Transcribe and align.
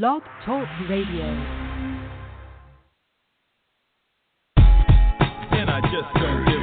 Blog 0.00 0.22
Talk 0.46 0.66
Radio. 0.88 1.26
I 5.68 5.80
just 5.92 6.61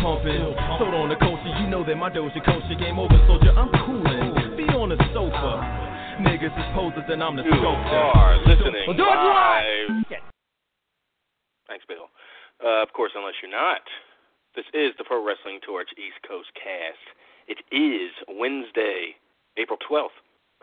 pumping. 0.00 0.54
Sold 0.78 0.94
on 0.94 1.08
the 1.08 1.16
culture, 1.16 1.52
you 1.62 1.66
know 1.70 1.84
that 1.84 1.96
my 1.96 2.10
Doja 2.10 2.42
culture 2.44 2.74
game 2.78 2.98
over, 2.98 3.14
soldier. 3.26 3.52
I'm 3.54 3.70
coolin'. 3.86 4.56
Be 4.56 4.64
on 4.74 4.90
the 4.90 4.98
sofa. 5.12 5.52
Niggas 6.22 6.54
is 6.54 6.68
posers 6.74 7.04
and 7.10 7.22
I'm 7.22 7.34
the 7.34 7.42
You 7.42 7.50
sculptor. 7.58 8.02
are 8.14 8.38
listening 8.46 8.86
Well, 8.86 8.96
do 8.96 9.02
live. 9.02 10.22
Thanks, 11.66 11.84
Bill. 11.88 12.06
Uh, 12.62 12.82
of 12.82 12.92
course, 12.92 13.12
unless 13.16 13.34
you're 13.42 13.50
not. 13.50 13.82
This 14.54 14.66
is 14.72 14.94
the 14.98 15.04
Pro 15.04 15.18
Wrestling 15.24 15.58
Torch 15.66 15.88
East 15.98 16.20
Coast 16.28 16.46
cast. 16.54 17.02
It 17.50 17.58
is 17.74 18.12
Wednesday, 18.30 19.18
April 19.58 19.78
12th, 19.82 20.14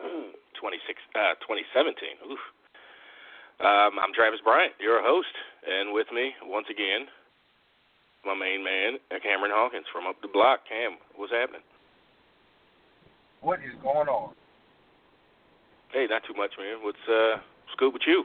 26, 0.58 0.98
uh, 1.14 1.36
2017. 1.44 2.32
Oof. 2.32 2.40
Um, 3.60 4.00
I'm 4.00 4.10
Travis 4.16 4.40
Bryant, 4.42 4.72
your 4.80 5.04
host, 5.04 5.30
and 5.68 5.92
with 5.92 6.08
me, 6.10 6.32
once 6.48 6.66
again, 6.72 7.06
my 8.24 8.34
main 8.34 8.62
man, 8.62 8.98
Cameron 9.22 9.52
Hawkins 9.54 9.86
from 9.92 10.06
up 10.06 10.16
the 10.22 10.30
block. 10.30 10.60
Cam, 10.68 10.98
what's 11.16 11.32
happening? 11.32 11.62
What 13.40 13.58
is 13.60 13.74
going 13.82 14.06
on? 14.08 14.34
Hey, 15.92 16.06
not 16.08 16.22
too 16.24 16.34
much, 16.34 16.54
man. 16.56 16.80
What's 16.82 17.02
uh, 17.10 17.42
what's 17.66 17.76
good 17.78 17.92
with 17.92 18.06
you? 18.06 18.24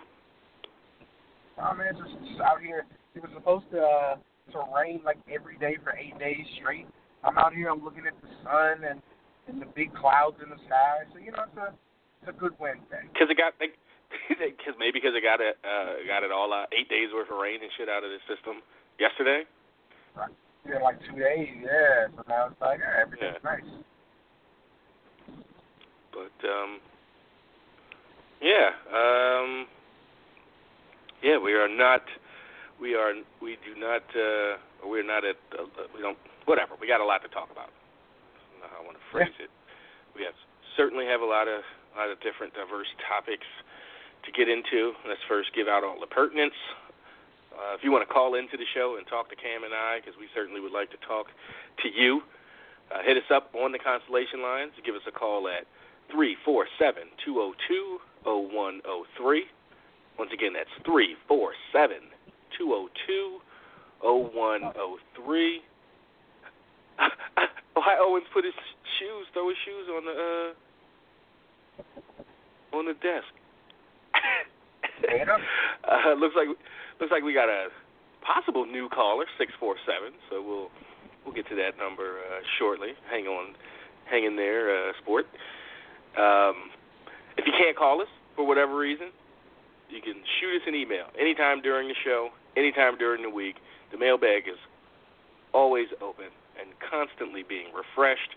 Oh 1.58 1.74
man, 1.74 1.98
just, 1.98 2.14
just 2.30 2.42
out 2.42 2.62
here. 2.62 2.86
It 3.16 3.22
was 3.26 3.34
supposed 3.34 3.66
to 3.74 3.82
uh, 3.82 4.16
to 4.54 4.58
rain 4.70 5.02
like 5.04 5.18
every 5.26 5.58
day 5.58 5.78
for 5.84 5.98
eight 5.98 6.18
days 6.22 6.46
straight. 6.62 6.86
I'm 7.26 7.38
out 7.38 7.54
here. 7.54 7.70
I'm 7.70 7.84
looking 7.84 8.06
at 8.06 8.14
the 8.22 8.30
sun 8.46 8.86
and 8.86 9.02
and 9.50 9.62
the 9.62 9.70
big 9.74 9.90
clouds 9.98 10.38
in 10.44 10.54
the 10.54 10.62
sky. 10.70 11.10
So 11.12 11.18
you 11.18 11.34
know, 11.34 11.50
it's 11.50 11.58
a 11.58 11.74
it's 12.22 12.30
a 12.30 12.38
good 12.38 12.54
Wednesday. 12.62 13.04
Because 13.10 13.28
it 13.34 13.38
got, 13.38 13.58
because 13.58 14.78
maybe 14.82 15.02
because 15.02 15.18
it 15.18 15.26
got 15.26 15.42
it, 15.42 15.58
uh, 15.66 16.02
got 16.06 16.24
it 16.24 16.32
all 16.32 16.54
out, 16.54 16.70
eight 16.72 16.90
days 16.90 17.10
worth 17.10 17.34
of 17.34 17.42
rain 17.42 17.60
and 17.62 17.72
shit 17.78 17.90
out 17.90 18.06
of 18.06 18.14
the 18.14 18.22
system 18.30 18.62
yesterday. 19.02 19.44
Right. 20.18 20.34
Yeah, 20.68 20.80
like 20.84 21.00
two 21.06 21.16
days. 21.20 21.48
Yeah. 21.62 22.08
So 22.16 22.24
now 22.28 22.48
it's 22.48 22.62
like 22.62 22.80
yeah, 22.80 23.02
everything's 23.02 23.36
Yeah. 23.44 23.50
nice. 23.50 23.70
But 26.12 26.38
um, 26.50 26.80
yeah, 28.42 28.74
um, 28.90 29.68
yeah, 31.22 31.38
we 31.38 31.54
are 31.54 31.70
not, 31.70 32.02
we 32.82 32.96
are, 32.96 33.14
we 33.42 33.58
do 33.66 33.80
not, 33.80 34.02
uh, 34.18 34.58
we're 34.86 35.06
not 35.06 35.26
at, 35.26 35.38
uh, 35.58 35.66
we 35.94 36.02
don't, 36.02 36.18
whatever. 36.46 36.74
We 36.82 36.88
got 36.88 37.02
a 37.02 37.06
lot 37.06 37.22
to 37.22 37.30
talk 37.30 37.50
about. 37.52 37.70
I 37.70 38.42
don't 38.52 38.62
know 38.62 38.70
how 38.74 38.82
I 38.82 38.86
want 38.86 38.98
to 38.98 39.04
phrase 39.12 39.34
it. 39.40 39.50
We 40.16 40.24
have 40.26 40.34
certainly 40.76 41.06
have 41.06 41.22
a 41.22 41.26
lot 41.26 41.48
of, 41.48 41.62
a 41.62 41.98
lot 41.98 42.10
of 42.10 42.20
different 42.22 42.54
diverse 42.54 42.90
topics 43.10 43.46
to 44.26 44.32
get 44.34 44.50
into. 44.50 44.94
Let's 45.08 45.22
first 45.30 45.54
give 45.54 45.68
out 45.68 45.84
all 45.84 46.00
the 46.00 46.10
pertinence. 46.10 46.58
Uh, 47.58 47.74
if 47.74 47.82
you 47.82 47.90
want 47.92 48.08
to 48.08 48.14
call 48.14 48.36
into 48.38 48.54
the 48.54 48.70
show 48.78 49.02
and 49.02 49.08
talk 49.10 49.26
to 49.30 49.36
Cam 49.36 49.64
and 49.66 49.74
I, 49.74 49.98
because 49.98 50.14
we 50.20 50.28
certainly 50.38 50.62
would 50.62 50.72
like 50.72 50.92
to 50.94 50.98
talk 51.10 51.26
to 51.82 51.90
you, 51.90 52.22
uh, 52.94 53.02
hit 53.02 53.18
us 53.18 53.26
up 53.34 53.50
on 53.58 53.74
the 53.74 53.80
Constellation 53.80 54.44
lines. 54.46 54.74
Give 54.86 54.94
us 54.94 55.02
a 55.08 55.12
call 55.12 55.48
at 55.50 55.66
three 56.14 56.38
four 56.46 56.68
seven 56.78 57.10
two 57.26 57.34
zero 57.34 57.54
two 57.68 57.98
zero 58.24 58.38
one 58.54 58.82
zero 58.86 59.06
three. 59.18 59.46
Once 60.20 60.30
again, 60.34 60.54
that's 60.54 60.70
three 60.86 61.16
four 61.28 61.54
seven 61.74 62.14
two 62.58 62.70
zero 62.70 62.88
two 63.08 63.40
zero 64.02 64.30
one 64.34 64.62
zero 64.62 64.98
three. 65.18 65.62
Ohio 67.78 68.04
Owens 68.06 68.28
put 68.34 68.46
his 68.46 68.54
shoes, 69.00 69.26
throw 69.34 69.50
his 69.50 69.58
shoes 69.66 69.90
on 69.90 70.06
the 70.06 70.14
uh, 70.14 70.54
on 72.78 72.86
the 72.86 72.94
desk. 73.02 73.34
Uh, 75.88 76.12
looks 76.20 76.36
like 76.36 76.50
looks 77.00 77.12
like 77.12 77.24
we 77.24 77.34
got 77.34 77.50
a 77.50 77.68
possible 78.22 78.66
new 78.66 78.90
caller, 78.90 79.26
six 79.38 79.54
four 79.60 79.76
seven. 79.86 80.18
So 80.30 80.42
we'll 80.42 80.70
we'll 81.26 81.34
get 81.36 81.48
to 81.50 81.56
that 81.56 81.78
number 81.78 82.20
uh, 82.20 82.42
shortly. 82.60 82.94
Hang 83.10 83.26
on, 83.26 83.56
hang 84.10 84.26
in 84.26 84.36
there, 84.36 84.90
uh, 84.90 84.94
sport. 85.02 85.26
Um, 86.18 86.72
if 87.38 87.46
you 87.46 87.54
can't 87.58 87.78
call 87.78 88.02
us 88.02 88.08
for 88.36 88.46
whatever 88.46 88.76
reason, 88.76 89.12
you 89.90 90.02
can 90.02 90.16
shoot 90.40 90.58
us 90.58 90.64
an 90.68 90.76
email 90.76 91.06
anytime 91.20 91.62
during 91.62 91.88
the 91.88 91.96
show, 92.04 92.30
anytime 92.56 92.98
during 92.98 93.22
the 93.22 93.30
week. 93.30 93.56
The 93.92 93.98
mailbag 93.98 94.48
is 94.48 94.60
always 95.54 95.88
open 96.02 96.28
and 96.60 96.70
constantly 96.90 97.44
being 97.48 97.68
refreshed. 97.74 98.36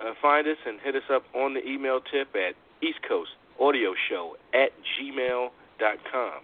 Uh, 0.00 0.12
find 0.20 0.46
us 0.46 0.56
and 0.66 0.80
hit 0.80 0.96
us 0.96 1.08
up 1.12 1.22
on 1.34 1.54
the 1.54 1.66
email 1.66 2.00
tip 2.00 2.28
at 2.34 2.54
East 2.82 2.98
Coast 3.06 3.30
Audio 3.60 3.94
Show 4.08 4.36
at 4.52 4.70
gmail.com. 4.98 6.40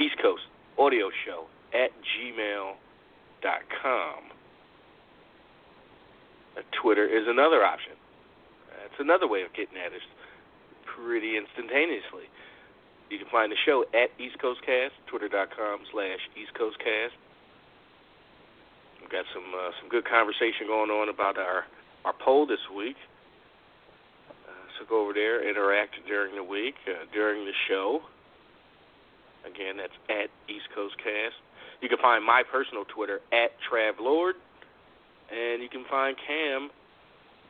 East 0.00 0.16
Coast 0.22 0.42
Audio 0.78 1.10
Show 1.26 1.46
at 1.74 1.90
gmail.com. 1.90 2.78
Uh, 6.56 6.62
Twitter 6.82 7.06
is 7.06 7.26
another 7.26 7.64
option. 7.64 7.92
That's 8.70 9.00
another 9.00 9.26
way 9.26 9.42
of 9.42 9.52
getting 9.54 9.76
at 9.76 9.92
us 9.92 10.06
pretty 10.86 11.36
instantaneously. 11.36 12.30
You 13.10 13.18
can 13.18 13.28
find 13.30 13.50
the 13.50 13.56
show 13.64 13.84
at 13.94 14.10
East 14.20 14.38
Coast 14.38 14.60
Cast, 14.64 14.94
twitter.com 15.06 15.80
slash 15.92 16.20
East 16.36 16.54
Coast 16.54 16.78
Cast. 16.78 17.14
We've 19.00 19.10
got 19.10 19.24
some 19.32 19.48
uh, 19.54 19.70
some 19.80 19.88
good 19.88 20.04
conversation 20.04 20.68
going 20.68 20.90
on 20.90 21.08
about 21.08 21.38
our, 21.38 21.64
our 22.04 22.12
poll 22.12 22.46
this 22.46 22.60
week. 22.74 22.96
Uh, 24.28 24.64
so 24.76 24.84
go 24.84 25.02
over 25.02 25.14
there, 25.14 25.48
interact 25.48 25.96
during 26.06 26.36
the 26.36 26.44
week, 26.44 26.74
uh, 26.86 27.06
during 27.12 27.46
the 27.46 27.56
show. 27.68 28.02
Again, 29.46 29.76
that's 29.76 29.92
at 30.08 30.30
East 30.48 30.66
Coast 30.74 30.96
Cast. 30.98 31.36
You 31.80 31.88
can 31.88 31.98
find 31.98 32.24
my 32.24 32.42
personal 32.50 32.84
Twitter 32.84 33.20
at 33.32 33.52
Travlord, 33.70 34.32
and 35.30 35.62
you 35.62 35.68
can 35.68 35.84
find 35.88 36.16
Cam 36.26 36.70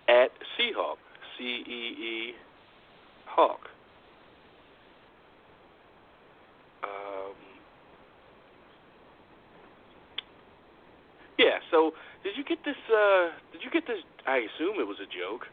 at 0.09 0.31
Seahawk, 0.57 0.97
C 1.37 1.45
E 1.45 1.71
E 1.71 2.33
Hawk. 3.27 3.69
Um, 6.83 7.35
yeah. 11.39 11.59
So, 11.71 11.93
did 12.23 12.37
you 12.37 12.45
get 12.45 12.59
this? 12.65 12.77
Uh, 12.89 13.31
did 13.53 13.63
you 13.63 13.71
get 13.71 13.87
this? 13.87 13.99
I 14.27 14.39
assume 14.39 14.79
it 14.79 14.87
was 14.87 14.99
a 15.01 15.07
joke. 15.07 15.47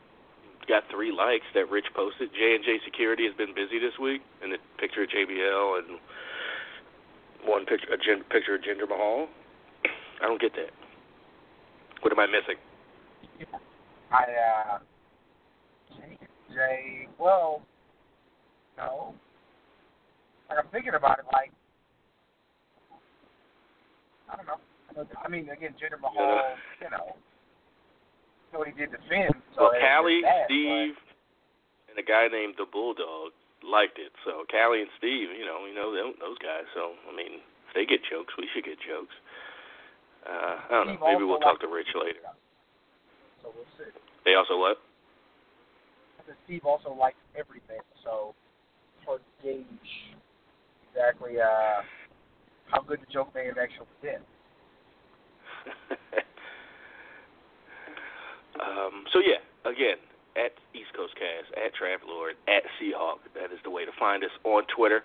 Got 0.68 0.84
three 0.90 1.12
likes 1.12 1.46
that 1.54 1.70
Rich 1.70 1.86
posted. 1.96 2.34
J 2.34 2.56
and 2.56 2.64
J 2.66 2.80
Security 2.86 3.26
has 3.26 3.36
been 3.38 3.54
busy 3.54 3.78
this 3.78 3.94
week, 4.02 4.22
and 4.42 4.52
the 4.52 4.58
picture 4.80 5.04
of 5.04 5.10
JBL 5.10 5.80
and 5.80 6.00
one 7.46 7.66
picture, 7.66 7.94
a 7.94 7.98
gin, 7.98 8.24
picture 8.32 8.56
of 8.56 8.62
Jinder 8.62 8.90
Mahal. 8.90 9.28
I 10.22 10.26
don't 10.26 10.42
get 10.42 10.54
that. 10.54 10.74
What 12.02 12.12
am 12.12 12.20
I 12.20 12.26
missing? 12.26 12.58
I 14.12 14.24
uh, 14.24 14.80
Jay. 16.50 17.08
Well, 17.20 17.62
no. 18.78 19.14
Like 20.50 20.60
I'm 20.60 20.72
thinking 20.72 20.94
about 20.96 21.20
it. 21.20 21.26
Like 21.32 21.52
I 24.32 24.36
don't 24.36 24.48
know. 24.48 25.06
I 25.24 25.28
mean, 25.28 25.50
again, 25.50 25.76
Jinder 25.78 26.02
Mahal. 26.02 26.56
You 26.82 26.90
know, 26.90 27.16
you 28.56 28.64
know 28.64 28.64
what 28.64 28.72
he 28.72 28.80
did 28.80 28.96
to 28.96 29.02
Finn. 29.12 29.36
So 29.60 29.68
Well, 29.68 29.76
Callie, 29.76 30.24
bad, 30.24 30.48
Steve, 30.48 30.96
and 31.92 32.00
a 32.00 32.06
guy 32.08 32.32
named 32.32 32.56
the 32.56 32.64
Bulldog 32.64 33.36
liked 33.60 34.00
it. 34.00 34.16
So 34.24 34.48
Callie 34.48 34.80
and 34.80 34.92
Steve, 34.96 35.28
you 35.36 35.44
know, 35.44 35.60
we 35.60 35.76
know 35.76 35.92
them, 35.92 36.16
those 36.24 36.40
guys. 36.40 36.64
So 36.72 36.96
I 37.04 37.12
mean, 37.12 37.44
if 37.68 37.72
they 37.76 37.84
get 37.84 38.00
jokes, 38.08 38.32
we 38.40 38.48
should 38.56 38.64
get 38.64 38.80
jokes. 38.80 39.12
Uh, 40.24 40.56
I 40.56 40.72
don't 40.72 40.88
know. 40.88 41.04
Maybe 41.04 41.28
we'll 41.28 41.44
talk 41.44 41.60
to 41.60 41.68
Rich 41.68 41.92
later. 42.00 42.24
so 43.44 43.52
we'll 43.52 43.68
see. 43.76 43.92
They 44.24 44.40
also 44.40 44.56
what? 44.56 44.80
Steve 46.46 46.66
also 46.66 46.96
likes 46.96 47.20
everything, 47.38 47.84
so 48.04 48.34
hard 49.06 49.22
to 49.22 49.46
gauge 49.46 49.94
exactly 50.90 51.40
uh, 51.40 51.84
how 52.72 52.82
good 52.82 53.00
the 53.02 53.14
joke 53.14 53.30
may 53.36 53.46
have 53.46 53.60
actually 53.60 53.86
been. 54.02 54.24
um, 58.62 59.06
so 59.12 59.20
yeah, 59.20 59.44
again, 59.70 59.98
at 60.36 60.52
East 60.76 60.92
Coast 60.96 61.16
Cast, 61.16 61.52
at 61.56 61.72
Lord, 62.08 62.36
at 62.48 62.64
Seahawk. 62.76 63.24
That 63.36 63.52
is 63.52 63.60
the 63.64 63.72
way 63.72 63.86
to 63.86 63.92
find 63.98 64.24
us 64.24 64.32
on 64.44 64.64
Twitter. 64.68 65.04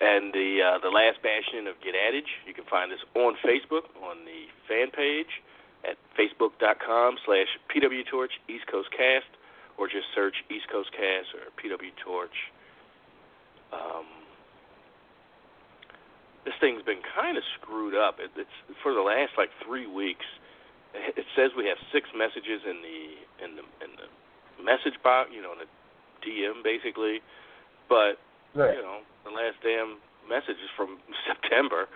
And 0.00 0.32
the 0.32 0.60
uh, 0.60 0.78
the 0.84 0.92
last 0.92 1.22
bastion 1.22 1.66
of 1.66 1.80
Get 1.80 1.96
Adage, 1.96 2.28
you 2.46 2.52
can 2.52 2.64
find 2.68 2.92
us 2.92 3.00
on 3.14 3.36
Facebook 3.40 3.88
on 4.04 4.24
the 4.28 4.44
fan 4.68 4.90
page 4.92 5.40
at 5.88 5.96
facebook.com 6.18 7.16
slash 7.24 7.48
pwtorch 7.72 8.36
East 8.48 8.66
Coast 8.68 8.88
Cast, 8.92 9.30
or 9.78 9.88
just 9.88 10.04
search 10.14 10.36
East 10.50 10.68
Coast 10.68 10.90
Cast 10.92 11.32
or 11.32 11.48
PW 11.56 11.92
Torch. 12.04 12.36
Um, 13.72 14.04
this 16.44 16.54
thing's 16.60 16.82
been 16.82 17.00
kind 17.16 17.36
of 17.36 17.42
screwed 17.60 17.94
up. 17.94 18.20
It, 18.20 18.30
it's 18.36 18.56
for 18.82 18.92
the 18.92 19.00
last 19.00 19.32
like 19.38 19.50
three 19.64 19.86
weeks. 19.86 20.24
It 21.16 21.26
says 21.36 21.50
we 21.56 21.66
have 21.66 21.78
six 21.92 22.08
messages 22.16 22.62
in 22.64 22.80
the 22.82 22.98
in 23.44 23.50
the 23.56 23.64
in 23.84 23.90
the 24.00 24.08
message 24.64 24.96
box, 25.04 25.30
you 25.32 25.42
know, 25.42 25.52
in 25.52 25.60
the 25.64 25.70
DM 26.24 26.62
basically, 26.64 27.20
but 27.88 28.18
Right. 28.54 28.76
you 28.76 28.82
know, 28.82 29.00
the 29.24 29.30
last 29.30 29.60
damn 29.62 29.98
message 30.28 30.56
is 30.64 30.70
from 30.76 30.98
September. 31.28 31.88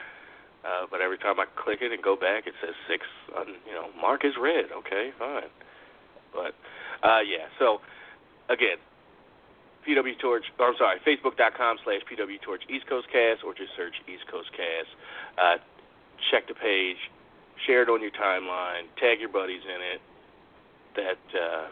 Uh, 0.60 0.84
but 0.90 1.00
every 1.00 1.16
time 1.16 1.40
I 1.40 1.46
click 1.56 1.80
it 1.80 1.90
and 1.90 2.02
go 2.02 2.16
back, 2.16 2.46
it 2.46 2.52
says 2.60 2.74
six. 2.86 3.06
On, 3.34 3.48
you 3.64 3.72
know, 3.72 3.88
mark 3.98 4.26
is 4.26 4.36
red. 4.38 4.68
Okay, 4.76 5.08
fine. 5.18 5.48
But 6.36 6.52
uh, 7.02 7.24
yeah. 7.24 7.48
So 7.58 7.80
again, 8.52 8.76
PW 9.88 10.18
Torch. 10.20 10.44
Or 10.60 10.68
I'm 10.68 10.76
sorry, 10.76 11.00
Facebook.com 11.00 11.78
slash 11.82 12.02
PW 12.04 12.40
Torch 12.42 12.60
East 12.68 12.86
Coast 12.86 13.08
Cast, 13.10 13.40
or 13.42 13.54
just 13.54 13.72
search 13.74 13.94
East 14.06 14.28
Coast 14.30 14.50
Cast. 14.52 14.92
Uh, 15.40 15.56
check 16.30 16.46
the 16.46 16.52
page, 16.54 17.00
share 17.66 17.82
it 17.82 17.88
on 17.88 18.00
your 18.00 18.12
timeline, 18.12 18.88
tag 18.98 19.20
your 19.20 19.28
buddies 19.28 19.62
in 19.64 19.80
it. 19.94 20.00
That 20.96 21.22
uh, 21.38 21.66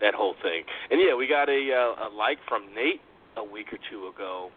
that 0.00 0.14
whole 0.14 0.34
thing. 0.42 0.64
And 0.90 1.00
yeah, 1.00 1.14
we 1.14 1.28
got 1.28 1.48
a 1.48 1.60
uh, 1.72 2.08
a 2.08 2.14
like 2.14 2.38
from 2.48 2.74
Nate 2.74 3.00
a 3.36 3.44
week 3.44 3.72
or 3.72 3.78
two 3.90 4.08
ago, 4.08 4.50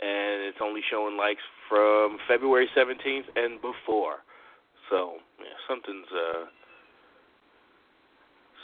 and 0.00 0.44
it's 0.44 0.58
only 0.60 0.80
showing 0.90 1.16
likes 1.16 1.42
from 1.68 2.18
February 2.28 2.68
17th 2.76 3.32
and 3.36 3.60
before. 3.60 4.20
So 4.90 5.20
yeah, 5.40 5.56
something's 5.68 6.10
uh, 6.12 6.44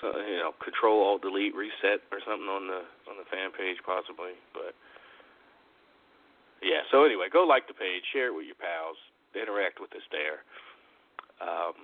so 0.01 0.07
you 0.21 0.39
know, 0.45 0.53
Control 0.63 1.03
Alt 1.03 1.23
Delete 1.23 1.55
Reset 1.55 2.05
or 2.13 2.21
something 2.21 2.49
on 2.49 2.69
the 2.69 2.85
on 3.09 3.17
the 3.17 3.27
fan 3.31 3.51
page 3.57 3.79
possibly, 3.85 4.37
but. 4.53 4.75
Yeah, 6.59 6.83
so 6.91 7.07
anyway, 7.07 7.31
go 7.31 7.47
like 7.47 7.71
the 7.71 7.73
page, 7.79 8.03
share 8.11 8.35
it 8.35 8.35
with 8.35 8.43
your 8.43 8.59
pals, 8.59 8.99
interact 9.41 9.81
with 9.81 9.93
us 9.95 10.03
there. 10.11 10.45
Um, 11.41 11.75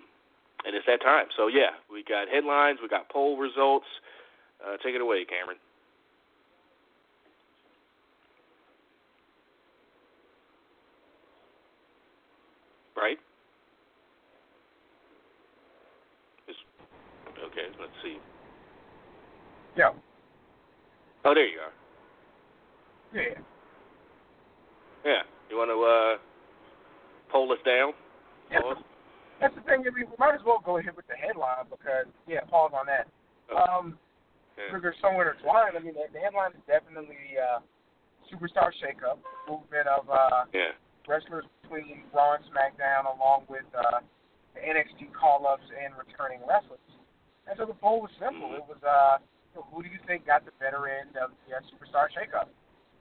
and 0.66 0.74
it's 0.74 0.86
that 0.86 1.02
time. 1.02 1.26
So 1.36 1.48
yeah, 1.48 1.76
we 1.90 2.02
got 2.04 2.28
headlines, 2.28 2.78
we 2.82 2.88
got 2.88 3.08
poll 3.08 3.36
results. 3.38 3.86
Uh, 4.64 4.76
take 4.82 4.94
it 4.94 5.00
away, 5.00 5.24
Cameron. 5.24 5.58
Right? 12.96 13.18
Is- 16.48 16.56
okay, 17.44 17.68
let's 17.80 17.92
see. 18.02 18.18
Yeah. 19.76 19.90
Oh, 21.24 21.34
there 21.34 21.48
you 21.48 21.58
are. 21.58 21.72
Yeah. 23.14 23.38
Yeah. 25.04 25.22
You 25.50 25.56
want 25.56 25.70
to 25.70 25.82
uh, 25.82 26.33
poll 27.34 27.50
us 27.50 27.58
down? 27.66 27.90
Yeah. 28.54 28.62
Pause? 28.62 28.86
That's 29.42 29.54
the 29.58 29.66
thing. 29.66 29.82
I 29.82 29.90
mean, 29.90 30.06
we 30.06 30.14
might 30.22 30.38
as 30.38 30.46
well 30.46 30.62
go 30.62 30.78
ahead 30.78 30.94
with 30.94 31.10
the 31.10 31.19
headline 31.19 31.66
because, 31.66 32.06
yeah, 32.31 32.46
pause 32.46 32.70
on 32.70 32.86
that. 32.86 33.10
Um, 33.50 33.98
Yeah. 34.54 34.70
because 34.70 34.82
they're 34.86 35.02
so 35.02 35.10
intertwined. 35.19 35.75
I 35.75 35.82
mean, 35.82 35.98
the, 35.98 36.06
the 36.14 36.22
headline 36.22 36.54
is 36.54 36.62
definitely 36.70 37.34
uh, 37.34 37.58
superstar 38.31 38.70
shakeup, 38.78 39.19
movement 39.50 39.90
of 39.90 40.06
uh, 40.06 40.46
Yeah. 40.54 40.78
wrestlers 41.10 41.42
between 41.60 42.06
Raw 42.14 42.38
and 42.38 42.46
SmackDown, 42.46 43.10
along 43.10 43.50
with 43.50 43.66
uh, 43.75 43.98
the 44.54 44.62
NXT 44.62 45.10
call-ups 45.10 45.66
and 45.75 45.98
returning 45.98 46.38
wrestlers. 46.46 46.78
And 47.50 47.58
so 47.58 47.66
the 47.66 47.75
poll 47.75 48.00
was 48.06 48.14
simple. 48.22 48.54
It 48.54 48.62
was, 48.70 48.78
uh, 48.86 49.19
you 49.50 49.58
know, 49.58 49.66
who 49.75 49.82
do 49.82 49.90
you 49.90 49.98
think 50.06 50.25
got 50.31 50.46
the 50.46 50.54
better 50.62 50.86
end 50.86 51.19
of 51.19 51.34
the 51.44 51.58
uh, 51.58 51.66
superstar 51.66 52.06
shakeup? 52.14 52.46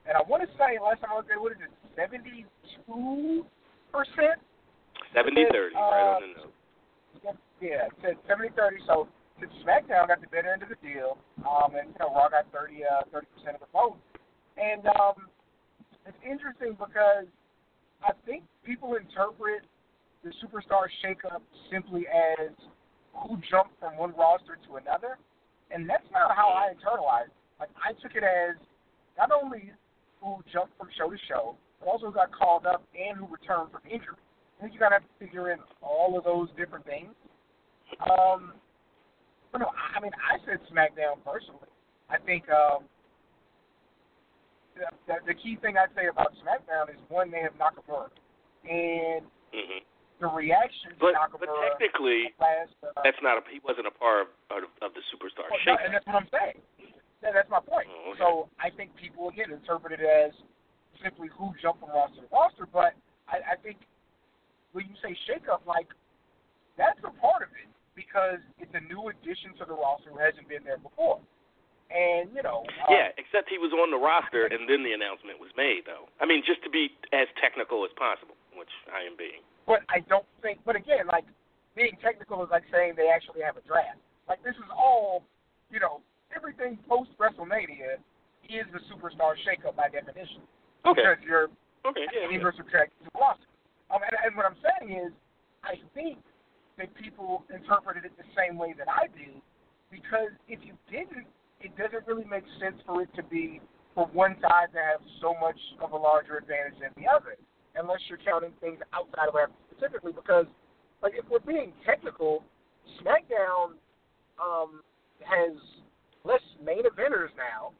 And 0.09 0.17
I 0.17 0.25
want 0.25 0.41
to 0.43 0.49
say, 0.57 0.81
last 0.81 0.99
time 1.05 1.13
I 1.13 1.21
looked 1.21 1.29
at 1.29 1.37
it, 1.37 1.41
what 1.45 1.53
is 1.53 1.61
it, 1.61 1.71
72 1.95 3.45
percent? 3.93 4.41
70 5.13 5.45
30, 5.53 5.75
right 5.77 6.17
on 6.17 6.21
the 6.25 6.41
nose. 6.41 7.37
Yeah, 7.61 7.87
it 7.87 7.93
said 8.01 8.17
70 8.27 8.49
30. 8.57 8.77
So 8.89 9.07
since 9.39 9.53
SmackDown 9.61 10.09
got 10.09 10.19
the 10.19 10.27
better 10.27 10.51
end 10.51 10.63
of 10.65 10.69
the 10.69 10.81
deal, 10.81 11.21
um, 11.45 11.77
and 11.77 11.93
you 11.93 11.99
know, 12.01 12.11
Raw 12.11 12.27
got 12.27 12.49
30 12.51 12.81
uh, 12.83 13.05
30% 13.13 13.55
of 13.55 13.61
the 13.61 13.71
vote. 13.71 14.01
And 14.57 14.85
um, 14.99 15.29
it's 16.05 16.17
interesting 16.25 16.75
because 16.75 17.29
I 18.03 18.11
think 18.25 18.43
people 18.65 18.97
interpret 18.97 19.63
the 20.23 20.33
superstar 20.41 20.89
shakeup 21.03 21.41
simply 21.71 22.05
as 22.07 22.51
who 23.13 23.37
jumped 23.49 23.77
from 23.79 23.97
one 23.97 24.13
roster 24.17 24.57
to 24.67 24.75
another, 24.75 25.17
and 25.71 25.87
that's 25.87 26.07
not 26.11 26.35
how 26.35 26.49
I 26.49 26.73
internalized. 26.73 27.33
Like 27.59 27.69
I 27.77 27.93
took 28.01 28.15
it 28.15 28.23
as 28.23 28.57
not 29.17 29.29
only 29.31 29.71
who 30.21 30.41
jumped 30.51 30.77
from 30.77 30.89
show 30.97 31.09
to 31.09 31.17
show, 31.27 31.55
also 31.87 32.07
who 32.07 32.13
got 32.13 32.31
called 32.31 32.65
up 32.65 32.83
and 32.93 33.17
who 33.17 33.27
returned 33.27 33.71
from 33.71 33.81
injury. 33.89 34.17
I 34.59 34.63
think 34.63 34.73
you 34.73 34.79
gotta 34.79 34.95
have 34.95 35.03
to 35.03 35.15
figure 35.19 35.51
in 35.51 35.59
all 35.81 36.17
of 36.17 36.23
those 36.23 36.49
different 36.57 36.85
things. 36.85 37.11
Um, 37.99 38.53
but 39.51 39.59
no, 39.59 39.67
I 39.69 39.99
mean, 39.99 40.11
I 40.17 40.39
said 40.45 40.59
SmackDown 40.71 41.21
personally. 41.25 41.69
I 42.09 42.17
think 42.17 42.49
um, 42.49 42.83
the, 44.75 44.89
the, 45.07 45.33
the 45.33 45.35
key 45.37 45.57
thing 45.61 45.77
I'd 45.77 45.93
say 45.95 46.07
about 46.07 46.33
SmackDown 46.41 46.89
is 46.89 46.99
one, 47.09 47.29
they 47.29 47.41
have 47.41 47.53
Nakamura, 47.55 48.09
and 48.65 49.25
hmm 49.53 49.83
the 50.21 50.29
reaction 50.31 50.95
to 50.95 51.11
But, 51.11 51.19
Nakamura 51.19 51.51
but 51.51 51.75
technically, 51.75 52.31
last. 52.39 52.71
Uh, 52.79 52.95
that's 53.03 53.19
not 53.19 53.35
a 53.37 53.41
he 53.51 53.59
wasn't 53.59 53.87
a 53.87 53.91
part 53.91 54.31
of, 54.47 54.71
of 54.79 54.95
the 54.95 55.03
superstar 55.11 55.51
well, 55.51 55.59
no, 55.67 55.75
shake. 55.75 55.83
and 55.83 55.91
that's 55.91 56.05
what 56.07 56.15
I'm 56.15 56.29
saying. 56.31 56.63
Yeah, 57.19 57.35
that's 57.35 57.51
my 57.51 57.59
point. 57.59 57.91
Oh, 57.91 58.15
okay. 58.15 58.19
So 58.23 58.47
I 58.55 58.71
think 58.71 58.95
people 58.95 59.27
again 59.27 59.51
interpret 59.51 59.99
it 59.99 60.03
as 60.03 60.31
simply 61.03 61.27
who 61.35 61.51
jumped 61.61 61.83
from 61.83 61.91
roster 61.91 62.23
to 62.23 62.29
roster, 62.31 62.65
but 62.71 62.95
I, 63.27 63.53
I 63.53 63.55
think 63.59 63.77
when 64.71 64.87
you 64.87 64.95
say 65.03 65.13
shakeup, 65.27 65.67
like 65.67 65.91
that's 66.79 66.99
a 67.03 67.13
part 67.21 67.43
of 67.43 67.51
it 67.59 67.69
because 67.93 68.41
it's 68.57 68.73
a 68.73 68.81
new 68.89 69.11
addition 69.13 69.53
to 69.61 69.67
the 69.67 69.75
roster 69.77 70.09
who 70.09 70.17
hasn't 70.17 70.49
been 70.49 70.63
there 70.65 70.81
before. 70.81 71.21
And 71.93 72.33
you 72.33 72.41
know, 72.41 72.65
uh, 72.87 72.89
Yeah, 72.89 73.13
except 73.21 73.51
he 73.53 73.61
was 73.61 73.69
on 73.69 73.93
the 73.93 74.01
roster 74.01 74.49
and 74.49 74.65
then 74.65 74.81
the 74.81 74.97
announcement 74.97 75.37
was 75.37 75.53
made, 75.53 75.85
though. 75.85 76.09
I 76.17 76.25
mean, 76.25 76.41
just 76.41 76.63
to 76.65 76.71
be 76.71 76.89
as 77.13 77.29
technical 77.37 77.85
as 77.85 77.93
possible, 77.93 78.33
which 78.57 78.71
I 78.89 79.05
am 79.05 79.13
being. 79.13 79.45
But 79.69 79.85
I 79.93 80.01
don't 80.09 80.25
think. 80.41 80.57
But 80.65 80.73
again, 80.73 81.05
like 81.05 81.27
being 81.77 81.93
technical 82.01 82.41
is 82.41 82.49
like 82.49 82.65
saying 82.73 82.97
they 82.97 83.13
actually 83.13 83.45
have 83.45 83.61
a 83.61 83.65
draft. 83.67 84.01
Like 84.25 84.41
this 84.41 84.57
is 84.57 84.69
all, 84.73 85.21
you 85.69 85.77
know, 85.77 86.01
everything 86.33 86.81
post 86.89 87.13
WrestleMania 87.21 88.01
is 88.49 88.65
the 88.73 88.81
superstar 88.89 89.37
shakeup 89.45 89.77
by 89.77 89.87
definition. 89.89 90.41
Okay. 90.85 91.01
Because 91.01 91.23
you're 91.25 91.49
Okay. 91.85 92.07
Yeah. 92.13 92.31
yeah. 92.31 92.51
subtracting 92.55 92.95
to 93.03 93.11
the. 93.13 93.39
Um, 93.91 94.01
and, 94.01 94.15
and 94.25 94.31
what 94.35 94.45
I'm 94.45 94.57
saying 94.63 94.95
is, 94.95 95.11
I 95.63 95.75
think 95.93 96.19
that 96.77 96.93
people 96.95 97.43
interpreted 97.53 98.05
it 98.05 98.15
the 98.17 98.27
same 98.35 98.57
way 98.57 98.73
that 98.77 98.87
I 98.89 99.07
do, 99.07 99.39
because 99.91 100.31
if 100.47 100.59
you 100.63 100.73
didn't, 100.89 101.27
it 101.61 101.75
doesn't 101.77 102.07
really 102.07 102.25
make 102.25 102.43
sense 102.59 102.75
for 102.85 103.03
it 103.03 103.09
to 103.15 103.23
be 103.23 103.61
for 103.93 104.07
one 104.07 104.35
side 104.41 104.73
to 104.73 104.79
have 104.79 105.01
so 105.21 105.35
much 105.39 105.59
of 105.79 105.91
a 105.91 105.97
larger 105.97 106.37
advantage 106.37 106.79
than 106.81 106.89
the 106.97 107.07
other, 107.07 107.35
unless 107.75 107.99
you're 108.09 108.19
counting 108.25 108.51
things 108.59 108.79
outside 108.91 109.27
of 109.27 109.35
that 109.35 109.51
specifically. 109.69 110.11
Because, 110.11 110.47
like, 111.03 111.13
if 111.15 111.23
we're 111.29 111.39
being 111.45 111.73
technical, 111.85 112.43
SmackDown 112.99 113.77
um, 114.41 114.81
has 115.21 115.55
less 116.23 116.41
main 116.63 116.83
eventers 116.83 117.29
now 117.37 117.71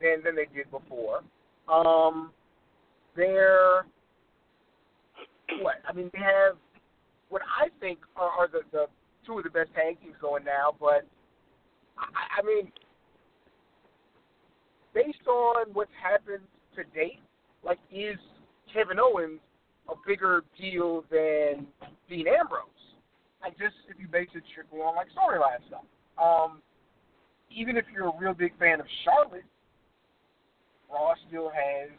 than 0.00 0.24
than 0.24 0.34
they 0.34 0.48
did 0.54 0.70
before. 0.70 1.22
Um, 1.68 2.30
they're 3.16 3.86
what? 5.60 5.76
I 5.88 5.92
mean, 5.92 6.10
they 6.12 6.20
have 6.20 6.56
what 7.28 7.42
I 7.42 7.68
think 7.80 8.00
are, 8.16 8.30
are 8.30 8.48
the, 8.48 8.60
the 8.72 8.86
two 9.26 9.38
of 9.38 9.44
the 9.44 9.50
best 9.50 9.70
tag 9.74 10.00
teams 10.00 10.14
going 10.20 10.44
now. 10.44 10.74
But 10.78 11.06
I, 11.98 12.40
I 12.40 12.46
mean, 12.46 12.70
based 14.94 15.26
on 15.26 15.66
what's 15.72 15.90
happened 16.02 16.44
to 16.76 16.84
date, 16.94 17.20
like 17.64 17.78
is 17.90 18.18
Kevin 18.72 18.98
Owens 19.00 19.40
a 19.88 19.94
bigger 20.06 20.44
deal 20.58 21.04
than 21.10 21.66
Dean 22.08 22.26
Ambrose? 22.28 22.64
Like 23.42 23.58
just 23.58 23.74
if 23.88 24.00
you 24.00 24.08
base 24.08 24.28
it 24.34 24.42
strictly 24.50 24.80
on 24.80 24.96
like 24.96 25.08
storyline 25.08 25.66
stuff. 25.68 25.84
Um, 26.22 26.62
even 27.50 27.76
if 27.76 27.84
you're 27.92 28.08
a 28.08 28.18
real 28.18 28.34
big 28.34 28.58
fan 28.58 28.80
of 28.80 28.86
Charlotte, 29.04 29.44
Raw 30.94 31.14
still 31.26 31.50
has 31.50 31.90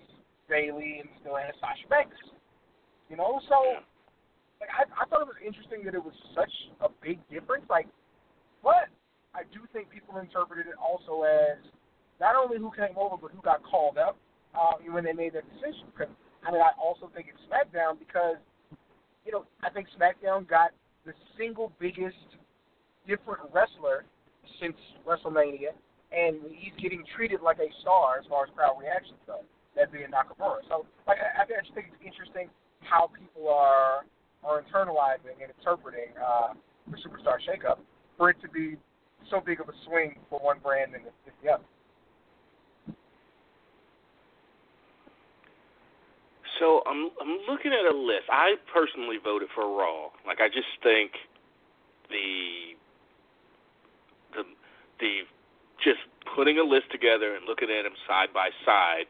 Bayley 0.48 1.04
and 1.04 1.10
still 1.20 1.36
has 1.36 1.52
Sasha 1.60 1.88
Banks. 1.92 2.16
You 3.10 3.18
know, 3.18 3.40
so 3.52 3.84
like 4.64 4.72
I, 4.72 4.88
I 5.04 5.06
thought 5.06 5.22
it 5.22 5.30
was 5.30 5.42
interesting 5.44 5.84
that 5.84 5.94
it 5.94 6.04
was 6.04 6.16
such 6.34 6.52
a 6.80 6.88
big 7.04 7.20
difference. 7.28 7.66
Like, 7.70 7.88
but 8.64 8.88
I 9.36 9.44
do 9.52 9.68
think 9.74 9.92
people 9.92 10.18
interpreted 10.18 10.72
it 10.72 10.80
also 10.80 11.28
as 11.28 11.60
not 12.24 12.36
only 12.40 12.58
who 12.58 12.72
came 12.72 12.96
over, 12.96 13.20
but 13.20 13.32
who 13.32 13.42
got 13.44 13.62
called 13.64 13.98
up 13.98 14.18
um, 14.56 14.80
when 14.94 15.04
they 15.04 15.14
made 15.14 15.34
that 15.34 15.44
decision. 15.52 15.92
Because 15.92 16.14
I 16.48 16.52
mean, 16.52 16.62
I 16.62 16.72
also 16.80 17.12
think 17.14 17.28
it's 17.28 17.44
SmackDown 17.52 18.00
because 18.00 18.40
you 19.26 19.32
know 19.32 19.46
I 19.62 19.70
think 19.70 19.88
SmackDown 20.00 20.48
got 20.48 20.72
the 21.06 21.14
single 21.38 21.72
biggest 21.80 22.18
different 23.08 23.42
wrestler 23.54 24.06
since 24.60 24.78
WrestleMania, 25.06 25.76
and 26.16 26.40
he's 26.56 26.74
getting 26.82 27.04
treated 27.16 27.42
like 27.42 27.60
a 27.60 27.68
star 27.82 28.18
as 28.20 28.26
far 28.28 28.46
as 28.46 28.50
crowd 28.56 28.80
reactions 28.80 29.20
go. 29.28 29.44
That 29.76 29.92
being 29.92 30.08
Nakamura. 30.08 30.64
So, 30.72 30.88
like, 31.06 31.20
I, 31.20 31.44
I 31.44 31.46
just 31.46 31.76
think 31.76 31.92
it's 31.92 32.00
interesting 32.00 32.48
how 32.80 33.12
people 33.12 33.52
are 33.52 34.08
are 34.44 34.62
internalizing 34.62 35.36
and 35.42 35.52
interpreting 35.52 36.16
uh, 36.16 36.54
the 36.88 36.98
superstar 37.04 37.42
shakeup 37.44 37.80
for 38.18 38.30
it 38.30 38.38
to 38.42 38.48
be 38.48 38.78
so 39.30 39.42
big 39.42 39.60
of 39.60 39.68
a 39.68 39.74
swing 39.86 40.16
for 40.30 40.40
one 40.40 40.60
brand 40.64 40.94
and 40.94 41.04
the, 41.04 41.32
the 41.44 41.50
other. 41.52 41.64
So 46.60 46.82
I'm 46.88 47.10
I'm 47.20 47.36
looking 47.50 47.74
at 47.74 47.84
a 47.84 47.98
list. 47.98 48.32
I 48.32 48.56
personally 48.72 49.18
voted 49.22 49.50
for 49.54 49.68
Raw. 49.68 50.08
Like 50.26 50.40
I 50.40 50.48
just 50.48 50.72
think 50.82 51.12
the 52.08 52.80
the 54.32 54.44
the 55.00 55.28
just 55.86 56.02
putting 56.36 56.58
a 56.58 56.64
list 56.64 56.90
together 56.92 57.36
and 57.36 57.46
looking 57.48 57.70
at 57.70 57.84
them 57.84 57.94
side 58.10 58.34
by 58.34 58.50
side. 58.66 59.06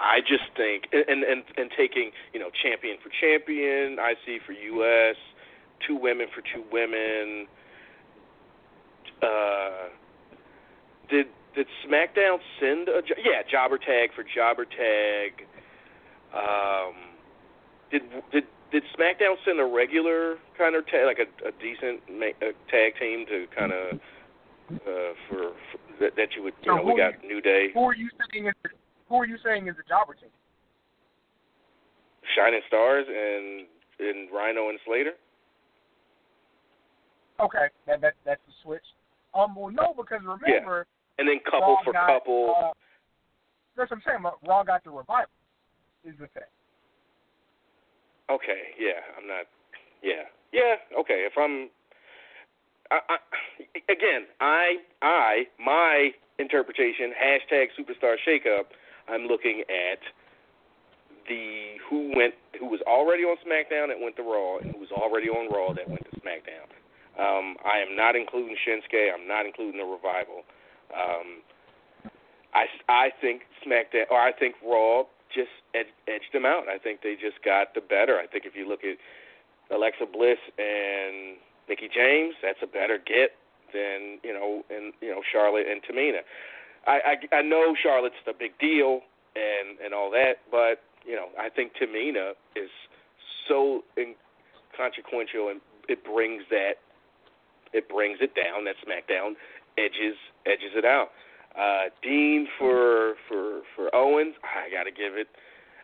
I 0.00 0.20
just 0.20 0.44
think 0.56 0.84
and 0.92 1.24
and 1.24 1.42
and 1.56 1.70
taking 1.76 2.10
you 2.32 2.40
know 2.40 2.50
champion 2.62 2.98
for 3.02 3.10
champion, 3.20 3.96
IC 3.98 4.42
for 4.44 4.52
US, 4.52 5.16
two 5.86 5.96
women 5.96 6.26
for 6.34 6.42
two 6.42 6.62
women. 6.70 7.46
Uh, 9.22 9.88
did 11.08 11.26
did 11.54 11.66
SmackDown 11.86 12.38
send 12.60 12.88
a 12.88 13.02
yeah 13.24 13.42
jobber 13.50 13.78
tag 13.78 14.10
for 14.14 14.22
jobber 14.22 14.66
tag? 14.66 15.46
Um, 16.34 16.94
did 17.90 18.02
did 18.30 18.44
did 18.70 18.82
SmackDown 18.98 19.36
send 19.44 19.60
a 19.60 19.64
regular 19.64 20.36
kind 20.58 20.76
of 20.76 20.86
tag, 20.86 21.06
like 21.06 21.18
a, 21.18 21.48
a 21.48 21.52
decent 21.52 22.02
ma- 22.10 22.38
a 22.42 22.52
tag 22.70 22.98
team 23.00 23.26
to 23.26 23.46
kind 23.56 23.72
of 23.72 23.98
uh, 24.70 25.12
for, 25.28 25.52
for 25.72 25.78
that, 26.00 26.16
that 26.16 26.28
you 26.36 26.42
would 26.42 26.54
you 26.62 26.72
So 26.72 26.76
know 26.76 26.82
we 26.82 26.96
got 26.96 27.14
New 27.24 27.40
Day, 27.40 27.68
Who 27.74 27.80
are 27.84 27.94
you 27.94 28.08
saying 28.32 28.46
is 28.46 28.54
the, 28.62 28.70
who 29.08 29.16
are 29.16 29.26
you 29.26 29.38
saying 29.44 29.68
is 29.68 29.76
the 29.76 29.82
jobber 29.88 30.14
team? 30.14 30.30
Shining 32.36 32.60
Stars, 32.68 33.06
and 33.08 33.66
and 34.00 34.28
Rhino 34.32 34.68
and 34.68 34.78
Slater. 34.84 35.12
Okay, 37.40 37.66
that 37.86 38.00
that 38.00 38.14
that's 38.24 38.40
the 38.46 38.52
switch. 38.62 38.84
Um, 39.34 39.54
well, 39.54 39.70
no, 39.70 39.94
because 39.96 40.20
remember, 40.22 40.86
Yeah. 40.88 40.94
And 41.18 41.28
then 41.28 41.40
couple 41.44 41.74
Raw 41.74 41.84
for 41.84 41.92
got, 41.92 42.06
couple. 42.06 42.54
Uh, 42.56 42.72
that's 43.76 43.90
what 43.90 43.98
I'm 43.98 44.02
saying. 44.06 44.22
Raw 44.46 44.62
got 44.62 44.84
the 44.84 44.90
revival. 44.90 45.30
Is 46.04 46.14
the 46.18 46.28
thing. 46.28 46.46
Okay, 48.30 48.76
yeah, 48.78 49.02
I'm 49.16 49.26
not. 49.26 49.46
Yeah, 50.02 50.30
yeah, 50.52 50.76
okay. 51.00 51.26
If 51.26 51.32
I'm, 51.36 51.70
I, 52.90 53.16
again, 53.90 54.26
I, 54.40 54.76
I, 55.02 55.44
my 55.58 56.10
interpretation 56.38 57.12
hashtag 57.12 57.66
superstar 57.78 58.16
shakeup. 58.26 58.64
I'm 59.08 59.26
looking 59.26 59.62
at 59.68 60.00
the 61.28 61.76
who 61.88 62.12
went, 62.16 62.34
who 62.58 62.66
was 62.66 62.80
already 62.86 63.22
on 63.24 63.36
SmackDown 63.44 63.88
that 63.88 64.00
went 64.00 64.16
to 64.16 64.22
Raw, 64.22 64.58
and 64.58 64.72
who 64.72 64.78
was 64.78 64.90
already 64.92 65.28
on 65.28 65.52
Raw 65.52 65.74
that 65.74 65.88
went 65.88 66.04
to 66.10 66.20
SmackDown. 66.20 66.68
Um, 67.18 67.56
I 67.64 67.78
am 67.78 67.96
not 67.96 68.16
including 68.16 68.56
Shinsuke. 68.66 69.12
I'm 69.12 69.26
not 69.26 69.44
including 69.44 69.80
the 69.80 69.84
revival. 69.84 70.44
Um, 70.94 71.42
I, 72.54 72.64
I 72.88 73.10
think 73.20 73.42
SmackDown, 73.66 74.08
or 74.10 74.20
I 74.20 74.32
think 74.32 74.54
Raw 74.64 75.04
just 75.34 75.50
ed- 75.74 75.92
edged 76.06 76.32
them 76.32 76.46
out. 76.46 76.68
I 76.68 76.78
think 76.78 77.02
they 77.02 77.14
just 77.14 77.42
got 77.44 77.74
the 77.74 77.80
better. 77.80 78.18
I 78.18 78.26
think 78.26 78.46
if 78.46 78.56
you 78.56 78.68
look 78.68 78.80
at 78.84 78.96
Alexa 79.74 80.06
Bliss 80.12 80.38
and 80.56 81.36
Mickie 81.68 81.90
James, 81.92 82.34
that's 82.42 82.58
a 82.62 82.66
better 82.66 82.98
get 82.98 83.32
than 83.72 84.18
you 84.22 84.32
know, 84.32 84.64
and 84.70 84.92
you 85.00 85.10
know 85.10 85.20
Charlotte 85.30 85.66
and 85.68 85.82
Tamina. 85.82 86.20
I, 86.86 87.16
I 87.32 87.36
I 87.36 87.42
know 87.42 87.74
Charlotte's 87.80 88.20
the 88.26 88.32
big 88.32 88.58
deal 88.58 89.00
and 89.36 89.78
and 89.84 89.92
all 89.92 90.10
that, 90.10 90.40
but 90.50 90.80
you 91.06 91.14
know 91.14 91.28
I 91.38 91.48
think 91.48 91.72
Tamina 91.80 92.32
is 92.56 92.70
so 93.46 93.84
inconsequential 93.96 95.48
and 95.48 95.60
it 95.88 96.04
brings 96.04 96.44
that 96.50 96.80
it 97.72 97.88
brings 97.88 98.18
it 98.20 98.34
down. 98.34 98.64
That 98.64 98.76
SmackDown 98.84 99.34
edges 99.76 100.16
edges 100.46 100.72
it 100.74 100.84
out. 100.84 101.10
Uh, 101.58 101.90
Dean 102.02 102.48
for 102.58 103.14
for 103.28 103.62
for 103.74 103.94
Owens, 103.94 104.34
I 104.44 104.70
gotta 104.70 104.90
give 104.90 105.16
it. 105.16 105.28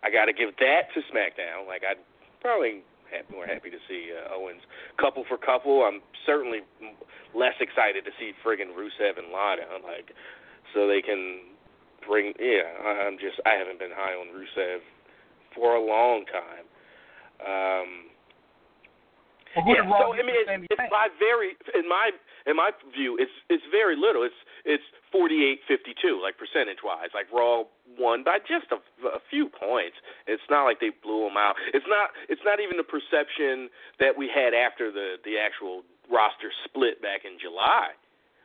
I 0.02 0.10
gotta 0.10 0.32
give 0.32 0.56
that 0.60 0.92
to 0.94 1.00
SmackDown. 1.12 1.66
Like 1.66 1.82
I'd 1.88 2.00
probably 2.40 2.82
have 3.12 3.28
more 3.30 3.46
happy 3.46 3.70
to 3.70 3.80
see 3.88 4.10
uh, 4.12 4.34
Owens 4.34 4.62
couple 5.00 5.24
for 5.28 5.36
couple. 5.36 5.82
I'm 5.82 6.00
certainly 6.26 6.60
less 7.34 7.56
excited 7.60 8.04
to 8.04 8.12
see 8.18 8.32
friggin' 8.44 8.72
Rusev 8.72 9.18
and 9.18 9.32
Lana. 9.32 9.82
Like 9.82 10.14
so 10.72 10.88
they 10.88 11.02
can 11.02 11.54
bring. 12.06 12.32
Yeah, 12.38 12.68
I'm 12.84 13.18
just 13.18 13.40
I 13.46 13.54
haven't 13.58 13.78
been 13.78 13.94
high 13.94 14.14
on 14.14 14.28
Rusev 14.32 14.80
for 15.54 15.76
a 15.76 15.82
long 15.82 16.24
time. 16.26 16.66
Um, 17.42 18.13
Well, 19.56 19.64
yeah, 19.70 19.86
so 19.86 20.12
I 20.14 20.22
mean, 20.26 20.34
for 20.44 20.52
it's, 20.52 20.66
it's 20.70 20.90
by 20.90 21.08
very 21.18 21.56
in 21.74 21.88
my 21.88 22.10
in 22.46 22.56
my 22.56 22.70
view, 22.94 23.16
it's 23.18 23.32
it's 23.48 23.64
very 23.70 23.96
little. 23.96 24.22
It's 24.22 24.36
it's 24.64 24.84
forty 25.12 25.44
eight 25.46 25.60
fifty 25.66 25.94
two, 26.00 26.20
like 26.22 26.36
percentage 26.38 26.82
wise. 26.84 27.10
Like 27.14 27.30
Raw 27.32 27.64
won 27.98 28.24
by 28.24 28.38
just 28.42 28.68
a, 28.74 28.80
a 29.06 29.20
few 29.30 29.48
points. 29.48 29.96
It's 30.26 30.42
not 30.50 30.64
like 30.64 30.80
they 30.80 30.90
blew 30.90 31.24
them 31.28 31.36
out. 31.38 31.54
It's 31.72 31.86
not 31.88 32.10
it's 32.28 32.42
not 32.44 32.58
even 32.60 32.76
the 32.76 32.86
perception 32.86 33.70
that 34.00 34.16
we 34.18 34.26
had 34.28 34.54
after 34.54 34.90
the 34.90 35.16
the 35.24 35.38
actual 35.38 35.82
roster 36.10 36.52
split 36.64 37.00
back 37.00 37.24
in 37.24 37.38
July, 37.40 37.96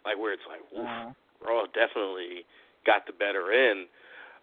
like 0.06 0.18
where 0.18 0.32
it's 0.32 0.46
like, 0.48 0.62
oof, 0.74 0.86
Uh-huh. 0.86 1.12
Raw 1.44 1.66
definitely 1.72 2.44
got 2.86 3.08
the 3.08 3.14
better 3.14 3.52
end. 3.52 3.88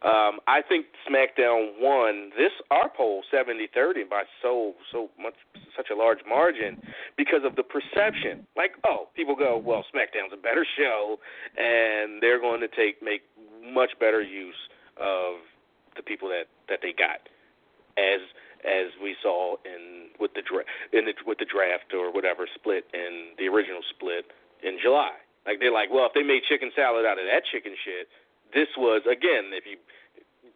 Um, 0.02 0.40
I 0.46 0.60
think 0.60 0.86
SmackDown 1.08 1.80
won 1.80 2.30
this 2.36 2.52
our 2.70 2.90
poll 2.94 3.22
70-30 3.32 4.08
by 4.08 4.24
so 4.42 4.74
so 4.92 5.08
much 5.18 5.34
such 5.76 5.88
a 5.90 5.96
large 5.96 6.18
margin 6.28 6.80
because 7.16 7.40
of 7.44 7.56
the 7.56 7.62
perception. 7.62 8.46
Like, 8.56 8.72
oh, 8.84 9.08
people 9.16 9.34
go, 9.34 9.56
well, 9.56 9.84
SmackDown's 9.94 10.32
a 10.32 10.36
better 10.36 10.66
show, 10.76 11.16
and 11.56 12.22
they're 12.22 12.40
going 12.40 12.60
to 12.60 12.68
take 12.68 13.02
make 13.02 13.22
much 13.64 13.90
better 13.98 14.22
use 14.22 14.68
of 15.00 15.40
the 15.96 16.02
people 16.02 16.28
that 16.28 16.44
that 16.68 16.80
they 16.82 16.92
got, 16.92 17.24
as 17.96 18.20
as 18.64 18.92
we 19.02 19.16
saw 19.22 19.56
in 19.64 20.12
with 20.20 20.34
the 20.34 20.42
dra- 20.42 20.68
in 20.92 21.06
the 21.06 21.14
with 21.26 21.38
the 21.38 21.48
draft 21.48 21.94
or 21.94 22.12
whatever 22.12 22.46
split 22.54 22.84
in 22.92 23.32
the 23.38 23.48
original 23.48 23.80
split 23.96 24.26
in 24.62 24.78
July. 24.82 25.12
Like 25.46 25.60
they're 25.60 25.72
like, 25.72 25.88
well, 25.90 26.06
if 26.06 26.12
they 26.12 26.26
made 26.26 26.42
chicken 26.48 26.70
salad 26.74 27.06
out 27.06 27.18
of 27.18 27.24
that 27.30 27.46
chicken 27.46 27.72
shit, 27.84 28.08
this 28.56 28.72
was 28.80 29.04
again, 29.04 29.52
if 29.52 29.68
you 29.68 29.76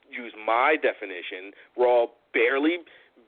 use 0.09 0.33
my 0.41 0.81
definition, 0.81 1.53
Raw 1.77 2.09
barely 2.33 2.81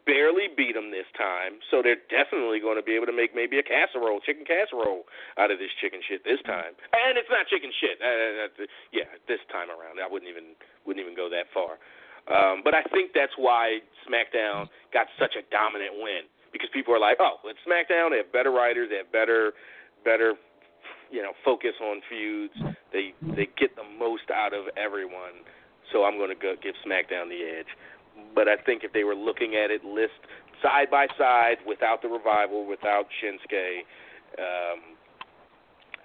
barely 0.03 0.51
beat 0.57 0.75
them 0.75 0.91
this 0.91 1.07
time, 1.15 1.63
so 1.71 1.79
they're 1.79 2.01
definitely 2.11 2.59
going 2.59 2.75
to 2.75 2.83
be 2.83 2.99
able 2.99 3.07
to 3.07 3.15
make 3.15 3.39
maybe 3.39 3.63
a 3.63 3.63
casserole, 3.63 4.19
chicken 4.19 4.43
casserole 4.43 5.07
out 5.39 5.55
of 5.55 5.63
this 5.63 5.71
chicken 5.79 6.03
shit 6.03 6.27
this 6.27 6.43
time. 6.43 6.75
And 6.91 7.15
it's 7.15 7.31
not 7.31 7.47
chicken 7.47 7.71
shit. 7.71 8.03
Uh, 8.03 8.51
uh, 8.51 8.67
yeah, 8.91 9.07
this 9.31 9.39
time 9.55 9.71
around, 9.71 10.03
I 10.03 10.09
wouldn't 10.11 10.27
even 10.27 10.59
wouldn't 10.83 11.03
even 11.03 11.15
go 11.15 11.31
that 11.31 11.47
far. 11.55 11.79
Um, 12.31 12.63
but 12.63 12.75
I 12.75 12.83
think 12.95 13.15
that's 13.15 13.35
why 13.37 13.83
SmackDown 14.07 14.71
got 14.95 15.07
such 15.19 15.35
a 15.35 15.43
dominant 15.51 15.99
win 15.99 16.27
because 16.55 16.71
people 16.71 16.95
are 16.95 17.03
like, 17.03 17.19
oh, 17.19 17.39
it's 17.47 17.59
SmackDown. 17.67 18.11
They 18.11 18.23
have 18.23 18.31
better 18.31 18.51
writers. 18.51 18.91
They 18.91 18.99
have 19.03 19.11
better 19.11 19.53
better 20.05 20.35
you 21.13 21.23
know 21.23 21.33
focus 21.45 21.77
on 21.81 22.01
feuds. 22.09 22.57
They 22.93 23.13
they 23.37 23.47
get 23.61 23.77
the 23.77 23.87
most 23.99 24.33
out 24.33 24.53
of 24.57 24.67
everyone. 24.77 25.45
So 25.93 26.05
I'm 26.05 26.17
going 26.17 26.31
to 26.31 26.41
go 26.41 26.55
give 26.61 26.75
SmackDown 26.81 27.29
the 27.29 27.45
edge. 27.45 27.69
But 28.35 28.49
I 28.49 28.57
think 28.57 28.83
if 28.83 28.93
they 28.93 29.05
were 29.05 29.15
looking 29.15 29.55
at 29.55 29.71
it 29.71 29.85
list 29.85 30.17
side 30.63 30.91
by 30.91 31.07
side 31.19 31.57
without 31.67 32.03
the 32.03 32.09
revival, 32.09 32.67
without 32.67 33.07
Shinsuke, 33.21 33.85
um, 34.39 34.81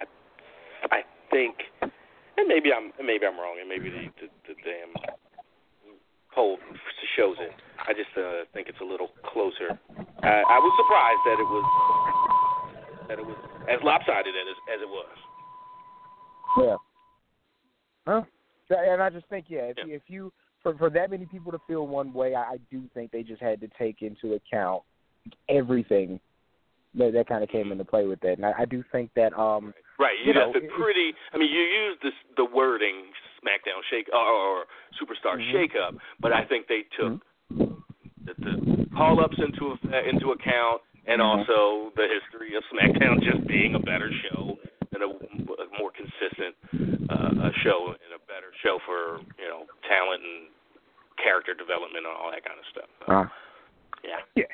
I, 0.00 0.04
I 0.92 1.00
think, 1.30 1.56
and 1.80 2.46
maybe 2.46 2.70
I'm 2.72 2.92
maybe 3.04 3.24
I'm 3.26 3.38
wrong, 3.40 3.56
and 3.60 3.68
maybe 3.68 3.88
the 3.88 4.12
the, 4.20 4.28
the 4.48 4.54
damn 4.60 4.92
poll 6.34 6.58
shows 7.16 7.36
it. 7.40 7.52
I 7.86 7.92
just 7.92 8.12
uh, 8.16 8.44
think 8.52 8.68
it's 8.68 8.80
a 8.80 8.84
little 8.84 9.08
closer. 9.24 9.78
I, 10.22 10.44
I 10.44 10.58
was 10.60 10.72
surprised 10.76 11.22
that 11.24 11.38
it 11.40 11.48
was 11.48 11.64
that 13.08 13.18
it 13.18 13.26
was 13.26 13.36
as 13.68 13.78
lopsided 13.82 14.34
as 14.34 14.56
as 14.74 14.80
it 14.82 14.88
was. 14.88 15.16
Yeah. 16.58 16.76
Huh? 18.06 18.22
And 18.70 19.02
I 19.02 19.10
just 19.10 19.26
think, 19.28 19.46
yeah, 19.48 19.60
if, 19.72 19.76
Yeah. 19.78 19.84
You, 19.86 19.94
if 19.94 20.02
you 20.08 20.32
for 20.62 20.74
for 20.76 20.90
that 20.90 21.10
many 21.10 21.26
people 21.26 21.52
to 21.52 21.58
feel 21.66 21.86
one 21.86 22.12
way, 22.12 22.34
I, 22.34 22.42
I 22.42 22.56
do 22.70 22.82
think 22.94 23.10
they 23.10 23.22
just 23.22 23.42
had 23.42 23.60
to 23.60 23.68
take 23.78 24.02
into 24.02 24.34
account 24.34 24.82
everything 25.48 26.20
that 26.94 27.12
that 27.12 27.28
kind 27.28 27.42
of 27.42 27.50
came 27.50 27.70
into 27.72 27.84
play 27.84 28.06
with 28.06 28.20
that. 28.20 28.32
And 28.38 28.46
I, 28.46 28.52
I 28.60 28.64
do 28.64 28.82
think 28.92 29.10
that 29.16 29.38
um 29.38 29.74
Right. 29.98 30.14
You 30.22 30.28
You 30.28 30.34
know, 30.34 30.52
got 30.52 30.62
the 30.62 30.68
pretty. 30.68 31.12
I 31.32 31.38
mean, 31.38 31.50
you 31.50 31.60
use 31.60 31.98
this 32.02 32.12
the 32.36 32.44
wording 32.44 33.10
SmackDown 33.42 33.82
shake 33.90 34.08
or, 34.12 34.18
or 34.18 34.64
Superstar 35.00 35.38
Mhm. 35.38 35.52
shake 35.52 35.72
up, 35.76 35.94
but 36.20 36.32
I 36.32 36.44
think 36.44 36.66
they 36.68 36.82
took 36.98 37.20
the, 37.50 38.34
the 38.38 38.86
call 38.96 39.20
ups 39.20 39.38
into 39.38 39.74
a, 39.92 40.08
into 40.08 40.30
account, 40.32 40.82
and 41.08 41.20
Mhm. 41.20 41.24
also 41.24 41.90
the 41.96 42.06
history 42.06 42.54
of 42.54 42.62
SmackDown 42.70 43.22
just 43.24 43.46
being 43.48 43.74
a 43.74 43.80
better 43.80 44.12
show 44.28 44.58
and 44.94 45.02
a, 45.02 45.08
a 45.08 45.66
more 45.78 45.90
consistent 45.90 46.54
uh, 47.10 47.48
a 47.48 47.52
show 47.64 47.88
and 47.96 48.12
a 48.14 48.18
better 48.28 48.52
show 48.62 48.78
for 48.84 49.18
you 49.40 49.48
know 49.48 49.66
talent 49.88 50.22
and 50.22 50.48
character 51.16 51.54
development 51.54 52.06
and 52.06 52.14
all 52.14 52.30
that 52.30 52.44
kind 52.44 52.58
of 52.60 52.66
stuff. 52.70 52.88
So, 53.06 53.12
uh, 53.12 53.28
yeah. 54.04 54.20
yeah. 54.36 54.44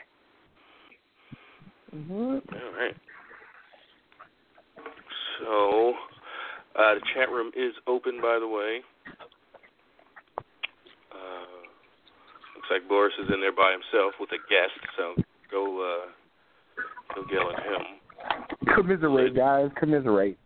Mm-hmm. 1.94 2.38
All 2.40 2.72
right. 2.78 2.96
So, 5.38 5.94
uh, 6.76 6.94
the 6.94 7.02
chat 7.14 7.30
room 7.30 7.52
is 7.54 7.74
open, 7.86 8.20
by 8.22 8.38
the 8.38 8.48
way. 8.48 8.82
Uh, 11.12 11.60
looks 12.56 12.70
like 12.70 12.88
Boris 12.88 13.14
is 13.18 13.28
in 13.32 13.40
there 13.40 13.52
by 13.52 13.72
himself 13.72 14.14
with 14.18 14.30
a 14.32 14.38
guest, 14.48 14.78
so 14.96 15.14
go, 15.50 15.80
uh, 15.82 16.10
go 17.14 17.24
yell 17.30 17.50
at 17.50 17.62
him. 17.62 18.74
Commiserate, 18.74 19.36
guys. 19.36 19.70
Commiserate. 19.76 20.38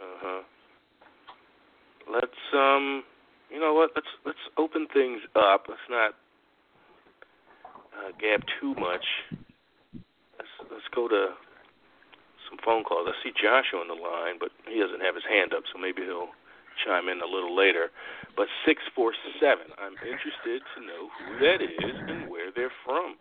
Uh 0.00 0.18
huh. 0.20 0.42
Let's 2.12 2.40
um, 2.54 3.02
you 3.50 3.60
know 3.60 3.74
what? 3.74 3.90
Let's 3.94 4.08
let's 4.24 4.44
open 4.56 4.86
things 4.92 5.20
up. 5.36 5.64
Let's 5.68 5.88
not 5.90 6.14
uh, 7.92 8.10
gab 8.20 8.42
too 8.60 8.74
much. 8.74 9.04
Let's 10.38 10.52
let's 10.70 10.88
go 10.94 11.08
to 11.08 11.34
some 12.48 12.58
phone 12.64 12.84
calls. 12.84 13.08
I 13.08 13.16
see 13.22 13.32
Josh 13.32 13.72
on 13.74 13.88
the 13.88 13.94
line, 13.94 14.36
but 14.40 14.50
he 14.68 14.80
doesn't 14.80 15.00
have 15.00 15.14
his 15.14 15.24
hand 15.28 15.52
up, 15.52 15.64
so 15.72 15.78
maybe 15.78 16.02
he'll 16.02 16.32
chime 16.84 17.08
in 17.08 17.20
a 17.20 17.28
little 17.28 17.56
later. 17.56 17.90
But 18.36 18.46
six 18.64 18.80
four 18.94 19.12
seven. 19.40 19.68
I'm 19.76 19.96
interested 20.00 20.62
to 20.76 20.78
know 20.80 21.02
who 21.12 21.38
that 21.44 21.60
is 21.60 21.96
and 22.08 22.30
where 22.30 22.50
they're 22.54 22.72
from. 22.84 23.16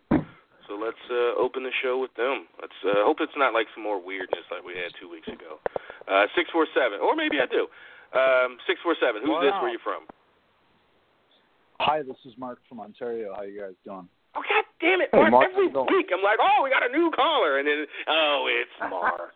So 0.72 0.80
let's 0.80 1.04
uh, 1.12 1.36
open 1.36 1.68
the 1.68 1.76
show 1.84 2.00
with 2.00 2.16
them. 2.16 2.48
Let's 2.64 2.80
uh, 2.88 3.04
hope 3.04 3.20
it's 3.20 3.36
not 3.36 3.52
like 3.52 3.68
some 3.76 3.84
more 3.84 4.00
weirdness 4.00 4.48
like 4.48 4.64
we 4.64 4.72
had 4.80 4.96
two 4.96 5.12
weeks 5.12 5.28
ago. 5.28 5.60
Uh, 6.08 6.32
six 6.32 6.48
four 6.48 6.64
seven, 6.72 7.04
or 7.04 7.12
maybe 7.12 7.44
I 7.44 7.48
do. 7.52 7.68
Um, 8.16 8.56
six 8.64 8.80
four 8.80 8.96
seven. 8.96 9.20
Who's 9.20 9.44
this? 9.44 9.52
Where 9.60 9.68
are 9.68 9.76
you 9.76 9.84
from? 9.84 10.08
Hi, 11.84 12.08
this 12.08 12.16
is 12.24 12.40
Mark 12.40 12.64
from 12.72 12.80
Ontario. 12.80 13.36
How 13.36 13.44
you 13.44 13.60
guys 13.60 13.76
doing? 13.84 14.08
Oh 14.32 14.40
God 14.48 14.64
damn 14.80 15.04
it! 15.04 15.12
Hey, 15.12 15.28
Mark, 15.28 15.44
Mark, 15.44 15.52
every 15.52 15.68
week 15.68 16.08
I'm 16.08 16.24
like, 16.24 16.40
oh, 16.40 16.64
we 16.64 16.72
got 16.72 16.88
a 16.88 16.92
new 16.96 17.12
caller, 17.12 17.60
and 17.60 17.68
then 17.68 17.84
oh, 18.08 18.48
it's 18.48 18.76
Mark. 18.88 19.36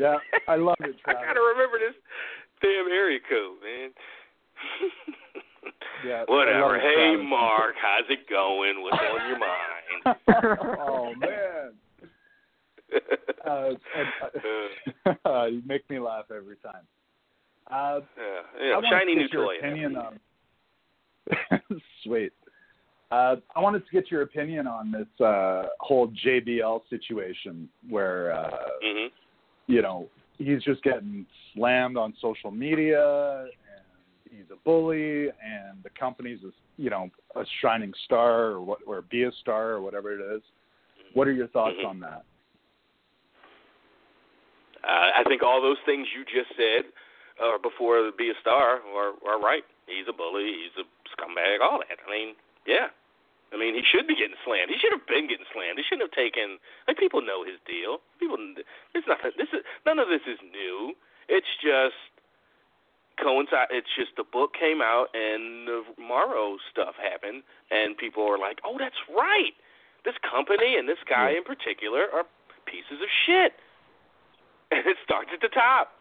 Yeah, 0.00 0.18
I 0.48 0.56
love 0.56 0.74
it, 0.80 0.96
I 1.06 1.12
gotta 1.12 1.38
remember 1.54 1.78
this 1.78 1.94
damn 2.58 2.90
area 2.90 3.20
code, 3.28 3.60
man. 3.62 3.90
Yeah, 6.04 6.24
Whatever. 6.28 6.76
Hey, 6.76 7.16
Travis. 7.16 7.26
Mark, 7.30 7.74
how's 7.80 8.04
it 8.12 8.28
going? 8.28 8.82
What's 8.84 9.00
on 9.00 9.24
your 9.24 9.38
mind? 9.40 9.73
Oh 10.06 11.14
man, 11.18 11.72
uh, 13.46 13.68
and, 13.68 14.08
Uh, 15.06 15.28
uh, 15.28 15.46
you 15.46 15.62
make 15.66 15.88
me 15.90 15.98
laugh 15.98 16.26
every 16.34 16.56
time. 16.56 16.86
Uh, 17.70 18.00
yeah, 18.60 18.80
yeah, 18.82 18.90
shiny 18.90 19.14
new 19.14 19.28
toy. 19.28 19.56
Opinion 19.58 19.96
on 19.96 20.20
sweet. 22.02 22.32
Uh, 23.10 23.36
I 23.54 23.60
wanted 23.60 23.86
to 23.86 23.92
get 23.92 24.10
your 24.10 24.22
opinion 24.22 24.66
on 24.66 24.90
this 24.90 25.24
uh, 25.24 25.66
whole 25.80 26.08
JBL 26.24 26.82
situation, 26.90 27.68
where 27.88 28.32
uh, 28.32 28.50
Mhm. 28.82 29.10
you 29.66 29.82
know 29.82 30.08
he's 30.38 30.62
just 30.62 30.82
getting 30.82 31.26
slammed 31.54 31.96
on 31.96 32.12
social 32.20 32.50
media, 32.50 33.46
he's 34.36 34.50
a 34.52 34.56
bully, 34.64 35.28
and 35.28 35.82
the 35.82 35.90
company's 35.98 36.40
a, 36.44 36.50
you 36.76 36.90
know 36.90 37.10
a 37.36 37.44
shining 37.62 37.92
star 38.04 38.46
or 38.46 38.60
what, 38.60 38.78
or 38.86 39.02
be 39.02 39.24
a 39.24 39.32
star 39.40 39.70
or 39.70 39.80
whatever 39.80 40.12
it 40.12 40.36
is. 40.36 40.42
What 41.14 41.28
are 41.28 41.32
your 41.32 41.46
thoughts 41.48 41.76
Mhm. 41.78 41.86
on 41.86 42.00
that? 42.00 42.24
Uh, 44.82 45.10
I 45.16 45.22
think 45.24 45.42
all 45.42 45.62
those 45.62 45.78
things 45.86 46.06
you 46.12 46.24
just 46.24 46.54
said, 46.56 46.84
uh, 47.40 47.58
before 47.58 48.10
be 48.12 48.30
a 48.30 48.34
star, 48.40 48.82
are 48.94 49.14
are 49.26 49.40
right. 49.40 49.64
He's 49.86 50.08
a 50.08 50.12
bully. 50.12 50.44
He's 50.44 50.76
a 50.76 50.84
scumbag. 51.16 51.60
All 51.60 51.78
that. 51.78 51.98
I 52.06 52.10
mean, 52.10 52.36
yeah. 52.66 52.88
I 53.52 53.56
mean, 53.56 53.74
he 53.74 53.82
should 53.82 54.06
be 54.06 54.16
getting 54.16 54.36
slammed. 54.44 54.70
He 54.70 54.78
should 54.78 54.92
have 54.92 55.06
been 55.06 55.28
getting 55.28 55.46
slammed. 55.52 55.78
He 55.78 55.84
shouldn't 55.84 56.10
have 56.10 56.16
taken. 56.16 56.58
Like 56.88 56.98
people 56.98 57.22
know 57.22 57.44
his 57.44 57.60
deal. 57.66 58.00
People, 58.18 58.36
there's 58.92 59.06
nothing. 59.06 59.32
This 59.38 59.48
is 59.52 59.62
none 59.86 59.98
of 59.98 60.08
this 60.08 60.22
is 60.26 60.38
new. 60.42 60.94
It's 61.28 61.48
just 61.62 62.13
coincide. 63.20 63.68
It's 63.70 63.90
just 63.96 64.16
the 64.16 64.24
book 64.24 64.54
came 64.58 64.80
out 64.82 65.08
and 65.14 65.66
the 65.68 65.82
Mauro 65.98 66.56
stuff 66.70 66.94
happened, 66.96 67.42
and 67.70 67.96
people 67.96 68.22
are 68.24 68.38
like, 68.38 68.58
"Oh, 68.64 68.76
that's 68.78 68.98
right. 69.14 69.54
This 70.04 70.14
company 70.28 70.76
and 70.76 70.88
this 70.88 71.00
guy 71.08 71.30
in 71.30 71.44
particular 71.44 72.06
are 72.12 72.24
pieces 72.66 73.00
of 73.02 73.08
shit." 73.26 73.52
And 74.72 74.80
it 74.88 74.96
starts 75.04 75.28
at 75.32 75.40
the 75.40 75.52
top. 75.52 75.92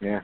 Yeah. 0.00 0.20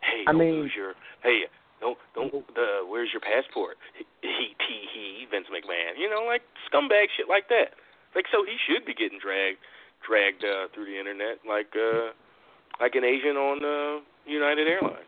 Hey, 0.00 0.22
I 0.26 0.32
don't 0.32 0.38
mean- 0.38 0.62
lose 0.62 0.72
your. 0.74 0.94
Hey, 1.22 1.44
don't 1.80 1.98
don't. 2.14 2.32
The 2.54 2.86
where's 2.88 3.10
your 3.12 3.20
passport? 3.20 3.76
He 4.22 4.54
he 4.56 4.76
he. 4.94 5.26
Vince 5.30 5.48
McMahon. 5.52 5.98
You 5.98 6.08
know, 6.08 6.24
like 6.24 6.42
scumbag 6.70 7.08
shit 7.16 7.28
like 7.28 7.48
that. 7.48 7.74
Like 8.14 8.26
so, 8.30 8.44
he 8.44 8.56
should 8.64 8.86
be 8.86 8.94
getting 8.94 9.18
dragged 9.18 9.58
dragged 10.06 10.44
uh, 10.44 10.68
through 10.72 10.84
the 10.84 10.96
internet 10.98 11.40
like 11.48 11.72
uh 11.74 12.12
like 12.80 12.94
an 12.94 13.04
Asian 13.04 13.36
on 13.36 13.64
uh, 13.64 14.00
United 14.26 14.66
Airlines. 14.68 15.06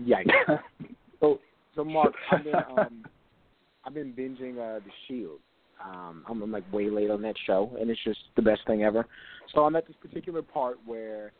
Yikes. 0.00 0.60
so 1.20 1.38
so 1.74 1.84
Mark, 1.84 2.12
I've 2.32 2.44
been 2.44 2.54
um 2.54 3.04
I've 3.84 3.94
been 3.94 4.12
binging 4.12 4.54
uh 4.54 4.80
The 4.80 4.90
Shield. 5.06 5.40
Um 5.84 6.24
I'm, 6.28 6.42
I'm 6.42 6.52
like 6.52 6.70
way 6.72 6.90
late 6.90 7.10
on 7.10 7.22
that 7.22 7.34
show 7.46 7.76
and 7.80 7.90
it's 7.90 8.02
just 8.04 8.20
the 8.36 8.42
best 8.42 8.60
thing 8.66 8.82
ever. 8.82 9.06
So 9.54 9.62
I'm 9.62 9.76
at 9.76 9.86
this 9.86 9.96
particular 10.00 10.42
part 10.42 10.78
where 10.84 11.32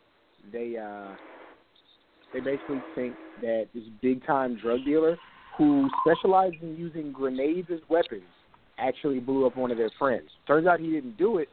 they 0.51 0.77
uh 0.77 1.15
they 2.33 2.39
basically 2.39 2.81
think 2.95 3.15
that 3.41 3.67
this 3.73 3.83
big 4.01 4.25
time 4.25 4.57
drug 4.61 4.85
dealer 4.85 5.17
who 5.57 5.89
specialized 6.05 6.55
in 6.61 6.77
using 6.77 7.11
grenades 7.11 7.67
as 7.71 7.79
weapons 7.89 8.23
actually 8.77 9.19
blew 9.19 9.45
up 9.45 9.55
one 9.55 9.71
of 9.71 9.77
their 9.77 9.91
friends. 9.99 10.29
Turns 10.47 10.65
out 10.65 10.79
he 10.79 10.89
didn't 10.91 11.17
do 11.17 11.37
it, 11.37 11.49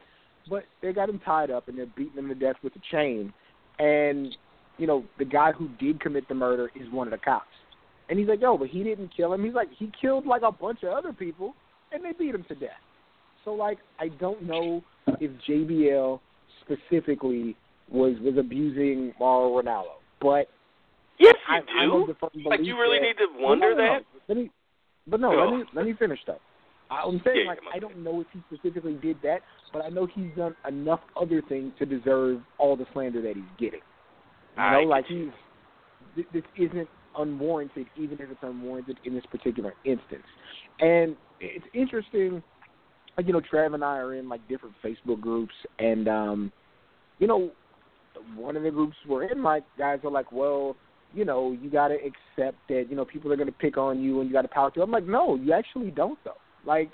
but 0.49 0.63
they 0.81 0.93
got 0.93 1.09
him 1.09 1.19
tied 1.19 1.51
up 1.51 1.67
and 1.67 1.77
they're 1.77 1.85
beating 1.95 2.17
him 2.17 2.27
to 2.29 2.35
death 2.35 2.55
with 2.63 2.73
a 2.75 2.81
chain. 2.91 3.33
And 3.77 4.35
you 4.79 4.87
know, 4.87 5.03
the 5.19 5.25
guy 5.25 5.51
who 5.51 5.67
did 5.79 5.99
commit 6.01 6.27
the 6.27 6.33
murder 6.35 6.71
is 6.75 6.91
one 6.91 7.07
of 7.07 7.11
the 7.11 7.17
cops. 7.17 7.45
And 8.09 8.17
he's 8.17 8.27
like, 8.27 8.41
yo, 8.41 8.57
but 8.57 8.69
he 8.69 8.83
didn't 8.83 9.11
kill 9.15 9.33
him. 9.33 9.43
He's 9.45 9.53
like, 9.53 9.67
he 9.77 9.91
killed 10.01 10.25
like 10.25 10.41
a 10.41 10.51
bunch 10.51 10.81
of 10.83 10.89
other 10.93 11.13
people, 11.13 11.53
and 11.91 12.03
they 12.03 12.11
beat 12.13 12.33
him 12.33 12.43
to 12.47 12.55
death. 12.55 12.69
So 13.45 13.51
like, 13.53 13.77
I 13.99 14.07
don't 14.07 14.43
know 14.43 14.81
if 15.19 15.29
JBL 15.47 16.19
specifically 16.61 17.55
was 17.91 18.15
was 18.21 18.35
abusing 18.37 19.13
Mauro 19.19 19.61
Ranallo, 19.61 19.97
but 20.21 20.47
Yes, 21.19 21.35
I, 21.49 21.59
you 21.83 22.01
of 22.03 22.07
do. 22.07 22.15
the 22.43 22.49
Like 22.49 22.61
you 22.63 22.77
really 22.77 22.99
that- 22.99 23.03
need 23.05 23.17
to 23.17 23.27
wonder 23.43 23.71
no, 23.71 23.77
no, 23.77 23.83
no. 23.85 23.93
that. 23.93 24.01
Let 24.29 24.37
me, 24.37 24.49
but 25.07 25.19
no, 25.19 25.31
let 25.31 25.57
me 25.57 25.63
let 25.75 25.85
me 25.85 25.93
finish 25.97 26.19
though. 26.25 26.37
I'm 26.91 27.21
saying 27.25 27.41
Yeah, 27.43 27.49
like 27.49 27.59
I 27.73 27.79
don't 27.79 27.97
know 28.03 28.21
if 28.21 28.27
he 28.33 28.41
specifically 28.55 28.93
did 29.01 29.17
that, 29.23 29.41
but 29.73 29.83
I 29.83 29.89
know 29.89 30.05
he's 30.07 30.31
done 30.37 30.55
enough 30.67 31.01
other 31.19 31.41
things 31.47 31.73
to 31.79 31.85
deserve 31.85 32.41
all 32.57 32.75
the 32.75 32.85
slander 32.93 33.21
that 33.21 33.35
he's 33.35 33.43
getting. 33.59 33.81
You 34.59 34.71
know, 34.71 34.79
get 34.81 34.87
like 34.87 35.05
you. 35.09 35.25
he's 35.25 35.33
th- 36.15 36.27
this 36.33 36.43
isn't 36.57 36.87
unwarranted, 37.17 37.87
even 37.97 38.19
if 38.19 38.29
it's 38.29 38.39
unwarranted 38.41 38.97
in 39.05 39.13
this 39.13 39.25
particular 39.31 39.73
instance. 39.85 40.23
And 40.79 41.15
it's 41.39 41.65
interesting. 41.73 42.43
You 43.17 43.33
know, 43.33 43.41
Trav 43.41 43.73
and 43.73 43.83
I 43.83 43.97
are 43.97 44.15
in 44.15 44.29
like 44.29 44.47
different 44.47 44.75
Facebook 44.83 45.19
groups, 45.19 45.53
and 45.79 46.07
um, 46.07 46.51
you 47.19 47.27
know, 47.27 47.51
one 48.35 48.55
of 48.55 48.63
the 48.63 48.71
groups 48.71 48.95
we're 49.07 49.29
in, 49.29 49.43
like 49.43 49.63
guys 49.77 49.99
are 50.03 50.11
like, 50.11 50.31
well, 50.31 50.75
you 51.13 51.25
know, 51.25 51.57
you 51.61 51.69
got 51.69 51.89
to 51.89 51.95
accept 51.95 52.57
that 52.69 52.85
you 52.89 52.95
know 52.95 53.03
people 53.03 53.31
are 53.31 53.35
going 53.35 53.47
to 53.47 53.53
pick 53.53 53.77
on 53.77 54.01
you, 54.01 54.21
and 54.21 54.29
you 54.29 54.33
got 54.33 54.43
to 54.43 54.47
power 54.47 54.71
through. 54.71 54.83
I'm 54.83 54.91
like, 54.91 55.05
no, 55.05 55.35
you 55.35 55.53
actually 55.53 55.91
don't 55.91 56.19
though. 56.23 56.37
Like, 56.65 56.91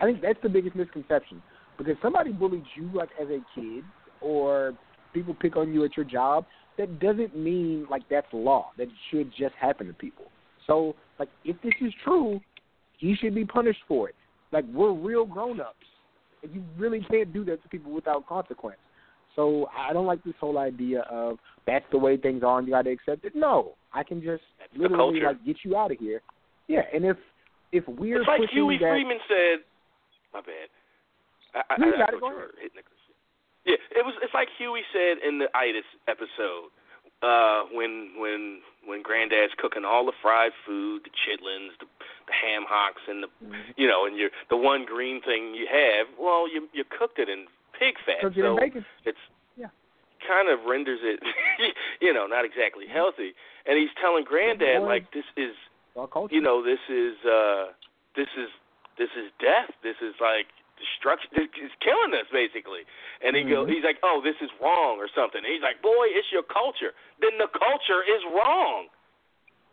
I 0.00 0.04
think 0.04 0.20
that's 0.20 0.38
the 0.42 0.48
biggest 0.48 0.74
misconception 0.74 1.42
because 1.78 1.94
somebody 2.02 2.32
bullied 2.32 2.64
you 2.76 2.90
like 2.92 3.10
as 3.20 3.28
a 3.28 3.38
kid, 3.54 3.84
or 4.20 4.74
people 5.12 5.34
pick 5.34 5.56
on 5.56 5.72
you 5.72 5.84
at 5.84 5.96
your 5.96 6.06
job. 6.06 6.44
That 6.78 6.98
doesn't 7.00 7.36
mean 7.36 7.86
like 7.90 8.02
that's 8.10 8.26
law. 8.32 8.70
That 8.78 8.88
should 9.10 9.30
just 9.38 9.54
happen 9.60 9.86
to 9.88 9.92
people. 9.92 10.26
So, 10.66 10.94
like, 11.18 11.28
if 11.44 11.60
this 11.62 11.72
is 11.80 11.92
true, 12.04 12.40
he 12.98 13.14
should 13.14 13.34
be 13.34 13.44
punished 13.44 13.80
for 13.88 14.08
it. 14.08 14.14
Like, 14.52 14.64
we're 14.72 14.92
real 14.92 15.24
grown 15.26 15.60
ups. 15.60 15.76
And 16.42 16.52
you 16.54 16.62
really 16.78 17.04
can't 17.10 17.32
do 17.32 17.44
that 17.46 17.62
to 17.62 17.68
people 17.68 17.92
without 17.92 18.26
consequence. 18.26 18.78
So 19.36 19.68
I 19.76 19.92
don't 19.92 20.06
like 20.06 20.22
this 20.24 20.34
whole 20.40 20.58
idea 20.58 21.00
of 21.10 21.38
that's 21.66 21.84
the 21.90 21.98
way 21.98 22.16
things 22.16 22.42
are 22.42 22.58
and 22.58 22.66
you 22.66 22.74
got 22.74 22.82
to 22.82 22.90
accept 22.90 23.24
it. 23.24 23.32
No, 23.34 23.72
I 23.92 24.02
can 24.02 24.20
just 24.22 24.42
That's 24.58 24.72
literally 24.76 25.20
like 25.20 25.44
get 25.44 25.56
you 25.64 25.76
out 25.76 25.90
of 25.92 25.98
here. 25.98 26.20
Yeah, 26.68 26.82
and 26.92 27.04
if 27.04 27.16
if 27.72 27.84
we're 27.88 28.20
it's 28.20 28.28
like 28.28 28.40
Huey 28.50 28.76
that, 28.78 28.90
Freeman 28.90 29.18
said. 29.28 29.64
My 30.34 30.40
bad. 30.40 30.68
I, 31.54 31.74
I, 31.74 31.86
You 31.86 31.94
I, 31.94 31.98
got 31.98 32.14
I 32.14 32.16
it, 32.16 32.20
go 32.20 32.20
thought 32.20 32.28
you 32.30 32.36
were 32.36 32.50
hitting 32.60 32.76
the- 32.76 33.01
Yeah, 33.64 33.76
it 33.94 34.04
was. 34.04 34.14
It's 34.22 34.34
like 34.34 34.48
Huey 34.58 34.82
said 34.92 35.18
in 35.26 35.38
the 35.38 35.48
itis 35.56 35.84
episode 36.08 36.70
uh, 37.22 37.62
when 37.72 38.10
when 38.18 38.60
when 38.84 39.02
Granddad's 39.02 39.52
cooking 39.58 39.84
all 39.84 40.04
the 40.04 40.12
fried 40.20 40.50
food, 40.66 41.02
the 41.04 41.10
chitlins, 41.10 41.70
the, 41.78 41.86
the 42.26 42.32
ham 42.32 42.64
hocks, 42.68 43.02
and 43.08 43.22
the 43.22 43.28
Mhm. 43.44 43.74
you 43.76 43.86
know, 43.86 44.06
and 44.06 44.16
your 44.16 44.30
the 44.50 44.56
one 44.56 44.84
green 44.84 45.20
thing 45.22 45.54
you 45.54 45.66
have. 45.70 46.08
Well, 46.18 46.48
you 46.52 46.68
you 46.72 46.84
cooked 46.84 47.18
it 47.18 47.28
in 47.28 47.46
pig 47.78 47.94
fat, 48.04 48.22
so 48.34 48.56
bacon. 48.58 48.84
it's 49.04 49.18
Yeah. 49.56 49.68
kind 50.26 50.48
of 50.48 50.64
renders 50.64 51.00
it, 51.02 51.22
you 52.00 52.12
know, 52.12 52.26
not 52.26 52.44
exactly 52.44 52.86
healthy. 52.86 53.34
And 53.66 53.78
he's 53.78 53.90
telling 54.00 54.24
Granddad 54.24 54.82
like 54.82 55.10
this 55.12 55.24
is 55.36 55.54
you 56.32 56.40
know 56.40 56.62
this 56.62 56.80
is 56.88 57.14
uh 57.24 57.66
this 58.16 58.28
is 58.36 58.48
this 58.98 59.10
is 59.16 59.30
death 59.38 59.70
this 59.82 59.96
is 60.02 60.14
like 60.20 60.46
destruction 60.80 61.30
it's 61.36 61.74
killing 61.86 62.12
us 62.16 62.26
basically 62.32 62.82
and 63.24 63.36
he 63.36 63.42
go 63.44 63.64
Mhm. 63.64 63.70
he's 63.72 63.84
like 63.84 63.98
oh 64.02 64.20
this 64.24 64.36
is 64.40 64.50
wrong 64.60 64.98
or 64.98 65.08
something 65.12 65.44
and 65.44 65.50
he's 65.52 65.62
like 65.62 65.80
boy 65.82 66.06
it's 66.12 66.30
your 66.32 66.42
culture 66.42 66.92
then 67.20 67.36
the 67.38 67.48
culture 67.52 68.02
is 68.02 68.22
wrong 68.32 68.88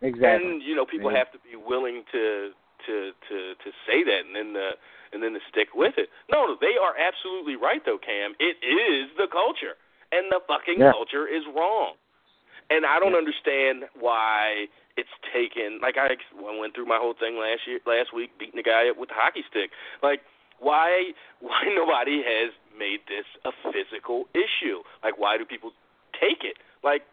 exactly. 0.01 0.51
and 0.51 0.62
you 0.63 0.75
know 0.75 0.85
people 0.85 1.12
Yeah. 1.12 1.17
have 1.17 1.31
to 1.31 1.39
be 1.39 1.55
willing 1.55 2.03
to 2.12 2.51
to 2.85 3.12
to 3.27 3.55
to 3.63 3.69
say 3.88 4.03
that 4.03 4.25
and 4.25 4.35
then 4.35 4.53
the 4.53 4.77
and 5.12 5.23
then 5.23 5.33
to 5.33 5.41
stick 5.49 5.73
with 5.75 5.97
it 5.97 6.09
no 6.31 6.55
they 6.59 6.77
are 6.77 6.95
absolutely 6.97 7.55
right 7.55 7.83
though 7.85 7.97
cam 7.97 8.35
it 8.39 8.57
is 8.63 9.09
the 9.17 9.27
culture 9.27 9.75
and 10.12 10.31
the 10.31 10.39
fucking 10.47 10.79
Yeah. 10.79 10.91
culture 10.91 11.27
is 11.27 11.43
wrong 11.55 11.95
and 12.69 12.85
i 12.85 12.99
don't 12.99 13.13
Yeah. 13.13 13.17
understand 13.23 13.85
why 13.99 14.67
it's 14.97 15.09
taken 15.33 15.79
like 15.81 15.97
i 15.97 16.15
I 16.15 16.57
went 16.59 16.73
through 16.75 16.85
my 16.85 16.97
whole 16.97 17.13
thing 17.13 17.38
last 17.38 17.67
year 17.67 17.79
last 17.85 18.13
week 18.13 18.38
beating 18.38 18.59
a 18.59 18.63
guy 18.63 18.89
up 18.89 18.97
with 18.97 19.12
a 19.12 19.13
hockey 19.13 19.43
stick 19.49 19.71
like 20.03 20.21
why 20.60 21.12
why 21.39 21.63
nobody 21.76 22.22
has 22.24 22.52
made 22.78 23.00
this 23.08 23.26
a 23.45 23.52
physical 23.72 24.26
issue? 24.34 24.84
Like 25.04 25.17
why 25.17 25.38
do 25.38 25.45
people 25.45 25.72
take 26.19 26.43
it? 26.43 26.58
Like 26.84 27.04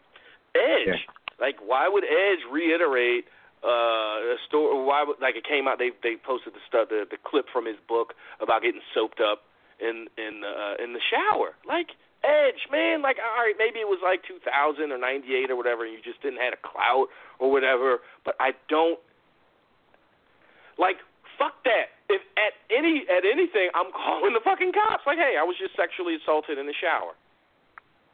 edge. 0.55 0.87
Yeah. 0.87 1.41
like 1.41 1.57
why 1.65 1.89
would 1.89 2.05
edge 2.05 2.43
reiterate 2.51 3.25
uh 3.65 4.37
a 4.37 4.39
story 4.47 4.85
why 4.85 5.03
would 5.07 5.17
like 5.21 5.37
it 5.37 5.45
came 5.45 5.67
out 5.67 5.79
they 5.79 5.91
they 6.03 6.17
posted 6.17 6.53
the 6.55 6.63
stuff 6.69 6.89
the 6.89 7.05
the 7.11 7.19
clip 7.25 7.47
from 7.53 7.67
his 7.67 7.77
book 7.89 8.15
about 8.41 8.63
getting 8.63 8.81
soaped 8.95 9.21
up 9.21 9.43
in 9.81 10.07
in 10.17 10.43
uh 10.45 10.83
in 10.83 10.93
the 10.93 11.01
shower. 11.01 11.55
Like 11.67 11.97
edge 12.25 12.67
man 12.73 13.03
like 13.03 13.17
all 13.23 13.45
right 13.45 13.55
maybe 13.59 13.79
it 13.79 13.87
was 13.87 14.01
like 14.03 14.23
2000 14.27 14.91
or 14.91 14.99
98 14.99 15.51
or 15.51 15.57
whatever 15.57 15.85
and 15.85 15.93
you 15.93 16.01
just 16.03 16.21
didn't 16.23 16.41
have 16.41 16.55
a 16.55 16.63
clout 16.67 17.07
or 17.39 17.51
whatever 17.53 17.99
but 18.25 18.35
i 18.41 18.51
don't 18.69 18.99
like 20.79 20.97
fuck 21.39 21.61
that 21.65 21.93
if 22.09 22.21
at 22.37 22.53
any 22.73 23.05
at 23.09 23.25
anything 23.25 23.69
i'm 23.75 23.93
calling 23.93 24.33
the 24.33 24.41
fucking 24.45 24.73
cops 24.73 25.05
like 25.07 25.19
hey 25.19 25.37
i 25.39 25.45
was 25.45 25.57
just 25.59 25.77
sexually 25.77 26.17
assaulted 26.17 26.59
in 26.59 26.67
the 26.67 26.75
shower 26.81 27.15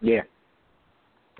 yeah. 0.02 0.26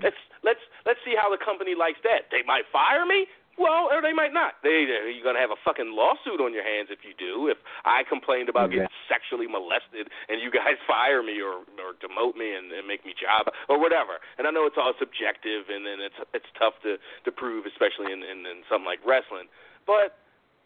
Let's 0.01 0.17
let's 0.41 0.63
let's 0.87 0.99
see 1.05 1.13
how 1.19 1.29
the 1.29 1.37
company 1.37 1.75
likes 1.77 1.99
that. 2.03 2.31
They 2.31 2.41
might 2.47 2.63
fire 2.71 3.05
me. 3.05 3.27
Well, 3.53 3.85
or 3.93 4.01
they 4.01 4.17
might 4.17 4.33
not. 4.33 4.57
They 4.65 4.89
you're 4.89 5.21
gonna 5.21 5.43
have 5.43 5.53
a 5.53 5.59
fucking 5.61 5.93
lawsuit 5.93 6.41
on 6.41 6.55
your 6.55 6.65
hands 6.65 6.89
if 6.89 7.05
you 7.05 7.13
do. 7.13 7.51
If 7.51 7.61
I 7.85 8.01
complained 8.01 8.49
about 8.49 8.71
Yeah. 8.73 8.87
getting 8.89 8.95
sexually 9.05 9.45
molested 9.45 10.09
and 10.31 10.41
you 10.41 10.49
guys 10.49 10.79
fire 10.89 11.21
me 11.21 11.37
or 11.43 11.61
or 11.77 11.93
demote 12.01 12.33
me 12.39 12.55
and, 12.55 12.71
and 12.71 12.87
make 12.87 13.05
me 13.05 13.13
job 13.13 13.51
or 13.69 13.77
whatever. 13.77 14.17
And 14.39 14.47
I 14.47 14.51
know 14.55 14.65
it's 14.65 14.79
all 14.79 14.95
subjective 14.97 15.69
and 15.69 15.85
then 15.85 16.01
it's 16.01 16.17
it's 16.33 16.49
tough 16.57 16.79
to 16.87 16.97
to 16.97 17.29
prove, 17.29 17.67
especially 17.67 18.09
in 18.15 18.23
in, 18.25 18.47
in 18.47 18.63
something 18.65 18.87
like 18.89 19.03
wrestling. 19.05 19.45
But 19.85 20.17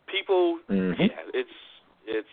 people, 0.07 0.59
Mhm. 0.69 0.97
yeah, 0.99 1.21
it's 1.33 1.51
it's 2.07 2.29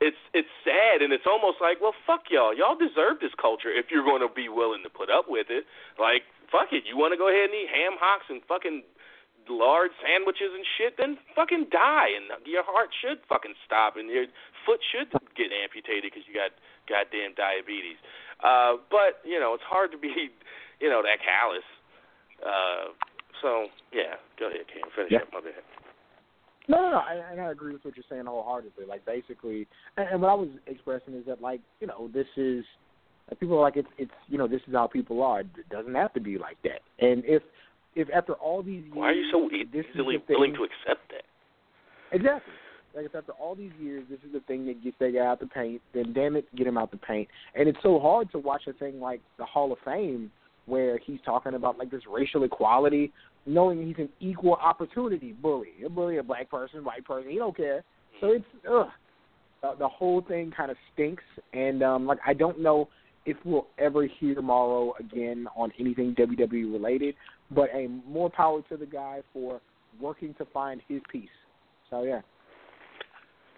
it's 0.00 0.18
it's 0.34 0.48
sad 0.64 1.00
and 1.02 1.12
it's 1.12 1.26
almost 1.26 1.60
like, 1.60 1.80
well, 1.80 1.94
fuck 2.06 2.30
y'all. 2.30 2.52
Y'all 2.54 2.74
deserve 2.76 3.20
this 3.20 3.34
culture 3.40 3.70
if 3.70 3.90
you're 3.90 4.04
going 4.04 4.20
to 4.20 4.28
be 4.28 4.48
willing 4.48 4.82
to 4.82 4.90
put 4.90 5.10
up 5.10 5.28
with 5.28 5.48
it. 5.50 5.64
Like, 5.98 6.24
fuck 6.50 6.72
it. 6.72 6.84
You 6.86 6.96
want 6.96 7.12
to 7.12 7.18
go 7.18 7.28
ahead 7.28 7.50
and 7.50 7.54
eat 7.54 7.68
ham 7.70 7.96
hocks 8.00 8.26
and 8.28 8.42
fucking 8.44 8.82
large 9.48 9.92
sandwiches 10.02 10.50
and 10.54 10.66
shit? 10.76 10.96
Then 10.98 11.18
fucking 11.34 11.66
die 11.70 12.10
and 12.18 12.30
your 12.46 12.64
heart 12.64 12.90
should 13.00 13.20
fucking 13.28 13.54
stop 13.64 13.96
and 13.96 14.10
your 14.10 14.26
foot 14.66 14.80
should 14.90 15.10
get 15.36 15.52
amputated 15.52 16.10
because 16.12 16.26
you 16.26 16.34
got 16.34 16.50
goddamn 16.90 17.34
diabetes. 17.34 17.96
Uh, 18.42 18.76
but 18.90 19.22
you 19.24 19.38
know, 19.38 19.54
it's 19.54 19.62
hard 19.64 19.92
to 19.92 19.98
be, 19.98 20.30
you 20.82 20.90
know, 20.90 21.02
that 21.02 21.22
callous. 21.22 21.64
Uh, 22.42 22.90
so 23.40 23.68
yeah, 23.92 24.16
go 24.38 24.48
ahead, 24.48 24.66
Cam. 24.66 24.90
Finish 24.96 25.12
Yeah. 25.12 25.18
up. 25.22 25.32
My 25.32 25.40
bad. 25.40 25.62
No, 26.68 26.76
no, 26.80 26.90
no. 26.90 26.98
I, 26.98 27.32
and 27.32 27.40
I 27.40 27.50
agree 27.50 27.72
with 27.72 27.84
what 27.84 27.96
you're 27.96 28.04
saying 28.08 28.26
wholeheartedly. 28.26 28.84
Like 28.86 29.04
basically, 29.04 29.66
and, 29.96 30.08
and 30.08 30.22
what 30.22 30.28
I 30.28 30.34
was 30.34 30.48
expressing 30.66 31.14
is 31.14 31.26
that 31.26 31.40
like 31.40 31.60
you 31.80 31.86
know 31.86 32.08
this 32.12 32.26
is 32.36 32.64
like, 33.28 33.40
people 33.40 33.58
are 33.58 33.62
like 33.62 33.76
it's 33.76 33.88
it's 33.98 34.12
you 34.28 34.38
know 34.38 34.46
this 34.46 34.60
is 34.68 34.74
how 34.74 34.86
people 34.86 35.22
are. 35.22 35.40
It 35.40 35.68
doesn't 35.70 35.94
have 35.94 36.12
to 36.14 36.20
be 36.20 36.38
like 36.38 36.56
that. 36.64 36.80
And 37.00 37.24
if 37.24 37.42
if 37.94 38.08
after 38.14 38.34
all 38.34 38.62
these 38.62 38.84
years, 38.84 38.94
Why 38.94 39.08
are 39.08 39.12
you 39.12 39.30
so 39.32 39.48
easily 39.50 40.16
willing 40.28 40.54
to 40.54 40.64
accept 40.64 41.10
that? 41.10 41.24
Exactly. 42.12 42.52
Like 42.94 43.06
if 43.06 43.14
after 43.14 43.32
all 43.32 43.54
these 43.54 43.72
years, 43.80 44.04
this 44.10 44.18
is 44.26 44.32
the 44.32 44.40
thing 44.40 44.66
that 44.66 44.82
gets 44.84 44.96
that 45.00 45.14
guy 45.14 45.24
out 45.24 45.40
the 45.40 45.46
paint, 45.46 45.80
then 45.94 46.12
damn 46.12 46.36
it, 46.36 46.54
get 46.54 46.66
him 46.66 46.76
out 46.76 46.90
the 46.90 46.98
paint. 46.98 47.28
And 47.54 47.68
it's 47.68 47.78
so 47.82 47.98
hard 47.98 48.30
to 48.32 48.38
watch 48.38 48.62
a 48.66 48.72
thing 48.74 49.00
like 49.00 49.20
the 49.38 49.44
Hall 49.44 49.72
of 49.72 49.78
Fame 49.84 50.30
where 50.66 50.98
he's 50.98 51.18
talking 51.24 51.54
about 51.54 51.78
like 51.78 51.90
this 51.90 52.02
racial 52.10 52.44
equality, 52.44 53.12
knowing 53.46 53.86
he's 53.86 53.98
an 53.98 54.08
equal 54.20 54.54
opportunity 54.54 55.32
bully. 55.32 55.72
A 55.84 55.88
bully 55.88 56.18
a 56.18 56.22
black 56.22 56.50
person, 56.50 56.84
white 56.84 57.04
person, 57.04 57.30
he 57.30 57.36
don't 57.36 57.56
care. 57.56 57.82
So 58.20 58.28
it's 58.28 58.44
ugh. 58.68 58.88
The, 59.62 59.74
the 59.78 59.88
whole 59.88 60.22
thing 60.22 60.52
kind 60.56 60.70
of 60.70 60.76
stinks, 60.92 61.24
and 61.52 61.82
um 61.82 62.06
like 62.06 62.18
I 62.26 62.34
don't 62.34 62.60
know 62.60 62.88
if 63.24 63.36
we'll 63.44 63.68
ever 63.78 64.06
hear 64.18 64.40
Mauro 64.42 64.94
again 64.98 65.46
on 65.56 65.70
anything 65.78 66.14
WWE 66.14 66.72
related. 66.72 67.14
But 67.50 67.68
a 67.74 67.88
more 68.06 68.30
power 68.30 68.62
to 68.68 68.76
the 68.76 68.86
guy 68.86 69.20
for 69.32 69.60
working 70.00 70.34
to 70.38 70.44
find 70.46 70.80
his 70.88 71.00
peace. 71.10 71.28
So 71.90 72.02
yeah. 72.02 72.20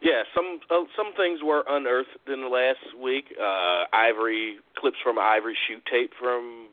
Yeah, 0.03 0.23
some 0.35 0.61
uh, 0.71 0.85
some 0.97 1.15
things 1.17 1.41
were 1.43 1.65
unearthed 1.67 2.11
in 2.27 2.43
the 2.43 2.49
last 2.49 3.03
week. 3.03 3.25
Uh, 3.41 3.85
Ivory 3.97 4.57
clips 4.77 4.99
from 5.03 5.19
Ivory 5.19 5.57
shoot 5.67 5.83
tape 5.91 6.11
from. 6.21 6.69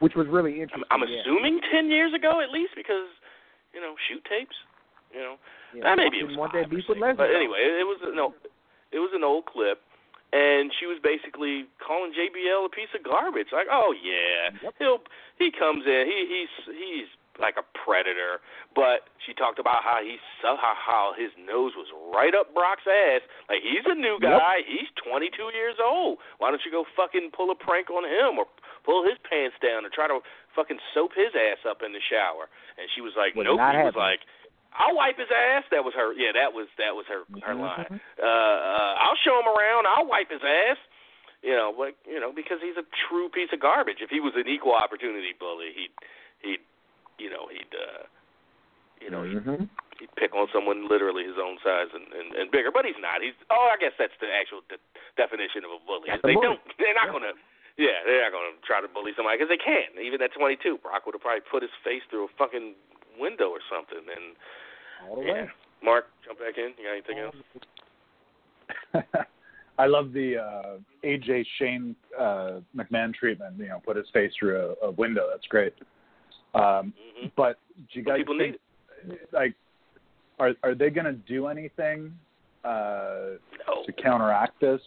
Which 0.00 0.14
was 0.14 0.26
really 0.28 0.54
I'm, 0.56 0.62
interesting. 0.62 0.88
I'm 0.90 1.02
yeah. 1.08 1.20
assuming 1.22 1.60
ten 1.72 1.90
years 1.90 2.12
ago 2.14 2.40
at 2.40 2.50
least 2.50 2.72
because, 2.76 3.06
you 3.72 3.80
know, 3.80 3.94
shoot 4.08 4.22
tapes. 4.28 4.56
You 5.14 5.20
know, 5.20 5.36
Yeah, 5.74 5.94
maybe 5.94 6.18
it 6.18 6.26
was 6.26 6.36
want 6.36 6.52
that 6.54 6.68
beef 6.70 6.84
with. 6.88 6.98
Lesnar. 6.98 7.16
But 7.16 7.30
anyway, 7.30 7.62
it 7.62 7.86
was 7.86 8.02
no, 8.14 8.34
it 8.90 8.98
was 8.98 9.10
an 9.14 9.22
old 9.22 9.46
clip, 9.46 9.78
and 10.34 10.72
she 10.80 10.86
was 10.90 10.98
basically 10.98 11.66
calling 11.78 12.10
JBL 12.10 12.66
a 12.66 12.68
piece 12.68 12.90
of 12.98 13.04
garbage. 13.06 13.54
Like, 13.54 13.70
oh 13.70 13.94
yeah, 13.94 14.50
Yep. 14.62 14.74
he'll 14.82 14.98
he 15.38 15.52
comes 15.54 15.86
in, 15.86 16.02
he 16.10 16.18
he's 16.26 16.54
he's 16.74 17.08
like 17.40 17.56
a 17.58 17.66
predator. 17.74 18.38
But 18.74 19.10
she 19.24 19.34
talked 19.34 19.58
about 19.58 19.82
how 19.82 19.98
he 20.02 20.18
saw 20.40 20.56
how, 20.58 21.14
his 21.18 21.30
nose 21.38 21.72
was 21.76 21.88
right 22.14 22.34
up 22.34 22.54
Brock's 22.54 22.86
ass. 22.86 23.22
Like 23.48 23.62
he's 23.62 23.84
a 23.86 23.94
new 23.94 24.18
Yep. 24.22 24.30
guy. 24.38 24.62
He's 24.66 24.88
22 25.02 25.50
years 25.54 25.76
old. 25.82 26.18
Why 26.38 26.50
don't 26.50 26.62
you 26.64 26.70
go 26.70 26.84
fucking 26.96 27.30
pull 27.32 27.50
a 27.50 27.54
prank 27.58 27.90
on 27.90 28.04
him 28.04 28.38
or 28.38 28.46
pull 28.84 29.02
his 29.04 29.18
pants 29.28 29.56
down 29.62 29.84
and 29.84 29.92
try 29.92 30.06
to 30.08 30.20
fucking 30.54 30.78
soap 30.94 31.12
his 31.14 31.34
ass 31.34 31.64
up 31.66 31.82
in 31.82 31.92
the 31.92 32.00
shower? 32.00 32.48
And 32.78 32.86
she 32.94 33.00
was 33.00 33.12
like, 33.16 33.34
Would 33.34 33.46
nope. 33.46 33.58
He 33.60 33.82
was 33.82 33.96
like, 33.96 34.20
I'll 34.76 34.94
wipe 34.96 35.18
his 35.18 35.30
ass. 35.30 35.62
That 35.70 35.84
was 35.86 35.94
her. 35.94 36.12
Yeah, 36.14 36.32
that 36.34 36.52
was 36.52 36.66
that 36.78 36.94
was 36.98 37.06
her 37.06 37.22
her 37.46 37.54
Mhm. 37.54 37.60
line. 37.62 38.00
Uh, 38.18 38.26
uh, 38.26 38.94
I'll 38.98 39.14
show 39.22 39.38
him 39.38 39.46
around. 39.46 39.86
I'll 39.86 40.06
wipe 40.06 40.30
his 40.30 40.42
ass. 40.42 40.78
You 41.42 41.54
know, 41.54 41.72
but 41.76 41.94
you 42.08 42.18
know 42.18 42.32
because 42.32 42.58
he's 42.62 42.76
a 42.76 42.82
true 43.06 43.28
piece 43.28 43.52
of 43.52 43.60
garbage. 43.60 44.00
If 44.00 44.10
he 44.10 44.18
was 44.18 44.34
an 44.34 44.48
equal 44.48 44.72
opportunity 44.74 45.32
bully, 45.38 45.72
he'd 45.76 45.92
he'd 46.40 46.60
you 47.18 47.30
know 47.30 47.46
he'd 47.50 47.72
uh, 47.74 48.02
you 49.00 49.10
know 49.10 49.22
he'd, 49.24 49.42
Mhm. 49.44 49.68
he'd 50.00 50.14
pick 50.16 50.34
on 50.34 50.48
someone 50.52 50.88
literally 50.88 51.24
his 51.24 51.38
own 51.38 51.58
size 51.62 51.88
and, 51.94 52.06
and 52.12 52.34
and 52.34 52.50
bigger. 52.50 52.70
But 52.72 52.84
he's 52.84 52.98
not. 53.00 53.22
He's 53.22 53.36
oh, 53.50 53.70
I 53.72 53.76
guess 53.78 53.92
that's 53.98 54.14
the 54.20 54.28
actual 54.32 54.62
de- 54.68 54.82
definition 55.16 55.64
of 55.64 55.70
a 55.76 55.80
bully. 55.86 56.08
That's 56.10 56.22
a 56.24 56.26
they 56.26 56.34
bully. 56.34 56.46
don't. 56.56 56.60
They're 56.78 56.94
not 56.94 57.08
Yeah. 57.10 57.18
gonna. 57.18 57.34
Yeah, 57.76 57.98
they're 58.06 58.22
not 58.22 58.30
gonna 58.30 58.54
try 58.62 58.78
to 58.80 58.86
bully 58.86 59.10
somebody 59.18 59.34
because 59.38 59.50
they 59.50 59.58
can't. 59.58 59.98
Even 59.98 60.22
at 60.22 60.30
22, 60.32 60.78
Brock 60.78 61.06
would 61.06 61.14
have 61.18 61.22
probably 61.26 61.42
put 61.50 61.58
his 61.62 61.74
face 61.82 62.02
through 62.08 62.30
a 62.30 62.32
fucking 62.38 62.74
window 63.18 63.50
or 63.50 63.58
something. 63.66 63.98
And 63.98 64.38
All 65.10 65.18
yeah, 65.26 65.32
way. 65.32 65.50
Mark, 65.82 66.06
jump 66.24 66.38
back 66.38 66.54
in. 66.56 66.70
You 66.78 66.86
got 66.86 66.94
anything 66.94 67.18
else? 67.18 67.34
I 69.78 69.86
love 69.86 70.12
the 70.12 70.38
uh, 70.38 70.76
AJ 71.02 71.44
Shane 71.58 71.96
uh, 72.18 72.60
McMahon 72.76 73.12
treatment. 73.12 73.58
You 73.58 73.66
know, 73.68 73.82
put 73.84 73.96
his 73.96 74.06
face 74.12 74.30
through 74.38 74.76
a, 74.80 74.86
a 74.86 74.90
window. 74.92 75.26
That's 75.30 75.46
great. 75.48 75.74
Um, 76.54 76.92
hmm 77.18 77.26
but 77.36 77.58
do 77.92 77.98
you 77.98 78.04
guys 78.04 78.18
People 78.18 78.38
think, 78.38 78.56
need 79.08 79.18
like, 79.32 79.54
are 80.38 80.52
are 80.62 80.74
they 80.74 80.90
going 80.90 81.06
to 81.06 81.12
do 81.12 81.46
anything 81.48 82.12
uh, 82.64 83.38
No. 83.66 83.84
to 83.86 83.92
counteract 83.92 84.60
this? 84.60 84.80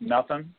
Nothing. 0.00 0.52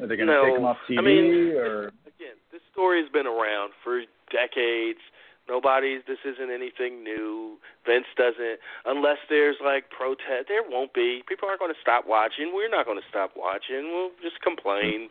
Are 0.00 0.06
they 0.06 0.16
going 0.16 0.28
to 0.28 0.34
No. 0.34 0.44
take 0.46 0.56
him 0.56 0.64
off 0.64 0.78
TV 0.88 0.98
I 0.98 1.02
mean, 1.02 1.56
or? 1.56 1.88
Again, 2.06 2.36
this 2.52 2.62
story's 2.72 3.08
been 3.12 3.26
around 3.26 3.72
for 3.84 4.02
decades. 4.32 5.00
Nobody's. 5.48 6.02
This 6.06 6.18
isn't 6.24 6.50
anything 6.50 7.02
new. 7.02 7.58
Vince 7.84 8.06
doesn't, 8.16 8.60
unless 8.86 9.18
there's 9.28 9.56
like 9.64 9.90
protest. 9.90 10.46
There 10.48 10.62
won't 10.68 10.94
be. 10.94 11.22
People 11.28 11.48
aren't 11.48 11.60
going 11.60 11.74
to 11.74 11.80
stop 11.80 12.06
watching. 12.06 12.52
We're 12.54 12.68
not 12.70 12.86
going 12.86 12.98
to 13.00 13.08
stop 13.10 13.32
watching. 13.36 13.90
We'll 13.92 14.10
just 14.22 14.40
complain, 14.42 15.08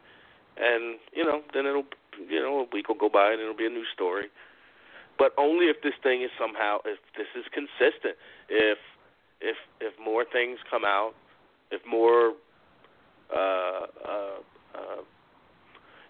and 0.58 0.98
you 1.14 1.24
know, 1.24 1.42
then 1.54 1.66
it'll, 1.66 1.86
you 2.30 2.40
know, 2.40 2.60
a 2.60 2.68
week 2.76 2.88
will 2.88 2.96
go 2.96 3.10
by 3.10 3.32
and 3.32 3.42
it'll 3.42 3.56
be 3.56 3.66
a 3.66 3.70
new 3.70 3.86
story. 3.94 4.28
But 5.18 5.34
only 5.38 5.66
if 5.66 5.82
this 5.84 5.94
thing 6.02 6.22
is 6.22 6.32
somehow, 6.40 6.80
if 6.86 7.00
this 7.18 7.28
is 7.36 7.46
consistent, 7.52 8.16
if 8.48 8.78
if 9.42 9.58
if 9.82 9.94
more 10.00 10.24
things 10.26 10.60
come 10.70 10.84
out, 10.86 11.14
if 11.72 11.82
more 11.86 12.34
uh, 13.30 13.86
uh, 14.08 14.40
uh, 14.74 15.02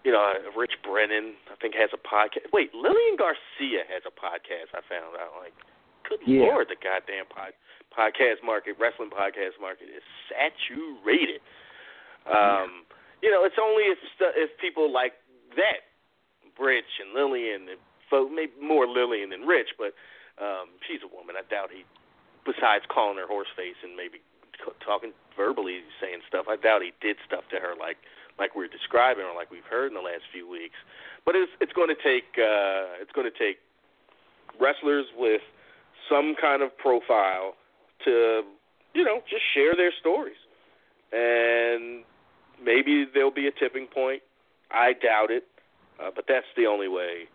you 0.04 0.12
know, 0.12 0.32
uh, 0.32 0.58
Rich 0.58 0.80
Brennan, 0.82 1.34
I 1.52 1.56
think, 1.60 1.74
has 1.74 1.90
a 1.92 2.00
podcast. 2.00 2.48
Wait, 2.52 2.72
Lillian 2.72 3.16
Garcia 3.18 3.84
has 3.92 4.02
a 4.08 4.14
podcast. 4.14 4.72
I 4.72 4.80
found 4.88 5.16
out. 5.20 5.36
Like, 5.38 5.52
good 6.08 6.20
Yeah. 6.24 6.48
lord, 6.48 6.68
the 6.68 6.76
goddamn 6.80 7.26
pod, 7.26 7.52
podcast 7.92 8.42
market, 8.42 8.76
wrestling 8.78 9.10
podcast 9.10 9.60
market 9.60 9.88
is 9.92 10.02
saturated. 10.28 11.42
Um, 12.26 12.86
you 13.22 13.30
know, 13.30 13.44
it's 13.44 13.58
only 13.60 13.84
if 13.84 13.98
if 14.36 14.50
people 14.58 14.92
like 14.92 15.12
that, 15.56 15.84
Rich 16.58 17.00
and 17.00 17.14
Lillian, 17.14 17.68
and 17.68 17.80
maybe 18.34 18.52
more 18.60 18.86
Lillian 18.86 19.30
than 19.30 19.42
Rich, 19.42 19.76
but 19.78 19.94
um, 20.40 20.72
she's 20.88 21.00
a 21.04 21.10
woman. 21.14 21.36
I 21.36 21.44
doubt 21.48 21.70
he, 21.70 21.84
besides 22.44 22.84
calling 22.88 23.18
her 23.18 23.28
horseface 23.28 23.78
and 23.84 23.96
maybe 23.96 24.20
talking 24.84 25.12
verbally, 25.36 25.80
saying 26.00 26.20
stuff. 26.28 26.46
I 26.48 26.56
doubt 26.56 26.82
he 26.82 26.92
did 27.00 27.16
stuff 27.26 27.44
to 27.50 27.56
her 27.56 27.74
like 27.78 27.96
like 28.38 28.56
we're 28.56 28.68
describing 28.68 29.24
or 29.24 29.34
like 29.34 29.50
we've 29.50 29.68
heard 29.68 29.88
in 29.88 29.94
the 29.94 30.04
last 30.04 30.24
few 30.32 30.48
weeks. 30.48 30.76
But 31.24 31.36
it's 31.36 31.52
it's 31.60 31.72
going 31.72 31.88
to 31.88 32.00
take 32.00 32.28
uh, 32.40 33.00
it's 33.00 33.12
going 33.12 33.28
to 33.30 33.36
take 33.36 33.58
wrestlers 34.60 35.06
with 35.16 35.42
some 36.08 36.34
kind 36.40 36.62
of 36.62 36.76
profile 36.76 37.54
to 38.04 38.42
you 38.94 39.04
know 39.04 39.20
just 39.28 39.44
share 39.54 39.74
their 39.76 39.92
stories, 40.00 40.40
and 41.12 42.04
maybe 42.62 43.06
there'll 43.12 43.30
be 43.30 43.46
a 43.46 43.52
tipping 43.52 43.86
point. 43.86 44.22
I 44.70 44.92
doubt 44.92 45.30
it, 45.30 45.44
uh, 46.00 46.10
but 46.14 46.24
that's 46.28 46.46
the 46.56 46.66
only 46.66 46.88
way. 46.88 47.26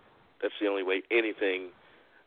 That's 0.41 0.53
the 0.61 0.67
only 0.67 0.83
way 0.83 1.03
anything 1.11 1.69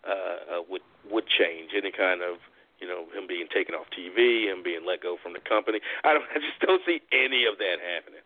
uh, 0.07 0.59
uh, 0.59 0.63
would 0.69 0.83
would 1.11 1.27
change. 1.27 1.71
Any 1.77 1.93
kind 1.93 2.23
of 2.23 2.39
you 2.81 2.87
know 2.89 3.07
him 3.15 3.27
being 3.27 3.47
taken 3.53 3.75
off 3.75 3.87
TV, 3.97 4.51
him 4.51 4.63
being 4.63 4.85
let 4.87 5.03
go 5.03 5.17
from 5.23 5.33
the 5.33 5.41
company. 5.41 5.81
I 6.05 6.13
don't. 6.15 6.25
I 6.35 6.39
just 6.39 6.61
don't 6.61 6.83
see 6.87 7.01
any 7.13 7.45
of 7.47 7.59
that 7.59 7.79
happening. 7.81 8.25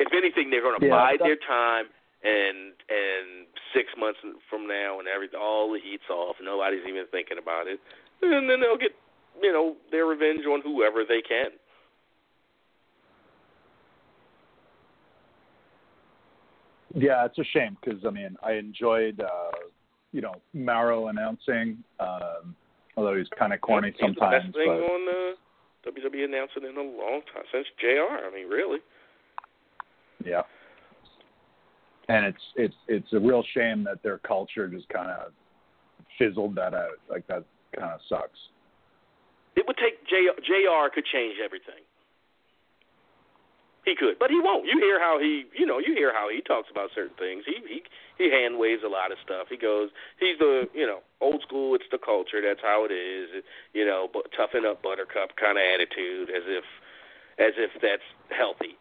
If 0.00 0.12
anything, 0.16 0.50
they're 0.50 0.62
going 0.62 0.80
to 0.80 0.86
Yeah, 0.86 0.90
bide 0.90 1.20
their 1.20 1.36
time, 1.36 1.86
and 2.24 2.72
and 2.88 3.46
six 3.74 3.92
months 3.98 4.20
from 4.48 4.66
now, 4.66 4.98
and 4.98 5.08
every 5.08 5.28
all 5.38 5.72
the 5.72 5.80
heat's 5.80 6.08
off, 6.10 6.36
nobody's 6.42 6.84
even 6.88 7.04
thinking 7.12 7.38
about 7.38 7.66
it, 7.66 7.80
and 8.22 8.48
then 8.48 8.60
they'll 8.60 8.80
get 8.80 8.92
you 9.42 9.52
know 9.52 9.76
their 9.90 10.06
revenge 10.06 10.44
on 10.46 10.60
whoever 10.62 11.04
they 11.06 11.20
can. 11.26 11.50
Yeah, 16.94 17.24
it's 17.24 17.38
a 17.38 17.44
shame 17.52 17.76
because 17.82 18.00
I 18.06 18.10
mean 18.10 18.36
I 18.42 18.52
enjoyed 18.52 19.20
uh, 19.20 19.56
you 20.12 20.20
know 20.20 20.34
Mauro 20.54 21.06
announcing, 21.08 21.78
um, 22.00 22.54
although 22.96 23.16
he's 23.16 23.28
kind 23.38 23.52
of 23.52 23.60
corny 23.60 23.92
He's 23.92 24.00
sometimes. 24.00 24.44
the 24.44 24.48
best 24.48 24.56
thing 24.56 24.66
but 24.66 24.92
on 24.92 25.08
uh, 25.08 25.90
WWE 25.90 26.24
announcing 26.24 26.64
in 26.68 26.76
a 26.76 26.80
long 26.82 27.20
time 27.32 27.44
since 27.52 27.66
Jr. 27.80 28.26
I 28.26 28.30
mean, 28.34 28.48
really. 28.48 28.78
yeah, 30.24 30.42
and 32.08 32.26
it's 32.26 32.42
it's 32.56 32.74
it's 32.88 33.12
a 33.12 33.20
real 33.20 33.44
shame 33.54 33.84
that 33.84 34.02
their 34.02 34.18
culture 34.18 34.66
just 34.68 34.88
kind 34.88 35.10
of 35.10 35.32
fizzled 36.18 36.56
that 36.56 36.74
out. 36.74 36.98
Like 37.08 37.26
that 37.28 37.44
kind 37.78 37.92
of 37.92 38.00
sucks. 38.08 38.38
It 39.60 39.68
would 39.68 39.76
take 39.76 40.00
J, 40.08 40.24
Jr. 40.40 40.88
could 40.88 41.04
change 41.04 41.36
everything. 41.36 41.84
He 43.84 43.92
could, 43.94 44.16
but 44.18 44.30
he 44.30 44.40
won't. 44.40 44.64
You 44.64 44.78
hear 44.80 44.98
how 44.98 45.18
he, 45.20 45.44
you 45.52 45.66
know, 45.66 45.78
you 45.78 45.92
hear 45.92 46.12
how 46.16 46.28
he 46.32 46.40
talks 46.40 46.68
about 46.70 46.88
certain 46.94 47.16
things. 47.20 47.44
He 47.44 47.60
he 47.68 47.82
he 48.16 48.30
hand 48.32 48.56
waves 48.58 48.80
a 48.84 48.88
lot 48.88 49.12
of 49.12 49.18
stuff. 49.24 49.48
He 49.50 49.56
goes, 49.56 49.90
he's 50.18 50.38
the, 50.38 50.68
you 50.72 50.86
know, 50.86 51.00
old 51.20 51.42
school. 51.42 51.74
It's 51.74 51.84
the 51.92 51.98
culture. 51.98 52.40
That's 52.40 52.60
how 52.62 52.86
it 52.88 52.92
is. 52.92 53.44
You 53.74 53.84
know, 53.84 54.08
but 54.12 54.32
toughen 54.32 54.64
up, 54.64 54.82
Buttercup 54.82 55.36
kind 55.36 55.56
of 55.60 55.64
attitude, 55.64 56.30
as 56.32 56.44
if 56.48 56.64
as 57.36 57.52
if 57.60 57.72
that's 57.84 58.04
healthy. 58.32 58.76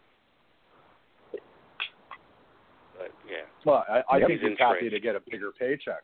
But 2.95 3.11
yeah, 3.27 3.47
Well, 3.65 3.83
I, 3.89 4.03
I 4.09 4.17
Yep. 4.19 4.27
think 4.27 4.41
He's 4.41 4.49
he's 4.51 4.59
happy 4.59 4.89
to 4.89 4.99
get 4.99 5.15
a 5.15 5.21
bigger 5.27 5.51
paycheck. 5.51 6.03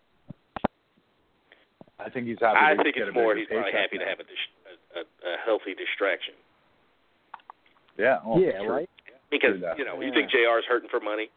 I 1.99 2.09
think 2.09 2.27
he's 2.27 2.39
happy. 2.39 2.59
I 2.59 2.75
to 2.75 2.83
think 2.83 2.95
get 2.95 3.07
it's 3.07 3.15
a 3.15 3.19
more 3.19 3.35
bigger 3.35 3.39
he's 3.39 3.47
probably 3.47 3.71
paycheck 3.71 3.91
happy 3.91 3.97
to 3.99 4.05
have 4.07 4.19
a, 4.19 4.23
dis- 4.23 4.54
a, 4.95 4.99
a, 4.99 5.03
a 5.03 5.35
healthy 5.45 5.75
distraction 5.75 6.33
Yeah. 7.97 8.19
Oh, 8.25 8.39
yeah, 8.39 8.59
sure. 8.59 8.71
right. 8.71 8.89
because 9.31 9.59
you 9.77 9.85
know 9.85 9.99
you 10.01 10.07
Yeah. 10.09 10.13
think 10.13 10.31
Jr's 10.31 10.65
hurting 10.67 10.89
for 10.89 10.99
money. 10.99 11.29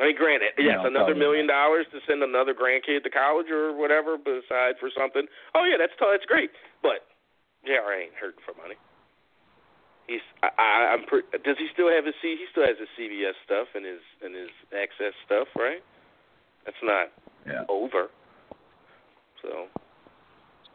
I 0.00 0.06
mean, 0.06 0.16
granted, 0.16 0.54
yes, 0.58 0.78
No, 0.78 0.86
another 0.86 1.10
probably 1.10 1.18
million 1.18 1.46
dollars 1.50 1.86
to 1.90 1.98
send 2.06 2.22
another 2.22 2.54
grandkid 2.54 3.02
to 3.02 3.10
college 3.10 3.50
or 3.50 3.74
whatever, 3.74 4.16
beside 4.16 4.78
for 4.78 4.90
something. 4.96 5.26
Oh 5.58 5.64
yeah, 5.66 5.74
that's 5.76 5.92
that's 5.98 6.24
great. 6.26 6.50
But 6.82 7.02
Jr 7.66 7.90
ain't 7.98 8.14
hurting 8.14 8.38
for 8.46 8.54
money. 8.62 8.76
He's 10.06 10.22
I, 10.42 10.48
I, 10.56 10.68
I'm 10.94 11.02
pre- 11.04 11.26
does 11.42 11.58
he 11.58 11.66
still 11.74 11.90
have 11.90 12.06
his 12.06 12.14
C? 12.22 12.38
He 12.38 12.46
still 12.52 12.64
has 12.64 12.78
his 12.78 12.88
CBS 12.94 13.34
stuff 13.44 13.66
and 13.74 13.84
his 13.84 14.00
and 14.22 14.34
his 14.34 14.48
AXS 14.70 15.12
stuff, 15.26 15.48
right? 15.58 15.82
That's 16.64 16.78
not 16.82 17.08
Yeah. 17.44 17.64
over. 17.68 18.06
So 19.42 19.66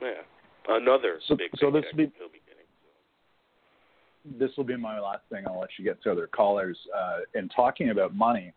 yeah, 0.03 0.75
another 0.75 1.19
So- 1.27 1.35
big 1.35 1.51
so 1.57 1.71
this 1.71 1.83
will 1.91 1.97
be- 1.97 2.05
be 2.05 2.11
getting. 2.47 2.67
this 4.39 4.55
will 4.57 4.63
be 4.63 4.75
my 4.77 4.99
last 4.99 5.23
thing. 5.29 5.45
I'll 5.47 5.59
let 5.59 5.69
you 5.77 5.83
get 5.85 6.01
to 6.03 6.11
other 6.11 6.27
callers. 6.27 6.77
Uh, 6.95 7.19
in 7.35 7.49
talking 7.49 7.89
about 7.89 8.15
money, 8.15 8.53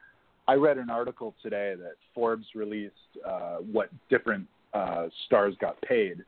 I 0.49 0.55
read 0.55 0.79
an 0.79 0.91
article 0.91 1.35
today 1.43 1.75
that 1.77 1.95
Forbes 2.15 2.47
released 2.55 2.95
uh, 3.25 3.57
what 3.57 3.91
different 4.09 4.47
uh, 4.75 5.09
stars 5.27 5.55
got 5.61 5.81
paid. 5.83 6.25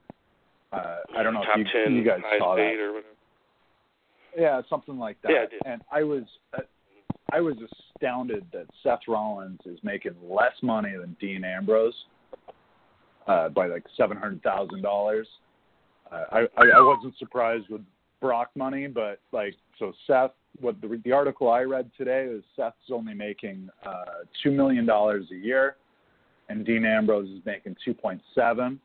Uh, 0.72 0.96
I 1.16 1.22
don't 1.22 1.34
know 1.34 1.44
Top 1.44 1.58
if 1.58 1.66
you, 1.66 1.84
ten 1.84 1.94
you 1.96 2.04
guys 2.04 2.20
saw 2.38 2.56
that. 2.56 2.62
or 2.62 2.92
whatever. 2.94 3.06
Yeah, 4.36 4.60
something 4.68 4.98
like 4.98 5.20
that. 5.22 5.32
Yeah, 5.32 5.38
I 5.42 5.46
did. 5.46 5.62
And 5.64 5.82
I 5.90 6.02
was 6.02 6.24
uh, 6.56 6.60
I 7.32 7.40
was 7.40 7.56
astounded 7.94 8.44
that 8.52 8.66
Seth 8.82 9.00
Rollins 9.08 9.60
is 9.66 9.78
making 9.82 10.14
less 10.28 10.52
money 10.62 10.92
than 10.98 11.16
Dean 11.20 11.44
Ambrose 11.44 11.94
uh, 13.28 13.48
by 13.50 13.66
like 13.66 13.84
seven 13.96 14.16
hundred 14.16 14.42
thousand 14.42 14.82
dollars. 14.82 15.28
Uh, 16.10 16.24
I, 16.32 16.38
I 16.56 16.66
I 16.76 16.80
wasn't 16.80 17.16
surprised 17.18 17.68
with 17.68 17.82
Brock 18.20 18.50
money, 18.56 18.86
but 18.86 19.20
like 19.32 19.54
so 19.78 19.92
Seth. 20.06 20.32
What 20.60 20.80
the 20.80 21.00
the 21.04 21.12
article 21.12 21.50
I 21.50 21.62
read 21.62 21.90
today 21.96 22.24
is 22.24 22.42
Seth's 22.56 22.90
only 22.92 23.14
making 23.14 23.68
uh, 23.86 24.24
two 24.42 24.50
million 24.50 24.86
dollars 24.86 25.26
a 25.30 25.36
year, 25.36 25.76
and 26.48 26.66
Dean 26.66 26.84
Ambrose 26.84 27.28
is 27.28 27.44
making 27.44 27.76
two 27.84 27.94
point 27.94 28.20
seven. 28.34 28.80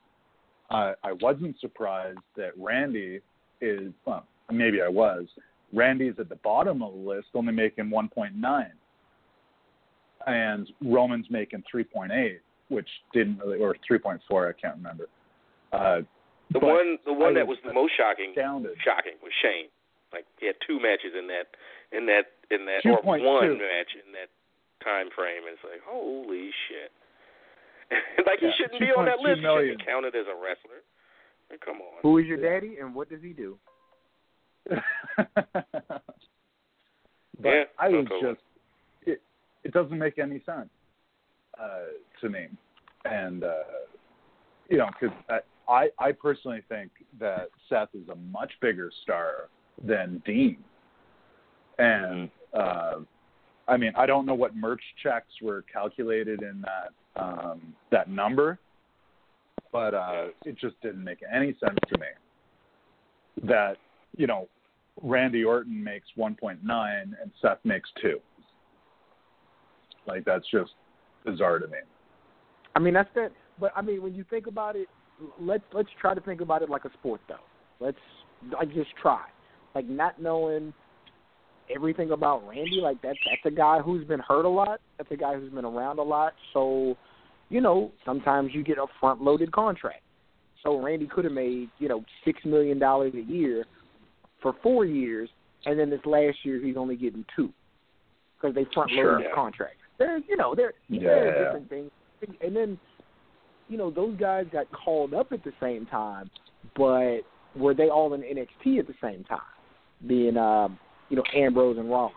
Uh, 0.69 0.93
I 1.03 1.13
wasn't 1.13 1.59
surprised 1.59 2.19
that 2.35 2.51
Randy 2.57 3.21
is 3.61 3.91
well, 4.05 4.27
maybe 4.51 4.81
I 4.81 4.87
was. 4.87 5.25
Randy's 5.73 6.13
at 6.19 6.29
the 6.29 6.35
bottom 6.37 6.83
of 6.83 6.93
the 6.93 6.99
list, 6.99 7.27
only 7.33 7.51
making 7.51 7.85
1.9, 7.85 8.67
and 10.27 10.71
Roman's 10.83 11.25
making 11.31 11.63
3.8, 11.73 12.37
which 12.69 12.87
didn't 13.13 13.39
really, 13.39 13.59
or 13.59 13.75
3.4, 13.89 14.19
I 14.49 14.53
can't 14.59 14.77
remember. 14.77 15.07
Uh, 15.71 16.01
The 16.51 16.59
one, 16.59 16.97
the 17.05 17.13
one 17.13 17.31
I 17.35 17.41
that 17.41 17.47
was 17.47 17.57
was 17.63 17.67
the 17.67 17.73
most 17.73 17.93
shocking, 17.97 18.31
astounded. 18.31 18.77
shocking 18.83 19.13
was 19.21 19.31
Shane. 19.41 19.67
Like 20.11 20.25
he 20.39 20.45
had 20.47 20.55
two 20.65 20.79
matches 20.79 21.13
in 21.17 21.25
that, 21.27 21.49
in 21.91 22.05
that, 22.05 22.29
in 22.51 22.65
that, 22.65 22.83
2.2. 22.85 22.93
or 22.93 23.01
one 23.01 23.57
match 23.57 23.91
in 23.97 24.11
that 24.13 24.29
time 24.83 25.09
frame. 25.15 25.43
It's 25.49 25.63
like 25.63 25.81
holy 25.85 26.51
shit. 26.69 26.91
like 28.27 28.39
he 28.39 28.51
shouldn't 28.57 28.79
be 28.79 28.87
on 28.93 29.05
that 29.05 29.17
2.2 29.17 29.23
list. 29.25 29.39
He 29.41 29.45
shouldn't 29.45 29.79
be 29.79 29.85
counted 29.85 30.15
as 30.15 30.25
a 30.29 30.35
wrestler. 30.37 30.81
Like, 31.49 31.61
Come 31.65 31.77
on. 31.81 31.99
Who 32.03 32.17
is 32.19 32.25
your 32.27 32.37
daddy 32.37 32.77
and 32.79 32.93
what 32.93 33.09
does 33.09 33.21
he 33.21 33.33
do? 33.33 33.57
but 34.69 34.79
Yeah, 37.43 37.63
I 37.79 37.89
was 37.89 38.05
totally. 38.07 38.33
just 38.33 38.41
it 39.05 39.21
it 39.63 39.73
doesn't 39.73 39.97
make 39.97 40.19
any 40.19 40.41
sense 40.45 40.69
uh 41.61 41.85
to 42.21 42.29
me. 42.29 42.47
And 43.05 43.43
uh 43.43 43.63
you 44.69 44.77
know 44.77 44.89
cuz 44.99 45.11
I 45.67 45.89
I 45.99 46.11
personally 46.11 46.61
think 46.69 46.91
that 47.19 47.49
Seth 47.69 47.93
is 47.93 48.07
a 48.09 48.15
much 48.15 48.51
bigger 48.61 48.91
star 49.03 49.49
than 49.83 50.21
Dean. 50.25 50.63
And 51.79 52.29
uh 52.53 52.99
I 53.67 53.77
mean 53.77 53.93
I 53.95 54.05
don't 54.05 54.25
know 54.25 54.35
what 54.35 54.55
merch 54.55 54.83
checks 55.01 55.33
were 55.41 55.63
calculated 55.63 56.41
in 56.41 56.61
that 56.61 57.21
um 57.21 57.75
that 57.91 58.09
number 58.09 58.59
but 59.73 59.95
uh, 59.95 60.27
it 60.45 60.55
just 60.57 60.79
didn't 60.81 61.03
make 61.03 61.17
any 61.29 61.55
sense 61.59 61.77
to 61.89 61.99
me 61.99 62.05
that 63.47 63.77
you 64.15 64.27
know 64.27 64.47
Randy 65.01 65.43
Orton 65.43 65.83
makes 65.83 66.07
1.9 66.17 66.59
and 67.01 67.31
Seth 67.41 67.57
makes 67.65 67.89
two. 68.01 68.19
Like 70.07 70.23
that's 70.23 70.45
just 70.51 70.71
bizarre 71.25 71.59
to 71.59 71.67
me. 71.67 71.77
I 72.75 72.79
mean, 72.79 72.93
that's 72.93 73.09
that. 73.15 73.31
But 73.59 73.71
I 73.75 73.81
mean, 73.81 74.01
when 74.01 74.15
you 74.15 74.25
think 74.29 74.47
about 74.47 74.75
it, 74.75 74.87
let's 75.39 75.63
let's 75.73 75.89
try 75.99 76.13
to 76.13 76.21
think 76.21 76.41
about 76.41 76.61
it 76.61 76.69
like 76.69 76.85
a 76.85 76.93
sport, 76.93 77.21
though. 77.27 77.35
Let's 77.79 77.97
like 78.51 78.73
just 78.73 78.89
try, 79.01 79.23
like 79.75 79.87
not 79.87 80.21
knowing 80.21 80.73
everything 81.73 82.11
about 82.11 82.47
Randy. 82.47 82.79
Like 82.81 83.01
that 83.01 83.15
that's 83.25 83.53
a 83.53 83.55
guy 83.55 83.79
who's 83.79 84.05
been 84.05 84.19
hurt 84.19 84.45
a 84.45 84.49
lot. 84.49 84.79
That's 84.97 85.11
a 85.11 85.17
guy 85.17 85.35
who's 85.35 85.51
been 85.51 85.65
around 85.65 85.99
a 85.99 86.03
lot. 86.03 86.33
So, 86.53 86.97
you 87.49 87.61
know, 87.61 87.91
sometimes 88.05 88.51
you 88.53 88.63
get 88.63 88.77
a 88.77 88.85
front 88.99 89.21
loaded 89.21 89.51
contract. 89.51 90.01
So 90.63 90.81
Randy 90.81 91.07
could 91.07 91.25
have 91.25 91.33
made 91.33 91.69
you 91.79 91.87
know 91.87 92.03
six 92.25 92.43
million 92.45 92.79
dollars 92.79 93.13
a 93.15 93.21
year 93.21 93.65
for 94.41 94.55
four 94.63 94.85
years, 94.85 95.29
and 95.65 95.79
then 95.79 95.89
this 95.89 96.01
last 96.05 96.37
year 96.43 96.59
he's 96.61 96.77
only 96.77 96.95
getting 96.95 97.25
two 97.35 97.51
because 98.35 98.55
they 98.55 98.65
front 98.73 98.91
loaded 98.91 99.03
Sure. 99.03 99.19
his 99.19 99.27
contract. 99.35 99.75
There's 99.97 100.23
you 100.27 100.37
know 100.37 100.55
there 100.55 100.73
Yeah. 100.89 100.99
there 101.01 101.27
are 101.27 101.43
different 101.43 101.69
things, 101.69 101.91
and 102.41 102.55
then 102.55 102.79
you 103.67 103.77
know 103.77 103.91
those 103.91 104.15
guys 104.17 104.45
got 104.51 104.67
called 104.71 105.13
up 105.13 105.31
at 105.31 105.43
the 105.43 105.53
same 105.61 105.85
time, 105.85 106.29
but 106.75 107.21
were 107.55 107.73
they 107.73 107.89
all 107.89 108.13
in 108.13 108.21
NXT 108.21 108.79
at 108.79 108.87
the 108.87 108.95
same 109.01 109.23
time? 109.23 109.39
Being 110.07 110.37
um, 110.37 110.79
you 111.09 111.15
know 111.15 111.23
Ambrose 111.35 111.77
and 111.77 111.89
Rollins. 111.89 112.15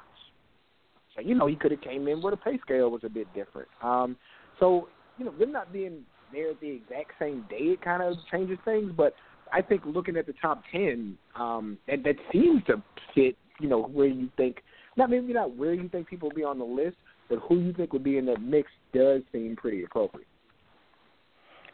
So 1.14 1.22
you 1.22 1.34
know 1.34 1.46
he 1.46 1.56
could 1.56 1.70
have 1.70 1.80
came 1.80 2.08
in 2.08 2.22
where 2.22 2.30
the 2.30 2.36
pay 2.36 2.58
scale 2.58 2.90
was 2.90 3.02
a 3.04 3.08
bit 3.08 3.26
different. 3.34 3.68
Um, 3.82 4.16
so 4.58 4.88
you 5.18 5.24
know 5.24 5.32
them 5.32 5.52
not 5.52 5.72
being 5.72 6.04
there 6.32 6.50
at 6.50 6.60
the 6.60 6.68
exact 6.68 7.12
same 7.18 7.44
day 7.48 7.56
it 7.56 7.82
kind 7.82 8.02
of 8.02 8.16
changes 8.30 8.58
things. 8.64 8.92
But 8.96 9.14
I 9.52 9.62
think 9.62 9.82
looking 9.84 10.16
at 10.16 10.26
the 10.26 10.34
top 10.40 10.62
ten, 10.72 11.16
um, 11.38 11.78
that 11.86 12.02
that 12.04 12.16
seems 12.32 12.62
to 12.66 12.82
fit. 13.14 13.36
You 13.58 13.70
know 13.70 13.84
where 13.84 14.06
you 14.06 14.28
think 14.36 14.58
not 14.96 15.10
maybe 15.10 15.32
not 15.32 15.56
where 15.56 15.72
you 15.72 15.88
think 15.88 16.08
people 16.08 16.28
will 16.28 16.36
be 16.36 16.44
on 16.44 16.58
the 16.58 16.64
list, 16.64 16.96
but 17.28 17.38
who 17.48 17.58
you 17.60 17.72
think 17.72 17.92
would 17.92 18.04
be 18.04 18.18
in 18.18 18.26
that 18.26 18.40
mix 18.40 18.70
does 18.94 19.22
seem 19.32 19.56
pretty 19.56 19.84
appropriate. 19.84 20.28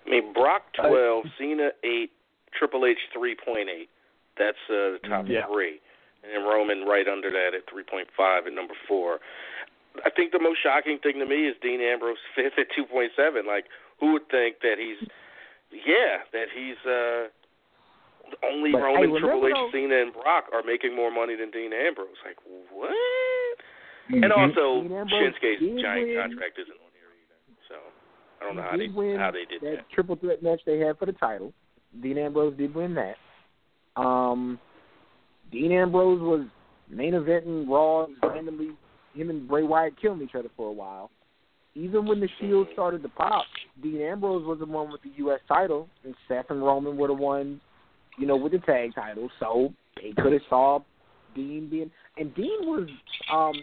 I 0.06 0.10
mean, 0.10 0.32
Brock 0.32 0.62
I- 0.78 0.88
twelve, 0.88 1.24
Cena 1.38 1.70
eight, 1.84 2.10
Triple 2.58 2.86
H 2.86 2.98
three 3.12 3.36
point 3.36 3.68
eight. 3.68 3.88
That's 4.38 4.56
uh, 4.70 4.96
the 4.96 4.98
top 5.08 5.26
Yeah. 5.28 5.46
three, 5.46 5.78
and 6.24 6.32
then 6.32 6.42
Roman 6.44 6.84
right 6.86 7.06
under 7.06 7.30
that 7.30 7.50
at 7.54 7.68
three 7.70 7.84
point 7.84 8.08
five 8.16 8.46
at 8.46 8.52
number 8.52 8.74
four. 8.88 9.20
I 10.06 10.10
think 10.10 10.32
the 10.32 10.40
most 10.40 10.62
shocking 10.62 10.98
thing 11.02 11.18
to 11.20 11.26
me 11.26 11.46
is 11.46 11.54
Dean 11.60 11.80
Ambrose 11.80 12.16
fifth 12.34 12.58
at 12.58 12.66
two 12.74 12.84
point 12.84 13.12
seven. 13.14 13.46
Like, 13.46 13.66
who 14.00 14.12
would 14.14 14.26
think 14.30 14.60
that 14.62 14.76
he's, 14.80 15.06
yeah, 15.70 16.24
that 16.32 16.48
he's 16.54 16.80
uh, 16.88 17.28
only 18.42 18.72
But, 18.72 18.80
hey, 18.80 19.04
Roman, 19.06 19.20
Triple 19.20 19.46
H, 19.46 19.72
Cena, 19.72 20.00
and 20.00 20.12
Brock 20.12 20.44
are 20.52 20.62
making 20.64 20.96
more 20.96 21.10
money 21.12 21.36
than 21.36 21.50
Dean 21.50 21.72
Ambrose. 21.72 22.16
Like, 22.24 22.36
what? 22.72 22.90
And 24.12 24.25
Mhm. 24.25 24.37
also, 24.37 24.83
Shinsuke's 25.09 25.81
giant 25.81 26.09
win. 26.09 26.20
contract 26.20 26.59
isn't 26.59 26.72
on 26.72 26.90
here 26.92 27.09
either. 27.22 27.57
So 27.68 27.77
I 28.40 28.44
don't 28.44 28.57
know 28.57 28.62
how 28.62 28.77
they 28.77 28.87
did 28.87 28.94
win 28.94 29.18
how 29.18 29.31
they 29.31 29.44
did 29.46 29.61
that 29.62 29.77
that. 29.77 29.90
triple 29.90 30.16
threat 30.16 30.42
match 30.42 30.61
they 30.64 30.79
had 30.79 30.98
for 30.98 31.07
the 31.07 31.12
title. 31.12 31.53
Dean 32.01 32.18
Ambrose 32.18 32.55
did 32.57 32.75
win 32.75 32.94
that. 32.94 33.16
Um, 33.96 34.59
Dean 35.51 35.72
Ambrose 35.72 36.20
was 36.20 36.46
main 36.88 37.14
eventing 37.14 37.68
Raw 37.68 38.07
randomly. 38.22 38.77
Him 39.14 39.29
and 39.29 39.46
Bray 39.46 39.62
Wyatt 39.62 39.96
killing 40.01 40.22
each 40.22 40.35
other 40.35 40.48
for 40.57 40.68
a 40.68 40.72
while. 40.72 41.11
Even 41.75 42.07
when 42.07 42.20
the 42.20 42.29
Shield 42.38 42.68
started 42.72 43.03
to 43.03 43.09
pop, 43.11 43.44
Dean 43.83 44.01
Ambrose 44.01 44.44
was 44.44 44.59
the 44.59 44.66
one 44.66 44.90
with 44.90 45.03
the 45.03 45.11
U.S. 45.16 45.40
title, 45.48 45.88
and 46.05 46.14
Seth 46.29 46.51
and 46.51 46.62
Roman 46.62 46.96
were 46.96 47.09
the 47.09 47.14
ones, 47.14 47.61
you 48.18 48.27
know, 48.27 48.37
with 48.37 48.53
the 48.53 48.59
tag 48.59 48.94
title. 48.94 49.31
So 49.40 49.72
they 49.96 50.12
could 50.12 50.33
have 50.33 50.42
saw 50.48 50.81
Dean 51.35 51.68
being, 51.70 51.90
and 52.18 52.35
Dean 52.35 52.61
was, 52.62 52.88
um, 53.31 53.55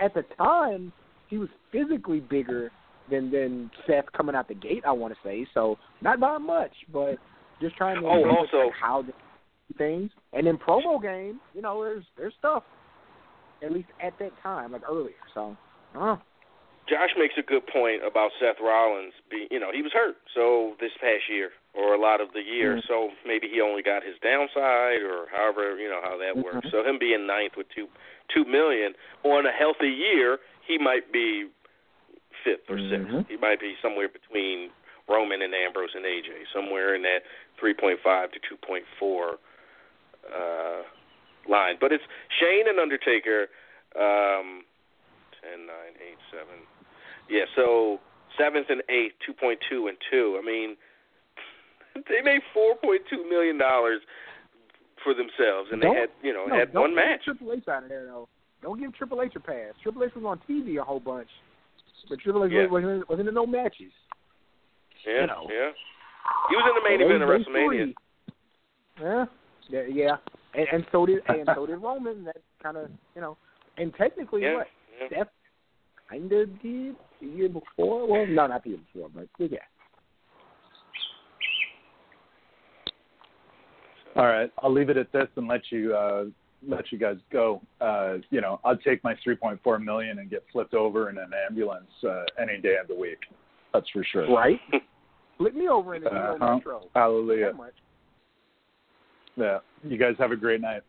at 0.00 0.14
the 0.14 0.22
time, 0.36 0.92
he 1.28 1.38
was 1.38 1.48
physically 1.72 2.20
bigger 2.20 2.70
than 3.10 3.30
than 3.30 3.70
Seth 3.86 4.04
coming 4.16 4.34
out 4.34 4.48
the 4.48 4.54
gate. 4.54 4.82
I 4.86 4.92
want 4.92 5.14
to 5.14 5.20
say 5.24 5.46
so, 5.54 5.78
not 6.02 6.20
by 6.20 6.38
much, 6.38 6.72
but 6.92 7.16
just 7.60 7.76
trying 7.76 8.00
to 8.00 8.06
Oh, 8.06 8.24
also- 8.28 8.66
like, 8.66 8.72
how 8.80 9.04
things. 9.76 10.10
And 10.32 10.46
then 10.46 10.56
promo 10.58 11.00
game, 11.00 11.40
you 11.54 11.62
know, 11.62 11.82
there's 11.82 12.04
there's 12.16 12.34
stuff 12.38 12.64
at 13.62 13.72
least 13.72 13.88
at 14.02 14.18
that 14.18 14.30
time, 14.42 14.72
like 14.72 14.82
earlier. 14.88 15.14
So, 15.34 15.56
I. 15.94 16.16
Josh 16.88 17.10
makes 17.18 17.34
a 17.36 17.42
good 17.42 17.66
point 17.66 18.00
about 18.06 18.30
Seth 18.40 18.56
Rollins. 18.62 19.12
Be 19.30 19.46
you 19.50 19.60
know 19.60 19.68
he 19.72 19.82
was 19.82 19.92
hurt 19.92 20.16
so 20.34 20.72
this 20.80 20.92
past 21.00 21.28
year 21.28 21.50
or 21.78 21.94
a 21.94 21.98
lot 21.98 22.20
of 22.20 22.32
the 22.32 22.42
year, 22.42 22.74
Mhm. 22.74 22.86
so 22.88 23.12
maybe 23.24 23.46
he 23.48 23.60
only 23.60 23.82
got 23.82 24.02
his 24.02 24.18
downside 24.18 25.00
or 25.00 25.28
however 25.30 25.78
you 25.78 25.88
know 25.88 26.00
how 26.02 26.16
that 26.16 26.36
works. 26.36 26.66
Mhm. 26.66 26.70
So 26.72 26.82
him 26.82 26.98
being 26.98 27.24
ninth 27.26 27.56
with 27.56 27.68
two 27.70 27.88
two 28.28 28.44
million 28.44 28.96
on 29.22 29.46
a 29.46 29.52
healthy 29.52 29.88
year, 29.88 30.40
he 30.62 30.76
might 30.76 31.12
be 31.12 31.48
fifth 32.42 32.68
or 32.68 32.78
sixth. 32.78 33.08
Mhm. 33.08 33.28
He 33.28 33.36
might 33.36 33.60
be 33.60 33.76
somewhere 33.80 34.08
between 34.08 34.72
Roman 35.06 35.40
and 35.40 35.54
Ambrose 35.54 35.94
and 35.94 36.04
AJ, 36.04 36.44
somewhere 36.52 36.94
in 36.94 37.02
that 37.02 37.24
three 37.56 37.74
point 37.74 38.00
five 38.00 38.32
to 38.32 38.40
two 38.40 38.56
point 38.56 38.84
four 38.98 39.38
uh, 40.34 40.82
line. 41.46 41.76
But 41.80 41.92
it's 41.92 42.04
Shane 42.28 42.66
and 42.66 42.80
Undertaker. 42.80 43.48
Um, 43.94 44.64
ten, 45.40 45.64
nine, 45.64 45.94
eight, 46.00 46.18
seven. 46.30 46.66
Yeah, 47.28 47.46
so 47.54 48.00
seventh 48.36 48.68
and 48.68 48.82
eighth, 48.88 49.18
two 49.20 49.32
point 49.32 49.60
two 49.60 49.86
and 49.86 49.96
two. 50.10 50.36
I 50.36 50.44
mean, 50.44 50.76
they 52.08 52.20
made 52.22 52.40
four 52.54 52.76
point 52.76 53.02
two 53.10 53.28
million 53.28 53.58
dollars 53.58 54.00
for 55.02 55.14
themselves, 55.14 55.70
and 55.72 55.80
Don't- 55.80 55.94
they 55.94 56.00
had 56.00 56.10
you 56.22 56.32
know 56.32 56.46
no, 56.46 56.54
had 56.58 56.72
one 56.74 56.94
match. 56.94 57.24
Triple 57.24 57.52
H 57.52 57.66
out 57.68 57.82
of 57.84 57.88
there 57.88 58.04
though. 58.06 58.28
Don't 58.62 58.80
give 58.80 58.94
Triple 58.94 59.22
H 59.22 59.32
a 59.36 59.40
pass. 59.40 59.74
Triple 59.82 60.04
H 60.04 60.12
was 60.16 60.24
on 60.24 60.40
TV 60.48 60.78
a 60.80 60.84
whole 60.84 61.00
bunch, 61.00 61.28
but 62.08 62.18
Triple 62.20 62.44
H 62.44 62.52
Yeah. 62.52 62.66
wasn't 62.66 63.08
wasn't 63.08 63.28
in 63.28 63.34
no 63.34 63.46
matches. 63.46 63.92
Yeah, 65.06 65.20
you 65.22 65.26
know. 65.28 65.46
yeah. 65.48 65.70
He 66.50 66.56
was 66.56 66.64
in 66.68 66.74
the 66.74 66.88
main 66.88 67.00
event 67.00 67.22
of 67.22 67.28
WrestleMania. 67.30 67.94
Yeah, 69.00 69.24
yeah, 69.68 69.82
yeah. 69.90 70.16
And, 70.54 70.66
and 70.72 70.86
so 70.90 71.06
did 71.06 71.20
and 71.28 71.48
so 71.54 71.66
did 71.66 71.76
Roman. 71.76 72.24
That 72.24 72.36
kind 72.62 72.76
of 72.76 72.90
you 73.14 73.20
know. 73.20 73.36
And 73.76 73.94
technically, 73.94 74.42
Yeah, 74.42 74.56
what 74.56 74.66
yeah. 75.00 75.06
Steph 75.06 75.28
kind 76.10 76.32
of 76.32 76.60
did 76.62 76.96
the 77.20 77.26
year 77.26 77.48
before. 77.48 78.06
Well, 78.08 78.26
no, 78.26 78.46
not 78.48 78.64
the 78.64 78.70
year 78.70 78.78
before, 78.92 79.08
but 79.14 79.28
yeah. 79.38 79.58
All 84.18 84.26
right, 84.26 84.50
I'll 84.62 84.72
leave 84.72 84.90
it 84.90 84.96
at 84.96 85.12
this 85.12 85.28
and 85.36 85.46
let 85.46 85.62
you 85.70 85.94
uh, 85.94 86.24
let 86.66 86.90
you 86.90 86.98
guys 86.98 87.16
go. 87.32 87.62
Uh, 87.80 88.14
you 88.30 88.40
know, 88.40 88.58
I'd 88.64 88.80
take 88.82 89.02
my 89.04 89.14
3.4 89.26 89.80
million 89.82 90.18
and 90.18 90.28
get 90.28 90.44
flipped 90.52 90.74
over 90.74 91.08
in 91.08 91.18
an 91.18 91.30
ambulance 91.48 91.86
uh, 92.02 92.24
any 92.40 92.60
day 92.60 92.74
of 92.82 92.88
the 92.88 92.96
week. 92.96 93.18
That's 93.72 93.88
for 93.90 94.02
sure. 94.02 94.28
Right. 94.34 94.58
Flip 95.38 95.54
me 95.54 95.68
over 95.68 95.94
in 95.94 96.02
the 96.02 96.10
Uh-huh. 96.10 96.56
Metro. 96.56 96.82
Hallelujah. 96.96 97.52
Much. 97.56 97.74
Yeah. 99.36 99.58
You 99.84 99.96
guys 99.98 100.16
have 100.18 100.32
a 100.32 100.36
great 100.36 100.60
night. 100.60 100.82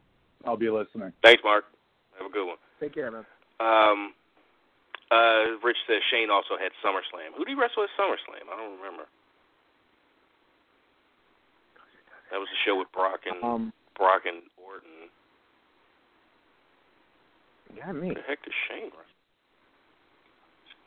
I'll 0.43 0.57
be 0.57 0.71
listening. 0.71 1.13
Thanks, 1.23 1.43
Mark. 1.43 1.65
Have 2.17 2.25
a 2.31 2.33
good 2.33 2.47
one. 2.47 2.57
Take 2.79 2.95
care, 2.95 3.11
man. 3.11 3.25
Um, 3.59 4.13
uh, 5.11 5.53
Rich 5.63 5.77
says 5.85 6.01
Shane 6.09 6.31
also 6.31 6.57
had 6.57 6.71
SummerSlam. 6.83 7.37
Who 7.37 7.45
did 7.45 7.53
he 7.53 7.61
wrestle 7.61 7.83
at 7.83 7.89
SummerSlam? 7.99 8.49
I 8.51 8.57
don't 8.57 8.77
remember. 8.81 9.03
That 12.31 12.37
was 12.37 12.47
the 12.49 12.59
show 12.65 12.77
with 12.77 12.91
Brock 12.91 13.21
and 13.25 13.43
Um, 13.43 13.73
Brock 13.97 14.25
and 14.25 14.43
Orton. 14.57 15.09
yeah, 17.75 17.91
me. 17.91 18.13
The 18.13 18.21
heck 18.21 18.39
is 18.45 18.53
Shane? 18.67 18.91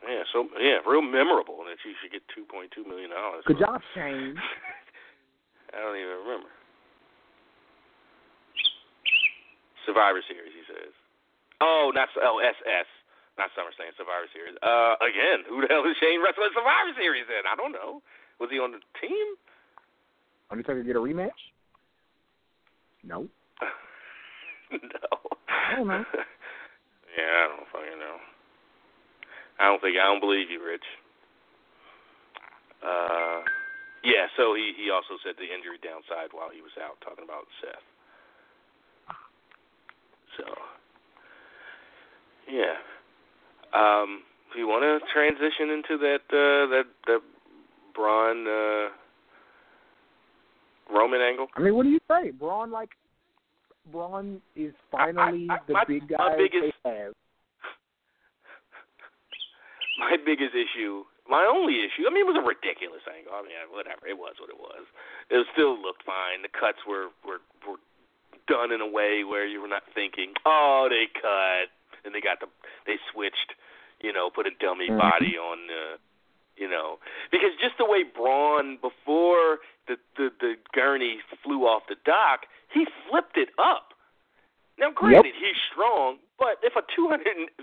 Yeah, 0.07 0.25
so 0.33 0.49
yeah, 0.59 0.83
real 0.87 1.03
memorable 1.03 1.63
that 1.65 1.79
you 1.87 1.95
should 2.03 2.11
get 2.11 2.27
two 2.35 2.45
point 2.45 2.73
two 2.75 2.83
million 2.85 3.11
dollars. 3.11 3.45
Good 3.47 3.59
job, 3.59 3.83
Shane. 3.95 4.35
I 5.75 5.79
don't 5.79 5.97
even 5.97 6.19
remember. 6.27 6.51
Survivor 9.87 10.23
Series, 10.27 10.53
he 10.55 10.63
says. 10.67 10.91
Oh, 11.63 11.91
not 11.95 12.11
oh 12.23 12.39
SS, 12.43 12.87
not 13.39 13.51
SummerSlam, 13.55 13.95
Survivor 13.95 14.27
Series. 14.35 14.59
Uh, 14.63 14.99
again, 15.03 15.47
who 15.47 15.63
the 15.63 15.71
hell 15.71 15.87
is 15.87 15.95
Shane 16.03 16.19
wrestling 16.23 16.51
Survivor 16.55 16.95
Series 16.99 17.27
then? 17.31 17.47
I 17.47 17.55
don't 17.55 17.73
know. 17.73 18.03
Was 18.43 18.51
he 18.51 18.59
on 18.59 18.75
the 18.75 18.83
team? 18.99 19.39
Undertaker 20.53 20.85
get 20.85 20.97
a 20.97 21.01
rematch? 21.01 21.41
No. 23.03 23.25
no. 24.71 25.09
I 25.49 25.77
don't 25.77 25.89
know. 25.89 26.05
yeah, 27.17 27.33
I 27.33 27.49
don't 27.49 27.67
fucking 27.73 27.99
know. 27.99 28.17
I 29.59 29.65
don't 29.65 29.81
think 29.81 29.97
I 29.97 30.05
don't 30.05 30.21
believe 30.21 30.51
you, 30.51 30.61
Rich. 30.61 30.85
Uh, 32.85 33.41
yeah. 34.05 34.29
So 34.37 34.53
he 34.55 34.77
he 34.77 34.91
also 34.93 35.17
said 35.25 35.41
the 35.41 35.49
injury 35.49 35.81
downside 35.81 36.37
while 36.37 36.53
he 36.53 36.61
was 36.61 36.77
out, 36.77 37.01
talking 37.01 37.25
about 37.25 37.49
Seth. 37.65 37.87
So, 40.37 40.45
yeah. 42.53 42.77
Um, 43.73 44.23
do 44.53 44.59
you 44.61 44.69
want 44.69 44.85
to 44.85 45.01
transition 45.13 45.71
into 45.71 45.97
that 45.97 46.25
uh, 46.29 46.69
that 46.69 46.87
that 47.07 47.21
Braun 47.95 48.47
uh, 48.47 48.93
Roman 50.91 51.21
angle. 51.21 51.49
I 51.57 51.61
mean, 51.61 51.75
what 51.75 51.85
do 51.85 51.91
you 51.91 52.01
say? 52.09 52.31
Braun 52.31 52.71
like 52.71 52.91
Braun 53.91 54.41
is 54.57 54.73
finally 54.91 55.47
I, 55.51 55.55
I, 55.55 55.59
the 55.67 55.73
my, 55.75 55.85
big 55.87 56.09
guy 56.09 56.17
my 56.19 56.37
biggest, 56.37 56.73
they 56.85 56.91
have. 56.91 57.13
My 59.99 60.17
biggest 60.25 60.57
issue, 60.57 61.05
my 61.29 61.45
only 61.45 61.85
issue. 61.85 62.09
I 62.09 62.11
mean, 62.11 62.25
it 62.27 62.31
was 62.33 62.41
a 62.41 62.43
ridiculous 62.43 63.05
angle. 63.07 63.37
I 63.37 63.45
mean, 63.45 63.55
whatever. 63.71 64.09
It 64.09 64.17
was 64.17 64.35
what 64.41 64.49
it 64.51 64.59
was. 64.59 64.83
It 65.31 65.47
still 65.53 65.79
looked 65.79 66.03
fine. 66.03 66.43
The 66.43 66.49
cuts 66.51 66.81
were 66.89 67.13
were 67.23 67.45
were 67.69 67.79
done 68.49 68.73
in 68.73 68.81
a 68.81 68.89
way 68.89 69.23
where 69.23 69.47
you 69.47 69.61
were 69.61 69.69
not 69.71 69.85
thinking, 69.95 70.33
oh, 70.45 70.89
they 70.91 71.07
cut 71.13 71.71
and 72.05 72.15
they 72.15 72.21
got 72.21 72.41
the 72.41 72.47
they 72.87 72.99
switched, 73.13 73.55
you 74.01 74.13
know, 74.13 74.31
put 74.31 74.47
a 74.47 74.51
dummy 74.59 74.89
Mhm. 74.91 74.99
body 74.99 75.39
on 75.39 75.67
the. 75.69 75.99
You 76.57 76.69
know, 76.69 76.99
because 77.31 77.51
just 77.61 77.79
the 77.79 77.87
way 77.87 78.05
Braun 78.05 78.77
before 78.77 79.59
the, 79.89 79.97
the 80.17 80.31
the 80.39 80.55
gurney 80.75 81.19
flew 81.43 81.65
off 81.65 81.85
the 81.89 81.97
dock, 82.05 82.47
he 82.73 82.87
flipped 83.09 83.37
it 83.37 83.49
up. 83.59 83.93
Now, 84.79 84.91
granted, 84.91 85.35
he's 85.37 85.57
strong, 85.71 86.19
but 86.39 86.59
if 86.63 86.77
a 86.77 86.83
270 86.95 87.55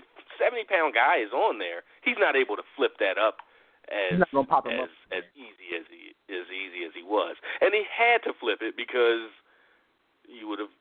pound 0.64 0.94
guy 0.94 1.18
is 1.18 1.32
on 1.32 1.58
there, 1.58 1.82
he's 2.02 2.16
not 2.18 2.36
able 2.36 2.56
to 2.56 2.62
flip 2.76 2.98
that 2.98 3.18
up 3.18 3.38
as 3.90 4.10
He's 4.10 4.18
not 4.18 4.30
gonna 4.32 4.46
pop 4.46 4.66
him 4.66 4.78
as 4.80 4.90
as 5.12 5.24
easy 5.34 5.74
as 5.76 5.86
he 5.90 6.14
as 6.32 6.46
easy 6.50 6.86
as 6.86 6.92
he 6.94 7.02
was, 7.02 7.36
and 7.60 7.74
he 7.74 7.84
had 7.86 8.22
to 8.24 8.32
flip 8.38 8.62
it 8.62 8.76
because 8.76 9.30
you 10.26 10.48
would 10.48 10.58
have 10.58 10.72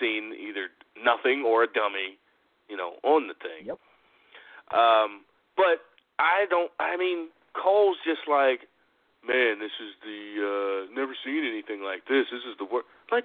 seen 0.00 0.34
either 0.36 0.68
nothing 1.02 1.42
or 1.46 1.62
a 1.62 1.66
dummy, 1.66 2.18
you 2.68 2.76
know, 2.76 2.96
on 3.02 3.28
the 3.28 3.34
thing. 3.34 3.66
Yep. 3.66 3.78
Um, 4.76 5.24
but 5.56 5.84
I 6.18 6.46
don't. 6.48 6.70
I 6.78 6.96
mean, 6.96 7.28
Cole's 7.54 7.96
just 8.04 8.26
like, 8.28 8.68
man, 9.26 9.58
this 9.58 9.74
is 9.82 9.92
the 10.02 10.20
uh 10.38 10.78
never 10.94 11.14
seen 11.24 11.44
anything 11.44 11.82
like 11.82 12.04
this. 12.06 12.26
This 12.30 12.44
is 12.46 12.56
the 12.58 12.64
worst. 12.66 12.86
Like, 13.10 13.24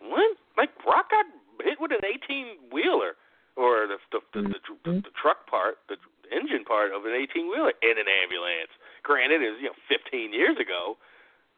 what? 0.00 0.36
Like 0.56 0.70
Brock 0.84 1.10
got 1.10 1.26
hit 1.64 1.80
with 1.80 1.90
an 1.92 2.04
18 2.04 2.70
wheeler, 2.72 3.16
or 3.56 3.86
the 3.86 3.96
the 4.12 4.20
the, 4.34 4.42
the, 4.48 4.60
the, 4.84 4.92
the 5.08 5.12
truck 5.20 5.46
part, 5.48 5.78
the 5.88 5.96
engine 6.30 6.64
part 6.64 6.92
of 6.92 7.04
an 7.08 7.14
18 7.16 7.48
wheeler 7.48 7.72
in 7.80 7.96
an 7.96 8.08
ambulance. 8.22 8.72
Granted, 9.02 9.40
it 9.40 9.50
was 9.56 9.60
you 9.62 9.68
know 9.72 9.78
15 9.88 10.32
years 10.32 10.56
ago, 10.60 10.96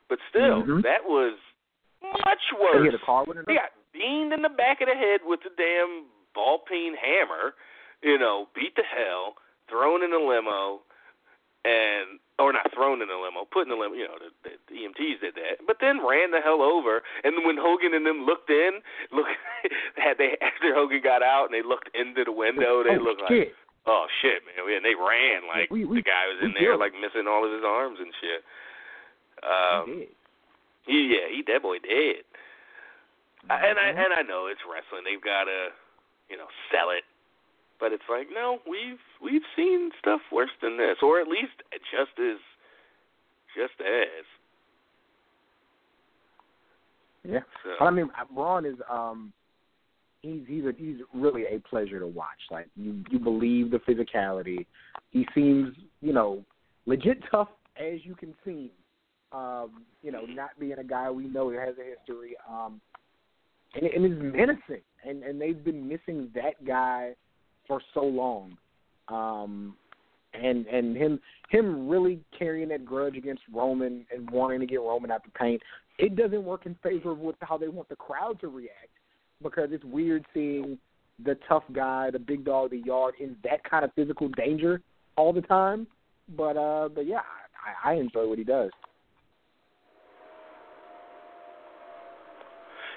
but 0.09 0.18
still, 0.31 0.62
Mhm. 0.62 0.83
that 0.87 1.03
was 1.05 1.35
much 2.03 2.43
They 2.53 2.59
worse. 2.62 2.85
hit 2.87 2.95
a 2.95 3.05
car 3.05 3.25
with 3.27 3.39
it. 3.39 3.45
He 3.49 3.55
got 3.59 3.73
beamed 3.93 4.33
in 4.33 4.43
the 4.43 4.49
back 4.55 4.81
of 4.81 4.87
the 4.89 4.95
head 4.95 5.21
with 5.27 5.41
the 5.43 5.51
damn 5.59 6.07
ball 6.33 6.61
peen 6.62 6.95
hammer, 6.95 7.55
you 8.03 8.16
know, 8.18 8.47
beat 8.55 8.77
the 8.77 8.85
hell, 8.87 9.35
thrown 9.71 10.03
in 10.03 10.12
a 10.12 10.18
limo, 10.18 10.81
and 11.64 12.18
or 12.39 12.53
not 12.53 12.73
thrown 12.73 13.03
in 13.03 13.09
a 13.11 13.21
limo, 13.21 13.45
put 13.53 13.66
in 13.66 13.73
a 13.73 13.77
limo. 13.77 13.95
You 13.95 14.09
know, 14.09 14.16
the, 14.18 14.31
the, 14.43 14.53
the 14.68 14.77
EMTs 14.89 15.21
did 15.21 15.35
that, 15.37 15.61
but 15.66 15.77
then 15.81 16.01
ran 16.05 16.31
the 16.33 16.41
hell 16.41 16.62
over. 16.62 17.03
And 17.23 17.45
when 17.45 17.57
Hogan 17.61 17.93
and 17.95 18.05
them 18.07 18.25
looked 18.25 18.49
in, 18.51 18.81
look, 19.12 19.27
had 19.97 20.16
they 20.18 20.37
after 20.41 20.75
Hogan 20.75 21.01
got 21.05 21.23
out 21.23 21.47
and 21.47 21.55
they 21.55 21.62
looked 21.66 21.89
into 21.95 22.25
the 22.25 22.33
window, 22.33 22.83
they 22.83 22.97
oh, 22.97 23.05
looked 23.05 23.21
like, 23.23 23.53
oh 23.87 24.07
shit, 24.21 24.41
man, 24.49 24.64
and 24.75 24.85
they 24.85 24.97
ran 24.97 25.47
like 25.47 25.71
we- 25.71 25.85
we- 25.85 26.01
the 26.01 26.09
guy 26.09 26.27
was 26.33 26.41
in 26.43 26.53
there 26.59 26.73
did. 26.73 26.81
like 26.81 26.93
missing 26.97 27.29
all 27.29 27.45
of 27.45 27.53
his 27.53 27.64
arms 27.64 27.99
and 28.01 28.12
shit. 28.21 28.41
Um, 29.45 29.85
He 29.87 29.95
did. 30.01 30.09
he, 30.87 30.99
yeah, 31.16 31.27
he 31.29 31.39
that 31.53 31.62
boy 31.62 31.79
dead. 31.81 32.25
I 33.49 33.57
And 33.68 33.79
I 33.79 33.93
Mhm. 33.93 34.05
and 34.05 34.12
I 34.16 34.23
know 34.23 34.47
it's 34.49 34.61
wrestling. 34.64 35.05
They've 35.05 35.21
got 35.21 35.45
to, 35.45 35.73
you 36.29 36.37
know, 36.37 36.49
sell 36.73 36.89
it. 36.91 37.05
But 37.81 37.93
it's 37.93 38.05
like, 38.11 38.28
no, 38.33 38.59
we've 38.68 39.01
we've 39.22 39.43
seen 39.57 39.91
stuff 39.99 40.20
worse 40.31 40.51
than 40.62 40.76
this, 40.76 40.97
or 41.03 41.20
at 41.20 41.26
least 41.26 41.57
just 41.91 42.18
as, 42.20 42.39
just 43.57 43.81
as. 43.81 44.24
Yeah. 47.24 47.41
So, 47.64 47.70
But 47.78 47.85
I 47.87 47.91
mean, 47.91 48.11
Braun 48.35 48.66
is 48.66 48.76
um, 48.91 49.33
he's 50.22 50.43
he's 50.47 50.64
a, 50.64 50.72
he's 50.76 50.99
really 51.14 51.45
a 51.45 51.59
pleasure 51.68 51.99
to 51.99 52.07
watch. 52.07 52.41
Like 52.51 52.68
you 52.76 53.03
you 53.11 53.18
believe 53.18 53.70
the 53.70 53.78
physicality. 53.78 54.66
He 55.11 55.26
seems 55.35 55.74
you 56.03 56.12
know 56.12 56.45
legit 56.87 57.18
tough 57.31 57.49
as 57.76 58.01
you 58.05 58.14
can 58.14 58.35
see. 58.45 58.70
Um, 59.33 59.85
you 60.03 60.11
know, 60.11 60.22
not 60.26 60.51
being 60.59 60.78
a 60.78 60.85
guy 60.85 61.09
we 61.11 61.28
know 61.28 61.53
that 61.53 61.61
has 61.61 61.76
a 61.78 61.97
history. 61.97 62.37
Um, 62.51 62.81
and, 63.74 63.85
and 63.85 64.05
is 64.05 64.35
menacing. 64.35 64.83
And 65.07 65.22
and 65.22 65.41
they've 65.41 65.62
been 65.64 65.89
missing 65.89 66.31
that 66.35 66.64
guy 66.66 67.14
for 67.71 67.81
so 67.95 68.03
long. 68.03 68.57
Um, 69.07 69.77
and 70.35 70.66
and 70.66 70.97
him 70.97 71.21
him 71.51 71.89
really 71.89 72.21
carrying 72.37 72.68
that 72.68 72.85
grudge 72.85 73.16
against 73.16 73.43
Roman 73.53 74.05
and 74.14 74.29
wanting 74.31 74.61
to 74.61 74.66
get 74.66 74.81
Roman 74.81 75.11
out 75.11 75.25
the 75.25 75.31
paint 75.31 75.61
it 75.99 76.16
doesn't 76.16 76.45
work 76.45 76.64
in 76.66 76.77
favor 76.83 77.11
of 77.11 77.18
what, 77.18 77.35
how 77.43 77.59
they 77.59 77.68
want 77.68 77.89
the 77.89 77.97
crowd 77.97 78.41
to 78.41 78.49
react 78.49 78.89
because 79.43 79.68
it's 79.71 79.85
weird 79.85 80.25
seeing 80.33 80.79
the 81.23 81.37
tough 81.47 81.64
guy, 81.73 82.11
the 82.11 82.18
big 82.18 82.45
dog, 82.45 82.71
the 82.71 82.79
yard 82.79 83.14
in 83.21 83.37
that 83.45 83.62
kind 83.68 83.85
of 83.85 83.93
physical 83.95 84.29
danger 84.29 84.81
all 85.16 85.33
the 85.33 85.43
time. 85.43 85.87
But 86.37 86.57
uh, 86.57 86.89
but 86.95 87.07
yeah, 87.07 87.21
I, 87.85 87.91
I 87.91 87.95
enjoy 87.95 88.27
what 88.29 88.39
he 88.39 88.45
does. 88.45 88.71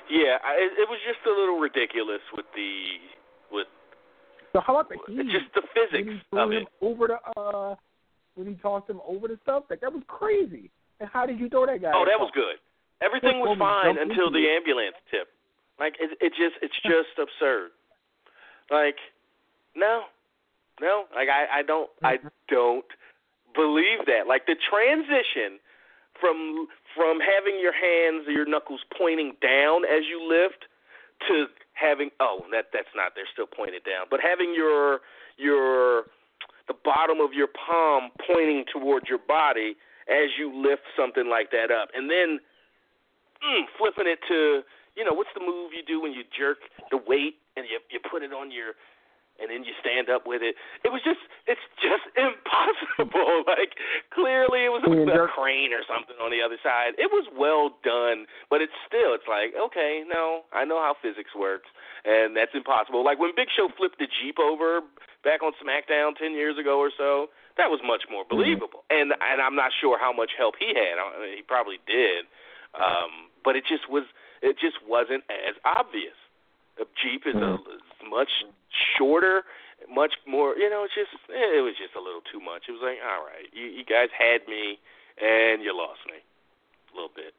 yeah, 0.10 0.38
I, 0.44 0.60
it, 0.60 0.88
was 0.90 1.00
just 1.08 1.26
a 1.26 1.34
little 1.34 1.60
ridiculous 1.60 2.22
with 2.36 2.46
the 2.56 3.02
with 3.52 3.68
So 4.54 4.62
how 4.62 4.78
about 4.80 4.90
the 4.90 4.98
heat? 5.08 5.32
just 5.32 5.54
the 5.56 5.62
when 5.62 5.90
physics 5.90 6.14
he 6.32 6.38
of 6.38 6.52
it. 6.52 6.68
over 6.82 7.08
the 7.08 7.20
uh, 7.42 7.76
when 8.36 8.48
he 8.48 8.54
tossed 8.56 8.90
him 8.90 9.02
over 9.08 9.28
the 9.28 9.38
stuff? 9.44 9.64
Like 9.70 9.82
that 9.82 9.92
was 9.92 10.04
crazy. 10.08 10.70
And 11.00 11.10
how 11.12 11.26
did 11.26 11.40
you 11.40 11.50
throw 11.50 11.66
that 11.66 11.82
guy? 11.82 11.92
Oh, 11.94 12.06
that 12.06 12.20
was 12.20 12.32
good. 12.34 12.56
Everything 13.02 13.40
was 13.40 13.58
fine 13.60 13.98
until 13.98 14.32
the 14.32 14.48
ambulance 14.48 14.96
tip. 15.12 15.28
Like 15.80 15.96
it, 16.00 16.18
it 16.22 16.32
just, 16.38 16.56
it's 16.62 16.76
just 16.84 17.18
absurd. 17.20 17.72
Like, 18.72 18.96
no, 19.76 20.04
no. 20.80 21.06
Like 21.14 21.28
I, 21.28 21.60
I 21.60 21.64
don't, 21.64 21.90
I 22.04 22.18
Mm-hmm. 22.18 22.28
don't 22.48 22.86
believe 23.56 24.06
that. 24.08 24.28
Like 24.28 24.46
the 24.46 24.56
transition 24.70 25.60
from 26.22 26.68
from 26.96 27.18
having 27.20 27.60
your 27.60 27.74
hands, 27.74 28.26
your 28.30 28.46
knuckles 28.46 28.82
pointing 28.98 29.34
down 29.42 29.84
as 29.84 30.06
you 30.08 30.22
lift, 30.22 30.64
to 31.28 31.46
having 31.74 32.10
oh 32.20 32.46
that 32.52 32.70
that's 32.74 32.92
not 32.96 33.14
they're 33.16 33.30
still 33.32 33.48
pointed 33.50 33.84
down, 33.84 34.08
but 34.10 34.20
having 34.22 34.54
your 34.56 35.02
your 35.38 36.10
the 36.68 36.76
bottom 36.86 37.20
of 37.20 37.34
your 37.34 37.48
palm 37.52 38.10
pointing 38.26 38.64
towards 38.72 39.10
your 39.10 39.20
body 39.20 39.76
as 40.08 40.30
you 40.38 40.52
lift 40.52 40.84
something 40.98 41.30
like 41.30 41.52
that 41.52 41.72
up, 41.72 41.90
and 41.96 42.10
then 42.10 42.40
mm, 43.44 43.64
flipping 43.78 44.08
it 44.08 44.20
to 44.28 44.62
you 44.96 45.04
know 45.04 45.14
what's 45.14 45.34
the 45.34 45.42
move 45.42 45.72
you 45.74 45.84
do 45.86 46.02
when 46.02 46.14
you 46.14 46.24
jerk 46.38 46.58
the 46.92 46.98
weight 46.98 47.36
and 47.58 47.66
you 47.70 47.80
you 47.92 48.00
put 48.00 48.24
it 48.24 48.34
on 48.34 48.52
your 48.52 48.74
and 49.42 49.50
then 49.50 49.66
you 49.66 49.74
stand 49.82 50.10
up 50.10 50.30
with 50.30 50.46
it. 50.46 50.54
It 50.86 50.92
was 50.94 51.02
just 51.02 51.22
it's 51.50 51.64
just 51.82 52.06
impossible. 52.18 53.44
like 53.50 53.74
clearly 54.14 54.70
it 54.70 54.74
was 54.74 54.86
a, 54.86 54.94
a 54.94 55.28
crane 55.34 55.74
or 55.74 55.82
something 55.90 56.18
on 56.22 56.30
the 56.30 56.42
other 56.44 56.58
side. 56.62 56.94
It 57.02 57.10
was 57.10 57.26
well 57.34 57.74
done, 57.82 58.30
but 58.50 58.62
it's 58.62 58.76
still 58.86 59.18
it's 59.18 59.28
like 59.28 59.58
okay, 59.58 60.06
no, 60.06 60.46
I 60.54 60.66
know 60.66 60.78
how 60.78 60.94
physics 61.02 61.34
works, 61.34 61.70
and 62.06 62.38
that's 62.38 62.54
impossible. 62.54 63.02
Like 63.02 63.18
when 63.18 63.34
Big 63.36 63.50
Show 63.54 63.70
flipped 63.74 63.98
the 63.98 64.10
Jeep 64.22 64.38
over 64.38 64.86
back 65.26 65.42
on 65.42 65.54
SmackDown 65.58 66.14
ten 66.14 66.38
years 66.38 66.58
ago 66.60 66.78
or 66.78 66.92
so, 66.94 67.34
that 67.58 67.74
was 67.74 67.82
much 67.82 68.06
more 68.10 68.26
believable. 68.30 68.86
And 68.90 69.14
and 69.18 69.42
I'm 69.42 69.58
not 69.58 69.74
sure 69.82 69.98
how 69.98 70.14
much 70.14 70.38
help 70.38 70.56
he 70.62 70.74
had. 70.74 71.02
I 71.02 71.06
mean, 71.20 71.38
he 71.38 71.44
probably 71.44 71.82
did, 71.90 72.30
um, 72.78 73.34
but 73.44 73.58
it 73.58 73.66
just 73.66 73.90
was 73.90 74.06
it 74.42 74.58
just 74.62 74.78
wasn't 74.86 75.24
as 75.30 75.58
obvious. 75.66 76.18
The 76.78 76.86
Jeep 77.02 77.30
is 77.30 77.38
a 77.38 77.54
is 77.70 77.86
much 78.10 78.30
shorter, 78.98 79.44
much 79.90 80.14
more. 80.28 80.56
You 80.58 80.70
know, 80.70 80.84
it's 80.84 80.96
just 80.96 81.12
it 81.30 81.62
was 81.64 81.76
just 81.78 81.96
a 81.96 82.02
little 82.02 82.22
too 82.32 82.40
much. 82.40 82.68
It 82.68 82.74
was 82.74 82.82
like, 82.84 83.00
all 83.04 83.24
right, 83.26 83.48
you, 83.54 83.66
you 83.70 83.86
guys 83.86 84.10
had 84.18 84.48
me, 84.48 84.80
and 85.22 85.62
you 85.62 85.76
lost 85.76 86.02
me 86.08 86.20
a 86.20 86.94
little 86.96 87.14
bit. 87.14 87.34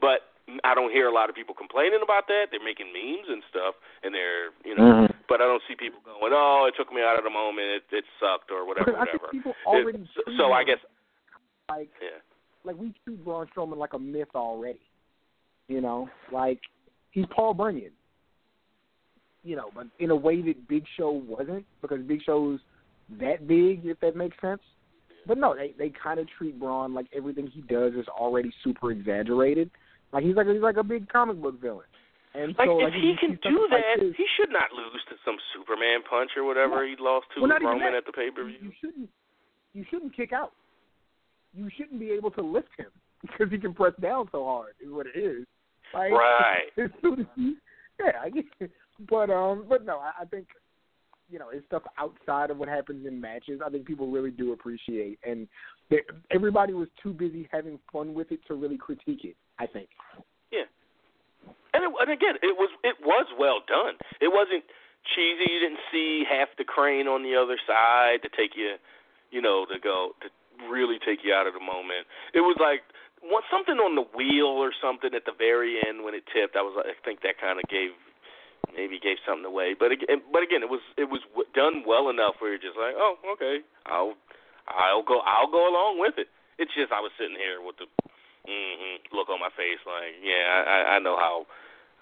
But 0.00 0.26
I 0.62 0.74
don't 0.74 0.92
hear 0.92 1.08
a 1.08 1.14
lot 1.14 1.30
of 1.30 1.34
people 1.34 1.54
complaining 1.54 2.00
about 2.04 2.26
that. 2.28 2.52
They're 2.52 2.62
making 2.62 2.92
memes 2.92 3.28
and 3.30 3.42
stuff, 3.48 3.74
and 4.02 4.12
they're 4.14 4.50
you 4.64 4.74
know. 4.76 5.08
Mhm. 5.08 5.14
But 5.26 5.40
I 5.40 5.48
don't 5.48 5.62
see 5.66 5.74
people 5.74 6.00
going, 6.04 6.32
oh, 6.36 6.68
it 6.68 6.74
took 6.76 6.92
me 6.92 7.00
out 7.00 7.16
of 7.16 7.24
the 7.24 7.30
moment. 7.32 7.80
It, 7.80 7.84
it 7.90 8.04
sucked 8.20 8.50
or 8.52 8.66
whatever, 8.68 8.92
Because 8.92 9.00
I 9.00 9.04
think 9.08 9.22
whatever. 9.22 9.32
people 9.32 9.52
It- 9.56 9.66
already 9.66 10.08
so, 10.14 10.20
so 10.36 10.52
I 10.52 10.64
guess 10.64 10.78
like 11.70 11.88
yeah. 12.02 12.20
like 12.64 12.76
we 12.76 12.92
treat 13.04 13.24
Braun 13.24 13.48
Strowman 13.56 13.78
like 13.78 13.94
a 13.94 13.98
myth 13.98 14.28
already. 14.34 14.84
You 15.68 15.80
know, 15.80 16.10
like 16.30 16.60
he's 17.10 17.24
Paul 17.34 17.54
Bunyan. 17.54 17.92
You 19.44 19.56
know, 19.56 19.70
but 19.74 19.86
in 19.98 20.10
a 20.10 20.16
way 20.16 20.40
that 20.42 20.68
Big 20.68 20.84
Show 20.96 21.22
wasn't, 21.28 21.64
because 21.82 22.00
Big 22.02 22.20
Show's 22.24 22.58
that 23.20 23.46
big, 23.46 23.84
if 23.84 24.00
that 24.00 24.16
makes 24.16 24.36
sense. 24.40 24.62
But 25.26 25.38
no, 25.38 25.54
they 25.54 25.74
they 25.78 25.92
kind 26.02 26.18
of 26.18 26.26
treat 26.36 26.58
Braun 26.58 26.94
like 26.94 27.06
everything 27.14 27.46
he 27.46 27.60
does 27.62 27.92
is 27.94 28.08
already 28.08 28.52
super 28.62 28.90
exaggerated. 28.90 29.70
Like 30.12 30.24
he's 30.24 30.36
like 30.36 30.46
he's 30.46 30.62
like 30.62 30.76
a 30.76 30.82
big 30.82 31.08
comic 31.08 31.40
book 31.40 31.60
villain. 31.60 31.86
And 32.34 32.54
Like 32.58 32.66
so, 32.66 32.80
if 32.80 32.84
like, 32.84 32.94
he 32.94 33.08
you 33.08 33.16
can 33.20 33.30
do 33.30 33.38
something 33.42 33.68
like 33.70 33.84
that, 33.96 34.14
he 34.16 34.26
should 34.36 34.50
not 34.50 34.72
lose 34.72 35.00
to 35.08 35.14
some 35.24 35.36
Superman 35.54 36.00
punch 36.08 36.32
or 36.36 36.44
whatever 36.44 36.84
he 36.86 36.96
lost 36.98 37.26
to 37.36 37.42
Well, 37.42 37.50
Roman 37.60 37.94
at 37.94 38.04
the 38.06 38.12
pay 38.12 38.30
per 38.34 38.44
view. 38.44 38.56
you 38.60 38.72
shouldn't 38.80 39.08
you 39.72 39.84
shouldn't 39.90 40.16
kick 40.16 40.32
out. 40.32 40.52
You 41.54 41.68
shouldn't 41.76 42.00
be 42.00 42.10
able 42.10 42.30
to 42.32 42.42
lift 42.42 42.70
him. 42.76 42.90
because 43.38 43.50
he 43.50 43.58
can 43.58 43.74
press 43.74 43.92
down 44.00 44.28
so 44.32 44.44
hard. 44.44 44.74
Is 44.84 44.90
what 44.92 45.06
it 45.06 45.18
is. 45.18 45.46
Like, 45.92 46.12
Right. 46.12 46.68
As 46.78 46.90
soon 47.00 47.20
as 47.20 47.26
he, 47.36 47.54
yeah, 48.00 48.12
I 48.22 48.30
get 48.30 48.44
it. 48.60 48.70
But 49.08 49.30
um, 49.30 49.66
but 49.68 49.84
no, 49.84 49.98
I, 49.98 50.22
I 50.22 50.24
think 50.24 50.46
you 51.30 51.38
know 51.38 51.48
it's 51.52 51.66
stuff 51.66 51.82
outside 51.98 52.50
of 52.50 52.58
what 52.58 52.68
happens 52.68 53.06
in 53.06 53.20
matches. 53.20 53.60
I 53.64 53.70
think 53.70 53.86
people 53.86 54.10
really 54.10 54.30
do 54.30 54.52
appreciate, 54.52 55.18
and 55.24 55.48
they, 55.90 56.00
everybody 56.30 56.72
was 56.72 56.88
too 57.02 57.12
busy 57.12 57.48
having 57.52 57.78
fun 57.92 58.14
with 58.14 58.32
it 58.32 58.40
to 58.48 58.54
really 58.54 58.78
critique 58.78 59.24
it. 59.24 59.36
I 59.58 59.66
think. 59.66 59.88
Yeah. 60.50 60.66
And, 61.74 61.82
it, 61.84 61.90
and 62.00 62.10
again, 62.10 62.34
it 62.42 62.56
was 62.56 62.70
it 62.82 62.96
was 63.02 63.26
well 63.38 63.60
done. 63.66 63.94
It 64.20 64.28
wasn't 64.28 64.64
cheesy. 65.14 65.50
You 65.50 65.60
didn't 65.60 65.82
see 65.92 66.24
half 66.28 66.48
the 66.56 66.64
crane 66.64 67.06
on 67.06 67.22
the 67.22 67.34
other 67.36 67.58
side 67.66 68.22
to 68.22 68.30
take 68.30 68.56
you, 68.56 68.76
you 69.30 69.42
know, 69.42 69.66
to 69.66 69.78
go 69.78 70.12
to 70.22 70.28
really 70.70 70.98
take 71.04 71.20
you 71.24 71.34
out 71.34 71.46
of 71.46 71.54
the 71.54 71.60
moment. 71.60 72.06
It 72.32 72.40
was 72.40 72.56
like 72.60 72.86
one 73.20 73.42
something 73.50 73.76
on 73.76 73.96
the 73.96 74.06
wheel 74.14 74.54
or 74.54 74.70
something 74.80 75.10
at 75.14 75.24
the 75.24 75.34
very 75.36 75.80
end 75.82 76.04
when 76.04 76.14
it 76.14 76.24
tipped. 76.32 76.56
I 76.56 76.62
was 76.62 76.78
I 76.78 76.94
think 77.04 77.22
that 77.22 77.40
kind 77.40 77.58
of 77.58 77.64
gave 77.68 77.90
maybe 78.74 78.98
gave 78.98 79.22
something 79.22 79.46
away. 79.46 79.74
But 79.78 79.92
again, 79.92 80.20
but 80.34 80.42
again, 80.42 80.62
it 80.62 80.70
was 80.70 80.82
it 80.98 81.08
was 81.08 81.22
done 81.54 81.86
well 81.86 82.10
enough 82.10 82.36
where 82.38 82.50
you're 82.50 82.62
just 82.62 82.76
like, 82.76 82.94
oh, 82.98 83.16
okay, 83.38 83.62
I'll 83.86 84.14
I'll 84.68 85.02
go 85.02 85.22
I'll 85.22 85.50
go 85.50 85.70
along 85.70 85.98
with 85.98 86.18
it. 86.18 86.28
It's 86.58 86.74
just 86.74 86.92
I 86.92 87.00
was 87.00 87.10
sitting 87.18 87.38
here 87.38 87.62
with 87.62 87.78
the 87.78 87.86
hmm 88.44 89.00
look 89.16 89.28
on 89.28 89.40
my 89.40 89.48
face, 89.56 89.80
like, 89.86 90.20
yeah, 90.20 90.44
I, 90.66 90.96
I 90.96 90.98
know 90.98 91.16
how 91.16 91.46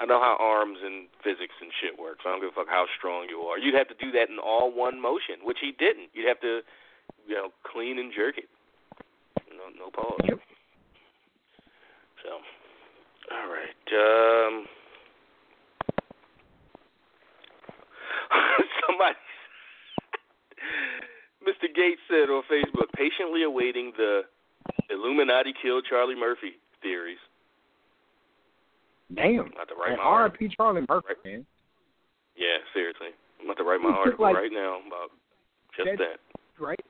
I 0.01 0.07
know 0.07 0.19
how 0.19 0.37
arms 0.41 0.79
and 0.83 1.07
physics 1.23 1.55
and 1.61 1.71
shit 1.79 1.99
works. 1.99 2.25
I 2.27 2.33
don't 2.33 2.41
give 2.41 2.51
a 2.51 2.57
fuck 2.57 2.69
how 2.69 2.87
strong 2.99 3.29
you 3.31 3.47
are. 3.47 3.59
You'd 3.59 3.79
have 3.79 3.89
to 3.89 3.95
do 3.95 4.11
that 4.13 4.31
in 4.31 4.39
all 4.43 4.73
one 4.73 5.01
motion, 5.01 5.45
which 5.45 5.59
he 5.61 5.71
didn't. 5.71 6.11
You'd 6.15 6.27
have 6.27 6.41
to, 6.41 6.61
you 7.29 7.35
know, 7.35 7.55
clean 7.63 7.99
and 7.99 8.11
jerk 8.11 8.39
it. 8.39 8.51
No, 9.53 9.71
no 9.79 9.91
pause. 9.91 10.19
Yep. 10.25 10.41
So, 12.25 12.31
all 13.31 13.49
right. 13.53 13.87
Um, 13.95 14.67
somebody, 18.87 19.17
Mr. 21.47 21.75
Gates 21.75 22.01
said 22.09 22.31
on 22.31 22.43
Facebook, 22.51 22.91
patiently 22.95 23.43
awaiting 23.43 23.93
the 23.97 24.23
Illuminati 24.91 25.53
killed 25.61 25.85
Charlie 25.89 26.15
Murphy 26.19 26.53
theories. 26.83 27.19
Damn. 29.15 29.51
Not 29.57 29.69
to 29.69 29.75
write 29.75 29.91
And 29.93 29.99
my 29.99 30.05
article. 30.05 30.39
R.I.P. 30.47 30.55
Charlie 30.57 30.87
Murphy, 30.89 31.07
Right. 31.09 31.25
man. 31.25 31.47
Yeah, 32.37 32.57
seriously. 32.73 33.09
I'm 33.41 33.47
about 33.47 33.59
to 33.59 33.65
write 33.65 33.81
my 33.81 33.91
It's 33.91 33.99
article 33.99 34.25
like- 34.25 34.37
right 34.37 34.53
now 34.53 34.79
about 34.87 35.11
just 35.77 35.99
that. 35.99 36.19
right? 36.59 36.81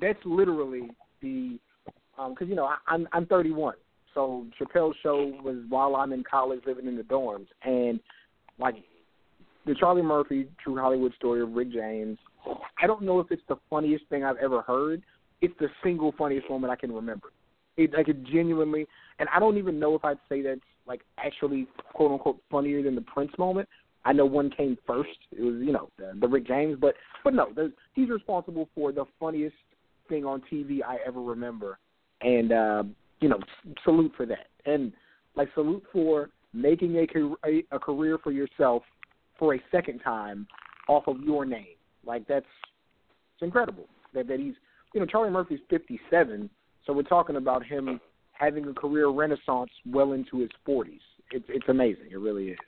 That's 0.00 0.18
literally 0.24 0.90
the 1.20 1.58
um, 2.18 2.34
because 2.34 2.48
you 2.48 2.54
know 2.54 2.66
I, 2.66 2.76
I'm 2.88 3.08
I'm 3.12 3.26
31, 3.26 3.74
so 4.14 4.46
Chappelle's 4.60 4.96
show 5.02 5.26
was 5.42 5.56
while 5.68 5.96
I'm 5.96 6.12
in 6.12 6.22
college 6.24 6.60
living 6.66 6.86
in 6.86 6.96
the 6.96 7.02
dorms, 7.02 7.46
and 7.62 8.00
like 8.58 8.76
the 9.66 9.74
Charlie 9.74 10.02
Murphy 10.02 10.48
True 10.62 10.76
Hollywood 10.76 11.12
Story 11.14 11.42
of 11.42 11.52
Rick 11.52 11.72
James. 11.72 12.18
I 12.82 12.86
don't 12.86 13.02
know 13.02 13.20
if 13.20 13.30
it's 13.30 13.42
the 13.48 13.56
funniest 13.70 14.04
thing 14.08 14.24
I've 14.24 14.36
ever 14.38 14.62
heard. 14.62 15.02
It's 15.40 15.54
the 15.60 15.68
single 15.82 16.12
funniest 16.16 16.48
moment 16.50 16.72
I 16.72 16.76
can 16.76 16.92
remember. 16.92 17.28
It 17.76 17.92
like 17.92 18.08
it 18.08 18.22
genuinely, 18.24 18.86
and 19.18 19.28
I 19.34 19.38
don't 19.38 19.56
even 19.56 19.78
know 19.78 19.94
if 19.94 20.04
I'd 20.04 20.18
say 20.28 20.42
that's 20.42 20.60
like 20.86 21.00
actually 21.18 21.66
quote 21.94 22.12
unquote 22.12 22.38
funnier 22.50 22.82
than 22.82 22.94
the 22.94 23.00
Prince 23.02 23.32
moment. 23.38 23.68
I 24.04 24.12
know 24.12 24.26
one 24.26 24.50
came 24.50 24.76
first. 24.86 25.10
It 25.30 25.40
was 25.42 25.54
you 25.60 25.72
know 25.72 25.88
the, 25.96 26.12
the 26.20 26.28
Rick 26.28 26.46
James, 26.46 26.76
but 26.80 26.94
but 27.24 27.34
no, 27.34 27.48
he's 27.94 28.10
responsible 28.10 28.68
for 28.74 28.92
the 28.92 29.04
funniest 29.18 29.56
thing 30.08 30.24
on 30.24 30.42
TV 30.52 30.80
I 30.86 30.98
ever 31.06 31.22
remember, 31.22 31.78
and 32.20 32.52
uh, 32.52 32.82
you 33.20 33.28
know 33.28 33.38
salute 33.84 34.12
for 34.16 34.26
that, 34.26 34.48
and 34.66 34.92
like 35.34 35.48
salute 35.54 35.84
for 35.92 36.28
making 36.52 36.96
a 36.96 37.64
a 37.74 37.78
career 37.78 38.18
for 38.18 38.32
yourself 38.32 38.82
for 39.42 39.56
a 39.56 39.62
second 39.72 39.98
time 39.98 40.46
off 40.88 41.02
of 41.08 41.20
your 41.20 41.44
name. 41.44 41.74
Like 42.06 42.28
that's 42.28 42.46
it's 43.34 43.42
incredible 43.42 43.88
that 44.14 44.28
that 44.28 44.38
he's 44.38 44.54
you 44.94 45.00
know 45.00 45.06
Charlie 45.06 45.30
Murphy's 45.30 45.58
57, 45.68 46.48
so 46.86 46.92
we're 46.92 47.02
talking 47.02 47.34
about 47.34 47.66
him 47.66 48.00
having 48.34 48.68
a 48.68 48.72
career 48.72 49.08
renaissance 49.08 49.70
well 49.84 50.12
into 50.12 50.38
his 50.38 50.50
40s. 50.66 51.00
It's 51.32 51.44
it's 51.48 51.68
amazing. 51.68 52.06
It 52.12 52.20
really 52.20 52.50
is. 52.50 52.58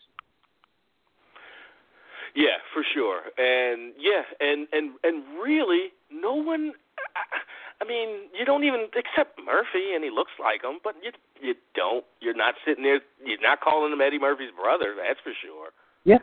Yeah, 2.35 2.59
for 2.73 2.83
sure. 2.93 3.21
And 3.39 3.93
yeah, 3.97 4.23
and 4.41 4.67
and 4.73 4.95
and 5.05 5.23
really, 5.41 5.93
no 6.11 6.35
one. 6.35 6.73
I, 7.15 7.85
I 7.85 7.87
mean, 7.87 8.31
you 8.37 8.45
don't 8.45 8.65
even 8.65 8.87
accept 8.99 9.39
Murphy, 9.39 9.95
and 9.95 10.03
he 10.03 10.11
looks 10.11 10.33
like 10.41 10.65
him, 10.65 10.81
but 10.83 10.97
you 11.05 11.13
you 11.41 11.55
don't. 11.77 12.05
You're 12.21 12.35
not 12.35 12.55
sitting 12.67 12.83
there. 12.83 12.99
You're 13.25 13.41
not 13.41 13.61
calling 13.61 13.93
him 13.93 14.01
Eddie 14.01 14.19
Murphy's 14.19 14.51
brother. 14.61 14.97
That's 14.99 15.21
for 15.23 15.33
sure. 15.41 15.71
Yeah, 16.03 16.19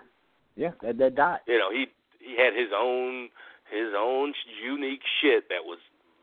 yeah, 0.56 0.72
that 0.82 0.98
that 0.98 1.16
died. 1.16 1.40
You 1.48 1.58
know, 1.58 1.72
he 1.72 1.88
he 2.20 2.38
had 2.38 2.54
his 2.54 2.70
own 2.76 3.30
his 3.72 3.94
own 3.98 4.34
unique 4.64 5.02
shit 5.22 5.50
that 5.50 5.64
was 5.64 5.80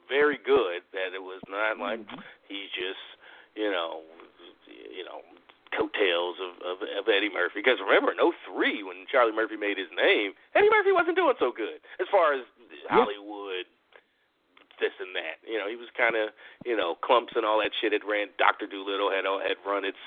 very 0.09 0.39
good. 0.39 0.83
That 0.93 1.14
it 1.14 1.22
was 1.22 1.41
not 1.49 1.76
mm-hmm. 1.76 1.83
like 1.83 2.01
he's 2.49 2.70
just 2.72 3.03
you 3.57 3.70
know 3.70 4.03
you 4.68 5.05
know 5.05 5.24
coattails 5.72 6.37
of, 6.41 6.57
of 6.64 6.76
of 6.85 7.05
Eddie 7.09 7.33
Murphy. 7.33 7.61
Because 7.61 7.81
remember, 7.81 8.12
in 8.12 8.20
'03 8.20 8.83
when 8.85 9.09
Charlie 9.11 9.37
Murphy 9.37 9.57
made 9.57 9.79
his 9.79 9.93
name, 9.97 10.33
Eddie 10.55 10.70
Murphy 10.70 10.93
wasn't 10.93 11.16
doing 11.16 11.37
so 11.41 11.53
good 11.53 11.81
as 12.01 12.07
far 12.11 12.35
as 12.35 12.45
Hollywood. 12.89 13.68
This 14.79 14.95
and 15.03 15.11
that, 15.18 15.43
you 15.43 15.59
know, 15.59 15.66
he 15.66 15.74
was 15.74 15.91
kind 15.99 16.14
of, 16.14 16.31
you 16.62 16.79
know, 16.79 16.95
Klumps 17.03 17.35
and 17.35 17.43
all 17.43 17.59
that 17.59 17.74
shit. 17.83 17.91
Had 17.91 18.07
ran 18.07 18.31
Doctor 18.39 18.62
Dolittle 18.62 19.11
had 19.11 19.26
had 19.26 19.59
run 19.66 19.83
its, 19.83 19.99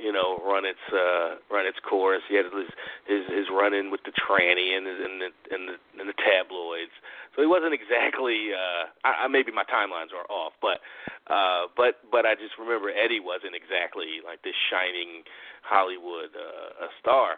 you 0.00 0.12
know, 0.12 0.40
run 0.42 0.64
its 0.64 0.80
uh 0.92 1.36
run 1.52 1.66
its 1.66 1.78
course. 1.84 2.22
He 2.28 2.36
had 2.36 2.46
his 2.48 2.70
his 3.06 3.24
his 3.28 3.46
run 3.52 3.74
in 3.74 3.90
with 3.90 4.00
the 4.08 4.12
tranny 4.16 4.72
and 4.76 4.86
and 4.88 5.20
the 5.20 5.30
and 5.52 5.62
the 5.68 5.76
and 6.00 6.08
the 6.08 6.16
tabloids. 6.16 6.92
So 7.36 7.42
he 7.42 7.48
wasn't 7.48 7.74
exactly. 7.76 8.50
uh 8.56 8.88
I, 9.04 9.24
I 9.24 9.28
maybe 9.28 9.52
my 9.52 9.64
timelines 9.68 10.16
are 10.16 10.24
off, 10.32 10.54
but 10.64 10.80
uh 11.28 11.68
but 11.76 12.00
but 12.10 12.24
I 12.24 12.34
just 12.34 12.56
remember 12.58 12.88
Eddie 12.90 13.20
wasn't 13.20 13.54
exactly 13.54 14.24
like 14.24 14.42
this 14.42 14.56
shining 14.72 15.22
Hollywood 15.62 16.32
uh, 16.32 16.86
a 16.86 16.90
star 17.00 17.36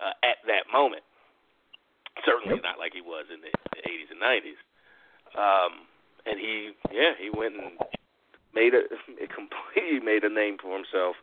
uh, 0.00 0.12
at 0.22 0.38
that 0.46 0.68
moment. 0.72 1.02
Certainly 2.28 2.60
Yep. 2.60 2.62
not 2.62 2.78
like 2.78 2.92
he 2.92 3.00
was 3.00 3.24
in 3.32 3.40
the, 3.40 3.50
the 3.72 3.82
80s 3.88 4.12
and 4.12 4.20
90s. 4.20 4.60
Um 5.34 5.72
and 6.26 6.38
he 6.38 6.72
yeah, 6.92 7.16
he 7.18 7.30
went 7.30 7.56
and 7.56 7.72
made 8.54 8.74
a 8.74 8.84
completely 9.32 10.00
made 10.04 10.24
a 10.24 10.28
name 10.32 10.58
for 10.60 10.76
himself 10.76 11.16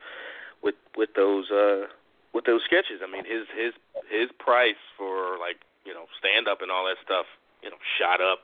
with 0.63 0.75
with 0.95 1.09
those 1.15 1.49
uh 1.51 1.87
with 2.33 2.45
those 2.45 2.61
sketches. 2.65 3.01
I 3.03 3.09
mean, 3.11 3.25
his 3.25 3.47
his 3.55 3.73
his 4.09 4.29
price 4.39 4.79
for 4.97 5.37
like 5.39 5.61
you 5.85 5.93
know 5.93 6.05
stand 6.17 6.47
up 6.47 6.61
and 6.61 6.71
all 6.71 6.85
that 6.85 6.97
stuff, 7.03 7.25
you 7.63 7.69
know, 7.69 7.77
shot 7.97 8.21
up 8.21 8.39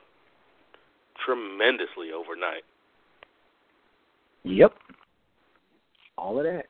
tremendously 1.24 2.12
overnight. 2.12 2.64
Yep. 4.44 4.74
All 6.18 6.38
of 6.38 6.44
that. 6.44 6.66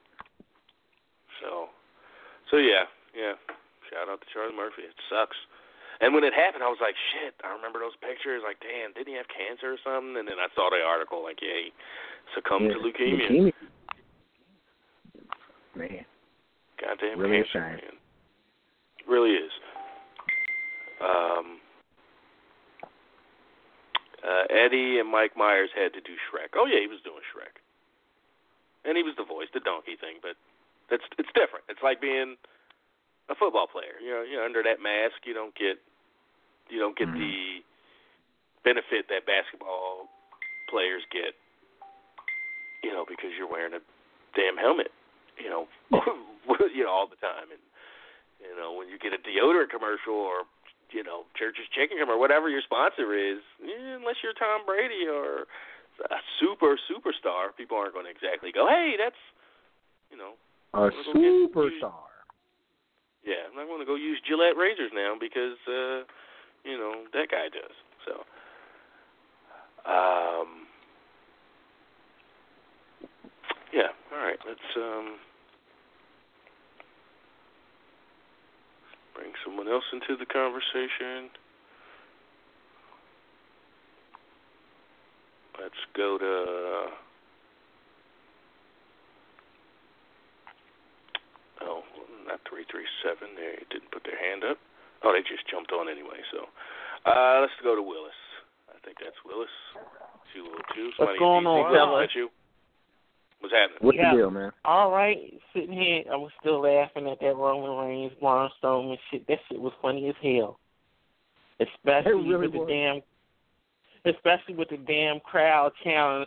So, 1.42 1.68
so 2.50 2.56
yeah, 2.56 2.88
yeah. 3.14 3.36
Shout 3.92 4.08
out 4.08 4.20
to 4.20 4.26
Charlie 4.32 4.56
Murphy. 4.56 4.82
It 4.82 4.96
sucks. 5.12 5.36
And 6.00 6.12
when 6.12 6.24
it 6.24 6.34
happened, 6.34 6.64
I 6.64 6.68
was 6.68 6.80
like, 6.80 6.96
shit. 7.12 7.32
I 7.44 7.54
remember 7.54 7.78
those 7.80 7.96
pictures. 8.02 8.42
Like, 8.44 8.60
damn, 8.60 8.92
didn't 8.92 9.08
he 9.08 9.16
have 9.16 9.30
cancer 9.32 9.76
or 9.76 9.80
something? 9.80 10.18
And 10.18 10.28
then 10.28 10.36
I 10.36 10.52
saw 10.52 10.68
the 10.68 10.82
article, 10.84 11.22
like, 11.22 11.40
yeah, 11.40 11.68
he 11.68 11.76
succumbed 12.34 12.68
to 12.68 12.80
leukemia. 12.80 13.30
leukemia. 13.30 13.75
Man, 15.76 16.04
Goddamn 16.80 17.18
Really 17.20 17.40
a 17.40 17.46
shame. 17.52 17.62
man. 17.62 17.96
Really 19.06 19.32
is. 19.36 19.52
Um, 21.00 21.60
uh, 24.26 24.44
Eddie 24.50 24.98
and 24.98 25.08
Mike 25.10 25.36
Myers 25.36 25.70
had 25.76 25.92
to 25.92 26.00
do 26.00 26.16
Shrek. 26.26 26.56
Oh 26.56 26.66
yeah, 26.66 26.80
he 26.80 26.86
was 26.88 26.98
doing 27.04 27.20
Shrek, 27.30 27.60
and 28.88 28.96
he 28.96 29.02
was 29.04 29.14
the 29.16 29.24
voice, 29.24 29.46
the 29.52 29.60
donkey 29.60 29.94
thing. 30.00 30.16
But 30.22 30.34
that's 30.90 31.04
it's 31.18 31.28
different. 31.36 31.64
It's 31.68 31.82
like 31.84 32.00
being 32.00 32.36
a 33.28 33.34
football 33.36 33.66
player. 33.68 34.00
You 34.02 34.10
know, 34.10 34.22
you 34.22 34.36
know, 34.36 34.44
under 34.44 34.62
that 34.64 34.80
mask, 34.82 35.22
you 35.28 35.34
don't 35.34 35.54
get 35.54 35.76
you 36.70 36.80
don't 36.80 36.96
get 36.96 37.08
Mhm. 37.08 37.18
the 37.20 37.62
benefit 38.64 39.06
that 39.08 39.26
basketball 39.26 40.08
players 40.68 41.04
get. 41.12 41.36
You 42.82 42.92
know, 42.92 43.04
because 43.04 43.30
you're 43.36 43.46
wearing 43.50 43.74
a 43.74 43.80
damn 44.34 44.56
helmet. 44.56 44.90
You 45.36 45.50
know, 45.50 45.64
you 46.74 46.84
know 46.84 46.90
all 46.90 47.08
the 47.08 47.20
time, 47.20 47.52
and 47.52 47.62
you 48.40 48.54
know 48.56 48.72
when 48.72 48.88
you 48.88 48.98
get 48.98 49.12
a 49.12 49.20
deodorant 49.20 49.70
commercial 49.70 50.16
or 50.16 50.48
you 50.90 51.04
know 51.04 51.24
Church's 51.36 51.68
Chicken 51.72 51.98
or 52.08 52.18
whatever 52.18 52.48
your 52.48 52.62
sponsor 52.62 53.12
is, 53.12 53.40
unless 53.60 54.16
you're 54.22 54.36
Tom 54.36 54.64
Brady 54.64 55.04
or 55.08 55.44
a 56.04 56.20
super 56.40 56.76
superstar, 56.88 57.56
people 57.56 57.76
aren't 57.76 57.94
going 57.94 58.06
to 58.06 58.12
exactly 58.12 58.52
go, 58.52 58.66
"Hey, 58.68 58.96
that's," 58.98 59.20
you 60.10 60.16
know, 60.16 60.34
a 60.72 60.90
superstar. 61.16 62.12
yeah, 63.24 63.48
I'm 63.48 63.56
not 63.56 63.66
going 63.66 63.80
to 63.80 63.86
go 63.86 63.96
use 63.96 64.20
Gillette 64.26 64.56
razors 64.56 64.92
now 64.94 65.16
because 65.18 65.58
uh, 65.68 66.04
you 66.64 66.76
know 66.78 67.04
that 67.12 67.28
guy 67.30 67.48
does. 67.48 67.76
So, 68.04 68.12
um, 69.90 70.66
yeah, 73.72 73.90
All 74.12 74.24
right, 74.24 74.38
let's 74.46 74.68
um 74.76 75.16
bring 79.16 79.32
someone 79.40 79.66
else 79.66 79.88
into 79.92 80.14
the 80.20 80.28
conversation. 80.28 81.32
Let's 85.56 85.80
go 85.96 86.20
to 86.20 86.34
oh, 91.64 91.80
not 92.28 92.44
three 92.44 92.68
three 92.70 92.84
seven. 93.00 93.32
They 93.34 93.64
didn't 93.72 93.90
put 93.90 94.04
their 94.04 94.20
hand 94.20 94.44
up. 94.44 94.60
Oh, 95.02 95.16
they 95.16 95.24
just 95.24 95.48
jumped 95.48 95.72
on 95.72 95.88
anyway. 95.88 96.20
So 96.28 96.44
uh, 97.08 97.40
let's 97.40 97.56
go 97.64 97.74
to 97.74 97.82
Willis. 97.82 98.20
I 98.68 98.76
think 98.84 99.00
that's 99.00 99.16
Willis. 99.24 99.50
Two 100.36 100.44
little 100.44 100.68
two. 100.76 100.92
What's 101.00 101.18
going 101.18 101.48
on? 101.48 101.72
You? 102.14 102.28
What's 103.40 103.54
happening? 103.54 103.78
What's 103.80 103.96
Yeah. 103.98 104.10
the 104.12 104.16
deal, 104.16 104.30
man? 104.30 104.52
All 104.64 104.90
right, 104.90 105.34
sitting 105.52 105.72
here, 105.72 106.04
I 106.10 106.16
was 106.16 106.32
still 106.40 106.60
laughing 106.60 107.08
at 107.08 107.20
that 107.20 107.36
Roman 107.36 107.76
Reigns, 107.86 108.12
Braun 108.20 108.50
Strowman 108.60 108.98
shit. 109.10 109.26
That 109.26 109.38
shit 109.48 109.60
was 109.60 109.72
funny 109.82 110.08
as 110.08 110.16
hell. 110.22 110.58
Especially 111.60 112.12
really 112.28 112.48
with 112.48 112.52
the 112.52 112.58
was. 112.58 112.68
damn, 112.68 113.02
especially 114.14 114.54
with 114.54 114.68
the 114.68 114.76
damn 114.78 115.20
crowd 115.20 115.72
chanting, 115.82 116.26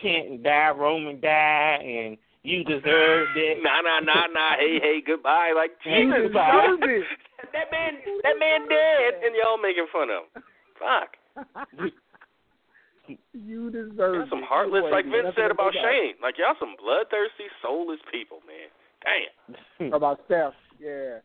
chanting 0.00 0.42
"Die 0.42 0.70
Roman, 0.70 1.20
die," 1.20 1.76
and 1.84 2.18
"You 2.44 2.64
deserved 2.64 3.32
it." 3.36 3.62
Nah, 3.62 3.80
nah, 3.82 4.00
nah, 4.00 4.26
nah. 4.26 4.56
Hey, 4.56 4.78
hey, 4.80 5.00
goodbye. 5.00 5.52
Like 5.54 5.72
Hey, 5.82 6.04
Jesus, 6.04 6.18
goodbye. 6.22 6.76
that 7.52 7.70
man, 7.70 7.94
that 8.22 8.38
man 8.38 8.68
dead, 8.68 9.14
and 9.24 9.34
y'all 9.34 9.58
making 9.58 9.86
fun 9.92 10.08
of 10.10 10.22
him. 10.34 10.42
Fuck. 10.78 11.16
You 13.32 13.70
deserve 13.70 14.26
Y'all 14.26 14.30
some 14.30 14.38
it. 14.40 14.48
heartless, 14.48 14.84
You 14.86 14.90
like 14.92 15.04
Vince 15.06 15.34
said 15.36 15.50
about 15.50 15.72
that. 15.72 15.82
Shane. 15.82 16.14
Like 16.22 16.36
y'all 16.38 16.54
some 16.58 16.74
bloodthirsty, 16.78 17.48
soulless 17.62 18.00
people, 18.12 18.38
man. 18.46 18.68
Damn. 19.04 19.92
About 19.98 20.20
Steph, 20.26 20.54
yeah. 20.80 21.22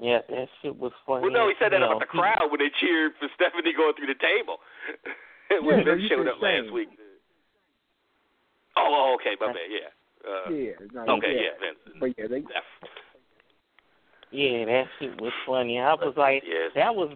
Yeah, 0.00 0.20
that 0.30 0.48
shit 0.62 0.74
was 0.74 0.92
funny. 1.06 1.20
Well, 1.28 1.30
no, 1.30 1.48
he 1.48 1.54
said 1.60 1.72
that 1.72 1.80
hell. 1.84 1.92
about 1.92 2.00
the 2.00 2.06
crowd 2.08 2.48
when 2.50 2.58
they 2.58 2.72
cheered 2.80 3.12
for 3.20 3.28
Stephanie 3.36 3.74
going 3.76 3.92
through 3.94 4.08
the 4.08 4.16
table. 4.16 4.56
when 5.66 5.78
Yeah, 5.80 5.84
Vince 5.84 6.02
you 6.02 6.08
showed 6.08 6.24
said 6.24 6.32
up 6.32 6.40
last 6.42 6.72
week. 6.72 6.88
Oh, 8.76 8.88
oh, 8.88 9.16
okay, 9.20 9.36
my 9.38 9.48
bad. 9.52 9.68
Yeah. 9.68 9.92
Uh, 10.24 10.50
Yeah. 10.50 11.04
No, 11.04 11.16
okay, 11.18 11.34
yeah. 11.36 11.40
yeah, 11.52 11.54
Vince. 11.60 11.78
But 12.00 12.10
yeah, 12.16 12.26
they 12.28 12.40
Steph. 12.40 12.64
Yeah, 14.32 14.64
that 14.64 14.84
shit 14.98 15.20
was 15.20 15.32
funny. 15.46 15.78
I 15.78 15.92
was 15.94 16.14
like, 16.16 16.42
Yes. 16.46 16.70
that 16.76 16.94
was, 16.94 17.10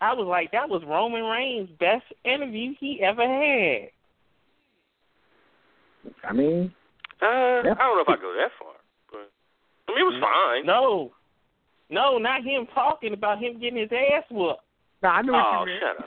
I 0.00 0.12
was 0.14 0.26
like, 0.26 0.50
that 0.52 0.68
was 0.68 0.82
Roman 0.86 1.24
Reigns' 1.24 1.70
best 1.80 2.04
interview 2.24 2.74
he 2.78 3.02
ever 3.02 3.22
had. 3.22 3.90
I 6.24 6.32
mean, 6.32 6.72
Uh, 7.22 7.62
Yeah. 7.64 7.72
I 7.72 7.74
don't 7.88 7.96
know 7.96 8.02
if 8.02 8.08
I 8.08 8.16
go 8.20 8.32
that 8.36 8.52
far, 8.58 8.74
but 9.10 9.30
I 9.88 9.92
mean 9.96 10.00
it 10.00 10.04
was 10.12 10.20
fine. 10.20 10.66
No, 10.66 11.12
no, 11.88 12.18
not 12.18 12.42
him 12.44 12.66
talking 12.74 13.14
about 13.14 13.38
him 13.38 13.58
getting 13.58 13.78
his 13.80 13.90
ass 13.90 14.24
whooped. 14.30 14.60
no, 15.02 15.08
I 15.08 15.22
knew 15.22 15.32
what 15.32 15.46
Oh, 15.46 15.64
you 15.64 15.80
meant. 15.80 15.82
shut 15.96 15.98
up. 15.98 16.06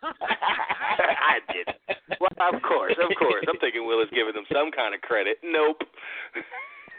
I 0.22 1.40
didn't. 1.52 1.76
Well, 2.20 2.30
of 2.54 2.62
course, 2.62 2.94
of 2.98 3.10
course. 3.18 3.44
I'm 3.48 3.58
thinking 3.58 3.84
Will 3.86 4.00
is 4.00 4.08
giving 4.14 4.32
them 4.32 4.46
some 4.50 4.70
kind 4.72 4.94
of 4.94 5.02
credit. 5.02 5.38
Nope. 5.44 5.82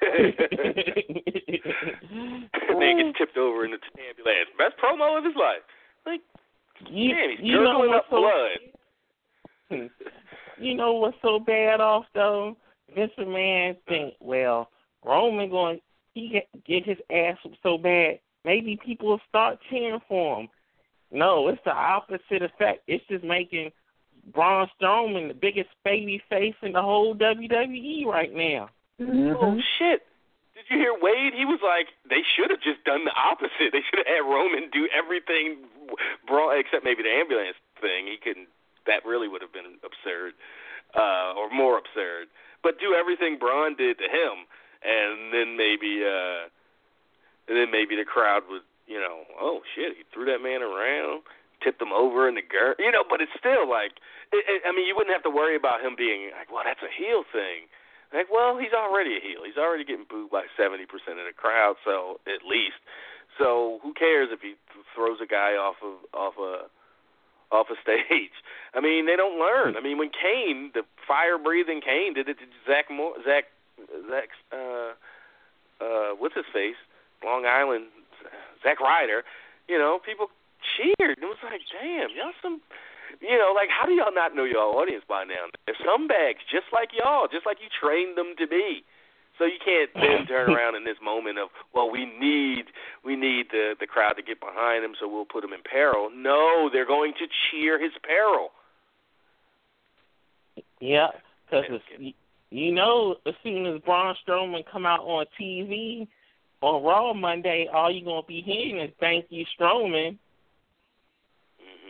Man 2.77 2.97
gets 2.97 3.17
tipped 3.17 3.37
over 3.37 3.65
in 3.65 3.71
the 3.71 3.79
ambulance. 3.97 4.49
Best 4.57 4.77
promo 4.77 5.17
of 5.17 5.23
his 5.25 5.35
life. 5.35 5.63
Like, 6.07 6.21
you, 6.89 7.13
damn, 7.13 7.29
he's 7.31 7.39
you 7.41 7.61
know 7.61 7.79
what's 7.79 7.93
up 7.93 8.05
so, 8.09 8.31
blood. 9.69 9.89
You 10.59 10.73
know 10.73 10.93
what's 10.93 11.17
so 11.21 11.39
bad 11.39 11.81
off 11.81 12.05
though? 12.15 12.57
Vince 12.95 13.11
McMahon 13.19 13.77
think, 13.87 14.15
well, 14.19 14.69
Roman 15.05 15.51
going 15.51 15.79
he 16.15 16.29
get, 16.29 16.47
get 16.65 16.83
his 16.83 16.97
ass 17.11 17.37
so 17.61 17.77
bad, 17.77 18.19
maybe 18.43 18.79
people 18.83 19.09
will 19.09 19.21
start 19.29 19.59
cheering 19.69 19.99
for 20.07 20.41
him. 20.41 20.49
No, 21.11 21.47
it's 21.47 21.61
the 21.63 21.71
opposite 21.71 22.41
effect. 22.41 22.81
It's 22.87 23.05
just 23.07 23.23
making 23.23 23.71
Braun 24.33 24.67
Strowman 24.81 25.27
the 25.27 25.35
biggest 25.35 25.69
baby 25.85 26.21
face 26.27 26.55
in 26.63 26.71
the 26.71 26.81
whole 26.81 27.15
WWE 27.15 28.05
right 28.05 28.33
now. 28.33 28.69
Mm-hmm. 28.99 29.33
Oh 29.39 29.59
shit! 29.77 30.01
Did 30.67 30.75
you 30.75 30.83
hear 30.83 30.95
Wade? 30.99 31.33
He 31.33 31.45
was 31.45 31.63
like, 31.63 31.95
they 32.03 32.27
should 32.27 32.51
have 32.51 32.59
just 32.59 32.83
done 32.83 33.05
the 33.07 33.15
opposite. 33.15 33.71
They 33.71 33.83
should 33.87 34.03
have 34.03 34.07
had 34.07 34.27
Roman 34.27 34.69
do 34.71 34.87
everything, 34.91 35.63
Braun, 36.27 36.59
except 36.59 36.83
maybe 36.83 37.03
the 37.03 37.11
ambulance 37.11 37.55
thing. 37.79 38.07
He 38.07 38.17
couldn't. 38.19 38.51
That 38.85 39.05
really 39.05 39.27
would 39.27 39.41
have 39.41 39.51
been 39.51 39.79
absurd, 39.83 40.35
uh, 40.95 41.35
or 41.35 41.51
more 41.51 41.79
absurd. 41.79 42.27
But 42.63 42.79
do 42.79 42.95
everything 42.95 43.37
Braun 43.39 43.75
did 43.75 43.97
to 43.99 44.07
him, 44.07 44.47
and 44.83 45.31
then 45.31 45.55
maybe, 45.55 46.03
uh, 46.03 46.47
and 47.47 47.55
then 47.55 47.71
maybe 47.71 47.95
the 47.95 48.07
crowd 48.07 48.43
would, 48.49 48.63
you 48.87 48.99
know, 48.99 49.23
oh 49.39 49.61
shit, 49.75 49.95
he 49.95 50.03
threw 50.11 50.25
that 50.31 50.39
man 50.39 50.63
around, 50.63 51.23
tipped 51.63 51.81
him 51.81 51.91
over 51.91 52.27
in 52.27 52.35
the 52.35 52.43
gurney, 52.43 52.87
you 52.87 52.91
know. 52.91 53.03
But 53.07 53.19
it's 53.19 53.35
still 53.39 53.67
like, 53.67 53.99
it, 54.31 54.43
it, 54.47 54.59
I 54.67 54.71
mean, 54.71 54.87
you 54.87 54.95
wouldn't 54.95 55.15
have 55.15 55.27
to 55.27 55.31
worry 55.31 55.55
about 55.55 55.83
him 55.83 55.95
being 55.95 56.31
like, 56.35 56.51
well, 56.51 56.63
that's 56.63 56.83
a 56.83 56.91
heel 56.91 57.23
thing. 57.31 57.67
Like, 58.13 58.27
well, 58.31 58.57
he's 58.57 58.73
already 58.73 59.17
a 59.17 59.21
heel. 59.21 59.43
He's 59.45 59.57
already 59.57 59.83
getting 59.83 60.05
booed 60.09 60.31
by 60.31 60.45
seventy 60.55 60.85
percent 60.85 61.19
of 61.19 61.25
the 61.27 61.35
crowd, 61.35 61.75
so 61.83 62.19
at 62.25 62.45
least. 62.47 62.79
So 63.37 63.79
who 63.83 63.93
cares 63.93 64.29
if 64.31 64.41
he 64.41 64.55
th- 64.73 64.85
throws 64.95 65.19
a 65.21 65.27
guy 65.27 65.53
off 65.53 65.75
of 65.83 65.99
off 66.13 66.35
a 66.39 66.67
off 67.53 67.67
a 67.69 67.75
stage? 67.81 68.31
I 68.73 68.79
mean, 68.79 69.05
they 69.05 69.15
don't 69.15 69.39
learn. 69.39 69.75
I 69.75 69.81
mean, 69.81 69.97
when 69.97 70.09
Kane, 70.09 70.71
the 70.73 70.83
fire 71.07 71.37
breathing 71.37 71.81
Kane, 71.81 72.13
did 72.13 72.29
it 72.29 72.37
to 72.39 72.45
Zach 72.65 72.85
Moore, 72.89 73.15
Zach, 73.25 73.45
Zach, 74.09 74.29
uh, 74.51 74.93
uh, 75.83 76.11
what's 76.17 76.35
his 76.35 76.45
face, 76.53 76.79
Long 77.23 77.45
Island, 77.45 77.85
Zach 78.63 78.79
Ryder. 78.79 79.23
You 79.67 79.77
know, 79.77 79.99
people 80.03 80.27
cheered. 80.75 81.17
It 81.17 81.25
was 81.25 81.37
like, 81.43 81.61
damn, 81.71 82.09
y'all 82.15 82.33
some 82.41 82.61
you 83.21 83.37
know, 83.37 83.53
like 83.55 83.69
how 83.69 83.85
do 83.85 83.93
y'all 83.93 84.13
not 84.13 84.35
know 84.35 84.43
your 84.43 84.75
audience 84.75 85.03
by 85.07 85.23
now? 85.23 85.49
They're 85.65 85.75
scumbags, 85.75 86.43
just 86.51 86.67
like 86.73 86.89
y'all, 86.93 87.27
just 87.27 87.45
like 87.45 87.57
you 87.61 87.67
trained 87.69 88.17
them 88.17 88.33
to 88.37 88.47
be. 88.47 88.83
So 89.37 89.45
you 89.45 89.59
can't 89.63 89.89
then 89.93 90.25
turn 90.27 90.49
around 90.49 90.75
in 90.75 90.83
this 90.83 90.97
moment 91.03 91.37
of, 91.37 91.49
well, 91.73 91.89
we 91.89 92.05
need 92.05 92.65
we 93.03 93.15
need 93.15 93.47
the 93.51 93.75
the 93.79 93.87
crowd 93.87 94.13
to 94.13 94.23
get 94.23 94.39
behind 94.39 94.83
him, 94.83 94.95
so 94.99 95.07
we'll 95.07 95.25
put 95.25 95.43
him 95.43 95.53
in 95.53 95.61
peril. 95.61 96.09
No, 96.13 96.69
they're 96.71 96.87
going 96.87 97.13
to 97.19 97.27
cheer 97.49 97.81
his 97.81 97.93
peril. 98.03 98.51
Yeah, 100.79 101.07
because 101.49 101.81
you 102.49 102.71
know, 102.71 103.15
as 103.25 103.33
soon 103.43 103.65
as 103.65 103.81
Braun 103.81 104.15
Strowman 104.27 104.63
come 104.71 104.85
out 104.85 105.01
on 105.01 105.25
TV 105.39 106.07
on 106.61 106.83
Raw 106.83 107.13
Monday, 107.13 107.67
all 107.71 107.91
you're 107.91 108.05
gonna 108.05 108.25
be 108.27 108.41
hearing 108.41 108.79
is 108.79 108.91
"Thank 108.99 109.25
you, 109.29 109.45
Strowman." 109.59 110.17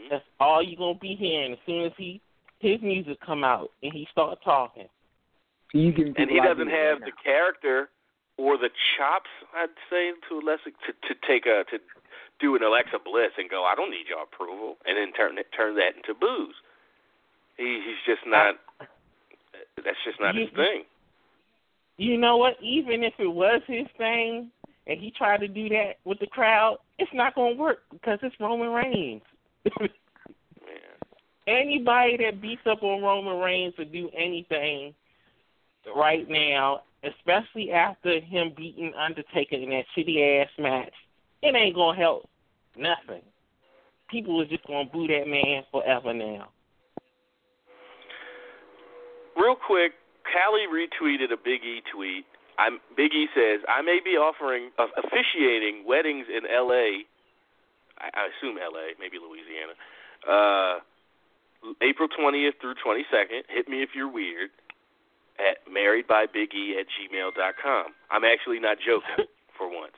That's 0.10 0.24
all 0.40 0.62
you're 0.62 0.78
gonna 0.78 1.00
be 1.00 1.16
hearing 1.16 1.54
as 1.54 1.60
soon 1.66 1.86
as 1.86 1.92
he 1.98 2.22
his 2.60 2.82
music 2.82 3.20
come 3.26 3.44
out 3.44 3.72
and 3.84 3.94
he 3.94 4.08
start 4.12 4.40
talking. 4.44 4.88
You 5.74 5.92
giving 5.92 6.16
And 6.18 6.30
he 6.30 6.40
doesn't 6.40 6.70
have 6.70 7.02
right 7.02 7.06
the 7.06 7.12
character 7.24 7.90
or 8.38 8.58
the 8.58 8.70
chops, 8.98 9.30
I'd 9.56 9.70
say, 9.90 10.12
to 10.30 10.36
a 10.40 10.42
lesser 10.42 10.72
to 10.72 10.94
to 11.08 11.16
take 11.28 11.46
a 11.46 11.64
to 11.72 11.80
do 12.40 12.56
an 12.56 12.64
Alexa 12.64 13.00
Bliss 13.04 13.32
and 13.38 13.50
go, 13.50 13.64
I 13.64 13.76
don't 13.76 13.90
need 13.90 14.06
your 14.08 14.22
approval, 14.22 14.78
and 14.86 14.98
then 14.98 15.12
turn 15.14 15.38
it 15.38 15.48
turn 15.56 15.76
that 15.76 15.96
into 15.98 16.14
booze. 16.14 16.56
He 17.58 17.82
he's 17.86 18.16
just 18.16 18.26
not. 18.28 18.56
That's 19.84 19.98
just 20.06 20.20
not 20.20 20.36
his 20.36 20.50
thing. 20.56 20.84
You 21.98 22.18
know 22.18 22.38
what? 22.38 22.58
Even 22.62 23.04
if 23.04 23.14
it 23.18 23.28
was 23.28 23.62
his 23.68 23.88
thing 23.98 24.52
and 24.86 25.00
he 25.00 25.12
tried 25.12 25.40
to 25.42 25.48
do 25.48 25.68
that 25.70 25.98
with 26.06 26.20
the 26.20 26.28
crowd, 26.28 26.78
it's 27.00 27.12
not 27.14 27.36
gonna 27.36 27.56
work 27.56 27.80
because 27.92 28.20
it's 28.22 28.36
Roman 28.40 28.70
Reigns. 28.70 29.22
Anybody 31.48 32.18
that 32.18 32.42
beats 32.42 32.62
up 32.70 32.84
on 32.84 33.02
Roman 33.02 33.40
Reigns 33.40 33.74
to 33.76 33.86
do 33.86 34.10
anything 34.18 34.94
right 35.96 36.30
now, 36.30 36.82
especially 37.04 37.72
after 37.72 38.20
him 38.20 38.52
beating 38.56 38.94
Undertaker 39.00 39.56
in 39.56 39.70
that 39.70 39.86
shitty 39.96 40.42
ass 40.42 40.50
match, 40.60 40.94
it 41.42 41.56
ain't 41.56 41.76
gonna 41.76 41.98
help 41.98 42.28
nothing. 42.76 43.22
People 44.10 44.42
are 44.42 44.46
just 44.46 44.66
gonna 44.68 44.90
boo 44.92 45.08
that 45.08 45.28
man 45.28 45.64
forever 45.72 46.14
now. 46.14 46.50
Real 49.38 49.56
quick, 49.56 49.94
Callie 50.26 50.68
retweeted 50.68 51.32
a 51.32 51.38
Big 51.38 51.64
E 51.64 51.82
tweet. 51.94 52.26
I'm 52.58 52.80
Big 52.96 53.14
E 53.14 53.28
says 53.36 53.62
I 53.70 53.82
may 53.82 54.00
be 54.04 54.18
offering 54.18 54.72
uh, 54.80 54.88
officiating 54.98 55.86
weddings 55.88 56.26
in 56.28 56.50
L.A. 56.50 57.06
I, 58.00 58.10
I 58.14 58.22
assume 58.32 58.58
L.A., 58.58 58.94
maybe 59.00 59.18
Louisiana. 59.18 59.74
Uh, 60.24 60.80
April 61.82 62.08
20th 62.08 62.62
through 62.62 62.76
22nd. 62.80 63.50
Hit 63.50 63.68
me 63.68 63.84
if 63.84 63.90
you're 63.96 64.12
weird. 64.12 64.50
At 65.38 65.62
marriedbybige 65.70 66.82
at 66.82 66.90
gmail 66.90 67.36
dot 67.38 67.54
com. 67.62 67.94
I'm 68.10 68.24
actually 68.26 68.60
not 68.60 68.78
joking 68.82 69.30
for 69.58 69.70
once. 69.70 69.94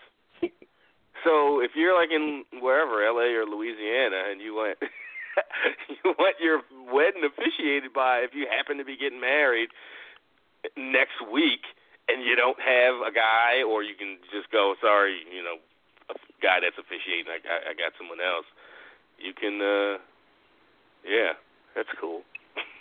So 1.24 1.62
if 1.62 1.72
you're 1.76 1.96
like 1.96 2.12
in 2.12 2.44
wherever 2.60 3.06
L.A. 3.06 3.40
or 3.40 3.46
Louisiana 3.46 4.32
and 4.32 4.42
you 4.42 4.54
want 4.54 4.78
you 6.04 6.14
want 6.20 6.36
your 6.44 6.62
wedding 6.92 7.24
officiated 7.24 7.94
by 7.94 8.20
if 8.20 8.32
you 8.34 8.48
happen 8.52 8.78
to 8.80 8.84
be 8.84 8.98
getting 8.98 9.22
married, 9.22 9.70
next 10.76 11.24
week 11.32 11.64
and 12.10 12.26
you 12.26 12.36
don't 12.36 12.60
have 12.60 13.06
a 13.06 13.14
guy, 13.14 13.62
or 13.62 13.84
you 13.84 13.94
can 13.94 14.18
just 14.34 14.50
go, 14.52 14.74
sorry, 14.82 15.22
you 15.32 15.44
know, 15.44 15.62
guy 16.42 16.60
that's 16.62 16.78
officiating, 16.78 17.28
I, 17.30 17.40
I, 17.44 17.58
I 17.72 17.74
got 17.74 17.94
someone 17.98 18.20
else. 18.22 18.46
You 19.20 19.34
can, 19.34 19.62
uh 19.62 19.98
yeah, 21.08 21.34
that's 21.76 21.90
cool. 22.00 22.22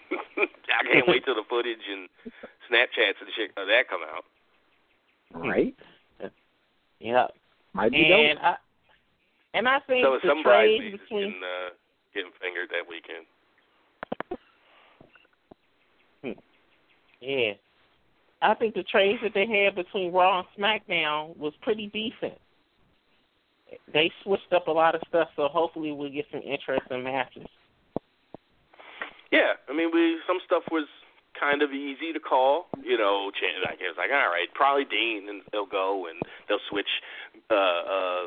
I 0.13 0.83
can't 0.93 1.07
wait 1.07 1.25
till 1.25 1.35
the 1.35 1.47
footage 1.49 1.85
and 1.91 2.09
Snapchats 2.71 3.21
and 3.21 3.31
shit 3.37 3.51
of 3.57 3.69
that 3.69 3.89
come 3.89 4.01
out. 4.03 4.25
Right? 5.35 5.75
Yeah. 6.99 7.27
Might 7.75 7.93
be 7.93 8.11
And 8.11 8.39
dope. 8.39 8.45
I 8.45 8.57
and 9.55 9.69
I 9.69 9.81
think 9.81 10.05
So 10.05 10.19
the 10.23 10.29
some 10.29 10.43
trade 10.43 10.79
bridesmaids 10.79 11.03
between 11.03 11.31
getting, 11.31 11.43
uh, 11.43 11.71
getting 12.15 12.31
fingered 12.41 12.71
that 12.71 12.89
weekend. 12.89 13.27
Yeah. 17.21 17.53
I 18.41 18.55
think 18.55 18.75
the 18.75 18.85
trades 18.85 19.21
that 19.23 19.35
they 19.35 19.47
had 19.47 19.75
between 19.75 20.13
Raw 20.13 20.41
and 20.41 20.49
SmackDown 20.57 21.37
was 21.37 21.53
pretty 21.63 21.89
decent. 21.89 22.39
They 23.93 24.11
switched 24.23 24.53
up 24.53 24.69
a 24.69 24.73
lot 24.73 24.95
of 24.95 25.03
stuff, 25.09 25.29
so 25.37 25.49
hopefully 25.49 25.93
we'll 25.93 26.11
get 26.11 26.27
some 26.33 26.43
interesting 26.43 27.05
matches. 27.05 27.47
Yeah, 29.31 29.61
I 29.69 29.75
mean, 29.75 29.91
we 29.93 30.19
some 30.27 30.39
stuff 30.45 30.63
was 30.71 30.87
kind 31.39 31.63
of 31.63 31.73
easy 31.73 32.13
to 32.13 32.21
call. 32.21 32.67
You 32.83 32.97
know, 32.97 33.31
Chan- 33.39 33.63
like 33.65 33.81
it 33.81 33.89
was 33.89 33.99
like, 33.99 34.11
all 34.11 34.29
right, 34.29 34.49
probably 34.55 34.85
Dean, 34.85 35.29
and 35.29 35.43
they'll 35.53 35.67
go 35.69 36.07
and 36.09 36.21
they'll 36.49 36.65
switch 36.71 36.89
uh, 37.51 37.55
uh, 37.55 38.25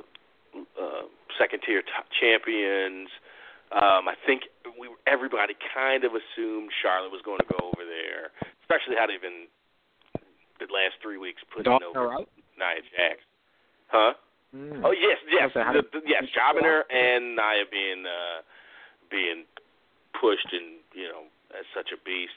uh, 0.80 1.04
second 1.40 1.62
tier 1.66 1.82
t- 1.82 2.12
champions. 2.20 3.10
Um, 3.72 4.08
I 4.08 4.16
think 4.26 4.44
we 4.80 4.90
everybody 5.08 5.56
kind 5.74 6.04
of 6.04 6.12
assumed 6.14 6.70
Charlotte 6.82 7.12
was 7.12 7.22
going 7.26 7.40
to 7.40 7.50
go 7.50 7.72
over 7.74 7.82
there, 7.82 8.30
especially 8.62 8.96
how 8.96 9.08
they've 9.08 9.22
been 9.22 9.48
the 10.60 10.70
last 10.70 11.02
three 11.02 11.18
weeks 11.18 11.42
pushing 11.50 11.72
Dog, 11.72 11.82
over. 11.82 12.30
Nia 12.58 12.86
Jax. 12.94 13.26
Huh? 13.88 14.14
Mm. 14.56 14.82
Oh 14.84 14.92
yes, 14.92 15.18
yes, 15.32 15.50
Okay, 15.56 15.64
how 15.64 15.72
the, 15.72 15.84
the, 15.94 16.02
yes. 16.06 16.26
Jobbing 16.36 16.64
her 16.66 16.84
and 16.92 17.36
Nia 17.36 17.64
being 17.72 18.04
uh, 18.06 18.42
being 19.10 19.46
pushed 20.20 20.52
and 20.52 20.76
you 20.94 21.08
know 21.08 21.24
as 21.58 21.64
such 21.74 21.92
a 21.96 21.98
beast. 22.04 22.36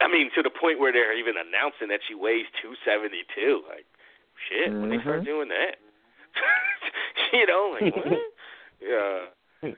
I 0.00 0.08
mean, 0.08 0.28
to 0.36 0.42
the 0.42 0.50
point 0.50 0.80
where 0.80 0.92
they're 0.92 1.16
even 1.16 1.34
announcing 1.40 1.88
that 1.88 2.00
she 2.06 2.14
weighs 2.14 2.44
two 2.60 2.74
seventy 2.84 3.24
two. 3.34 3.62
Like, 3.68 3.86
shit, 4.48 4.68
when 4.72 4.90
they 4.90 5.00
start 5.00 5.22
Mhm. 5.22 5.24
doing 5.24 5.48
that, 5.48 5.76
you 7.32 7.46
know, 7.46 7.72
like 7.80 7.96
what? 7.96 8.20
yeah. 8.84 9.72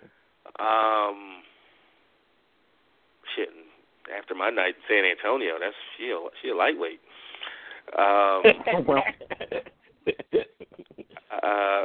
Um. 0.58 1.42
Shit. 3.36 3.50
After 4.16 4.34
my 4.34 4.50
night 4.50 4.74
in 4.74 4.82
San 4.88 5.04
Antonio, 5.04 5.54
that's 5.60 5.74
she 5.96 6.10
a, 6.10 6.18
she 6.42 6.48
a 6.50 6.56
lightweight. 6.56 7.00
Um. 7.96 8.42
well. 8.86 9.02
Uh, 11.42 11.84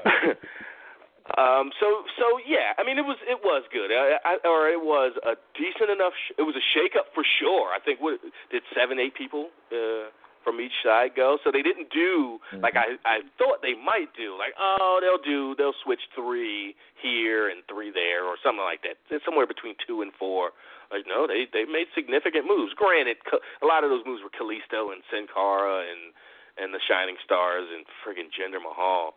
um, 1.42 1.72
so 1.80 2.04
so 2.18 2.40
yeah, 2.48 2.74
I 2.78 2.84
mean 2.84 2.98
it 2.98 3.06
was 3.06 3.18
it 3.28 3.40
was 3.44 3.64
good, 3.72 3.92
I, 3.92 4.18
I, 4.24 4.34
or 4.48 4.70
it 4.70 4.82
was 4.82 5.14
a 5.24 5.36
decent 5.58 5.90
enough. 5.90 6.14
Sh- 6.14 6.38
it 6.38 6.44
was 6.44 6.56
a 6.56 6.66
shake 6.74 6.96
up 6.98 7.08
for 7.14 7.24
sure. 7.40 7.70
I 7.72 7.80
think 7.84 8.02
what 8.02 8.20
did 8.52 8.64
seven 8.76 9.00
eight 9.00 9.16
people 9.16 9.50
uh, 9.72 10.10
from 10.44 10.60
each 10.60 10.76
side 10.84 11.12
go? 11.16 11.38
So 11.44 11.52
they 11.52 11.62
didn't 11.62 11.90
do 11.92 12.40
like 12.62 12.76
I 12.76 12.98
I 13.06 13.22
thought 13.38 13.62
they 13.62 13.76
might 13.76 14.14
do. 14.18 14.36
Like 14.38 14.54
oh 14.60 15.00
they'll 15.00 15.22
do 15.22 15.56
they'll 15.56 15.78
switch 15.84 16.02
three 16.16 16.76
here 17.02 17.50
and 17.50 17.64
three 17.70 17.92
there 17.92 18.26
or 18.26 18.36
something 18.44 18.64
like 18.64 18.82
that. 18.84 18.98
It's 19.10 19.26
somewhere 19.26 19.48
between 19.48 19.76
two 19.86 20.02
and 20.02 20.12
four. 20.18 20.52
Like 20.92 21.08
no, 21.08 21.26
they 21.26 21.48
they 21.48 21.64
made 21.64 21.88
significant 21.96 22.46
moves. 22.46 22.74
Granted, 22.76 23.18
a 23.64 23.66
lot 23.66 23.84
of 23.84 23.90
those 23.90 24.04
moves 24.06 24.20
were 24.20 24.34
Kalisto 24.34 24.92
and 24.92 25.00
Sin 25.08 25.26
Cara 25.32 25.88
and 25.88 26.12
and 26.60 26.74
the 26.76 26.84
Shining 26.84 27.16
Stars 27.24 27.68
and 27.72 27.88
friggin' 28.04 28.28
Jinder 28.36 28.60
Mahal. 28.60 29.16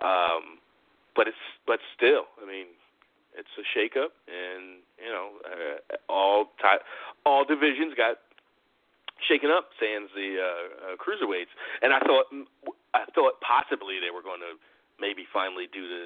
Um, 0.00 0.62
but 1.14 1.28
it's 1.28 1.44
but 1.66 1.80
still, 1.92 2.24
I 2.40 2.48
mean, 2.48 2.72
it's 3.36 3.52
a 3.60 3.64
shakeup, 3.76 4.16
and 4.28 4.80
you 4.96 5.12
know, 5.12 5.36
uh, 5.44 5.96
all 6.08 6.52
ti- 6.56 6.84
all 7.26 7.44
divisions 7.44 7.92
got 7.96 8.16
shaken 9.28 9.50
up. 9.50 9.68
Sans 9.76 10.08
the 10.16 10.40
uh, 10.40 10.44
uh, 10.44 10.96
cruiserweights, 10.96 11.52
and 11.82 11.92
I 11.92 12.00
thought 12.00 12.26
I 12.94 13.04
thought 13.12 13.40
possibly 13.44 14.00
they 14.00 14.10
were 14.10 14.24
going 14.24 14.40
to 14.40 14.56
maybe 15.00 15.26
finally 15.32 15.68
do 15.68 15.84
the 15.84 16.04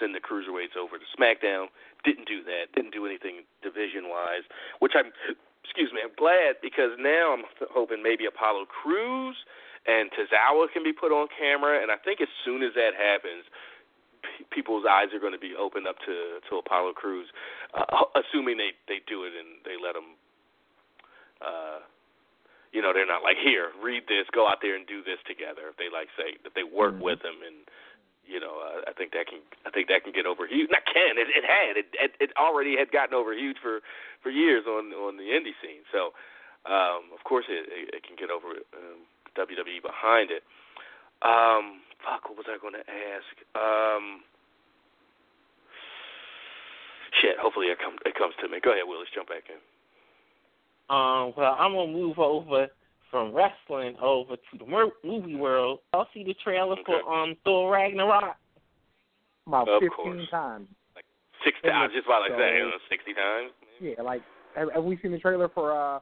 send 0.00 0.14
the 0.14 0.22
cruiserweights 0.22 0.74
over 0.74 0.98
to 0.98 1.06
SmackDown. 1.14 1.70
Didn't 2.02 2.26
do 2.26 2.42
that. 2.42 2.74
Didn't 2.74 2.94
do 2.94 3.06
anything 3.06 3.46
division 3.62 4.10
wise, 4.10 4.42
which 4.80 4.92
I'm 4.98 5.14
excuse 5.62 5.90
me. 5.94 6.00
I'm 6.02 6.14
glad 6.18 6.58
because 6.62 6.98
now 6.98 7.32
I'm 7.32 7.46
hoping 7.70 8.02
maybe 8.02 8.26
Apollo 8.26 8.66
Crews 8.66 9.36
and 9.86 10.10
Tozawa 10.12 10.70
can 10.72 10.82
be 10.84 10.92
put 10.92 11.10
on 11.12 11.28
camera, 11.38 11.82
and 11.82 11.90
I 11.90 11.96
think 11.96 12.20
as 12.20 12.28
soon 12.44 12.62
as 12.62 12.72
that 12.74 12.94
happens, 12.94 13.44
p- 14.22 14.46
people's 14.50 14.86
eyes 14.86 15.10
are 15.12 15.18
going 15.18 15.32
to 15.34 15.42
be 15.42 15.54
opened 15.58 15.86
up 15.86 15.98
to 16.06 16.38
to 16.50 16.56
Apollo 16.58 16.92
Crews, 16.94 17.26
uh, 17.74 18.06
assuming 18.14 18.56
they 18.58 18.72
they 18.86 19.00
do 19.06 19.24
it 19.24 19.32
and 19.34 19.58
they 19.64 19.74
let 19.80 19.96
him. 19.96 20.14
Uh, 21.42 21.80
you 22.72 22.80
know, 22.80 22.94
they're 22.94 23.04
not 23.04 23.20
like 23.22 23.36
here, 23.36 23.68
read 23.82 24.08
this, 24.08 24.24
go 24.32 24.48
out 24.48 24.62
there 24.62 24.76
and 24.76 24.86
do 24.86 25.02
this 25.04 25.20
together. 25.28 25.68
If 25.68 25.76
they 25.76 25.92
like 25.92 26.08
say 26.16 26.38
that 26.44 26.54
they 26.54 26.62
work 26.64 26.94
Mhm. 26.94 27.04
with 27.04 27.20
him, 27.20 27.42
and 27.44 27.68
you 28.24 28.38
know, 28.40 28.60
uh, 28.64 28.88
I 28.88 28.92
think 28.94 29.12
that 29.12 29.26
can 29.26 29.42
I 29.66 29.70
think 29.70 29.88
that 29.88 30.04
can 30.04 30.12
get 30.12 30.24
over 30.24 30.46
huge. 30.46 30.70
Not 30.70 30.86
can 30.86 31.18
it, 31.18 31.28
it 31.28 31.44
had 31.44 31.76
it, 31.76 31.88
it 31.98 32.12
it 32.20 32.30
already 32.38 32.76
had 32.78 32.90
gotten 32.90 33.12
over 33.14 33.34
huge 33.34 33.58
for 33.58 33.82
for 34.22 34.30
years 34.30 34.64
on 34.66 34.94
on 34.94 35.16
the 35.18 35.24
indie 35.34 35.58
scene. 35.60 35.82
So 35.90 36.14
um, 36.64 37.10
of 37.12 37.24
course 37.24 37.44
it, 37.50 37.66
it 37.68 38.00
it 38.00 38.02
can 38.06 38.16
get 38.16 38.30
over 38.30 38.54
um, 38.72 39.02
WWE 39.36 39.82
behind 39.82 40.30
it. 40.30 40.42
Um, 41.22 41.80
fuck, 42.04 42.28
what 42.28 42.36
was 42.38 42.46
I 42.48 42.58
going 42.60 42.74
to 42.74 42.80
ask? 42.86 43.32
Um, 43.54 44.20
shit, 47.20 47.36
hopefully 47.38 47.66
it 47.66 47.78
comes 47.78 47.98
it 48.04 48.14
comes 48.14 48.34
to 48.42 48.48
me. 48.48 48.58
Go 48.62 48.70
ahead, 48.72 48.82
Willis, 48.86 49.08
jump 49.14 49.28
back 49.28 49.44
in. 49.48 49.56
Um, 50.90 51.32
well, 51.36 51.56
I'm 51.58 51.72
gonna 51.72 51.92
move 51.92 52.18
over 52.18 52.68
from 53.10 53.32
wrestling 53.34 53.96
over 54.02 54.36
to 54.36 54.58
the 54.58 54.66
movie 55.04 55.36
world. 55.36 55.80
I'll 55.92 56.08
see 56.12 56.24
the 56.24 56.34
trailer 56.42 56.72
Okay. 56.80 56.82
for 57.02 57.12
um 57.12 57.36
Thor 57.44 57.72
Ragnarok. 57.72 58.36
About 59.46 59.68
Of 59.68 59.80
15 59.82 59.90
course. 59.96 60.28
times. 60.30 60.68
Sixty. 61.44 61.66
It 61.68 61.70
I 61.72 61.82
was 61.82 61.90
was 61.90 61.96
just 61.96 62.06
about 62.06 62.22
to 62.28 62.34
say, 62.34 62.50
so- 62.50 62.56
you 62.56 62.62
know, 62.70 62.78
sixty 62.88 63.14
times. 63.14 63.52
Yeah, 63.80 64.02
like 64.02 64.22
have, 64.56 64.70
have 64.72 64.84
we 64.84 64.96
seen 64.98 65.12
the 65.12 65.18
trailer 65.18 65.48
for 65.48 65.72
uh 65.72 66.00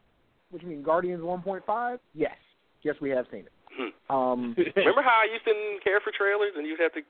what 0.51 0.63
you 0.63 0.69
mean 0.69 0.83
Guardians 0.83 1.23
1.5? 1.23 1.99
Yes. 2.15 2.37
Yes, 2.83 2.97
we 3.01 3.11
have 3.11 3.27
seen 3.31 3.45
it. 3.47 3.53
Hmm. 3.77 3.93
Um 4.13 4.41
Remember 4.77 5.03
how 5.03 5.21
I 5.23 5.29
used 5.33 5.45
to 5.45 5.55
care 5.85 6.01
for 6.01 6.13
trailers, 6.13 6.53
and 6.57 6.67
you'd 6.67 6.81
have 6.81 6.93
to 6.95 7.03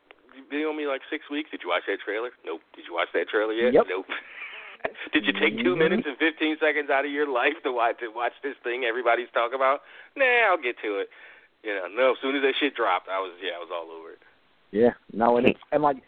be 0.51 0.65
on 0.65 0.77
me 0.77 0.87
like 0.87 1.01
six 1.11 1.25
weeks. 1.31 1.51
Did 1.51 1.61
you 1.63 1.69
watch 1.71 1.83
that 1.87 1.99
trailer? 2.05 2.31
Nope. 2.45 2.61
Did 2.75 2.85
you 2.89 2.95
watch 2.95 3.09
that 3.15 3.29
trailer 3.29 3.53
yet? 3.53 3.73
Yep. 3.75 3.85
Nope. 3.89 4.07
Did 5.13 5.27
you 5.27 5.33
take 5.37 5.59
2 5.61 5.75
Mhm. 5.75 5.79
minutes 5.79 6.05
and 6.07 6.17
fifteen 6.17 6.57
seconds 6.59 6.89
out 6.89 7.05
of 7.05 7.11
your 7.13 7.29
life 7.29 7.55
to 7.65 7.73
watch 7.73 7.99
to 8.01 8.09
watch 8.09 8.33
this 8.43 8.57
thing 8.65 8.85
everybody's 8.85 9.29
talking 9.35 9.57
about? 9.57 9.83
Nah, 10.17 10.49
I'll 10.51 10.57
get 10.63 10.77
to 10.83 10.99
it. 11.01 11.09
You 11.63 11.75
know, 11.75 11.87
no. 11.89 12.13
As 12.13 12.19
soon 12.23 12.35
as 12.37 12.43
that 12.43 12.55
shit 12.59 12.75
dropped, 12.75 13.09
I 13.09 13.21
was 13.21 13.33
yeah, 13.43 13.57
I 13.57 13.59
was 13.61 13.69
all 13.73 13.91
over 13.93 14.13
it. 14.13 14.23
Yeah, 14.71 14.95
no, 15.13 15.37
and 15.37 15.47
it's 15.49 15.61
and 15.73 15.83
like, 15.83 15.99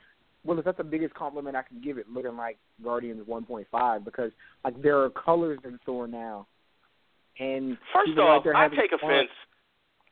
well, 0.44 0.60
that's 0.64 0.78
the 0.78 0.84
biggest 0.84 1.12
compliment 1.14 1.54
I 1.56 1.62
can 1.62 1.80
give 1.82 1.98
it, 1.98 2.08
looking 2.08 2.36
like 2.36 2.56
Guardians 2.82 3.26
1.5, 3.28 4.04
because 4.04 4.32
like 4.64 4.80
there 4.80 4.98
are 5.02 5.10
colors 5.10 5.58
in 5.64 5.78
Thor 5.84 6.06
now, 6.06 6.46
and 7.38 7.76
First 7.92 8.18
off, 8.18 8.46
I 8.46 8.68
take 8.68 8.92
offense 8.92 9.28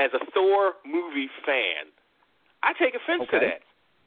as 0.01 0.11
a 0.17 0.23
Thor 0.33 0.81
movie 0.89 1.29
fan. 1.45 1.93
I 2.65 2.73
take 2.73 2.97
offense 2.97 3.29
to 3.29 3.39
that. 3.41 3.61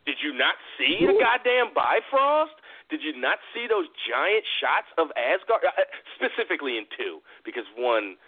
Did 0.10 0.18
you 0.20 0.34
not 0.34 0.58
see 0.76 1.06
the 1.06 1.16
goddamn 1.16 1.72
Bifrost? 1.72 2.58
Did 2.90 3.06
you 3.06 3.16
not 3.16 3.40
see 3.54 3.70
those 3.70 3.88
giant 4.04 4.44
shots 4.60 4.90
of 4.98 5.14
Asgard? 5.16 5.64
Uh, 5.64 5.88
specifically 6.18 6.76
in 6.76 6.90
two, 6.98 7.24
because 7.46 7.64
one, 7.78 8.20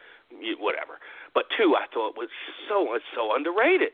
whatever. 0.61 1.03
But 1.33 1.51
two, 1.57 1.75
I 1.75 1.89
thought 1.91 2.15
was 2.15 2.31
so 2.69 2.95
so 3.11 3.35
underrated. 3.35 3.91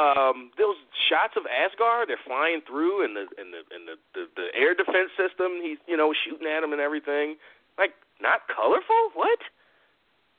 Um, 0.00 0.50
those 0.56 0.80
shots 1.06 1.36
of 1.36 1.44
Asgard, 1.46 2.08
they're 2.08 2.20
flying 2.26 2.64
through, 2.66 3.04
and 3.04 3.14
the 3.14 3.28
and 3.38 3.54
the 3.54 3.62
and 3.70 3.82
the, 3.86 3.96
the 4.16 4.22
the 4.34 4.46
air 4.56 4.74
defense 4.74 5.14
system, 5.14 5.62
he's 5.62 5.78
you 5.86 5.96
know 5.96 6.10
shooting 6.26 6.48
at 6.48 6.64
them 6.64 6.72
and 6.72 6.82
everything. 6.82 7.36
Like 7.78 7.94
not 8.18 8.48
colorful? 8.50 9.14
What? 9.14 9.38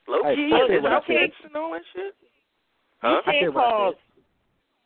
Loki 0.09 0.35
Hey, 0.35 0.51
and 0.51 0.53
I 0.53 0.59
his 0.67 0.67
said 0.67 0.83
what 0.83 0.91
I 0.91 1.01
and 1.47 1.55
all 1.55 1.71
that 1.71 1.87
shit. 1.95 2.11
You 3.03 3.09
Huh? 3.09 3.21
I 3.25 3.31
can't 3.31 3.49
I 3.49 3.59
call. 3.59 3.93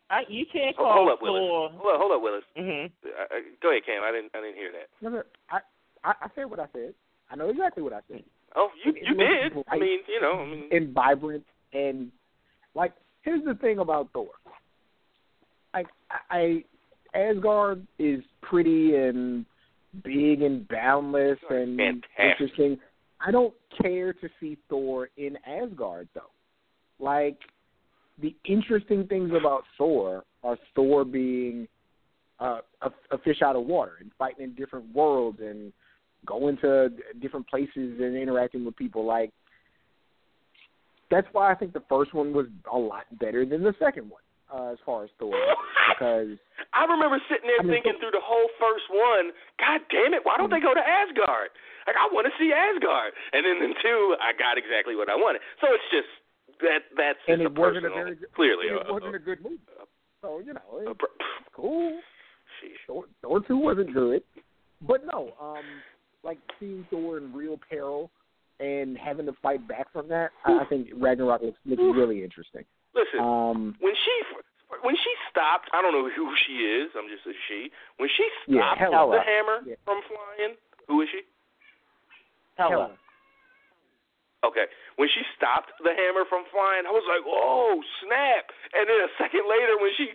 I, 0.10 0.22
you 0.30 0.46
can't 0.52 0.76
Oh, 0.80 0.84
call 0.84 0.94
hold 0.94 1.10
up, 1.10 1.22
Willis. 1.22 1.42
Thor. 1.42 1.70
Hold 1.72 1.94
up, 1.94 2.00
hold 2.02 2.12
up, 2.14 2.22
Willis. 2.22 2.44
hmm 2.56 2.86
Uh, 3.06 3.24
uh, 3.24 3.40
go 3.62 3.70
ahead, 3.72 3.86
Cam. 3.86 4.04
I 4.04 4.12
didn't 4.12 4.32
I 4.34 4.42
didn't 4.42 4.56
hear 4.56 4.72
that. 4.72 4.88
No, 5.02 5.10
no, 5.10 5.24
I, 5.52 5.60
I 6.04 6.14
I 6.22 6.28
said 6.36 6.50
what 6.50 6.60
I 6.60 6.68
said. 6.74 6.94
I 7.30 7.36
know 7.36 7.50
exactly 7.50 7.84
what 7.84 7.94
I 7.94 8.00
said. 8.10 8.24
Oh, 8.56 8.70
you 8.84 8.94
you 8.96 9.14
looks 9.16 9.56
did. 9.56 9.64
I 9.68 9.78
mean, 9.78 10.00
you 10.08 10.22
know, 10.22 10.40
I 10.40 10.46
mean, 10.46 10.70
and 10.72 10.94
vibrant 10.94 11.44
and 11.74 12.12
like 12.74 12.94
here's 13.22 13.44
the 13.44 13.56
thing 13.56 13.80
about 13.80 14.10
Thor. 14.14 14.30
Like 15.74 15.88
I, 16.10 16.64
I 17.14 17.18
Asgard 17.18 17.86
is 18.00 18.24
pretty 18.42 18.96
and 18.96 19.46
big 20.04 20.42
and 20.42 20.68
boundless 20.70 21.38
and 21.50 21.78
Fantastic. 21.78 22.20
interesting. 22.42 22.80
I 23.20 23.32
don't 23.32 23.54
care 23.82 24.14
to 24.14 24.30
see 24.40 24.58
Thor 24.70 25.10
in 25.18 25.38
Asgard 25.46 26.08
though. 26.16 26.32
like 27.00 27.38
the 28.22 28.36
interesting 28.46 29.08
things 29.08 29.32
about 29.40 29.64
Thor 29.78 30.24
are 30.44 30.58
Thor 30.76 31.06
being 31.06 31.68
uh, 32.40 32.60
a, 32.82 32.92
a 33.12 33.18
fish 33.20 33.42
out 33.42 33.56
of 33.56 33.66
water 33.66 33.94
and 34.00 34.12
fighting 34.18 34.44
in 34.44 34.54
different 34.54 34.94
worlds 34.94 35.40
and 35.42 35.72
going 36.26 36.58
to 36.58 36.90
different 37.22 37.48
places 37.48 38.00
and 38.00 38.16
interacting 38.16 38.66
with 38.66 38.76
people. 38.76 39.06
Like 39.06 39.32
that's 41.10 41.28
why 41.32 41.52
I 41.52 41.56
think 41.56 41.74
the 41.74 41.84
first 41.88 42.14
one 42.14 42.34
was 42.34 42.48
a 42.72 42.78
lot 42.78 43.06
better 43.20 43.46
than 43.46 43.64
the 43.64 43.74
second 43.80 44.10
one 44.10 44.22
uh, 44.54 44.74
as 44.74 44.78
far 44.86 45.04
as 45.04 45.10
Thor 45.20 45.34
because 45.94 46.38
I 46.74 46.86
remember 46.86 47.22
sitting 47.30 47.48
there 47.48 47.62
I 47.62 47.64
mean, 47.64 47.82
thinking 47.82 48.00
through 48.00 48.12
the 48.12 48.24
whole 48.24 48.50
first 48.60 48.86
one, 48.90 49.32
God 49.58 49.82
damn 49.90 50.14
it, 50.14 50.22
why 50.24 50.38
don't 50.38 50.50
they 50.52 50.62
go 50.62 50.74
to 50.74 50.84
Asgard? 50.84 51.50
Like 51.86 51.96
I 51.96 52.10
want 52.12 52.28
to 52.28 52.34
see 52.36 52.52
Asgard. 52.52 53.14
And 53.32 53.46
then 53.46 53.64
in 53.64 53.74
two, 53.82 54.16
I 54.20 54.36
got 54.36 54.58
exactly 54.58 54.96
what 54.96 55.10
I 55.10 55.16
wanted. 55.16 55.42
So 55.62 55.72
it's 55.72 55.90
just 55.90 56.12
that 56.62 56.80
that's 56.96 57.20
and 57.28 57.42
it 57.42 57.58
wasn't 57.58 57.86
a 57.86 57.90
very 57.90 58.16
good, 58.16 58.34
clearly 58.34 58.68
it 58.68 58.86
wasn't 58.90 59.16
a 59.16 59.20
good 59.20 59.42
movie. 59.44 59.58
So 60.22 60.40
you 60.46 60.54
know, 60.54 60.62
it's 60.80 61.00
per- 61.00 61.08
cool. 61.56 62.00
sheesh. 62.62 63.04
Thor, 63.22 63.40
two 63.48 63.58
wasn't 63.58 63.94
good, 63.94 64.24
but 64.88 65.06
no, 65.06 65.32
um, 65.42 65.64
like 66.24 66.40
seeing 66.60 66.86
Thor 66.90 67.18
in 67.18 67.34
real 67.34 67.60
peril 67.70 68.10
and 68.60 68.98
having 68.98 69.26
to 69.28 69.34
fight 69.42 69.68
back 69.68 69.92
from 69.94 70.08
that, 70.10 70.32
I, 70.46 70.60
I 70.62 70.66
think 70.66 70.88
Ragnarok 70.98 71.42
looks, 71.44 71.60
looks 71.66 71.82
really 71.96 72.24
interesting. 72.24 72.64
Listen, 72.96 73.20
Um, 73.20 73.76
when 73.80 73.94
she 73.94 74.22
when 74.82 74.96
she 74.96 75.14
stopped, 75.30 75.70
I 75.74 75.82
don't 75.82 75.94
know 75.94 76.10
who 76.10 76.34
she 76.46 76.54
is. 76.54 76.90
I'm 76.98 77.08
just 77.08 77.26
a 77.28 77.34
she. 77.48 77.70
When 77.98 78.10
she 78.18 78.28
stopped 78.52 78.80
Hela. 78.80 79.16
the 79.16 79.22
hammer 79.22 79.60
Yeah. 79.66 79.76
from 79.86 80.02
flying, 80.10 80.56
who 80.88 81.02
is 81.02 81.10
she? 81.12 81.22
Hela. 82.58 82.98
Okay. 84.46 84.66
When 84.98 85.10
she 85.10 85.22
stopped 85.36 85.74
the 85.82 85.94
hammer 85.98 86.26
from 86.30 86.46
flying, 86.54 86.86
I 86.86 86.94
was 86.94 87.06
like, 87.10 87.26
"Oh 87.26 87.82
snap!" 88.06 88.46
And 88.78 88.86
then 88.86 89.00
a 89.02 89.12
second 89.22 89.44
later, 89.50 89.76
when 89.82 89.92
she 89.98 90.08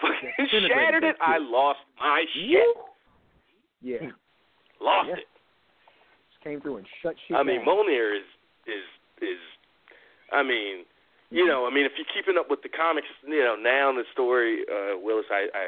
fucking 0.00 0.68
shattered 0.72 1.04
it. 1.04 1.16
I 1.20 1.36
lost 1.38 1.80
my 2.00 2.24
shit. 2.32 2.76
Yeah, 3.80 4.10
Lost 4.80 5.08
Yeah. 5.08 5.22
it. 5.22 5.28
just 6.32 6.42
came 6.42 6.60
through 6.60 6.78
and 6.82 6.86
shut 7.02 7.14
shit 7.28 7.36
I 7.36 7.42
mean, 7.44 7.62
down. 7.64 7.68
Mjolnir 7.86 8.16
is 8.16 8.26
is 8.66 8.86
is. 9.22 9.40
I 10.32 10.42
mean, 10.42 10.84
you 11.30 11.46
know, 11.46 11.66
I 11.66 11.70
mean, 11.72 11.84
if 11.84 11.92
you're 11.96 12.08
keeping 12.12 12.36
up 12.40 12.50
with 12.50 12.60
the 12.62 12.68
comics, 12.68 13.08
you 13.24 13.40
know, 13.44 13.56
now 13.56 13.90
in 13.90 13.96
the 13.96 14.04
story, 14.12 14.64
uh, 14.68 14.96
Willis, 14.98 15.24
I, 15.30 15.48
I 15.54 15.64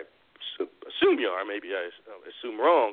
assume 0.89 1.19
you 1.21 1.29
are. 1.29 1.45
Maybe 1.45 1.69
I 1.73 1.89
assume 2.29 2.59
wrong. 2.61 2.93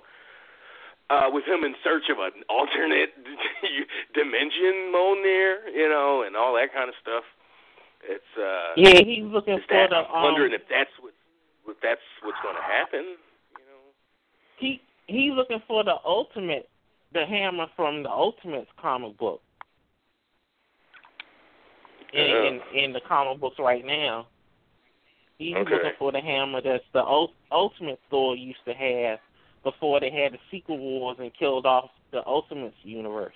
Uh, 1.10 1.30
with 1.32 1.46
him 1.46 1.64
in 1.64 1.74
search 1.86 2.04
of 2.12 2.18
an 2.20 2.44
alternate 2.50 3.16
dimension, 4.14 4.92
Mjolnir, 4.92 5.72
you 5.74 5.88
know, 5.88 6.24
and 6.28 6.36
all 6.36 6.54
that 6.54 6.74
kind 6.74 6.90
of 6.90 6.96
stuff. 7.02 7.24
It's 8.04 8.34
uh, 8.38 8.74
Yeah, 8.76 9.00
he's 9.06 9.24
looking 9.24 9.58
for 9.68 9.74
that, 9.74 9.90
the. 9.92 9.96
I'm 10.04 10.24
wondering 10.24 10.52
Um, 10.54 10.60
if 10.60 10.68
that's 10.70 10.92
what 11.00 11.14
if 11.70 11.78
that's 11.82 12.02
what's 12.24 12.38
going 12.44 12.56
to 12.56 12.62
happen. 12.62 13.16
You 13.56 13.64
know. 13.72 13.82
he 14.58 14.82
he's 15.08 15.32
looking 15.32 15.62
for 15.66 15.84
the 15.86 15.96
ultimate, 16.06 16.68
the 17.14 17.26
hammer 17.26 17.68
from 17.78 18.04
the 18.04 18.10
Ultimates 18.10 18.70
comic 18.82 19.18
book. 19.18 19.42
In, 22.14 22.22
in 22.22 22.84
in 22.84 22.94
the 22.94 23.02
comic 23.08 23.40
books 23.40 23.58
right 23.60 23.86
now, 23.86 24.28
he's 25.38 25.56
Okay. 25.56 25.72
looking 25.72 25.92
for 26.00 26.12
the 26.12 26.20
hammer 26.22 26.62
that's 26.62 26.84
the 26.94 27.00
ul- 27.04 27.34
Ultimate 27.52 28.00
Thor 28.10 28.36
used 28.36 28.64
to 28.66 28.74
have 28.74 29.20
before 29.72 30.00
they 30.00 30.10
had 30.10 30.34
the 30.34 30.38
Secret 30.50 30.78
Wars 30.78 31.18
and 31.20 31.32
killed 31.38 31.66
off 31.66 31.90
the 32.12 32.26
Ultimates 32.26 32.76
universe. 32.84 33.36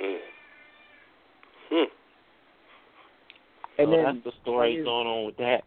Mm. 0.00 0.18
Hmm. 1.70 1.84
and 3.78 3.86
so 3.86 3.90
then 3.90 4.04
that's 4.04 4.24
the 4.24 4.32
story 4.42 4.76
is- 4.76 4.84
going 4.84 5.06
on 5.06 5.26
with 5.26 5.36
that. 5.36 5.64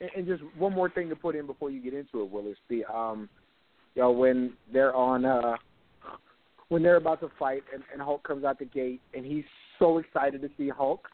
and, 0.00 0.10
and 0.16 0.26
just 0.26 0.42
one 0.56 0.72
more 0.72 0.88
thing 0.88 1.08
to 1.10 1.16
put 1.16 1.36
in 1.36 1.46
before 1.46 1.70
you 1.70 1.80
get 1.80 1.94
into 1.94 2.22
it, 2.22 2.30
Willis. 2.30 2.56
The 2.68 2.84
um, 2.86 3.28
you 3.94 4.02
know, 4.02 4.10
when 4.10 4.54
they're 4.72 4.94
on 4.94 5.24
uh, 5.24 5.56
when 6.68 6.82
they're 6.82 6.96
about 6.96 7.20
to 7.20 7.30
fight, 7.38 7.62
and, 7.72 7.82
and 7.92 8.00
Hulk 8.00 8.26
comes 8.26 8.44
out 8.44 8.58
the 8.58 8.64
gate, 8.64 9.00
and 9.14 9.24
he's 9.24 9.44
so 9.78 9.98
excited 9.98 10.40
to 10.42 10.48
see 10.56 10.68
Hulk. 10.68 11.06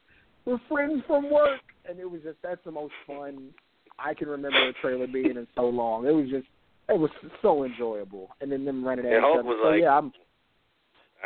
We're 0.45 0.61
friends 0.69 1.03
from 1.07 1.31
work, 1.31 1.61
and 1.89 1.99
it 1.99 2.11
was 2.11 2.21
just 2.23 2.37
that's 2.43 2.65
the 2.65 2.71
most 2.71 2.95
fun 3.07 3.51
I 3.99 4.15
can 4.15 4.29
remember 4.29 4.69
a 4.69 4.73
trailer 4.75 5.07
being 5.07 5.37
in 5.37 5.47
so 5.55 5.63
long. 5.63 6.07
It 6.07 6.13
was 6.13 6.29
just 6.31 6.47
it 6.91 6.99
was 6.99 7.11
so 7.43 7.65
enjoyable, 7.65 8.29
and 8.41 8.51
then 8.53 8.65
them 8.65 8.85
running 8.85 9.07
at 9.07 9.13
And 9.13 9.21
each 9.21 9.25
Hulk 9.25 9.39
other. 9.41 9.49
was 9.49 9.59
so 9.63 9.69
like, 9.71 9.81
yeah, 9.83 9.97
I'm 9.97 10.13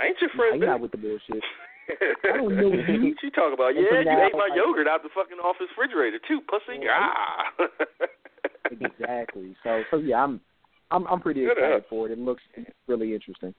I 0.01 0.07
ain't 0.07 0.21
your 0.21 0.31
friend. 0.31 0.55
I'm 0.55 0.61
friend. 0.61 0.71
not 0.73 0.81
with 0.81 0.91
the 0.93 0.99
bullshit. 0.99 1.43
I 2.25 2.37
don't 2.37 2.57
know 2.57 2.73
you. 2.73 3.13
what 3.13 3.23
you 3.23 3.31
talk 3.31 3.53
about? 3.53 3.77
And 3.77 3.85
Yeah, 3.85 3.99
you 4.01 4.05
now, 4.05 4.27
ate 4.27 4.33
my 4.33 4.49
like- 4.51 4.57
yogurt 4.57 4.89
out 4.89 5.03
the 5.03 5.11
fucking 5.15 5.39
office 5.39 5.67
refrigerator 5.77 6.19
too, 6.27 6.41
pussy. 6.49 6.81
Yeah. 6.83 6.99
Ah. 6.99 7.67
exactly. 8.71 9.57
So 9.63 9.83
so 9.91 9.97
yeah, 9.99 10.23
I'm 10.23 10.41
I'm 10.91 11.07
I'm 11.07 11.21
pretty 11.21 11.43
Good 11.43 11.53
excited 11.53 11.77
up. 11.77 11.89
for 11.89 12.07
it. 12.09 12.13
It 12.13 12.19
looks 12.19 12.43
really 12.87 13.15
interesting. 13.15 13.55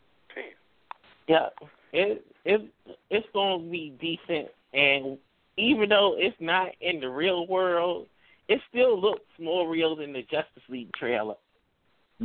Yeah, 1.28 1.48
it 1.94 2.24
it 2.46 2.62
it's 3.10 3.28
gonna 3.34 3.64
be 3.64 3.94
decent, 4.00 4.50
and 4.74 5.18
even 5.58 5.90
though 5.90 6.16
it's 6.18 6.36
not 6.40 6.68
in 6.82 7.00
the 7.00 7.10
real 7.10 7.48
world, 7.48 8.08
it 8.48 8.60
still 8.70 9.00
looks 9.00 9.22
more 9.40 9.68
real 9.70 9.96
than 9.96 10.14
the 10.14 10.22
Justice 10.24 10.64
League 10.70 10.92
trailer. 10.94 11.36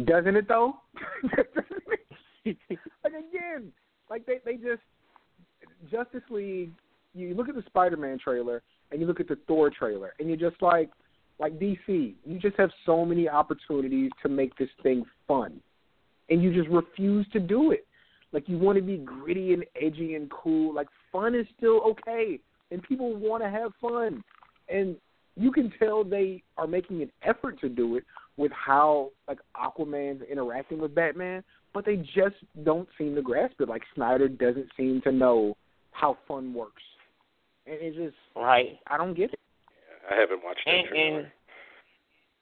Doesn't 0.04 0.36
it 0.36 0.48
though? 0.48 0.74
like 2.44 2.56
again, 3.04 3.72
like 4.08 4.26
they 4.26 4.38
they 4.44 4.54
just 4.54 4.82
Justice 5.90 6.22
League. 6.30 6.72
You 7.14 7.34
look 7.34 7.48
at 7.48 7.56
the 7.56 7.64
Spider-Man 7.66 8.18
trailer 8.22 8.62
and 8.90 9.00
you 9.00 9.06
look 9.06 9.20
at 9.20 9.28
the 9.28 9.38
Thor 9.46 9.70
trailer, 9.70 10.14
and 10.18 10.28
you're 10.28 10.50
just 10.50 10.60
like, 10.62 10.90
like 11.38 11.58
DC. 11.58 12.14
You 12.24 12.38
just 12.40 12.56
have 12.56 12.70
so 12.86 13.04
many 13.04 13.28
opportunities 13.28 14.10
to 14.22 14.28
make 14.28 14.56
this 14.56 14.68
thing 14.82 15.04
fun, 15.26 15.60
and 16.28 16.42
you 16.42 16.54
just 16.54 16.68
refuse 16.68 17.26
to 17.32 17.40
do 17.40 17.72
it. 17.72 17.86
Like 18.32 18.48
you 18.48 18.58
want 18.58 18.76
to 18.76 18.82
be 18.82 18.98
gritty 18.98 19.54
and 19.54 19.64
edgy 19.80 20.14
and 20.14 20.30
cool. 20.30 20.74
Like 20.74 20.88
fun 21.10 21.34
is 21.34 21.46
still 21.56 21.80
okay, 21.82 22.38
and 22.70 22.82
people 22.82 23.14
want 23.16 23.42
to 23.42 23.50
have 23.50 23.72
fun, 23.80 24.22
and 24.68 24.96
you 25.36 25.50
can 25.50 25.72
tell 25.78 26.04
they 26.04 26.42
are 26.56 26.66
making 26.66 27.02
an 27.02 27.10
effort 27.22 27.60
to 27.60 27.68
do 27.68 27.96
it 27.96 28.04
with 28.40 28.52
how 28.52 29.10
like 29.28 29.38
Aquaman's 29.54 30.22
interacting 30.22 30.80
with 30.80 30.94
Batman, 30.94 31.44
but 31.74 31.84
they 31.84 31.96
just 31.96 32.36
don't 32.64 32.88
seem 32.96 33.14
to 33.14 33.22
grasp 33.22 33.60
it. 33.60 33.68
Like 33.68 33.82
Snyder 33.94 34.28
doesn't 34.28 34.68
seem 34.78 35.02
to 35.02 35.12
know 35.12 35.58
how 35.92 36.16
fun 36.26 36.54
works, 36.54 36.82
and 37.66 37.76
it 37.80 37.94
just 37.94 38.16
Right. 38.34 38.78
I 38.86 38.96
don't 38.96 39.12
get 39.12 39.34
it. 39.34 39.38
I 40.10 40.18
haven't 40.18 40.42
watched 40.42 40.62
that 40.64 40.72
And 40.72 40.96
and 40.96 41.26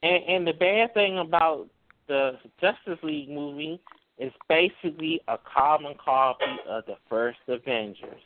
and, 0.05 0.24
and 0.28 0.46
the 0.46 0.53
bad 0.53 0.94
thing 0.94 1.18
about 1.18 1.66
the 2.07 2.38
Justice 2.61 3.03
League 3.03 3.28
movie 3.28 3.80
is 4.18 4.32
basically 4.49 5.20
a 5.26 5.36
carbon 5.53 5.94
copy 6.03 6.44
of 6.68 6.86
the 6.86 6.94
first 7.09 7.38
Avengers. 7.49 8.22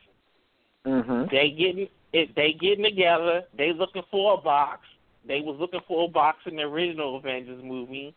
Mm-hmm. 0.87 1.35
They 1.35 1.51
getting 1.51 1.89
it. 2.13 2.35
They 2.37 2.53
getting 2.53 2.85
together. 2.85 3.45
They 3.57 3.73
looking 3.73 4.03
for 4.11 4.35
a 4.35 4.37
box. 4.37 4.81
They 5.27 5.41
was 5.41 5.57
looking 5.59 5.81
for 5.87 6.05
a 6.05 6.09
box 6.09 6.39
in 6.47 6.57
the 6.57 6.63
original 6.63 7.17
Avengers 7.17 7.63
movie. 7.63 8.15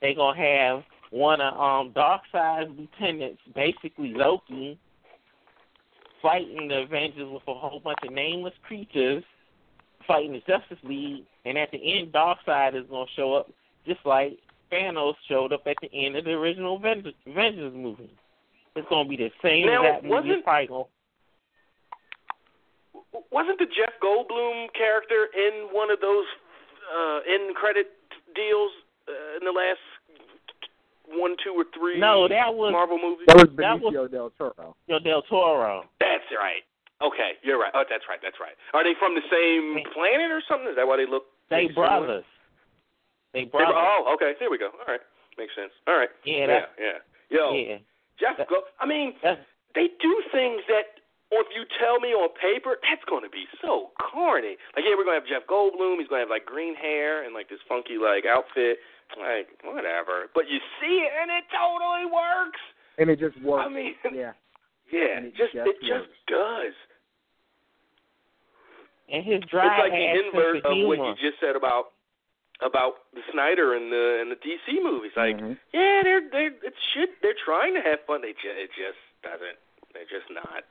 They 0.00 0.14
gonna 0.14 0.38
have 0.38 0.84
one 1.10 1.40
of 1.40 1.54
um 1.54 1.92
Darkseid's 1.92 2.70
lieutenants, 2.78 3.40
basically 3.54 4.14
Loki, 4.14 4.78
fighting 6.22 6.68
the 6.68 6.82
Avengers 6.82 7.28
with 7.30 7.42
a 7.48 7.54
whole 7.54 7.80
bunch 7.80 7.98
of 8.02 8.12
nameless 8.12 8.54
creatures, 8.66 9.24
fighting 10.06 10.32
the 10.32 10.42
Justice 10.46 10.78
League, 10.82 11.24
and 11.44 11.58
at 11.58 11.70
the 11.70 11.78
end, 11.78 12.12
Darkseid 12.12 12.74
is 12.74 12.88
gonna 12.90 13.06
show 13.14 13.34
up 13.34 13.50
just 13.86 14.00
like 14.04 14.38
Thanos 14.70 15.14
showed 15.28 15.52
up 15.52 15.62
at 15.66 15.76
the 15.80 15.90
end 15.92 16.16
of 16.16 16.24
the 16.24 16.32
original 16.32 16.76
Avengers, 16.76 17.14
Avengers 17.26 17.74
movie. 17.74 18.10
It's 18.76 18.88
gonna 18.88 19.08
be 19.08 19.16
the 19.16 19.30
same 19.42 19.66
Now, 19.66 19.82
exact 19.82 20.04
movie. 20.04 20.30
It's 20.30 20.44
probably 20.44 20.66
gonna 20.66 20.84
Wasn't 23.30 23.58
the 23.58 23.66
Jeff 23.66 23.92
Goldblum 24.02 24.72
character 24.72 25.28
in 25.36 25.68
one 25.72 25.90
of 25.90 26.00
those 26.00 26.24
uh, 26.88 27.20
end 27.28 27.54
credit 27.54 27.92
deals 28.34 28.72
uh, 29.08 29.36
in 29.36 29.44
the 29.44 29.52
last 29.52 29.80
one, 31.08 31.36
two, 31.42 31.52
or 31.56 31.64
three 31.76 31.98
No, 32.00 32.28
that 32.28 32.52
was 32.52 32.72
Marvel 32.72 32.98
movies? 33.00 33.24
That 33.28 33.36
was 33.36 33.48
That 33.56 33.80
was- 33.80 33.92
Benicio 33.92 34.10
del 34.10 34.30
Toro. 34.36 34.76
Yo, 34.86 34.98
Del 34.98 35.22
Toro. 35.22 35.84
That's 36.00 36.24
right. 36.36 36.64
Okay, 37.00 37.38
you're 37.46 37.60
right. 37.60 37.70
Oh, 37.74 37.84
that's 37.88 38.04
right. 38.08 38.18
That's 38.20 38.40
right. 38.40 38.56
Are 38.74 38.82
they 38.82 38.92
from 38.98 39.14
the 39.14 39.22
same 39.30 39.84
planet 39.94 40.32
or 40.34 40.42
something? 40.48 40.68
Is 40.68 40.76
that 40.76 40.86
why 40.88 40.96
they 40.98 41.06
look? 41.06 41.24
They 41.48 41.68
brothers. 41.72 42.24
They 43.32 43.44
They 43.44 43.50
brothers. 43.52 43.70
bro- 43.72 44.04
oh, 44.08 44.14
okay. 44.18 44.34
There 44.40 44.50
we 44.50 44.58
go. 44.58 44.68
All 44.74 44.88
right, 44.88 45.00
makes 45.38 45.54
sense. 45.54 45.70
All 45.86 45.94
right. 45.96 46.10
yeah, 46.24 46.36
Yeah, 46.36 46.46
that's, 46.46 46.66
yeah. 46.76 46.98
Yo, 47.30 47.52
yeah. 47.54 47.78
Jeff. 48.18 48.36
that- 48.36 48.48
Go- 48.48 48.66
I 48.80 48.86
mean, 48.86 49.14
they 49.76 49.88
do 50.02 50.12
things 50.32 50.60
that, 50.68 50.97
or 51.30 51.40
if 51.44 51.48
you 51.54 51.64
tell 51.78 52.00
me 52.00 52.16
on 52.16 52.30
paper, 52.40 52.78
that's 52.80 53.04
going 53.04 53.22
to 53.22 53.28
be 53.28 53.44
so 53.60 53.90
corny. 54.00 54.56
Like, 54.74 54.84
yeah, 54.88 54.96
we're 54.96 55.04
going 55.04 55.20
to 55.20 55.22
have 55.24 55.28
Jeff 55.28 55.44
Goldblum. 55.48 56.00
He's 56.00 56.08
going 56.08 56.24
to 56.24 56.26
have 56.26 56.32
like 56.32 56.46
green 56.48 56.74
hair 56.74 57.24
and 57.24 57.34
like 57.34 57.48
this 57.52 57.60
funky 57.68 57.98
like 58.00 58.24
outfit. 58.24 58.78
Like, 59.16 59.48
whatever. 59.64 60.28
But 60.34 60.48
you 60.48 60.58
see 60.80 61.04
it 61.04 61.12
and 61.20 61.30
it 61.32 61.44
totally 61.52 62.04
works. 62.08 62.60
And 62.96 63.08
it 63.08 63.20
just 63.20 63.36
works. 63.44 63.64
I 63.64 63.72
mean, 63.72 63.94
yeah. 64.12 64.32
yeah, 64.92 65.16
And 65.20 65.26
it 65.26 65.36
just 65.36 65.52
just 65.52 65.68
it 65.68 65.76
just 65.80 66.08
works. 66.08 66.28
does. 66.28 66.74
And 69.08 69.24
his 69.24 69.40
dry 69.48 69.64
it's 69.64 69.80
like 69.88 69.92
the 69.96 70.08
inverse 70.20 70.60
of 70.64 70.72
of 70.76 70.84
what 70.88 70.98
you 71.00 71.12
just 71.16 71.40
said 71.40 71.56
about 71.56 71.92
about 72.60 73.08
the 73.14 73.22
Snyder 73.32 73.72
and 73.76 73.88
the 73.92 74.20
and 74.20 74.28
the 74.32 74.36
DC 74.36 74.82
movies. 74.82 75.12
Like, 75.16 75.36
Mhm. 75.38 75.56
yeah, 75.72 76.02
they're 76.04 76.28
they're 76.28 76.52
it 76.60 76.74
should 76.92 77.08
they're 77.22 77.38
trying 77.44 77.72
to 77.74 77.80
have 77.80 78.00
fun. 78.06 78.20
They 78.20 78.32
just 78.36 78.56
it 78.60 78.70
just 78.76 79.00
doesn't. 79.24 79.56
They're 79.94 80.08
just 80.10 80.28
not. 80.28 80.64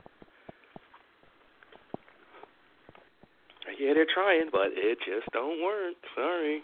Yeah, 3.79 3.93
they're 3.93 4.07
trying, 4.13 4.49
but 4.51 4.67
it 4.73 4.97
just 5.05 5.31
don't 5.33 5.63
work. 5.63 5.95
Sorry. 6.15 6.61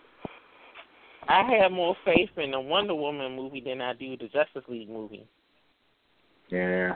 I 1.28 1.44
have 1.62 1.72
more 1.72 1.96
faith 2.06 2.30
in 2.38 2.52
the 2.52 2.60
Wonder 2.60 2.96
Woman 2.96 3.36
movie 3.36 3.62
than 3.62 3.82
I 3.82 3.94
do 3.94 4.18
the 4.18 4.26
Justice 4.26 4.64
League 4.68 4.90
movie. 4.90 5.28
Yeah. 6.50 6.96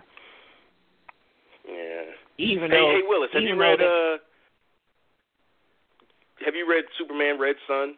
Yeah. 1.68 2.04
Even 2.38 2.70
Hey, 2.72 2.78
though, 2.78 2.92
hey 2.92 3.02
Willis, 3.08 3.30
have 3.34 3.44
you 3.44 3.56
read 3.60 3.80
though 3.80 4.18
uh 4.20 6.46
Have 6.46 6.56
you 6.56 6.70
read 6.70 6.86
Superman 6.98 7.40
Red 7.40 7.56
Sun? 7.68 7.96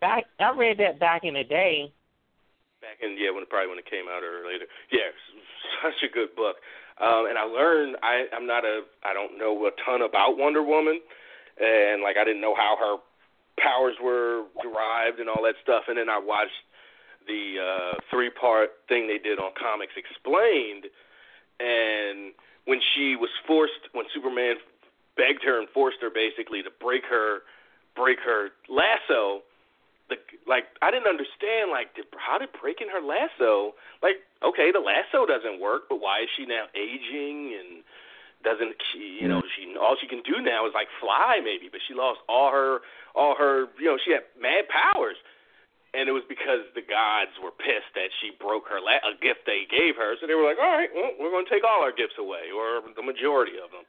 that, 0.00 0.22
I, 0.40 0.42
I 0.42 0.56
read 0.56 0.78
that 0.78 0.98
back 0.98 1.22
in 1.24 1.34
the 1.34 1.44
day. 1.44 1.92
back 2.80 2.98
in 3.02 3.16
yeah 3.18 3.30
when 3.30 3.46
probably 3.46 3.68
when 3.70 3.78
it 3.78 3.90
came 3.90 4.06
out 4.10 4.22
or 4.22 4.46
later. 4.46 4.66
Yeah, 4.90 5.10
such 5.82 6.02
a 6.08 6.12
good 6.12 6.34
book. 6.34 6.56
Um, 7.02 7.26
and 7.26 7.36
I 7.36 7.42
learned 7.42 7.96
I 8.02 8.26
I'm 8.32 8.46
not 8.46 8.64
a 8.64 8.82
I 9.02 9.12
don't 9.12 9.36
know 9.36 9.66
a 9.66 9.70
ton 9.84 10.02
about 10.02 10.38
Wonder 10.38 10.62
Woman, 10.62 11.00
and 11.58 12.02
like 12.02 12.16
I 12.16 12.24
didn't 12.24 12.40
know 12.40 12.54
how 12.54 12.76
her 12.78 12.96
powers 13.58 13.96
were 14.02 14.44
derived 14.62 15.18
and 15.18 15.28
all 15.28 15.42
that 15.42 15.56
stuff. 15.62 15.84
And 15.88 15.98
then 15.98 16.08
I 16.08 16.18
watched 16.22 16.62
the 17.26 17.58
uh, 17.58 17.98
three 18.10 18.30
part 18.30 18.70
thing 18.88 19.08
they 19.08 19.18
did 19.18 19.38
on 19.38 19.50
Comics 19.58 19.94
Explained, 19.98 20.86
and 21.58 22.32
when 22.66 22.78
she 22.94 23.16
was 23.16 23.30
forced 23.46 23.90
when 23.92 24.06
Superman 24.14 24.56
begged 25.16 25.42
her 25.44 25.58
and 25.58 25.68
forced 25.74 25.98
her 26.00 26.10
basically 26.10 26.62
to 26.62 26.70
break 26.80 27.02
her 27.10 27.42
break 27.96 28.18
her 28.24 28.50
lasso 28.70 29.42
the 30.12 30.20
like 30.44 30.68
I 30.84 30.92
didn't 30.92 31.08
understand 31.08 31.72
like 31.72 31.96
did, 31.96 32.04
how 32.20 32.36
did 32.36 32.52
breaking 32.60 32.92
her 32.92 33.00
lasso 33.00 33.72
like 34.04 34.20
okay 34.44 34.68
the 34.68 34.84
lasso 34.84 35.24
doesn't 35.24 35.56
work 35.60 35.88
but 35.88 36.04
why 36.04 36.28
is 36.28 36.30
she 36.36 36.44
now 36.44 36.68
aging 36.76 37.56
and 37.56 37.80
doesn't 38.44 38.76
she 38.92 39.18
you 39.22 39.28
know 39.28 39.40
she 39.56 39.72
all 39.80 39.96
she 39.96 40.06
can 40.06 40.20
do 40.22 40.44
now 40.44 40.66
is 40.68 40.74
like 40.74 40.92
fly 41.00 41.40
maybe 41.40 41.72
but 41.72 41.80
she 41.88 41.94
lost 41.96 42.20
all 42.28 42.52
her 42.52 42.84
all 43.14 43.34
her 43.38 43.66
you 43.78 43.86
know 43.86 43.96
she 43.96 44.12
had 44.12 44.22
mad 44.36 44.68
powers. 44.68 45.16
And 45.92 46.08
it 46.08 46.16
was 46.16 46.24
because 46.24 46.64
the 46.72 46.80
gods 46.80 47.36
were 47.36 47.52
pissed 47.52 47.92
that 48.00 48.08
she 48.16 48.32
broke 48.40 48.64
her 48.72 48.80
la- 48.80 49.04
a 49.04 49.12
gift 49.20 49.44
they 49.44 49.68
gave 49.68 49.92
her. 50.00 50.16
So 50.16 50.24
they 50.24 50.32
were 50.32 50.48
like 50.48 50.56
all 50.56 50.72
right 50.72 50.88
well 50.94 51.12
we're 51.20 51.30
going 51.30 51.44
to 51.44 51.52
take 51.52 51.64
all 51.64 51.84
our 51.84 51.92
gifts 51.92 52.16
away 52.18 52.48
or 52.48 52.80
the 52.80 53.04
majority 53.04 53.60
of 53.60 53.70
them. 53.70 53.84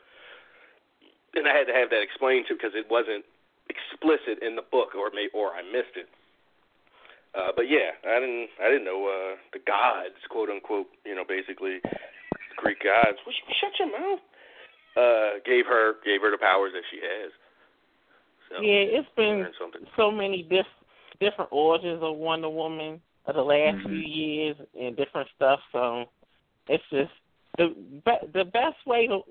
And 1.33 1.47
I 1.47 1.55
had 1.55 1.65
to 1.71 1.73
have 1.73 1.89
that 1.89 2.03
explained 2.03 2.45
to 2.51 2.53
because 2.53 2.75
it 2.75 2.91
wasn't 2.91 3.25
explicit 3.73 4.43
in 4.45 4.55
the 4.55 4.61
book, 4.61 4.93
or 4.95 5.09
may 5.13 5.27
or 5.33 5.51
I 5.53 5.61
missed 5.63 5.97
it. 5.97 6.07
Uh, 7.33 7.49
but 7.55 7.65
yeah, 7.65 7.97
I 8.05 8.19
didn't 8.19 8.49
I 8.61 8.69
didn't 8.69 8.85
know 8.85 9.09
uh, 9.09 9.35
the 9.53 9.59
gods, 9.65 10.15
quote 10.29 10.49
unquote, 10.49 10.87
you 11.05 11.15
know, 11.15 11.23
basically 11.27 11.81
Greek 12.57 12.83
gods. 12.83 13.17
Well, 13.25 13.33
sh- 13.33 13.57
shut 13.59 13.73
your 13.79 13.89
mouth. 13.89 14.21
Uh, 14.95 15.41
gave 15.45 15.65
her 15.65 15.95
gave 16.05 16.21
her 16.21 16.29
the 16.29 16.37
powers 16.37 16.71
that 16.73 16.83
she 16.91 17.01
has. 17.01 17.31
So 18.49 18.61
Yeah, 18.61 19.01
it's 19.01 19.09
been 19.15 19.47
so 19.97 20.11
many 20.11 20.43
diff- 20.43 20.67
different 21.19 21.49
origins 21.51 22.03
of 22.03 22.17
Wonder 22.17 22.49
Woman 22.49 23.01
of 23.25 23.33
the 23.35 23.41
last 23.41 23.77
Mhm. 23.77 23.89
few 23.89 23.97
years 23.97 24.57
and 24.79 24.95
different 24.95 25.27
stuff. 25.35 25.59
So 25.71 26.05
it's 26.69 26.83
just 26.91 27.11
the 27.57 27.69
be- 27.69 28.27
the 28.33 28.45
best 28.45 28.85
way 28.85 29.07
to 29.07 29.23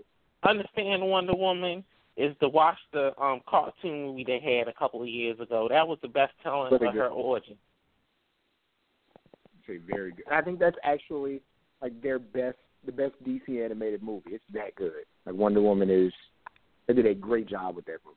understand 0.42 1.08
Wonder 1.08 1.34
Woman 1.36 1.84
is 2.16 2.34
to 2.40 2.48
watch 2.48 2.76
the 2.92 3.18
um 3.20 3.40
cartoon 3.48 4.06
movie 4.06 4.24
they 4.26 4.38
had 4.40 4.68
a 4.68 4.72
couple 4.78 5.02
of 5.02 5.08
years 5.08 5.38
ago. 5.40 5.66
That 5.70 5.86
was 5.86 5.98
the 6.02 6.08
best 6.08 6.32
telling 6.42 6.72
of 6.72 6.80
good. 6.80 6.94
her 6.94 7.08
origin. 7.08 7.56
Say 9.66 9.78
very 9.88 10.10
good. 10.12 10.24
I 10.30 10.42
think 10.42 10.58
that's 10.58 10.76
actually 10.82 11.40
like 11.80 12.00
their 12.02 12.18
best, 12.18 12.58
the 12.84 12.92
best 12.92 13.14
DC 13.26 13.64
animated 13.64 14.02
movie. 14.02 14.30
It's 14.30 14.44
that 14.52 14.74
good. 14.74 15.04
Like 15.26 15.34
Wonder 15.34 15.60
Woman 15.62 15.88
is. 15.90 16.12
They 16.88 16.94
did 16.94 17.06
a 17.06 17.14
great 17.14 17.48
job 17.48 17.76
with 17.76 17.84
that 17.86 17.98
movie. 18.04 18.16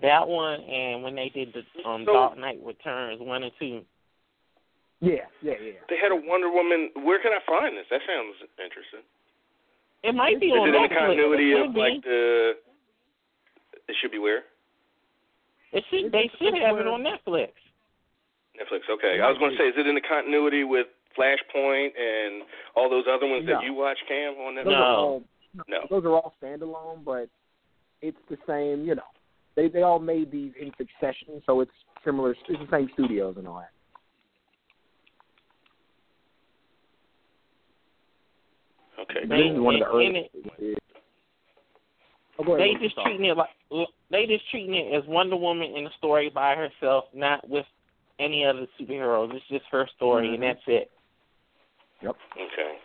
That 0.00 0.26
one 0.26 0.60
and 0.62 1.02
when 1.02 1.14
they 1.16 1.28
did 1.34 1.52
the 1.52 1.88
um 1.88 2.04
So- 2.06 2.12
Dark 2.12 2.38
Knight 2.38 2.60
Returns 2.64 3.20
one 3.20 3.42
and 3.42 3.52
two. 3.58 3.82
Yeah, 5.02 5.24
yeah, 5.42 5.54
yeah. 5.62 5.80
They 5.88 5.96
had 5.96 6.12
a 6.12 6.16
Wonder 6.16 6.50
Woman. 6.50 6.90
Where 7.04 7.20
can 7.22 7.32
I 7.32 7.40
find 7.46 7.74
this? 7.76 7.86
That 7.90 8.00
sounds 8.06 8.36
interesting. 8.62 9.00
It 10.04 10.14
might 10.14 10.38
be 10.38 10.48
Is 10.48 10.60
on 10.60 10.68
it 10.68 10.74
in 10.76 10.82
the 10.82 10.88
Netflix. 10.88 10.98
continuity 10.98 11.52
it 11.52 11.60
of 11.66 11.74
be. 11.74 11.80
like 11.80 12.02
the? 12.04 12.52
It 13.90 13.96
should 14.00 14.12
be 14.12 14.18
where 14.22 14.44
It 15.72 15.82
should. 15.90 16.12
They 16.12 16.30
should 16.38 16.54
have 16.54 16.78
it 16.78 16.86
on 16.86 17.02
Netflix. 17.02 17.50
Netflix. 18.54 18.86
Okay, 18.88 19.18
I 19.20 19.28
was 19.28 19.36
going 19.38 19.50
to 19.50 19.56
say, 19.58 19.64
is 19.68 19.74
it 19.76 19.86
in 19.86 19.94
the 19.96 20.00
continuity 20.00 20.62
with 20.62 20.86
Flashpoint 21.18 21.90
and 21.98 22.42
all 22.76 22.88
those 22.88 23.04
other 23.10 23.26
ones 23.26 23.44
No. 23.46 23.54
that 23.54 23.64
you 23.64 23.74
watch, 23.74 23.98
Cam, 24.06 24.34
on 24.34 24.54
Netflix? 24.54 24.64
Those 24.64 24.72
No. 24.72 24.84
all 24.84 25.22
No. 25.68 25.86
those 25.90 26.04
are 26.04 26.14
all 26.14 26.34
standalone, 26.40 27.02
but 27.04 27.28
it's 28.00 28.18
the 28.28 28.38
same. 28.46 28.86
You 28.86 28.94
know, 28.94 29.10
they 29.56 29.66
they 29.68 29.82
all 29.82 29.98
made 29.98 30.30
these 30.30 30.52
in 30.60 30.70
succession, 30.78 31.42
so 31.46 31.60
it's 31.60 31.72
similar. 32.04 32.30
It's 32.30 32.40
the 32.46 32.68
same 32.70 32.88
studios 32.94 33.34
and 33.38 33.48
all 33.48 33.58
that. 33.58 33.72
Okay. 39.00 39.26
This 39.26 39.52
is 39.54 39.58
one 39.60 39.74
of 39.76 39.80
the 39.80 39.86
and- 39.86 39.94
early. 39.94 40.06
and 40.06 40.76
Oh, 42.46 42.54
ahead, 42.54 42.60
They 42.60 42.82
just 42.82 42.94
sorry. 42.94 43.10
treating 43.10 43.26
it 43.26 43.36
like 43.36 43.50
they 44.10 44.26
just 44.26 44.48
treating 44.50 44.74
it 44.74 44.92
as 44.94 45.04
Wonder 45.06 45.36
Woman 45.36 45.76
in 45.76 45.86
a 45.86 45.92
story 45.92 46.30
by 46.30 46.54
herself, 46.54 47.04
not 47.12 47.46
with 47.48 47.66
any 48.18 48.44
other 48.44 48.66
superheroes. 48.78 49.32
It's 49.34 49.46
just 49.48 49.64
her 49.66 49.86
story, 49.88 50.28
Mhm. 50.28 50.34
and 50.34 50.42
that's 50.42 50.66
it. 50.68 50.90
Yep. 52.02 52.16
Okay. 52.36 52.78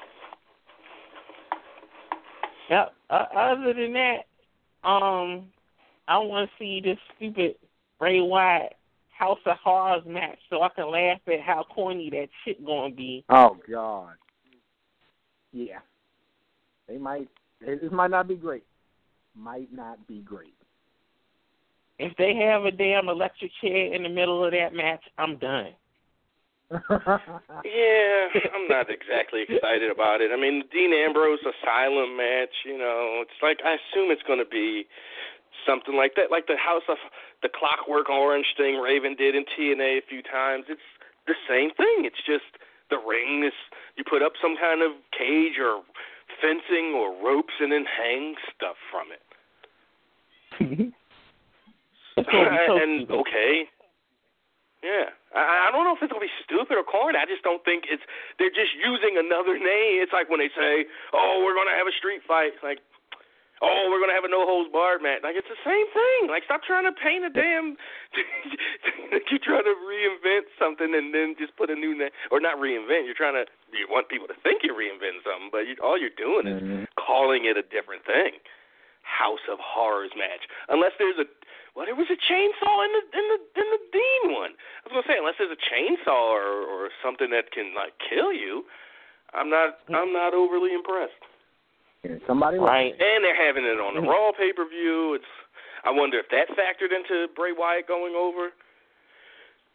Yep. 2.70 2.94
Uh, 3.10 3.26
other 3.34 3.74
than 3.74 3.94
that, 3.94 4.28
um, 4.84 5.52
I 6.08 6.18
want 6.18 6.50
to 6.50 6.58
see 6.58 6.82
this 6.82 7.00
stupid 7.16 7.58
Bray 7.98 8.22
Wyatt 8.22 8.76
House 9.10 9.40
of 9.46 9.58
Horrors 9.60 10.06
match 10.06 10.40
so 10.50 10.62
I 10.62 10.70
can 10.70 10.90
laugh 10.92 11.26
at 11.28 11.40
how 11.40 11.64
corny 11.64 12.10
that 12.10 12.30
shit 12.44 12.64
gonna 12.66 12.94
be. 12.94 13.24
Oh 13.30 13.56
God. 13.70 14.18
Yeah. 15.54 15.80
They 16.88 16.98
might. 16.98 17.30
This 17.62 17.92
might 17.92 18.12
not 18.12 18.28
be 18.28 18.36
great. 18.36 18.66
Might 19.36 19.72
not 19.74 20.06
be 20.08 20.22
great. 20.22 20.56
If 22.00 22.16
they 22.18 22.36
have 22.36 22.66
a 22.66 22.72
damn 22.72 23.08
electric 23.08 23.52
chair 23.62 23.94
in 23.94 24.04
the 24.04 24.10
middle 24.10 24.44
of 24.44 24.52
that 24.52 24.74
match, 24.74 25.04
I'm 25.18 25.38
done. 25.38 25.74
Yeah, 27.64 28.42
I'm 28.54 28.68
not 28.68 28.90
exactly 28.90 29.46
excited 29.48 29.92
about 29.92 30.22
it. 30.22 30.32
I 30.34 30.40
mean, 30.40 30.64
Dean 30.74 30.94
Ambrose 30.94 31.40
Asylum 31.46 32.18
match, 32.18 32.54
you 32.66 32.78
know, 32.78 33.22
it's 33.22 33.38
like 33.42 33.60
I 33.64 33.78
assume 33.78 34.10
it's 34.10 34.24
going 34.24 34.40
to 34.40 34.50
be 34.50 34.86
something 35.66 35.96
like 35.96 36.16
that, 36.16 36.32
like 36.32 36.48
the 36.48 36.58
House 36.58 36.86
of 36.90 36.98
the 37.42 37.50
Clockwork 37.50 38.10
Orange 38.10 38.48
thing 38.58 38.78
Raven 38.82 39.16
did 39.16 39.36
in 39.36 39.46
TNA 39.46 40.00
a 40.00 40.06
few 40.10 40.22
times. 40.22 40.66
It's 40.68 40.90
the 41.28 41.38
same 41.48 41.70
thing. 41.78 42.06
It's 42.06 42.22
just 42.26 42.50
the 42.90 42.98
ring 42.98 43.44
is 43.46 43.54
you 43.98 44.04
put 44.04 44.22
up 44.22 44.34
some 44.42 44.56
kind 44.58 44.82
of 44.82 44.92
cage 45.14 45.58
or 45.62 45.82
fencing 46.42 46.94
or 46.96 47.16
ropes 47.24 47.54
and 47.60 47.72
then 47.72 47.86
hang 47.86 48.36
stuff 48.56 48.76
from 48.92 49.08
it. 49.12 50.94
It's 52.18 52.30
gonna 52.32 52.50
be 52.50 52.64
so 52.66 52.80
and 52.80 53.12
okay, 53.12 53.68
yeah, 54.86 55.10
I, 55.34 55.68
I 55.68 55.74
don't 55.74 55.82
know 55.84 55.98
if 55.98 56.02
it's 56.06 56.14
gonna 56.14 56.22
be 56.22 56.38
stupid 56.46 56.78
or 56.78 56.86
corny. 56.86 57.18
I 57.18 57.26
just 57.26 57.42
don't 57.42 57.66
think 57.66 57.90
it's. 57.90 58.06
They're 58.38 58.54
just 58.54 58.72
using 58.78 59.18
another 59.18 59.58
name. 59.58 59.98
It's 60.00 60.14
like 60.14 60.30
when 60.30 60.38
they 60.38 60.54
say, 60.54 60.86
"Oh, 61.10 61.42
we're 61.42 61.58
gonna 61.58 61.74
have 61.74 61.90
a 61.90 61.96
street 61.98 62.22
fight." 62.22 62.54
Like, 62.62 62.86
"Oh, 63.62 63.88
we're 63.90 64.00
gonna 64.00 64.14
have 64.18 64.26
a 64.26 64.32
no 64.32 64.46
holds 64.46 64.72
barred 64.72 65.02
match." 65.02 65.24
Like 65.24 65.36
it's 65.36 65.48
the 65.48 65.60
same 65.64 65.88
thing. 65.94 66.30
Like 66.30 66.44
stop 66.44 66.64
trying 66.64 66.86
to 66.86 66.92
paint 66.92 67.24
a 67.26 67.30
damn. 67.30 67.78
you're 69.32 69.44
trying 69.44 69.64
to 69.66 69.76
reinvent 69.86 70.48
something 70.60 70.94
and 70.94 71.14
then 71.14 71.36
just 71.40 71.56
put 71.56 71.70
a 71.70 71.76
new 71.76 71.98
name, 71.98 72.12
or 72.32 72.40
not 72.40 72.58
reinvent. 72.58 73.06
You're 73.06 73.18
trying 73.18 73.36
to. 73.36 73.46
You 73.72 73.88
want 73.90 74.10
people 74.10 74.28
to 74.28 74.36
think 74.44 74.64
you're 74.64 74.76
reinventing 74.76 75.24
something, 75.24 75.50
but 75.52 75.68
you, 75.68 75.76
all 75.84 75.98
you're 76.00 76.16
doing 76.16 76.48
is 76.48 76.62
Mhm. 76.62 76.88
calling 76.96 77.46
it 77.46 77.58
a 77.58 77.64
different 77.64 78.06
thing. 78.06 78.40
House 79.04 79.44
of 79.48 79.60
Horrors 79.60 80.12
match. 80.16 80.48
Unless 80.70 80.94
there's 80.98 81.18
a 81.20 81.26
well, 81.76 81.86
there 81.86 81.96
was 81.96 82.10
a 82.10 82.16
chainsaw 82.16 82.86
in 82.86 82.92
the 82.94 83.04
in 83.20 83.26
the 83.30 83.40
in 83.62 83.68
the 83.72 83.82
Dean 83.92 84.34
one. 84.34 84.52
I 84.52 84.82
was 84.88 84.92
gonna 84.94 85.08
say 85.08 85.18
unless 85.18 85.36
there's 85.38 85.52
a 85.52 85.60
chainsaw 85.60 86.32
or 86.34 86.64
or 86.64 86.90
something 87.04 87.30
that 87.32 87.52
can 87.52 87.74
like 87.76 87.94
kill 88.00 88.32
you, 88.34 88.66
I'm 89.34 89.50
not 89.50 89.80
I'm 89.94 90.12
not 90.14 90.34
overly 90.34 90.74
impressed. 90.74 91.20
Yeah, 92.06 92.18
Somebody 92.28 92.58
Right. 92.60 92.94
And 92.94 93.24
they're 93.24 93.36
having 93.36 93.66
it 93.66 93.82
on 93.82 93.96
the 93.96 94.02
mm-hmm. 94.02 94.10
Raw 94.10 94.32
pay 94.38 94.54
per 94.54 94.68
view. 94.68 95.16
It's 95.16 95.32
I 95.84 95.92
wonder 95.92 96.20
if 96.20 96.30
that 96.30 96.50
factored 96.58 96.94
into 96.94 97.28
Bray 97.36 97.52
Wyatt 97.52 97.88
going 97.88 98.16
over. 98.16 98.50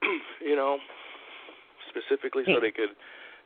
you 0.41 0.57
know, 0.57 0.79
specifically 1.89 2.43
so 2.47 2.55
hmm. 2.55 2.63
they 2.63 2.71
could, 2.71 2.97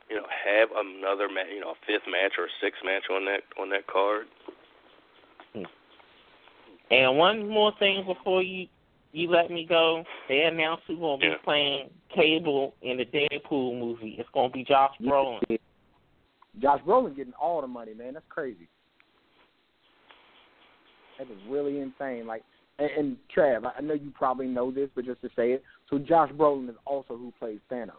you 0.09 0.15
know, 0.15 0.25
have 0.25 0.69
another 0.71 1.27
ma- 1.27 1.51
you 1.53 1.59
know, 1.59 1.71
a 1.71 1.79
fifth 1.85 2.07
match 2.09 2.33
or 2.37 2.45
a 2.45 2.55
sixth 2.61 2.79
match 2.83 3.03
on 3.11 3.25
that 3.25 3.41
on 3.59 3.69
that 3.69 3.87
card. 3.87 4.25
Hmm. 5.53 5.63
And 6.91 7.17
one 7.17 7.49
more 7.49 7.73
thing 7.77 8.05
before 8.05 8.41
you 8.41 8.67
you 9.11 9.29
let 9.29 9.49
me 9.49 9.65
go. 9.67 10.03
They 10.27 10.43
announced 10.43 10.83
who's 10.87 10.99
gonna 10.99 11.17
be 11.17 11.27
Yeah. 11.27 11.37
playing 11.43 11.89
Cable 12.13 12.75
in 12.81 12.97
the 12.97 13.05
Deadpool 13.05 13.79
movie. 13.79 14.15
It's 14.17 14.29
gonna 14.33 14.49
be 14.49 14.63
Josh 14.63 14.95
Brolin. 15.01 15.41
Josh 16.61 16.81
Brolin 16.87 17.15
getting 17.15 17.33
all 17.33 17.61
the 17.61 17.67
money, 17.67 17.93
man. 17.93 18.13
That's 18.13 18.25
crazy. 18.29 18.67
That 21.17 21.25
is 21.29 21.37
really 21.49 21.79
insane. 21.79 22.27
Like, 22.27 22.43
and, 22.79 22.89
and 22.97 23.17
Trav, 23.35 23.65
I 23.65 23.71
I 23.77 23.81
know 23.81 23.93
you 23.93 24.11
probably 24.13 24.47
know 24.47 24.71
this, 24.71 24.89
but 24.95 25.05
just 25.05 25.21
to 25.21 25.29
say 25.35 25.51
it, 25.51 25.63
so 25.89 25.97
Josh 25.97 26.31
Brolin 26.31 26.69
is 26.69 26.75
also 26.85 27.17
who 27.17 27.31
plays 27.39 27.59
Thanos. 27.71 27.91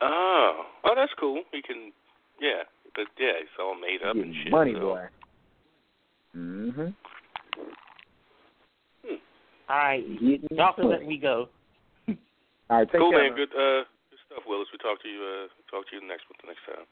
Oh, 0.00 0.62
oh, 0.84 0.92
that's 0.94 1.12
cool. 1.18 1.42
He 1.52 1.60
can, 1.60 1.92
yeah, 2.40 2.62
but 2.94 3.06
yeah, 3.18 3.32
he's 3.40 3.48
all 3.60 3.74
made 3.74 4.06
up 4.08 4.14
and 4.14 4.34
shit. 4.42 4.52
money, 4.52 4.74
so. 4.74 4.80
boy. 4.80 5.06
Mhm. 6.36 6.94
All 9.68 9.76
right, 9.76 10.02
Getting 10.14 10.48
y'all 10.52 10.72
can 10.72 10.88
let 10.88 11.04
me 11.06 11.18
go. 11.18 11.48
All 12.08 12.16
right, 12.78 12.90
take 12.90 13.00
cool, 13.00 13.10
care. 13.10 13.28
man. 13.28 13.36
Good, 13.36 13.50
uh, 13.50 13.84
good 13.84 13.97
stuff, 14.28 14.44
Willis. 14.46 14.68
We 14.72 14.78
talk 14.78 15.00
to 15.02 15.08
you. 15.08 15.24
Uh, 15.24 15.48
talk 15.72 15.88
to 15.88 15.96
you 15.96 16.04
next 16.04 16.28
the 16.28 16.46
next 16.46 16.62
time. 16.68 16.84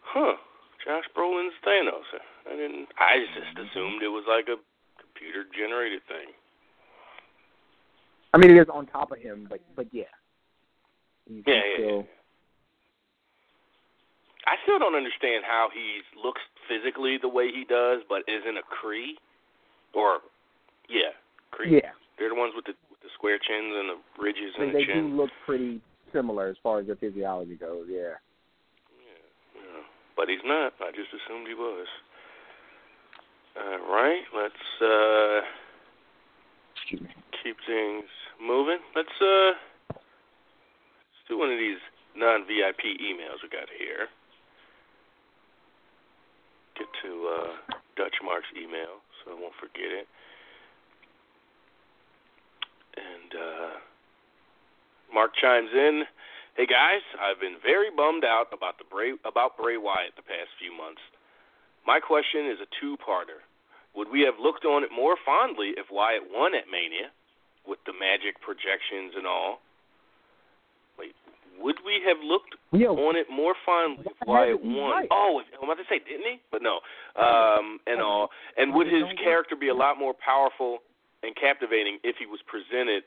Huh? 0.00 0.36
Josh 0.84 1.04
Brolin's 1.16 1.56
Thanos. 1.64 2.08
I 2.48 2.56
didn't. 2.56 2.88
I 2.98 3.24
just 3.36 3.56
assumed 3.56 4.02
it 4.02 4.08
was 4.12 4.24
like 4.28 4.48
a 4.48 4.56
computer 5.00 5.44
generated 5.52 6.00
thing. 6.08 6.32
I 8.32 8.38
mean, 8.38 8.50
it 8.50 8.60
is 8.60 8.68
on 8.72 8.86
top 8.86 9.12
of 9.12 9.18
him, 9.18 9.46
but 9.48 9.60
but 9.76 9.86
yeah. 9.92 10.10
He's 11.28 11.42
Yeah, 11.46 11.54
he's 11.54 11.64
yeah, 11.64 11.84
still, 11.86 11.96
yeah. 11.96 12.12
I 14.44 14.56
still 14.64 14.78
don't 14.78 14.94
understand 14.94 15.44
how 15.46 15.68
he 15.72 16.04
looks 16.20 16.42
physically 16.68 17.16
the 17.16 17.28
way 17.28 17.48
he 17.48 17.64
does, 17.64 18.04
but 18.08 18.28
isn't 18.28 18.58
a 18.58 18.66
Kree, 18.68 19.16
or 19.94 20.20
yeah, 20.88 21.16
Kree. 21.48 21.80
yeah. 21.80 21.96
They're 22.18 22.28
the 22.28 22.34
ones 22.34 22.52
with 22.54 22.66
the 22.66 22.74
with 22.83 22.83
the 22.83 22.83
square 23.24 23.40
chins 23.40 23.72
and 23.72 23.88
the 23.88 23.98
ridges 24.20 24.52
They, 24.58 24.66
the 24.68 24.72
they 24.72 24.84
chin. 24.84 25.08
do 25.08 25.16
look 25.16 25.30
pretty 25.46 25.80
similar 26.12 26.48
as 26.48 26.56
far 26.62 26.80
as 26.80 26.86
their 26.86 26.96
physiology 26.96 27.56
goes. 27.56 27.86
Yeah. 27.88 28.20
Yeah, 29.56 29.80
but 30.14 30.28
he's 30.28 30.44
not. 30.44 30.74
I 30.84 30.92
just 30.92 31.08
assumed 31.08 31.48
he 31.48 31.54
was. 31.54 31.86
All 33.56 33.88
right, 33.88 34.20
let's 34.36 34.64
uh 34.82 35.40
Excuse 36.76 37.00
me. 37.00 37.08
keep 37.42 37.56
things 37.66 38.04
moving. 38.44 38.78
Let's 38.94 39.16
uh 39.22 39.56
let's 39.96 41.24
do 41.28 41.38
one 41.38 41.48
of 41.50 41.56
these 41.58 41.80
non 42.14 42.44
VIP 42.44 42.92
emails 43.00 43.40
we 43.42 43.48
got 43.48 43.72
here. 43.72 44.12
Get 46.76 46.88
to 47.08 47.10
uh 47.30 47.52
Dutch 47.96 48.20
Mark's 48.22 48.52
email 48.52 49.00
so 49.24 49.32
I 49.32 49.40
won't 49.40 49.54
forget 49.56 49.88
it. 49.88 50.06
And 52.96 53.30
uh 53.34 53.70
Mark 55.12 55.32
chimes 55.40 55.70
in, 55.72 56.04
"Hey 56.56 56.66
guys, 56.66 57.02
I've 57.20 57.40
been 57.40 57.56
very 57.62 57.90
bummed 57.94 58.24
out 58.24 58.48
about 58.52 58.78
the 58.78 58.84
Bray 58.84 59.12
about 59.24 59.56
Bray 59.56 59.76
Wyatt 59.76 60.16
the 60.16 60.22
past 60.22 60.50
few 60.58 60.72
months. 60.76 61.00
My 61.86 62.00
question 62.00 62.46
is 62.50 62.58
a 62.60 62.66
two-parter. 62.80 63.44
Would 63.94 64.10
we 64.10 64.22
have 64.22 64.34
looked 64.40 64.64
on 64.64 64.82
it 64.82 64.90
more 64.90 65.16
fondly 65.24 65.74
if 65.76 65.86
Wyatt 65.92 66.22
won 66.32 66.54
at 66.54 66.64
Mania, 66.66 67.12
with 67.66 67.78
the 67.86 67.92
magic 67.92 68.40
projections 68.40 69.12
and 69.14 69.26
all? 69.26 69.60
Wait, 70.98 71.14
would 71.60 71.76
we 71.84 72.00
have 72.06 72.16
looked 72.24 72.56
Yo, 72.72 72.96
on 73.06 73.14
it 73.16 73.26
more 73.30 73.54
fondly 73.64 74.06
if 74.08 74.26
Wyatt 74.26 74.64
won? 74.64 74.90
right? 74.90 75.08
Oh, 75.12 75.42
I'm 75.58 75.68
about 75.68 75.78
to 75.78 75.86
say, 75.88 76.00
didn't 76.00 76.26
he? 76.26 76.40
But 76.50 76.62
no. 76.62 76.80
Um, 77.14 77.78
and 77.86 78.00
all. 78.00 78.30
And 78.56 78.74
would 78.74 78.88
his 78.88 79.04
character 79.22 79.54
be 79.54 79.68
a 79.68 79.74
lot 79.74 79.98
more 79.98 80.14
powerful 80.14 80.78
and 81.24 81.34
captivating 81.34 81.98
if 82.04 82.16
he 82.20 82.26
was 82.26 82.40
presented 82.44 83.04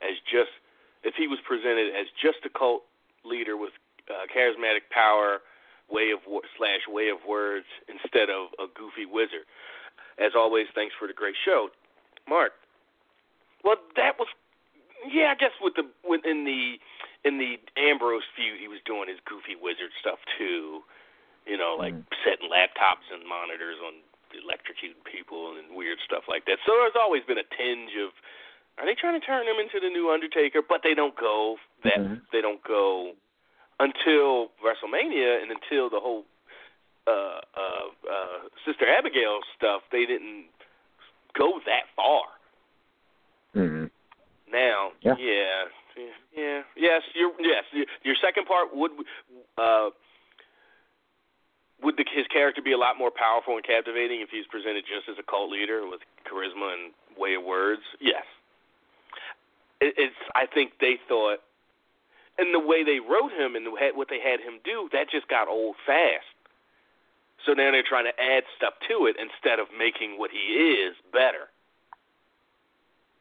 as 0.00 0.16
just 0.22 0.54
if 1.02 1.14
he 1.18 1.26
was 1.26 1.38
presented 1.42 1.90
as 1.94 2.06
just 2.14 2.46
a 2.46 2.50
cult 2.50 2.82
leader 3.24 3.56
with 3.56 3.74
uh, 4.08 4.26
charismatic 4.30 4.86
power, 4.90 5.42
way 5.90 6.10
of 6.10 6.20
wo- 6.26 6.46
slash 6.56 6.86
way 6.86 7.08
of 7.10 7.18
words 7.26 7.66
instead 7.90 8.30
of 8.30 8.54
a 8.58 8.66
goofy 8.70 9.06
wizard? 9.06 9.46
As 10.18 10.32
always, 10.34 10.66
thanks 10.74 10.94
for 10.98 11.06
the 11.06 11.14
great 11.14 11.36
show, 11.44 11.68
Mark. 12.28 12.52
Well, 13.62 13.76
that 13.96 14.18
was 14.18 14.28
yeah, 15.04 15.34
I 15.34 15.36
guess 15.36 15.54
with 15.60 15.74
the 15.74 15.86
within 16.06 16.46
the 16.46 16.78
in 17.26 17.38
the 17.38 17.58
Ambrose 17.76 18.26
feud, 18.34 18.58
he 18.58 18.68
was 18.68 18.78
doing 18.86 19.10
his 19.10 19.18
goofy 19.26 19.58
wizard 19.58 19.90
stuff 20.00 20.18
too. 20.38 20.82
You 21.46 21.58
know, 21.58 21.76
like 21.78 21.94
setting 22.24 22.50
laptops 22.50 23.06
and 23.12 23.22
monitors 23.22 23.78
on 23.82 24.02
electrocuting 24.34 25.02
people 25.04 25.56
and 25.56 25.76
weird 25.76 25.98
stuff 26.04 26.24
like 26.28 26.44
that. 26.46 26.58
So 26.66 26.72
there's 26.72 26.98
always 26.98 27.22
been 27.24 27.38
a 27.38 27.48
tinge 27.56 27.92
of 28.00 28.10
are 28.78 28.84
they 28.84 28.94
trying 28.94 29.18
to 29.18 29.24
turn 29.24 29.46
him 29.46 29.56
into 29.56 29.80
the 29.80 29.88
new 29.88 30.10
Undertaker? 30.10 30.60
But 30.60 30.82
they 30.82 30.94
don't 30.94 31.16
go 31.16 31.56
that 31.84 31.98
Mhm. 31.98 32.20
they 32.32 32.40
don't 32.40 32.62
go 32.62 33.14
until 33.80 34.52
WrestleMania 34.62 35.42
and 35.42 35.50
until 35.50 35.88
the 35.88 36.00
whole 36.00 36.24
uh 37.06 37.40
uh 37.54 37.88
uh 38.10 38.38
Sister 38.64 38.86
Abigail 38.88 39.40
stuff. 39.56 39.82
They 39.90 40.06
didn't 40.06 40.46
go 41.34 41.60
that 41.64 41.88
far. 41.94 42.24
Mhm. 43.54 43.90
Now, 44.48 44.92
Yeah. 45.00 45.16
yeah, 45.18 45.64
yeah, 46.32 46.62
yes, 46.76 47.02
your 47.14 47.32
yes, 47.38 47.64
your, 47.72 47.86
your 48.02 48.16
second 48.16 48.46
part 48.46 48.74
would 48.74 48.92
uh 49.56 49.90
would 51.82 51.96
the, 51.96 52.04
his 52.08 52.26
character 52.28 52.62
be 52.62 52.72
a 52.72 52.78
lot 52.78 52.98
more 52.98 53.10
powerful 53.10 53.54
and 53.54 53.64
captivating 53.64 54.20
if 54.20 54.30
he's 54.30 54.46
presented 54.46 54.84
just 54.84 55.08
as 55.08 55.16
a 55.18 55.22
cult 55.22 55.50
leader 55.50 55.86
with 55.86 56.00
charisma 56.24 56.72
and 56.72 56.92
way 57.18 57.34
of 57.34 57.44
words? 57.44 57.82
Yes. 58.00 58.24
It, 59.80 59.94
it's. 59.98 60.16
I 60.34 60.46
think 60.46 60.72
they 60.80 60.96
thought, 61.08 61.40
and 62.38 62.54
the 62.54 62.60
way 62.60 62.82
they 62.82 63.00
wrote 63.00 63.32
him 63.32 63.56
and 63.56 63.66
the, 63.66 63.72
what 63.94 64.08
they 64.08 64.20
had 64.20 64.40
him 64.40 64.60
do, 64.64 64.88
that 64.92 65.10
just 65.10 65.28
got 65.28 65.48
old 65.48 65.76
fast. 65.84 66.24
So 67.44 67.52
now 67.52 67.70
they're 67.70 67.86
trying 67.86 68.06
to 68.06 68.16
add 68.20 68.44
stuff 68.56 68.74
to 68.88 69.06
it 69.06 69.16
instead 69.20 69.60
of 69.60 69.68
making 69.76 70.18
what 70.18 70.30
he 70.32 70.56
is 70.56 70.96
better 71.12 71.52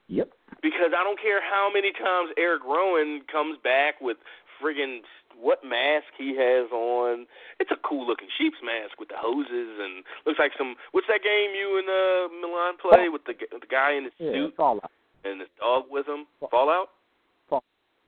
Yep. 0.08 0.30
because 0.62 0.94
I 0.98 1.04
don't 1.04 1.20
care 1.20 1.42
how 1.42 1.70
many 1.74 1.92
times 1.92 2.32
Eric 2.38 2.64
Rowan 2.64 3.22
comes 3.32 3.58
back 3.64 4.00
with 4.02 4.18
friggin' 4.62 5.02
what 5.40 5.64
mask 5.64 6.08
he 6.18 6.36
has 6.38 6.72
on. 6.72 7.28
It's 7.60 7.72
a 7.72 7.80
cool 7.88 8.08
looking 8.08 8.28
sheep's 8.38 8.58
mask 8.64 9.00
with 9.00 9.10
the 9.10 9.18
hoses 9.20 9.80
and 9.80 10.04
looks 10.26 10.40
like 10.40 10.52
some. 10.58 10.76
What's 10.92 11.08
that 11.08 11.24
game 11.24 11.52
you 11.54 11.78
and 11.80 11.88
uh, 11.88 12.24
Milan 12.42 12.76
play 12.82 13.10
with 13.10 13.26
the 13.26 13.34
g- 13.34 13.52
the 13.52 13.68
guy 13.68 13.94
in 13.94 14.06
the 14.10 14.14
Yeah. 14.18 14.32
suit 14.48 14.56
Fallout. 14.56 14.92
and 15.24 15.42
the 15.42 15.48
dog 15.60 15.86
with 15.90 16.08
him? 16.08 16.26
Fa- 16.40 16.48
Fallout. 16.52 16.90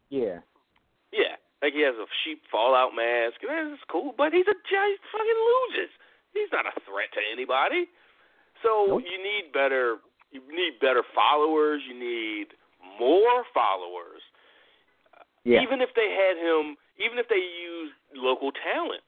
Yeah. 0.09 0.39
Yeah, 1.11 1.35
like 1.61 1.73
he 1.73 1.81
has 1.83 1.95
a 1.95 2.07
sheep 2.23 2.41
Fallout 2.51 2.95
mask. 2.95 3.43
and 3.43 3.71
That's 3.75 3.83
cool, 3.91 4.13
but 4.15 4.31
he's 4.31 4.47
a 4.47 4.55
giant 4.71 4.99
fucking 5.11 5.41
loses. 5.51 5.91
He's 6.33 6.51
not 6.51 6.65
a 6.65 6.75
threat 6.87 7.11
to 7.15 7.21
anybody. 7.31 7.87
So 8.63 8.85
Nope. 8.87 9.03
you 9.03 9.17
need 9.19 9.51
better. 9.51 9.97
You 10.31 10.41
need 10.51 10.79
better 10.79 11.03
followers. 11.15 11.81
You 11.87 11.95
need 11.97 12.47
more 12.99 13.43
followers. 13.53 14.21
Yeah. 15.43 15.61
Even 15.63 15.81
if 15.81 15.89
they 15.95 16.11
had 16.11 16.35
him, 16.37 16.75
even 16.99 17.17
if 17.17 17.27
they 17.29 17.41
used 17.41 17.93
local 18.15 18.51
talent, 18.51 19.01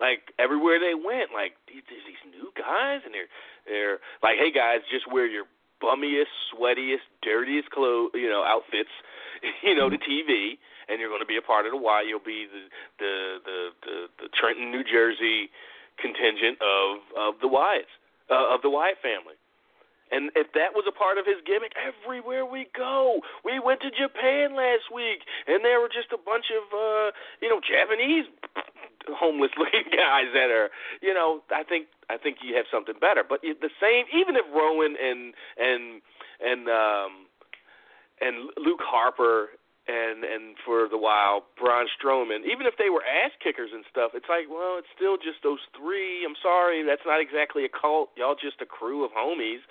like 0.00 0.32
everywhere 0.38 0.80
they 0.80 0.96
went, 0.96 1.32
like 1.32 1.56
these, 1.68 1.84
there's 1.88 2.04
these 2.08 2.24
new 2.32 2.48
guys, 2.56 3.04
and 3.04 3.12
they're 3.12 3.30
they're 3.68 3.98
like, 4.24 4.40
hey 4.40 4.50
guys, 4.50 4.80
just 4.90 5.10
wear 5.10 5.26
your 5.26 5.44
bummiest, 5.80 6.32
sweatiest, 6.52 7.04
dirtiest 7.22 7.70
clothes, 7.70 8.12
you 8.14 8.28
know, 8.28 8.44
outfits, 8.44 8.92
you 9.62 9.74
know, 9.74 9.88
to 9.88 9.96
TV, 9.96 10.56
and 10.88 11.00
you're 11.00 11.08
going 11.08 11.24
to 11.24 11.28
be 11.28 11.36
a 11.36 11.44
part 11.44 11.66
of 11.66 11.72
the 11.72 11.80
Y. 11.80 12.04
You'll 12.08 12.24
be 12.24 12.48
the 12.48 12.64
the 12.98 13.14
the 13.44 13.58
the, 13.84 13.96
the 14.24 14.28
Trenton, 14.36 14.70
New 14.70 14.84
Jersey 14.84 15.50
contingent 16.00 16.56
of 16.60 17.04
of 17.16 17.32
the 17.40 17.48
Wyatts, 17.48 17.92
uh, 18.28 18.54
of 18.54 18.62
the 18.62 18.70
Wyatt 18.70 18.96
family. 19.00 19.39
And 20.10 20.30
if 20.34 20.52
that 20.58 20.74
was 20.74 20.84
a 20.86 20.94
part 20.94 21.18
of 21.18 21.26
his 21.26 21.38
gimmick, 21.46 21.72
everywhere 21.78 22.44
we 22.44 22.66
go, 22.76 23.20
we 23.44 23.58
went 23.58 23.80
to 23.82 23.90
Japan 23.90 24.56
last 24.58 24.90
week, 24.92 25.22
and 25.46 25.64
there 25.64 25.80
were 25.80 25.90
just 25.90 26.10
a 26.12 26.18
bunch 26.18 26.50
of, 26.50 26.66
uh, 26.74 27.14
you 27.40 27.48
know, 27.48 27.60
Japanese 27.62 28.26
homeless-looking 29.08 29.90
guys 29.96 30.30
that 30.34 30.50
are, 30.50 30.70
you 31.00 31.14
know, 31.14 31.42
I 31.50 31.62
think 31.62 31.86
I 32.10 32.18
think 32.18 32.38
you 32.42 32.56
have 32.56 32.66
something 32.70 32.94
better. 33.00 33.22
But 33.22 33.40
the 33.42 33.70
same, 33.80 34.04
even 34.10 34.34
if 34.36 34.44
Rowan 34.50 34.96
and 34.98 35.34
and 35.56 36.02
and 36.42 36.68
um, 36.68 37.12
and 38.20 38.50
Luke 38.58 38.82
Harper 38.82 39.54
and 39.88 40.24
and 40.24 40.54
for 40.64 40.88
the 40.88 40.98
while 40.98 41.46
Braun 41.58 41.86
Strowman, 41.94 42.46
even 42.46 42.66
if 42.66 42.74
they 42.78 42.90
were 42.90 43.02
ass 43.02 43.32
kickers 43.42 43.70
and 43.72 43.84
stuff, 43.90 44.12
it's 44.14 44.28
like, 44.28 44.46
well, 44.50 44.78
it's 44.78 44.90
still 44.94 45.16
just 45.16 45.42
those 45.42 45.62
three. 45.74 46.26
I'm 46.26 46.38
sorry, 46.42 46.82
that's 46.82 47.06
not 47.06 47.20
exactly 47.20 47.64
a 47.64 47.72
cult. 47.72 48.10
Y'all 48.16 48.36
just 48.36 48.60
a 48.60 48.66
crew 48.66 49.04
of 49.04 49.10
homies, 49.10 49.62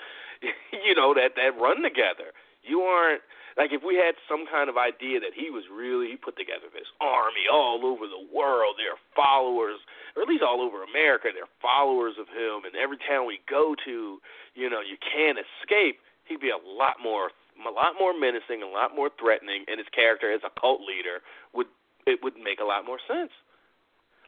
you 0.86 0.96
know 0.96 1.14
that 1.14 1.36
that 1.36 1.60
run 1.60 1.82
together. 1.82 2.36
You 2.64 2.82
aren't. 2.82 3.22
Like 3.58 3.76
if 3.76 3.84
we 3.84 4.00
had 4.00 4.16
some 4.24 4.48
kind 4.48 4.72
of 4.72 4.80
idea 4.80 5.20
that 5.20 5.36
he 5.36 5.52
was 5.52 5.68
really 5.68 6.08
he 6.08 6.16
put 6.16 6.40
together 6.40 6.72
this 6.72 6.88
army 7.04 7.44
all 7.52 7.84
over 7.84 8.08
the 8.08 8.24
world, 8.32 8.80
their 8.80 8.96
followers, 9.12 9.84
or 10.16 10.24
at 10.24 10.30
least 10.32 10.44
all 10.44 10.64
over 10.64 10.80
America, 10.84 11.28
they're 11.36 11.50
followers 11.60 12.16
of 12.16 12.32
him, 12.32 12.64
and 12.64 12.80
every 12.80 12.96
town 13.04 13.28
we 13.28 13.44
go 13.52 13.76
to, 13.84 14.24
you 14.56 14.70
know, 14.70 14.80
you 14.80 14.96
can't 14.96 15.36
escape. 15.36 16.00
He'd 16.24 16.40
be 16.40 16.54
a 16.54 16.62
lot 16.62 17.04
more, 17.04 17.36
a 17.60 17.74
lot 17.74 18.00
more 18.00 18.16
menacing, 18.16 18.64
a 18.64 18.70
lot 18.70 18.96
more 18.96 19.12
threatening, 19.20 19.68
and 19.68 19.76
his 19.76 19.90
character 19.92 20.32
as 20.32 20.46
a 20.48 20.54
cult 20.56 20.80
leader 20.86 21.20
would 21.52 21.68
it 22.08 22.24
would 22.24 22.40
make 22.40 22.64
a 22.64 22.68
lot 22.68 22.88
more 22.88 23.02
sense. 23.04 23.34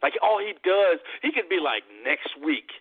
Like 0.02 0.18
all 0.20 0.42
he 0.42 0.52
does, 0.66 0.98
he 1.22 1.32
could 1.32 1.48
be 1.48 1.62
like 1.62 1.86
next 2.04 2.34
week, 2.36 2.74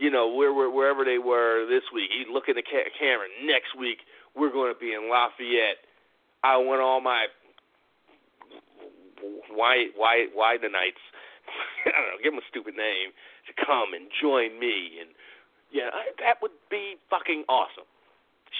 you 0.00 0.10
know, 0.10 0.32
where, 0.32 0.52
where 0.52 0.70
wherever 0.70 1.04
they 1.04 1.18
were 1.18 1.68
this 1.68 1.84
week. 1.92 2.08
He'd 2.10 2.32
look 2.32 2.48
in 2.48 2.56
the 2.56 2.64
ca- 2.64 2.88
camera. 2.98 3.28
Next 3.44 3.76
week, 3.78 3.98
we're 4.34 4.50
going 4.50 4.72
to 4.72 4.80
be 4.80 4.96
in 4.96 5.12
Lafayette. 5.12 5.84
I 6.42 6.56
want 6.56 6.80
all 6.80 7.00
my 7.00 7.28
white 9.52 9.92
white 9.94 10.32
white 10.32 10.62
knights. 10.64 11.04
I 11.86 11.92
don't 11.92 12.16
know, 12.16 12.20
give 12.24 12.32
them 12.32 12.40
a 12.40 12.48
stupid 12.48 12.74
name 12.74 13.12
to 13.46 13.52
come 13.52 13.92
and 13.92 14.08
join 14.08 14.58
me, 14.58 15.04
and 15.04 15.10
yeah, 15.70 15.92
I, 15.92 16.16
that 16.24 16.40
would 16.40 16.56
be 16.70 16.96
fucking 17.10 17.44
awesome. 17.48 17.84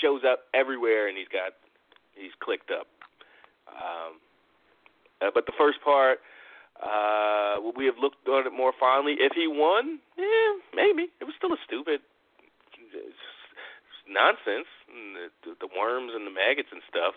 Shows 0.03 0.21
up 0.29 0.45
everywhere, 0.53 1.09
and 1.09 1.17
he's 1.17 1.33
got 1.33 1.57
he's 2.13 2.37
clicked 2.45 2.71
up. 2.71 2.87
Um, 3.69 4.21
uh, 5.23 5.31
but 5.33 5.47
the 5.47 5.57
first 5.57 5.81
part, 5.81 6.21
uh, 6.83 7.61
would 7.61 7.77
we 7.77 7.87
have 7.87 7.99
looked 8.01 8.27
on 8.29 8.47
it 8.47 8.53
more 8.57 8.73
fondly 8.79 9.17
if 9.21 9.33
he 9.37 9.47
won? 9.47 10.01
Yeah, 10.17 10.51
maybe. 10.75 11.09
It 11.21 11.25
was 11.25 11.35
still 11.37 11.53
a 11.53 11.61
stupid 11.67 12.01
nonsense, 14.11 14.67
the, 15.45 15.55
the 15.61 15.69
worms 15.79 16.13
and 16.15 16.27
the 16.27 16.35
maggots 16.35 16.69
and 16.73 16.83
stuff. 16.91 17.15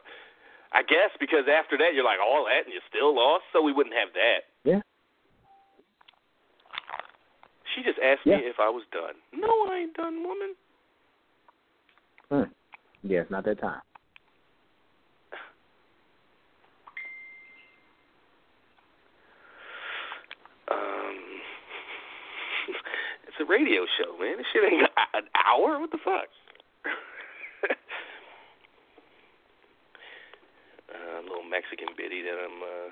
I 0.73 0.81
guess 0.81 1.09
because 1.19 1.45
after 1.49 1.77
that 1.77 1.93
you're 1.93 2.05
like 2.05 2.19
all 2.21 2.45
that 2.45 2.65
and 2.65 2.73
you 2.73 2.81
still 2.89 3.15
lost, 3.15 3.43
so 3.53 3.61
we 3.61 3.73
wouldn't 3.73 3.95
have 3.95 4.09
that. 4.13 4.41
Yeah. 4.63 4.81
She 7.75 7.83
just 7.83 7.99
asked 7.99 8.25
Yeah. 8.25 8.37
me 8.37 8.43
if 8.45 8.59
I 8.59 8.69
was 8.69 8.83
done. 8.91 9.15
No, 9.33 9.49
I 9.69 9.85
ain't 9.85 9.93
done, 9.93 10.23
woman. 10.23 10.55
Hmm. 12.29 12.49
Yeah, 13.03 13.21
it's 13.21 13.31
not 13.31 13.45
that 13.45 13.59
time. 13.59 13.81
Um, 20.71 21.17
it's 23.33 23.41
a 23.41 23.49
radio 23.49 23.85
show, 23.97 24.17
man. 24.19 24.37
This 24.37 24.45
shit 24.53 24.63
ain't 24.71 24.81
got 24.81 25.23
an 25.23 25.27
hour. 25.33 25.79
What 25.79 25.89
the 25.91 25.97
fuck? 26.03 26.29
uh, 30.93 31.21
little 31.23 31.49
Mexican 31.49 31.87
biddy 31.97 32.21
that 32.21 32.37
I'm 32.37 32.61
uh, 32.61 32.89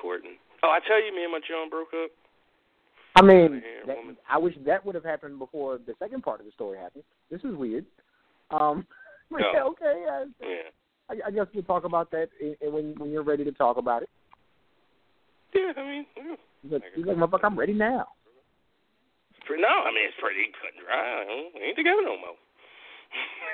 courting. 0.00 0.36
Oh, 0.62 0.70
I 0.70 0.80
tell 0.86 1.02
you, 1.02 1.14
me 1.14 1.22
and 1.22 1.32
my 1.32 1.38
John 1.38 1.70
broke 1.70 1.94
up. 1.94 2.10
I 3.14 3.22
mean, 3.22 3.62
that. 3.86 3.96
I 4.28 4.38
wish 4.38 4.54
that 4.66 4.84
would 4.84 4.94
have 4.94 5.04
happened 5.04 5.38
before 5.38 5.78
the 5.78 5.94
second 5.98 6.22
part 6.22 6.40
of 6.40 6.46
the 6.46 6.52
story 6.52 6.78
happened. 6.78 7.04
This 7.30 7.40
is 7.44 7.54
weird. 7.54 7.84
Um, 8.50 8.86
No. 9.30 9.38
yeah, 9.38 9.62
okay. 9.62 10.04
I, 10.10 10.24
Yeah, 10.42 10.68
I, 11.08 11.28
I 11.28 11.30
guess 11.30 11.46
we'll 11.54 11.62
talk 11.62 11.84
about 11.84 12.10
that 12.10 12.28
when 12.60 12.94
when 12.98 13.10
you're 13.10 13.22
ready 13.22 13.44
to 13.44 13.52
talk 13.52 13.78
about 13.78 14.02
it. 14.02 14.10
yeah. 15.54 15.72
I 15.74 15.86
mean, 15.88 16.06
yeah. 16.14 16.34
But 16.64 16.82
he's 16.94 17.06
like, 17.06 17.16
motherfucker, 17.16 17.44
I'm 17.44 17.58
ready 17.58 17.72
now. 17.72 18.08
It's 19.42 19.60
no, 19.60 19.68
I 19.68 19.90
mean 19.90 20.06
it's 20.06 20.16
pretty 20.20 20.50
cut 20.54 20.70
and 20.76 20.86
dry. 20.86 21.26
We 21.54 21.66
ain't 21.66 21.76
together 21.76 22.02
no 22.02 22.16
more. 22.16 22.38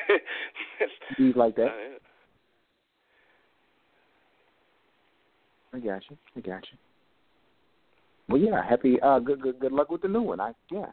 He's 1.17 1.37
like 1.37 1.57
that. 1.57 2.01
I 5.73 5.79
got 5.79 6.03
you. 6.11 6.17
I 6.37 6.41
got 6.41 6.65
you. 6.71 6.79
Well, 8.29 8.41
yeah. 8.41 8.63
Happy. 8.69 9.01
Uh, 9.01 9.19
good. 9.19 9.41
Good. 9.41 9.59
Good 9.59 9.73
luck 9.73 9.91
with 9.91 10.03
the 10.03 10.09
new 10.09 10.23
one. 10.23 10.41
I 10.41 10.53
yeah. 10.71 10.87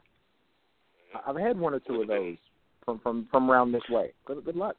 I've 1.27 1.37
had 1.37 1.57
one 1.59 1.73
or 1.73 1.79
two 1.79 2.01
of 2.01 2.07
those 2.07 2.37
from 2.83 2.99
from 2.99 3.27
from 3.31 3.49
around 3.49 3.71
this 3.71 3.87
way. 3.89 4.13
Good. 4.25 4.43
Good 4.45 4.55
luck. 4.55 4.75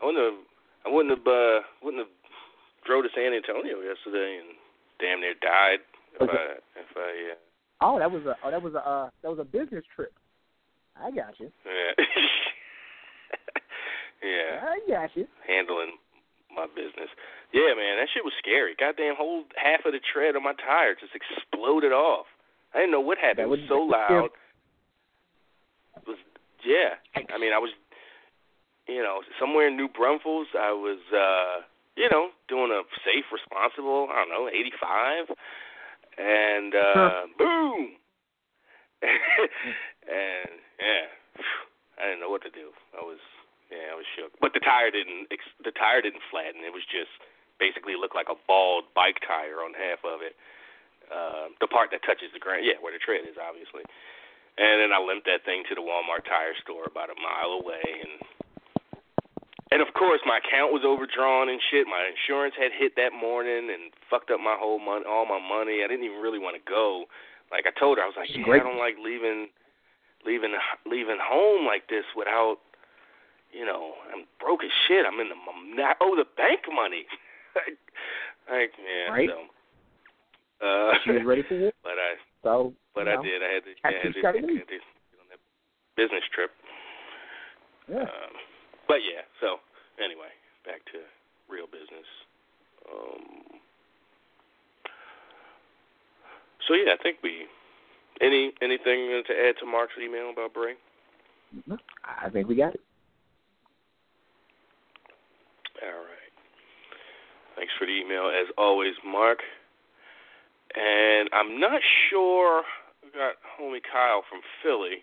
I 0.00 0.06
wouldn't 0.06 0.24
have. 0.24 0.44
I 0.86 0.94
wouldn't 0.94 1.18
have. 1.18 1.26
Uh, 1.26 1.60
wouldn't 1.82 2.02
have 2.02 2.12
drove 2.86 3.04
to 3.04 3.10
San 3.14 3.32
Antonio 3.32 3.80
yesterday 3.80 4.40
and 4.40 4.56
damn 5.00 5.20
near 5.20 5.34
died 5.40 5.80
if 6.14 6.22
Okay. 6.22 6.32
I 6.32 6.80
if 6.80 6.96
I. 6.96 7.32
Uh, 7.32 7.47
Oh, 7.80 7.98
that 7.98 8.10
was 8.10 8.24
a. 8.26 8.34
Oh, 8.44 8.50
that 8.50 8.62
was 8.62 8.74
a. 8.74 8.82
Uh, 8.82 9.10
that 9.22 9.30
was 9.30 9.38
a 9.38 9.44
business 9.44 9.84
trip. 9.94 10.12
I 10.96 11.10
got 11.10 11.38
you. 11.38 11.50
yeah. 11.64 11.94
yeah. 14.22 14.66
I 14.66 14.80
got 14.88 15.10
you. 15.14 15.26
Handling 15.46 15.94
my 16.54 16.66
business. 16.74 17.08
Yeah, 17.54 17.72
man, 17.78 17.96
that 17.96 18.08
shit 18.12 18.24
was 18.24 18.34
scary. 18.42 18.74
Goddamn, 18.78 19.14
whole 19.16 19.44
half 19.56 19.86
of 19.86 19.92
the 19.92 20.00
tread 20.02 20.36
on 20.36 20.42
my 20.42 20.52
tire 20.58 20.94
just 20.98 21.14
exploded 21.14 21.92
off. 21.92 22.26
I 22.74 22.78
didn't 22.84 22.90
know 22.92 23.00
what 23.00 23.16
happened. 23.16 23.48
That 23.48 23.54
It 23.54 23.62
was 23.62 23.68
so 23.70 23.80
loud. 23.80 24.28
It 25.96 26.04
was 26.06 26.18
yeah. 26.66 26.98
I 27.16 27.38
mean, 27.38 27.54
I 27.54 27.58
was, 27.58 27.70
you 28.86 29.02
know, 29.02 29.20
somewhere 29.40 29.68
in 29.68 29.76
New 29.76 29.88
Braunfels. 29.88 30.48
I 30.52 30.72
was, 30.72 30.98
uh, 31.14 31.62
you 31.96 32.08
know, 32.10 32.28
doing 32.48 32.70
a 32.70 32.82
safe, 33.04 33.24
responsible. 33.32 34.08
I 34.10 34.24
don't 34.24 34.30
know, 34.30 34.48
eighty-five, 34.48 35.34
and 36.18 36.74
uh, 36.74 37.22
boom, 37.38 37.94
and 39.06 40.52
yeah, 40.82 41.06
I 41.98 42.10
didn't 42.10 42.20
know 42.20 42.30
what 42.30 42.42
to 42.42 42.50
do. 42.50 42.74
I 42.98 43.02
was, 43.02 43.22
yeah, 43.70 43.94
I 43.94 43.96
was 43.96 44.06
shook. 44.18 44.34
But 44.42 44.52
the 44.52 44.60
tire 44.60 44.90
didn't, 44.90 45.30
the 45.62 45.70
tire 45.72 46.02
didn't 46.02 46.22
flatten. 46.30 46.66
It 46.66 46.74
was 46.74 46.84
just 46.90 47.14
basically 47.62 47.94
looked 47.94 48.18
like 48.18 48.30
a 48.30 48.38
bald 48.46 48.90
bike 48.94 49.22
tire 49.22 49.62
on 49.62 49.74
half 49.74 50.02
of 50.02 50.22
it. 50.22 50.34
Uh, 51.08 51.48
the 51.62 51.70
part 51.70 51.88
that 51.90 52.04
touches 52.04 52.28
the 52.36 52.42
ground, 52.42 52.66
yeah, 52.68 52.76
where 52.84 52.92
the 52.92 53.00
tread 53.00 53.24
is, 53.24 53.40
obviously. 53.40 53.80
And 54.58 54.82
then 54.82 54.90
I 54.90 54.98
limped 54.98 55.24
that 55.30 55.46
thing 55.46 55.62
to 55.70 55.74
the 55.78 55.80
Walmart 55.80 56.26
tire 56.26 56.52
store 56.60 56.84
about 56.84 57.14
a 57.14 57.16
mile 57.16 57.62
away, 57.62 57.80
and 57.80 58.18
and 59.70 59.82
of 59.82 59.92
course 59.94 60.20
my 60.26 60.38
account 60.38 60.72
was 60.72 60.82
overdrawn 60.84 61.48
and 61.48 61.60
shit. 61.70 61.86
My 61.86 62.08
insurance 62.08 62.54
had 62.58 62.72
hit 62.72 62.96
that 62.96 63.12
morning 63.12 63.68
and 63.72 63.92
fucked 64.08 64.30
up 64.30 64.40
my 64.40 64.56
whole 64.58 64.78
money, 64.78 65.04
all 65.08 65.26
my 65.26 65.40
money. 65.40 65.82
I 65.84 65.88
didn't 65.88 66.04
even 66.04 66.20
really 66.20 66.38
want 66.38 66.56
to 66.56 66.64
go. 66.64 67.04
Like 67.50 67.64
I 67.66 67.72
told 67.78 67.98
her, 67.98 68.04
I 68.04 68.06
was 68.06 68.16
like, 68.16 68.28
yeah. 68.34 68.44
I 68.48 68.58
don't 68.60 68.76
like 68.78 68.96
leaving, 69.02 69.48
leaving, 70.24 70.52
leaving 70.84 71.16
home 71.20 71.64
like 71.64 71.88
this 71.88 72.04
without, 72.16 72.58
you 73.52 73.64
know, 73.64 73.96
I'm 74.12 74.24
broke 74.40 74.60
as 74.64 74.70
shit. 74.86 75.06
I'm 75.08 75.18
in 75.20 75.28
the, 75.32 75.38
I 75.82 75.94
owe 76.00 76.12
the 76.16 76.28
bank 76.36 76.68
money. 76.68 77.06
like, 78.52 78.72
yeah, 78.76 79.08
Right. 79.12 79.28
so. 79.32 79.48
Uh, 80.60 80.92
She 81.04 81.12
was 81.12 81.24
ready 81.24 81.42
for 81.48 81.54
it. 81.68 81.74
but 81.82 81.96
I, 81.96 82.20
So. 82.42 82.74
but 82.94 83.08
I 83.08 83.14
know, 83.16 83.22
did. 83.22 83.40
I 83.42 83.48
had 83.54 83.64
to, 83.64 83.72
had 83.80 83.88
I 83.88 83.90
to 83.92 83.96
had 83.96 84.12
to, 84.12 84.20
I 84.20 84.32
had 84.32 84.42
to 84.42 84.56
get 84.68 84.82
on 85.22 85.28
that 85.32 85.40
business 85.96 86.24
trip. 86.34 86.50
Yeah. 87.88 88.02
Um, 88.04 88.32
but 88.88 89.04
yeah, 89.04 89.22
so 89.40 89.60
anyway, 90.02 90.32
back 90.64 90.82
to 90.92 91.04
real 91.48 91.66
business. 91.66 92.08
Um, 92.88 93.60
so 96.66 96.74
yeah, 96.74 96.96
I 96.98 97.02
think 97.02 97.18
we 97.22 97.46
any 98.20 98.52
anything 98.60 99.22
to 99.26 99.32
add 99.32 99.54
to 99.60 99.66
Mark's 99.66 99.94
email 100.02 100.30
about 100.30 100.54
Bray? 100.54 100.74
I 102.04 102.28
think 102.30 102.48
we 102.48 102.56
got 102.56 102.74
it. 102.74 102.80
All 105.82 106.00
right. 106.02 106.32
Thanks 107.56 107.72
for 107.78 107.86
the 107.86 107.92
email 107.92 108.28
as 108.28 108.48
always, 108.58 108.94
Mark. 109.06 109.38
And 110.74 111.28
I'm 111.32 111.60
not 111.60 111.80
sure. 112.10 112.62
We 113.02 113.10
got 113.10 113.36
homie 113.58 113.80
Kyle 113.80 114.22
from 114.28 114.40
Philly. 114.62 115.02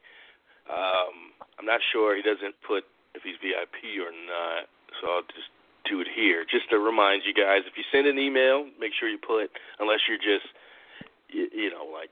Um, 0.70 1.34
I'm 1.60 1.66
not 1.66 1.80
sure 1.92 2.16
he 2.16 2.22
doesn't 2.22 2.56
put 2.68 2.84
if 3.16 3.24
he's 3.24 3.40
VIP 3.40 3.98
or 4.04 4.12
not, 4.12 4.68
so 5.00 5.08
I'll 5.08 5.28
just 5.32 5.50
do 5.88 6.02
it 6.04 6.08
here. 6.12 6.44
Just 6.44 6.70
to 6.70 6.78
remind 6.78 7.24
you 7.24 7.34
guys, 7.34 7.64
if 7.64 7.80
you 7.80 7.86
send 7.92 8.06
an 8.08 8.20
email, 8.20 8.68
make 8.80 8.92
sure 8.92 9.08
you 9.08 9.18
put, 9.18 9.50
unless 9.80 10.04
you're 10.10 10.22
just, 10.22 10.46
you, 11.32 11.48
you 11.56 11.70
know, 11.72 11.88
like 11.88 12.12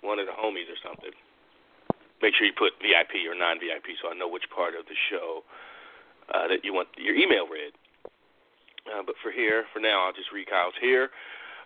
one 0.00 0.18
of 0.22 0.26
the 0.30 0.36
homies 0.36 0.70
or 0.70 0.78
something, 0.84 1.12
make 2.22 2.34
sure 2.38 2.46
you 2.46 2.54
put 2.56 2.78
VIP 2.78 3.26
or 3.26 3.34
non-VIP, 3.34 3.98
so 4.00 4.08
I 4.08 4.14
know 4.14 4.28
which 4.28 4.46
part 4.54 4.78
of 4.78 4.86
the 4.86 4.96
show 5.10 5.42
uh, 6.30 6.46
that 6.48 6.62
you 6.62 6.72
want 6.72 6.88
your 6.96 7.14
email 7.14 7.48
read. 7.50 7.74
Uh, 8.86 9.02
but 9.02 9.18
for 9.18 9.34
here, 9.34 9.66
for 9.74 9.80
now, 9.80 10.06
I'll 10.06 10.14
just 10.14 10.30
read 10.30 10.46
Kyle's 10.46 10.78
here. 10.78 11.10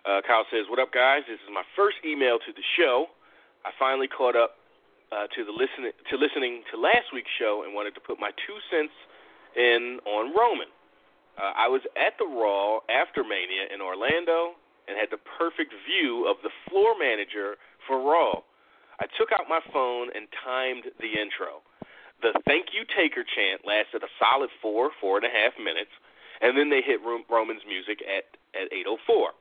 Uh, 0.01 0.25
Kyle 0.25 0.45
says, 0.49 0.65
"What 0.65 0.79
up, 0.81 0.89
guys? 0.89 1.21
This 1.29 1.37
is 1.37 1.53
my 1.53 1.61
first 1.77 2.01
email 2.01 2.39
to 2.41 2.51
the 2.51 2.65
show. 2.73 3.13
I 3.61 3.69
finally 3.77 4.09
caught 4.09 4.35
up 4.35 4.57
uh, 5.11 5.27
to 5.35 5.43
the 5.43 5.51
listen 5.51 5.91
to 5.91 6.15
listening 6.17 6.63
to 6.71 6.79
last 6.79 7.11
week's 7.13 7.31
show 7.37 7.63
and 7.65 7.75
wanted 7.75 7.93
to 7.95 8.01
put 8.01 8.19
my 8.19 8.31
two 8.47 8.57
cents 8.71 8.95
in 9.55 9.99
on 10.07 10.31
Roman. 10.35 10.71
Uh, 11.37 11.51
I 11.55 11.67
was 11.67 11.81
at 11.95 12.15
the 12.19 12.27
Raw 12.27 12.79
after 12.87 13.23
Mania 13.23 13.67
in 13.73 13.79
Orlando 13.81 14.55
and 14.87 14.97
had 14.97 15.11
the 15.11 15.19
perfect 15.39 15.73
view 15.87 16.27
of 16.27 16.37
the 16.43 16.51
floor 16.67 16.95
manager 16.97 17.55
for 17.87 17.99
Raw. 17.99 18.43
I 18.99 19.07
took 19.17 19.31
out 19.31 19.47
my 19.49 19.59
phone 19.71 20.09
and 20.15 20.27
timed 20.43 20.91
the 20.99 21.19
intro. 21.19 21.63
the 22.21 22.37
"Thank 22.45 22.73
You 22.73 22.85
Taker" 22.85 23.23
chant 23.23 23.65
lasted 23.65 24.03
a 24.03 24.11
solid 24.19 24.51
four, 24.61 24.91
four 25.01 25.17
and 25.17 25.25
a 25.25 25.33
half 25.33 25.57
minutes, 25.57 25.91
and 26.39 26.55
then 26.55 26.69
they 26.69 26.81
hit 26.81 27.01
Roman's 27.01 27.65
music 27.65 28.03
at 28.05 28.37
at 28.53 28.71
8:04. 28.71 29.33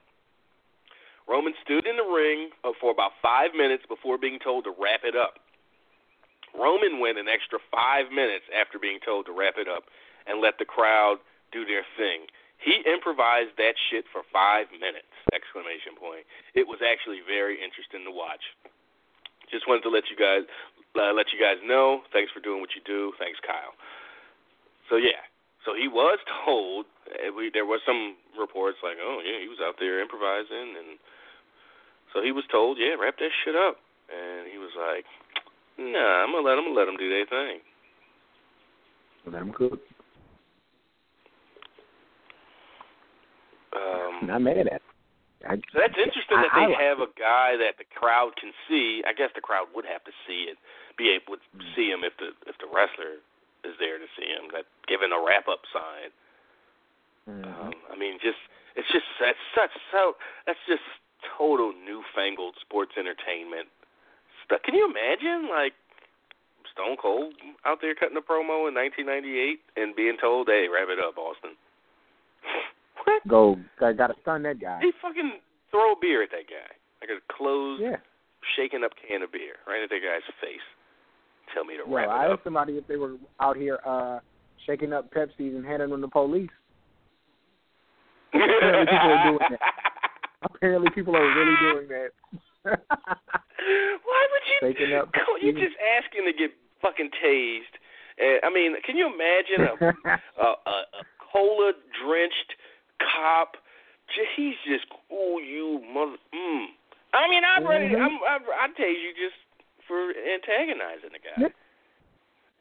Roman 1.29 1.55
stood 1.63 1.87
in 1.87 1.97
the 1.97 2.05
ring 2.05 2.51
for 2.81 2.91
about 2.91 3.13
five 3.23 3.55
minutes 3.55 3.85
before 3.87 4.19
being 4.19 4.39
told 4.39 4.65
to 4.65 4.75
wrap 4.79 5.05
it 5.05 5.15
up. 5.15 5.39
Roman 6.55 6.99
went 6.99 7.19
an 7.19 7.29
extra 7.29 7.59
five 7.71 8.11
minutes 8.11 8.47
after 8.51 8.79
being 8.79 8.99
told 9.05 9.27
to 9.27 9.33
wrap 9.33 9.55
it 9.57 9.69
up 9.69 9.85
and 10.27 10.41
let 10.41 10.59
the 10.59 10.67
crowd 10.67 11.19
do 11.53 11.65
their 11.65 11.87
thing. 11.97 12.27
He 12.61 12.85
improvised 12.85 13.57
that 13.57 13.75
shit 13.89 14.05
for 14.13 14.21
five 14.29 14.69
minutes! 14.71 15.09
Exclamation 15.33 15.97
point. 15.97 16.29
It 16.53 16.69
was 16.69 16.85
actually 16.85 17.25
very 17.25 17.57
interesting 17.57 18.05
to 18.05 18.13
watch. 18.13 18.45
Just 19.49 19.67
wanted 19.67 19.83
to 19.89 19.93
let 19.93 20.13
you 20.13 20.17
guys 20.17 20.45
uh, 20.95 21.15
let 21.15 21.33
you 21.33 21.41
guys 21.41 21.57
know. 21.65 22.03
Thanks 22.13 22.31
for 22.31 22.41
doing 22.41 22.61
what 22.61 22.75
you 22.77 22.83
do. 22.85 23.15
Thanks, 23.19 23.39
Kyle. 23.41 23.73
So 24.91 25.01
yeah, 25.01 25.25
so 25.65 25.73
he 25.73 25.89
was 25.89 26.19
told. 26.45 26.85
Uh, 27.09 27.33
we, 27.33 27.51
there 27.51 27.67
was 27.67 27.81
some 27.87 28.15
reports 28.39 28.79
like, 28.85 29.01
oh 29.01 29.23
yeah, 29.25 29.41
he 29.41 29.49
was 29.49 29.59
out 29.63 29.81
there 29.81 30.03
improvising, 30.03 30.77
and 30.77 31.01
so 32.13 32.23
he 32.23 32.33
was 32.33 32.45
told, 32.51 32.79
yeah, 32.79 32.99
wrap 32.99 33.19
that 33.19 33.33
shit 33.45 33.55
up. 33.55 33.79
And 34.11 34.51
he 34.51 34.59
was 34.59 34.75
like, 34.75 35.07
nah, 35.81 36.25
I'm 36.25 36.33
gonna 36.33 36.47
let 36.47 36.57
them 36.57 36.75
let 36.75 36.85
them 36.87 36.97
do 36.97 37.09
their 37.09 37.27
thing. 37.27 37.61
Let 39.27 39.41
them 39.41 39.53
cook. 39.53 39.81
Um, 43.73 44.27
Not 44.27 44.43
mad 44.43 44.67
at. 44.67 44.67
It. 44.67 44.83
I, 45.41 45.57
so 45.73 45.81
that's 45.81 45.97
interesting 45.97 46.37
that 46.37 46.53
they 46.53 46.69
I, 46.69 46.83
have 46.85 47.01
a 47.01 47.09
guy 47.17 47.57
that 47.57 47.81
the 47.81 47.89
crowd 47.97 48.37
can 48.37 48.53
see. 48.69 49.01
I 49.09 49.17
guess 49.17 49.33
the 49.33 49.41
crowd 49.41 49.73
would 49.73 49.89
have 49.89 50.05
to 50.05 50.13
see 50.29 50.53
it, 50.53 50.61
be 51.01 51.09
able 51.17 51.41
to 51.41 51.65
see 51.73 51.89
him 51.89 52.05
if 52.05 52.13
the 52.21 52.37
if 52.45 52.61
the 52.61 52.69
wrestler 52.69 53.25
is 53.65 53.73
there 53.81 53.97
to 53.97 54.09
see 54.21 54.29
him. 54.29 54.53
That 54.53 54.69
given 54.85 55.17
a 55.17 55.21
wrap 55.21 55.49
up 55.49 55.65
sign. 55.73 56.13
Mm-hmm. 57.25 57.49
Um, 57.49 57.73
I 57.89 57.97
mean, 57.97 58.21
just 58.21 58.41
it's 58.77 58.89
just 58.93 59.09
that's 59.17 59.41
such 59.57 59.73
so 59.89 60.21
that's 60.45 60.61
just 60.69 60.85
total 61.41 61.73
newfangled 61.73 62.61
sports 62.61 62.93
entertainment 63.01 63.73
stuff. 64.51 64.61
Can 64.67 64.75
you 64.75 64.91
imagine 64.91 65.47
like 65.49 65.73
Stone 66.75 66.99
Cold 67.01 67.35
out 67.65 67.79
there 67.81 67.95
cutting 67.95 68.19
a 68.19 68.25
promo 68.25 68.67
in 68.67 68.75
1998 68.75 69.63
and 69.79 69.95
being 69.95 70.17
told, 70.21 70.49
"Hey, 70.51 70.67
wrap 70.67 70.91
it 70.91 70.99
up, 70.99 71.17
Austin." 71.19 71.55
What? 73.07 73.27
Go, 73.27 73.57
I 73.81 73.95
gotta 73.95 74.13
stun 74.21 74.43
that 74.43 74.61
guy. 74.61 74.79
He 74.83 74.93
fucking 75.01 75.41
throw 75.71 75.93
a 75.93 75.97
beer 75.99 76.23
at 76.23 76.29
that 76.33 76.45
guy, 76.53 76.69
like 77.01 77.09
a 77.09 77.19
closed, 77.33 77.81
yeah. 77.81 77.97
shaken 78.57 78.85
up 78.85 78.93
can 79.09 79.23
of 79.23 79.33
beer, 79.33 79.57
right 79.67 79.83
at 79.83 79.89
that 79.89 80.01
guy's 80.05 80.21
face. 80.39 80.61
Tell 81.55 81.65
me 81.65 81.79
to 81.79 81.85
Well, 81.89 82.05
wrap 82.05 82.05
it 82.05 82.09
Well 82.11 82.17
I 82.21 82.27
up. 82.27 82.33
asked 82.37 82.45
somebody 82.45 82.77
if 82.77 82.87
they 82.87 82.97
were 82.97 83.17
out 83.41 83.57
here 83.57 83.79
uh 83.87 84.21
shaking 84.67 84.93
up 84.93 85.11
Pepsis 85.15 85.57
and 85.57 85.65
handing 85.65 85.89
them 85.89 86.01
to 86.03 86.07
the 86.07 86.11
police. 86.11 86.51
Apparently 88.35 88.85
people 88.85 89.11
are 89.11 89.25
doing 89.25 89.39
that. 89.51 89.61
Apparently 90.43 90.91
people 90.95 91.17
are 91.17 91.35
really 91.37 91.57
doing 91.73 91.89
that. 91.89 92.11
Why 92.65 94.23
would 94.31 94.45
you? 94.49 94.99
Up 94.99 95.09
you 95.41 95.53
just 95.53 95.77
asking 95.81 96.25
to 96.27 96.33
get 96.33 96.51
fucking 96.83 97.11
tased. 97.25 97.75
Uh, 98.21 98.45
I 98.45 98.51
mean, 98.53 98.77
can 98.85 98.97
you 98.97 99.09
imagine 99.09 99.65
a 99.65 99.75
a, 100.45 100.49
a, 100.67 100.77
a 101.01 101.03
cola 101.33 101.73
drenched 102.05 102.53
cop? 103.01 103.57
J- 104.15 104.29
He's 104.37 104.59
just 104.69 104.85
oh 105.11 105.39
you 105.39 105.81
mother. 105.93 106.17
Mm. 106.35 106.67
I 107.15 107.29
mean, 107.29 107.43
I'd 107.45 107.65
ready. 107.67 107.89
Mhm. 107.95 108.01
I'm, 108.01 108.17
I'd, 108.29 108.45
I'd 108.69 108.75
tase 108.77 109.01
you 109.01 109.13
just 109.17 109.39
for 109.89 110.13
antagonizing 110.15 111.11
the 111.11 111.19
guy. 111.23 111.49
Yep. 111.49 111.53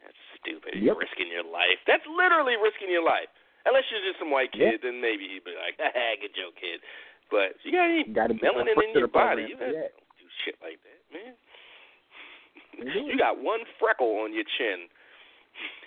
That's 0.04 0.22
stupid. 0.40 0.74
Yep. 0.76 0.84
You're 0.84 0.98
risking 0.98 1.28
your 1.30 1.44
life. 1.46 1.78
That's 1.86 2.06
literally 2.08 2.56
risking 2.58 2.90
your 2.90 3.04
life. 3.06 3.28
Unless 3.68 3.92
you're 3.92 4.02
just 4.08 4.18
some 4.18 4.32
white 4.32 4.50
kid, 4.56 4.80
Yep. 4.80 4.82
then 4.88 5.02
maybe 5.04 5.28
he'd 5.28 5.44
be 5.44 5.54
like, 5.60 5.76
"Haha, 5.84 6.16
good 6.24 6.32
joke, 6.34 6.56
kid." 6.56 6.80
But 7.30 7.56
you 7.64 7.72
got 7.72 7.86
any 7.86 8.04
Gotta 8.12 8.34
melanin 8.34 8.74
in 8.74 8.98
your 8.98 9.08
body, 9.08 9.46
you 9.50 9.56
don't 9.56 9.72
do 9.72 10.26
shit 10.46 10.56
like 10.62 10.80
that, 10.84 11.02
man. 11.14 11.34
You 12.80 13.18
got 13.18 13.42
one 13.42 13.60
freckle 13.78 14.24
on 14.24 14.34
your 14.34 14.46
chin. 14.58 14.88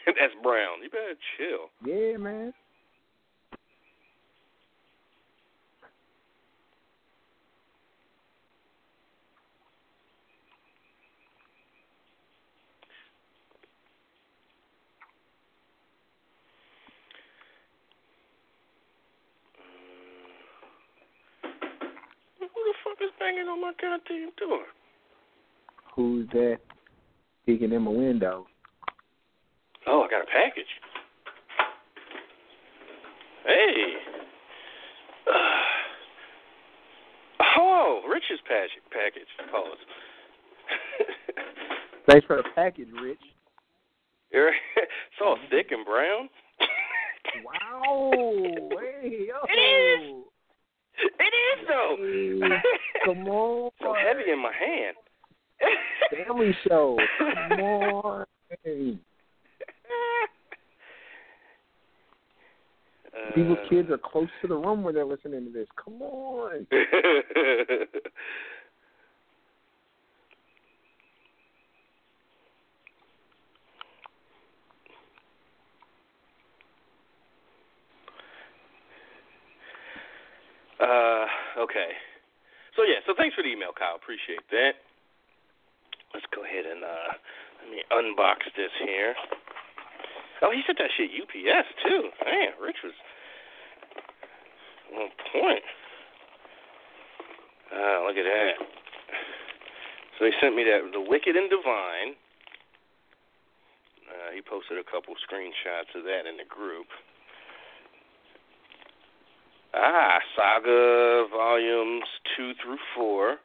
That's 0.06 0.35
brown. 0.43 0.82
You 0.82 0.90
better 0.90 1.14
chill. 1.39 1.70
Yeah, 1.86 2.19
man. 2.19 2.52
Who 22.39 22.60
the 22.69 22.74
fuck 22.85 22.98
is 23.01 23.11
banging 23.23 23.49
on 23.49 23.61
my 23.61 23.73
goddamn 23.81 24.31
door? 24.36 24.65
Who's 25.94 26.28
that 26.31 26.59
peeking 27.47 27.73
in 27.73 27.82
my 27.82 27.90
window? 27.90 28.47
Oh, 29.86 30.03
I 30.03 30.11
got 30.11 30.23
a 30.23 30.27
package. 30.27 30.65
Hey. 33.47 33.94
oh, 37.59 38.03
Rich's 38.09 38.40
package. 38.49 38.82
Package. 38.90 39.28
Pause. 39.51 39.78
Thanks 42.07 42.27
for 42.27 42.36
the 42.36 42.44
package, 42.55 42.89
Rich. 43.01 43.19
it's 44.32 45.20
all 45.24 45.39
thick 45.51 45.70
and 45.70 45.85
brown. 45.85 46.28
Wow. 47.44 48.11
hey, 49.01 49.27
yo. 49.28 49.36
It 49.49 49.59
is. 49.59 50.22
It 51.20 51.60
is 51.60 51.66
though. 51.68 51.96
Come 53.04 53.28
on. 53.28 53.70
so 53.80 53.94
heavy 53.94 54.30
in 54.30 54.38
my 54.40 54.52
hand. 54.52 54.96
Family 56.26 56.56
show. 56.66 56.96
Come 57.18 57.60
on. 57.60 58.26
Uh, 63.14 63.68
kids 63.68 63.90
are 63.90 63.98
close 63.98 64.28
to 64.40 64.48
the 64.48 64.54
room 64.54 64.82
where 64.82 64.92
they're 64.92 65.04
listening 65.04 65.44
to 65.44 65.52
this. 65.52 65.68
Come 65.82 66.02
on. 66.02 66.66
Uh, 80.82 81.26
okay. 81.62 81.94
So 82.76 82.82
yeah, 82.82 83.04
so 83.06 83.14
thanks 83.16 83.34
for 83.36 83.42
the 83.42 83.52
email, 83.52 83.70
Kyle. 83.76 83.96
Appreciate 83.96 84.42
that. 84.50 84.80
Let's 86.14 86.26
go 86.34 86.44
ahead 86.44 86.66
and 86.66 86.84
uh 86.84 87.10
let 87.62 87.68
me 87.70 87.80
unbox 87.92 88.48
this 88.56 88.72
here. 88.84 89.14
Oh, 90.42 90.50
he 90.50 90.60
sent 90.66 90.78
that 90.78 90.90
shit 90.96 91.14
UPS 91.14 91.68
too. 91.86 92.10
Man, 92.26 92.52
Rich 92.60 92.82
was 92.82 92.96
on 94.98 95.09
point. 95.30 95.64
Ah, 97.72 98.04
look 98.04 98.16
at 98.16 98.26
that. 98.26 98.56
So 100.18 100.26
he 100.26 100.32
sent 100.40 100.56
me 100.56 100.64
that 100.64 100.82
the 100.92 101.00
Wicked 101.00 101.36
and 101.36 101.48
Divine. 101.48 102.18
Uh, 104.12 104.28
he 104.34 104.42
posted 104.42 104.76
a 104.76 104.84
couple 104.84 105.14
screenshots 105.24 105.96
of 105.96 106.04
that 106.04 106.28
in 106.28 106.36
the 106.36 106.44
group. 106.44 106.86
Ah, 109.74 110.19
Saga 110.36 111.27
volumes 111.31 112.05
two 112.36 112.53
through 112.62 112.78
four. 112.94 113.36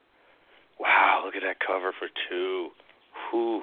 Wow, 0.80 1.24
look 1.26 1.36
at 1.36 1.41
that 1.41 1.58
cover 1.66 1.91
for 1.98 2.08
two. 2.30 2.70
Whew. 3.32 3.62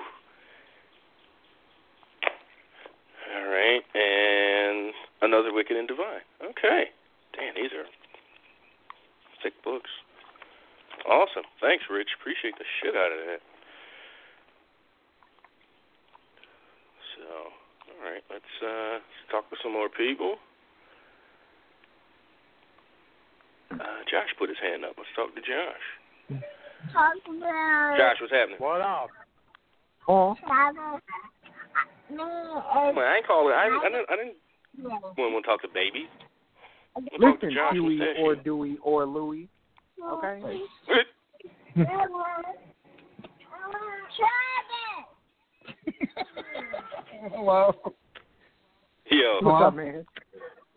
All 3.37 3.47
right, 3.47 3.83
and 3.95 4.95
another 5.23 5.53
Wicked 5.53 5.77
and 5.77 5.89
Divine. 5.89 6.23
Okay. 6.43 6.85
Damn, 7.37 7.55
these 7.55 7.73
are 7.73 7.85
thick 9.43 9.55
books. 9.65 9.91
Awesome. 11.09 11.45
Thanks, 11.61 11.85
Rich. 11.91 12.09
Appreciate 12.21 12.55
the 12.57 12.65
shit 12.81 12.97
out 12.97 13.13
of 13.13 13.19
that. 13.27 13.41
So, 17.17 17.27
all 17.93 18.03
right, 18.11 18.23
let's 18.31 18.55
uh 18.63 18.99
talk 19.31 19.51
with 19.51 19.61
some 19.63 19.73
more 19.73 19.89
people. 19.89 20.37
Uh, 23.81 24.03
Josh 24.11 24.29
put 24.39 24.49
his 24.49 24.59
hand 24.63 24.85
up. 24.85 24.95
Let's 24.97 25.11
talk 25.17 25.35
to 25.35 25.41
Josh. 25.41 26.41
Talk 26.93 27.15
about 27.27 27.97
Josh, 27.99 28.17
what's 28.21 28.33
happening? 28.33 28.59
What 28.59 28.81
up? 28.81 29.09
Oh, 30.07 30.37
Saga. 30.47 31.01
Me 32.11 32.19
Well, 32.19 32.99
I 32.99 33.17
ain't 33.17 33.27
calling. 33.27 33.55
I, 33.55 33.67
I 33.83 33.89
didn't. 33.89 34.07
I 34.11 34.17
didn't 34.17 34.37
yeah. 34.77 34.99
want 35.17 35.45
to 35.45 35.49
talk 35.49 35.63
to 35.63 35.69
baby. 35.73 36.09
We'll 36.95 37.33
talk 37.33 37.41
to 37.41 37.47
listen, 37.47 37.57
Josh. 37.57 37.73
Huey 37.73 38.01
or 38.19 38.35
shit? 38.35 38.45
Dewey 38.45 38.79
or 38.83 39.07
Louie. 39.07 39.49
Okay. 40.03 40.61
Travis. 41.75 41.95
Hello. 47.33 47.75
Yo. 49.11 49.39
What's 49.41 49.65
up, 49.65 49.75
man? 49.75 50.07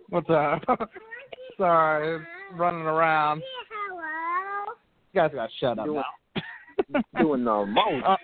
What's 0.10 0.30
up? 0.30 0.90
Sorry, 1.58 2.24
running 2.54 2.82
around. 2.82 3.42
Hello. 3.90 4.74
You 5.14 5.22
guys 5.22 5.32
got 5.34 5.48
to 5.48 5.54
shut 5.60 5.80
up 5.80 5.86
Doing- 5.86 6.04
now. 6.36 7.02
Doing 7.20 7.44
the 7.44 7.66
most. 7.66 8.06
Uh, 8.06 8.16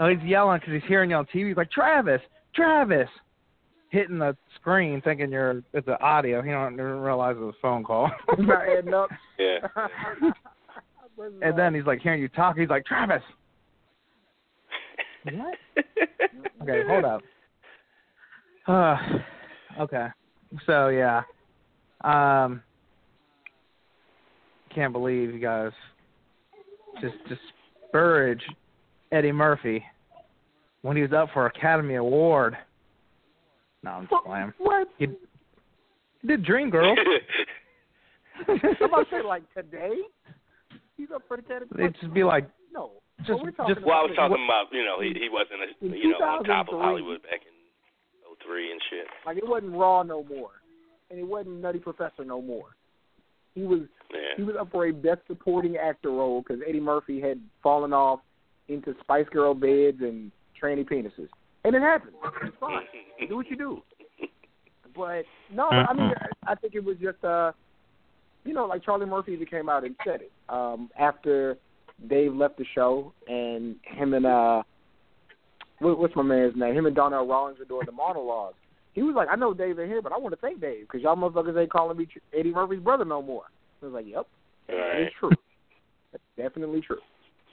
oh, 0.00 0.08
he's 0.08 0.22
yelling 0.24 0.60
because 0.60 0.74
he's 0.74 0.88
hearing 0.88 1.10
you 1.10 1.16
on 1.16 1.26
TV. 1.26 1.48
He's 1.48 1.56
like, 1.56 1.70
Travis, 1.70 2.20
Travis, 2.54 3.08
hitting 3.90 4.18
the 4.18 4.34
screen, 4.56 5.02
thinking 5.02 5.30
you're 5.30 5.62
it's 5.74 5.86
an 5.86 5.96
audio. 6.00 6.42
He 6.42 6.50
don't 6.50 6.74
even 6.74 7.00
realize 7.00 7.36
it's 7.38 7.56
a 7.56 7.60
phone 7.60 7.84
call. 7.84 8.10
Not 8.38 8.62
adding 8.66 8.94
up. 8.94 9.10
Yeah. 9.38 9.68
and 11.42 11.58
then 11.58 11.74
he's 11.74 11.84
like 11.84 12.00
hearing 12.00 12.22
you 12.22 12.28
talk. 12.28 12.56
He's 12.56 12.70
like, 12.70 12.86
Travis. 12.86 13.22
What? 15.24 15.58
Okay, 16.62 16.82
hold 16.88 17.04
up. 17.04 17.22
Uh, 18.66 18.96
okay. 19.82 20.06
So 20.66 20.88
yeah, 20.88 21.22
um, 22.04 22.62
can't 24.74 24.92
believe 24.92 25.32
you 25.32 25.38
guys 25.40 25.72
just 27.00 27.14
disparage 27.28 28.42
Eddie 29.10 29.32
Murphy 29.32 29.84
when 30.82 30.96
he 30.96 31.02
was 31.02 31.12
up 31.12 31.28
for 31.32 31.46
Academy 31.46 31.94
Award. 31.96 32.56
No, 33.84 33.90
I'm 33.90 34.08
just 34.08 34.24
playing. 34.24 34.52
What? 34.58 34.88
He, 34.98 35.06
he 36.20 36.28
did 36.28 36.44
Dream 36.44 36.70
Girl. 36.70 36.94
Somebody 38.46 38.84
about 38.84 39.06
say 39.10 39.22
like 39.26 39.42
today. 39.54 39.96
He's 40.96 41.08
up 41.14 41.22
for 41.28 41.36
the 41.36 41.42
category. 41.42 41.84
It'd 41.84 41.96
just 42.00 42.14
be 42.14 42.22
like, 42.24 42.48
no. 42.72 42.92
just, 43.26 43.42
we're 43.42 43.50
just 43.50 43.82
Well, 43.84 43.98
I 43.98 44.02
was 44.02 44.10
about- 44.14 44.28
talking 44.28 44.44
about, 44.44 44.66
you 44.72 44.84
know, 44.84 45.00
he 45.00 45.08
he 45.18 45.28
wasn't, 45.30 45.60
a, 45.62 45.96
you 45.98 46.10
know, 46.12 46.24
on 46.24 46.44
top 46.44 46.68
of 46.68 46.78
Hollywood 46.80 47.22
back 47.22 47.40
in 47.42 47.52
'03 48.46 48.70
and 48.72 48.80
shit. 48.90 49.06
Like 49.26 49.36
it 49.36 49.46
wasn't 49.46 49.72
Raw 49.72 50.02
no 50.02 50.22
more, 50.24 50.50
and 51.12 51.20
it 51.20 51.24
wasn't 51.24 51.60
Nutty 51.60 51.78
Professor 51.78 52.24
no 52.24 52.40
more. 52.40 52.74
He 53.54 53.62
was 53.62 53.82
Yeah. 54.10 54.34
he 54.38 54.42
was 54.42 54.56
up 54.56 54.70
for 54.70 54.86
a 54.86 54.92
Best 54.92 55.20
Supporting 55.26 55.76
Actor 55.76 56.10
role 56.10 56.42
because 56.42 56.62
Eddie 56.66 56.80
Murphy 56.80 57.20
had 57.20 57.38
fallen 57.62 57.92
off 57.92 58.20
into 58.68 58.96
Spice 59.00 59.28
Girl 59.28 59.54
beds 59.54 60.00
and 60.00 60.32
tranny 60.60 60.88
penises, 60.88 61.28
and 61.64 61.76
it 61.76 61.82
happened. 61.82 62.14
It's 62.42 62.56
fine. 62.58 62.86
do 63.28 63.36
what 63.36 63.50
you 63.50 63.56
do. 63.56 63.82
But 64.96 65.24
no, 65.50 65.68
I 65.68 65.92
mean, 65.92 66.12
I 66.46 66.54
think 66.54 66.74
it 66.74 66.84
was 66.84 66.96
just 66.98 67.22
uh, 67.24 67.52
you 68.44 68.54
know, 68.54 68.66
like 68.66 68.82
Charlie 68.84 69.06
Murphy 69.06 69.32
even 69.32 69.46
came 69.46 69.68
out 69.68 69.84
and 69.84 69.94
said 70.04 70.22
it 70.22 70.32
um, 70.48 70.90
after 70.98 71.58
Dave 72.08 72.34
left 72.34 72.56
the 72.56 72.64
show, 72.74 73.12
and 73.28 73.76
him 73.84 74.14
and 74.14 74.26
uh, 74.26 74.62
what, 75.78 75.98
what's 75.98 76.16
my 76.16 76.22
man's 76.22 76.56
name? 76.56 76.74
Him 76.74 76.86
and 76.86 76.96
Donnell 76.96 77.26
Rawlings 77.26 77.58
were 77.58 77.64
doing 77.66 77.86
the 77.86 77.92
monologues. 77.92 78.56
He 78.92 79.02
was 79.02 79.14
like, 79.14 79.28
"I 79.30 79.36
know 79.36 79.54
Dave 79.54 79.78
in 79.78 79.88
here, 79.88 80.02
but 80.02 80.12
I 80.12 80.18
want 80.18 80.34
to 80.34 80.40
thank 80.40 80.60
Dave 80.60 80.82
because 80.82 81.02
y'all 81.02 81.16
motherfuckers 81.16 81.58
ain't 81.60 81.70
calling 81.70 81.96
me 81.96 82.06
Eddie 82.36 82.52
Murphy's 82.52 82.80
brother 82.80 83.04
no 83.04 83.22
more." 83.22 83.44
I 83.82 83.86
was 83.86 83.94
like, 83.94 84.06
"Yep, 84.06 84.26
that 84.68 84.74
Right. 84.76 85.00
is 85.02 85.12
true. 85.18 85.30
That's 86.12 86.24
definitely 86.36 86.80
true." 86.82 87.00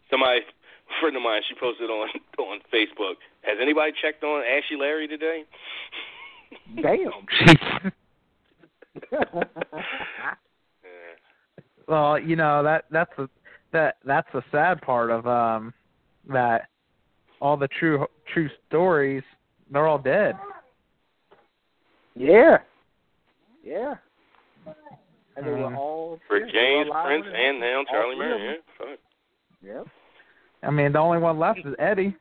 Somebody, 0.10 0.42
a 0.42 1.00
friend 1.00 1.16
of 1.16 1.22
mine, 1.22 1.42
she 1.48 1.56
posted 1.56 1.90
on 1.90 2.10
on 2.40 2.60
Facebook. 2.74 3.16
Has 3.44 3.58
anybody 3.62 3.94
checked 4.02 4.24
on 4.24 4.44
Ashy 4.44 4.76
Larry 4.76 5.08
today? 5.08 5.46
Damn. 6.82 7.92
Yeah. 10.84 11.16
well, 11.88 12.20
you 12.20 12.36
know 12.36 12.64
that 12.64 12.86
that's 12.90 13.12
the 13.18 13.30
that 13.72 13.98
that's 14.06 14.28
the 14.34 14.44
sad 14.52 14.82
part 14.82 15.12
of 15.12 15.28
um 15.28 15.74
that 16.28 16.68
all 17.42 17.56
the 17.58 17.68
true 17.68 18.06
true 18.34 18.50
stories 18.68 19.24
they're 19.72 19.88
all 19.88 20.00
dead. 20.00 20.36
Yeah, 22.20 22.58
yeah. 23.64 23.96
And 25.36 25.48
they 25.48 25.52
were 25.52 25.64
Um, 25.66 25.76
all 25.78 26.20
Rick 26.30 26.52
yeah, 26.52 26.52
they 26.52 26.76
were 26.76 26.84
James, 26.84 26.90
Prince, 26.92 27.26
and 27.28 27.36
and 27.36 27.60
now 27.60 27.84
Charlie 27.90 28.16
three 28.18 28.26
of 28.32 28.40
Murray. 28.40 28.58
Yeah, 28.60 28.76
fuck. 28.78 29.00
Yep. 29.64 29.88
I 30.64 30.70
mean, 30.72 30.92
the 30.92 31.00
only 31.00 31.18
one 31.20 31.40
left 31.40 31.60
is 31.64 31.74
Eddie. 31.80 32.14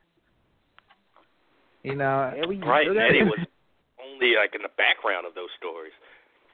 You 1.83 1.95
know, 1.95 2.31
Yeah, 2.35 2.45
we 2.47 2.57
Right, 2.59 2.83
knew 2.87 2.91
and 2.91 2.99
that. 2.99 3.09
Eddie 3.11 3.23
was 3.23 3.39
only 4.03 4.35
like 4.35 4.55
in 4.55 4.61
the 4.63 4.71
background 4.75 5.27
of 5.27 5.35
those 5.35 5.51
stories. 5.59 5.93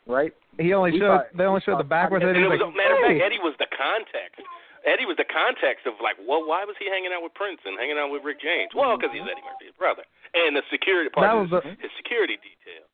right. 0.06 0.34
he 0.58 0.74
only 0.74 0.92
We 0.94 1.00
showed 1.00 1.18
thought- 1.30 1.34
they 1.38 1.46
only 1.46 1.62
showed 1.62 1.78
the 1.82 1.86
thought- 1.86 1.90
back 1.90 2.10
with 2.12 2.22
And 2.24 2.38
it. 2.38 2.42
it 2.44 2.48
was, 2.50 2.60
like, 2.62 2.76
matter 2.76 2.96
of 2.98 3.06
hey. 3.10 3.20
fact, 3.20 3.26
Eddie 3.26 3.40
was 3.42 3.54
the 3.58 3.68
context. 3.74 4.42
Eddie 4.86 5.06
was 5.10 5.18
the 5.18 5.26
context 5.26 5.86
of 5.90 5.98
like, 6.02 6.14
well, 6.22 6.46
why 6.46 6.62
was 6.66 6.78
he 6.78 6.86
hanging 6.86 7.10
out 7.14 7.22
with 7.26 7.34
Prince 7.34 7.58
and 7.66 7.74
hanging 7.78 7.98
out 7.98 8.10
with 8.14 8.22
Rick 8.24 8.38
James? 8.42 8.70
Well, 8.74 8.98
because 8.98 9.10
he's 9.14 9.26
Eddie 9.26 9.42
Murphy's 9.42 9.74
brother, 9.78 10.06
and 10.38 10.56
the 10.56 10.62
security 10.70 11.10
part 11.10 11.26
That 11.26 11.38
of 11.38 11.50
was 11.50 11.64
his, 11.66 11.90
his 11.90 11.94
security 11.98 12.38
detail. 12.38 12.86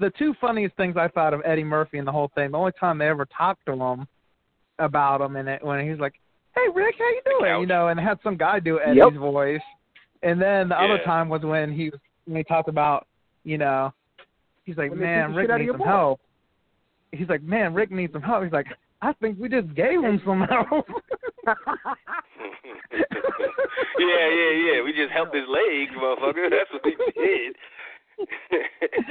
The 0.00 0.10
two 0.18 0.34
funniest 0.40 0.74
things 0.76 0.96
I 0.96 1.08
thought 1.08 1.34
of 1.34 1.42
Eddie 1.44 1.62
Murphy 1.64 1.98
and 1.98 2.08
the 2.08 2.12
whole 2.12 2.30
thing. 2.34 2.50
The 2.50 2.58
only 2.58 2.72
time 2.80 2.98
they 2.98 3.06
ever 3.08 3.26
talked 3.26 3.64
to 3.66 3.72
him 3.72 4.08
about 4.78 5.20
him, 5.20 5.36
and 5.36 5.48
it 5.48 5.62
when 5.64 5.84
he 5.84 5.90
was 5.90 6.00
like, 6.00 6.14
"Hey 6.54 6.66
Rick, 6.74 6.96
how 6.98 7.04
you 7.04 7.20
doing?" 7.38 7.60
You 7.60 7.66
know, 7.66 7.88
and 7.88 8.00
had 8.00 8.18
some 8.22 8.36
guy 8.36 8.58
do 8.58 8.80
Eddie's 8.80 8.96
Yep. 8.96 9.12
voice. 9.14 9.60
And 10.22 10.40
then 10.40 10.68
the 10.68 10.80
other 10.80 10.98
time 11.04 11.28
was 11.28 11.42
when 11.42 11.72
he 11.72 11.90
was 11.90 12.00
when 12.24 12.36
he 12.36 12.44
talked 12.44 12.68
about, 12.68 13.06
you 13.44 13.58
know, 13.58 13.92
he's 14.64 14.76
like, 14.76 14.90
When 14.90 15.00
"Man, 15.00 15.34
Rick 15.34 15.44
shit 15.44 15.50
out 15.50 15.60
of 15.60 15.66
needs 15.66 15.72
some 15.72 15.78
boy." 15.78 15.84
help." 15.86 16.20
He's 17.12 17.28
like, 17.28 17.42
"Man, 17.42 17.74
Rick 17.74 17.90
needs 17.90 18.12
some 18.12 18.22
help." 18.22 18.42
He's 18.44 18.52
like, 18.52 18.66
"I 19.02 19.12
think 19.14 19.38
we 19.38 19.48
just 19.48 19.74
gave 19.74 20.02
him 20.02 20.20
some 20.24 20.42
help." 20.42 20.86
yeah, 23.98 24.28
yeah, 24.28 24.50
yeah. 24.50 24.82
We 24.82 24.92
just 24.92 25.10
helped 25.12 25.34
his 25.34 25.46
legs, 25.48 25.92
motherfucker. 25.96 26.50
That's 26.50 26.70
what 26.72 26.84
we 26.84 26.96
did. 27.14 27.56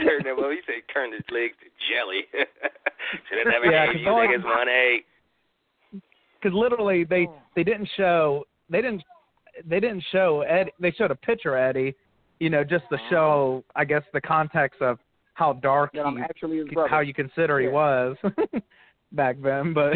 Turned 0.04 0.26
him. 0.26 0.36
Well, 0.38 0.50
he 0.52 0.60
said 0.66 0.76
turned 0.94 1.14
his 1.14 1.24
legs 1.32 1.54
to 1.62 1.70
jelly. 1.90 2.22
Should 3.30 3.40
have 3.40 3.48
never 3.48 3.66
Yeah, 3.72 3.86
gave 3.88 3.94
'cause 3.96 4.02
you 4.04 4.10
all- 4.10 4.20
niggas 4.20 4.44
money. 4.44 5.06
because 6.42 6.56
literally 6.56 7.04
they 7.04 7.28
oh. 7.30 7.42
they 7.56 7.64
didn't 7.64 7.90
show 7.98 8.46
they 8.70 8.82
didn't 8.82 9.04
they 9.66 9.80
didn't 9.80 10.04
show 10.12 10.42
Eddie 10.42 10.72
they 10.80 10.92
showed 10.92 11.12
a 11.12 11.16
picture 11.16 11.58
of 11.58 11.64
Eddie, 11.76 11.96
you 12.40 12.50
know, 12.50 12.64
just 12.64 12.86
to 12.92 12.96
oh. 12.98 13.10
show 13.10 13.64
I 13.76 13.86
guess 13.86 14.04
the 14.14 14.22
context 14.22 14.82
of 14.82 15.00
how 15.34 15.54
dark 15.54 15.94
that 15.94 16.06
he, 16.06 16.22
actually 16.22 16.64
how 16.90 17.00
you 17.00 17.14
consider 17.14 17.60
he 17.60 17.68
was 17.68 18.16
back 19.14 19.38
then. 19.42 19.74
But 19.74 19.94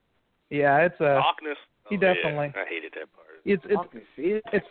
yeah, 0.50 0.78
it's 0.86 1.00
a 1.00 1.20
Darkness. 1.20 1.58
he 1.90 1.96
Oh, 1.96 1.98
yeah. 2.00 2.14
definitely- 2.14 2.52
I 2.56 2.64
hated 2.68 2.92
that 2.94 3.12
part. 3.12 3.26
it's 3.44 3.62
it's 3.66 3.74
Fucking 3.74 4.00
see 4.16 4.22
it. 4.38 4.44
it's. 4.52 4.66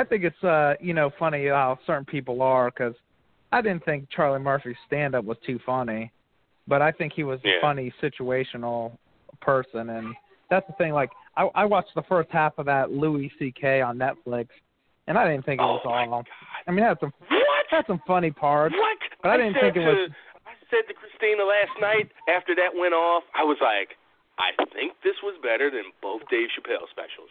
I 0.00 0.04
think 0.04 0.24
it's 0.24 0.42
uh 0.44 0.74
you 0.80 0.94
know 0.94 1.10
funny 1.18 1.46
how 1.48 1.78
certain 1.86 2.04
people 2.04 2.42
are 2.42 2.70
because 2.70 2.94
I 3.52 3.60
didn't 3.62 3.84
think 3.84 4.08
Charlie 4.14 4.40
Murphy's 4.40 4.76
stand 4.86 5.14
up 5.14 5.24
was 5.24 5.38
too 5.46 5.58
funny, 5.64 6.10
but 6.68 6.82
I 6.82 6.90
think 6.92 7.12
he 7.14 7.24
was 7.24 7.40
Yeah. 7.44 7.52
a 7.58 7.60
funny 7.60 7.92
situational 8.02 8.92
person 9.40 9.90
and 9.90 10.14
that's 10.50 10.66
the 10.66 10.72
thing 10.74 10.92
like 10.92 11.10
I 11.36 11.42
I 11.54 11.64
watched 11.64 11.94
the 11.94 12.02
first 12.08 12.30
half 12.30 12.58
of 12.58 12.66
that 12.66 12.90
Louis 12.92 13.30
C.K. 13.38 13.80
on 13.80 13.96
Netflix 13.98 14.48
and 15.06 15.16
I 15.18 15.22
didn't 15.30 15.44
think 15.46 15.60
it 15.60 15.64
Oh 15.64 15.74
was 15.78 15.82
my 15.84 16.04
all. 16.06 16.22
god. 16.22 16.26
I 16.66 16.70
mean, 16.72 16.84
it 16.84 16.88
had 16.88 17.00
some 17.00 17.12
What? 17.28 17.66
had 17.70 17.86
some 17.86 18.00
funny 18.06 18.30
parts. 18.32 18.74
What? 18.76 18.98
But 19.22 19.30
I 19.32 19.36
didn't 19.38 19.54
think 19.60 19.76
it 19.76 19.86
was- 19.86 20.10
I 20.46 20.52
said 20.70 20.84
to 20.88 20.94
Christina 20.94 21.44
last 21.44 21.74
night 21.80 22.10
after 22.28 22.54
that 22.56 22.74
went 22.74 22.92
off, 22.94 23.22
I 23.34 23.44
was 23.44 23.58
like, 23.60 23.96
I 24.38 24.50
think 24.74 24.92
this 25.04 25.14
was 25.22 25.34
better 25.42 25.70
than 25.70 25.84
both 26.02 26.22
Dave 26.28 26.48
Chappelle 26.54 26.88
specials. 26.90 27.30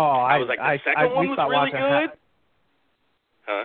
Oh, 0.00 0.20
I 0.24 0.36
I 0.36 0.38
was 0.38 0.48
like, 0.48 0.58
the 0.58 0.64
I, 0.64 0.76
second 0.78 0.96
I, 0.96 1.04
one 1.12 1.20
we 1.20 1.28
was 1.28 1.36
stopped 1.36 1.50
really 1.50 1.70
watching. 1.70 1.80
good. 1.80 2.10
Ha- 2.10 2.16
Huh? 3.46 3.64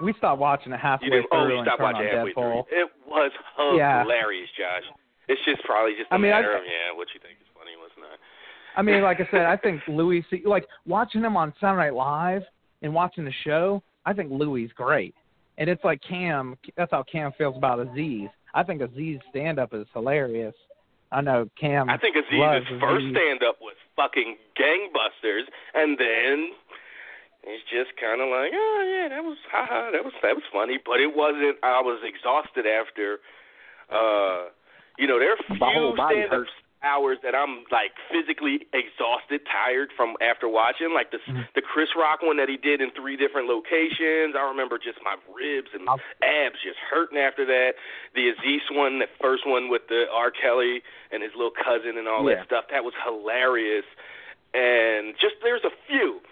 we 0.00 0.14
stopped 0.16 0.40
watching 0.40 0.72
it 0.72 0.80
halfway 0.80 1.06
You 1.06 1.12
didn't? 1.12 1.26
Oh, 1.30 1.44
through 1.44 1.44
Oh, 1.44 1.48
you 1.52 1.58
and 1.58 1.66
stopped 1.66 1.82
watching 1.82 2.06
on 2.08 2.14
halfway 2.16 2.32
Deadpool. 2.32 2.64
through. 2.68 2.78
It 2.80 2.88
was 3.06 3.30
Yeah. 3.76 4.02
hilarious, 4.02 4.48
Josh. 4.56 4.84
It's 5.28 5.40
just 5.44 5.62
probably 5.64 5.92
just 5.98 6.10
a 6.10 6.14
I 6.14 6.18
mean, 6.18 6.32
I- 6.32 6.40
of 6.40 6.44
yeah, 6.64 6.96
what 6.96 7.08
you 7.14 7.20
think 7.20 7.38
is 7.40 7.46
funny, 7.54 7.72
what's 7.78 7.92
not. 7.98 8.18
I 8.76 8.82
mean, 8.82 9.02
like 9.02 9.20
I 9.20 9.28
said, 9.30 9.42
I 9.46 9.56
think 9.56 9.80
Louis, 9.88 10.24
C- 10.30 10.42
like 10.46 10.66
watching 10.86 11.22
him 11.22 11.36
on 11.36 11.52
Saturday 11.60 11.90
Night 11.90 11.94
Live 11.94 12.42
and 12.82 12.94
watching 12.94 13.24
the 13.24 13.32
show, 13.44 13.82
I 14.06 14.12
think 14.14 14.30
Louis 14.32 14.64
is 14.64 14.72
great. 14.72 15.14
And 15.58 15.68
it's 15.68 15.84
like 15.84 16.00
Cam, 16.08 16.56
that's 16.76 16.90
how 16.90 17.02
Cam 17.02 17.32
feels 17.36 17.56
about 17.56 17.78
Aziz. 17.80 18.28
I 18.54 18.62
think 18.62 18.80
Aziz 18.80 19.18
stand 19.28 19.58
up 19.58 19.74
is 19.74 19.86
hilarious. 19.92 20.54
I 21.12 21.20
know 21.20 21.48
Cam. 21.60 21.90
I 21.90 21.98
think 21.98 22.16
Aziz's 22.16 22.66
first 22.80 23.04
stand 23.10 23.42
up 23.46 23.56
was 23.60 23.74
fucking 23.96 24.36
gangbusters, 24.58 25.44
and 25.74 25.98
then 25.98 26.52
it's 27.44 27.64
just 27.70 27.96
kind 28.00 28.20
of 28.20 28.28
like, 28.28 28.52
oh 28.52 28.80
yeah, 28.86 29.08
that 29.08 29.24
was 29.24 29.38
haha, 29.50 29.90
that 29.92 30.04
was 30.04 30.12
that 30.22 30.34
was 30.34 30.44
funny, 30.52 30.78
but 30.84 31.00
it 31.00 31.16
wasn't. 31.16 31.56
I 31.62 31.80
was 31.80 32.00
exhausted 32.04 32.66
after. 32.66 33.20
uh 33.90 34.50
You 34.98 35.06
know, 35.06 35.18
there 35.18 35.32
are 35.32 35.40
few 35.48 35.96
body 35.96 36.16
stand 36.20 36.26
up 36.26 36.30
hurts. 36.30 36.50
Hours 36.82 37.18
that 37.22 37.34
I'm 37.34 37.64
like 37.70 37.92
physically 38.10 38.66
exhausted, 38.72 39.44
tired 39.44 39.92
from 39.96 40.16
after 40.20 40.48
watching, 40.48 40.92
like 40.94 41.10
the 41.10 41.18
Mhm. 41.18 41.52
the 41.54 41.60
Chris 41.62 41.94
Rock 41.94 42.22
one 42.22 42.36
that 42.38 42.48
he 42.48 42.56
did 42.56 42.80
in 42.80 42.90
three 42.92 43.16
different 43.16 43.48
locations. 43.48 44.34
I 44.34 44.42
remember 44.48 44.78
just 44.78 45.00
my 45.02 45.16
ribs 45.28 45.68
and 45.74 45.86
abs 46.22 46.60
just 46.62 46.78
hurting 46.78 47.18
after 47.18 47.44
that. 47.44 47.74
The 48.14 48.30
Aziz 48.30 48.62
one, 48.70 48.98
the 48.98 49.08
first 49.20 49.44
one 49.46 49.68
with 49.68 49.88
the 49.88 50.10
R. 50.10 50.30
Kelly 50.30 50.82
and 51.10 51.22
his 51.22 51.34
little 51.34 51.50
cousin 51.52 51.98
and 51.98 52.08
all 52.08 52.28
Yeah. 52.28 52.36
that 52.36 52.46
stuff, 52.46 52.68
that 52.68 52.84
was 52.84 52.94
hilarious. 53.04 53.84
And 54.54 55.16
just 55.18 55.40
there's 55.42 55.64
a 55.64 55.70
few. 55.86 56.22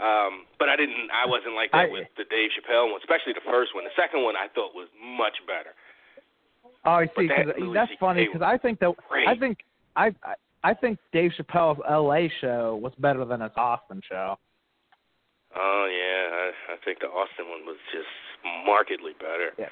Um, 0.00 0.46
but 0.58 0.68
I 0.68 0.76
didn't. 0.76 1.10
I 1.10 1.26
wasn't 1.26 1.54
like 1.54 1.72
that 1.72 1.86
I- 1.86 1.88
with 1.90 2.14
the 2.14 2.24
Dave 2.24 2.52
Chappelle 2.52 2.90
one, 2.90 3.00
especially 3.00 3.32
the 3.34 3.40
first 3.42 3.74
one. 3.74 3.84
The 3.84 3.90
second 3.96 4.22
one 4.22 4.36
I 4.36 4.46
thought 4.48 4.74
was 4.74 4.88
much 4.98 5.44
better. 5.46 5.74
Oh, 6.84 6.92
I 6.92 7.06
see. 7.08 7.26
That 7.26 7.56
'cause 7.58 7.72
that's 7.74 7.92
funny 7.94 8.24
because 8.26 8.42
I 8.42 8.56
think 8.58 8.78
that 8.78 8.96
Great. 9.08 9.26
I 9.28 9.34
think 9.34 9.64
I 9.98 10.06
I- 10.22 10.34
I 10.64 10.74
think 10.74 10.98
Dave 11.12 11.30
Chappelle's 11.38 11.78
L.A. 11.88 12.26
show 12.40 12.74
was 12.82 12.92
better 12.98 13.24
than 13.24 13.40
his 13.42 13.52
Austin 13.56 14.02
show. 14.08 14.34
Oh 15.54 15.84
yeah, 15.86 16.34
I, 16.34 16.74
I 16.74 16.76
think 16.84 16.98
the 16.98 17.06
Austin 17.06 17.46
one 17.48 17.62
was 17.64 17.78
just 17.94 18.10
markedly 18.66 19.12
better. 19.22 19.50
Yeah. 19.58 19.70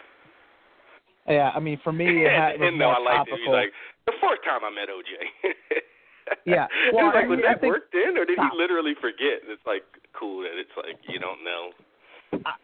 Yeah, 1.26 1.50
I 1.54 1.58
mean, 1.58 1.80
for 1.82 1.90
me, 1.92 2.22
it, 2.24 2.30
had, 2.30 2.54
it 2.54 2.60
was 2.62 2.68
and 2.70 2.78
more 2.78 2.94
I 2.94 3.02
liked 3.02 3.28
it. 3.28 3.34
He's 3.34 3.50
topical. 3.50 3.52
like 3.58 3.72
the 4.06 4.14
first 4.22 4.42
time 4.46 4.62
I 4.62 4.70
met 4.70 4.88
OJ. 4.88 5.10
Yeah. 6.46 6.66
it 6.66 6.94
Well, 6.94 7.06
was 7.06 7.14
like, 7.14 7.26
I 7.26 7.28
was 7.30 7.38
mean, 7.38 7.46
I 7.46 7.54
that 7.54 7.60
think- 7.62 7.70
work 7.74 7.86
then, 7.94 8.18
or 8.18 8.24
did 8.26 8.34
he 8.38 8.48
literally 8.54 8.94
forget? 9.00 9.42
It's 9.46 9.62
like 9.66 9.82
cool 10.14 10.42
that 10.42 10.54
it's 10.58 10.74
like 10.78 10.98
you 11.06 11.18
don't 11.22 11.42
know. 11.46 11.70
I 12.46 12.54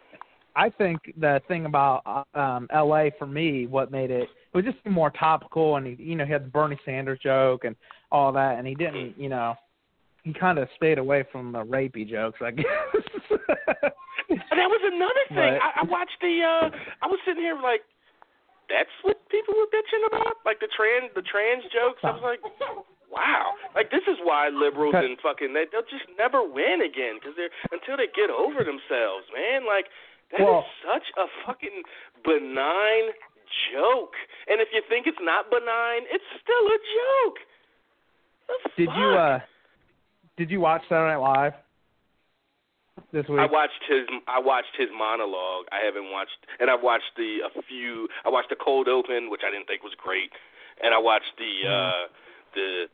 think 0.71 1.13
the 1.19 1.41
thing 1.49 1.67
about 1.67 2.27
um 2.35 2.69
LA 2.75 3.07
for 3.19 3.27
me, 3.27 3.67
what 3.67 3.91
made 3.91 4.11
it 4.11 4.29
it 4.53 4.57
was 4.57 4.65
just 4.65 4.79
more 4.85 5.11
topical, 5.11 5.77
and 5.77 5.87
he, 5.87 5.97
you 6.03 6.15
know, 6.15 6.27
he 6.27 6.33
had 6.33 6.45
the 6.45 6.51
Bernie 6.51 6.79
Sanders 6.85 7.19
joke 7.23 7.65
and 7.65 7.75
all 8.11 8.33
that, 8.33 8.59
and 8.59 8.67
he 8.67 8.75
didn't, 8.75 9.19
you 9.19 9.31
know, 9.31 9.55
he 10.25 10.33
kind 10.35 10.59
of 10.59 10.69
stayed 10.77 10.99
away 10.99 11.25
from 11.33 11.53
the 11.53 11.65
rapey 11.65 12.09
jokes, 12.09 12.39
I 12.43 12.51
guess. 12.61 12.67
And 14.29 14.57
that 14.61 14.69
was 14.69 14.83
another 14.85 15.25
thing. 15.29 15.57
But- 15.57 15.65
I, 15.65 15.81
I 15.81 15.85
watched 15.89 16.21
the. 16.21 16.41
uh 16.45 16.69
I 17.03 17.07
was 17.07 17.19
sitting 17.27 17.43
here 17.43 17.57
like, 17.61 17.81
that's 18.69 18.93
what 19.03 19.17
people 19.29 19.55
were 19.57 19.69
bitching 19.73 20.05
about, 20.09 20.37
like 20.45 20.61
the 20.61 20.69
trans, 20.77 21.13
the 21.15 21.23
trans 21.25 21.65
jokes. 21.73 22.01
I 22.05 22.13
was 22.13 22.25
like, 22.25 22.41
wow, 23.13 23.53
like 23.75 23.91
this 23.91 24.05
is 24.09 24.17
why 24.25 24.49
liberals 24.49 24.95
and 24.97 25.17
fucking 25.21 25.53
they, 25.53 25.65
they'll 25.73 25.89
just 25.89 26.09
never 26.17 26.41
win 26.41 26.81
again 26.81 27.21
because 27.21 27.37
they're 27.37 27.53
until 27.73 27.97
they 28.01 28.09
get 28.17 28.29
over 28.33 28.65
themselves, 28.65 29.29
man. 29.33 29.69
Like 29.69 29.89
that 30.33 30.41
is 30.41 30.47
Well- 30.47 30.67
such 30.85 31.07
a 31.17 31.29
fucking 31.47 31.85
benign 32.25 33.13
joke, 33.73 34.17
and 34.49 34.61
if 34.61 34.73
you 34.73 34.81
think 34.89 35.07
it's 35.07 35.21
not 35.21 35.51
benign, 35.51 36.07
it's 36.11 36.25
still 36.41 36.67
a 36.67 36.79
joke. 36.79 37.39
Did 38.77 38.91
you 38.97 39.09
uh 39.17 39.41
did 40.37 40.51
you 40.51 40.61
watch 40.61 40.83
Saturday 40.89 41.13
Night 41.13 41.21
Live 41.21 41.55
this 43.13 43.29
week? 43.29 43.41
I 43.41 43.47
watched 43.47 43.83
his 43.89 44.09
I 44.27 44.41
watched 44.41 44.75
his 44.77 44.89
monologue. 44.93 45.67
I 45.73 45.81
haven't 45.85 46.11
watched 46.11 46.47
and 46.61 46.71
I 46.71 46.75
watched 46.75 47.15
the 47.17 47.41
a 47.45 47.63
few 47.63 48.09
I 48.25 48.29
watched 48.29 48.51
the 48.51 48.57
cold 48.57 48.89
open, 48.89 49.31
which 49.31 49.43
I 49.47 49.51
didn't 49.51 49.67
think 49.69 49.83
was 49.83 49.95
great. 49.95 50.33
And 50.83 50.95
I 50.95 50.99
watched 50.99 51.37
the 51.39 51.69
uh 51.69 52.09
the 52.55 52.89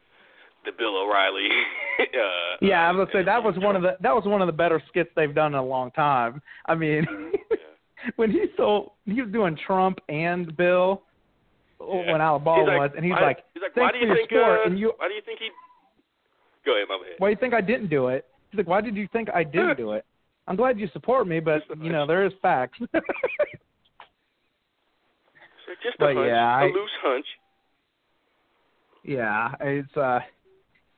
the 0.65 0.73
Bill 0.77 0.97
O'Reilly 0.97 1.49
uh 2.01 2.57
yeah, 2.61 2.87
I 2.87 2.91
uh, 2.91 2.95
was 2.95 3.09
gonna 3.13 3.23
say 3.23 3.25
that 3.25 3.43
was 3.43 3.55
one 3.59 3.77
of 3.77 3.83
the 3.83 3.97
that 4.01 4.15
was 4.15 4.25
one 4.25 4.41
of 4.43 4.47
the 4.47 4.53
better 4.53 4.83
skits 4.89 5.11
they've 5.17 5.35
done 5.35 5.55
in 5.55 5.59
a 5.59 5.65
long 5.65 5.91
time. 5.93 6.43
I 6.67 6.75
mean, 6.75 7.07
when 8.17 8.31
he 8.31 8.45
sold 8.57 8.93
he 9.05 9.23
was 9.23 9.31
doing 9.33 9.57
Trump 9.67 9.99
and 10.09 10.57
Bill 10.57 11.03
Yeah. 11.81 12.13
when 12.13 12.21
Alabama 12.21 12.65
like, 12.65 12.79
was, 12.79 12.91
and 12.97 13.05
he's 13.05 13.13
why, 13.13 13.21
like, 13.21 13.39
he's 13.55 13.63
like, 13.63 13.75
"Thanks 13.75 13.95
why 13.95 14.01
do 14.01 14.07
you 14.07 14.15
think 14.15 14.31
support," 14.31 14.61
uh, 14.61 14.65
and 14.71 14.79
you 14.79 14.93
why 14.99 15.09
do 15.09 15.15
you 15.15 15.23
think 15.25 15.39
he 15.41 15.49
Go 16.65 16.77
ahead, 16.77 16.89
my 16.89 16.99
bad. 16.99 17.15
Why 17.19 17.29
do 17.29 17.31
you 17.31 17.37
think 17.41 17.55
I 17.55 17.61
didn't 17.63 17.89
do 17.89 18.09
it? 18.09 18.27
He's 18.51 18.59
like, 18.59 18.67
why 18.67 18.81
did 18.83 18.95
you 18.97 19.09
think 19.13 19.29
I 19.35 19.43
didn't 19.43 19.77
do 19.79 19.93
it? 19.93 20.05
I'm 20.47 20.57
glad 20.57 20.79
you 20.79 20.89
support 20.93 21.27
me, 21.27 21.41
but 21.41 21.63
you 21.81 21.91
know 21.91 22.07
there 22.07 22.27
is 22.27 22.33
facts. 22.43 22.79
Just 25.83 25.97
a 25.97 25.99
But 25.99 26.15
hunch, 26.17 26.27
yeah, 26.29 26.61
a 26.61 26.65
I- 26.65 26.67
loose 26.67 26.91
hunch. 27.03 27.27
yeah, 29.05 29.55
it's 29.61 29.97
uh, 29.97 30.21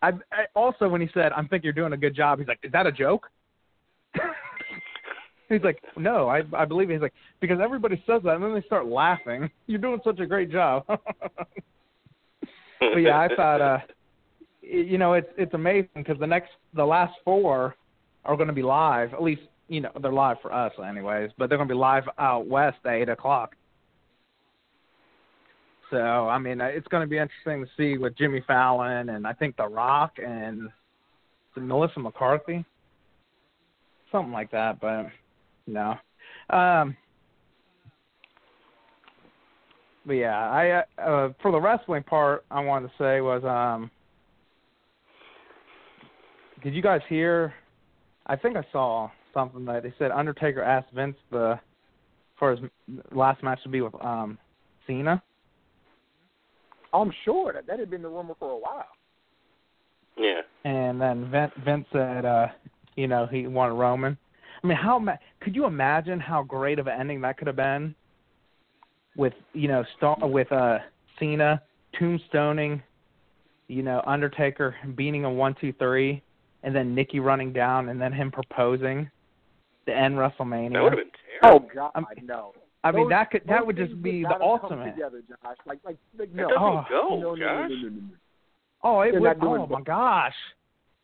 I, 0.03 0.09
I 0.33 0.45
also 0.55 0.89
when 0.89 1.01
he 1.01 1.09
said, 1.13 1.33
"I 1.33 1.43
think 1.45 1.65
you're 1.65 1.73
doing 1.73 1.93
a 1.93 1.97
good 1.97 2.15
job," 2.15 2.39
he's 2.39 2.49
like, 2.49 2.61
"Is 2.63 2.73
that 2.73 2.87
a 2.87 2.93
joke?" 2.93 3.29
he's 5.49 5.63
like, 5.63 5.83
"No, 5.97 6.29
I 6.29 6.43
I 6.57 6.65
believe." 6.65 6.91
it." 6.91 6.95
He's 6.95 7.03
like, 7.03 7.15
because 7.41 7.59
everybody 7.63 8.03
says 8.07 8.23
that, 8.25 8.35
and 8.35 8.45
then 8.45 8.55
they 8.55 8.63
start 8.63 8.87
laughing. 8.87 9.51
You're 9.67 9.81
doing 9.81 10.01
such 10.05 10.21
a 10.21 10.27
great 10.27 10.51
job. 10.51 10.85
but 12.81 12.97
yeah, 12.97 13.19
I 13.19 13.29
thought, 13.35 13.61
uh, 13.61 13.79
you 14.63 14.99
know, 14.99 15.15
it's 15.15 15.31
it's 15.37 15.55
amazing 15.55 15.89
because 15.95 16.19
the 16.19 16.27
next, 16.27 16.51
the 16.75 16.85
last 16.85 17.15
four 17.25 17.75
are 18.25 18.37
going 18.37 18.49
to 18.49 18.55
be 18.55 18.63
live. 18.63 19.13
At 19.13 19.23
least, 19.23 19.43
you 19.69 19.83
know, 19.83 19.91
they're 20.01 20.13
live 20.13 20.39
for 20.41 20.53
us, 20.53 20.73
anyways. 20.87 21.31
But 21.37 21.49
they're 21.49 21.59
going 21.59 21.69
to 21.69 21.75
be 21.75 21.79
live 21.79 22.05
out 22.19 22.47
west 22.47 22.79
at 22.85 22.93
eight 22.93 23.09
o'clock. 23.09 23.55
So 25.91 25.99
I 25.99 26.39
mean, 26.39 26.61
uh, 26.61 26.67
it's 26.67 26.87
going 26.89 27.03
to 27.03 27.11
be 27.11 27.19
interesting 27.19 27.65
to 27.65 27.71
see 27.77 27.99
with 27.99 28.17
Jimmy 28.17 28.43
Fallon 28.47 29.11
and 29.11 29.27
I 29.27 29.33
think 29.33 29.57
The 29.57 29.67
Rock 29.67 30.13
and 30.25 30.69
Melissa 31.57 32.01
McCarthy, 32.01 32.65
something 34.13 34.33
like 34.33 34.51
that. 34.53 34.81
But 34.81 35.07
no. 35.67 35.95
Um, 36.49 36.97
but 40.07 40.15
yeah, 40.15 40.39
I 40.39 40.71
uh, 40.71 40.83
uh, 41.01 41.33
for 41.43 41.53
the 41.53 41.61
wrestling 41.61 42.03
part, 42.03 42.45
I 42.51 42.61
wanted 42.61 42.89
to 42.89 42.93
say 42.99 43.21
was, 43.21 43.45
um, 43.45 43.91
did 46.63 46.75
you 46.75 46.83
guys 46.83 47.01
hear? 47.09 47.55
I 48.27 48.37
think 48.37 48.57
I 48.57 48.65
saw 48.73 49.11
something 49.35 49.65
that 49.65 49.83
they 49.83 49.93
said 49.99 50.11
Undertaker 50.11 50.63
asked 50.63 50.93
Vince 50.93 51.17
the 51.31 51.59
for 52.39 52.53
his 52.53 52.61
last 53.13 53.43
match 53.43 53.63
to 53.65 53.69
be 53.69 53.81
with 53.81 53.95
um 54.03 54.39
Cena. 54.87 55.23
I'm 56.93 57.13
sure 57.25 57.53
that 57.53 57.67
that 57.67 57.79
had 57.79 57.91
been 57.91 58.03
the 58.03 58.09
rumor 58.09 58.35
for 58.39 58.51
a 58.51 58.59
while. 58.59 58.87
Yeah. 60.17 60.41
And 60.65 61.01
then 61.01 61.31
Vince, 61.31 61.53
Vince 61.65 61.87
said, 61.93 62.25
uh, 62.25 62.49
you 62.97 63.07
know, 63.07 63.27
he 63.27 63.47
wanted 63.47 63.75
Roman. 63.75 64.17
I 64.63 64.67
mean, 64.67 64.77
how 64.77 64.99
ma- 64.99 65.17
could 65.41 65.55
you 65.55 65.65
imagine 65.65 66.21
how 66.21 66.43
great 66.43 66.79
of 66.79 66.87
an 66.87 67.01
ending 67.01 67.21
that 67.23 67.39
could 67.39 67.47
have 67.47 67.57
been? 67.57 67.95
With 69.17 69.33
you 69.55 69.69
know, 69.69 69.85
st- 70.01 70.31
with 70.31 70.51
uh, 70.53 70.79
Cena 71.19 71.63
tombstoning, 71.99 72.83
you 73.69 73.83
know, 73.83 74.03
Undertaker 74.07 74.77
beating 74.95 75.25
a 75.25 75.31
one 75.31 75.55
two 75.61 75.73
three, 75.79 76.23
and 76.63 76.75
then 76.75 76.95
Nikki 76.95 77.21
running 77.21 77.53
down, 77.53 77.89
and 77.89 78.01
then 78.01 78.13
him 78.13 78.31
proposing 78.31 79.11
to 79.87 79.97
end 79.97 80.15
WrestleMania. 80.15 80.75
That 80.75 80.83
would 80.83 80.93
have 80.93 81.01
been 81.01 81.11
Oh 81.43 81.59
God, 81.75 81.91
I'm- 81.95 82.05
no. 82.23 82.53
I 82.83 82.91
mean, 82.93 83.05
Those- 83.05 83.11
that 83.11 83.31
could 83.31 83.43
that 83.47 83.67
would 83.67 83.77
just 83.77 84.01
be 84.03 84.23
the 84.23 84.41
ultimate. 84.41 84.93
Together, 84.95 85.23
Josh. 85.29 85.57
Like, 85.67 85.79
like, 85.85 85.97
like 86.19 86.29
It 86.31 86.35
no. 86.35 86.49
doesn't 86.49 86.63
Oh. 86.63 86.85
go, 86.89 87.09
no, 87.11 87.17
no, 87.21 87.35
no, 87.35 87.37
Josh. 87.37 87.71
no, 87.71 87.77
no, 87.77 87.83
no, 87.83 87.89
no. 87.91 88.03
Oh, 88.83 89.01
it 89.03 89.13
They're 89.13 89.21
would. 89.21 89.27
not 89.39 89.41
doing 89.41 89.61
Oh 89.63 89.67
my 89.67 89.81
gosh. 89.83 90.35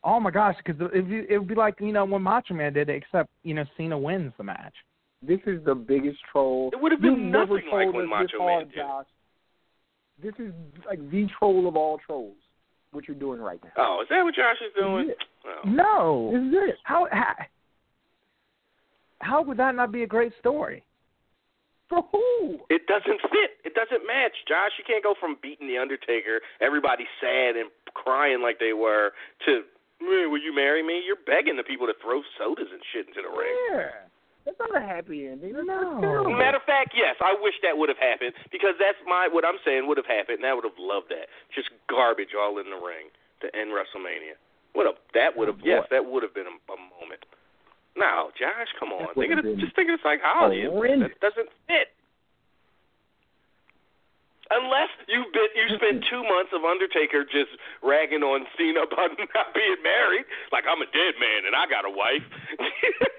Oh 0.03 0.21
my 0.21 0.31
gosh, 0.31 0.57
because 0.65 0.81
it 0.81 0.93
would 0.95 1.09
be, 1.11 1.27
it 1.29 1.39
would 1.39 1.49
be 1.49 1.55
like 1.55 1.79
you 1.81 1.93
know 1.93 2.05
when 2.05 2.23
Macho 2.23 2.55
Man 2.55 2.73
did 2.73 2.89
it, 2.89 2.95
except 2.97 3.29
you 3.43 3.53
know 3.55 3.65
Cena 3.77 3.99
wins 3.99 4.33
the 4.39 4.45
match. 4.45 4.75
This 5.23 5.41
is 5.47 5.63
the 5.65 5.75
biggest 5.75 6.19
troll. 6.31 6.71
It 6.73 6.81
would 6.81 6.93
have 6.93 7.03
You 7.03 7.13
been 7.13 7.31
never 7.31 7.55
nothing 7.55 7.71
like 7.73 7.85
told 7.87 7.95
when 7.97 8.09
Macho 8.09 8.23
this 8.23 8.33
Man 8.39 8.49
hard, 8.49 8.69
did. 8.71 8.77
Josh. 8.77 9.07
This 10.23 10.35
is 10.39 10.53
like 10.87 11.11
the 11.11 11.27
troll 11.39 11.69
of 11.69 11.77
all 11.77 11.99
trolls. 11.99 12.37
What 12.93 13.07
you're 13.09 13.17
doing 13.17 13.41
right 13.41 13.61
now. 13.63 13.71
Oh, 13.77 14.01
is 14.03 14.09
that 14.09 14.23
what 14.23 14.35
Josh 14.35 14.57
is 14.67 14.73
doing? 14.81 15.11
Is 15.11 15.17
Oh. 15.45 15.69
No. 15.69 16.31
This 16.33 16.43
is 16.43 16.71
it. 16.71 16.77
How, 16.85 17.07
how 17.13 17.35
how 19.21 19.43
would 19.43 19.57
that 19.59 19.75
not 19.75 19.93
be 19.93 20.03
a 20.03 20.07
great 20.07 20.33
story? 20.39 20.83
For 21.89 22.03
who? 22.11 22.59
It 22.69 22.87
doesn't 22.91 23.21
fit. 23.31 23.63
It 23.65 23.75
doesn't 23.75 24.07
match, 24.07 24.35
Josh. 24.49 24.75
You 24.79 24.85
can't 24.87 25.05
go 25.05 25.15
from 25.19 25.39
beating 25.41 25.69
the 25.69 25.79
Undertaker, 25.79 26.41
everybody 26.61 27.07
sad 27.21 27.55
and 27.55 27.71
crying 27.95 28.43
like 28.43 28.59
they 28.59 28.73
were, 28.73 29.13
to 29.47 29.63
"Eh, 30.03 30.27
will 30.27 30.43
you 30.43 30.53
marry 30.55 30.83
me? 30.83 31.01
You're 31.07 31.23
begging 31.27 31.57
the 31.57 31.63
people 31.63 31.87
to 31.87 31.95
throw 32.03 32.23
sodas 32.37 32.69
and 32.73 32.83
shit 32.93 33.07
into 33.07 33.23
the 33.23 33.31
ring. 33.31 33.55
Yeah. 33.71 33.91
That's 34.45 34.59
not 34.63 34.77
a 34.79 34.81
happy 34.81 35.27
ending. 35.27 35.55
That's 35.55 35.67
No. 35.67 36.31
Matter 36.31 36.59
of 36.59 36.63
fact, 36.63 36.95
yes, 36.95 37.17
I 37.21 37.35
wish 37.43 37.55
that 37.63 37.79
would 37.79 37.89
have 37.89 37.99
happened 37.99 38.35
because 38.53 38.75
that's 38.79 38.99
my 39.07 39.27
what 39.27 39.45
I'm 39.45 39.59
saying 39.65 39.87
would 39.87 39.97
have 39.99 40.07
happened, 40.07 40.39
and 40.39 40.47
I 40.47 40.55
would 40.55 40.63
have 40.63 40.79
loved 40.79 41.11
that. 41.11 41.27
Just 41.55 41.71
garbage 41.91 42.31
all 42.39 42.59
in 42.59 42.71
the 42.71 42.79
ring 42.79 43.11
to 43.43 43.51
end 43.55 43.71
WrestleMania. 43.75 44.39
What 44.75 44.87
a 44.87 44.95
that 45.15 45.37
would 45.37 45.49
have 45.49 45.59
Oh, 45.63 45.67
yes, 45.67 45.83
that 45.91 46.07
would 46.07 46.23
have 46.23 46.35
been 46.35 46.47
a, 46.47 46.55
a 46.71 46.79
moment. 47.01 47.27
No, 47.97 48.31
Josh, 48.39 48.69
come 48.79 48.93
on. 48.93 49.09
Think 49.17 49.33
of 49.33 49.43
the, 49.45 49.57
just 49.57 49.75
think 49.75 49.89
of 49.91 49.99
the 49.99 50.05
psychology. 50.05 50.69
horrendous. 50.69 51.11
That 51.21 51.33
doesn't 51.33 51.49
fit. 51.67 51.89
Unless 54.47 54.95
you've 55.11 55.33
been 55.35 55.51
you 55.59 55.67
spent 55.75 56.05
two 56.13 56.23
months 56.23 56.55
of 56.55 56.63
Undertaker 56.63 57.27
just 57.27 57.51
ragging 57.83 58.23
on 58.23 58.47
Cena 58.55 58.87
about 58.87 59.11
not 59.35 59.51
being 59.57 59.81
married, 59.83 60.23
like 60.55 60.63
I'm 60.71 60.79
a 60.79 60.87
dead 60.95 61.19
man 61.19 61.51
and 61.51 61.55
I 61.59 61.67
got 61.67 61.83
a 61.83 61.91
wife, 61.91 62.23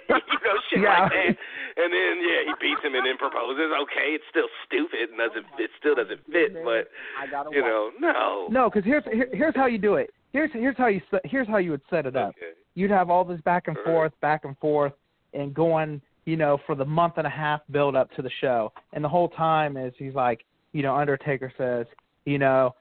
you 0.08 0.40
know, 0.40 0.56
shit 0.72 0.80
Yeah. 0.88 1.04
like 1.04 1.12
that. 1.12 1.36
And 1.84 1.90
then 1.92 2.14
yeah, 2.24 2.42
he 2.48 2.54
beats 2.64 2.80
him 2.80 2.96
and 2.96 3.04
then 3.04 3.20
proposes. 3.20 3.68
Okay, 3.76 4.16
it's 4.16 4.24
still 4.32 4.48
stupid 4.64 5.12
and 5.12 5.20
doesn't 5.20 5.46
it 5.60 5.70
still 5.76 6.00
doesn't 6.00 6.24
fit, 6.32 6.64
but 6.64 6.88
I 7.20 7.28
got 7.28 7.44
a 7.44 7.52
you 7.52 7.60
know, 7.60 7.92
no. 8.00 8.48
No, 8.48 8.70
because 8.72 8.88
here's 8.88 9.04
here, 9.12 9.28
here's 9.36 9.56
how 9.58 9.68
you 9.68 9.78
do 9.84 10.00
it. 10.00 10.16
Here's 10.32 10.52
here's 10.56 10.78
how 10.80 10.88
you 10.88 11.02
here's 11.28 11.48
how 11.52 11.58
you 11.60 11.72
would 11.76 11.84
set 11.92 12.06
it 12.08 12.16
up. 12.16 12.40
Okay. 12.40 12.56
You'd 12.78 12.92
have 12.92 13.10
all 13.10 13.26
this 13.26 13.42
back 13.42 13.68
and 13.68 13.78
forth, 13.84 14.14
back 14.22 14.46
and 14.46 14.56
forth, 14.60 14.94
and 15.34 15.52
going, 15.52 16.00
you 16.26 16.38
know, 16.38 16.60
for 16.68 16.76
the 16.76 16.86
month 16.86 17.16
and 17.18 17.26
a 17.26 17.30
half 17.44 17.62
build 17.72 17.96
up 17.96 18.12
to 18.16 18.22
the 18.22 18.30
show. 18.40 18.72
And 18.94 19.04
the 19.04 19.10
whole 19.10 19.30
time 19.30 19.78
is 19.78 19.94
he's 19.98 20.14
like, 20.14 20.46
you 20.74 20.84
know, 20.84 20.96
Undertaker 20.96 21.52
says, 21.58 21.88
you 22.26 22.38
know, 22.38 22.76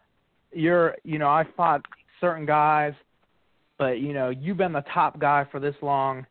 you're, 0.53 0.97
you 1.03 1.19
know, 1.19 1.29
I 1.29 1.45
fought 1.57 1.81
certain 2.21 2.45
guys, 2.45 2.93
but 3.79 4.01
you 4.01 4.13
know, 4.13 4.29
you've 4.29 4.59
been 4.59 4.75
the 4.75 4.85
top 4.93 5.19
guy 5.19 5.47
for 5.51 5.61
this 5.61 5.77
long. 5.81 6.27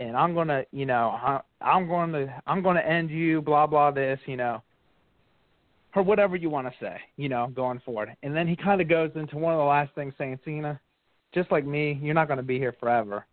and 0.00 0.16
I'm 0.16 0.34
gonna, 0.34 0.64
you 0.72 0.86
know, 0.86 1.10
I, 1.10 1.40
I'm 1.60 1.86
going 1.86 2.12
to, 2.12 2.42
I'm 2.46 2.62
going 2.62 2.76
to 2.76 2.86
end 2.86 3.10
you, 3.10 3.42
blah 3.42 3.66
blah 3.66 3.90
this, 3.90 4.18
you 4.26 4.36
know, 4.36 4.62
or 5.94 6.02
whatever 6.02 6.36
you 6.36 6.48
want 6.48 6.66
to 6.68 6.72
say, 6.80 6.96
you 7.16 7.28
know, 7.28 7.52
going 7.54 7.80
forward. 7.84 8.16
And 8.22 8.34
then 8.34 8.48
he 8.48 8.56
kind 8.56 8.80
of 8.80 8.88
goes 8.88 9.10
into 9.14 9.36
one 9.36 9.52
of 9.52 9.58
the 9.58 9.64
last 9.64 9.94
things, 9.94 10.14
saying, 10.16 10.38
Cena, 10.44 10.80
just 11.32 11.50
like 11.50 11.64
me, 11.64 11.98
you're 12.02 12.14
not 12.14 12.28
going 12.28 12.38
to 12.38 12.42
be 12.42 12.58
here 12.58 12.74
forever, 12.78 13.26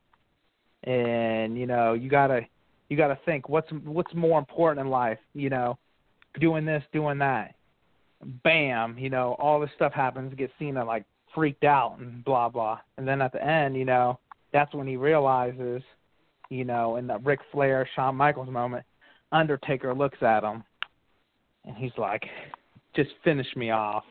and 0.83 1.57
you 1.57 1.65
know, 1.65 1.93
you 1.93 2.09
gotta, 2.09 2.41
you 2.89 2.97
gotta 2.97 3.19
think 3.25 3.49
what's 3.49 3.71
what's 3.83 4.13
more 4.13 4.39
important 4.39 4.85
in 4.85 4.91
life, 4.91 5.19
you 5.33 5.49
know, 5.49 5.77
doing 6.39 6.65
this, 6.65 6.83
doing 6.93 7.17
that. 7.19 7.55
Bam, 8.43 8.97
you 8.97 9.09
know, 9.09 9.35
all 9.39 9.59
this 9.59 9.69
stuff 9.75 9.93
happens, 9.93 10.33
get 10.35 10.51
Cena 10.57 10.83
like 10.83 11.05
freaked 11.33 11.63
out 11.63 11.97
and 11.99 12.23
blah 12.23 12.49
blah. 12.49 12.79
And 12.97 13.07
then 13.07 13.21
at 13.21 13.31
the 13.31 13.43
end, 13.43 13.75
you 13.75 13.85
know, 13.85 14.19
that's 14.53 14.73
when 14.73 14.87
he 14.87 14.95
realizes, 14.95 15.81
you 16.49 16.65
know, 16.65 16.95
in 16.95 17.07
the 17.07 17.19
Ric 17.19 17.39
Flair, 17.51 17.87
Shawn 17.95 18.15
Michaels 18.15 18.49
moment, 18.49 18.85
Undertaker 19.31 19.93
looks 19.93 20.21
at 20.21 20.43
him 20.43 20.63
and 21.65 21.75
he's 21.75 21.91
like, 21.97 22.23
Just 22.95 23.09
finish 23.23 23.47
me 23.55 23.71
off. 23.71 24.03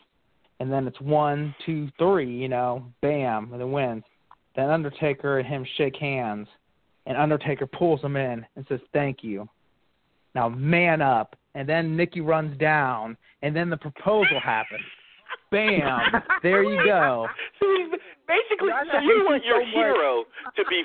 And 0.58 0.72
then 0.72 0.86
it's 0.86 1.00
one, 1.00 1.54
two, 1.64 1.88
three, 1.98 2.34
you 2.34 2.48
know, 2.48 2.84
bam, 3.02 3.50
and 3.52 3.60
then 3.60 3.72
wins. 3.72 4.04
Then 4.54 4.70
Undertaker 4.70 5.38
and 5.38 5.46
him 5.46 5.66
shake 5.76 5.96
hands 5.96 6.48
and 7.06 7.16
Undertaker 7.16 7.66
pulls 7.66 8.02
him 8.02 8.16
in 8.16 8.44
and 8.56 8.66
says, 8.68 8.80
Thank 8.92 9.22
you. 9.22 9.48
Now 10.34 10.48
man 10.48 11.00
up. 11.00 11.36
And 11.54 11.68
then 11.68 11.96
Nikki 11.96 12.20
runs 12.20 12.58
down 12.58 13.16
and 13.42 13.56
then 13.56 13.70
the 13.70 13.76
proposal 13.76 14.40
happens. 14.42 14.84
Bam! 15.50 16.22
There 16.42 16.62
you 16.62 16.84
go. 16.84 17.26
See, 17.60 17.86
basically, 18.28 18.70
I 18.70 18.84
so 18.90 18.98
you 18.98 19.18
you 19.18 19.24
want 19.24 19.44
your 19.44 19.64
hero 19.64 20.24
to 20.54 20.62
be 20.68 20.82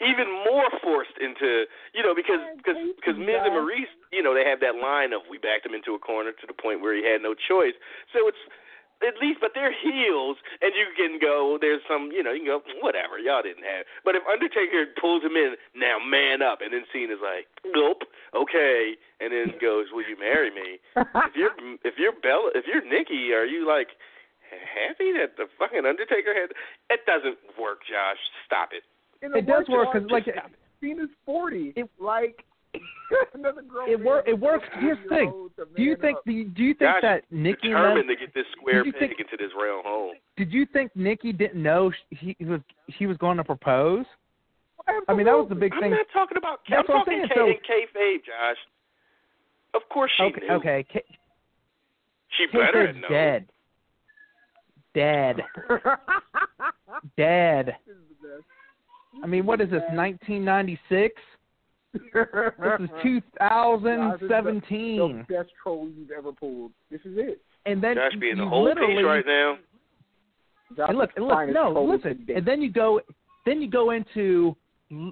even 0.00 0.28
more 0.50 0.68
forced 0.82 1.16
into, 1.20 1.64
you 1.94 2.02
know, 2.02 2.14
because 2.14 2.40
because 2.56 2.76
because 2.96 3.16
Miz 3.16 3.40
and 3.44 3.52
Maryse, 3.52 3.92
you 4.12 4.22
know, 4.22 4.34
they 4.34 4.44
have 4.44 4.60
that 4.60 4.76
line 4.76 5.12
of 5.12 5.22
we 5.30 5.38
backed 5.38 5.64
him 5.64 5.72
into 5.72 5.94
a 5.94 5.98
corner 5.98 6.32
to 6.32 6.46
the 6.46 6.52
point 6.52 6.80
where 6.80 6.96
he 6.96 7.04
had 7.04 7.22
no 7.22 7.32
choice. 7.32 7.76
So 8.12 8.28
it's 8.28 8.40
at 9.06 9.14
least, 9.22 9.38
but 9.40 9.52
they're 9.54 9.72
heels, 9.72 10.36
and 10.60 10.72
you 10.74 10.86
can 10.96 11.18
go. 11.20 11.58
There's 11.60 11.82
some, 11.88 12.10
you 12.12 12.22
know, 12.22 12.32
you 12.32 12.40
can 12.40 12.58
go 12.58 12.62
whatever. 12.80 13.18
Y'all 13.18 13.42
didn't 13.42 13.64
have. 13.64 13.86
But 14.04 14.16
if 14.16 14.22
Undertaker 14.26 14.86
pulls 15.00 15.22
him 15.22 15.36
in, 15.36 15.54
now 15.74 15.98
man 16.02 16.42
up, 16.42 16.58
and 16.60 16.72
then 16.72 16.82
Cena's 16.92 17.22
like, 17.22 17.46
nope, 17.64 18.02
okay, 18.34 18.94
and 19.20 19.32
then 19.32 19.54
goes, 19.60 19.86
will 19.92 20.02
you 20.02 20.18
marry 20.18 20.50
me? 20.50 20.78
if 20.96 21.34
you're 21.36 21.54
if 21.84 21.94
you're 21.98 22.12
Bella, 22.20 22.50
if 22.54 22.66
you're 22.66 22.82
Nikki, 22.82 23.32
are 23.32 23.46
you 23.46 23.66
like 23.66 23.94
happy 24.50 25.12
that 25.12 25.36
the 25.36 25.46
fucking 25.58 25.86
Undertaker 25.86 26.34
had? 26.34 26.50
It 26.90 27.06
doesn't 27.06 27.38
work, 27.60 27.86
Josh. 27.86 28.18
Stop 28.46 28.70
it. 28.72 28.82
In 29.24 29.36
It 29.36 29.46
does 29.46 29.68
work 29.68 29.92
because, 29.92 30.10
like, 30.10 30.26
part, 30.26 30.52
Cena's 30.80 31.10
forty. 31.24 31.72
It- 31.76 31.90
like 31.98 32.44
another 33.34 33.62
grown 33.62 33.88
it 33.90 33.98
wor- 34.02 34.22
it 34.26 34.38
works. 34.38 34.64
Here's 34.80 34.98
the 35.04 35.08
thing. 35.08 35.48
Do 35.76 35.82
you 35.82 35.96
think? 35.96 36.18
up. 36.18 36.24
Do 36.26 36.32
you, 36.32 36.44
do 36.44 36.62
you 36.62 36.74
think 36.74 36.90
Josh 36.90 37.02
that 37.02 37.22
Nikki? 37.30 37.68
Determined 37.68 38.06
Lem- 38.08 38.16
to 38.16 38.26
get 38.26 38.34
this 38.34 38.44
square 38.56 38.82
Did 38.82 38.86
you 38.86 38.92
peg 38.92 39.00
think- 39.10 39.20
into 39.20 39.36
this 39.42 39.52
round 39.58 39.84
hole. 39.86 40.12
did 40.36 40.52
you 40.52 40.66
think 40.72 40.90
Nikki 40.94 41.32
didn't 41.32 41.62
know 41.62 41.90
sh- 41.90 42.16
he 42.16 42.36
was 42.44 42.60
he 42.86 43.06
was 43.06 43.16
going 43.16 43.36
to 43.38 43.44
propose? 43.44 44.04
I 45.08 45.12
mean, 45.14 45.26
that 45.26 45.32
was 45.36 45.48
the 45.48 45.54
big 45.54 45.72
I'm 45.74 45.80
thing. 45.80 45.90
not 45.90 46.06
talking 46.12 46.36
about. 46.38 46.60
That's 46.68 46.88
I'm 46.88 46.94
what 46.94 47.08
I'm 47.08 47.28
talking 47.28 47.28
saying, 47.34 47.58
K- 47.62 47.86
so- 47.94 47.98
kayfabe, 48.00 48.16
Josh. 48.24 48.56
Of 49.74 49.82
course 49.90 50.10
she 50.16 50.22
Okay, 50.24 50.40
knew. 50.46 50.54
okay. 50.54 50.86
K- 50.92 51.04
She 52.36 52.46
better 52.46 52.86
Kayfabe's 52.88 53.02
know. 53.02 53.08
dead. 53.08 53.46
Dead. 54.94 55.36
Dead. 57.16 57.76
This 57.86 57.94
is 57.96 58.02
the 58.22 58.28
best. 58.28 58.44
I 59.22 59.26
mean, 59.26 59.44
what 59.46 59.60
is 59.60 59.68
this? 59.70 59.82
1996? 59.92 61.14
This 61.92 62.02
is 62.02 62.08
Josh, 62.12 62.78
this 62.80 62.90
2017. 63.02 65.24
The 65.28 65.34
best 65.34 65.50
troll 65.62 65.88
you've 65.96 66.10
ever 66.10 66.32
pulled. 66.32 66.72
This 66.90 67.00
is 67.04 67.16
it. 67.16 67.40
And 67.66 67.82
then 67.82 67.96
Josh 67.96 68.12
being 68.20 68.36
the 68.36 68.46
whole 68.46 68.64
literally, 68.64 68.96
piece 68.96 69.04
right 69.04 69.24
now. 69.26 69.56
Josh 70.76 70.88
and 70.90 70.98
look, 70.98 71.10
and 71.16 71.26
look, 71.26 71.48
no, 71.50 71.82
listen, 71.82 72.26
and 72.34 72.46
then 72.46 72.60
you 72.60 72.70
go, 72.70 73.00
then 73.46 73.62
you 73.62 73.70
go 73.70 73.92
into 73.92 74.54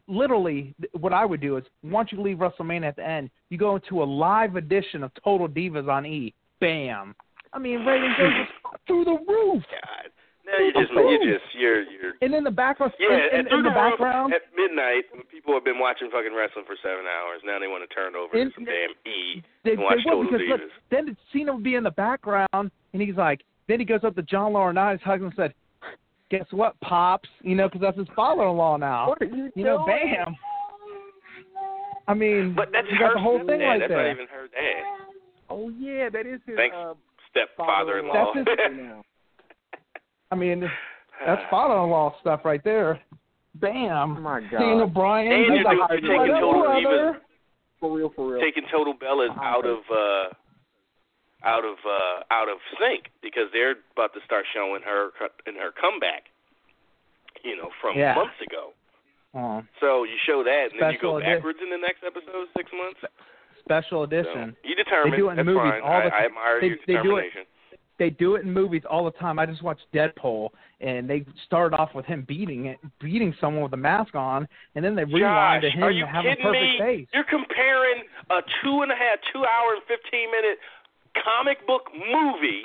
literally 0.06 0.74
what 0.92 1.12
I 1.12 1.24
would 1.24 1.40
do 1.40 1.56
is 1.56 1.64
once 1.82 2.12
you 2.12 2.22
leave 2.22 2.38
WrestleMania 2.38 2.88
at 2.88 2.96
the 2.96 3.06
end, 3.06 3.30
you 3.50 3.58
go 3.58 3.76
into 3.76 4.02
a 4.02 4.04
live 4.04 4.56
edition 4.56 5.02
of 5.02 5.10
Total 5.22 5.48
Divas 5.48 5.88
on 5.88 6.06
E. 6.06 6.34
Bam! 6.60 7.14
I 7.52 7.58
mean, 7.58 7.84
ratings 7.84 8.14
are 8.18 8.30
just 8.30 8.52
through 8.86 9.04
the 9.04 9.18
roof. 9.26 9.62
God. 9.70 10.10
Now 10.46 10.58
you 10.62 10.72
just 10.72 10.92
Okay. 10.94 11.10
you 11.10 11.18
just 11.34 11.44
you're 11.58 11.82
you're 11.90 12.14
And 12.22 12.32
in 12.32 12.44
the 12.44 12.50
background, 12.54 12.92
yeah, 13.02 13.10
in, 13.34 13.46
in, 13.46 13.46
and 13.50 13.58
in 13.58 13.62
the 13.66 13.70
background, 13.74 14.32
at 14.32 14.42
midnight 14.54 15.04
people 15.30 15.52
have 15.54 15.64
been 15.64 15.78
watching 15.78 16.08
fucking 16.10 16.32
wrestling 16.34 16.64
for 16.66 16.76
seven 16.82 17.02
hours. 17.04 17.42
Now 17.44 17.58
they 17.58 17.66
want 17.66 17.82
to 17.88 17.92
turn 17.94 18.14
over 18.14 18.36
In- 18.38 18.48
to 18.48 18.54
some 18.54 18.64
damn 18.64 18.94
E 19.10 19.42
they, 19.64 19.72
and 19.72 19.80
watch 19.82 19.98
they 20.04 20.14
will 20.14 20.22
Total 20.24 20.38
because 20.38 20.46
look, 20.48 20.60
Divas. 20.62 20.86
then 20.90 21.16
Cena 21.32 21.54
would 21.54 21.64
be 21.64 21.74
in 21.74 21.82
the 21.82 21.90
background, 21.90 22.70
and 22.94 23.02
he's 23.02 23.16
like, 23.16 23.42
then 23.66 23.80
he 23.80 23.84
goes 23.86 24.04
up 24.04 24.14
to 24.14 24.22
John 24.22 24.52
Laurinaitis, 24.52 25.02
hugs 25.02 25.20
him, 25.20 25.26
and 25.26 25.34
said, 25.34 25.54
"Guess 26.30 26.46
what, 26.52 26.78
pops? 26.80 27.28
You 27.42 27.56
know, 27.56 27.66
because 27.66 27.80
that's 27.80 27.98
his 27.98 28.06
father-in-law 28.14 28.76
now. 28.78 29.08
what 29.08 29.20
are 29.20 29.26
you, 29.26 29.50
You 29.56 29.64
know, 29.64 29.78
doing? 29.84 30.14
bam. 30.14 30.36
I 32.06 32.14
mean, 32.14 32.54
But 32.54 32.70
that's 32.72 32.86
you 32.90 32.98
got 33.00 33.14
the 33.14 33.20
whole 33.20 33.38
thing 33.38 33.58
dad. 33.58 33.66
right 33.66 33.80
that's 33.80 33.90
there. 33.90 34.06
not 34.06 34.12
even 34.14 34.26
her 34.28 34.46
dad. 34.46 34.84
Oh 35.50 35.70
yeah, 35.70 36.08
that 36.08 36.26
is 36.26 36.38
his 36.46 36.54
Thanks. 36.54 36.76
uh, 36.76 36.94
Stepfather-in-law. 37.30 38.32
That's 38.34 38.46
father-in-law 38.46 38.82
now. 38.94 39.04
I 40.30 40.34
mean, 40.34 40.68
that's 41.24 41.42
father-in-law 41.50 42.16
stuff 42.20 42.40
right 42.44 42.62
there. 42.64 43.00
Bam. 43.56 44.16
Oh 44.18 44.20
my 44.20 44.40
Daniel 44.50 44.86
god. 44.86 44.94
Bryan. 44.94 45.32
And 45.32 45.40
he's 45.40 45.48
you're 45.48 45.62
doing- 45.62 45.78
you're 45.78 46.00
taking 46.00 46.18
"What 46.18 46.40
Total 46.40 46.62
brother?" 46.62 47.12
Divas 47.12 47.20
For 47.80 47.96
real, 47.96 48.10
for 48.14 48.32
real. 48.32 48.40
taking 48.40 48.64
Total 48.70 48.92
Bellas 48.94 49.34
Wow. 49.36 49.42
out 49.42 49.64
of 49.66 49.78
uh 49.90 50.28
out 51.44 51.64
of 51.64 51.76
uh 51.86 52.22
out 52.34 52.48
of 52.48 52.58
sync 52.78 53.08
because 53.22 53.48
they're 53.52 53.76
about 53.92 54.12
to 54.14 54.20
start 54.26 54.44
showing 54.52 54.82
her 54.82 55.10
in 55.46 55.54
her 55.56 55.70
comeback. 55.72 56.24
You 57.44 57.56
know, 57.56 57.70
from 57.80 57.96
Yeah. 57.96 58.14
months 58.14 58.36
ago. 58.44 58.72
Oh, 59.34 59.62
So 59.80 60.04
you 60.04 60.16
show 60.26 60.42
that, 60.42 60.72
and 60.72 60.80
then 60.80 60.92
you 60.92 60.98
go 60.98 61.16
Special 61.16 61.20
edi- 61.20 61.36
backwards 61.36 61.58
in 61.62 61.68
the 61.70 61.76
next 61.76 62.02
episode, 62.04 62.48
six 62.56 62.70
months. 62.72 63.00
special 63.60 64.00
So 64.00 64.02
edition. 64.04 64.56
you 64.64 64.74
determine. 64.74 65.10
They 65.12 65.16
do 65.18 65.28
it 65.28 65.30
in 65.32 65.36
That's 65.36 65.46
movies 65.46 65.70
fine. 65.76 65.82
all 65.82 66.00
the 66.02 66.14
I, 66.14 66.20
I 66.20 66.24
admire 66.26 66.60
They- 66.60 66.66
your 66.68 66.76
they 66.86 66.92
do 66.94 67.16
it- 67.20 67.30
determination. 67.30 67.44
They 67.98 68.10
do 68.10 68.34
it 68.36 68.44
in 68.44 68.52
movies 68.52 68.82
all 68.88 69.04
the 69.04 69.10
time. 69.12 69.38
I 69.38 69.46
just 69.46 69.62
watched 69.62 69.86
Deadpool, 69.94 70.50
and 70.80 71.08
they 71.08 71.24
started 71.46 71.74
off 71.76 71.94
with 71.94 72.04
him 72.04 72.24
beating 72.28 72.66
it, 72.66 72.78
beating 73.00 73.34
someone 73.40 73.62
with 73.62 73.72
a 73.72 73.78
mask 73.80 74.14
on, 74.14 74.46
and 74.74 74.84
then 74.84 74.94
they 74.94 75.04
rewind 75.04 75.62
Josh, 75.62 75.72
to 75.72 75.78
him 75.78 75.84
are 75.84 75.90
you 75.90 76.04
to 76.04 76.10
have 76.10 76.24
a 76.24 76.28
kidding 76.28 76.44
perfect 76.44 76.62
me? 76.62 76.78
face. 76.78 77.06
You're 77.14 77.24
comparing 77.24 78.04
a 78.30 78.40
two 78.62 78.82
and 78.82 78.92
a 78.92 78.94
half, 78.96 79.18
two 79.32 79.44
hour 79.44 79.74
and 79.74 79.82
fifteen 79.88 80.28
minute 80.30 80.58
comic 81.24 81.64
book 81.66 81.88
movie 81.96 82.60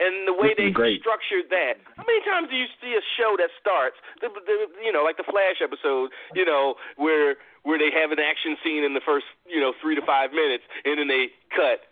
and 0.00 0.28
the 0.28 0.32
way 0.36 0.52
This 0.54 0.68
they 0.68 0.70
great. 0.70 1.00
structured 1.00 1.50
that. 1.50 1.80
How 1.96 2.04
many 2.06 2.20
times 2.22 2.46
do 2.52 2.56
you 2.56 2.68
see 2.78 2.94
a 2.94 3.02
show 3.18 3.34
that 3.40 3.50
starts, 3.58 3.96
the, 4.22 4.28
the, 4.30 4.70
you 4.84 4.92
know, 4.94 5.02
like 5.02 5.16
the 5.18 5.26
Flash 5.26 5.58
episode, 5.58 6.10
you 6.34 6.44
know, 6.44 6.74
where 6.96 7.34
where 7.66 7.78
they 7.80 7.90
have 7.90 8.12
an 8.12 8.20
action 8.22 8.54
scene 8.62 8.84
in 8.84 8.94
the 8.94 9.02
first, 9.04 9.26
you 9.48 9.58
know, 9.60 9.72
three 9.82 9.96
to 9.98 10.04
five 10.06 10.30
minutes, 10.30 10.62
and 10.84 11.00
then 11.00 11.08
they 11.08 11.32
cut 11.50 11.88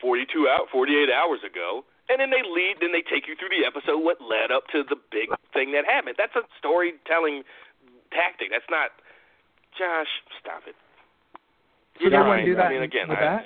42 0.00 0.46
out, 0.48 0.68
48 0.70 1.10
hours 1.10 1.40
ago, 1.44 1.84
and 2.12 2.20
then 2.20 2.30
they 2.30 2.44
lead, 2.44 2.76
then 2.80 2.92
they 2.92 3.02
take 3.02 3.26
you 3.26 3.34
through 3.40 3.50
the 3.50 3.64
episode, 3.64 3.98
what 4.04 4.20
led 4.20 4.52
up 4.52 4.64
to 4.72 4.84
the 4.84 4.96
big 5.10 5.32
thing 5.52 5.72
that 5.72 5.84
happened. 5.88 6.16
That's 6.18 6.36
a 6.36 6.44
storytelling 6.58 7.42
tactic. 8.12 8.48
That's 8.52 8.68
not. 8.70 8.92
Josh, 9.78 10.10
stop 10.40 10.62
it. 10.68 10.76
You're 12.00 12.10
wouldn't 12.10 12.28
right. 12.28 12.44
do 12.44 12.54
that 12.56 12.66
I 12.66 12.72
mean, 12.76 12.82
again, 12.82 13.08
with 13.08 13.18
I, 13.18 13.40
that? 13.40 13.44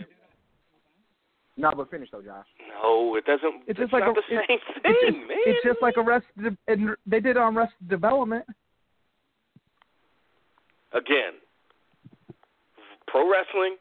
No, 1.57 1.73
but 1.75 1.91
finish 1.91 2.09
though, 2.11 2.21
Josh. 2.23 2.47
no, 2.83 3.17
it 3.17 3.25
doesn't. 3.25 3.63
It's 3.67 3.79
just 3.79 3.93
like 3.93 4.05
a- 4.05 4.13
the 4.13 4.23
same 4.29 4.41
It's 4.49 4.65
thing, 4.83 4.95
just, 5.01 5.17
man. 5.29 5.39
it's 5.47 5.65
just 5.65 5.81
like 5.81 5.97
Arrested, 5.97 6.57
and 6.69 6.91
they 7.07 7.21
did 7.21 7.37
it 7.37 7.39
on 7.39 7.57
Arrested 7.57 7.89
Development. 7.89 8.45
again, 10.93 11.41
pro 13.07 13.31
wrestling 13.31 13.77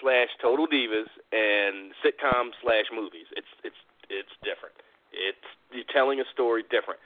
slash 0.00 0.28
total 0.40 0.66
divas 0.66 1.08
and 1.32 1.92
sitcom 2.04 2.50
slash 2.62 2.86
movies. 2.94 3.26
It's 3.36 3.48
it's 3.64 3.76
it's 4.10 4.32
different. 4.44 4.76
It's 5.12 5.46
you're 5.72 5.88
telling 5.92 6.20
a 6.20 6.28
story 6.32 6.64
different. 6.68 7.00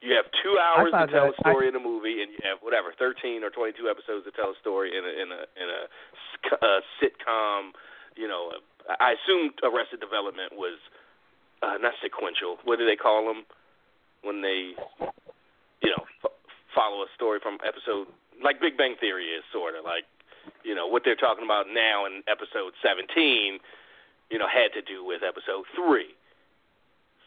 You 0.00 0.14
have 0.14 0.30
two 0.42 0.54
hours 0.62 0.94
to 0.94 1.06
tell 1.10 1.34
a 1.34 1.36
story 1.42 1.66
in 1.66 1.74
a 1.74 1.82
movie, 1.82 2.22
and 2.22 2.30
you 2.30 2.38
have 2.46 2.62
whatever 2.62 2.94
thirteen 2.98 3.42
or 3.42 3.50
twenty 3.50 3.72
two 3.72 3.88
episodes 3.88 4.24
to 4.26 4.32
tell 4.32 4.52
a 4.52 4.58
story 4.60 4.94
in 4.96 5.02
a 5.02 5.12
in 5.12 5.28
a 5.32 5.40
in 5.58 5.68
a, 5.68 5.82
a 6.62 6.72
sitcom. 7.02 7.74
You 8.14 8.28
know, 8.28 8.52
I 9.00 9.14
assumed 9.18 9.58
Arrested 9.62 10.00
Development 10.00 10.52
was 10.54 10.78
uh, 11.62 11.78
not 11.80 11.94
sequential. 12.02 12.58
What 12.64 12.78
do 12.78 12.86
they 12.86 12.96
call 12.96 13.26
them 13.26 13.44
when 14.22 14.42
they, 14.42 14.74
you 15.82 15.90
know, 15.90 16.02
f- 16.24 16.34
follow 16.74 17.02
a 17.02 17.10
story 17.14 17.38
from 17.42 17.58
episode 17.66 18.06
like 18.42 18.60
Big 18.60 18.76
Bang 18.76 18.94
Theory 19.00 19.26
is 19.34 19.42
sort 19.52 19.74
of 19.74 19.84
like, 19.84 20.04
you 20.64 20.74
know, 20.74 20.86
what 20.86 21.02
they're 21.04 21.18
talking 21.18 21.44
about 21.44 21.66
now 21.72 22.06
in 22.06 22.22
episode 22.28 22.72
17, 22.82 23.58
you 24.30 24.38
know, 24.38 24.46
had 24.48 24.72
to 24.74 24.82
do 24.82 25.04
with 25.04 25.22
episode 25.26 25.64
3. 25.74 26.04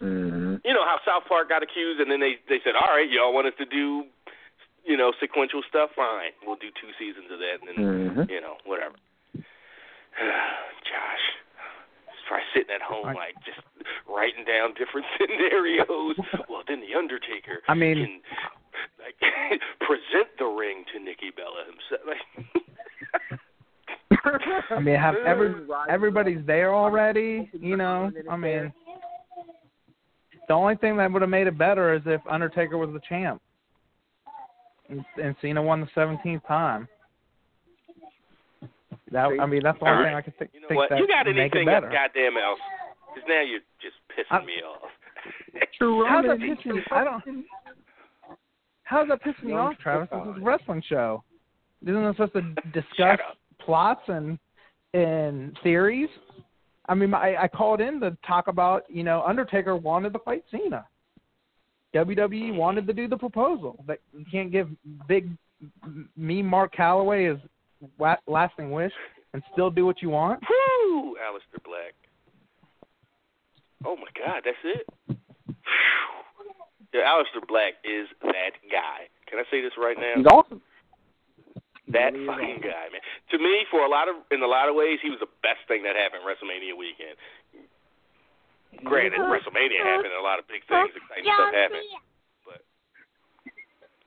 Mm-hmm. 0.02 0.56
You 0.65 0.73
know 0.73 0.86
how 0.86 0.98
South 1.06 1.26
Park 1.30 1.49
got 1.49 1.61
accused 1.64 1.99
and 2.02 2.10
then 2.10 2.19
they 2.19 2.38
they 2.49 2.60
said, 2.64 2.73
"All 2.76 2.90
right, 2.94 3.10
y'all 3.10 3.34
want 3.34 3.48
us 3.48 3.53
to 3.60 3.65
do 3.65 4.06
you 4.84 4.98
know, 4.98 5.14
sequential 5.22 5.61
stuff, 5.69 5.91
fine. 5.95 6.34
We'll 6.41 6.56
do 6.57 6.73
two 6.73 6.90
seasons 6.98 7.30
of 7.30 7.38
that, 7.38 7.61
and 7.61 7.69
then 7.69 7.78
Mhm. 8.26 8.30
you 8.32 8.41
know, 8.41 8.57
whatever. 8.65 8.95
Josh, 10.18 11.26
probably 12.28 12.45
sitting 12.56 12.73
at 12.73 12.82
home, 12.82 13.14
like 13.14 13.36
just 13.45 13.60
writing 14.10 14.44
down 14.45 14.73
different 14.73 15.06
scenarios. 15.19 16.15
well, 16.49 16.64
then 16.68 16.82
the 16.82 16.95
Undertaker 16.98 17.61
I 17.68 17.73
mean- 17.76 17.98
can 17.98 18.22
like 18.98 19.19
present 19.86 20.30
the 20.40 20.45
ring 20.45 20.86
to 20.94 20.99
Nikki 20.99 21.30
Bella 21.30 21.65
himself. 21.69 22.02
Like, 22.07 23.40
I 24.69 24.80
mean, 24.80 24.95
have 24.95 25.15
every 25.26 25.53
everybody's 25.89 26.45
there 26.45 26.73
already. 26.73 27.49
You 27.53 27.77
know, 27.77 28.11
I 28.30 28.38
mean, 28.38 28.72
the 30.48 30.53
only 30.53 30.76
thing 30.76 30.98
that 30.98 31.11
would 31.11 31.22
have 31.22 31.30
made 31.30 31.48
it 31.48 31.57
better 31.57 31.93
is 31.93 32.02
if 32.06 32.22
Undertaker 32.30 32.77
was 32.77 32.89
the 32.93 33.02
champ, 33.07 33.41
and, 34.89 35.03
and 35.22 35.35
Cena 35.41 35.61
won 35.61 35.81
the 35.81 35.88
seventeenth 35.95 36.45
time. 36.48 36.88
That 39.11 39.27
I 39.41 39.45
mean, 39.45 39.61
that's 39.64 39.77
the 39.80 39.85
only 39.85 39.98
All 39.98 40.03
thing. 40.06 40.15
I 40.15 40.22
could 40.22 40.38
think, 40.38 40.52
you 40.53 40.61
know 40.61 40.68
think 40.69 40.77
what? 40.77 40.89
that 40.89 40.99
You 40.99 41.07
got 41.07 41.26
would 41.27 41.35
make 41.35 41.53
it 41.53 41.57
anything 41.57 41.65
goddamn 41.91 42.38
else? 42.38 42.60
Because 43.14 43.27
now 43.27 43.41
you're 43.41 43.60
just 43.81 43.95
pissing 44.15 44.31
I'm- 44.31 44.45
me 44.45 44.53
off. 44.65 44.89
How's 46.07 46.26
that 46.26 46.38
pissing 46.39 46.65
you? 46.65 46.81
I 46.91 47.03
don't. 47.03 47.45
How's 48.84 49.07
that 49.10 49.22
pissing 49.23 49.43
you 49.43 49.49
Young 49.49 49.73
off, 49.73 49.77
Travis? 49.80 50.10
This 50.11 50.35
is 50.35 50.41
a 50.41 50.45
wrestling 50.45 50.81
show. 50.88 51.23
Isn't 51.84 52.03
it 52.03 52.14
supposed 52.14 52.34
to 52.34 52.41
discuss 52.72 52.85
Shut 52.95 53.19
up. 53.19 53.38
Plots 53.66 54.02
and 54.08 54.38
and 54.94 55.58
theories? 55.64 56.10
I 56.90 56.96
mean, 56.96 57.14
I, 57.14 57.36
I 57.44 57.48
called 57.48 57.80
in 57.80 58.00
to 58.02 58.18
talk 58.28 58.48
about 58.48 58.84
you 58.90 59.04
know 59.04 59.24
Undertaker 59.24 59.76
wanted 59.76 60.14
to 60.14 60.20
fight 60.20 60.44
Cena. 60.52 60.86
WWE 61.96 62.56
wanted 62.56 62.88
to 62.88 62.94
do 62.94 63.08
the 63.08 63.18
proposal. 63.18 63.84
That 63.88 64.00
you 64.18 64.26
can't 64.32 64.52
give 64.52 64.70
big 65.08 65.30
me 66.18 66.42
Mark 66.42 66.74
Calaway 66.74 67.32
his 67.32 67.40
wa- 67.98 68.18
lasting 68.28 68.72
wish 68.72 68.94
and 69.34 69.44
still 69.54 69.70
do 69.70 69.86
what 69.86 70.02
you 70.02 70.10
want. 70.10 70.42
Woo, 70.42 71.16
Aleister 71.16 71.64
Black. 71.64 71.94
Oh 73.86 73.96
my 73.96 74.08
God, 74.18 74.42
that's 74.46 74.58
it. 74.64 74.88
Phew. 75.08 75.18
Yeah, 76.94 77.02
Aleister 77.02 77.46
Black 77.48 77.74
is 77.84 78.08
that 78.22 78.52
guy. 78.72 79.08
Can 79.28 79.40
I 79.40 79.44
say 79.50 79.62
this 79.62 79.72
right 79.78 79.98
now? 79.98 80.14
He's 80.18 80.26
awesome. 80.26 80.62
That 81.94 82.14
really 82.14 82.26
fucking 82.28 82.62
guy, 82.62 82.92
man. 82.92 83.04
To 83.32 83.38
me, 83.38 83.66
for 83.70 83.82
a 83.86 83.90
lot 83.90 84.08
of 84.08 84.16
in 84.32 84.42
a 84.42 84.48
lot 84.48 84.70
of 84.70 84.76
ways, 84.76 85.00
he 85.02 85.10
was 85.10 85.20
the 85.20 85.32
best 85.42 85.64
thing 85.68 85.84
that 85.84 85.96
happened 85.96 86.24
WrestleMania 86.24 86.76
weekend. 86.78 87.16
Granted, 88.84 89.20
mm-hmm. 89.20 89.32
WrestleMania 89.32 89.80
mm-hmm. 89.80 89.88
happened, 89.88 90.14
and 90.14 90.20
a 90.20 90.26
lot 90.26 90.40
of 90.40 90.48
big 90.48 90.64
things, 90.68 90.90
exciting 90.96 91.28
stuff 91.28 91.54
happened. 91.54 91.90
But 92.46 92.62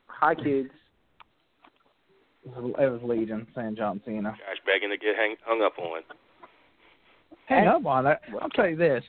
Hi, 0.09 0.35
kids. 0.35 0.71
It 2.45 2.63
was, 2.63 2.75
it 2.79 2.89
was 2.93 3.01
Legion 3.03 3.47
saying 3.55 3.77
John 3.77 4.01
Cena. 4.05 4.31
Josh 4.33 4.61
begging 4.67 4.91
to 4.91 4.99
get 4.99 5.17
hang, 5.17 5.37
hung 5.45 5.63
up 5.63 5.79
on. 5.79 6.03
hang 7.47 7.69
up 7.69 7.87
on 7.87 8.07
it. 8.07 8.19
I'll 8.41 8.51
tell 8.51 8.69
you 8.69 8.77
this. 8.77 9.03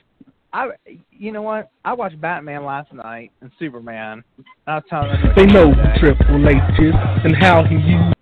I, 0.52 0.68
you 1.10 1.32
know 1.32 1.42
what? 1.42 1.70
I 1.84 1.92
watched 1.92 2.18
Batman 2.18 2.64
last 2.64 2.92
night 2.92 3.30
and 3.42 3.50
Superman. 3.58 4.24
And 4.38 4.46
I 4.66 4.74
was 4.76 4.84
telling 4.88 5.10
them 5.10 5.32
They 5.36 5.44
know 5.44 5.74
Triple 5.98 6.48
H's 6.48 6.94
and 7.24 7.36
how 7.36 7.64
he 7.64 7.76
used. 7.76 8.15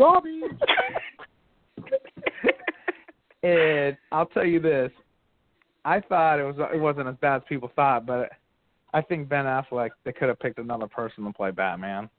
Garbage. 0.00 0.42
And 3.42 3.96
I'll 4.12 4.26
tell 4.26 4.44
you 4.44 4.60
this. 4.60 4.92
I 5.84 6.00
thought 6.00 6.38
it 6.38 6.42
was 6.42 6.56
it 6.74 6.78
wasn't 6.78 7.08
as 7.08 7.14
bad 7.22 7.36
as 7.36 7.42
people 7.48 7.72
thought, 7.74 8.04
but 8.04 8.28
I 8.92 9.00
think 9.00 9.30
Ben 9.30 9.46
Affleck 9.46 9.90
they 10.04 10.12
could 10.12 10.28
have 10.28 10.38
picked 10.38 10.58
another 10.58 10.86
person 10.86 11.24
to 11.24 11.32
play 11.32 11.50
Batman, 11.50 12.10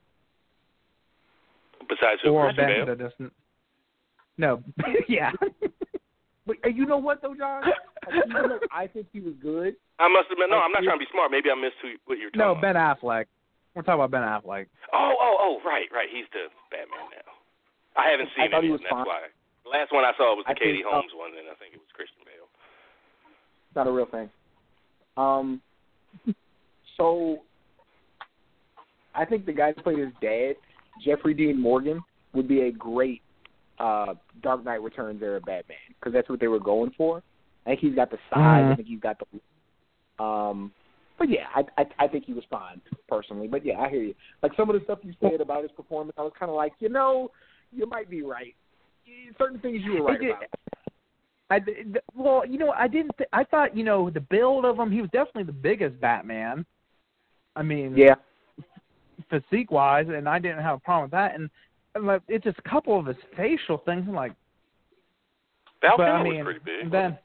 Besides 1.88 2.20
who, 2.24 2.30
or 2.30 2.46
Christian 2.46 2.64
Ben 2.64 2.74
Bale. 2.74 2.86
could 2.86 3.00
have 3.00 3.10
just 3.10 3.32
no, 4.36 4.62
yeah. 5.08 5.30
But 6.44 6.56
uh, 6.66 6.70
you 6.70 6.86
know 6.86 6.96
what 6.98 7.22
though, 7.22 7.36
John? 7.36 7.62
Like, 7.62 8.16
even 8.26 8.48
though 8.48 8.58
I 8.74 8.88
think 8.88 9.06
he 9.12 9.20
was 9.20 9.34
good. 9.40 9.76
I 10.00 10.08
must 10.08 10.26
admit, 10.32 10.50
no, 10.50 10.56
I'm 10.58 10.72
not 10.72 10.82
trying 10.82 10.98
to 10.98 11.04
be 11.04 11.10
smart. 11.12 11.30
Maybe 11.30 11.50
I 11.52 11.54
missed 11.54 11.76
who, 11.80 11.94
what 12.06 12.18
you're 12.18 12.30
talking 12.30 12.40
No, 12.40 12.50
about. 12.50 12.62
Ben 12.62 12.74
Affleck. 12.74 13.26
We're 13.76 13.82
talking 13.82 14.02
about 14.02 14.10
Ben 14.10 14.22
Affleck. 14.22 14.66
Oh, 14.92 15.14
oh, 15.20 15.36
oh, 15.38 15.60
right, 15.64 15.86
right. 15.94 16.08
He's 16.10 16.26
the 16.32 16.50
Batman 16.72 16.98
now. 17.14 17.32
I 17.96 18.10
haven't 18.10 18.28
I 18.38 18.42
seen 18.44 18.50
thought 18.50 18.64
it 18.64 18.66
he 18.66 18.72
was 18.72 18.80
That's 18.82 18.90
fine. 18.92 19.06
why. 19.06 19.22
The 19.64 19.70
last 19.70 19.92
one 19.92 20.04
I 20.04 20.12
saw 20.16 20.34
was 20.34 20.44
the 20.46 20.52
I 20.52 20.54
think, 20.54 20.64
Katie 20.76 20.84
uh, 20.84 20.90
Holmes 20.90 21.12
one, 21.14 21.30
and 21.38 21.46
I 21.48 21.54
think 21.60 21.74
it 21.74 21.80
was 21.80 21.88
Christian 21.94 22.22
Bale. 22.24 22.48
Not 23.76 23.86
a 23.86 23.92
real 23.92 24.06
thing. 24.06 24.30
Um. 25.16 25.60
So, 26.98 27.38
I 29.14 29.24
think 29.24 29.46
the 29.46 29.52
guy 29.52 29.72
who 29.72 29.82
played 29.82 29.98
his 29.98 30.12
dad, 30.20 30.56
Jeffrey 31.02 31.32
Dean 31.32 31.58
Morgan, 31.58 32.02
would 32.34 32.46
be 32.46 32.62
a 32.62 32.70
great 32.70 33.22
uh 33.78 34.14
Dark 34.42 34.62
Knight 34.64 34.82
Returns 34.82 35.22
era 35.22 35.40
Batman 35.40 35.78
because 35.98 36.12
that's 36.12 36.28
what 36.28 36.38
they 36.38 36.48
were 36.48 36.60
going 36.60 36.92
for. 36.96 37.22
I 37.64 37.70
think 37.70 37.80
he's 37.80 37.94
got 37.94 38.10
the 38.10 38.18
size. 38.30 38.38
I 38.38 38.72
Mhm. 38.72 38.76
think 38.76 38.88
he's 38.88 39.00
got 39.00 39.16
the. 39.18 40.22
Um. 40.24 40.72
But 41.18 41.30
yeah, 41.30 41.46
I, 41.54 41.62
I 41.78 41.86
I 42.04 42.08
think 42.08 42.24
he 42.26 42.34
was 42.34 42.44
fine 42.50 42.80
personally. 43.08 43.48
But 43.48 43.64
yeah, 43.64 43.78
I 43.80 43.88
hear 43.88 44.02
you. 44.02 44.14
Like 44.42 44.52
some 44.56 44.68
of 44.68 44.74
the 44.78 44.84
stuff 44.84 44.98
you 45.02 45.14
said 45.20 45.40
about 45.40 45.62
his 45.62 45.72
performance, 45.72 46.14
I 46.18 46.22
was 46.22 46.32
kind 46.38 46.50
of 46.50 46.56
like, 46.56 46.72
you 46.78 46.88
know, 46.90 47.30
you 47.72 47.86
might 47.86 48.08
be 48.10 48.22
right. 48.22 48.54
Certain 49.38 49.58
things 49.60 49.80
you 49.82 49.94
were 50.02 50.04
right 50.08 50.20
about. 50.22 50.44
I 51.50 51.58
th- 51.58 51.86
well, 52.14 52.46
you 52.46 52.58
know, 52.58 52.70
I 52.70 52.88
didn't. 52.88 53.12
Th- 53.18 53.28
I 53.32 53.44
thought, 53.44 53.76
you 53.76 53.84
know, 53.84 54.08
the 54.08 54.20
build 54.20 54.64
of 54.64 54.78
him, 54.78 54.90
he 54.90 55.00
was 55.00 55.10
definitely 55.10 55.44
the 55.44 55.52
biggest 55.52 56.00
Batman. 56.00 56.64
I 57.56 57.62
mean, 57.62 57.94
Yeah. 57.96 58.14
physique 59.28 59.70
wise, 59.70 60.06
and 60.08 60.28
I 60.28 60.38
didn't 60.38 60.62
have 60.62 60.76
a 60.76 60.80
problem 60.80 61.04
with 61.04 61.10
that. 61.12 61.34
And, 61.34 61.50
and 61.94 62.06
like, 62.06 62.22
it's 62.28 62.44
just 62.44 62.58
a 62.58 62.68
couple 62.68 62.98
of 62.98 63.04
his 63.06 63.16
facial 63.36 63.78
things. 63.78 64.04
I'm 64.08 64.14
like, 64.14 64.32
Val 65.82 65.96
but 65.98 66.08
I 66.08 66.22
mean, 66.22 66.36
was 66.36 66.44
pretty 66.44 66.60
big. 66.64 66.90
then 66.90 67.18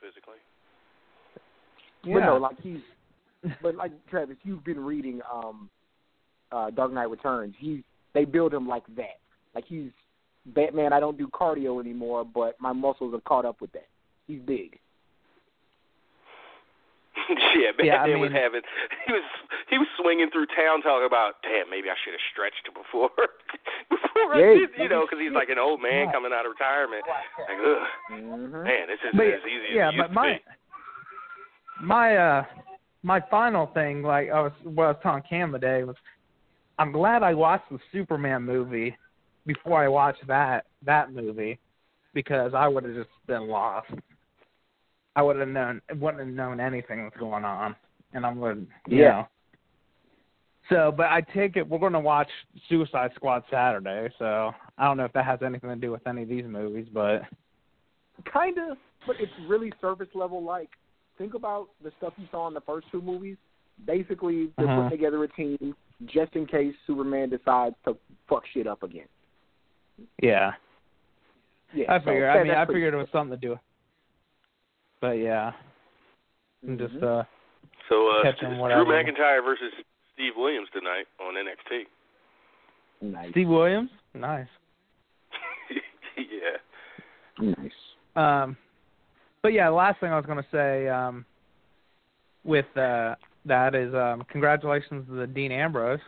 physically. 0.00 0.34
yeah, 2.04 2.14
But 2.14 2.20
no, 2.26 2.36
like 2.36 2.60
he's 2.60 2.80
but 3.62 3.74
like 3.74 3.92
Travis, 4.08 4.36
you've 4.42 4.64
been 4.64 4.80
reading 4.80 5.20
um 5.32 5.70
uh 6.52 6.70
Dark 6.70 6.92
Knight 6.92 7.08
Returns. 7.08 7.54
He's 7.58 7.80
they 8.12 8.24
build 8.24 8.52
him 8.52 8.66
like 8.68 8.84
that. 8.96 9.19
Like 9.54 9.64
he's 9.66 9.90
Batman, 10.46 10.92
I 10.92 11.00
don't 11.00 11.18
do 11.18 11.28
cardio 11.28 11.80
anymore, 11.80 12.24
but 12.24 12.56
my 12.60 12.72
muscles 12.72 13.12
have 13.12 13.24
caught 13.24 13.44
up 13.44 13.60
with 13.60 13.72
that. 13.72 13.86
He's 14.26 14.40
big. 14.40 14.78
yeah, 17.58 17.70
Batman 17.76 17.86
Yeah, 17.86 18.02
I 18.02 18.16
was 18.16 18.32
having 18.32 18.62
he 19.06 19.12
was 19.12 19.22
he 19.68 19.78
was 19.78 19.86
swinging 20.00 20.30
through 20.32 20.46
town 20.46 20.80
talking 20.82 21.06
about, 21.06 21.34
damn, 21.42 21.68
maybe 21.70 21.90
I 21.90 21.94
should 22.02 22.14
have 22.14 22.26
stretched 22.32 22.66
before 22.74 23.10
before 23.90 24.34
I 24.34 24.38
did, 24.56 24.70
you 24.78 24.88
know, 24.88 25.02
because 25.06 25.18
he's 25.20 25.32
like 25.34 25.48
an 25.50 25.58
old 25.58 25.82
man 25.82 26.06
Right. 26.06 26.14
coming 26.14 26.32
out 26.32 26.46
of 26.46 26.52
retirement. 26.54 27.02
Like, 27.06 27.58
ugh, 27.58 27.86
Mm-hmm. 28.12 28.62
man, 28.64 28.86
this 28.88 28.98
isn't 29.06 29.16
But- 29.18 29.26
as 29.26 29.42
easy 29.46 29.74
yeah, 29.76 29.88
as 29.88 29.94
it 29.94 29.98
but 29.98 30.08
used 30.10 30.14
my 30.14 30.28
to 30.32 30.38
be. 30.38 31.86
my 31.86 32.16
uh 32.16 32.44
my 33.02 33.20
final 33.30 33.66
thing, 33.74 34.02
like 34.02 34.30
I 34.30 34.40
was 34.40 34.52
what 34.64 34.84
I 34.84 34.88
was 34.94 35.00
telling 35.02 35.22
Cam 35.28 35.52
today 35.52 35.84
was, 35.84 35.96
I'm 36.78 36.92
glad 36.92 37.22
I 37.22 37.34
watched 37.34 37.70
the 37.70 37.78
Superman 37.92 38.42
movie 38.42 38.96
before 39.52 39.82
I 39.82 39.88
watched 39.88 40.24
that 40.28 40.66
that 40.84 41.12
movie, 41.12 41.58
because 42.14 42.52
I 42.54 42.68
would 42.68 42.84
have 42.84 42.94
just 42.94 43.08
been 43.26 43.48
lost. 43.48 43.90
I 45.16 45.22
would 45.22 45.36
have 45.36 45.48
known 45.48 45.80
wouldn't 45.96 46.24
have 46.24 46.34
known 46.34 46.60
anything 46.60 47.02
that's 47.02 47.16
going 47.16 47.44
on, 47.44 47.74
and 48.12 48.24
I'm 48.24 48.38
would 48.38 48.66
you 48.86 48.98
Yeah. 48.98 49.10
know. 49.10 49.28
So, 50.68 50.92
but 50.96 51.06
I 51.06 51.20
take 51.20 51.56
it 51.56 51.68
we're 51.68 51.80
going 51.80 51.94
to 51.94 52.00
watch 52.00 52.30
Suicide 52.68 53.10
Squad 53.16 53.42
Saturday. 53.50 54.08
So 54.18 54.52
I 54.78 54.84
don't 54.84 54.96
know 54.96 55.04
if 55.04 55.12
that 55.14 55.24
has 55.24 55.42
anything 55.42 55.70
to 55.70 55.76
do 55.76 55.90
with 55.90 56.06
any 56.06 56.22
of 56.22 56.28
these 56.28 56.44
movies, 56.44 56.86
but 56.92 57.22
Kind 58.30 58.58
of, 58.58 58.76
but 59.06 59.16
it's 59.18 59.32
really 59.48 59.72
surface 59.80 60.14
level. 60.14 60.42
Like, 60.44 60.68
think 61.18 61.34
about 61.34 61.70
the 61.82 61.90
stuff 61.98 62.12
you 62.18 62.28
saw 62.30 62.46
in 62.48 62.54
the 62.54 62.60
first 62.60 62.86
two 62.92 63.00
movies. 63.02 63.36
Basically, 63.86 64.52
they're 64.58 64.66
Uh-huh. 64.68 64.82
putting 64.82 64.90
together 64.90 65.24
a 65.24 65.28
team 65.28 65.74
just 66.04 66.36
in 66.36 66.46
case 66.46 66.74
Superman 66.86 67.30
decides 67.30 67.74
to 67.86 67.96
fuck 68.28 68.44
shit 68.52 68.66
up 68.66 68.82
again. 68.82 69.08
Yeah. 70.22 70.52
Yeah, 71.72 71.92
I 71.92 71.98
figured. 72.00 72.22
that- 72.24 72.36
I 72.36 72.42
mean, 72.42 72.52
I 72.52 72.66
figured 72.66 72.94
it 72.94 72.96
was 72.96 73.08
something 73.12 73.38
to 73.38 73.46
do. 73.46 73.58
But 75.00 75.12
yeah, 75.18 75.52
I'm 76.66 76.76
just 76.78 76.94
Mhm. 76.94 77.20
uh, 77.20 77.24
So 77.88 78.08
uh, 78.10 78.22
catching 78.22 78.50
it's. 78.52 78.58
Drew 78.60 78.84
McIntyre 78.84 79.42
versus 79.44 79.72
Steve 80.14 80.32
Williams 80.36 80.68
tonight 80.72 81.06
on 81.20 81.34
NXT. 81.36 81.86
nice, 83.00 83.30
Steve 83.30 83.48
Williams, 83.48 83.90
nice. 84.14 84.48
yeah. 86.16 86.58
nice. 87.38 87.72
Um, 88.16 88.56
but 89.42 89.52
yeah, 89.52 89.68
last 89.68 90.00
thing 90.00 90.12
I 90.12 90.16
was 90.16 90.26
going 90.26 90.42
to 90.42 90.48
say 90.52 90.88
um, 90.88 91.24
with 92.44 92.66
uh, 92.76 93.14
that 93.46 93.74
is 93.74 93.94
um, 93.94 94.24
congratulations 94.30 95.06
to 95.08 95.14
the 95.14 95.26
Dean 95.26 95.50
Ambrose. 95.52 96.00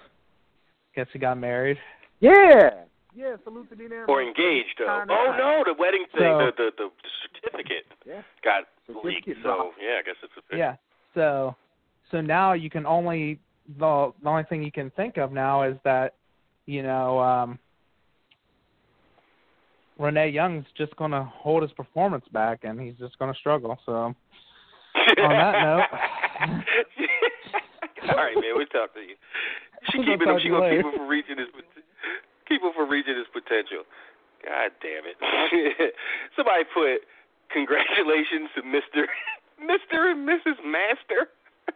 Guess 0.94 1.06
he 1.12 1.18
got 1.18 1.38
married. 1.38 1.78
Yeah, 2.20 2.70
yeah. 3.14 3.36
Salute 3.44 3.68
to 3.70 3.76
Dean 3.76 3.92
Ambrose. 3.92 4.06
Or 4.08 4.22
engaged, 4.22 4.74
though. 4.78 4.98
Kinda 5.00 5.14
Oh 5.14 5.34
no, 5.38 5.62
the 5.66 5.74
wedding 5.78 6.04
thing, 6.12 6.22
So- 6.22 6.50
the, 6.56 6.70
the 6.78 6.88
the 6.88 6.90
certificate 7.42 7.84
Yeah. 8.06 8.22
got 8.44 8.64
Certificate 8.86 9.04
leaked. 9.26 9.42
So 9.42 9.48
dropped. 9.56 9.76
yeah, 9.80 9.98
I 9.98 10.02
guess 10.02 10.16
it's 10.22 10.32
official. 10.36 10.58
Yeah. 10.58 10.76
So 11.14 11.54
so 12.10 12.20
now 12.20 12.52
you 12.52 12.70
can 12.70 12.86
only 12.86 13.38
the 13.78 14.12
the 14.22 14.28
only 14.28 14.44
thing 14.44 14.62
you 14.62 14.72
can 14.72 14.90
think 14.90 15.16
of 15.18 15.32
now 15.32 15.62
is 15.62 15.76
that 15.84 16.14
you 16.66 16.82
know 16.82 17.18
um 17.20 17.58
Renee 19.98 20.30
Young's 20.30 20.64
just 20.76 20.96
going 20.96 21.10
to 21.12 21.22
hold 21.22 21.62
his 21.62 21.70
performance 21.72 22.24
back, 22.32 22.64
and 22.64 22.80
he's 22.80 22.94
just 22.98 23.16
going 23.18 23.32
to 23.32 23.38
struggle. 23.38 23.78
So, 23.86 23.92
on 23.92 24.16
that 25.16 25.62
note, 25.62 25.84
all 28.08 28.16
right, 28.16 28.34
man, 28.34 28.52
we'll 28.56 28.66
talk 28.66 28.94
to 28.94 29.00
you. 29.00 29.14
She 29.90 29.98
We'll 29.98 30.06
keeping 30.08 30.28
him. 30.28 30.38
She 30.42 30.48
to 30.48 30.54
gonna 30.58 30.70
keep 30.76 30.84
him 30.86 30.92
from 30.96 31.08
reaching 31.08 31.38
his 31.38 31.48
him 32.48 32.72
from 32.74 32.88
reaching 32.90 33.16
his 33.16 33.26
potential. 33.32 33.84
God 34.44 34.72
damn 34.82 35.06
it! 35.06 35.16
Somebody 36.36 36.64
put 36.74 37.06
congratulations 37.52 38.50
to 38.56 38.62
Mister 38.62 39.06
Mister 39.60 40.10
and 40.10 40.26
Mrs. 40.26 40.58
Master. 40.66 41.30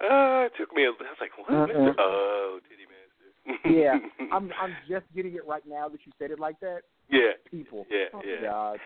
uh, 0.00 0.46
it 0.48 0.52
took 0.56 0.72
me. 0.74 0.84
A, 0.84 0.88
I 0.88 0.90
was 0.96 1.20
like, 1.20 1.36
what? 1.36 1.52
Uh-uh. 1.52 1.66
Mr. 1.68 1.94
Oh, 1.98 2.58
Titty 2.68 2.86
Master. 2.88 3.68
yeah, 3.68 3.98
I'm 4.32 4.50
I'm 4.60 4.74
just 4.88 5.04
getting 5.14 5.34
it 5.34 5.46
right 5.46 5.62
now 5.68 5.88
that 5.88 6.00
you 6.06 6.12
said 6.18 6.30
it 6.30 6.40
like 6.40 6.58
that. 6.60 6.80
yeah. 7.10 7.36
People. 7.50 7.86
Yeah, 7.90 8.06
oh, 8.14 8.22
yeah. 8.24 8.40
God. 8.42 8.78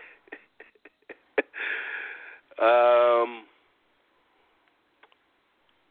um. 3.23 3.43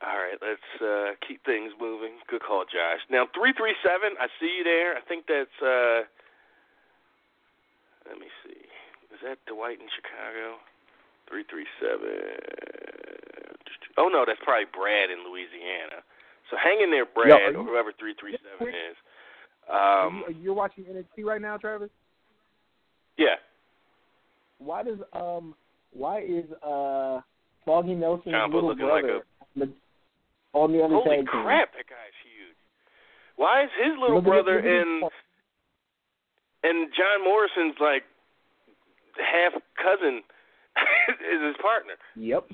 All 0.01 0.17
right, 0.17 0.39
let's 0.41 0.69
uh, 0.81 1.13
keep 1.27 1.45
things 1.45 1.73
moving. 1.79 2.17
Good 2.29 2.41
call, 2.43 2.65
Josh. 2.65 3.01
Now 3.11 3.27
three 3.37 3.53
three 3.53 3.75
seven. 3.85 4.17
I 4.19 4.29
see 4.41 4.49
you 4.59 4.65
there. 4.65 4.97
I 4.97 5.01
think 5.07 5.27
that's. 5.29 5.59
uh 5.61 6.09
Let 8.09 8.19
me 8.19 8.27
see. 8.45 8.65
Is 9.13 9.21
that 9.23 9.37
Dwight 9.47 9.77
in 9.79 9.89
Chicago? 9.93 10.57
Three 11.29 11.45
three 11.51 11.67
seven. 11.81 12.17
Oh 13.99 14.09
no, 14.09 14.25
that's 14.27 14.41
probably 14.43 14.65
Brad 14.73 15.11
in 15.11 15.21
Louisiana. 15.29 16.01
So 16.51 16.57
hang 16.57 16.81
in 16.83 16.91
there, 16.91 17.05
Brad, 17.05 17.31
are 17.55 17.61
or 17.61 17.65
whoever 17.65 17.93
three 17.99 18.15
three 18.19 18.37
seven 18.41 18.73
is. 18.73 18.97
Are 19.69 20.07
Um. 20.07 20.25
you, 20.31 20.37
you're 20.43 20.55
watching 20.55 20.85
NXT 20.85 21.25
right 21.25 21.41
now, 21.43 21.57
Travis. 21.59 21.91
Yeah. 23.19 23.37
Why 24.59 24.83
does 24.83 24.99
um 25.13 25.55
why 25.93 26.21
is 26.23 26.47
uh 26.65 27.21
Foggy 27.67 27.95
Nelson's 27.95 28.35
little 28.49 28.69
looking 28.71 28.87
like 28.87 29.05
brother 29.05 29.21
the- 29.57 29.73
on 30.53 30.73
the 30.73 30.83
other 30.83 30.95
Holy 30.95 31.17
tag 31.17 31.27
team? 31.31 31.43
crap, 31.45 31.73
that 31.73 31.87
guy's 31.89 32.17
huge. 32.25 32.57
Why 33.37 33.65
is 33.65 33.71
his 33.83 33.95
little 34.01 34.17
Look 34.17 34.25
brother 34.25 34.59
at 34.59 34.65
and 34.65 35.05
and 36.63 36.93
John 36.93 37.25
Morrison's 37.25 37.77
like 37.81 38.03
half 39.17 39.53
cousin 39.81 40.23
is 41.33 41.41
his 41.43 41.57
partner, 41.61 41.95
Yep. 42.17 42.47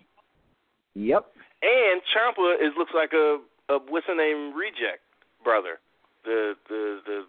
Yep. 0.95 1.27
and 1.63 2.01
Ciampa 2.15 2.55
is 2.61 2.73
looks 2.79 2.93
like 2.95 3.13
a 3.13 3.39
a 3.69 3.79
what's 3.89 4.07
the 4.07 4.15
name 4.15 4.55
reject 4.55 5.03
brother, 5.45 5.79
the 6.25 6.55
the 6.69 7.01
the 7.07 7.27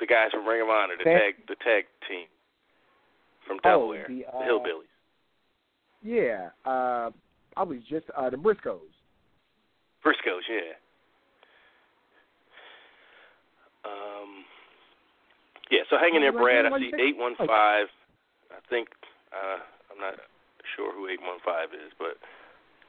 the 0.00 0.06
guys 0.06 0.30
from 0.32 0.46
Ring 0.46 0.62
of 0.62 0.68
Honor, 0.68 0.94
the 0.98 1.04
tag 1.04 1.34
the 1.48 1.56
tag 1.56 1.84
team 2.08 2.26
from 3.46 3.58
Oh, 3.64 3.68
Delaware, 3.68 4.06
the, 4.08 4.24
uh, 4.26 4.38
the 4.40 4.44
Hillbillies. 4.44 4.92
Yeah. 6.02 6.50
Uh 6.64 7.10
I 7.56 7.62
was 7.62 7.78
just 7.88 8.06
uh 8.16 8.28
the 8.30 8.36
Briscoes. 8.36 8.91
Briscoes, 10.04 10.42
yeah. 10.50 10.74
Um, 13.84 14.44
yeah. 15.70 15.80
So 15.90 15.96
hang 15.98 16.14
in 16.14 16.22
there, 16.22 16.32
Brad. 16.32 16.66
I 16.66 16.78
see 16.78 16.92
eight 16.98 17.16
one 17.16 17.34
five. 17.38 17.86
I 18.50 18.60
think 18.68 18.88
uh, 19.32 19.62
I'm 19.90 20.00
not 20.00 20.14
sure 20.76 20.92
who 20.94 21.08
eight 21.08 21.20
one 21.20 21.38
five 21.44 21.70
is, 21.72 21.92
but 21.98 22.18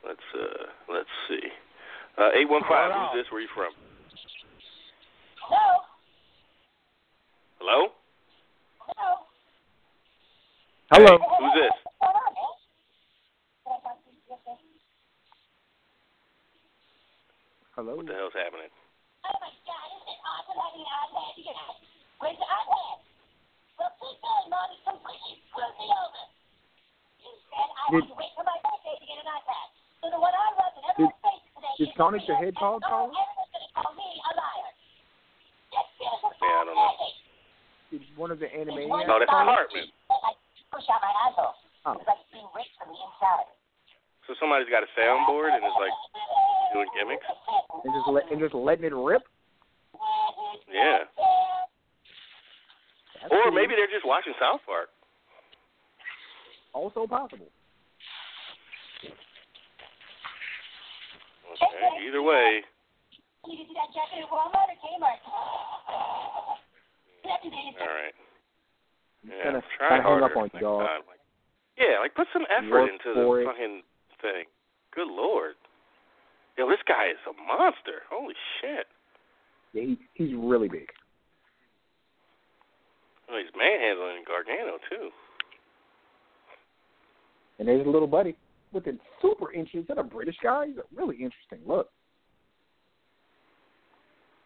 let's 0.05 0.25
uh, 0.33 0.65
let's 0.91 1.09
see. 1.29 1.49
Uh, 2.17 2.29
eight 2.35 2.49
one 2.49 2.61
five. 2.69 2.91
Who's 2.93 3.23
this? 3.23 3.31
Where 3.31 3.41
you 3.41 3.47
from? 3.55 3.71
Hello. 5.41 5.81
Hello? 7.59 7.87
Hello. 8.79 9.25
Hello. 10.91 11.17
Who's 11.39 11.53
this? 11.61 11.75
Hello. 17.73 17.97
What 17.97 18.05
the 18.05 18.13
hell's 18.13 18.37
happening? 18.37 18.69
Oh 19.25 19.33
my 19.41 19.49
God, 19.65 19.87
it's 19.97 20.05
an 20.05 20.13
awesome 20.21 20.61
having 20.61 20.85
an 20.85 20.93
iPad, 20.93 21.33
you 21.33 21.49
guys. 21.49 21.73
Where's 22.21 22.37
the 22.37 22.45
iPad? 22.45 23.01
Well, 23.81 23.89
keep 23.97 24.13
going, 24.21 24.47
Mommy. 24.53 24.77
Some 24.85 25.01
cookies 25.01 25.41
screwed 25.49 25.73
me 25.81 25.89
over. 25.89 26.21
You 27.25 27.33
said 27.49 27.65
I 27.73 27.97
did, 27.97 28.05
did, 31.01 31.09
did 31.81 31.89
Sonic 31.97 32.21
the 32.29 32.37
Hedgehog 32.37 32.85
call? 32.85 33.09
us? 33.09 33.17
Yeah, 36.45 36.61
I 36.61 36.69
don't 36.69 36.77
know. 36.77 36.93
Did 37.89 38.05
one 38.13 38.29
of 38.29 38.37
the 38.37 38.53
animaniacs? 38.53 39.09
No, 39.09 39.17
oh, 39.17 39.17
that's 39.17 39.33
call 39.33 39.49
us? 39.49 39.65
Cartman. 39.65 39.89
Oh. 41.89 41.97
So 44.29 44.37
somebody's 44.37 44.69
got 44.69 44.85
a 44.85 44.89
soundboard 44.93 45.57
and 45.57 45.65
is 45.65 45.73
like 45.81 45.89
doing 46.73 46.87
gimmicks. 46.97 47.25
And 47.83 47.93
just 47.93 48.07
let 48.09 48.23
and 48.31 48.39
just 48.39 48.53
letting 48.53 48.85
it 48.85 48.93
rip. 48.93 49.23
Yeah. 50.71 51.05
That's 53.21 53.31
Or 53.31 53.43
cool. 53.43 53.51
maybe 53.53 53.75
they're 53.75 53.87
just 53.87 54.05
watching 54.05 54.33
South 54.39 54.61
Park. 54.65 54.89
also 56.73 57.05
possible. 57.07 57.47
Okay. 61.53 62.07
Either 62.07 62.21
way, 62.23 62.63
all 67.79 67.87
right. 67.87 68.15
Yeah, 69.23 69.43
Kinda- 69.43 69.63
try 69.77 69.89
kinda 69.89 70.03
hung 70.03 70.19
harder 70.19 70.25
up 70.25 70.37
on 70.37 70.43
you, 70.45 70.49
next 70.53 70.61
dog. 70.61 70.87
time. 70.87 71.03
Like, 71.07 71.19
yeah, 71.77 71.99
like 71.99 72.13
put 72.15 72.27
some 72.33 72.45
effort 72.49 72.69
Work 72.71 72.89
into 72.91 73.13
the 73.13 73.31
it. 73.31 73.45
fucking 73.45 73.83
thing. 74.21 74.45
Good 74.91 75.07
lord. 75.07 75.55
Yo, 76.57 76.69
this 76.69 76.79
guy 76.87 77.09
is 77.09 77.17
a 77.25 77.33
monster. 77.33 78.03
Holy 78.11 78.35
shit. 78.61 78.85
Yeah, 79.73 79.83
he, 79.83 79.97
he's 80.13 80.35
really 80.37 80.69
big. 80.69 80.87
Oh, 83.29 83.37
he's 83.37 83.51
manhandling 83.57 84.23
Gargano 84.27 84.77
too. 84.89 85.09
And 87.59 87.67
there's 87.67 87.85
a 87.85 87.89
little 87.89 88.07
buddy 88.07 88.35
with 88.71 88.85
super 89.21 89.51
interesting. 89.51 89.81
Is 89.81 89.87
that 89.87 89.97
a 89.97 90.03
British 90.03 90.35
guy? 90.43 90.67
He's 90.67 90.77
a 90.77 90.83
really 90.95 91.15
interesting 91.15 91.59
look. 91.65 91.89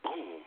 Boom. 0.03 0.39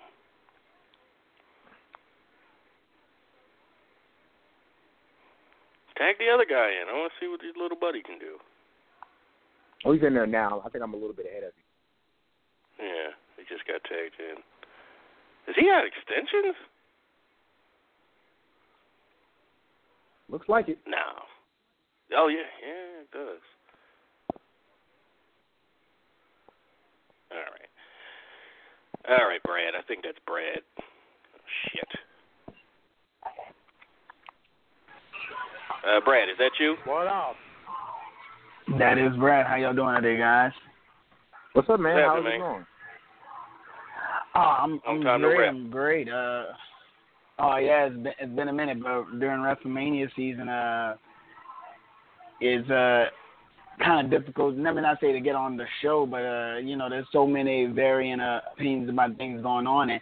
Tag 5.96 6.16
the 6.18 6.32
other 6.32 6.46
guy 6.48 6.70
in. 6.80 6.88
I 6.88 6.96
want 6.96 7.12
to 7.12 7.24
see 7.24 7.28
what 7.28 7.42
his 7.42 7.52
little 7.60 7.78
buddy 7.78 8.02
can 8.02 8.18
do. 8.18 8.36
Oh, 9.84 9.92
he's 9.92 10.02
in 10.02 10.14
there 10.14 10.26
now. 10.26 10.62
I 10.64 10.68
think 10.68 10.84
I'm 10.84 10.94
a 10.94 10.96
little 10.96 11.14
bit 11.16 11.26
ahead 11.26 11.44
of 11.44 11.54
him. 11.54 11.64
Yeah, 12.78 13.10
he 13.36 13.42
just 13.48 13.66
got 13.66 13.82
tagged 13.84 14.18
in. 14.18 14.36
Does 15.46 15.56
he 15.58 15.68
have 15.68 15.84
extensions? 15.84 16.56
Looks 20.28 20.48
like 20.48 20.68
it. 20.68 20.78
No. 20.86 21.24
Oh 22.16 22.28
yeah, 22.28 22.46
yeah, 22.62 23.02
it 23.02 23.10
does. 23.10 23.42
All 27.32 27.38
right. 27.38 27.70
All 29.08 29.26
right, 29.28 29.42
Brad. 29.42 29.74
I 29.78 29.82
think 29.86 30.02
that's 30.04 30.18
Brad. 30.26 30.60
Oh, 30.78 30.82
shit. 31.72 31.88
Uh, 35.86 36.00
Brad, 36.04 36.28
is 36.28 36.36
that 36.38 36.50
you? 36.58 36.76
What 36.84 37.06
up? 37.06 37.36
That 38.78 38.98
is 38.98 39.16
Brad. 39.18 39.46
How 39.46 39.56
y'all 39.56 39.74
doing 39.74 39.96
today, 39.96 40.16
guys? 40.16 40.52
What's 41.54 41.68
up, 41.68 41.80
man? 41.80 41.94
What's 41.94 42.06
How's 42.06 42.16
happening, 42.18 42.40
it 42.40 42.44
going? 42.44 42.66
Oh, 44.36 44.40
I'm 44.40 44.80
I'm 44.86 45.00
Long 45.00 45.02
time 45.04 45.22
no 45.22 45.28
great. 45.28 45.48
I'm 45.48 45.70
great. 45.70 46.08
Uh, 46.08 46.44
oh 47.40 47.56
yeah, 47.56 47.86
it's 47.86 47.96
been 47.96 48.12
it's 48.20 48.36
been 48.36 48.48
a 48.48 48.52
minute, 48.52 48.80
but 48.80 49.18
during 49.18 49.40
WrestleMania 49.40 50.08
season, 50.14 50.48
uh, 50.48 50.94
is 52.40 52.68
uh 52.70 53.06
kind 53.84 54.06
of 54.06 54.10
difficult. 54.10 54.56
Let 54.56 54.76
me 54.76 54.82
not 54.82 54.98
say 55.00 55.12
to 55.12 55.20
get 55.20 55.34
on 55.34 55.56
the 55.56 55.66
show, 55.82 56.06
but 56.06 56.22
uh, 56.22 56.58
you 56.58 56.76
know, 56.76 56.88
there's 56.88 57.06
so 57.10 57.26
many 57.26 57.66
varying 57.66 58.20
uh, 58.20 58.40
opinions 58.52 58.88
about 58.88 59.16
things 59.16 59.42
going 59.42 59.66
on, 59.66 59.90
and 59.90 60.00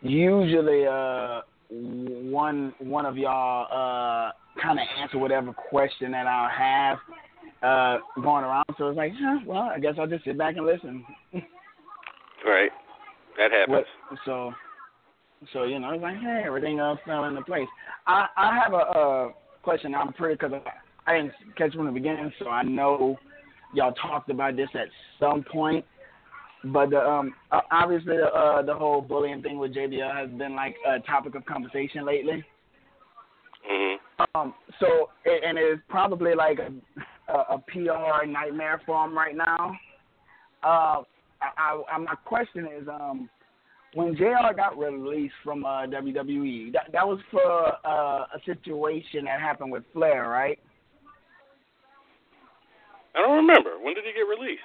usually 0.00 0.86
uh 0.86 1.42
one 1.68 2.72
one 2.78 3.04
of 3.04 3.18
y'all 3.18 3.66
uh 3.66 4.32
kind 4.62 4.78
of 4.78 4.86
answer 4.98 5.18
whatever 5.18 5.52
question 5.52 6.12
that 6.12 6.26
I'll 6.26 6.48
have 6.48 6.98
uh 7.62 7.98
going 8.22 8.44
around. 8.44 8.66
So 8.78 8.88
it's 8.88 8.96
like, 8.96 9.12
huh, 9.18 9.40
well, 9.46 9.70
I 9.74 9.78
guess 9.78 9.94
I'll 9.98 10.06
just 10.06 10.24
sit 10.24 10.38
back 10.38 10.56
and 10.56 10.66
listen. 10.66 11.04
Right. 12.44 12.70
That 13.38 13.50
happens. 13.50 13.86
What, 14.08 14.18
so, 14.24 14.52
so 15.52 15.64
you 15.64 15.80
know, 15.80 15.90
it's 15.90 16.02
like, 16.02 16.18
hey, 16.18 16.42
everything 16.46 16.78
else 16.78 17.00
fell 17.04 17.24
into 17.24 17.42
place. 17.42 17.66
I 18.06 18.26
I 18.36 18.58
have 18.62 18.72
a, 18.72 18.76
uh 18.76 19.28
question. 19.62 19.94
I'm 19.96 20.12
pretty 20.12 20.34
because 20.34 20.52
I, 20.52 21.10
I 21.10 21.16
didn't 21.16 21.32
catch 21.58 21.74
from 21.74 21.86
the 21.86 21.92
beginning, 21.92 22.32
so 22.38 22.48
I 22.48 22.62
know 22.62 23.18
y'all 23.74 23.92
talked 23.92 24.30
about 24.30 24.54
this 24.54 24.68
at 24.74 24.86
some 25.18 25.44
point. 25.50 25.84
But 26.64 26.90
the, 26.90 27.00
um, 27.00 27.34
obviously, 27.72 28.16
the 28.16 28.26
uh, 28.26 28.62
the 28.62 28.74
whole 28.74 29.00
bullying 29.00 29.42
thing 29.42 29.58
with 29.58 29.74
JBL 29.74 30.14
has 30.14 30.30
been 30.38 30.54
like 30.54 30.76
a 30.86 31.00
topic 31.00 31.34
of 31.34 31.44
conversation 31.46 32.06
lately. 32.06 32.44
Mhm. 33.70 33.96
Um, 34.34 34.54
so 34.78 35.10
and 35.24 35.58
it's 35.58 35.82
probably 35.88 36.34
like 36.34 36.58
a, 36.60 36.70
a, 37.28 37.54
a 37.54 37.58
PR 37.68 38.26
nightmare 38.26 38.80
for 38.86 39.04
him 39.04 39.16
right 39.16 39.36
now. 39.36 39.76
Uh, 40.62 41.02
I, 41.40 41.82
I, 41.92 41.98
my 41.98 42.14
question 42.24 42.66
is, 42.66 42.88
um, 42.88 43.28
when 43.94 44.16
Jr. 44.16 44.54
got 44.54 44.78
released 44.78 45.34
from 45.44 45.64
uh, 45.64 45.86
WWE, 45.86 46.72
that 46.72 46.92
that 46.92 47.06
was 47.06 47.18
for 47.30 47.72
uh, 47.86 48.26
a 48.34 48.40
situation 48.44 49.24
that 49.24 49.40
happened 49.40 49.72
with 49.72 49.84
Flair, 49.92 50.28
right? 50.28 50.58
I 53.14 53.22
don't 53.22 53.36
remember. 53.36 53.78
When 53.80 53.94
did 53.94 54.04
he 54.04 54.12
get 54.12 54.28
released? 54.28 54.60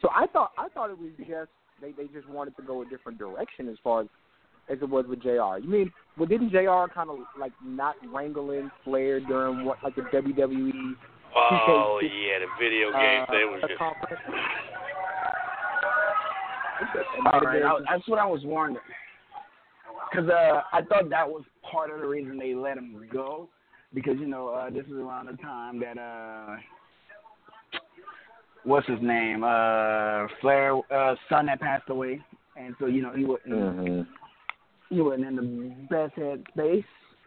So 0.00 0.08
I 0.14 0.26
thought 0.26 0.52
I 0.56 0.68
thought 0.68 0.90
it 0.90 0.98
was 0.98 1.10
just 1.18 1.50
they 1.80 1.92
they 1.92 2.06
just 2.12 2.28
wanted 2.28 2.56
to 2.56 2.62
go 2.62 2.82
a 2.82 2.84
different 2.86 3.18
direction 3.18 3.68
as 3.68 3.76
far 3.82 4.02
as 4.02 4.06
as 4.70 4.78
it 4.80 4.88
was 4.88 5.04
with 5.08 5.22
Jr. 5.22 5.58
You 5.60 5.68
mean 5.68 5.92
well 6.16 6.26
didn't 6.26 6.50
Jr. 6.50 6.92
kind 6.94 7.10
of 7.10 7.18
like 7.38 7.52
not 7.64 7.96
wrangle 8.12 8.52
in 8.52 8.70
Flair 8.84 9.20
during 9.20 9.64
what 9.64 9.78
like 9.82 9.96
the 9.96 10.02
WWE 10.02 10.94
Oh 11.36 12.00
yeah, 12.02 12.38
the 12.40 12.46
video 12.58 12.90
game 12.92 13.22
uh, 13.22 13.32
thing 13.32 13.50
was 13.50 13.62
just. 13.68 13.80
All 17.32 17.40
right, 17.40 17.62
I, 17.62 17.78
that's 17.90 18.08
what 18.08 18.18
I 18.18 18.26
was 18.26 18.40
wondering. 18.44 18.84
Because 20.10 20.28
uh, 20.28 20.62
I 20.72 20.82
thought 20.82 21.08
that 21.10 21.28
was 21.28 21.44
part 21.70 21.90
of 21.90 22.00
the 22.00 22.06
reason 22.06 22.38
they 22.38 22.54
let 22.54 22.76
him 22.76 23.08
go. 23.12 23.48
Because, 23.92 24.16
you 24.18 24.26
know, 24.26 24.48
uh, 24.48 24.70
this 24.70 24.86
is 24.86 24.92
around 24.92 25.26
the 25.26 25.36
time 25.42 25.78
that, 25.80 25.98
uh, 25.98 26.56
what's 28.64 28.86
his 28.86 29.00
name? 29.02 29.44
Uh, 29.44 30.26
Flair, 30.40 30.76
uh, 30.92 31.14
son 31.28 31.48
had 31.48 31.60
passed 31.60 31.88
away. 31.90 32.20
And 32.56 32.74
so, 32.80 32.86
you 32.86 33.02
know, 33.02 33.12
he 33.14 33.24
wasn't, 33.24 33.54
Mm-hmm. 33.54 34.02
he 34.88 35.00
wasn't 35.00 35.26
in 35.26 35.36
the 35.36 35.74
best 35.90 36.14
head 36.16 36.44
space. 36.54 36.84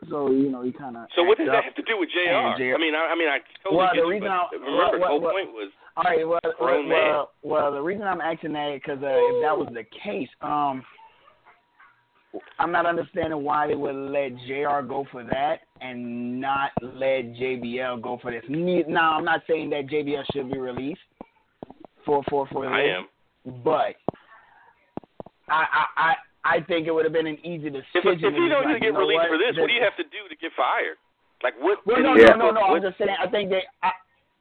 So, 0.09 0.31
you 0.31 0.49
know, 0.49 0.61
he 0.63 0.71
kind 0.71 0.97
of. 0.97 1.07
So 1.15 1.23
what 1.23 1.37
does 1.37 1.47
that 1.47 1.63
have 1.63 1.75
to 1.75 1.81
do 1.83 1.97
with 1.97 2.09
Jr.? 2.09 2.57
Jr. 2.57 2.75
I 2.75 2.77
mean, 2.77 2.95
I, 2.95 3.09
I 3.11 3.15
mean, 3.15 3.29
I 3.29 3.39
totally 3.63 3.77
Well, 3.77 3.89
get 3.93 4.01
the 4.01 4.07
reason 4.07 4.27
but 4.27 4.31
I- 4.31 4.47
remember 4.55 4.97
what- 4.97 4.99
the 4.99 5.07
whole 5.07 5.21
what- 5.21 5.31
point 5.33 5.53
was 5.53 5.69
All 5.95 6.03
right. 6.03 6.27
Well, 6.27 6.39
well, 6.43 6.53
Grown 6.59 6.89
well, 6.89 7.31
well, 7.43 7.71
the 7.71 7.81
reason 7.81 8.03
I'm 8.03 8.21
asking 8.21 8.53
that 8.53 8.73
because 8.73 9.01
uh, 9.03 9.07
if 9.07 9.41
that 9.43 9.57
was 9.57 9.69
the 9.73 9.83
case, 10.03 10.29
um, 10.41 10.83
I'm 12.57 12.71
not 12.71 12.87
understanding 12.87 13.43
why 13.43 13.67
they 13.67 13.75
would 13.75 13.93
let 13.95 14.31
Jr. 14.47 14.81
go 14.87 15.05
for 15.11 15.23
that 15.23 15.59
and 15.81 16.41
not 16.41 16.71
let 16.81 17.35
JBL 17.35 18.01
go 18.01 18.17
for 18.21 18.31
this. 18.31 18.43
Ne- 18.49 18.85
Now, 18.87 19.17
I'm 19.17 19.23
not 19.25 19.41
saying 19.47 19.69
that 19.69 19.85
JBL 19.85 20.23
should 20.33 20.51
be 20.51 20.57
released 20.57 21.01
for 22.05 22.23
for 22.29 22.47
for 22.47 22.65
I 22.65 22.81
am. 22.87 23.07
but 23.63 23.95
I 25.47 25.65
I 25.71 25.85
I 25.97 26.15
I 26.45 26.59
think 26.59 26.87
it 26.87 26.91
would 26.91 27.05
have 27.05 27.13
been 27.13 27.27
an 27.27 27.39
easy 27.45 27.69
decision. 27.69 28.03
If, 28.03 28.05
if 28.05 28.19
he 28.19 28.21
just 28.21 28.35
don't 28.35 28.65
like, 28.65 28.79
get 28.79 28.87
you 28.87 28.93
know 28.93 28.99
released 28.99 29.23
what, 29.23 29.31
for 29.31 29.37
this, 29.39 29.55
what 29.55 29.67
do 29.67 29.73
you 29.73 29.83
have 29.83 29.95
to 29.95 30.03
do 30.03 30.27
to 30.27 30.35
get 30.35 30.51
fired? 30.55 30.99
Like 31.41 31.55
what? 31.59 31.79
well, 31.85 32.01
no, 32.01 32.11
what- 32.11 32.37
no, 32.37 32.51
no, 32.51 32.51
no. 32.51 32.61
what- 32.67 32.83
I'm 32.83 32.91
just 32.91 32.97
saying. 32.97 33.15
I 33.19 33.27
think 33.27 33.49
they. 33.49 33.63
I, 33.81 33.91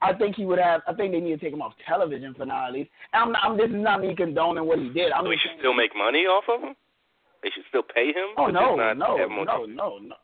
I 0.03 0.13
think 0.13 0.35
he 0.35 0.45
would 0.45 0.59
have. 0.59 0.83
I 0.89 0.95
think 0.95 1.13
they 1.13 1.21
need 1.21 1.39
to 1.39 1.39
take 1.39 1.55
him 1.55 1.63
off 1.63 1.75
television 1.87 2.35
for 2.35 2.45
now 2.45 2.67
at 2.67 2.73
least. 2.73 2.91
And 3.13 3.23
I'm 3.23 3.33
not. 3.33 3.43
I'm, 3.45 3.57
this 3.57 3.71
is 3.71 3.83
not 3.83 4.01
me 4.03 4.15
condoning 4.17 4.67
what 4.67 4.79
he 4.79 4.91
did. 4.91 5.13
I'm 5.13 5.23
we 5.29 5.37
just 5.37 5.47
should 5.47 5.59
still 5.61 5.75
make 5.75 5.95
money 5.95 6.27
off 6.27 6.45
of 6.51 6.61
him. 6.61 6.75
They 7.43 7.51
should 7.55 7.65
still 7.69 7.83
pay 7.83 8.09
him. 8.09 8.35
Oh 8.37 8.47
no, 8.47 8.75
no, 8.75 9.19
have 9.19 9.31
no, 9.31 9.67
no, 9.67 9.99
no. 9.99 10.15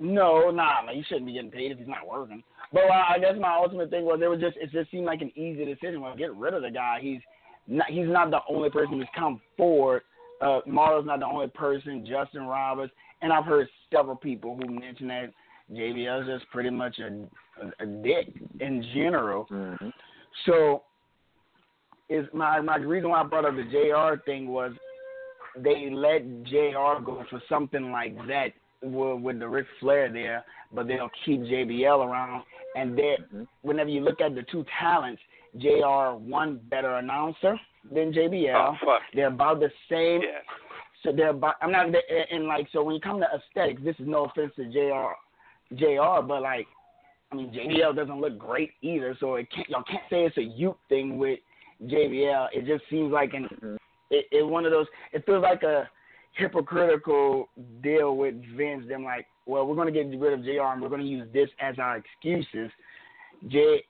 No, 0.00 0.50
nah, 0.50 0.82
man, 0.82 0.96
you 0.96 1.04
shouldn't 1.06 1.26
be 1.26 1.34
getting 1.34 1.52
paid 1.52 1.70
if 1.70 1.78
he's 1.78 1.86
not 1.86 2.06
working. 2.06 2.42
But 2.72 2.84
uh, 2.84 3.04
I 3.14 3.18
guess 3.20 3.34
my 3.38 3.54
ultimate 3.54 3.90
thing 3.90 4.04
was 4.04 4.18
it 4.22 4.26
was 4.26 4.40
just 4.40 4.56
it 4.56 4.70
just 4.72 4.90
seemed 4.90 5.06
like 5.06 5.20
an 5.20 5.30
easy 5.36 5.64
decision. 5.64 6.00
Well, 6.00 6.16
get 6.16 6.34
rid 6.34 6.54
of 6.54 6.62
the 6.62 6.70
guy. 6.70 6.98
He's 7.00 7.20
not 7.68 7.88
he's 7.88 8.08
not 8.08 8.30
the 8.30 8.40
only 8.48 8.70
person 8.70 8.98
who's 8.98 9.08
come 9.16 9.40
forward. 9.56 10.02
Uh, 10.44 10.60
Mauro's 10.66 11.06
not 11.06 11.20
the 11.20 11.26
only 11.26 11.48
person. 11.48 12.06
Justin 12.06 12.42
Roberts, 12.44 12.92
and 13.22 13.32
I've 13.32 13.44
heard 13.44 13.68
several 13.92 14.16
people 14.16 14.56
who 14.56 14.78
mention 14.78 15.08
that 15.08 15.32
JBL 15.72 16.22
is 16.22 16.38
just 16.38 16.50
pretty 16.50 16.70
much 16.70 16.98
a 16.98 17.26
a, 17.62 17.84
a 17.84 17.86
dick 17.86 18.34
in 18.60 18.84
general. 18.94 19.46
So, 20.46 20.82
is 22.08 22.26
my 22.32 22.60
my 22.60 22.76
reason 22.76 23.10
why 23.10 23.20
I 23.20 23.24
brought 23.24 23.44
up 23.44 23.54
the 23.54 23.64
Jr. 23.64 24.22
thing 24.24 24.48
was 24.48 24.72
they 25.56 25.88
let 25.90 26.44
Jr. 26.44 27.02
go 27.04 27.24
for 27.30 27.40
something 27.48 27.90
like 27.90 28.16
that 28.26 28.48
with, 28.82 29.20
with 29.20 29.38
the 29.38 29.48
Ric 29.48 29.66
Flair 29.80 30.12
there, 30.12 30.44
but 30.72 30.88
they'll 30.88 31.10
keep 31.24 31.40
JBL 31.40 32.04
around. 32.04 32.42
And 32.76 32.98
they, 32.98 33.16
whenever 33.62 33.88
you 33.88 34.00
look 34.00 34.20
at 34.20 34.34
the 34.34 34.42
two 34.50 34.64
talents, 34.80 35.22
Jr. 35.58 36.16
one 36.18 36.60
better 36.68 36.94
announcer 36.96 37.58
than 37.92 38.12
JBL. 38.12 38.54
Oh 38.54 38.74
fuck. 38.84 39.02
They're 39.14 39.28
about 39.28 39.60
the 39.60 39.70
same. 39.90 40.22
Yeah. 40.22 40.40
So 41.02 41.12
they're 41.12 41.30
about. 41.30 41.56
I'm 41.60 41.70
not 41.70 41.86
and 42.30 42.46
like 42.46 42.68
so 42.72 42.82
when 42.82 42.94
you 42.94 43.00
come 43.00 43.20
to 43.20 43.26
aesthetics, 43.26 43.82
this 43.84 43.96
is 43.98 44.06
no 44.06 44.24
offense 44.24 44.52
to 44.56 44.64
Jr. 44.64 45.76
Jr. 45.76 46.26
But 46.26 46.42
like, 46.42 46.66
I 47.30 47.36
mean 47.36 47.50
JBL 47.50 47.94
doesn't 47.94 48.20
look 48.20 48.38
great 48.38 48.72
either. 48.82 49.16
So 49.20 49.36
it 49.36 49.48
can't 49.54 49.68
y'all 49.68 49.84
can't 49.84 50.04
say 50.10 50.24
it's 50.24 50.38
a 50.38 50.42
youth 50.42 50.76
thing 50.88 51.18
with 51.18 51.38
JBL. 51.84 52.48
It 52.52 52.66
just 52.66 52.88
seems 52.90 53.12
like 53.12 53.34
an 53.34 53.78
it, 54.10 54.26
it 54.32 54.46
one 54.46 54.64
of 54.64 54.72
those. 54.72 54.86
It 55.12 55.24
feels 55.26 55.42
like 55.42 55.62
a 55.62 55.88
hypocritical 56.32 57.48
deal 57.82 58.16
with 58.16 58.34
Vince. 58.56 58.86
Them 58.88 59.04
like, 59.04 59.26
well, 59.46 59.66
we're 59.66 59.76
going 59.76 59.92
to 59.92 60.04
get 60.04 60.18
rid 60.18 60.32
of 60.32 60.44
Jr. 60.44 60.72
and 60.72 60.82
we're 60.82 60.88
going 60.88 61.00
to 61.00 61.06
use 61.06 61.28
this 61.32 61.48
as 61.60 61.78
our 61.78 61.96
excuses. 61.96 62.70
J 63.48 63.84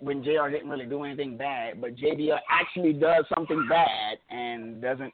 when 0.00 0.22
Jr. 0.24 0.50
didn't 0.50 0.68
really 0.68 0.86
do 0.86 1.04
anything 1.04 1.36
bad, 1.36 1.80
but 1.80 1.94
JBL 1.96 2.38
actually 2.50 2.92
does 2.92 3.24
something 3.34 3.66
bad 3.68 4.18
and 4.30 4.82
doesn't 4.82 5.12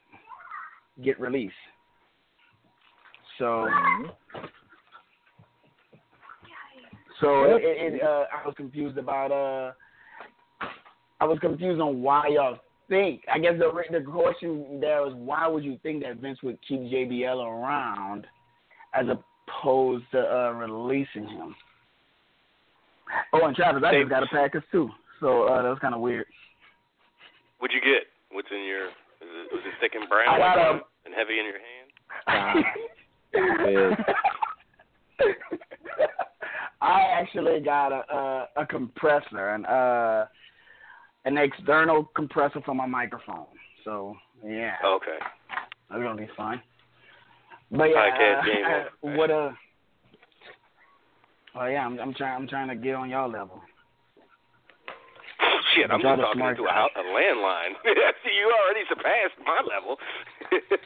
get 1.03 1.19
released. 1.19 1.53
So, 3.37 3.67
so 7.21 7.43
it, 7.43 7.61
it, 7.63 8.01
uh, 8.01 8.25
I 8.33 8.45
was 8.45 8.53
confused 8.55 8.97
about 8.97 9.31
uh, 9.31 9.73
I 11.19 11.25
was 11.25 11.37
confused 11.39 11.81
on 11.81 12.01
why 12.01 12.29
y'all 12.29 12.57
think. 12.89 13.23
I 13.31 13.39
guess 13.39 13.53
the 13.59 13.71
the 13.91 14.03
question 14.05 14.79
there 14.79 15.01
was 15.01 15.13
why 15.15 15.47
would 15.47 15.63
you 15.63 15.77
think 15.83 16.03
that 16.03 16.17
Vince 16.17 16.41
would 16.43 16.57
keep 16.67 16.79
JBL 16.79 17.45
around 17.45 18.25
as 18.93 19.05
opposed 19.07 20.05
to 20.11 20.19
uh, 20.19 20.51
releasing 20.51 21.27
him? 21.27 21.55
Oh, 23.33 23.45
and 23.45 23.55
Travis, 23.55 23.83
I 23.85 23.99
just 23.99 24.09
got 24.09 24.23
a 24.23 24.27
package 24.27 24.63
too, 24.71 24.89
so 25.19 25.43
uh, 25.43 25.61
that 25.61 25.69
was 25.69 25.79
kind 25.79 25.93
of 25.93 26.01
weird. 26.01 26.25
What'd 27.59 27.73
you 27.73 27.81
get? 27.81 28.07
What's 28.31 28.47
in 28.51 28.65
your? 28.65 28.87
Is 28.87 28.91
it, 29.21 29.53
was 29.53 29.61
it 29.65 29.73
thick 29.79 29.93
and 29.95 30.09
brown 30.09 30.37
got, 30.37 30.57
um, 30.57 30.81
and 31.05 31.13
heavy 31.15 31.39
in 31.39 31.45
your 31.45 31.59
hand? 31.59 31.91
I 36.81 37.01
actually 37.19 37.59
got 37.61 37.91
a 37.91 38.13
a, 38.13 38.47
a 38.57 38.65
compressor 38.65 39.49
and 39.53 39.65
uh 39.65 40.25
an 41.25 41.37
external 41.37 42.05
compressor 42.15 42.61
for 42.65 42.75
my 42.75 42.85
microphone. 42.85 43.45
So 43.83 44.15
yeah, 44.45 44.75
Okay. 44.83 45.17
that's 45.89 46.01
gonna 46.01 46.15
be 46.15 46.29
fun. 46.37 46.61
But 47.71 47.85
yeah, 47.85 48.09
Podcast 48.09 48.39
uh, 48.39 48.45
game 48.45 48.65
uh, 48.65 49.17
what 49.17 49.31
uh 49.31 49.51
Oh 51.57 51.65
yeah, 51.67 51.85
I'm, 51.85 51.99
I'm 51.99 52.13
trying. 52.13 52.41
I'm 52.41 52.47
trying 52.47 52.67
to 52.67 52.75
get 52.75 52.95
on 52.95 53.09
y'all 53.09 53.31
level. 53.31 53.61
Shit, 55.75 55.89
I'm 55.89 56.01
just 56.01 56.19
talking 56.19 56.41
into 56.41 56.63
a, 56.63 56.65
a 56.65 57.03
landline. 57.15 57.73
See, 57.83 58.35
you 58.39 58.53
already 58.53 58.81
surpassed 58.89 59.39
my 59.45 59.61
level. 59.63 59.97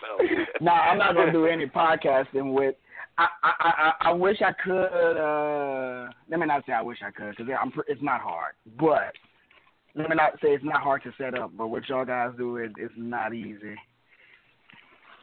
so, 0.00 0.24
no, 0.60 0.70
I'm 0.70 0.98
not 0.98 1.14
gonna 1.14 1.32
do 1.32 1.46
any 1.46 1.66
podcasting 1.66 2.54
with. 2.54 2.76
I 3.18 3.26
I 3.42 3.52
I, 3.60 3.92
I 4.08 4.12
wish 4.12 4.40
I 4.42 4.52
could. 4.64 5.16
uh 5.16 6.10
Let 6.30 6.38
me 6.38 6.46
not 6.46 6.64
say 6.66 6.72
I 6.72 6.82
wish 6.82 6.98
I 7.04 7.10
could 7.10 7.36
because 7.36 7.52
I'm. 7.60 7.72
It's 7.88 8.02
not 8.02 8.20
hard, 8.20 8.54
but 8.78 9.12
let 9.96 10.08
me 10.08 10.14
not 10.14 10.34
say 10.40 10.50
it's 10.50 10.64
not 10.64 10.82
hard 10.82 11.02
to 11.02 11.12
set 11.18 11.36
up. 11.36 11.50
But 11.56 11.68
what 11.68 11.88
y'all 11.88 12.04
guys 12.04 12.30
do 12.38 12.58
is 12.58 12.70
it's 12.76 12.94
not 12.96 13.34
easy. 13.34 13.76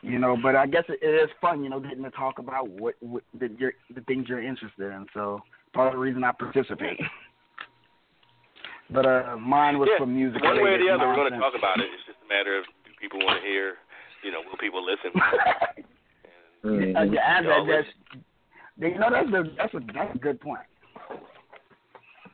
You 0.08 0.20
know, 0.20 0.38
but 0.42 0.56
I 0.56 0.66
guess 0.68 0.84
it, 0.88 1.00
it 1.02 1.10
is 1.10 1.30
fun. 1.42 1.64
You 1.64 1.70
know, 1.70 1.80
getting 1.80 2.04
to 2.04 2.12
talk 2.12 2.40
about 2.40 2.70
what, 2.70 2.96
what 3.02 3.24
the, 3.38 3.50
you're, 3.58 3.74
the 3.94 4.02
things 4.02 4.26
you're 4.30 4.42
interested 4.42 4.92
in. 4.92 5.06
So 5.14 5.42
part 5.74 5.90
of 5.90 5.94
the 5.94 6.00
reason 6.00 6.24
I 6.24 6.32
participate. 6.32 7.00
But 8.90 9.06
uh, 9.06 9.36
mine 9.36 9.80
was 9.80 9.90
yeah, 9.92 10.00
for 10.00 10.08
music. 10.08 10.42
one 10.42 10.64
way 10.64 10.80
or 10.80 10.80
the 10.80 10.88
related 10.88 10.96
other, 10.96 11.08
we're 11.12 11.16
going 11.16 11.34
to 11.34 11.40
talk 11.40 11.52
about 11.60 11.84
it. 11.84 11.92
It's 11.92 12.08
just 12.08 12.24
a 12.24 12.30
matter 12.32 12.58
of 12.58 12.64
do 12.88 12.92
people 13.02 13.20
want 13.20 13.44
to 13.44 13.46
hear? 13.46 13.76
You 14.24 14.32
know, 14.32 14.40
will 14.48 14.58
people 14.58 14.80
listen? 14.80 15.12
Uh, 16.66 16.72
yeah, 16.72 17.40
Y'all 17.42 17.66
that, 17.66 17.86
that's, 17.86 18.24
you 18.78 19.00
know, 19.00 19.08
that's 19.14 19.30
a 19.30 19.44
that's 19.56 19.74
a 19.76 19.80
that's 19.94 20.16
a 20.16 20.18
good 20.18 20.42
point. 20.42 20.66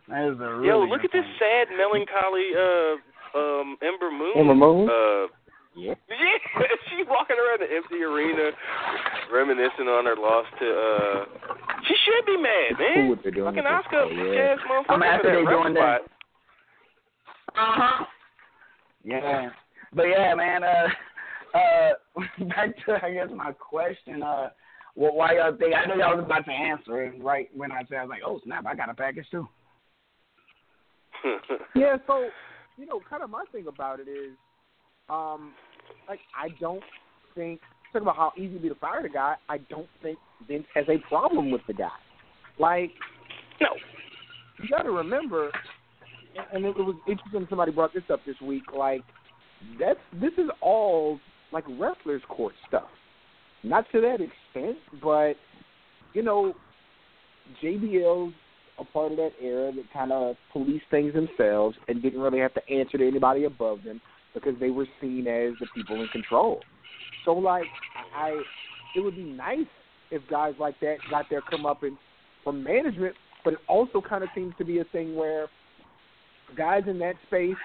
That 0.07 0.31
is 0.31 0.39
a 0.39 0.55
really 0.55 0.67
Yo, 0.67 0.79
look 0.79 1.01
good 1.01 1.13
at 1.13 1.21
this 1.21 1.27
sad, 1.37 1.67
melancholy 1.77 2.49
uh, 2.55 3.37
um, 3.37 3.77
Ember 3.83 4.09
Moon. 4.09 4.33
Ember 4.35 4.55
Moon? 4.55 4.89
Uh, 4.89 5.27
Yeah. 5.75 5.95
yeah, 6.09 6.75
she's 6.89 7.07
walking 7.09 7.35
around 7.35 7.61
the 7.61 7.75
empty 7.75 8.03
arena, 8.03 8.51
reminiscing 9.33 9.87
on 9.87 10.05
her 10.05 10.15
loss 10.15 10.45
to. 10.59 10.67
uh 10.69 11.25
She 11.87 11.95
should 12.05 12.25
be 12.25 12.37
mad, 12.37 12.77
man. 12.77 12.93
Cool 12.95 13.09
what 13.09 13.19
they're 13.23 13.31
doing 13.31 13.55
Fucking 13.55 13.65
Oscar, 13.65 14.05
yeah. 14.11 14.53
ass 14.53 14.59
motherfucker 14.69 14.93
I'm 14.93 15.03
after 15.03 15.29
that 15.29 15.37
they 15.37 15.49
doing 15.49 15.73
that. 15.73 16.01
Uh 17.55 17.73
huh. 17.77 18.05
Yeah, 19.03 19.49
but 19.93 20.03
yeah, 20.03 20.33
man. 20.35 20.63
Uh, 20.63 20.87
uh, 21.53 21.93
back 22.49 22.75
to 22.85 22.99
I 23.03 23.13
guess 23.13 23.29
my 23.35 23.51
question. 23.51 24.23
Uh, 24.23 24.49
well, 24.95 25.15
why 25.15 25.35
y'all 25.35 25.55
think? 25.57 25.73
I 25.73 25.87
know 25.87 25.95
y'all 25.95 26.15
was 26.17 26.25
about 26.25 26.45
to 26.45 26.51
answer 26.51 27.03
it 27.03 27.23
right 27.23 27.49
when 27.55 27.71
I 27.71 27.81
said 27.89 27.97
I 27.97 28.03
was 28.03 28.09
like, 28.09 28.21
oh 28.25 28.39
snap, 28.43 28.65
I 28.65 28.75
got 28.75 28.89
a 28.89 28.93
package 28.93 29.25
too. 29.31 29.47
yeah, 31.75 31.97
so 32.05 32.29
you 32.77 32.85
know, 32.85 33.01
kind 33.09 33.23
of 33.23 33.29
my 33.29 33.43
thing 33.51 33.67
about 33.67 33.99
it 33.99 34.07
is, 34.07 34.33
um, 35.09 35.53
like 36.07 36.19
I 36.37 36.49
don't 36.59 36.83
think 37.35 37.59
talk 37.93 38.01
about 38.01 38.15
how 38.15 38.33
easy 38.35 38.47
it'd 38.47 38.61
be 38.63 38.69
to 38.69 38.75
fire 38.75 39.03
the 39.03 39.09
guy. 39.09 39.35
I 39.47 39.59
don't 39.59 39.87
think 40.01 40.17
Vince 40.47 40.65
has 40.73 40.85
a 40.89 40.97
problem 41.07 41.51
with 41.51 41.61
the 41.67 41.73
guy. 41.73 41.89
Like, 42.59 42.91
no, 43.61 43.67
you 44.61 44.69
got 44.69 44.83
to 44.83 44.91
remember, 44.91 45.51
and 46.51 46.65
it, 46.65 46.69
it 46.69 46.77
was 46.77 46.95
interesting. 47.07 47.45
Somebody 47.49 47.71
brought 47.71 47.93
this 47.93 48.03
up 48.11 48.19
this 48.25 48.35
week. 48.41 48.63
Like, 48.75 49.01
that's 49.79 49.99
this 50.19 50.33
is 50.37 50.49
all 50.61 51.19
like 51.51 51.63
wrestlers' 51.79 52.21
court 52.27 52.53
stuff. 52.67 52.89
Not 53.63 53.85
to 53.91 54.01
that 54.01 54.19
extent, 54.19 54.77
but 55.01 55.33
you 56.13 56.21
know, 56.21 56.53
JBL's 57.63 58.33
a 58.79 58.83
part 58.83 59.11
of 59.11 59.17
that 59.17 59.31
era 59.41 59.71
that 59.71 59.85
kind 59.93 60.11
of 60.11 60.35
policed 60.51 60.85
things 60.89 61.13
themselves 61.13 61.77
and 61.87 62.01
didn't 62.01 62.19
really 62.19 62.39
have 62.39 62.53
to 62.55 62.69
answer 62.69 62.97
to 62.97 63.07
anybody 63.07 63.43
above 63.43 63.83
them 63.83 64.01
because 64.33 64.55
they 64.59 64.69
were 64.69 64.87
seen 64.99 65.27
as 65.27 65.53
the 65.59 65.67
people 65.75 66.01
in 66.01 66.07
control. 66.09 66.59
So 67.25 67.33
like 67.33 67.65
I 68.15 68.41
it 68.95 68.99
would 68.99 69.15
be 69.15 69.23
nice 69.23 69.67
if 70.11 70.21
guys 70.29 70.53
like 70.59 70.79
that 70.81 70.97
got 71.09 71.25
their 71.29 71.41
comeuppance 71.41 71.97
from 72.43 72.63
management, 72.63 73.15
but 73.43 73.53
it 73.53 73.59
also 73.67 74.01
kind 74.01 74.23
of 74.23 74.29
seems 74.35 74.53
to 74.57 74.65
be 74.65 74.79
a 74.79 74.83
thing 74.85 75.15
where 75.15 75.47
guys 76.55 76.83
in 76.87 76.99
that 76.99 77.15
space 77.27 77.55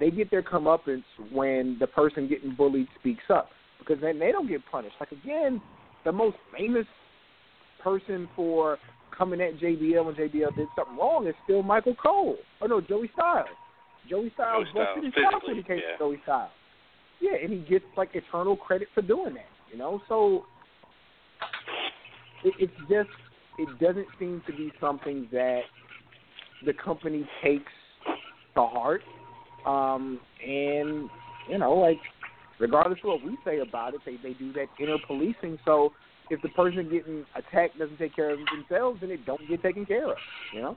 they 0.00 0.10
get 0.10 0.30
their 0.30 0.42
comeuppance 0.42 1.04
when 1.30 1.76
the 1.78 1.86
person 1.86 2.28
getting 2.28 2.54
bullied 2.54 2.88
speaks 2.98 3.24
up 3.28 3.50
because 3.78 4.00
then 4.00 4.18
they 4.18 4.32
don't 4.32 4.48
get 4.48 4.60
punished. 4.70 4.94
Like 5.00 5.12
again, 5.12 5.60
the 6.04 6.12
most 6.12 6.36
famous 6.56 6.86
person 7.82 8.28
for 8.34 8.78
coming 9.16 9.40
at 9.40 9.58
JBL 9.58 10.04
when 10.04 10.14
JBL 10.14 10.56
did 10.56 10.68
something 10.76 10.96
wrong 10.96 11.26
is 11.26 11.34
still 11.44 11.62
Michael 11.62 11.94
Cole. 11.94 12.36
Oh 12.60 12.66
no, 12.66 12.80
Joey 12.80 13.10
Styles. 13.12 13.48
Joey 14.08 14.30
Styles 14.34 14.66
Joey 14.72 14.84
busted 14.84 15.04
his 15.04 15.12
mouth 15.22 15.42
when 15.46 15.56
he 15.56 15.62
came 15.62 15.78
yeah. 15.78 15.92
to 15.92 15.98
Joey 15.98 16.20
Styles. 16.22 16.50
Yeah, 17.20 17.36
and 17.42 17.52
he 17.52 17.60
gets 17.60 17.84
like 17.96 18.10
eternal 18.14 18.56
credit 18.56 18.88
for 18.94 19.02
doing 19.02 19.34
that. 19.34 19.46
You 19.70 19.78
know, 19.78 20.02
so 20.08 20.44
it, 22.44 22.54
it's 22.58 22.72
just 22.90 23.08
it 23.58 23.68
doesn't 23.78 24.08
seem 24.18 24.42
to 24.46 24.52
be 24.52 24.72
something 24.80 25.28
that 25.32 25.60
the 26.64 26.72
company 26.72 27.28
takes 27.42 27.72
to 28.54 28.66
heart. 28.66 29.02
Um, 29.66 30.20
and 30.44 31.08
you 31.48 31.58
know, 31.58 31.74
like 31.74 32.00
regardless 32.58 32.98
of 33.04 33.08
what 33.08 33.24
we 33.24 33.38
say 33.44 33.60
about 33.60 33.94
it, 33.94 34.00
they 34.04 34.16
they 34.22 34.34
do 34.34 34.52
that 34.54 34.66
inner 34.80 34.96
policing. 35.06 35.58
So 35.64 35.92
if 36.30 36.42
the 36.42 36.48
person 36.50 36.88
getting 36.90 37.24
attacked 37.36 37.78
doesn't 37.78 37.98
take 37.98 38.16
care 38.16 38.30
of 38.30 38.38
themselves, 38.50 39.00
then 39.00 39.10
it 39.10 39.24
don't 39.24 39.46
get 39.48 39.62
taken 39.62 39.86
care 39.86 40.10
of. 40.10 40.16
You 40.54 40.62
know. 40.62 40.76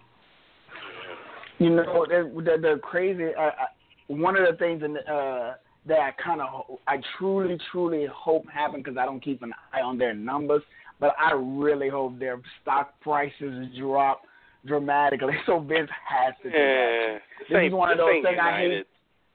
You 1.60 1.69
know, 1.69 2.06
the 2.07 2.32
the, 2.36 2.57
the 2.61 2.80
crazy. 2.82 3.34
Uh, 3.38 3.41
I- 3.41 3.73
one 4.07 4.38
of 4.38 4.45
the 4.45 4.56
things 4.57 4.84
in 4.84 4.94
the, 4.94 5.02
uh, 5.11 5.56
that 5.88 5.98
I 5.99 6.11
kind 6.22 6.40
of, 6.40 6.77
I 6.88 6.98
truly, 7.18 7.57
truly 7.72 8.06
hope 8.14 8.45
happen 8.53 8.82
because 8.82 8.98
I 9.02 9.06
don't 9.06 9.18
keep 9.19 9.41
an 9.41 9.52
eye 9.73 9.82
on 9.82 9.98
their 9.98 10.14
numbers, 10.14 10.61
but 10.99 11.15
I 11.18 11.34
really 11.34 11.90
hope 11.90 12.19
their 12.19 12.38
stock 12.61 12.94
prices 13.02 13.65
drop 13.80 14.22
dramatically. 14.68 15.34
So 15.48 15.57
Vince 15.57 15.90
has 16.06 16.36
to 16.44 16.52
do 16.52 16.56
Yeah, 16.56 17.18
that. 17.18 17.18
this 17.49 17.57
ain't, 17.57 17.73
is 17.73 17.73
one 17.73 17.90
of 17.90 17.98
those 17.98 18.22
things 18.22 18.38
I 18.40 18.57
hate. 18.61 18.86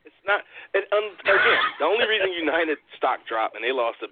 It's 0.06 0.22
not. 0.24 0.42
It, 0.72 0.86
um, 0.94 1.18
again, 1.18 1.62
the 1.82 1.86
only 1.86 2.06
reason 2.06 2.30
United 2.38 2.78
stock 2.96 3.26
dropped 3.26 3.56
and 3.58 3.64
they 3.66 3.72
lost 3.74 3.98
a 4.06 4.10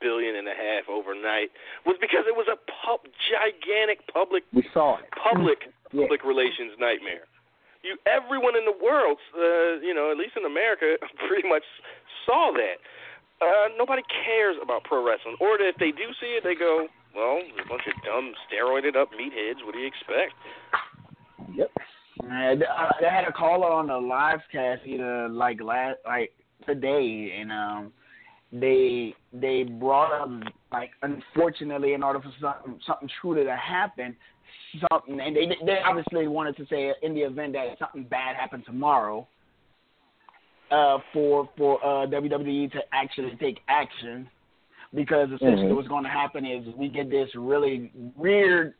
billion 0.00 0.36
and 0.36 0.48
a 0.48 0.56
half 0.56 0.88
overnight 0.88 1.52
was 1.84 1.96
because 2.00 2.24
it 2.24 2.32
was 2.32 2.48
a 2.48 2.56
pub, 2.72 3.04
gigantic 3.28 4.00
public 4.08 4.44
We 4.56 4.64
saw 4.72 4.96
it. 4.96 5.04
public 5.12 5.58
Yeah. 5.92 6.06
public 6.08 6.24
relations 6.24 6.72
nightmare. 6.80 7.26
You, 7.82 7.96
everyone 8.04 8.56
in 8.56 8.64
the 8.64 8.76
world, 8.76 9.18
uh, 9.32 9.80
you 9.80 9.94
know, 9.94 10.10
at 10.10 10.18
least 10.18 10.36
in 10.36 10.44
America, 10.44 10.96
pretty 11.28 11.48
much 11.48 11.64
saw 12.26 12.52
that. 12.52 12.78
Uh, 13.40 13.72
nobody 13.78 14.02
cares 14.24 14.56
about 14.62 14.84
pro 14.84 15.04
wrestling, 15.04 15.36
or 15.40 15.56
if 15.60 15.76
they 15.76 15.90
do 15.90 16.12
see 16.20 16.36
it, 16.36 16.44
they 16.44 16.54
go, 16.54 16.88
"Well, 17.16 17.40
there's 17.40 17.64
a 17.64 17.68
bunch 17.68 17.88
of 17.88 17.96
dumb 18.04 18.32
steroided 18.44 19.00
up 19.00 19.08
meatheads. 19.16 19.64
What 19.64 19.72
do 19.72 19.80
you 19.80 19.88
expect?" 19.88 20.36
Yep. 21.56 21.70
And 22.28 22.62
uh, 22.64 22.92
they 23.00 23.08
had 23.08 23.24
a 23.24 23.32
caller 23.32 23.70
on 23.70 23.86
the 23.86 23.96
live 23.96 24.40
cast 24.52 24.82
either 24.84 25.28
like 25.30 25.62
last 25.62 25.96
like 26.04 26.32
today, 26.66 27.34
and 27.40 27.50
um, 27.50 27.92
they 28.52 29.14
they 29.32 29.62
brought 29.62 30.12
up 30.12 30.28
like 30.72 30.90
unfortunately 31.02 31.94
in 31.94 32.02
order 32.02 32.20
for 32.20 32.32
something 32.40 32.78
something 32.86 33.08
truly 33.20 33.44
to 33.44 33.56
happen, 33.56 34.16
something 34.90 35.20
and 35.20 35.36
they 35.36 35.46
they 35.64 35.78
obviously 35.84 36.28
wanted 36.28 36.56
to 36.56 36.66
say 36.66 36.92
in 37.02 37.14
the 37.14 37.20
event 37.22 37.52
that 37.54 37.78
something 37.78 38.04
bad 38.04 38.36
happened 38.36 38.64
tomorrow, 38.66 39.26
uh, 40.70 40.98
for 41.12 41.48
for 41.56 41.84
uh, 41.84 42.06
WWE 42.06 42.70
to 42.72 42.80
actually 42.92 43.36
take 43.40 43.58
action, 43.68 44.28
because 44.94 45.28
essentially 45.32 45.68
Mhm. 45.70 45.76
what's 45.76 45.88
going 45.88 46.04
to 46.04 46.10
happen 46.10 46.44
is 46.46 46.66
we 46.76 46.88
get 46.88 47.10
this 47.10 47.28
really 47.34 47.90
weird 48.16 48.74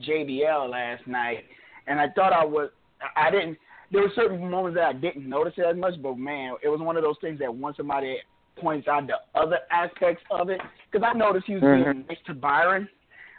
JBL 0.00 0.68
last 0.70 1.06
night, 1.06 1.44
and 1.86 2.00
I 2.00 2.08
thought 2.10 2.32
I 2.32 2.44
was 2.44 2.70
I 3.16 3.30
didn't. 3.30 3.58
There 3.90 4.02
were 4.02 4.12
certain 4.14 4.50
moments 4.50 4.76
that 4.76 4.88
I 4.88 4.92
didn't 4.92 5.28
notice 5.28 5.54
it 5.56 5.62
as 5.66 5.76
much, 5.76 6.00
but 6.02 6.18
man, 6.18 6.54
it 6.62 6.68
was 6.68 6.80
one 6.80 6.96
of 6.96 7.02
those 7.02 7.18
things 7.20 7.38
that 7.38 7.54
once 7.54 7.76
somebody 7.76 8.18
points 8.56 8.88
out 8.88 9.06
the 9.06 9.16
other 9.34 9.58
aspects 9.70 10.22
of 10.30 10.48
it, 10.48 10.60
because 10.90 11.06
I 11.08 11.16
noticed 11.16 11.46
he 11.46 11.54
was 11.54 11.62
being 11.62 11.84
Mhm. 11.84 12.08
nice 12.08 12.22
to 12.26 12.34
Byron, 12.34 12.88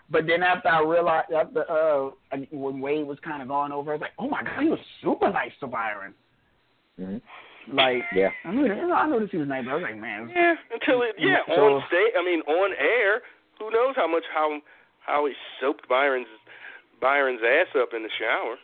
but 0.10 0.28
then 0.28 0.44
after 0.44 0.70
I 0.70 0.82
realized 0.82 1.32
after 1.32 1.70
uh 1.70 2.10
when 2.52 2.80
Wade 2.80 3.06
was 3.08 3.18
kind 3.24 3.42
of 3.42 3.48
going 3.48 3.72
over, 3.72 3.92
I 3.92 3.96
was 3.96 4.02
like, 4.02 4.14
oh 4.20 4.30
my 4.30 4.44
god, 4.44 4.62
he 4.62 4.70
was 4.70 4.80
super 5.02 5.32
nice 5.32 5.52
to 5.60 5.68
Byron. 5.68 6.14
Mm-hmm. 7.00 7.76
Like, 7.76 8.04
Yeah. 8.14 8.30
I 8.46 8.52
mean, 8.52 8.70
I 8.72 9.08
noticed 9.10 9.32
he 9.32 9.38
was 9.40 9.48
nice, 9.48 9.66
but 9.66 9.72
I 9.72 9.76
was 9.76 9.84
like, 9.84 9.98
man, 9.98 10.30
Yeah, 10.34 10.54
until 10.72 11.02
it, 11.02 11.16
yeah, 11.18 11.38
So- 11.48 11.76
on 11.76 11.84
stage. 11.88 12.14
I 12.18 12.24
mean, 12.24 12.42
on 12.42 12.72
air. 12.80 13.22
Who 13.60 13.72
knows 13.72 13.96
how 13.96 14.08
much 14.08 14.24
how 14.34 14.60
how 15.06 15.26
he 15.26 15.34
soaped 15.62 15.88
Byron's 15.90 16.28
Byron's 17.02 17.42
ass 17.44 17.68
up 17.82 17.90
in 17.96 18.04
the 18.04 18.10
shower. 18.20 18.56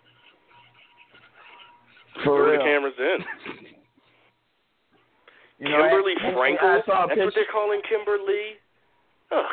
for 2.24 2.34
Where 2.44 2.52
real. 2.52 2.60
the 2.60 2.64
cameras 2.66 2.94
in. 3.00 3.20
You 5.60 5.70
know, 5.70 5.78
Kimberly 5.82 6.14
and- 6.14 6.26
and 6.26 6.36
Frankel. 6.36 6.82
I 6.82 6.86
saw 6.86 7.06
a 7.06 7.08
That's 7.08 7.20
what 7.22 7.34
they're 7.36 7.46
calling 7.52 7.82
Kimberly. 7.88 8.58
Ugh, 9.32 9.46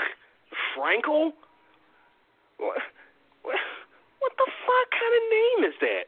Frankel. 0.77 1.33
What? 2.59 2.79
What, 3.43 3.57
what 4.21 4.33
the 4.37 4.49
fuck 4.67 4.87
kind 4.93 5.15
of 5.17 5.23
name 5.31 5.61
is 5.71 5.77
that? 5.81 6.05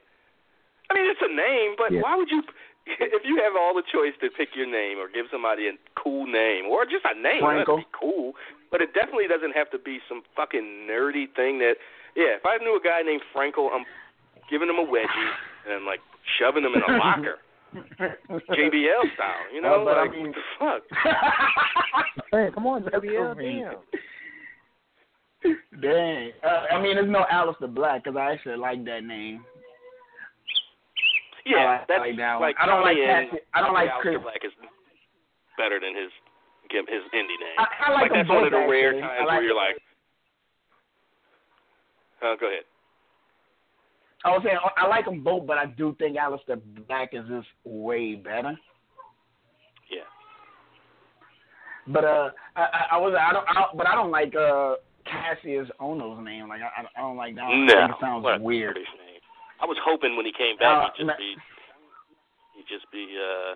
I 0.91 0.95
mean, 0.95 1.07
it's 1.11 1.23
a 1.23 1.31
name, 1.33 1.75
but 1.79 1.93
Yeah. 1.95 2.03
why 2.03 2.17
would 2.17 2.31
you? 2.31 2.43
If 2.99 3.23
you 3.25 3.37
have 3.39 3.55
all 3.55 3.73
the 3.75 3.85
choice 3.87 4.15
to 4.21 4.31
pick 4.35 4.57
your 4.57 4.67
name 4.67 4.99
or 4.99 5.07
give 5.07 5.27
somebody 5.31 5.69
a 5.69 5.73
cool 5.95 6.27
name 6.27 6.67
or 6.67 6.83
just 6.85 7.05
a 7.07 7.15
name, 7.15 7.39
that'd 7.45 7.67
be 7.67 7.87
cool. 7.95 8.33
But 8.73 8.81
it 8.83 8.95
definitely 8.95 9.29
doesn't 9.29 9.53
have 9.55 9.71
to 9.71 9.79
be 9.79 10.01
some 10.09 10.23
fucking 10.35 10.89
nerdy 10.91 11.31
thing 11.37 11.61
that. 11.61 11.77
Yeah, 12.17 12.35
if 12.35 12.45
I 12.45 12.59
knew 12.59 12.75
a 12.75 12.83
guy 12.83 13.03
named 13.03 13.23
Frankel, 13.31 13.71
I'm 13.71 13.85
giving 14.51 14.69
him 14.69 14.77
a 14.83 14.87
wedgie 14.87 15.31
and 15.71 15.85
like 15.87 16.01
shoving 16.39 16.65
him 16.65 16.75
in 16.75 16.83
a 16.83 16.97
locker. 16.99 17.39
JBL 18.51 19.15
style, 19.15 19.47
you 19.55 19.61
know? 19.63 19.83
Uh, 19.83 19.85
but 19.85 19.97
I 19.99 20.03
like, 20.03 20.11
mean- 20.13 20.35
fuck. 20.59 20.83
Hey, 22.33 22.49
come 22.53 22.67
on, 22.67 22.83
JBL, 22.83 23.37
damn. 23.39 23.75
Dang. 25.81 26.33
Uh, 26.45 26.75
I 26.75 26.81
mean, 26.83 26.97
there's 26.97 27.11
no 27.11 27.25
Aleister 27.33 27.73
Black 27.73 28.05
because 28.05 28.17
I 28.17 28.33
actually 28.33 28.57
like 28.57 28.85
that 28.85 29.05
name. 29.05 29.45
Yeah, 31.47 31.57
I 31.57 31.65
like- 31.65 31.81
I 31.81 31.85
that's 31.89 32.01
like 32.01 32.17
that 32.19 32.35
one. 32.35 32.43
like 32.43 32.57
I 32.61 32.67
don't 32.67 32.83
like 32.83 32.97
and 32.99 33.41
I 33.55 33.61
don't 33.61 33.73
like 33.73 33.89
Aleister 33.89 34.01
Chris- 34.03 34.23
Black 34.23 34.45
is 34.45 34.53
better 35.57 35.81
than 35.81 35.95
his 35.95 36.11
his 36.71 37.03
indie 37.13 37.41
name. 37.41 37.59
I, 37.59 37.67
I 37.89 37.93
like, 37.93 38.11
them 38.11 38.19
that's 38.19 38.29
both, 38.29 38.37
one 38.37 38.45
of 38.45 38.53
the 38.53 38.67
rare 38.71 38.89
actually. 38.95 39.01
times 39.01 39.27
like, 39.27 39.29
where 39.29 39.43
you're 39.43 39.57
like, 39.57 39.77
oh, 42.23 42.37
go 42.39 42.47
ahead. 42.47 42.63
I 44.25 44.31
was 44.31 44.43
saying 44.45 44.59
I 44.77 44.87
like 44.87 45.07
them 45.07 45.25
both, 45.25 45.47
but 45.47 45.57
I 45.59 45.67
do 45.67 45.97
think 45.99 46.17
Aleister 46.17 46.61
Black 46.87 47.11
is 47.13 47.25
just 47.29 47.49
way 47.65 48.15
better. 48.15 48.57
Yeah. 49.91 50.07
But 51.89 52.05
uh, 52.05 52.31
I, 52.55 52.61
I, 52.63 52.87
I 52.93 52.97
was 52.99 53.15
I 53.19 53.33
don't, 53.33 53.47
I, 53.49 53.65
but 53.75 53.87
I 53.89 53.95
don't 53.95 54.11
like 54.11 54.35
uh 54.37 54.75
Kassius 55.11 55.69
Ohno's 55.81 56.25
name. 56.25 56.49
Like 56.49 56.61
I, 56.63 56.87
I 56.97 57.01
don't 57.03 57.17
like 57.17 57.35
that. 57.35 57.49
No, 57.51 57.85
it 57.85 57.91
sounds 58.01 58.23
what 58.25 58.41
a 58.41 58.43
weird. 58.43 58.77
rubbish 58.77 58.89
name. 58.99 59.21
I 59.61 59.67
was 59.67 59.77
hoping 59.85 60.17
when 60.17 60.25
he 60.25 60.33
came 60.33 60.57
Uh, 60.57 60.87
back 60.89 60.93
he'd 60.97 61.05
just 61.07 61.19
be 61.19 61.35
he'd 62.57 62.69
just 62.73 62.91
be 62.93 63.07
uh 63.19 63.55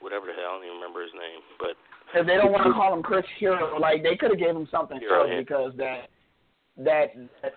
whatever 0.00 0.26
the 0.26 0.32
hell 0.32 0.50
I 0.50 0.54
don't 0.58 0.64
even 0.64 0.76
remember 0.76 1.02
his 1.02 1.12
name, 1.14 1.40
but 1.58 1.76
If 2.18 2.26
they 2.26 2.34
don't 2.36 2.50
want 2.52 2.64
to 2.66 2.72
call 2.72 2.92
him 2.92 3.02
Chris 3.02 3.24
Hero, 3.38 3.78
like 3.78 4.02
they 4.02 4.16
could 4.16 4.30
have 4.30 4.40
gave 4.40 4.50
him 4.56 4.66
something 4.70 4.98
Hero, 4.98 5.20
else 5.22 5.30
yeah. 5.30 5.40
because 5.40 5.72
that 5.76 6.08
that, 6.78 7.06
that 7.42 7.54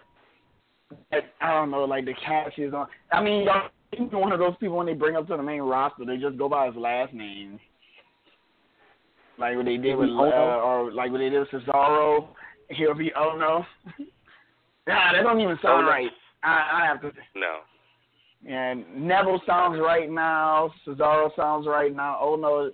that 1.11 1.23
I 1.41 1.51
don't 1.53 1.71
know, 1.71 1.85
like 1.85 2.05
the 2.05 2.13
Kassius 2.13 2.73
on. 2.73 2.87
I 3.11 3.21
mean, 3.23 3.45
y'all 3.45 3.69
he's 3.91 4.11
one 4.11 4.31
of 4.31 4.39
those 4.39 4.55
people 4.59 4.77
when 4.77 4.85
they 4.87 4.93
bring 4.93 5.15
up 5.15 5.27
to 5.27 5.37
the 5.37 5.43
main 5.43 5.61
roster, 5.61 6.05
they 6.05 6.17
just 6.17 6.37
go 6.37 6.49
by 6.49 6.67
his 6.67 6.75
last 6.75 7.13
name. 7.13 7.59
Like 9.37 9.55
what 9.57 9.65
they 9.65 9.77
did 9.77 9.95
with, 9.95 10.09
uh, 10.09 10.13
or 10.13 10.91
like 10.93 11.11
what 11.11 11.17
they 11.17 11.29
did 11.29 11.39
with 11.39 11.49
Cesaro. 11.65 12.27
He'll 12.69 12.93
be 12.95 13.11
oh 13.17 13.35
no. 13.37 13.65
nah, 14.87 15.11
that 15.13 15.21
don't 15.23 15.39
even 15.41 15.57
sound 15.61 15.79
Oh, 15.79 15.81
no. 15.81 15.87
right. 15.89 16.11
I, 16.43 16.81
I 16.81 16.85
have 16.85 17.01
to. 17.01 17.11
No. 17.35 17.59
And 18.47 18.85
Neville 19.07 19.41
sounds 19.47 19.79
right 19.79 20.09
now. 20.09 20.71
Cesaro 20.85 21.29
sounds 21.35 21.65
right 21.67 21.95
now. 21.95 22.17
Oh 22.21 22.35
no. 22.35 22.71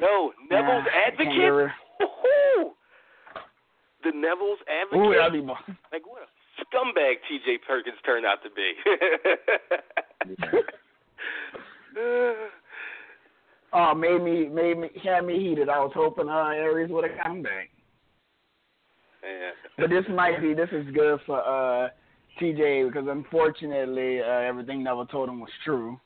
No, 0.00 0.32
Neville's 0.50 0.84
Nah, 0.84 1.06
advocate. 1.06 1.70
The 4.02 4.12
Neville's 4.14 4.58
advocate. 4.66 5.06
Ooh, 5.06 5.14
that'd 5.14 5.32
be 5.34 5.42
more. 5.42 5.58
Like 5.92 6.06
what 6.06 6.22
a 6.22 6.26
scumbag 6.64 7.16
T.J. 7.28 7.58
Perkins 7.66 7.96
turned 8.04 8.24
out 8.24 8.38
to 8.42 8.50
be. 8.50 8.74
Oh, 13.72 13.94
made 13.94 14.20
me 14.22 14.48
made 14.48 14.78
me 14.78 14.88
had 15.04 15.24
me 15.24 15.38
heated. 15.38 15.68
I 15.68 15.78
was 15.78 15.92
hoping 15.94 16.28
uh 16.28 16.48
Aries 16.48 16.90
would 16.90 17.08
have 17.08 17.18
come 17.22 17.42
back. 17.42 17.68
Yeah. 19.22 19.50
But 19.78 19.90
this 19.90 20.04
might 20.10 20.40
be 20.40 20.54
this 20.54 20.68
is 20.72 20.86
good 20.94 21.20
for 21.26 21.40
uh 21.40 21.88
TJ 22.40 22.86
because 22.88 23.08
unfortunately 23.08 24.20
uh, 24.20 24.24
everything 24.24 24.82
Neville 24.82 25.06
told 25.06 25.28
him 25.28 25.40
was 25.40 25.50
true. 25.64 25.98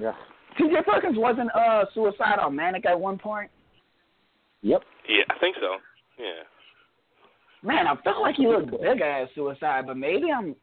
Yeah. 0.00 0.12
TJ 0.58 0.84
Perkins 0.84 1.18
wasn't 1.18 1.50
uh 1.54 1.84
suicidal 1.94 2.50
manic 2.50 2.86
at 2.86 2.98
one 2.98 3.18
point. 3.18 3.50
Yep. 4.62 4.82
Yeah, 5.08 5.24
I 5.30 5.38
think 5.38 5.56
so. 5.60 5.76
Yeah. 6.18 6.42
Man, 7.62 7.86
I 7.86 7.96
felt 8.02 8.22
like 8.22 8.36
he 8.36 8.46
looked 8.46 8.70
big 8.70 9.00
ass 9.00 9.28
suicide, 9.34 9.84
but 9.86 9.96
maybe 9.96 10.30
I'm 10.30 10.54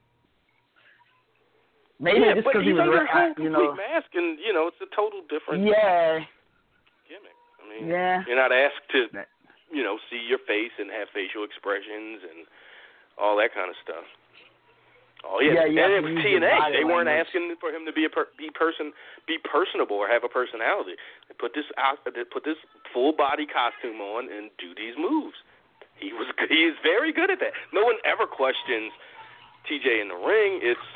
maybe 1.99 2.19
yeah, 2.21 2.33
just 2.35 2.47
because 2.47 2.61
he 2.63 2.69
he's 2.69 2.73
was 2.73 2.81
under 2.81 3.03
a 3.03 3.27
you 3.29 3.33
complete 3.35 3.49
know 3.51 3.75
mask, 3.75 4.07
and 4.13 4.37
you 4.39 4.53
know 4.53 4.67
it's 4.67 4.77
a 4.81 4.95
total 4.95 5.21
different 5.29 5.65
yeah 5.67 6.19
gimmick. 7.07 7.35
I 7.59 7.81
mean, 7.81 7.89
yeah 7.89 8.23
you're 8.27 8.37
not 8.37 8.51
asked 8.51 8.87
to, 8.91 9.05
That- 9.13 9.27
you 9.73 9.81
know, 9.81 9.97
see 10.07 10.21
your 10.21 10.39
face 10.45 10.71
and 10.77 10.93
have 10.93 11.09
facial 11.09 11.43
expressions 11.43 12.21
and 12.21 12.45
all 13.17 13.35
that 13.41 13.53
kind 13.53 13.69
of 13.69 13.77
stuff. 13.81 14.05
Oh 15.23 15.39
yeah, 15.39 15.63
Yeah, 15.63 15.67
you 15.71 15.79
and 15.79 15.91
it 15.93 16.03
was 16.03 16.19
TNA. 16.19 16.75
They 16.75 16.83
weren't 16.83 17.07
asking 17.07 17.55
for 17.59 17.71
him 17.71 17.87
to 17.87 17.93
be 17.95 18.03
a 18.03 18.11
per, 18.11 18.27
be 18.37 18.51
person 18.51 18.91
be 19.25 19.39
personable 19.39 19.95
or 19.95 20.07
have 20.07 20.27
a 20.27 20.31
personality. 20.31 20.99
They 21.31 21.35
put 21.39 21.55
this 21.55 21.67
out, 21.79 22.03
they 22.03 22.27
put 22.27 22.43
this 22.43 22.59
full 22.91 23.15
body 23.15 23.47
costume 23.47 24.03
on 24.03 24.27
and 24.27 24.51
do 24.59 24.75
these 24.75 24.99
moves. 24.99 25.39
He 25.95 26.11
was 26.11 26.27
he 26.51 26.67
is 26.67 26.75
very 26.83 27.15
good 27.15 27.31
at 27.31 27.39
that. 27.39 27.55
No 27.71 27.87
one 27.87 27.95
ever 28.03 28.27
questions 28.27 28.91
TJ 29.63 30.03
in 30.03 30.11
the 30.11 30.19
ring. 30.19 30.59
It's 30.59 30.87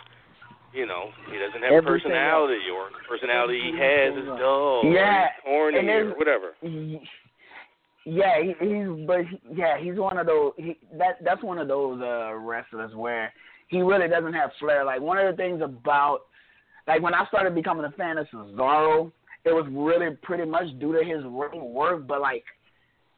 you 0.75 0.83
know 0.83 1.15
he 1.31 1.39
doesn't 1.39 1.63
have 1.63 1.71
a 1.71 1.79
Everything 1.79 2.11
personality 2.11 2.67
or 2.67 2.91
personality 3.07 3.63
he 3.63 3.71
has 3.79 4.11
is 4.11 4.27
dull. 4.35 4.83
Yeah, 4.91 5.31
or 5.47 5.71
he's 5.71 5.79
corny 5.79 5.87
and 5.87 6.11
or 6.11 6.19
whatever. 6.19 6.51
Yeah, 8.09 8.41
he, 8.41 8.53
he's 8.65 9.05
but 9.05 9.25
he, 9.25 9.41
yeah, 9.53 9.77
he's 9.77 9.95
one 9.95 10.17
of 10.17 10.27
those. 10.27 10.53
He, 10.55 10.77
that 10.97 11.17
that's 11.25 11.43
one 11.43 11.57
of 11.57 11.67
those 11.67 12.01
uh 12.01 12.33
wrestlers 12.35 12.95
where 12.95 13.33
he 13.67 13.81
really 13.81 14.07
doesn't 14.07 14.31
have 14.31 14.51
flair. 14.61 14.85
Like 14.85 15.01
one 15.01 15.17
of 15.17 15.29
the 15.29 15.35
things 15.35 15.61
about 15.61 16.19
like 16.87 17.01
when 17.01 17.13
I 17.13 17.27
started 17.27 17.53
becoming 17.53 17.83
a 17.83 17.91
fan 17.91 18.17
of 18.17 18.27
Cesaro, 18.33 19.11
it 19.43 19.51
was 19.51 19.65
really 19.69 20.15
pretty 20.23 20.45
much 20.45 20.67
due 20.79 20.93
to 20.93 21.03
his 21.03 21.21
ring 21.25 21.73
work, 21.73 22.07
but 22.07 22.21
like 22.21 22.45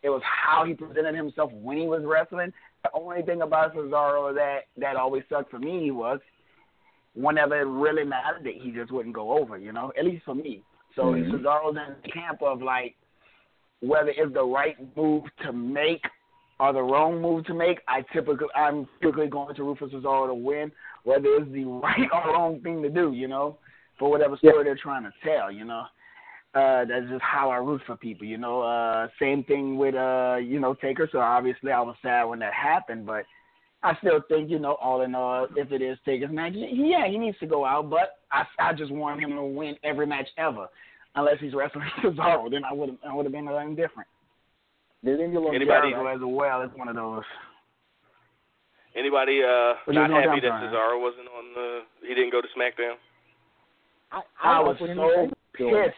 it 0.01 0.09
was 0.09 0.23
how 0.23 0.65
he 0.65 0.73
presented 0.73 1.13
himself 1.13 1.51
when 1.53 1.77
he 1.77 1.85
was 1.85 2.01
wrestling. 2.03 2.51
The 2.83 2.89
only 2.95 3.21
thing 3.21 3.43
about 3.43 3.75
Cesaro 3.75 4.33
that 4.33 4.61
that 4.77 4.95
always 4.95 5.21
sucked 5.29 5.51
for 5.51 5.59
me 5.59 5.91
was 5.91 6.19
whenever 7.13 7.59
it 7.59 7.65
really 7.65 8.05
mattered, 8.05 8.43
that 8.43 8.55
he 8.59 8.71
just 8.71 8.91
wouldn't 8.91 9.13
go 9.13 9.37
over. 9.37 9.55
You 9.55 9.71
know, 9.71 9.91
at 9.99 10.03
least 10.03 10.25
for 10.25 10.33
me. 10.33 10.63
So 10.95 11.03
Mhm. 11.13 11.29
Cesaro's 11.29 11.77
in 11.77 11.95
the 12.01 12.09
camp 12.09 12.41
of 12.41 12.63
like 12.63 12.95
whether 13.81 14.09
it's 14.09 14.33
the 14.33 14.43
right 14.43 14.75
move 14.95 15.23
to 15.43 15.53
make 15.53 16.03
or 16.59 16.73
the 16.73 16.81
wrong 16.81 17.21
move 17.21 17.45
to 17.45 17.53
make. 17.53 17.79
I 17.87 18.03
typically 18.13 18.47
I'm 18.55 18.87
typically 19.01 19.27
going 19.27 19.55
to 19.55 19.75
for 19.75 19.87
Cesaro 19.87 20.27
to 20.27 20.33
win, 20.33 20.71
whether 21.03 21.25
it's 21.25 21.51
the 21.51 21.63
right 21.83 22.07
or 22.11 22.33
wrong 22.33 22.59
thing 22.61 22.81
to 22.83 22.89
do. 22.89 23.13
You 23.13 23.27
know, 23.27 23.57
for 23.97 24.09
whatever 24.09 24.37
story 24.37 24.63
they're 24.63 24.77
trying 24.81 25.03
to 25.03 25.13
tell. 25.23 25.51
You 25.51 25.65
know. 25.65 25.83
Uh, 26.55 26.83
that's 26.83 27.07
just 27.11 27.21
how 27.21 27.51
I 27.51 27.57
root 27.57 27.79
for 27.85 27.95
people, 27.95 28.25
you 28.25 28.39
know. 28.39 28.61
Uh, 28.61 29.07
same 29.21 29.43
thing 29.43 29.77
with, 29.77 29.93
uh, 29.93 30.37
you 30.41 30.59
know, 30.59 30.73
Taker. 30.73 31.07
So 31.11 31.19
obviously 31.19 31.71
I 31.71 31.79
was 31.81 31.95
sad 32.01 32.23
when 32.23 32.39
that 32.39 32.55
happened, 32.55 33.05
but 33.05 33.23
I 33.83 33.95
still 33.99 34.19
think, 34.27 34.49
you 34.49 34.59
know, 34.59 34.75
all 34.81 35.03
in 35.03 35.13
all, 35.13 35.47
if 35.55 35.71
it 35.71 35.81
is 35.81 35.97
Taker's 36.05 36.31
match, 36.31 36.53
yeah, 36.55 37.07
he 37.07 37.17
needs 37.17 37.37
to 37.39 37.45
go 37.45 37.65
out. 37.65 37.89
But 37.89 38.17
I, 38.31 38.43
I 38.59 38.73
just 38.73 38.91
want 38.91 39.21
him 39.21 39.29
to 39.31 39.43
win 39.43 39.75
every 39.83 40.05
match 40.07 40.27
ever, 40.37 40.67
unless 41.15 41.39
he's 41.39 41.53
wrestling 41.53 41.85
Cesaro. 42.03 42.49
Then 42.49 42.63
I 42.63 42.73
would, 42.73 42.97
I 43.07 43.13
would 43.13 43.25
have 43.25 43.33
been 43.33 43.47
indifferent. 43.47 44.07
Anybody- 45.55 45.91
Jericho 45.91 46.07
as 46.07 46.19
well 46.21 46.61
is 46.61 46.69
one 46.75 46.87
of 46.87 46.95
those. 46.95 47.23
Anybody 48.95 49.41
uh 49.43 49.73
But 49.85 49.95
not 49.95 50.09
no 50.09 50.15
happy 50.15 50.41
that 50.41 50.47
downtime. 50.51 50.73
Cesaro 50.73 51.01
wasn't 51.01 51.27
on 51.27 51.53
the 51.53 51.79
he 52.01 52.15
didn't 52.15 52.31
go 52.31 52.41
to 52.41 52.47
SmackDown? 52.57 52.95
I, 54.11 54.21
I, 54.43 54.59
like 54.59 54.79
was 54.79 54.89
so 54.95 55.29
pissed. 55.53 55.95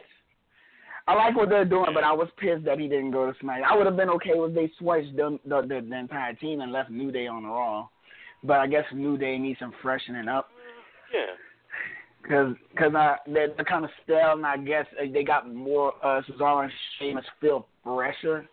I 1.07 1.15
like 1.15 1.35
what 1.35 1.49
they're 1.49 1.65
doing, 1.65 1.91
but 1.93 2.03
I 2.03 2.11
was 2.11 2.27
pissed 2.37 2.65
that 2.65 2.79
he 2.79 2.87
didn't 2.87 3.11
go 3.11 3.25
to 3.31 3.37
Smack. 3.39 3.61
I 3.69 3.75
would 3.75 3.85
have 3.85 3.95
been 3.95 4.09
okay 4.11 4.31
if 4.35 4.53
they 4.53 4.69
switched 4.77 5.15
the 5.15 5.39
the, 5.45 5.61
the 5.61 5.85
the 5.89 5.97
entire 5.97 6.33
team 6.35 6.61
and 6.61 6.71
left 6.71 6.89
New 6.91 7.11
Day 7.11 7.27
on 7.27 7.43
the 7.43 7.49
Raw. 7.49 7.87
But 8.43 8.57
I 8.59 8.67
guess 8.67 8.85
New 8.93 9.17
Day 9.17 9.37
needs 9.37 9.59
some 9.59 9.73
freshening 9.81 10.27
up 10.27 10.49
Yeah. 11.13 11.33
Because 12.21 12.55
cause, 12.77 12.93
uh, 12.95 13.15
they're, 13.27 13.49
they're 13.55 13.65
kind 13.65 13.85
of 13.85 13.91
stale, 14.03 14.33
and 14.33 14.45
I 14.45 14.57
guess 14.57 14.85
uh, 14.99 15.05
they 15.11 15.23
got 15.23 15.53
more 15.53 15.93
uh, 16.03 16.21
Cesaro 16.21 16.63
and 16.63 16.71
Sheamus 16.97 17.25
feel 17.39 17.67
fresher. 17.83 18.47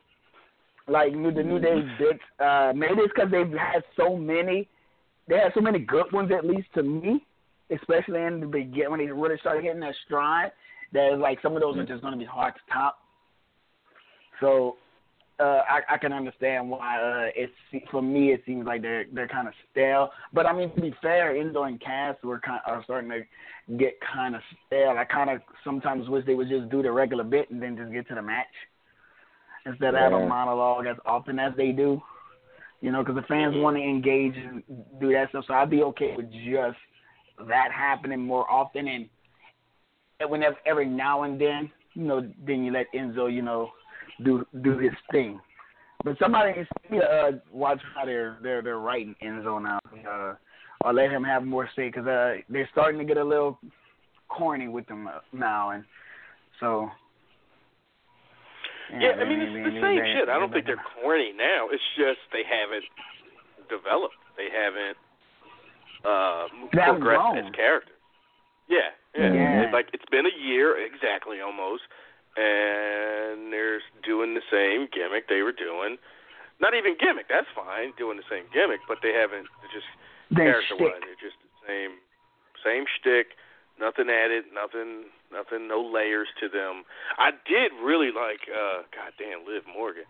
Like 0.87 1.13
new 1.13 1.33
the 1.33 1.43
New 1.43 1.59
Day 1.59 1.83
bits. 1.99 2.21
Uh, 2.41 2.73
maybe 2.75 3.01
it's 3.01 3.13
because 3.15 3.31
they've 3.31 3.51
had 3.51 3.83
so 3.97 4.17
many. 4.17 4.69
They 5.29 5.37
had 5.37 5.53
so 5.55 5.61
many 5.61 5.81
good 5.81 6.11
ones, 6.13 6.31
at 6.37 6.47
least 6.47 6.69
to 6.75 6.83
me, 6.83 7.23
especially 7.71 8.23
in 8.23 8.41
the 8.41 8.47
beginning 8.47 8.91
when 8.91 9.01
they 9.01 9.13
really 9.13 9.37
started 9.41 9.65
hitting 9.65 9.81
their 9.81 9.95
stride. 10.07 10.51
That 10.95 11.19
like 11.19 11.39
some 11.43 11.55
of 11.55 11.61
those 11.61 11.77
are 11.77 11.85
just 11.85 12.01
going 12.01 12.15
to 12.15 12.19
be 12.19 12.25
hard 12.25 12.55
to 12.55 12.61
top. 12.73 13.01
So 14.41 14.77
uh, 15.41 15.63
I, 15.69 15.95
I 15.95 15.99
can 15.99 16.13
understand 16.13 16.69
why 16.69 16.97
uh, 17.01 17.31
it's 17.37 17.53
for 17.91 18.03
me. 18.03 18.33
It 18.33 18.43
seems 18.45 18.67
like 18.67 18.83
they're 18.83 19.05
they're 19.13 19.29
kind 19.29 19.47
of 19.47 19.55
stale. 19.71 20.11
But 20.33 20.47
I 20.47 20.53
mean, 20.53 20.75
to 20.75 20.81
be 20.81 20.95
fair, 21.01 21.35
Enzo 21.35 21.67
and 21.67 21.81
Cass 21.81 22.17
were 22.25 22.41
kind 22.41 22.61
of, 22.67 22.73
are 22.73 22.85
starting 22.85 23.11
to 23.11 23.77
get 23.77 23.99
kind 24.15 24.35
of 24.35 24.41
stale. 24.67 24.95
I 24.99 25.05
kind 25.05 25.31
of 25.31 25.41
sometimes 25.63 26.09
wish 26.09 26.27
they 26.27 26.35
would 26.35 26.49
just 26.49 26.71
do 26.71 26.83
the 26.83 26.91
regular 26.91 27.25
bit 27.25 27.51
and 27.51 27.63
then 27.63 27.77
just 27.77 27.93
get 27.93 28.09
to 28.09 28.15
the 28.17 28.23
match 28.23 28.47
instead 29.65 29.95
of 29.95 30.01
have 30.01 30.13
a 30.13 30.27
monologue 30.27 30.87
as 30.87 30.97
often 31.07 31.39
as 31.39 31.53
they 31.57 31.71
do. 31.71 32.01
You 32.81 32.93
know, 32.93 33.03
because 33.03 33.17
the 33.17 33.27
fans 33.27 33.55
want 33.57 33.77
to 33.77 33.83
engage 33.83 34.35
and 34.37 34.63
do 35.01 35.13
that 35.13 35.31
stuff. 35.31 35.45
So 35.47 35.55
I'd 35.55 35.71
be 35.71 35.83
okay 35.83 36.15
with 36.17 36.31
just 36.33 36.79
that 37.49 37.69
happening 37.73 38.21
more 38.21 38.51
often 38.51 38.89
and 38.89 39.09
and 40.21 40.31
whenever 40.31 40.57
every 40.67 40.87
now 40.87 41.23
and 41.23 41.41
then, 41.41 41.71
you 41.95 42.03
know, 42.03 42.29
then 42.45 42.65
you 42.65 42.73
let 42.73 42.87
Enzo, 42.93 43.33
you 43.33 43.43
know, 43.43 43.71
do 44.25 44.45
do 44.63 44.79
his 44.79 44.93
thing. 45.13 45.41
But 46.05 46.17
somebody 46.21 46.53
needs 46.53 46.69
to 46.91 46.99
uh, 46.99 47.31
watch 47.53 47.81
how 47.95 48.05
they're 48.05 48.39
they're 48.43 48.63
they're 48.63 48.79
writing 48.79 49.15
Enzo 49.23 49.61
now, 49.63 49.81
uh, 50.09 50.35
or 50.85 50.93
let 50.93 51.11
him 51.11 51.25
have 51.25 51.45
more 51.45 51.69
say 51.75 51.89
because 51.89 52.07
uh, 52.07 52.37
they're 52.49 52.69
starting 52.73 52.99
to 52.99 53.05
get 53.05 53.17
a 53.17 53.25
little 53.25 53.59
corny 54.29 54.69
with 54.69 54.87
them 54.87 55.07
uh, 55.09 55.19
now, 55.33 55.71
and 55.71 55.85
so. 56.61 56.89
Yeah, 58.89 59.21
I 59.21 59.29
mean 59.29 59.41
it's 59.41 59.53
they- 59.53 59.69
the 59.69 59.81
same 59.85 60.01
they- 60.01 60.13
shit. 60.17 60.29
I 60.31 60.39
don't 60.39 60.51
think 60.53 60.65
they're 60.65 60.81
corny 61.03 61.33
now. 61.37 61.69
It's 61.71 61.83
just 61.97 62.21
they 62.33 62.41
haven't 62.49 62.89
developed. 63.69 64.17
They 64.37 64.49
haven't 64.49 64.97
uh 66.09 66.47
progressed 66.73 67.37
as 67.37 67.53
characters. 67.55 67.93
Yeah, 68.69 68.89
yeah. 69.19 69.33
Yeah. 69.35 69.63
It's 69.65 69.73
like 69.75 69.89
it's 69.93 70.09
been 70.11 70.25
a 70.25 70.37
year 70.41 70.77
exactly 70.79 71.41
almost 71.45 71.83
and 72.39 73.51
they're 73.51 73.83
doing 74.07 74.39
the 74.39 74.47
same 74.47 74.87
gimmick 74.95 75.27
they 75.27 75.43
were 75.43 75.53
doing. 75.53 75.99
Not 76.63 76.75
even 76.75 76.95
gimmick, 76.99 77.27
that's 77.27 77.51
fine, 77.55 77.95
doing 77.99 78.17
the 78.19 78.27
same 78.31 78.47
gimmick, 78.55 78.83
but 78.87 78.99
they 79.03 79.11
haven't 79.11 79.51
they're 79.63 79.75
just 79.75 79.91
They 80.31 80.47
character 80.47 80.79
wise, 80.79 81.03
they're 81.03 81.19
just 81.19 81.39
the 81.43 81.55
same 81.67 81.99
same 82.63 82.85
shtick, 82.87 83.35
nothing 83.79 84.11
added, 84.11 84.47
nothing 84.55 85.11
nothing 85.31 85.67
no 85.67 85.83
layers 85.83 86.29
to 86.39 86.49
them. 86.49 86.87
I 87.19 87.31
did 87.47 87.75
really 87.83 88.11
like 88.15 88.47
uh 88.51 88.87
goddamn 88.95 89.47
Liv 89.47 89.67
Morgan. 89.67 90.07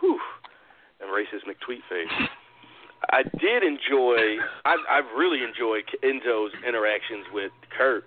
Whew. 0.00 0.20
And 1.00 1.08
racist 1.10 1.46
McTweet 1.46 1.84
face. 1.88 2.28
I 3.12 3.22
did 3.22 3.62
enjoy 3.62 4.40
I 4.64 4.76
I've 4.88 5.12
really 5.16 5.44
enjoyed 5.44 5.84
Enzo's 6.04 6.52
interactions 6.66 7.26
with 7.32 7.52
Kurt. 7.76 8.04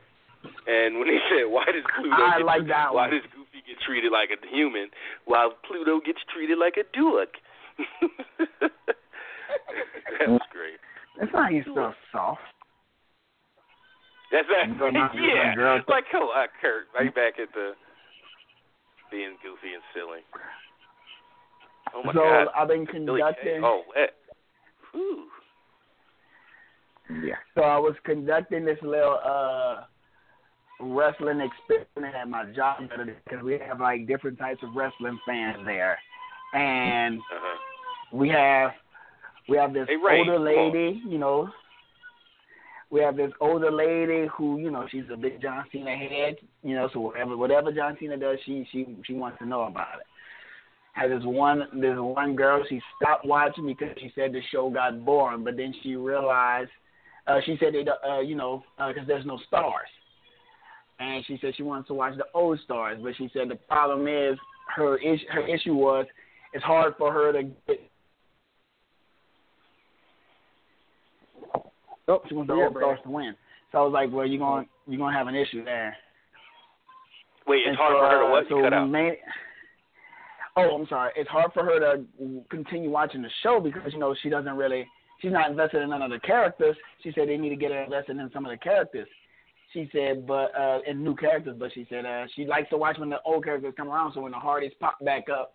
And 0.67 0.99
when 0.99 1.07
he 1.07 1.19
said, 1.29 1.45
"Why 1.49 1.65
does 1.65 1.83
Pluto 1.95 2.15
I 2.15 2.37
get 2.39 2.45
like 2.45 2.67
that 2.67 2.93
why 2.93 3.07
one. 3.07 3.11
does 3.11 3.25
Goofy 3.33 3.61
get 3.67 3.77
treated 3.85 4.11
like 4.11 4.29
a 4.29 4.39
human 4.49 4.89
while 5.25 5.53
Pluto 5.67 5.99
gets 6.03 6.19
treated 6.33 6.57
like 6.57 6.77
a 6.77 6.85
duck?" 6.95 7.29
that 10.19 10.29
was 10.29 10.41
great. 10.51 10.79
That's 11.19 11.31
not 11.33 11.51
he's 11.51 11.65
so 11.65 11.93
soft. 12.11 12.41
That's 14.31 14.47
that. 14.49 15.11
Yeah. 15.15 15.55
girl. 15.55 15.81
Like, 15.87 16.05
come 16.11 16.23
on, 16.23 16.47
Kurt. 16.61 16.87
Right 16.95 17.13
back 17.13 17.39
at 17.39 17.53
the 17.53 17.73
being 19.11 19.35
goofy 19.43 19.73
and 19.73 19.83
silly. 19.93 20.21
Oh 21.93 22.03
my 22.03 22.13
so 22.13 22.19
God. 22.19 22.47
I've 22.55 22.67
been 22.69 22.85
conducting. 22.85 23.61
Oh. 23.63 23.83
Whew. 24.93 25.25
Yeah. 27.23 27.35
So 27.55 27.61
I 27.61 27.77
was 27.77 27.95
conducting 28.05 28.63
this 28.63 28.77
little 28.81 29.19
uh 29.23 29.83
wrestling 30.81 31.41
experience 31.41 32.15
at 32.19 32.27
my 32.29 32.45
job 32.45 32.81
because 32.81 33.43
we 33.43 33.59
have 33.67 33.79
like 33.79 34.07
different 34.07 34.37
types 34.39 34.61
of 34.63 34.75
wrestling 34.75 35.19
fans 35.25 35.57
there, 35.65 35.97
and 36.53 37.19
Uh-huh. 37.19 37.57
we 38.13 38.29
have 38.29 38.71
we 39.49 39.57
have 39.57 39.73
this 39.73 39.87
Hey, 39.87 39.95
Ray, 39.97 40.19
older 40.19 40.39
lady, 40.39 41.01
you 41.07 41.17
know. 41.17 41.49
We 42.89 42.99
have 42.99 43.15
this 43.15 43.31
older 43.39 43.71
lady 43.71 44.27
who, 44.35 44.57
you 44.57 44.69
know, 44.69 44.85
she's 44.91 45.05
a 45.13 45.15
big 45.15 45.41
John 45.41 45.63
Cena 45.71 45.95
head, 45.95 46.35
you 46.61 46.75
know, 46.75 46.89
so 46.91 46.99
whatever 46.99 47.37
whatever 47.37 47.71
John 47.71 47.95
Cena 47.99 48.17
does, 48.17 48.37
she 48.45 48.67
she 48.71 48.85
she 49.05 49.13
wants 49.13 49.39
to 49.39 49.45
know 49.45 49.63
about 49.63 49.99
it. 49.99 50.05
Had 50.93 51.09
this 51.09 51.23
one 51.23 51.59
this 51.79 51.95
one 51.97 52.35
girl, 52.35 52.63
she 52.67 52.81
stopped 52.97 53.25
watching 53.25 53.65
because 53.65 53.95
she 53.97 54.11
said 54.13 54.33
the 54.33 54.41
show 54.51 54.69
got 54.69 55.05
boring, 55.05 55.43
but 55.45 55.55
then 55.55 55.73
she 55.81 55.95
realized 55.95 56.69
uh 57.27 57.39
she 57.45 57.55
said 57.61 57.75
it 57.75 57.87
uh 57.87 58.19
you 58.19 58.35
know, 58.35 58.61
uh 58.77 58.91
'cause 58.93 59.07
there's 59.07 59.25
no 59.25 59.37
stars. 59.47 59.87
And 61.01 61.25
she 61.25 61.37
said 61.41 61.53
she 61.57 61.63
wants 61.63 61.87
to 61.87 61.95
watch 61.95 62.15
the 62.15 62.25
old 62.35 62.59
stars, 62.63 62.99
but 63.01 63.13
she 63.17 63.29
said 63.33 63.49
the 63.49 63.55
problem 63.55 64.07
is 64.07 64.37
her 64.75 64.97
issue 64.97 65.25
her 65.31 65.45
issue 65.47 65.73
was 65.73 66.05
it's 66.53 66.63
hard 66.63 66.93
for 66.97 67.11
her 67.11 67.31
to 67.33 67.43
get 67.67 67.79
Oh, 72.07 72.21
she 72.27 72.35
wants 72.35 72.49
the 72.49 72.55
Yeah, 72.57 72.65
old 72.65 72.75
stars 72.77 72.99
to 73.03 73.09
win. 73.09 73.35
So 73.71 73.77
I 73.79 73.81
was 73.83 73.93
like, 73.93 74.11
well, 74.11 74.25
you're 74.27 74.39
going 74.39 74.67
you're 74.87 74.97
going 74.99 75.13
to 75.13 75.17
have 75.17 75.27
an 75.27 75.35
issue 75.35 75.63
there. 75.63 75.95
Wait, 77.47 77.59
it's 77.59 77.69
And 77.69 77.77
hard 77.77 77.95
so, 77.95 77.99
for 77.99 78.09
her 78.09 78.19
to 78.19 78.25
uh, 78.27 78.31
what? 78.31 78.43
So 78.49 78.57
You 78.57 78.63
cut 78.63 78.73
out. 78.73 78.89
made- 78.89 79.17
oh, 80.57 80.75
I'm 80.77 80.87
sorry. 80.87 81.11
It's 81.15 81.29
hard 81.29 81.51
for 81.53 81.63
her 81.63 81.79
to 81.79 82.03
continue 82.49 82.89
watching 82.89 83.21
the 83.21 83.29
show 83.41 83.59
because 83.59 83.93
you 83.93 83.99
know 83.99 84.13
she 84.21 84.29
doesn't 84.29 84.55
really 84.55 84.85
she's 85.21 85.31
not 85.31 85.49
invested 85.49 85.81
in 85.81 85.89
none 85.89 86.01
of 86.01 86.11
the 86.11 86.19
characters. 86.19 86.75
She 87.03 87.11
said 87.13 87.27
they 87.29 87.37
need 87.37 87.49
to 87.49 87.55
get 87.55 87.71
her 87.71 87.81
invested 87.83 88.17
in 88.17 88.29
some 88.33 88.45
of 88.45 88.51
the 88.51 88.57
characters. 88.57 89.07
She 89.73 89.89
said, 89.93 90.27
but 90.27 90.51
uh 90.57 90.79
in 90.87 91.03
new 91.03 91.15
characters. 91.15 91.55
But 91.57 91.71
she 91.73 91.85
said 91.89 92.05
uh 92.05 92.25
she 92.35 92.45
likes 92.45 92.69
to 92.69 92.77
watch 92.77 92.97
when 92.99 93.09
the 93.09 93.21
old 93.25 93.43
characters 93.43 93.73
come 93.77 93.87
around. 93.89 94.13
So 94.13 94.21
when 94.21 94.31
the 94.33 94.39
Hardys 94.39 94.73
pop 94.79 94.99
back 95.03 95.29
up, 95.29 95.53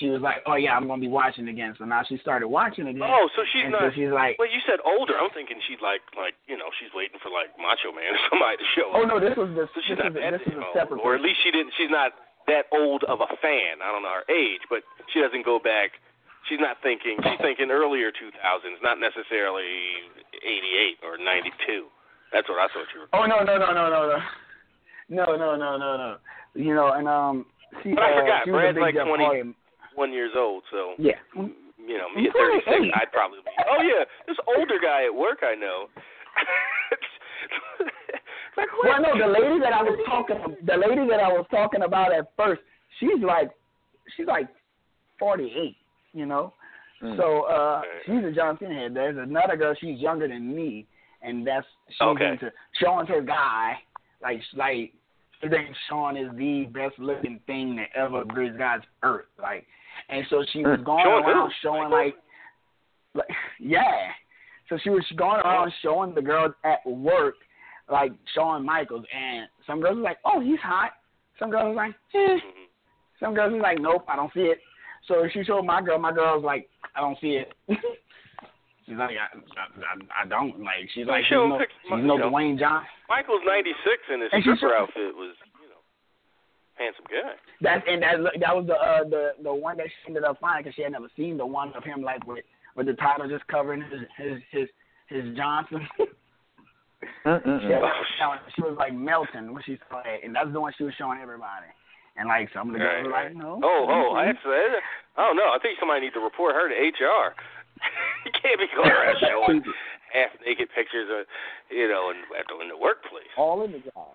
she 0.00 0.08
was 0.08 0.22
like, 0.24 0.42
oh 0.46 0.56
yeah, 0.56 0.72
I'm 0.74 0.88
gonna 0.88 1.00
be 1.00 1.08
watching 1.12 1.48
again. 1.48 1.74
So 1.78 1.84
now 1.84 2.02
she 2.08 2.16
started 2.18 2.48
watching 2.48 2.88
again. 2.88 3.04
Oh, 3.04 3.28
so 3.36 3.42
she's 3.52 3.68
and 3.68 3.72
not. 3.72 3.82
So 3.82 3.90
she's 3.94 4.10
like, 4.10 4.38
Well, 4.40 4.48
you 4.48 4.58
said 4.66 4.80
older. 4.88 5.14
I'm 5.20 5.30
thinking 5.36 5.60
she's 5.68 5.78
like, 5.84 6.00
like 6.16 6.34
you 6.48 6.56
know, 6.56 6.72
she's 6.80 6.88
waiting 6.96 7.20
for 7.22 7.28
like 7.30 7.52
Macho 7.60 7.92
Man 7.94 8.10
or 8.10 8.20
somebody 8.32 8.56
to 8.56 8.66
show. 8.74 8.88
Up. 8.90 8.96
Oh 8.96 9.02
up. 9.04 9.08
no, 9.12 9.16
this 9.20 9.36
was 9.36 9.52
this. 9.54 9.68
So 9.70 9.78
This 9.78 9.84
she's 9.86 9.98
is 10.00 10.02
not 10.02 10.14
that 10.16 10.32
this 10.34 10.46
is 10.48 10.56
a 10.58 10.66
separate. 10.74 10.98
or 11.04 11.14
at 11.14 11.20
least 11.22 11.38
she 11.44 11.52
didn't. 11.52 11.70
She's 11.76 11.92
not 11.92 12.16
that 12.50 12.66
old 12.72 13.04
of 13.06 13.20
a 13.22 13.30
fan. 13.38 13.78
I 13.84 13.92
don't 13.94 14.02
know 14.02 14.16
her 14.18 14.26
age, 14.32 14.64
but 14.72 14.82
she 15.14 15.20
doesn't 15.22 15.44
go 15.46 15.60
back. 15.62 15.94
She's 16.50 16.58
not 16.58 16.80
thinking. 16.82 17.22
She's 17.22 17.38
thinking 17.38 17.70
earlier 17.70 18.10
2000s, 18.10 18.82
not 18.82 18.98
necessarily 18.98 19.62
88 20.42 20.98
or 21.06 21.14
92. 21.22 21.86
That's 22.32 22.48
what 22.48 22.58
I 22.58 22.66
thought 22.72 22.88
you 22.94 23.00
were. 23.00 23.08
Oh 23.12 23.26
no 23.26 23.44
no 23.44 23.58
no 23.58 23.72
no 23.72 23.90
no 23.90 24.08
no. 24.08 24.18
No, 25.12 25.36
no, 25.36 25.56
no, 25.56 25.76
no, 25.76 25.96
no. 25.96 26.16
You 26.54 26.74
know, 26.74 26.92
and 26.92 27.06
um, 27.06 27.46
she, 27.82 27.92
but 27.92 28.02
I 28.02 28.12
uh, 28.12 28.20
forgot. 28.20 28.42
She 28.44 28.50
Brad's 28.50 28.78
like 28.80 28.94
twenty-one 28.94 30.12
years 30.12 30.32
old, 30.36 30.62
so 30.70 30.94
yeah. 30.98 31.16
You 31.34 31.98
know, 31.98 32.08
me 32.16 32.28
at 32.28 32.34
thirty-six, 32.34 32.94
I'd 32.94 33.12
probably 33.12 33.38
be. 33.44 33.50
Oh 33.68 33.82
yeah, 33.82 34.04
this 34.26 34.36
older 34.48 34.78
guy 34.82 35.04
at 35.04 35.14
work 35.14 35.40
I 35.42 35.54
know. 35.54 35.88
like, 38.56 38.68
well, 38.82 39.02
no, 39.02 39.18
the 39.18 39.32
lady 39.32 39.60
that 39.60 39.72
I 39.72 39.82
was 39.82 39.98
talking, 40.06 40.56
the 40.64 40.76
lady 40.76 41.06
that 41.10 41.20
I 41.20 41.28
was 41.28 41.46
talking 41.50 41.82
about 41.82 42.14
at 42.14 42.32
first, 42.36 42.62
she's 42.98 43.22
like, 43.22 43.50
she's 44.16 44.26
like 44.26 44.48
forty-eight. 45.18 45.76
You 46.14 46.26
know, 46.26 46.54
hmm. 47.00 47.16
so 47.18 47.44
uh, 47.44 47.82
she's 48.06 48.24
a 48.24 48.32
Johnson 48.32 48.72
head. 48.72 48.94
There's 48.94 49.18
another 49.18 49.56
girl, 49.56 49.74
she's 49.78 49.98
younger 49.98 50.28
than 50.28 50.54
me 50.54 50.86
and 51.22 51.46
that's 51.46 51.66
she's 51.88 51.96
Okay. 52.02 52.32
into 52.32 52.50
Shawn's 52.80 53.08
her 53.08 53.20
guy. 53.22 53.74
Like 54.22 54.40
like 54.54 54.92
she 55.40 55.48
thinks 55.48 55.78
Shawn 55.88 56.16
is 56.16 56.28
the 56.36 56.64
best 56.72 56.98
looking 56.98 57.40
thing 57.46 57.76
that 57.76 57.88
ever 57.98 58.24
graced 58.24 58.58
God's 58.58 58.84
earth. 59.02 59.26
Like 59.40 59.66
and 60.08 60.24
so 60.30 60.44
she 60.52 60.60
was 60.60 60.80
going 60.84 61.04
Sean 61.04 61.22
who? 61.24 61.30
around 61.30 61.52
showing 61.62 61.90
like 61.90 62.14
like 63.14 63.28
yeah. 63.60 64.08
So 64.68 64.78
she 64.82 64.90
was 64.90 65.04
going 65.16 65.40
around 65.40 65.72
showing 65.82 66.14
the 66.14 66.22
girls 66.22 66.52
at 66.64 66.84
work 66.86 67.34
like 67.90 68.12
Shawn 68.34 68.64
Michaels 68.64 69.04
and 69.14 69.46
some 69.66 69.80
girls 69.80 69.96
were 69.96 70.02
like, 70.02 70.18
Oh, 70.24 70.40
he's 70.40 70.60
hot. 70.60 70.92
Some 71.38 71.50
girls 71.50 71.70
were 71.70 71.74
like, 71.74 71.94
eh. 72.14 72.18
Mhm. 72.18 72.40
Some 73.20 73.34
girls 73.34 73.52
were 73.52 73.60
like, 73.60 73.78
Nope, 73.80 74.04
I 74.08 74.16
don't 74.16 74.32
see 74.32 74.40
it. 74.40 74.58
So 75.08 75.26
she 75.32 75.42
showed 75.42 75.62
my 75.64 75.82
girl, 75.82 75.98
my 75.98 76.12
girl 76.12 76.36
was 76.36 76.44
like, 76.44 76.68
I 76.94 77.00
don't 77.00 77.18
see 77.20 77.36
it. 77.42 77.52
she's 78.86 78.96
like, 78.96 79.16
I, 79.16 79.28
I, 79.36 80.24
I 80.24 80.26
don't 80.26 80.60
like. 80.60 80.88
She's 80.94 81.06
like, 81.06 81.24
show 81.26 81.46
she's 81.48 81.58
no, 81.90 81.96
she's 81.96 82.02
you 82.02 82.06
no 82.08 82.16
know. 82.16 82.30
Dwayne 82.30 82.58
Johnson. 82.58 82.88
Michaels 83.08 83.42
96 83.46 83.76
and 84.10 84.22
his 84.22 84.30
And 84.32 84.42
stripper 84.42 84.60
said- 84.72 84.80
outfit 84.82 85.14
was, 85.16 85.34
you 85.62 85.68
know, 85.68 85.82
handsome 86.74 87.04
guy. 87.10 87.34
That 87.62 87.86
and 87.86 88.02
that 88.02 88.16
that 88.40 88.54
was 88.56 88.66
the 88.66 88.74
uh, 88.74 89.04
the 89.04 89.32
the 89.42 89.52
one 89.54 89.76
that 89.78 89.86
she 89.86 90.08
ended 90.08 90.24
up 90.24 90.38
finding 90.40 90.64
because 90.64 90.74
she 90.76 90.82
had 90.82 90.92
never 90.92 91.08
seen 91.16 91.36
the 91.36 91.46
one 91.46 91.72
of 91.74 91.84
him 91.84 92.02
like 92.02 92.26
with 92.26 92.44
with 92.76 92.86
the 92.86 92.94
title 92.94 93.28
just 93.28 93.46
covering 93.48 93.82
his 93.82 94.00
his 94.18 94.38
his 94.50 94.68
his 95.08 95.36
Johnson. 95.36 95.86
She, 97.24 97.28
had 97.28 97.46
never 97.46 97.90
found 98.18 98.38
it. 98.46 98.52
she 98.54 98.62
was 98.62 98.76
like 98.78 98.94
melting 98.94 99.52
when 99.52 99.62
she 99.66 99.78
saw 99.90 99.98
it, 100.06 100.22
and 100.22 100.34
that's 100.34 100.52
the 100.52 100.60
one 100.60 100.72
she 100.78 100.84
was 100.84 100.94
showing 100.94 101.18
everybody. 101.20 101.66
And 102.16 102.28
like 102.28 102.46
some 102.54 102.68
of 102.68 102.72
the 102.74 102.78
girls 102.78 103.02
Right, 103.02 103.04
were 103.06 103.10
right. 103.10 103.26
like, 103.34 103.36
no. 103.36 103.58
Oh, 103.62 103.86
oh, 103.90 104.14
mhm. 104.14 104.26
that's 104.26 104.38
I 105.16 105.26
don't 105.26 105.36
know. 105.36 105.50
I 105.50 105.58
think 105.62 105.78
somebody 105.80 106.02
needs 106.02 106.14
to 106.14 106.20
report 106.20 106.54
her 106.54 106.68
to 106.70 106.74
HR. 106.74 107.34
you 108.24 108.32
can't 108.40 108.58
be 108.58 108.66
going 108.74 108.90
around 108.90 109.16
showing 109.28 109.62
half 110.12 110.30
naked 110.44 110.68
pictures 110.74 111.08
of, 111.10 111.26
you 111.70 111.88
know, 111.88 112.10
in, 112.10 112.18
at 112.38 112.46
the, 112.48 112.60
in 112.62 112.68
the 112.68 112.76
workplace. 112.76 113.28
All 113.36 113.64
in 113.64 113.72
the 113.72 113.78
job. 113.78 114.12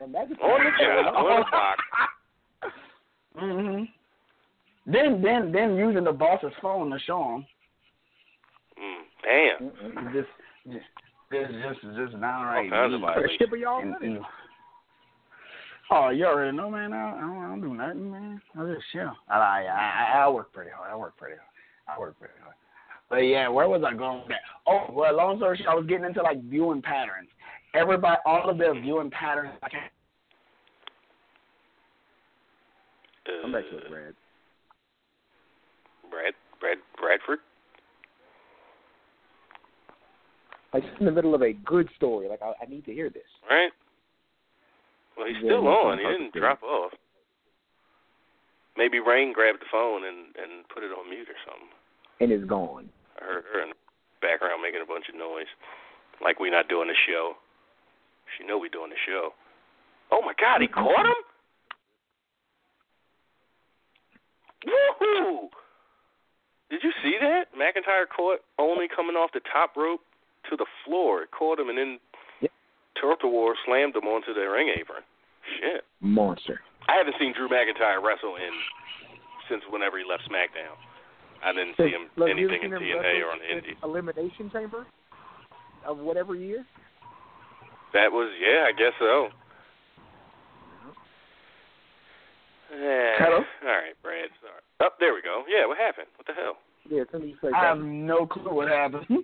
That's 0.00 0.30
On 0.42 0.64
the 0.64 0.72
job, 0.82 1.14
on 1.14 1.40
the 1.40 1.46
clock. 1.48 1.78
Mhm. 3.40 3.88
Then 4.84 5.22
then 5.22 5.52
then 5.52 5.74
using 5.76 6.04
the 6.04 6.12
boss's 6.12 6.52
phone 6.60 6.90
to 6.90 6.98
show 7.06 7.36
him. 7.36 7.46
Mm, 8.78 9.02
damn. 9.22 9.70
Mm-mm. 9.70 10.12
Just 10.12 10.28
just 10.66 10.84
just 11.32 11.52
just 11.82 11.96
just 11.96 12.20
downright. 12.20 12.70
All 12.70 12.70
kinds 12.70 12.94
of 12.94 13.00
mean. 13.00 13.08
violations. 13.08 13.50
Y'all 13.60 13.80
And- 13.80 13.94
and- 14.02 14.24
Oh, 15.90 16.08
you 16.08 16.24
already 16.24 16.56
know, 16.56 16.70
man. 16.70 16.92
I, 16.94 17.16
I, 17.16 17.20
don't, 17.20 17.38
I 17.44 17.48
don't 17.48 17.60
do 17.60 17.74
nothing, 17.74 18.10
man. 18.10 18.40
I 18.58 18.64
just 18.74 18.86
chill. 18.92 19.12
I, 19.28 19.38
I 19.38 19.62
I 19.64 20.22
I 20.24 20.28
work 20.30 20.52
pretty 20.52 20.70
hard. 20.70 20.90
I 20.90 20.96
work 20.96 21.16
pretty 21.18 21.36
hard. 21.36 21.51
I 21.88 21.98
work 21.98 22.16
very 22.18 22.32
hard. 22.42 22.54
But 23.10 23.16
yeah, 23.18 23.48
where 23.48 23.68
was 23.68 23.82
I 23.86 23.94
going 23.94 24.20
with 24.20 24.28
that? 24.28 24.40
Oh, 24.66 24.86
well, 24.90 25.14
long 25.16 25.36
story 25.36 25.58
short, 25.58 25.68
I 25.68 25.74
was 25.74 25.86
getting 25.86 26.06
into 26.06 26.22
like 26.22 26.42
viewing 26.44 26.80
patterns. 26.80 27.28
Everybody, 27.74 28.16
all 28.24 28.48
of 28.48 28.58
their 28.58 28.78
viewing 28.80 29.10
patterns. 29.10 29.52
I 29.62 29.68
can't. 29.68 29.92
Uh, 33.28 33.44
I'm 33.44 33.52
back 33.52 33.64
to 33.70 33.76
it, 33.78 33.88
Brad. 33.90 34.14
Brad, 36.10 36.34
Brad, 36.60 36.78
Bradford. 36.98 37.38
Like 40.72 40.82
just 40.84 40.98
in 41.00 41.06
the 41.06 41.12
middle 41.12 41.34
of 41.34 41.42
a 41.42 41.52
good 41.52 41.88
story. 41.96 42.28
Like 42.28 42.40
I, 42.42 42.52
I 42.62 42.68
need 42.68 42.84
to 42.86 42.92
hear 42.92 43.10
this. 43.10 43.22
Right. 43.48 43.70
Well, 45.16 45.26
he's 45.26 45.36
Yeah, 45.42 45.50
still 45.50 45.68
on. 45.68 45.98
He 45.98 46.04
didn't 46.04 46.32
drop 46.34 46.62
off. 46.62 46.92
Maybe 48.76 49.00
Rain 49.00 49.32
grabbed 49.32 49.60
the 49.60 49.70
phone 49.70 50.04
and 50.04 50.34
and 50.36 50.68
put 50.72 50.82
it 50.82 50.92
on 50.92 51.10
mute 51.10 51.28
or 51.28 51.38
something. 51.44 51.68
And 52.20 52.32
it's 52.32 52.44
gone. 52.44 52.88
I 53.20 53.24
heard 53.24 53.44
her 53.52 53.62
in 53.62 53.70
the 53.70 53.80
background 54.20 54.62
making 54.62 54.80
a 54.82 54.86
bunch 54.86 55.08
of 55.08 55.14
noise, 55.18 55.50
like 56.22 56.40
we're 56.40 56.50
not 56.50 56.68
doing 56.68 56.88
the 56.88 56.98
show. 57.06 57.34
She 58.38 58.46
know 58.46 58.58
we're 58.58 58.68
doing 58.72 58.90
the 58.90 59.02
show. 59.06 59.34
Oh 60.10 60.22
my 60.22 60.32
God, 60.40 60.60
he 60.60 60.68
caught 60.68 61.06
him! 61.06 61.20
Woohoo! 64.66 65.48
Did 66.70 66.82
you 66.82 66.92
see 67.02 67.16
that? 67.20 67.46
McIntyre 67.56 68.06
caught 68.14 68.40
Oney 68.58 68.88
coming 68.94 69.16
off 69.16 69.30
the 69.34 69.40
top 69.52 69.76
rope 69.76 70.00
to 70.48 70.56
the 70.56 70.66
floor. 70.84 71.22
It 71.22 71.30
caught 71.30 71.58
him 71.58 71.68
and 71.68 71.78
then 71.78 72.00
Yep. 72.40 72.52
tilt-a-whirl 73.00 73.54
slammed 73.64 73.96
him 73.96 74.06
onto 74.06 74.32
the 74.32 74.48
ring 74.48 74.68
apron. 74.68 75.02
Shit. 75.58 75.84
Monster. 76.00 76.62
I 76.92 77.00
haven't 77.00 77.16
seen 77.18 77.32
Drew 77.32 77.48
McIntyre 77.48 78.04
wrestle 78.04 78.36
in 78.36 78.52
since 79.48 79.64
whenever 79.72 79.96
he 79.96 80.04
left 80.04 80.28
SmackDown. 80.28 80.76
I 81.42 81.52
didn't 81.56 81.72
see 81.80 81.88
him 81.88 82.12
Look, 82.16 82.28
anything 82.28 82.60
in 82.62 82.70
TNA 82.70 83.24
or 83.24 83.32
on 83.32 83.40
the 83.40 83.48
in 83.48 83.58
Indie. 83.64 83.76
Elimination 83.82 84.50
Chamber 84.52 84.84
of 85.88 85.96
whatever 85.98 86.34
year. 86.34 86.66
That 87.94 88.12
was 88.12 88.28
yeah, 88.36 88.68
I 88.68 88.72
guess 88.76 88.92
so. 89.00 89.32
Eh, 92.72 93.14
Hello? 93.20 93.36
All 93.40 93.68
right, 93.68 93.92
Brad. 94.02 94.28
Sorry. 94.40 94.62
Oh, 94.80 94.88
there 95.00 95.12
we 95.14 95.20
go. 95.22 95.44
Yeah, 95.48 95.66
what 95.66 95.76
happened? 95.78 96.06
What 96.16 96.26
the 96.26 96.32
hell? 96.32 96.56
Yeah, 96.88 97.04
tell 97.10 97.20
me 97.20 97.36
I 97.54 97.60
have 97.64 97.78
no 97.78 98.26
clue 98.26 98.52
what 98.52 98.68
happened. 98.68 99.06
I 99.10 99.14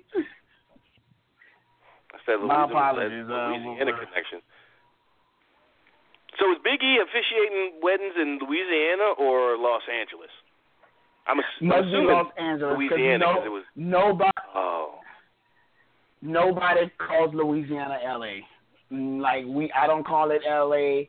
that 2.26 2.40
My 2.44 2.64
Louisiana, 2.64 2.66
apologies, 2.66 3.26
that 3.28 3.34
uh, 3.34 3.48
Louisiana 3.48 3.84
we're- 3.92 4.06
connection. 4.06 4.40
So 6.38 6.50
is 6.52 6.58
Big 6.62 6.80
E 6.82 6.98
officiating 7.02 7.80
weddings 7.82 8.14
in 8.16 8.38
Louisiana 8.40 9.12
or 9.18 9.56
Los 9.58 9.82
Angeles? 9.90 10.30
I'm, 11.26 11.38
ass- 11.40 11.44
I'm 11.60 11.70
assuming 11.72 12.06
Los 12.06 12.32
Angeles 12.38 12.76
Louisiana 12.78 13.18
no, 13.18 13.44
it 13.44 13.48
was. 13.48 13.64
nobody 13.76 14.30
Oh, 14.54 15.00
nobody 16.22 16.90
calls 16.98 17.34
Louisiana 17.34 17.98
LA. 18.04 18.40
Mm, 18.92 19.20
Like 19.20 19.44
we, 19.46 19.70
I 19.72 19.86
don't 19.86 20.06
call 20.06 20.30
it 20.30 20.42
LA. 20.48 21.06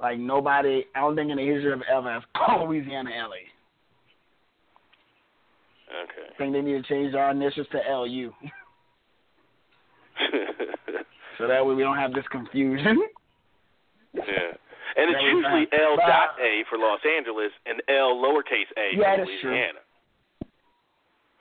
Like 0.00 0.18
nobody, 0.18 0.84
I 0.94 1.00
don't 1.00 1.14
think 1.16 1.30
in 1.30 1.36
the 1.36 1.44
history 1.46 1.72
of 1.72 1.82
ever 1.92 2.12
has 2.12 2.22
called 2.36 2.68
Louisiana 2.68 3.10
LA. 3.10 3.42
okay. 6.04 6.28
I 6.32 6.38
think 6.38 6.52
they 6.52 6.60
need 6.62 6.82
to 6.82 6.88
change 6.88 7.14
our 7.14 7.30
initials 7.30 7.66
to 7.72 7.78
LU, 7.88 8.32
so 11.38 11.46
that 11.48 11.64
way 11.66 11.74
we 11.74 11.82
don't 11.82 11.98
have 11.98 12.12
this 12.12 12.24
confusion. 12.30 13.02
yeah. 14.14 14.54
And 14.96 15.10
it's 15.10 15.22
usually. 15.22 15.66
L 15.74 15.96
dot 15.96 16.38
A 16.40 16.62
for 16.70 16.78
Los 16.78 17.00
Angeles 17.04 17.50
and 17.66 17.82
L 17.88 18.14
lowercase 18.14 18.70
a 18.78 18.94
Yeah, 18.96 19.16
for 19.16 19.26
that's 19.26 19.30
true. 19.42 19.50
Louisiana. 19.50 19.78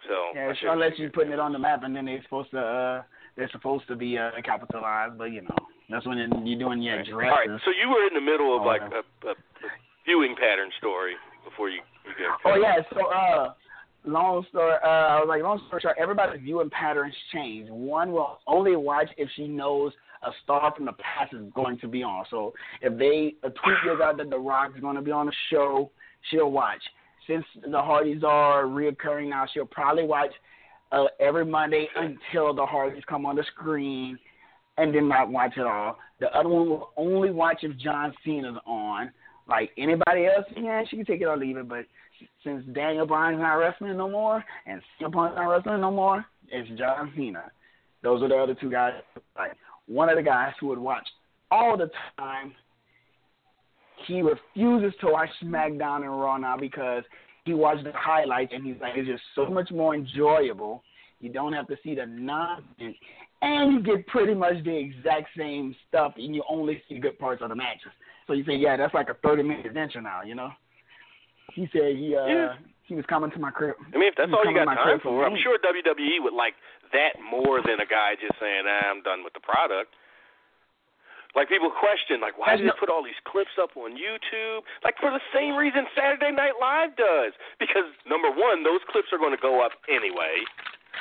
So 0.07 0.15
Yeah, 0.35 0.53
should- 0.53 0.69
unless 0.69 0.97
you're 0.97 1.11
putting 1.11 1.31
it 1.31 1.39
on 1.39 1.53
the 1.53 1.59
map 1.59 1.83
and 1.83 1.95
then 1.95 2.05
they're 2.05 2.21
supposed 2.23 2.51
to, 2.51 2.59
uh 2.59 3.03
they're 3.35 3.49
supposed 3.49 3.87
to 3.87 3.95
be 3.95 4.15
uh, 4.17 4.29
capitalized, 4.43 5.17
but 5.17 5.31
you 5.31 5.41
know, 5.41 5.55
that's 5.89 6.05
when 6.05 6.17
you're 6.45 6.59
doing 6.59 6.81
your 6.83 6.95
All 6.95 7.01
addresses. 7.01 7.13
right. 7.49 7.49
So 7.65 7.71
you 7.71 7.89
were 7.89 8.05
in 8.07 8.13
the 8.13 8.21
middle 8.21 8.55
of 8.55 8.63
like 8.63 8.81
a, 8.81 9.01
a, 9.27 9.31
a 9.31 9.35
viewing 10.05 10.35
pattern 10.35 10.69
story 10.77 11.13
before 11.43 11.69
you 11.69 11.79
you 12.05 12.11
get. 12.17 12.27
Oh 12.45 12.55
yeah, 12.61 12.75
so 12.93 13.07
uh 13.07 13.53
long 14.05 14.45
story 14.49 14.75
uh 14.83 14.87
I 14.87 15.19
was 15.19 15.27
like 15.29 15.41
long 15.41 15.61
story 15.67 15.81
short, 15.81 15.95
everybody's 15.99 16.41
viewing 16.41 16.69
patterns 16.69 17.15
change. 17.33 17.69
One 17.71 18.11
will 18.11 18.39
only 18.45 18.75
watch 18.75 19.09
if 19.17 19.29
she 19.35 19.47
knows 19.47 19.93
a 20.25 20.31
star 20.43 20.73
from 20.75 20.85
the 20.85 20.93
past 20.93 21.33
is 21.33 21.41
going 21.53 21.79
to 21.79 21.87
be 21.87 22.03
on. 22.03 22.25
So 22.29 22.53
if 22.81 22.97
they 22.97 23.35
a 23.43 23.49
tweet 23.49 23.77
goes 23.85 23.99
out 24.01 24.17
that 24.17 24.29
The 24.29 24.37
Rock 24.37 24.71
is 24.75 24.81
going 24.81 24.95
to 24.95 25.01
be 25.01 25.11
on 25.11 25.27
the 25.27 25.33
show, 25.49 25.91
she'll 26.29 26.51
watch. 26.51 26.81
Since 27.27 27.45
the 27.69 27.81
Hardys 27.81 28.23
are 28.23 28.63
reoccurring 28.63 29.29
now, 29.29 29.45
she'll 29.53 29.65
probably 29.65 30.03
watch 30.05 30.31
uh, 30.91 31.05
every 31.19 31.45
Monday 31.45 31.87
until 31.95 32.53
the 32.53 32.65
Hardys 32.65 33.03
come 33.07 33.25
on 33.25 33.35
the 33.35 33.43
screen, 33.55 34.17
and 34.77 34.93
then 34.93 35.07
not 35.07 35.29
watch 35.29 35.53
it 35.57 35.65
all. 35.65 35.97
The 36.19 36.27
other 36.35 36.49
one 36.49 36.69
will 36.69 36.91
only 36.97 37.31
watch 37.31 37.59
if 37.61 37.77
John 37.77 38.13
Cena's 38.23 38.57
on. 38.65 39.11
Like 39.47 39.71
anybody 39.77 40.25
else, 40.25 40.45
yeah, 40.55 40.83
she 40.89 40.97
can 40.97 41.05
take 41.05 41.21
it 41.21 41.25
or 41.25 41.37
leave 41.37 41.57
it. 41.57 41.67
But 41.67 41.85
since 42.43 42.63
Daniel 42.73 43.05
Bryan's 43.05 43.39
not 43.39 43.55
wrestling 43.55 43.97
no 43.97 44.09
more, 44.09 44.43
and 44.65 44.81
CM 44.99 45.11
Punk's 45.11 45.35
not 45.35 45.47
wrestling 45.47 45.81
no 45.81 45.91
more, 45.91 46.25
it's 46.49 46.69
John 46.79 47.11
Cena. 47.15 47.51
Those 48.03 48.21
are 48.21 48.29
the 48.29 48.35
other 48.35 48.53
two 48.53 48.69
guys. 48.69 48.93
Like 49.37 49.53
one 49.87 50.09
of 50.09 50.15
the 50.15 50.23
guys 50.23 50.53
who 50.59 50.67
would 50.67 50.79
watch 50.79 51.07
all 51.51 51.77
the 51.77 51.89
time. 52.17 52.53
He 54.07 54.21
refuses 54.21 54.93
to 55.01 55.07
watch 55.07 55.29
SmackDown 55.43 56.01
and 56.01 56.19
Raw 56.19 56.37
now 56.37 56.57
because 56.57 57.03
he 57.45 57.53
watched 57.53 57.83
the 57.83 57.91
highlights 57.93 58.51
and 58.53 58.65
he's 58.65 58.75
like, 58.81 58.93
it's 58.95 59.07
just 59.07 59.23
so 59.35 59.45
much 59.45 59.71
more 59.71 59.95
enjoyable. 59.95 60.83
You 61.19 61.29
don't 61.29 61.53
have 61.53 61.67
to 61.67 61.77
see 61.83 61.95
the 61.95 62.05
nonsense, 62.05 62.97
and 63.41 63.73
you 63.73 63.81
get 63.81 64.05
pretty 64.07 64.33
much 64.33 64.61
the 64.65 64.75
exact 64.75 65.29
same 65.37 65.73
stuff, 65.87 66.13
and 66.17 66.35
you 66.35 66.43
only 66.49 66.83
see 66.89 66.99
good 66.99 67.17
parts 67.17 67.41
of 67.41 67.49
the 67.49 67.55
matches. 67.55 67.91
So 68.27 68.33
you 68.33 68.43
say, 68.43 68.55
yeah, 68.55 68.75
that's 68.75 68.93
like 68.93 69.09
a 69.09 69.13
thirty-minute 69.13 69.65
adventure 69.65 70.01
now, 70.01 70.23
you 70.23 70.35
know. 70.35 70.49
He 71.53 71.69
said 71.71 71.95
he 71.95 72.15
uh 72.15 72.25
Yeah. 72.25 72.53
He 72.93 72.97
was 73.01 73.09
coming 73.09 73.33
to 73.33 73.41
my 73.41 73.49
crib. 73.49 73.73
I 73.89 73.97
mean, 73.97 74.05
if 74.05 74.13
that's 74.13 74.29
all 74.29 74.45
you 74.45 74.53
got 74.53 74.69
time 74.69 75.01
for, 75.01 75.25
I'm 75.25 75.33
sure 75.41 75.57
WWE 75.65 76.21
would 76.21 76.37
like 76.37 76.53
that 76.93 77.17
more 77.17 77.57
than 77.65 77.81
a 77.81 77.89
guy 77.89 78.13
just 78.21 78.37
saying, 78.37 78.69
ah, 78.69 78.93
"I'm 78.93 79.01
done 79.01 79.25
with 79.25 79.33
the 79.33 79.41
product." 79.41 79.97
Like 81.33 81.49
people 81.49 81.73
question, 81.73 82.21
like, 82.21 82.37
why 82.37 82.53
do 82.55 82.61
they 82.61 82.77
put 82.77 82.93
all 82.93 83.01
these 83.01 83.17
clips 83.25 83.57
up 83.57 83.73
on 83.73 83.97
YouTube? 83.97 84.61
Like 84.85 84.93
for 85.01 85.09
the 85.09 85.21
same 85.33 85.57
reason 85.57 85.89
Saturday 85.97 86.29
Night 86.29 86.53
Live 86.61 86.93
does, 86.95 87.33
because 87.57 87.89
number 88.05 88.29
one, 88.29 88.61
those 88.61 88.85
clips 88.93 89.09
are 89.09 89.17
going 89.17 89.33
to 89.33 89.41
go 89.41 89.57
up 89.65 89.73
anyway, 89.89 90.45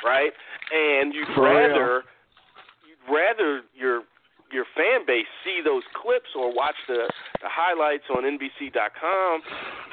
right? 0.01 0.33
And 0.73 1.13
you'd 1.13 1.29
For 1.37 1.45
real. 1.45 1.53
rather 1.53 1.89
you'd 2.89 3.05
rather 3.05 3.61
your 3.77 4.09
your 4.49 4.65
fan 4.73 5.05
base 5.05 5.29
see 5.45 5.61
those 5.63 5.85
clips 5.93 6.33
or 6.33 6.49
watch 6.49 6.81
the 6.89 7.05
the 7.45 7.49
highlights 7.53 8.09
on 8.09 8.25
NBC.com 8.25 9.41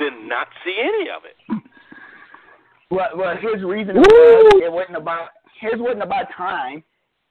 than 0.01 0.25
not 0.27 0.49
see 0.65 0.81
any 0.81 1.11
of 1.13 1.29
it. 1.29 1.37
Well, 2.91 3.09
well, 3.17 3.37
his 3.37 3.63
reason 3.63 3.97
was 3.97 4.63
it 4.63 4.73
wasn't 4.73 4.97
about 4.97 5.29
his 5.61 5.73
wasn't 5.77 6.03
about 6.03 6.27
time. 6.37 6.83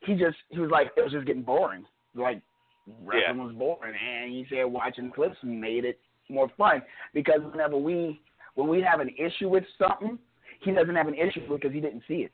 He 0.02 0.14
just 0.14 0.38
he 0.50 0.60
was 0.60 0.72
like 0.72 0.88
it 0.96 1.02
was 1.02 1.12
just 1.12 1.26
getting 1.26 1.42
boring. 1.42 1.86
Like 2.16 2.42
wrestling 3.04 3.44
was 3.44 3.54
boring, 3.56 3.94
and 3.94 4.32
he 4.32 4.46
said 4.50 4.64
watching 4.64 5.12
clips 5.12 5.36
made 5.44 5.86
it 5.86 6.00
more 6.30 6.50
fun 6.58 6.82
because 7.14 7.40
whenever 7.52 7.78
we 7.78 8.22
when 8.56 8.68
we 8.68 8.82
have 8.82 9.00
an 9.00 9.10
issue 9.18 9.50
with 9.50 9.64
something, 9.78 10.18
he 10.62 10.72
doesn't 10.72 10.96
have 10.96 11.08
an 11.08 11.16
issue 11.16 11.42
because 11.50 11.74
he 11.74 11.82
didn't 11.82 12.04
see 12.08 12.22
it. 12.26 12.32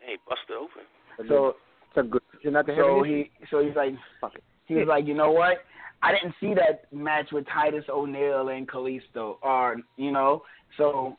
Hey, 0.00 0.16
bust 0.28 0.40
it 0.48 0.54
open. 0.54 1.28
So 1.28 1.54
It's 1.90 1.96
a 1.96 2.02
good. 2.02 2.22
You're 2.42 2.52
not 2.52 2.66
to 2.66 2.74
have 2.74 2.82
so 2.82 3.02
he 3.02 3.30
so 3.50 3.64
he's 3.64 3.76
like 3.76 3.92
Fuck 4.20 4.36
it. 4.36 4.44
he 4.66 4.74
was 4.74 4.86
like 4.88 5.06
you 5.06 5.14
know 5.14 5.32
what. 5.32 5.58
I 6.00 6.12
didn't 6.12 6.34
see 6.40 6.54
that 6.54 6.92
match 6.92 7.26
with 7.32 7.44
Titus 7.52 7.84
O'Neil 7.88 8.50
and 8.50 8.68
Kalisto, 8.68 9.36
or 9.42 9.76
you 9.96 10.12
know, 10.12 10.42
so 10.76 11.16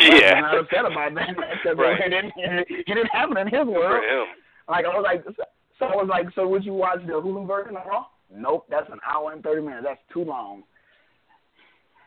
Yeah. 0.00 0.34
I'm 0.34 0.42
not 0.42 0.58
upset 0.58 0.84
about 0.86 1.14
that 1.14 1.28
because 1.36 1.76
Right. 1.78 2.00
it, 2.00 2.10
didn't, 2.10 2.32
it 2.36 2.86
didn't 2.86 3.06
happen 3.12 3.36
in 3.38 3.46
his 3.48 3.64
For 3.64 3.66
world. 3.66 4.04
him. 4.04 4.26
Like 4.68 4.84
I 4.84 4.88
was 4.88 5.04
like, 5.04 5.24
so 5.78 5.86
I 5.86 5.96
was 5.96 6.08
like, 6.08 6.26
so 6.34 6.46
would 6.46 6.64
you 6.64 6.74
watch 6.74 7.00
the 7.06 7.14
Hulu 7.14 7.46
version 7.46 7.76
of 7.76 7.86
Raw? 7.86 8.06
Nope, 8.32 8.66
that's 8.70 8.88
an 8.90 9.00
hour 9.10 9.32
and 9.32 9.42
thirty 9.42 9.60
minutes. 9.62 9.84
That's 9.88 10.00
too 10.12 10.24
long. 10.24 10.62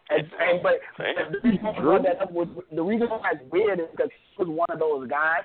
And, 0.10 0.28
and 0.40 0.62
but 0.64 0.80
the 0.98 1.50
reason 1.50 2.04
that 2.04 2.22
up 2.22 2.32
was 2.32 2.48
the 2.72 2.84
reason 2.84 3.08
why 3.10 3.32
it's 3.34 3.52
weird 3.52 3.80
is 3.80 3.86
because 3.92 4.10
he 4.38 4.44
was 4.44 4.48
one 4.50 4.68
of 4.70 4.80
those 4.80 5.10
guys 5.10 5.44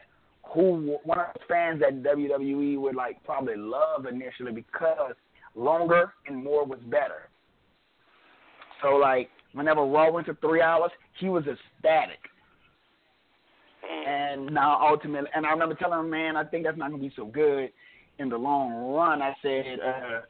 who 0.54 0.96
one 1.04 1.18
of 1.18 1.26
the 1.34 1.40
fans 1.48 1.80
that 1.80 2.02
WWE 2.02 2.78
would 2.78 2.94
like 2.94 3.22
probably 3.24 3.56
love 3.56 4.06
initially 4.06 4.52
because 4.52 5.12
longer 5.54 6.12
and 6.26 6.42
more 6.44 6.64
was 6.64 6.78
better. 6.86 7.28
So 8.82 8.96
like 8.96 9.30
whenever 9.54 9.84
Raw 9.84 10.10
went 10.12 10.26
to 10.26 10.34
three 10.34 10.60
hours, 10.60 10.90
he 11.18 11.28
was 11.28 11.44
ecstatic. 11.46 12.18
And 13.86 14.46
now 14.52 14.78
ultimately, 14.80 15.30
and 15.34 15.46
I 15.46 15.50
remember 15.50 15.74
telling 15.74 16.00
him, 16.00 16.10
man, 16.10 16.36
I 16.36 16.44
think 16.44 16.64
that's 16.64 16.78
not 16.78 16.90
gonna 16.90 17.02
be 17.02 17.12
so 17.16 17.26
good 17.26 17.70
in 18.18 18.28
the 18.28 18.36
long 18.36 18.94
run. 18.94 19.22
I 19.22 19.34
said, 19.42 19.78
uh, 19.84 20.20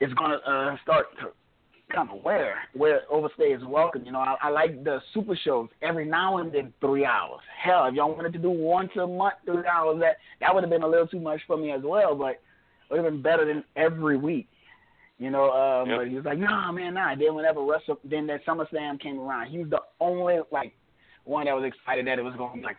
it's 0.00 0.12
gonna 0.14 0.36
uh, 0.46 0.76
start 0.82 1.06
to 1.20 1.28
kind 1.94 2.08
of 2.10 2.22
wear 2.24 2.56
where 2.74 3.02
overstay 3.10 3.52
is 3.52 3.62
welcome. 3.64 4.04
You 4.04 4.12
know, 4.12 4.20
I, 4.20 4.36
I 4.42 4.48
like 4.50 4.84
the 4.84 5.00
super 5.12 5.36
shows 5.44 5.68
every 5.82 6.06
now 6.06 6.38
and 6.38 6.52
then 6.52 6.72
three 6.80 7.04
hours. 7.04 7.40
Hell, 7.62 7.86
if 7.86 7.94
y'all 7.94 8.14
wanted 8.14 8.32
to 8.32 8.38
do 8.38 8.50
once 8.50 8.90
a 9.00 9.06
month 9.06 9.34
three 9.44 9.66
hours, 9.66 9.98
that 10.00 10.16
that 10.40 10.54
would 10.54 10.62
have 10.62 10.70
been 10.70 10.82
a 10.82 10.88
little 10.88 11.06
too 11.06 11.20
much 11.20 11.40
for 11.46 11.56
me 11.56 11.72
as 11.72 11.82
well. 11.84 12.14
But 12.14 12.30
it 12.30 12.40
would 12.90 13.04
have 13.04 13.12
been 13.12 13.22
better 13.22 13.44
than 13.44 13.64
every 13.76 14.16
week. 14.16 14.48
You 15.18 15.30
know, 15.30 15.50
um, 15.50 15.90
Yep. 15.90 15.98
but 15.98 16.08
he 16.08 16.14
was 16.14 16.24
like, 16.24 16.38
nah, 16.38 16.72
man, 16.72 16.94
nah. 16.94 17.14
Then 17.14 17.34
whenever 17.34 17.62
Wrestle, 17.62 17.98
then 18.04 18.26
that 18.28 18.44
SummerSlam 18.46 18.98
came 19.00 19.20
around, 19.20 19.48
he 19.50 19.58
was 19.58 19.68
the 19.68 19.80
only 20.00 20.38
like 20.50 20.72
one 21.30 21.46
that 21.46 21.54
was 21.54 21.64
excited 21.64 22.06
that 22.06 22.18
it 22.18 22.22
was 22.22 22.34
going 22.36 22.50
to 22.50 22.58
be 22.58 22.64
like 22.64 22.76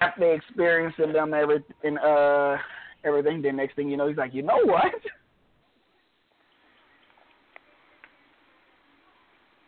after 0.00 0.34
experiencing 0.34 1.12
them 1.12 1.32
every 1.32 1.62
and 1.84 1.98
uh 1.98 2.56
everything. 3.04 3.40
Then 3.40 3.56
next 3.56 3.76
thing 3.76 3.88
you 3.88 3.96
know, 3.96 4.08
he's 4.08 4.16
like, 4.16 4.34
you 4.34 4.42
know 4.42 4.58
what? 4.64 4.84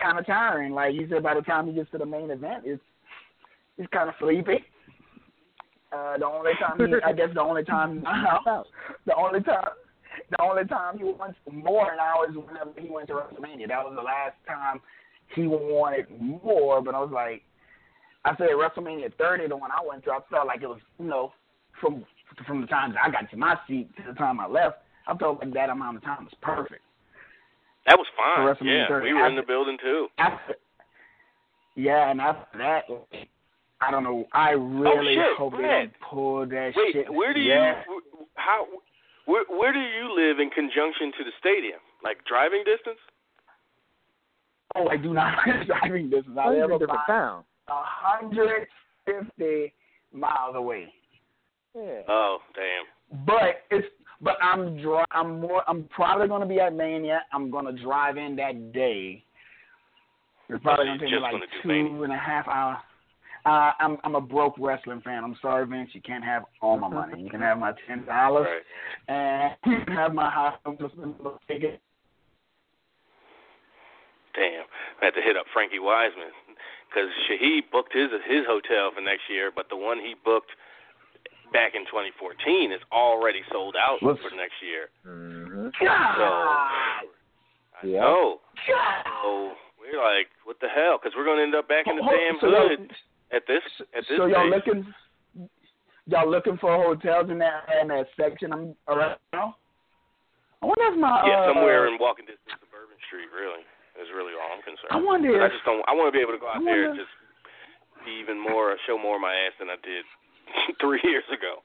kind 0.00 0.18
of 0.18 0.26
tiring. 0.26 0.72
Like 0.72 0.92
he 0.92 1.06
said, 1.08 1.22
by 1.22 1.34
the 1.34 1.40
time 1.42 1.68
he 1.68 1.72
gets 1.72 1.90
to 1.92 1.98
the 1.98 2.06
main 2.06 2.30
event, 2.30 2.64
it's 2.66 2.82
it's 3.78 3.88
kind 3.92 4.08
of 4.08 4.14
sleepy. 4.20 4.64
Uh, 5.92 6.18
the 6.18 6.26
only 6.26 6.50
time 6.60 6.78
he, 6.78 6.94
I 7.04 7.12
guess 7.12 7.28
the 7.32 7.40
only 7.40 7.62
time 7.64 8.02
the 9.06 9.14
only 9.16 9.40
time 9.42 9.68
the 10.36 10.42
only 10.42 10.64
time 10.64 10.98
he 10.98 11.04
wants 11.04 11.38
more 11.50 11.92
now 11.96 12.24
is 12.28 12.34
whenever 12.36 12.72
he 12.78 12.90
went 12.90 13.08
to 13.08 13.14
WrestleMania. 13.14 13.68
That 13.68 13.84
was 13.84 13.94
the 13.96 14.02
last 14.02 14.34
time 14.48 14.80
he 15.34 15.46
wanted 15.46 16.06
more. 16.20 16.82
But 16.82 16.94
I 16.94 17.00
was 17.00 17.10
like, 17.12 17.42
I 18.24 18.36
said 18.36 18.48
WrestleMania 18.50 19.14
30, 19.16 19.48
the 19.48 19.56
one 19.56 19.70
I 19.70 19.86
went 19.86 20.04
to, 20.04 20.10
I 20.10 20.18
felt 20.30 20.46
like 20.46 20.62
it 20.62 20.68
was, 20.68 20.80
you 20.98 21.06
know, 21.06 21.32
from 21.80 22.04
from 22.46 22.60
the 22.62 22.66
time 22.66 22.92
that 22.92 23.02
I 23.04 23.10
got 23.10 23.30
to 23.30 23.36
my 23.36 23.56
seat 23.68 23.88
to 23.96 24.02
the 24.08 24.14
time 24.14 24.40
I 24.40 24.48
left, 24.48 24.78
I 25.06 25.16
felt 25.16 25.38
like 25.38 25.54
that 25.54 25.70
amount 25.70 25.98
of 25.98 26.02
time 26.02 26.24
was 26.24 26.34
perfect. 26.42 26.82
That 27.86 27.96
was 27.96 28.06
fine. 28.16 28.66
Yeah, 28.66 28.88
30. 28.88 29.06
we 29.06 29.12
were 29.14 29.28
in 29.28 29.36
the 29.36 29.42
building 29.42 29.76
too. 29.80 30.08
After, 30.18 30.54
yeah, 31.76 32.10
and 32.10 32.20
after 32.20 32.58
that, 32.58 32.84
I 33.80 33.90
don't 33.90 34.02
know. 34.02 34.26
I 34.32 34.54
oh, 34.54 34.58
really 34.58 35.16
Oh, 35.16 35.22
shit, 35.22 35.38
hope 35.38 35.52
they 35.52 35.62
don't 35.62 35.92
pull 36.10 36.46
that 36.46 36.72
Wait, 36.74 36.92
shit. 36.92 37.12
where 37.12 37.34
do 37.34 37.40
yeah. 37.40 37.82
you 37.86 38.26
how 38.34 38.66
where 39.26 39.44
where 39.48 39.72
do 39.72 39.80
you 39.80 40.14
live 40.14 40.38
in 40.38 40.50
conjunction 40.50 41.12
to 41.18 41.24
the 41.24 41.32
stadium? 41.38 41.80
Like 42.02 42.18
driving 42.26 42.64
distance? 42.64 42.98
Oh, 44.76 44.88
I 44.88 44.96
do 44.96 45.12
not 45.12 45.38
driving 45.66 46.10
distance. 46.10 46.36
I 46.38 46.48
live 46.50 46.70
in 46.70 46.76
a 46.76 46.78
different 46.78 47.00
town. 47.06 47.44
a 47.68 47.82
hundred 47.84 48.66
fifty 49.06 49.72
miles 50.12 50.56
away. 50.56 50.92
Yeah. 51.76 52.02
Oh, 52.08 52.38
damn. 52.54 53.24
But 53.26 53.62
it's 53.70 53.86
but 54.20 54.36
I'm 54.42 54.76
dri- 54.80 55.04
I'm 55.10 55.40
more 55.40 55.62
I'm 55.68 55.84
probably 55.94 56.28
gonna 56.28 56.46
be 56.46 56.60
at 56.60 56.74
Mania. 56.74 57.22
I'm 57.32 57.50
gonna 57.50 57.72
drive 57.72 58.16
in 58.16 58.36
that 58.36 58.72
day. 58.72 59.22
It's 60.48 60.62
probably 60.62 60.84
so 60.84 60.88
gonna 60.88 60.98
take 61.00 61.10
me 61.10 61.18
like 61.18 61.32
gonna 61.32 61.46
two 61.62 61.68
Mania. 61.68 62.02
and 62.02 62.12
a 62.12 62.16
half 62.16 62.46
hours. 62.48 62.78
Uh, 63.46 63.72
I'm 63.78 63.98
I'm 64.04 64.14
a 64.14 64.20
broke 64.20 64.54
wrestling 64.58 65.02
fan. 65.02 65.22
I'm 65.22 65.36
sorry, 65.42 65.66
Vince. 65.66 65.90
You 65.92 66.00
can't 66.00 66.24
have 66.24 66.44
all 66.62 66.78
my 66.78 66.88
money. 66.88 67.20
You 67.22 67.28
can 67.28 67.40
have 67.40 67.58
my 67.58 67.72
ten 67.86 68.04
dollars, 68.06 68.46
Right. 68.48 69.14
and 69.14 69.56
you 69.78 69.84
can 69.84 69.94
have 69.94 70.14
my 70.14 70.30
house 70.30 70.58
ticket. 71.46 71.80
Damn. 74.34 74.64
I 75.00 75.04
had 75.06 75.14
to 75.14 75.22
hit 75.22 75.36
up 75.36 75.46
Frankie 75.52 75.78
Wiseman 75.78 76.32
because 76.88 77.08
Shahid 77.30 77.70
booked 77.70 77.92
his 77.94 78.10
his 78.26 78.46
hotel 78.48 78.90
for 78.94 79.00
next 79.00 79.28
year, 79.30 79.52
but 79.54 79.68
the 79.68 79.76
one 79.76 79.98
he 79.98 80.14
booked 80.24 80.50
back 81.52 81.74
in 81.76 81.82
2014 81.86 82.72
is 82.72 82.80
already 82.90 83.42
sold 83.52 83.76
out 83.78 84.02
What's- 84.02 84.20
for 84.22 84.34
next 84.34 84.58
year. 84.64 84.88
Mm-hmm. 85.06 85.68
So 85.78 85.84
God. 85.86 87.06
I 87.78 87.86
Yeah. 87.86 88.00
know. 88.00 88.40
God. 88.66 89.04
So 89.22 89.52
we're 89.78 90.02
like, 90.02 90.28
what 90.44 90.58
the 90.60 90.68
hell? 90.68 90.98
Because 90.98 91.14
we're 91.14 91.24
gonna 91.26 91.42
end 91.42 91.54
up 91.54 91.68
back 91.68 91.86
in 91.86 91.94
the 91.96 92.02
Hold- 92.02 92.16
damn 92.18 92.40
so 92.40 92.48
y'all- 92.48 92.68
hood 92.68 92.90
at 93.34 93.42
this 93.46 93.62
at 93.96 94.04
this 94.08 94.16
So 94.16 94.26
y'all 94.26 94.46
stage. 94.48 94.54
looking, 94.54 94.94
y'all 96.06 96.30
looking 96.30 96.56
for 96.58 96.70
hotels 96.76 97.30
in 97.30 97.38
that 97.38 97.66
in 97.82 97.88
that 97.88 98.06
section 98.16 98.52
I'm 98.52 98.74
around 98.88 99.18
now? 99.32 99.56
I 100.62 100.66
wonder 100.66 100.86
if 100.94 100.96
my 100.98 101.22
yeah, 101.26 101.44
uh, 101.44 101.52
somewhere 101.52 101.86
in 101.88 101.98
walking 102.00 102.24
distance 102.24 102.56
of 102.62 102.70
Bourbon 102.70 102.96
Street. 103.08 103.28
Really, 103.34 103.66
is 104.00 104.08
really 104.14 104.32
all 104.32 104.48
I'm 104.54 104.62
concerned. 104.62 104.92
I 104.94 105.00
wonder 105.02 105.32
'Cause 105.34 105.50
I 105.50 105.52
just 105.52 105.64
don't. 105.66 105.84
I 105.88 105.92
want 105.92 106.08
to 106.08 106.14
be 106.16 106.22
able 106.22 106.32
to 106.32 106.40
go 106.40 106.48
out 106.48 106.62
I 106.62 106.64
there 106.64 106.88
and 106.90 106.96
just 106.98 107.12
be 108.06 108.12
even 108.22 108.38
more, 108.40 108.76
show 108.86 108.96
more 108.96 109.16
of 109.16 109.22
my 109.22 109.34
ass 109.34 109.52
than 109.58 109.68
I 109.68 109.76
did 109.82 110.04
three 110.80 111.00
years 111.04 111.24
ago. 111.32 111.60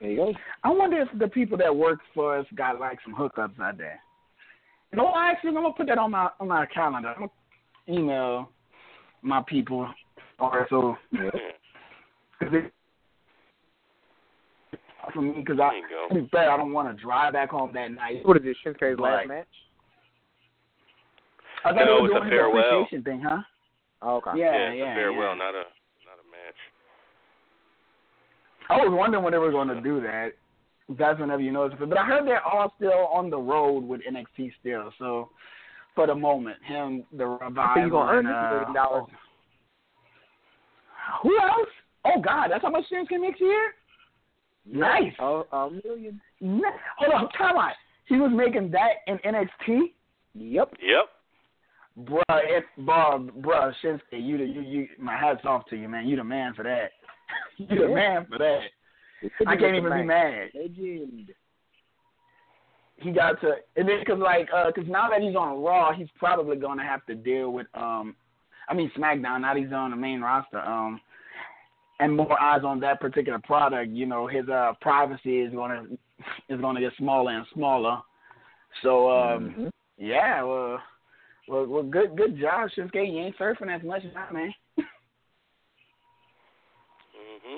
There 0.00 0.10
you 0.10 0.16
go. 0.16 0.32
I 0.64 0.70
wonder 0.70 1.00
if 1.00 1.08
the 1.18 1.28
people 1.28 1.56
that 1.58 1.74
work 1.74 2.00
for 2.14 2.36
us 2.36 2.46
got 2.54 2.80
like 2.80 2.98
some 3.04 3.14
hookups 3.14 3.58
out 3.60 3.78
there. 3.78 4.00
You 4.92 4.98
know, 4.98 5.12
actually, 5.16 5.48
I'm 5.56 5.62
gonna 5.64 5.72
put 5.72 5.86
that 5.88 5.98
on 5.98 6.10
my 6.10 6.28
on 6.38 6.48
my 6.48 6.66
calendar. 6.66 7.14
I'm 7.16 7.28
gonna 7.28 7.98
email 8.00 8.50
my 9.22 9.42
people 9.48 9.88
or 10.38 10.66
so 10.70 10.96
Yeah. 11.12 11.30
cause 12.40 12.48
it, 12.52 12.72
for 15.14 15.22
me 15.22 15.32
because 15.36 15.58
I 15.60 15.70
There 15.70 15.78
you 15.78 16.08
to 16.08 16.14
be 16.22 16.28
fair, 16.30 16.50
I 16.50 16.56
don't 16.56 16.72
want 16.72 16.94
to 16.94 17.02
drive 17.02 17.32
back 17.32 17.50
home 17.50 17.72
that 17.74 17.92
night. 17.92 18.26
What 18.26 18.36
is 18.36 18.42
this, 18.42 18.56
Shinsuke's 18.64 18.98
Right. 18.98 19.18
last 19.18 19.28
match? 19.28 19.46
I 21.64 21.70
thought 21.72 21.76
No, 21.76 21.84
they 21.86 21.92
were 22.02 22.06
it's 22.06 22.14
a 22.14 22.18
doing 22.18 22.24
his 22.24 22.38
farewell. 22.38 22.60
appreciation 22.60 23.02
thing, 23.04 23.20
huh? 23.20 23.42
Oh, 24.02 24.16
okay. 24.16 24.38
Yeah, 24.38 24.52
yeah, 24.52 24.68
it's 24.68 24.78
yeah, 24.78 24.92
a 24.92 24.94
farewell, 24.94 25.32
yeah. 25.32 25.38
not 25.38 25.54
a 25.54 25.64
not 26.04 26.18
a 26.20 26.26
match. 26.30 26.60
I 28.68 28.76
was 28.76 28.92
wondering 28.92 29.24
when 29.24 29.32
they 29.32 29.38
were 29.38 29.50
going 29.50 29.68
to 29.68 29.80
do 29.80 30.00
that. 30.02 30.32
That's 30.88 31.18
whenever 31.18 31.42
you 31.42 31.50
notice 31.50 31.78
it. 31.80 31.88
But 31.88 31.98
I 31.98 32.04
heard 32.04 32.26
they're 32.26 32.44
all 32.44 32.72
still 32.76 33.06
on 33.12 33.30
the 33.30 33.38
road 33.38 33.80
with 33.84 34.02
NXT 34.02 34.52
still. 34.60 34.92
So 34.98 35.30
for 35.94 36.06
the 36.06 36.14
moment, 36.14 36.62
him, 36.62 37.04
the 37.16 37.26
revival. 37.26 37.72
So 37.74 37.80
you 37.80 37.90
gonna 37.90 38.12
earn 38.12 38.26
and, 38.26 38.34
this 38.34 38.34
uh, 38.38 38.50
million 38.50 38.74
dollars? 38.74 39.04
Who 41.22 41.38
else? 41.40 41.68
Oh 42.04 42.20
God, 42.20 42.48
that's 42.50 42.62
how 42.62 42.70
much 42.70 42.84
Shinsuke 42.92 43.20
makes 43.20 43.40
a 43.40 43.44
year. 43.44 43.74
Nice. 44.64 45.12
A, 45.18 45.42
a 45.52 45.70
million. 45.84 46.20
Ni- 46.40 46.62
Hold 46.98 47.14
on, 47.14 47.28
time 47.30 47.56
out. 47.56 47.72
He 48.06 48.16
was 48.16 48.30
making 48.34 48.70
that 48.72 48.90
in 49.06 49.18
NXT. 49.18 49.92
Yep. 50.34 50.74
Yep. 50.80 51.08
Bruh, 52.08 52.22
it, 52.28 52.64
bruh, 52.80 53.30
bruh, 53.40 53.72
Shinsuke, 53.82 54.00
you, 54.12 54.38
the, 54.38 54.44
you, 54.44 54.60
you, 54.60 54.88
my 54.98 55.16
hats 55.16 55.40
off 55.44 55.64
to 55.70 55.76
you, 55.76 55.88
man. 55.88 56.06
You 56.06 56.16
the 56.16 56.24
man 56.24 56.52
for 56.54 56.62
that. 56.62 56.90
you 57.56 57.66
the 57.88 57.94
man 57.94 58.26
for 58.28 58.38
that. 58.38 58.60
I 59.46 59.56
can't 59.56 59.76
even 59.76 59.92
be 59.92 60.02
mad. 60.02 60.50
Legend. 60.54 61.30
he 62.98 63.10
got 63.12 63.40
to 63.40 63.54
and 63.76 63.88
then 63.88 63.98
because 64.00 64.18
like 64.20 64.46
uh 64.54 64.70
'cause 64.72 64.84
now 64.86 65.08
that 65.08 65.22
he's 65.22 65.34
on 65.34 65.62
Raw, 65.62 65.92
he's 65.92 66.08
probably 66.18 66.56
gonna 66.56 66.84
have 66.84 67.04
to 67.06 67.14
deal 67.14 67.50
with 67.50 67.66
um, 67.74 68.14
I 68.68 68.74
mean 68.74 68.90
SmackDown. 68.96 69.42
Now 69.42 69.54
he's 69.54 69.72
on 69.72 69.90
the 69.90 69.96
main 69.96 70.20
roster, 70.20 70.60
um, 70.60 71.00
and 72.00 72.16
more 72.16 72.40
eyes 72.40 72.62
on 72.64 72.80
that 72.80 73.00
particular 73.00 73.38
product. 73.38 73.92
You 73.92 74.06
know, 74.06 74.26
his 74.26 74.48
uh 74.48 74.72
privacy 74.80 75.40
is 75.40 75.52
gonna 75.52 75.84
is 76.48 76.60
gonna 76.60 76.80
get 76.80 76.92
smaller 76.98 77.32
and 77.32 77.46
smaller. 77.54 78.00
So 78.82 79.10
um, 79.10 79.50
Mhm. 79.50 79.70
yeah, 79.98 80.42
well, 80.42 80.82
well, 81.48 81.66
well, 81.66 81.82
good 81.82 82.16
good 82.16 82.38
job, 82.38 82.70
Shinsuke. 82.70 83.12
You 83.12 83.20
ain't 83.20 83.38
surfing 83.38 83.74
as 83.74 83.82
much 83.82 84.02
now, 84.14 84.28
man. 84.32 84.54
Mhm. 84.78 84.86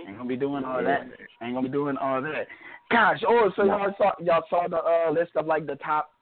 Ain't 0.09 0.16
gonna 0.16 0.28
be 0.28 0.36
doing 0.36 0.64
all 0.64 0.82
that. 0.82 1.06
Ain't 1.43 1.55
gonna 1.55 1.62
be 1.62 1.72
doing 1.72 1.97
all 1.97 2.22
that. 2.22 2.47
Gosh, 2.90 3.22
oh, 3.26 3.51
so 3.56 3.64
y'all 3.64 3.94
saw 3.98 4.12
y'all 4.20 4.44
saw 4.48 4.68
the 4.68 4.78
uh, 4.78 5.10
list 5.10 5.36
of 5.36 5.47
like 5.47 5.66
the 5.66 5.76
top 5.76 6.12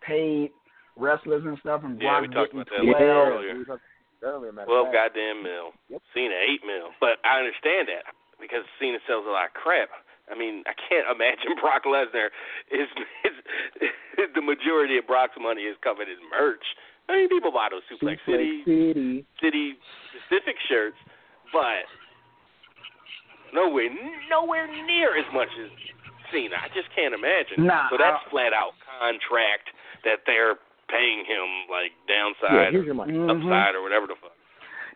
paid 0.00 0.50
wrestlers 0.96 1.44
and 1.44 1.58
stuff, 1.58 1.82
and 1.84 2.00
Yeah, 2.00 2.20
Brock 2.20 2.22
we 2.22 2.28
talked 2.28 2.52
getting 2.52 2.60
about 2.60 2.68
that 2.70 2.80
a 2.80 2.84
little 2.84 3.06
earlier. 3.06 3.78
Earlier, 4.24 4.52
matter 4.52 4.64
of 4.64 4.68
Twelve 4.72 4.88
fact. 4.88 5.14
goddamn 5.14 5.44
mil. 5.44 5.76
Yep. 5.92 6.00
Cena 6.16 6.34
eight 6.40 6.64
mil. 6.64 6.96
But 6.98 7.20
I 7.22 7.38
understand 7.38 7.88
that 7.92 8.08
because 8.40 8.64
Cena 8.80 8.98
sells 9.06 9.28
a 9.28 9.32
lot 9.32 9.52
of 9.52 9.54
crap. 9.54 9.92
I 10.30 10.34
mean, 10.34 10.64
I 10.64 10.72
can't 10.72 11.04
imagine 11.14 11.52
Brock 11.60 11.84
Lesnar 11.84 12.32
is, 12.72 12.88
is, 13.28 13.36
the 14.34 14.40
majority 14.40 14.96
of 14.96 15.06
Brock's 15.06 15.36
money 15.36 15.68
is 15.68 15.76
covered 15.84 16.08
in 16.08 16.16
merch. 16.32 16.64
I 17.08 17.20
mean, 17.20 17.28
people 17.28 17.52
buy 17.52 17.68
those 17.68 17.84
Suplex, 17.92 18.16
Suplex 18.24 18.32
City 18.32 18.64
City. 18.64 19.26
City 19.36 19.76
specific 20.08 20.56
shirts, 20.68 20.96
but 21.52 21.84
nowhere 23.52 23.92
nowhere 24.32 24.66
near 24.66 25.12
as 25.16 25.28
much 25.32 25.52
as 25.60 25.68
Cena. 26.32 26.56
I 26.56 26.72
just 26.72 26.88
can't 26.96 27.12
imagine. 27.12 27.68
Nah, 27.68 27.92
so 27.92 28.00
that's 28.00 28.24
flat 28.32 28.56
out 28.56 28.72
contract 28.88 29.68
that 30.04 30.24
they're 30.24 30.56
paying 30.88 31.24
him 31.24 31.68
like 31.70 31.92
Yeah, 32.08 32.14
downside 32.16 32.72
here's 32.72 32.82
or 32.82 32.86
your 32.86 32.94
money. 32.94 33.12
Mhm. 33.12 33.30
upside 33.30 33.74
or 33.74 33.82
whatever 33.82 34.06
the 34.06 34.14
fuck. 34.16 34.32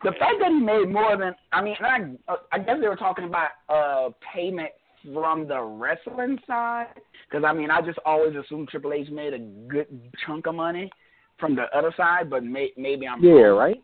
The 0.05 0.13
fact 0.13 0.39
that 0.41 0.53
he 0.53 0.61
made 0.61 0.89
more 0.89 1.17
than 1.17 1.35
I 1.53 1.61
mean, 1.63 1.77
I 1.81 2.15
uh, 2.29 2.37
I 2.53 2.59
guess 2.59 2.79
they 2.81 2.89
were 2.89 2.97
talking 2.97 3.25
about 3.25 3.51
uh 3.69 4.11
payment 4.33 4.71
from 5.13 5.47
the 5.49 5.61
wrestling 5.61 6.39
side 6.47 6.89
because 7.29 7.45
I 7.45 7.53
mean 7.53 7.71
I 7.71 7.81
just 7.81 7.99
always 8.05 8.35
assumed 8.37 8.69
Triple 8.69 8.93
H 8.93 9.09
made 9.11 9.35
a 9.35 9.39
good 9.39 9.87
chunk 10.27 10.47
of 10.47 10.55
money 10.55 10.91
from 11.39 11.55
the 11.55 11.65
other 11.77 11.93
side, 11.97 12.29
but 12.31 12.43
may, 12.45 12.73
maybe 12.77 13.07
I'm 13.07 13.23
Yeah, 13.25 13.43
wrong. 13.43 13.59
right? 13.59 13.83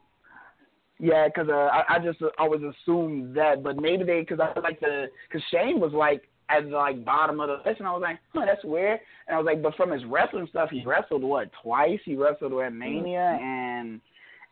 Yeah, 1.00 1.28
'cause 1.28 1.48
uh, 1.48 1.68
I, 1.72 1.96
I 1.96 1.98
just 1.98 2.20
always 2.38 2.62
assumed 2.62 3.36
that, 3.36 3.62
but 3.62 3.76
maybe 3.76 4.04
they 4.04 4.20
because 4.20 4.38
I 4.40 4.58
like 4.60 4.80
the 4.80 5.10
because 5.28 5.44
Shane 5.50 5.80
was 5.80 5.92
like 5.92 6.28
at 6.48 6.64
the 6.64 6.76
like 6.76 7.04
bottom 7.04 7.40
of 7.40 7.48
the 7.48 7.68
list, 7.68 7.80
and 7.80 7.88
I 7.88 7.92
was 7.92 8.02
like, 8.02 8.18
huh, 8.32 8.44
that's 8.46 8.64
weird. 8.64 9.00
And 9.26 9.34
I 9.34 9.38
was 9.38 9.46
like, 9.46 9.62
but 9.62 9.74
from 9.76 9.90
his 9.90 10.04
wrestling 10.04 10.46
stuff, 10.50 10.70
he 10.70 10.84
wrestled 10.84 11.22
what 11.22 11.50
twice? 11.62 12.00
He 12.04 12.16
wrestled 12.16 12.52
at 12.52 12.58
mm-hmm. 12.72 12.78
Mania 12.78 13.38
and 13.40 14.00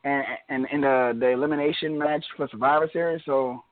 and 0.04 0.24
and 0.48 0.66
in 0.72 0.80
the 0.80 1.16
the 1.18 1.28
elimination 1.28 1.98
match 1.98 2.24
for 2.36 2.48
Survivor 2.50 2.88
Series, 2.92 3.22
so 3.26 3.62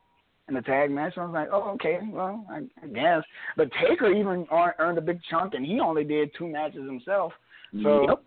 in 0.48 0.54
the 0.54 0.62
tag 0.62 0.90
match, 0.90 1.14
I 1.16 1.24
was 1.24 1.32
like, 1.32 1.48
oh 1.52 1.70
okay, 1.74 1.98
well 2.10 2.44
I, 2.50 2.62
I 2.82 2.86
guess. 2.88 3.22
But 3.56 3.70
Taker 3.80 4.12
even 4.12 4.46
earned 4.52 4.74
earned 4.78 4.98
a 4.98 5.02
big 5.02 5.20
chunk, 5.30 5.54
and 5.54 5.64
he 5.64 5.80
only 5.80 6.04
did 6.04 6.30
two 6.36 6.46
matches 6.46 6.86
himself. 6.86 7.32
So 7.82 8.06
Yep. 8.08 8.22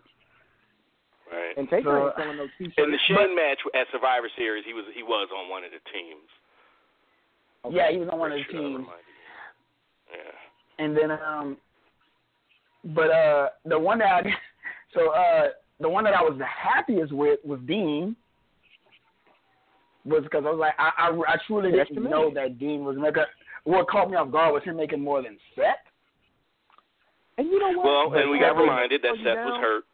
Right. 1.32 1.56
And 1.56 1.68
Taker 1.68 1.84
So- 1.84 2.06
ain't 2.06 2.16
selling 2.16 2.36
no 2.36 2.46
t-shirts. 2.58 2.78
In 2.78 2.90
the 2.90 2.98
Shane 3.08 3.34
match 3.34 3.58
at 3.74 3.86
Survivor 3.92 4.28
Series, 4.36 4.64
he 4.66 4.72
was 4.72 4.84
he 4.94 5.02
was 5.02 5.28
on 5.36 5.48
one 5.48 5.64
of 5.64 5.70
the 5.70 5.80
teams. 5.90 6.28
yeah, 7.74 7.90
he 7.90 7.98
was 7.98 8.08
on 8.08 8.18
one 8.18 8.32
of 8.32 8.38
the 8.38 8.44
Pretty 8.44 8.58
sure 8.58 8.78
teams. 8.78 8.88
Reminded 10.78 10.94
me. 10.94 11.00
Yeah. 11.00 11.06
and 11.06 11.10
then 11.10 11.18
um 11.26 11.56
but 12.94 13.10
uh 13.10 13.48
the 13.64 13.78
one 13.78 13.98
that 13.98 14.06
I, 14.06 14.22
so 14.94 15.10
uh 15.10 15.48
the 15.80 15.88
one 15.88 16.04
that 16.04 16.14
I 16.14 16.22
was 16.22 16.38
the 16.38 16.46
happiest 16.46 17.12
with 17.12 17.40
was 17.44 17.60
Dean 17.66 18.16
was 20.04 20.22
because 20.22 20.44
I 20.46 20.50
was 20.50 20.58
like 20.58 20.74
I 20.78 20.90
I, 20.98 21.08
I 21.10 21.36
truly 21.46 21.72
That's 21.76 21.88
didn't 21.88 22.04
the 22.04 22.10
know 22.10 22.32
that 22.34 22.58
Dean 22.58 22.84
was 22.84 22.96
making 22.98 23.22
what 23.64 23.88
caught 23.88 24.10
me 24.10 24.16
off 24.16 24.30
guard 24.30 24.52
was 24.52 24.62
him 24.62 24.76
making 24.76 25.00
more 25.00 25.22
than 25.22 25.38
Seth. 25.54 25.64
And 27.38 27.48
you 27.48 27.58
know 27.58 27.78
what? 27.78 27.84
Well, 27.86 28.10
But 28.10 28.20
and 28.20 28.30
we 28.30 28.38
got 28.38 28.56
reminded 28.56 29.02
that 29.02 29.14
Slow 29.14 29.24
you 29.24 29.24
Seth 29.24 29.44
was 29.44 29.60
hurt 29.60 29.84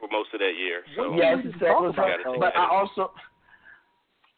for 0.00 0.08
most 0.10 0.34
of 0.34 0.40
that 0.40 0.52
year. 0.58 0.82
So 0.96 1.14
yes, 1.14 1.38
Seth 1.58 1.80
was 1.80 1.94
hurt, 1.96 2.20
but 2.38 2.56
I 2.56 2.68
also 2.68 3.12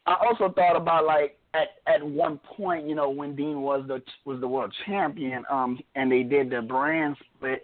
I 0.07 0.17
also 0.25 0.53
thought 0.53 0.77
about 0.77 1.05
like 1.07 1.39
at 1.55 1.69
at 1.87 2.03
one 2.03 2.39
point, 2.57 2.89
you 2.89 2.95
know, 2.95 3.11
when 3.11 3.37
Dean 3.37 3.61
was 3.61 3.85
the 3.87 4.03
was 4.25 4.41
the 4.41 4.49
world 4.49 4.75
champion, 4.87 5.45
um, 5.51 5.79
and 5.95 6.11
they 6.11 6.23
did 6.23 6.51
the 6.51 6.63
brand 6.63 7.17
split. 7.37 7.63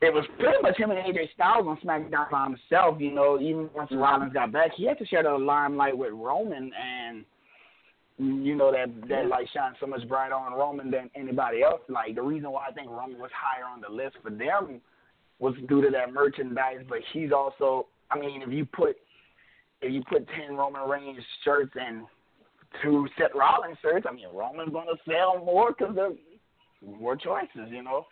It 0.00 0.12
was 0.12 0.24
pretty 0.38 0.62
much 0.62 0.76
him 0.76 0.90
and 0.90 1.00
AJ 1.00 1.32
Styles 1.34 1.66
on 1.66 1.76
SmackDown 1.78 2.30
by 2.30 2.44
himself. 2.44 3.00
You 3.00 3.12
know, 3.12 3.40
even 3.40 3.68
once 3.74 3.90
Rollins 3.92 4.32
got 4.32 4.52
back, 4.52 4.72
he 4.76 4.86
had 4.86 4.98
to 4.98 5.06
share 5.06 5.24
the 5.24 5.30
limelight 5.30 5.96
with 5.96 6.12
Roman, 6.12 6.70
and 6.72 7.24
you 8.18 8.54
know 8.54 8.70
that 8.70 8.88
that 9.08 9.26
like 9.26 9.48
shines 9.52 9.76
so 9.80 9.86
much 9.86 10.06
brighter 10.06 10.34
on 10.34 10.52
Roman 10.52 10.90
than 10.90 11.10
anybody 11.16 11.62
else. 11.62 11.80
Like 11.88 12.14
the 12.14 12.22
reason 12.22 12.50
why 12.50 12.66
I 12.68 12.72
think 12.72 12.90
Roman 12.90 13.18
was 13.18 13.30
higher 13.34 13.64
on 13.64 13.80
the 13.80 13.88
list 13.88 14.16
for 14.22 14.30
them 14.30 14.80
was 15.38 15.54
due 15.68 15.82
to 15.82 15.90
that 15.90 16.12
merchandise, 16.12 16.84
but 16.88 16.98
he's 17.12 17.32
also. 17.32 17.86
I 18.10 18.18
mean, 18.18 18.42
if 18.42 18.50
you 18.50 18.66
put 18.66 18.96
if 19.80 19.92
you 19.92 20.02
put 20.08 20.28
ten 20.28 20.56
Roman 20.56 20.88
Reigns 20.88 21.24
shirts 21.42 21.72
and 21.74 22.02
to 22.82 23.08
Seth 23.18 23.30
Rollins 23.34 23.76
shirts. 23.82 24.06
I 24.08 24.12
mean, 24.14 24.26
Roman's 24.32 24.72
gonna 24.72 24.92
sell 25.08 25.42
more 25.44 25.74
because 25.76 25.94
there's 25.94 26.16
more 26.84 27.16
choices. 27.16 27.70
You 27.70 27.82
know, 27.82 28.06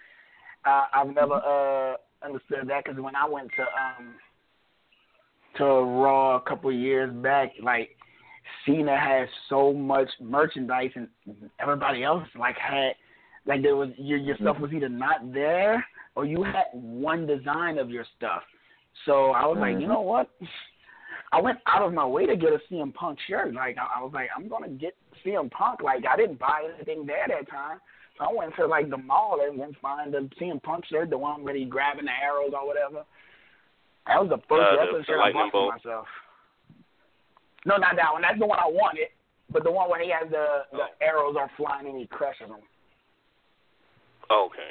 uh, 0.65 0.85
I've 0.95 1.15
never 1.15 1.35
uh 1.35 1.97
understood 2.25 2.69
that 2.69 2.85
because 2.85 3.01
when 3.01 3.17
I 3.17 3.29
went 3.29 3.51
to 3.57 3.63
um 3.63 4.15
to 5.57 5.65
Raw 5.65 6.37
a 6.37 6.41
couple 6.41 6.71
of 6.71 6.77
years 6.77 7.13
back, 7.23 7.53
like 7.63 7.91
Cena 8.65 8.99
had 8.99 9.27
so 9.49 9.73
much 9.73 10.09
merchandise 10.21 10.91
and 10.95 11.09
everybody 11.61 12.05
else 12.05 12.25
like 12.39 12.57
had 12.57 12.93
like 13.47 13.63
there 13.63 13.77
was 13.77 13.91
your 13.97 14.19
your 14.19 14.37
stuff 14.37 14.59
was 14.61 14.73
either 14.73 14.89
not 14.89 15.33
there 15.33 15.85
or 16.15 16.25
you 16.25 16.43
had 16.43 16.67
one 16.73 17.27
design 17.27 17.79
of 17.79 17.91
your 17.91 18.05
stuff. 18.17 18.43
So 19.07 19.31
I 19.31 19.47
was 19.47 19.57
like, 19.59 19.81
you 19.81 19.87
know 19.87 20.01
what? 20.01 20.29
I 21.33 21.41
went 21.41 21.59
out 21.67 21.83
of 21.83 21.93
my 21.95 22.05
way 22.07 22.27
to 22.27 22.37
get 22.37 22.53
a 22.53 22.59
CM 22.71 22.93
Punk 22.93 23.19
shirt. 23.29 23.55
Like 23.55 23.77
I, 23.79 24.01
I 24.01 24.03
was 24.03 24.13
like, 24.13 24.29
I'm 24.37 24.49
gonna 24.49 24.69
get 24.69 24.95
CM 25.25 25.51
Punk. 25.51 25.83
Like 25.83 26.05
I 26.07 26.17
didn't 26.17 26.39
buy 26.39 26.69
anything 26.75 27.07
there 27.07 27.27
that 27.29 27.49
time. 27.49 27.79
So 28.19 28.25
I 28.25 28.33
went 28.35 28.55
to 28.57 28.67
like 28.67 28.91
the 28.91 28.97
mall 28.99 29.39
and 29.47 29.59
went 29.59 29.77
find 29.81 30.13
the 30.13 30.29
CM 30.41 30.63
Punk 30.63 30.85
shirt, 30.87 31.11
the 31.11 31.19
one 31.19 31.45
where 31.45 31.55
he 31.55 31.65
grabbing 31.65 32.07
the 32.07 32.11
arrows 32.11 32.53
or 32.53 32.67
whatever. 32.67 33.05
That 34.07 34.21
was 34.21 34.29
the 34.31 34.39
first 34.49 34.67
Uh, 34.73 34.77
wrestling 34.79 35.05
shirt 35.07 35.21
I 35.21 35.33
bought 35.33 35.53
for 35.53 35.73
myself. 35.73 36.07
No, 37.65 37.77
not 37.77 37.95
that 37.97 38.13
one. 38.13 38.23
That's 38.23 38.39
the 38.39 38.47
one 38.47 38.59
I 38.59 38.67
wanted. 38.69 39.09
But 39.53 39.65
the 39.65 39.71
one 39.71 39.89
where 39.91 40.03
he 40.03 40.11
has 40.11 40.29
the 40.31 40.65
the 40.73 40.83
Oh. 40.85 40.89
arrows 41.01 41.37
are 41.37 41.51
flying 41.57 41.87
and 41.87 41.99
he 41.99 42.07
crushes 42.07 42.49
them. 42.49 42.61
Okay. 44.31 44.71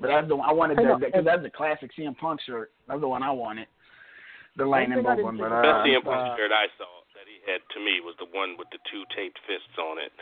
But 0.00 0.08
that's 0.08 0.28
the 0.28 0.36
one 0.36 0.48
I 0.48 0.52
wanted. 0.52 0.78
Hey, 0.78 0.84
The, 0.84 0.88
no, 0.90 0.98
the, 0.98 1.10
cause 1.12 1.24
that's 1.24 1.42
the 1.42 1.50
classic 1.50 1.90
CM 1.96 2.16
Punk 2.16 2.40
shirt. 2.42 2.72
That's 2.88 3.00
the 3.00 3.08
one 3.08 3.22
I 3.22 3.30
wanted. 3.30 3.66
The 4.56 4.64
lightning 4.64 4.98
thing 4.98 5.06
I 5.06 5.14
bolt 5.16 5.24
one. 5.24 5.36
But 5.38 5.46
about- 5.50 5.64
uh, 5.64 5.82
Best 5.82 5.88
CM 5.90 6.02
Punk 6.04 6.20
uh, 6.32 6.36
shirt 6.36 6.52
I 6.52 6.66
saw 6.78 6.90
that 7.18 7.26
he 7.26 7.38
had 7.50 7.60
to 7.74 7.78
me 7.82 7.98
was 8.02 8.14
the 8.18 8.26
one 8.30 8.54
with 8.58 8.68
the 8.70 8.78
two 8.90 9.02
taped 9.16 9.38
fists 9.46 9.74
on 9.78 9.98
it, 9.98 10.12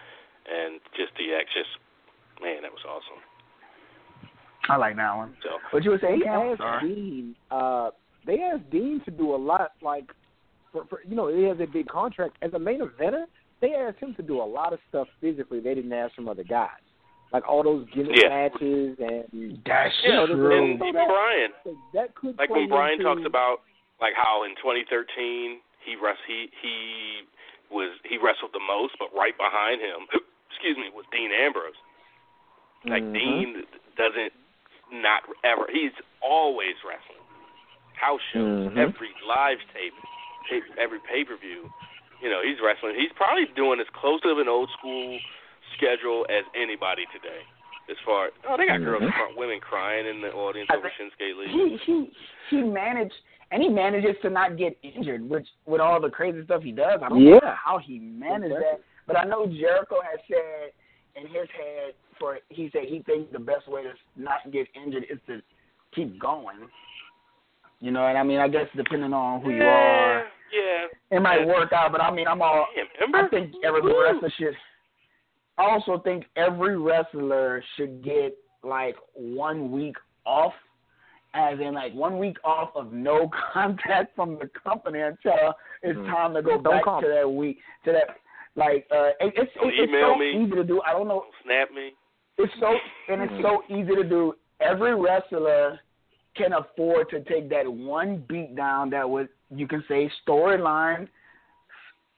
and 0.49 0.81
just 0.97 1.13
the 1.19 1.35
act. 1.37 1.53
Just 1.53 1.71
man, 2.41 2.63
that 2.63 2.73
was 2.73 2.83
awesome. 2.89 3.21
I 4.69 4.77
like 4.77 4.97
that 4.97 5.17
one. 5.17 5.37
So 5.43 5.59
What 5.71 5.85
you 5.85 5.91
were 5.91 5.99
saying? 6.01 6.21
They 6.21 6.29
asked 6.29 6.59
Sorry. 6.59 6.95
Dean. 6.95 7.35
Uh, 7.51 7.91
they 8.27 8.39
asked 8.41 8.71
Dean 8.71 9.01
to 9.05 9.11
do 9.11 9.35
a 9.35 9.37
lot. 9.37 9.73
Like, 9.83 10.11
for, 10.71 10.85
for 10.87 11.01
you 11.07 11.17
know, 11.17 11.27
he 11.35 11.43
has 11.45 11.59
a 11.61 11.67
big 11.67 11.89
contract 11.89 12.37
as 12.43 12.53
a 12.55 12.59
main 12.59 12.81
eventer. 12.81 13.25
They 13.61 13.75
asked 13.75 13.99
him 13.99 14.15
to 14.15 14.23
do 14.23 14.41
a 14.41 14.45
lot 14.47 14.73
of 14.73 14.79
stuff 14.89 15.09
physically. 15.21 15.61
They 15.61 15.75
didn't 15.75 15.93
ask 15.93 16.15
some 16.15 16.29
other 16.29 16.45
guys, 16.45 16.83
like 17.33 17.47
all 17.49 17.63
those 17.65 17.87
gimmick 17.95 18.17
Yeah. 18.23 18.29
matches 18.29 18.97
and 19.01 19.59
That's 19.67 19.95
you 20.05 20.13
know, 20.13 20.27
true. 20.27 20.57
and 20.57 20.79
so 20.79 20.87
even 20.87 20.95
that- 20.95 21.09
Bryan, 21.09 21.51
that 21.95 22.15
could 22.15 22.39
like 22.39 22.51
when 22.51 22.69
Bryan 22.69 22.93
into, 22.95 23.05
talks 23.05 23.23
about 23.27 23.59
like 24.03 24.15
how 24.19 24.43
in 24.43 24.53
2013 24.59 25.63
he 25.87 25.95
rest 25.97 26.19
he 26.27 26.51
he 26.61 27.23
was 27.71 27.95
he 28.05 28.19
wrestled 28.19 28.51
the 28.53 28.61
most, 28.61 28.99
but 28.99 29.09
right 29.17 29.37
behind 29.39 29.81
him, 29.81 30.05
excuse 30.51 30.77
me, 30.77 30.91
was 30.93 31.07
Dean 31.15 31.31
Ambrose. 31.33 31.79
Like 32.85 33.03
Mhm. 33.07 33.15
Dean 33.15 33.49
doesn't 33.97 34.33
not 34.91 35.23
ever. 35.47 35.71
He's 35.73 35.95
always 36.21 36.75
wrestling. 36.85 37.23
House 37.95 38.21
shows, 38.35 38.69
Mhm. 38.69 38.77
every 38.77 39.15
live 39.25 39.59
tape, 39.73 39.95
tape 40.51 40.65
every 40.77 40.99
pay 41.07 41.25
per 41.25 41.37
view. 41.37 41.71
You 42.21 42.29
know, 42.31 42.43
he's 42.43 42.61
wrestling. 42.61 42.95
He's 42.99 43.13
probably 43.15 43.47
doing 43.55 43.81
as 43.81 43.89
close 43.95 44.21
to 44.23 44.39
an 44.39 44.49
old 44.49 44.71
school 44.79 45.19
schedule 45.75 46.27
as 46.29 46.45
anybody 46.55 47.07
today. 47.15 47.43
As 47.89 47.99
far 48.05 48.31
oh, 48.49 48.57
they 48.57 48.67
got 48.67 48.79
girls, 48.83 49.03
Mhm. 49.03 49.35
women 49.37 49.59
crying 49.61 50.07
in 50.07 50.21
the 50.21 50.33
audience 50.33 50.69
I 50.71 50.77
over 50.77 50.91
think- 50.91 51.15
Shinsuke 51.15 51.37
Lee. 51.37 51.49
he 51.49 51.77
he 51.79 52.11
he 52.51 52.63
managed 52.63 53.19
and 53.53 53.63
he 53.63 53.69
manages 53.69 54.17
to 54.23 54.31
not 54.31 54.57
get 54.57 54.77
injured, 54.83 55.29
which 55.29 55.47
with 55.67 55.81
all 55.81 56.01
the 56.01 56.09
crazy 56.11 56.43
stuff 56.45 56.63
he 56.63 56.73
does, 56.73 57.01
I 57.03 57.09
don't 57.09 57.23
know 57.25 57.39
Yeah. 57.43 57.55
how 57.55 57.79
he 57.79 57.99
managed 57.99 58.55
that. 58.57 58.81
But 59.07 59.19
I 59.19 59.25
know 59.25 59.47
Jericho 59.47 59.97
has 60.01 60.19
said 60.27 60.73
in 61.15 61.27
his 61.29 61.49
head 61.51 61.95
for 62.19 62.39
he 62.49 62.71
said 62.73 62.85
he 62.85 63.01
thinks 63.03 63.31
the 63.33 63.39
best 63.39 63.69
way 63.69 63.83
to 63.83 63.93
not 64.17 64.51
get 64.51 64.67
injured 64.75 65.05
is 65.11 65.19
to 65.27 65.43
keep 65.95 66.19
going. 66.19 66.69
You 67.81 67.91
know, 67.91 68.07
and 68.07 68.17
I 68.17 68.23
mean 68.23 68.39
I 68.39 68.49
guess 68.49 68.67
depending 68.77 69.13
on 69.13 69.43
who 69.43 69.51
you 69.51 69.65
are, 69.65 70.25
Yeah. 70.53 70.87
it 71.11 71.21
might 71.21 71.41
Yeah. 71.41 71.47
work 71.47 71.73
out. 71.73 71.93
But 71.93 72.01
I 72.01 72.11
mean 72.11 72.27
I'm 72.27 72.41
all 72.41 72.67
Damn, 72.75 72.87
remember? 73.01 73.19
I 73.19 73.29
think 73.29 73.55
every 73.65 73.83
Woo. 73.83 74.03
wrestler 74.03 74.31
should. 74.31 74.57
I 75.59 75.65
also 75.65 75.99
think 75.99 76.25
every 76.37 76.79
wrestler 76.79 77.63
should 77.77 78.03
get 78.03 78.35
like 78.63 78.97
one 79.15 79.71
week 79.73 79.97
off, 80.25 80.55
as 81.35 81.59
in 81.61 81.75
like 81.75 81.95
one 81.95 82.19
week 82.19 82.37
off 82.45 82.71
of 82.75 82.93
no 82.93 83.31
contact 83.53 84.15
from 84.15 84.39
the 84.39 84.49
company 84.63 85.01
until 85.01 85.55
it's 85.83 85.99
Mhm. 85.99 86.07
time 86.07 86.35
to 86.35 86.43
go 86.43 86.61
Don't 86.61 86.65
back 86.65 86.85
call 86.85 87.01
to 87.01 87.09
that 87.09 87.31
week 87.31 87.59
to 87.85 87.93
that. 87.93 88.17
Like 88.55 88.87
uh, 88.91 89.11
it, 89.21 89.33
it's 89.37 89.53
Don't 89.55 89.69
it's, 89.69 89.91
it's 89.91 89.93
so 90.03 90.17
me. 90.17 90.43
easy 90.45 90.55
to 90.57 90.65
do. 90.65 90.83
I 90.83 90.93
don't 90.93 91.09
know. 91.09 91.25
Snap 91.45 91.71
me. 91.75 91.93
It's 92.39 92.53
so 92.61 92.75
and 93.09 93.23
it's 93.23 93.33
so 93.43 93.63
easy 93.69 93.95
to 93.95 94.05
do. 94.05 94.35
Every 94.61 94.95
wrestler 94.95 95.81
can 96.37 96.53
afford 96.53 97.09
to 97.11 97.21
take 97.25 97.49
that 97.51 97.67
one 97.67 98.25
beat 98.29 98.55
down 98.57 98.91
that 98.91 99.09
would 99.09 99.29
you 99.51 99.67
can 99.67 99.83
say 99.89 100.11
storyline 100.27 101.09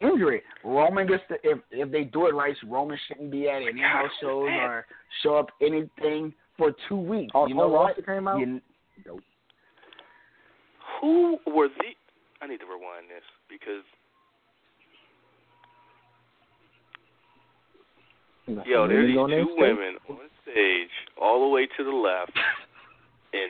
injury. 0.01 0.43
Roman 0.65 1.07
gets 1.07 1.23
to 1.29 1.37
if 1.43 1.59
if 1.71 1.91
they 1.91 2.05
do 2.05 2.27
it 2.27 2.35
right, 2.35 2.55
Roman 2.67 2.99
shouldn't 3.09 3.31
be 3.31 3.49
at 3.49 3.63
any 3.63 3.81
house 3.81 4.11
shows 4.21 4.49
or 4.51 4.87
show 5.23 5.37
up 5.37 5.49
anything 5.61 6.33
for 6.57 6.73
two 6.89 6.97
weeks. 6.97 7.33
All, 7.35 7.49
you 7.49 7.55
know 7.55 7.63
all 7.63 7.71
what? 7.71 7.87
roster 7.97 8.03
came 8.03 8.29
out. 8.29 8.39
You, 8.41 8.61
Who 11.05 11.37
were 11.45 11.69
the? 11.69 11.93
I 12.41 12.47
need 12.49 12.61
to 12.61 12.65
rewind 12.65 13.13
this 13.13 13.21
because 13.45 13.85
yo, 18.65 18.89
there's 18.89 19.13
these 19.13 19.17
two 19.21 19.53
women 19.59 20.01
on 20.09 20.33
stage, 20.49 20.89
all 21.21 21.45
the 21.45 21.53
way 21.53 21.69
to 21.77 21.85
the 21.85 21.93
left, 21.93 22.33
in 23.37 23.49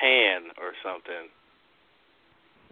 tan 0.00 0.48
or 0.56 0.72
something, 0.80 1.28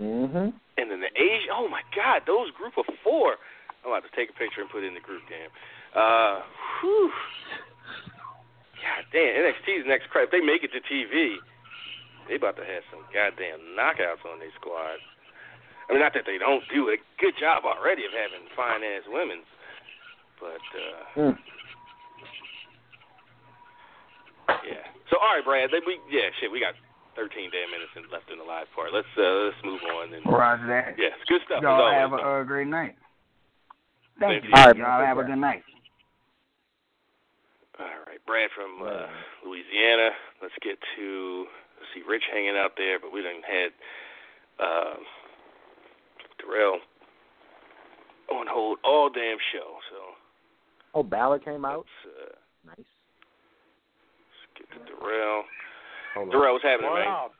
Mhm. 0.00 0.54
and 0.78 0.90
then 0.90 1.00
the 1.04 1.12
Asian. 1.20 1.50
Oh 1.52 1.68
my 1.68 1.82
God, 1.94 2.22
those 2.26 2.50
group 2.52 2.78
of 2.78 2.86
four. 3.04 3.36
I'm 3.84 3.92
about 3.92 4.08
to 4.08 4.16
take 4.16 4.30
a 4.30 4.32
picture 4.32 4.62
and 4.62 4.70
put 4.70 4.84
it 4.84 4.86
in 4.88 4.94
the 4.94 5.00
group. 5.04 5.20
Damn. 5.28 5.50
Uh, 5.92 6.40
whew. 6.80 7.12
God 8.80 9.04
damn, 9.12 9.52
NXT's 9.52 9.84
next 9.86 10.08
crap. 10.08 10.30
They 10.30 10.40
make 10.40 10.64
it 10.64 10.72
to 10.72 10.80
TV, 10.80 11.36
they 12.28 12.36
about 12.36 12.56
to 12.56 12.64
have 12.64 12.82
some 12.90 13.04
goddamn 13.12 13.60
knockouts 13.76 14.24
on 14.24 14.38
their 14.40 14.52
squad. 14.60 14.98
I 15.88 15.92
mean, 15.92 16.00
not 16.00 16.14
that 16.16 16.24
they 16.24 16.38
don't 16.40 16.64
do 16.72 16.88
a 16.88 16.96
good 17.20 17.36
job 17.36 17.64
already 17.68 18.04
of 18.08 18.12
having 18.16 18.48
fine 18.56 18.80
ass 18.82 19.04
women, 19.08 19.44
but 20.40 20.64
uh 20.72 21.04
Mm. 21.20 21.36
yeah. 24.64 24.84
So 25.10 25.18
all 25.20 25.36
right, 25.36 25.44
Brad. 25.44 25.70
Then 25.72 25.82
we 25.86 26.00
yeah, 26.10 26.32
shit. 26.40 26.50
We 26.50 26.60
got 26.60 26.74
13 27.16 27.50
damn 27.52 27.70
minutes 27.70 27.92
left 28.10 28.30
in 28.32 28.38
the 28.38 28.44
live 28.44 28.66
part. 28.74 28.92
Let's 28.92 29.08
uh 29.16 29.52
let's 29.52 29.60
move 29.64 29.80
on 29.84 30.12
and 30.14 30.24
Roger 30.26 30.66
that. 30.68 30.96
yeah, 30.98 31.12
good 31.28 31.40
stuff. 31.46 31.62
Y'all 31.62 31.92
have 31.92 32.12
a 32.12 32.16
uh, 32.16 32.42
great 32.44 32.66
night. 32.68 32.96
Thank 34.18 34.42
Thank 34.42 34.44
you. 34.44 34.50
you. 34.50 34.56
All 34.56 34.66
right, 34.66 34.76
Y'all 34.76 35.04
have 35.06 35.18
a 35.18 35.24
good 35.24 35.38
night. 35.38 35.62
All 37.78 37.86
right, 38.06 38.22
Brad 38.26 38.50
from 38.54 38.86
uh, 38.86 39.06
Louisiana. 39.44 40.10
Let's 40.40 40.54
get 40.62 40.78
to 40.96 41.46
let's 41.50 41.63
see 41.94 42.02
Rich 42.08 42.24
hanging 42.32 42.56
out 42.56 42.72
there, 42.76 42.98
but 42.98 43.12
we 43.12 43.22
didn't 43.22 43.44
had 43.44 43.70
uh, 44.58 44.94
Darrell 46.40 46.78
on 48.32 48.46
hold 48.48 48.78
all 48.84 49.08
damn 49.10 49.38
show. 49.52 49.76
So 49.90 49.96
Oh, 50.96 51.02
Balor 51.02 51.40
came 51.40 51.64
out. 51.64 51.86
let's, 52.04 52.14
uh, 52.16 52.34
Nice. 52.66 52.76
let's 52.78 54.68
get 54.70 54.70
to 54.78 54.92
Darrell. 54.92 55.42
Hold 56.14 56.28
on. 56.28 56.32
Darrell, 56.32 56.52
what's 56.54 56.64
happening, 56.64 56.94
man? 56.94 57.04
Wow. 57.06 57.30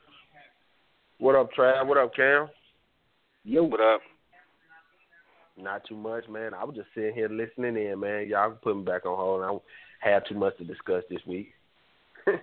What 1.19 1.37
up, 1.37 1.51
Trav? 1.57 1.87
What 1.87 1.97
up, 1.97 2.15
Cam? 2.15 2.49
Yo. 3.45 3.63
What 3.63 3.81
up? 3.81 4.01
Not 5.57 5.83
too 5.89 5.95
much, 5.97 6.29
man. 6.29 6.53
I 6.53 6.65
was 6.65 6.75
just 6.75 6.89
sitting 6.95 7.15
here 7.15 7.29
listening 7.29 7.77
in, 7.77 8.01
man. 8.01 8.27
Y'all 8.29 8.51
can 8.51 8.59
put 8.59 8.77
me 8.77 8.83
back 8.83 9.07
on 9.07 9.17
hold. 9.17 9.43
I 9.45 9.47
don't 9.47 9.63
have 10.01 10.27
too 10.27 10.35
much 10.35 10.59
to 10.59 10.65
discuss 10.65 11.05
this 11.09 11.21
week. 11.27 11.53
All 12.27 12.35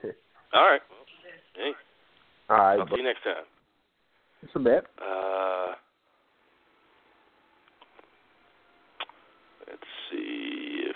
right. 0.63 0.81
Hey, 1.55 1.71
All 2.51 2.57
right, 2.57 2.79
I'll 2.79 2.87
see 2.87 2.97
you 2.97 3.03
next 3.03 3.23
time. 3.23 3.47
It's 4.43 4.51
a 4.55 4.59
bet. 4.59 4.83
Uh, 4.99 5.71
let's 9.71 9.87
see 10.11 10.83
if 10.83 10.95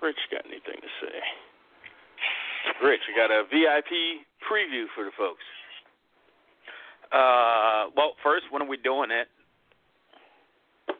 Rich 0.00 0.22
got 0.30 0.46
anything 0.46 0.78
to 0.78 0.90
say. 1.02 2.86
Rich, 2.86 3.00
you 3.10 3.18
got 3.18 3.34
a 3.34 3.42
VIP 3.50 4.22
preview 4.46 4.86
for 4.94 5.02
the 5.02 5.10
folks. 5.18 5.42
Uh, 7.10 7.90
well, 7.96 8.14
first, 8.22 8.44
when 8.52 8.62
are 8.62 8.68
we 8.68 8.76
doing 8.76 9.10
it? 9.10 9.26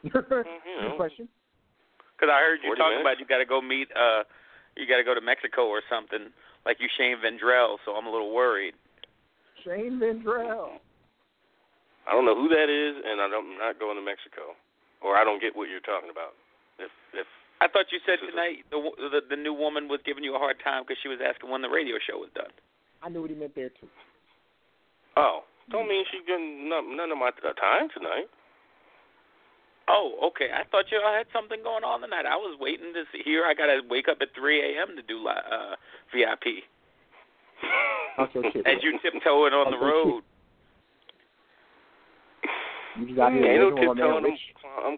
Good 0.11 0.27
question. 0.97 1.29
Because 2.19 2.27
I 2.27 2.43
heard 2.43 2.59
you 2.59 2.75
talking 2.75 2.99
minutes. 2.99 3.07
about 3.07 3.19
you 3.19 3.25
got 3.25 3.39
to 3.39 3.45
go 3.45 3.61
meet, 3.61 3.87
uh, 3.95 4.27
you 4.75 4.83
got 4.85 4.97
to 4.97 5.07
go 5.07 5.15
to 5.15 5.21
Mexico 5.21 5.71
or 5.71 5.79
something, 5.89 6.27
like 6.65 6.77
you 6.81 6.89
Shane 6.97 7.15
Vendrell. 7.23 7.77
So 7.85 7.93
I'm 7.93 8.05
a 8.05 8.11
little 8.11 8.35
worried. 8.35 8.73
Shane 9.63 9.99
Vendrell. 9.99 10.79
I 12.07 12.11
don't 12.11 12.27
know 12.27 12.35
who 12.35 12.51
that 12.51 12.67
is, 12.67 12.99
and 12.99 13.23
I 13.23 13.31
don't, 13.31 13.55
I'm 13.55 13.59
not 13.59 13.79
going 13.79 13.95
to 13.95 14.03
Mexico, 14.03 14.59
or 14.99 15.15
I 15.15 15.23
don't 15.23 15.39
get 15.39 15.55
what 15.55 15.71
you're 15.71 15.83
talking 15.83 16.11
about. 16.11 16.35
If 16.79 16.91
if 17.15 17.27
I 17.63 17.71
thought 17.71 17.87
you 17.95 18.03
said 18.03 18.19
tonight 18.19 18.67
the 18.71 18.79
the, 18.99 19.35
the 19.35 19.39
new 19.39 19.53
woman 19.53 19.87
was 19.87 20.03
giving 20.03 20.23
you 20.23 20.35
a 20.35 20.41
hard 20.41 20.59
time 20.59 20.83
because 20.83 20.99
she 20.99 21.07
was 21.07 21.23
asking 21.23 21.47
when 21.49 21.63
the 21.63 21.71
radio 21.71 21.95
show 22.03 22.19
was 22.19 22.29
done. 22.35 22.51
I 22.99 23.07
knew 23.07 23.21
what 23.21 23.31
he 23.31 23.37
meant 23.39 23.55
there 23.55 23.69
too. 23.69 23.87
Oh, 25.15 25.47
don't 25.71 25.87
mean 25.87 26.03
she's 26.11 26.25
getting 26.27 26.67
none, 26.67 26.97
none 26.97 27.11
of 27.11 27.17
my 27.17 27.29
uh, 27.29 27.53
time 27.55 27.87
tonight. 27.93 28.27
Oh, 29.87 30.31
okay. 30.31 30.47
I 30.51 30.63
thought 30.71 30.87
you 30.91 30.99
had 31.03 31.27
something 31.35 31.59
going 31.63 31.83
on 31.83 32.01
tonight. 32.01 32.23
I 32.23 32.39
was 32.39 32.55
waiting 32.59 32.95
to 32.95 33.03
see 33.11 33.19
here. 33.23 33.43
I 33.43 33.53
got 33.53 33.67
to 33.67 33.83
wake 33.87 34.07
up 34.07 34.17
at 34.23 34.31
3 34.31 34.79
a.m. 34.79 34.95
to 34.95 35.03
do 35.03 35.19
li- 35.19 35.43
uh, 35.43 35.75
VIP. 36.15 36.63
Okay. 38.19 38.61
As 38.65 38.77
you 38.83 38.97
tiptoeing 39.01 39.53
on 39.53 39.71
the 39.71 39.77
road. 39.77 40.21
You 42.99 43.07
just 43.07 43.19
out 43.19 43.33
here 43.33 43.45
Ain't 43.45 43.75
no 43.75 43.93
tiptoeing. 43.93 43.97
that 43.97 44.05
I'm, 44.05 44.23
rich 44.23 44.39
I'm, 44.85 44.97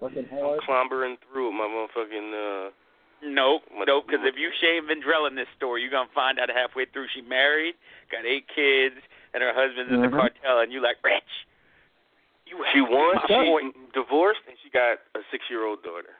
I'm 0.00 0.58
clambering 0.64 1.16
through 1.30 1.46
with 1.52 1.54
my 1.58 1.68
motherfucking. 1.68 2.32
uh 2.32 2.70
Nope, 3.24 3.62
nope. 3.72 4.04
Because 4.06 4.24
if 4.28 4.36
you 4.36 4.50
shame 4.60 4.88
Vendrell 4.88 5.26
in 5.28 5.34
this 5.36 5.48
story, 5.56 5.80
you're 5.80 5.90
gonna 5.90 6.08
find 6.14 6.38
out 6.38 6.48
halfway 6.52 6.84
through 6.84 7.08
she 7.14 7.22
married, 7.22 7.74
got 8.12 8.24
eight 8.28 8.44
kids, 8.54 8.96
and 9.32 9.42
her 9.42 9.52
husband's 9.56 9.92
in 9.92 10.00
the 10.04 10.08
Mhm. 10.08 10.16
cartel, 10.20 10.60
and 10.60 10.70
you 10.72 10.80
like 10.80 10.96
rich. 11.02 11.24
You 12.46 12.62
She 12.72 12.80
won. 12.80 13.18
She 13.26 13.34
boy. 13.34 13.60
divorced, 13.92 14.40
and 14.46 14.56
she 14.62 14.68
got 14.70 15.00
a 15.16 15.20
six-year-old 15.30 15.82
daughter. 15.82 16.16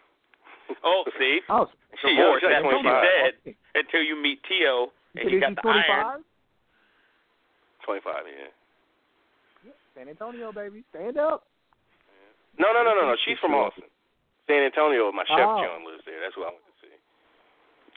Oh, 0.82 1.04
see, 1.18 1.40
Oh, 1.48 1.70
she, 2.00 2.16
Divorced 2.16 2.44
at 2.44 2.50
that's 2.50 2.64
what 2.64 2.76
she 2.76 2.82
25. 2.82 3.04
said 3.44 3.54
until 3.76 4.02
you 4.02 4.16
meet 4.16 4.42
Tio, 4.44 4.90
and 5.20 5.30
he 5.30 5.40
got 5.40 5.54
the 5.54 5.62
25? 5.62 5.84
iron. 5.88 6.24
Twenty-five. 7.84 8.24
Yeah. 8.26 9.72
San 9.94 10.08
Antonio, 10.08 10.52
baby. 10.52 10.84
Stand 10.90 11.16
up. 11.16 11.46
No, 12.58 12.72
no, 12.72 12.82
no, 12.82 12.92
no, 12.94 13.06
no. 13.12 13.16
She's 13.24 13.38
from 13.38 13.54
Austin. 13.54 13.84
San 14.48 14.62
Antonio. 14.62 15.12
My 15.12 15.24
chef 15.24 15.38
Oh. 15.40 15.62
John 15.62 15.86
lives 15.86 16.02
there. 16.04 16.20
That's 16.20 16.36
what 16.36 16.48
I 16.48 16.52
went 16.56 16.66
to 16.66 16.74
see. 16.82 16.94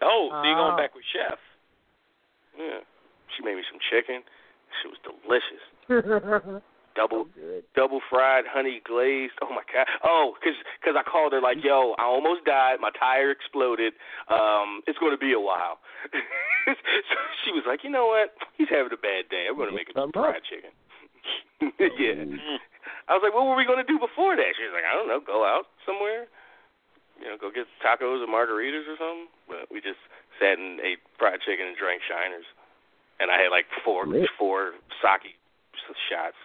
Oh, 0.02 0.30
so 0.32 0.44
you're 0.48 0.56
going 0.56 0.74
oh. 0.74 0.78
back 0.78 0.96
with 0.96 1.04
Chef? 1.12 1.40
Yeah. 2.58 2.80
She 3.36 3.44
made 3.44 3.56
me 3.56 3.64
some 3.70 3.80
chicken. 3.90 4.22
She 4.82 4.88
was 4.88 5.00
delicious. 5.04 5.64
Double 7.00 7.32
good. 7.32 7.64
double 7.80 8.04
fried, 8.12 8.44
honey 8.44 8.84
glazed. 8.84 9.40
Oh 9.40 9.48
my 9.56 9.64
god! 9.72 9.88
Oh, 10.04 10.36
cause 10.44 10.60
cause 10.84 11.00
I 11.00 11.04
called 11.08 11.32
her 11.32 11.40
like, 11.40 11.64
yo, 11.64 11.96
I 11.96 12.04
almost 12.04 12.44
died. 12.44 12.84
My 12.84 12.92
tire 12.92 13.32
exploded. 13.32 13.96
Um, 14.28 14.84
it's 14.84 15.00
going 15.00 15.16
to 15.16 15.22
be 15.22 15.32
a 15.32 15.40
while. 15.40 15.80
so 16.68 17.16
she 17.48 17.56
was 17.56 17.64
like, 17.64 17.88
you 17.88 17.90
know 17.90 18.12
what? 18.12 18.36
He's 18.60 18.68
having 18.68 18.92
a 18.92 19.00
bad 19.00 19.32
day. 19.32 19.48
I'm 19.48 19.56
going 19.56 19.72
to 19.72 19.76
make 19.76 19.88
him 19.88 19.96
some 19.96 20.12
fried 20.12 20.44
chicken. 20.44 20.76
yeah. 21.80 22.20
I 23.08 23.16
was 23.16 23.24
like, 23.24 23.32
what 23.32 23.48
were 23.48 23.56
we 23.56 23.64
going 23.64 23.80
to 23.80 23.88
do 23.88 23.96
before 23.96 24.36
that? 24.36 24.52
She 24.60 24.68
was 24.68 24.76
like, 24.76 24.84
I 24.84 24.92
don't 24.92 25.08
know, 25.08 25.24
go 25.24 25.48
out 25.48 25.72
somewhere. 25.88 26.28
You 27.16 27.32
know, 27.32 27.40
go 27.40 27.48
get 27.48 27.68
tacos 27.80 28.20
or 28.20 28.28
margaritas 28.28 28.92
or 28.92 29.00
something. 29.00 29.32
But 29.48 29.72
we 29.72 29.80
just 29.80 30.04
sat 30.36 30.60
and 30.60 30.84
ate 30.84 31.00
fried 31.16 31.40
chicken 31.48 31.72
and 31.72 31.80
drank 31.80 32.04
shiners. 32.04 32.48
And 33.24 33.32
I 33.32 33.40
had 33.40 33.56
like 33.56 33.72
four 33.88 34.04
Lit. 34.04 34.28
four 34.36 34.76
sake 35.00 35.40
shots. 36.12 36.38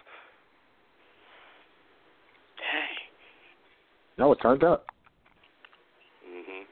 Dang. 2.65 2.97
No, 4.17 4.31
it 4.33 4.39
turned 4.41 4.63
up. 4.63 4.85
hmm 6.25 6.63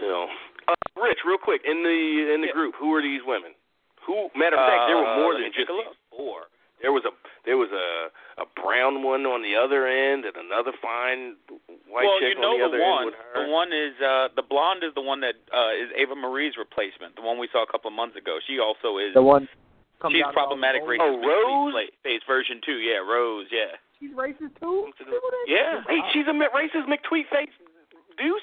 So, 0.00 0.26
uh, 0.68 0.74
Rich, 1.00 1.18
real 1.26 1.38
quick, 1.38 1.62
in 1.66 1.82
the 1.82 2.34
in 2.34 2.40
the 2.40 2.52
group, 2.52 2.74
who 2.78 2.94
are 2.94 3.02
these 3.02 3.20
women? 3.26 3.52
Who? 4.06 4.28
Matter 4.38 4.56
of 4.56 4.66
fact, 4.68 4.86
there 4.88 4.96
were 4.96 5.06
Uh, 5.06 5.18
more 5.18 5.34
let 5.34 5.42
than 5.42 5.52
just 5.52 5.68
these 5.68 5.96
four. 6.10 6.46
There 6.82 6.92
was 6.92 7.04
a 7.08 7.12
there 7.44 7.56
was 7.56 7.72
a 7.72 8.12
a 8.42 8.46
brown 8.62 9.02
one 9.02 9.24
on 9.26 9.40
the 9.42 9.56
other 9.56 9.86
end 9.88 10.24
and 10.26 10.36
another 10.36 10.72
fine 10.82 11.34
white 11.88 12.04
well, 12.04 12.20
chick 12.20 12.36
you 12.36 12.40
know 12.40 12.52
on 12.52 12.70
the, 12.70 12.76
the 12.76 12.84
other 12.84 12.84
one. 12.84 13.02
end 13.02 13.06
with 13.06 13.14
her. 13.16 13.46
The 13.46 13.50
one 13.50 13.72
is 13.72 13.94
uh 13.98 14.28
the 14.36 14.42
blonde 14.44 14.84
is 14.84 14.92
the 14.94 15.00
one 15.02 15.20
that 15.24 15.34
uh 15.50 15.72
is 15.72 15.88
Eva 15.96 16.14
Marie's 16.14 16.54
replacement. 16.60 17.16
The 17.16 17.22
one 17.22 17.38
we 17.40 17.48
saw 17.50 17.64
a 17.64 17.66
couple 17.66 17.88
of 17.88 17.96
months 17.96 18.14
ago. 18.16 18.38
She 18.46 18.60
also 18.60 18.98
is. 18.98 19.14
The 19.14 19.22
one. 19.24 19.48
Comes 20.00 20.14
She's 20.14 20.24
out 20.24 20.32
problematic 20.32 20.82
the 20.82 20.88
racist. 20.88 21.00
Oh, 21.00 21.72
Rose? 21.72 21.74
Face 22.02 22.22
version 22.26 22.60
two. 22.64 22.78
Yeah, 22.78 22.98
Rose. 22.98 23.46
Yeah. 23.50 23.76
She's 24.00 24.10
racist 24.10 24.52
too. 24.60 24.92
Yeah, 25.46 25.80
hey, 25.88 26.00
she's 26.12 26.26
a 26.26 26.32
racist 26.32 26.86
McTweet 26.86 27.28
face 27.32 27.48
deuce. 28.18 28.40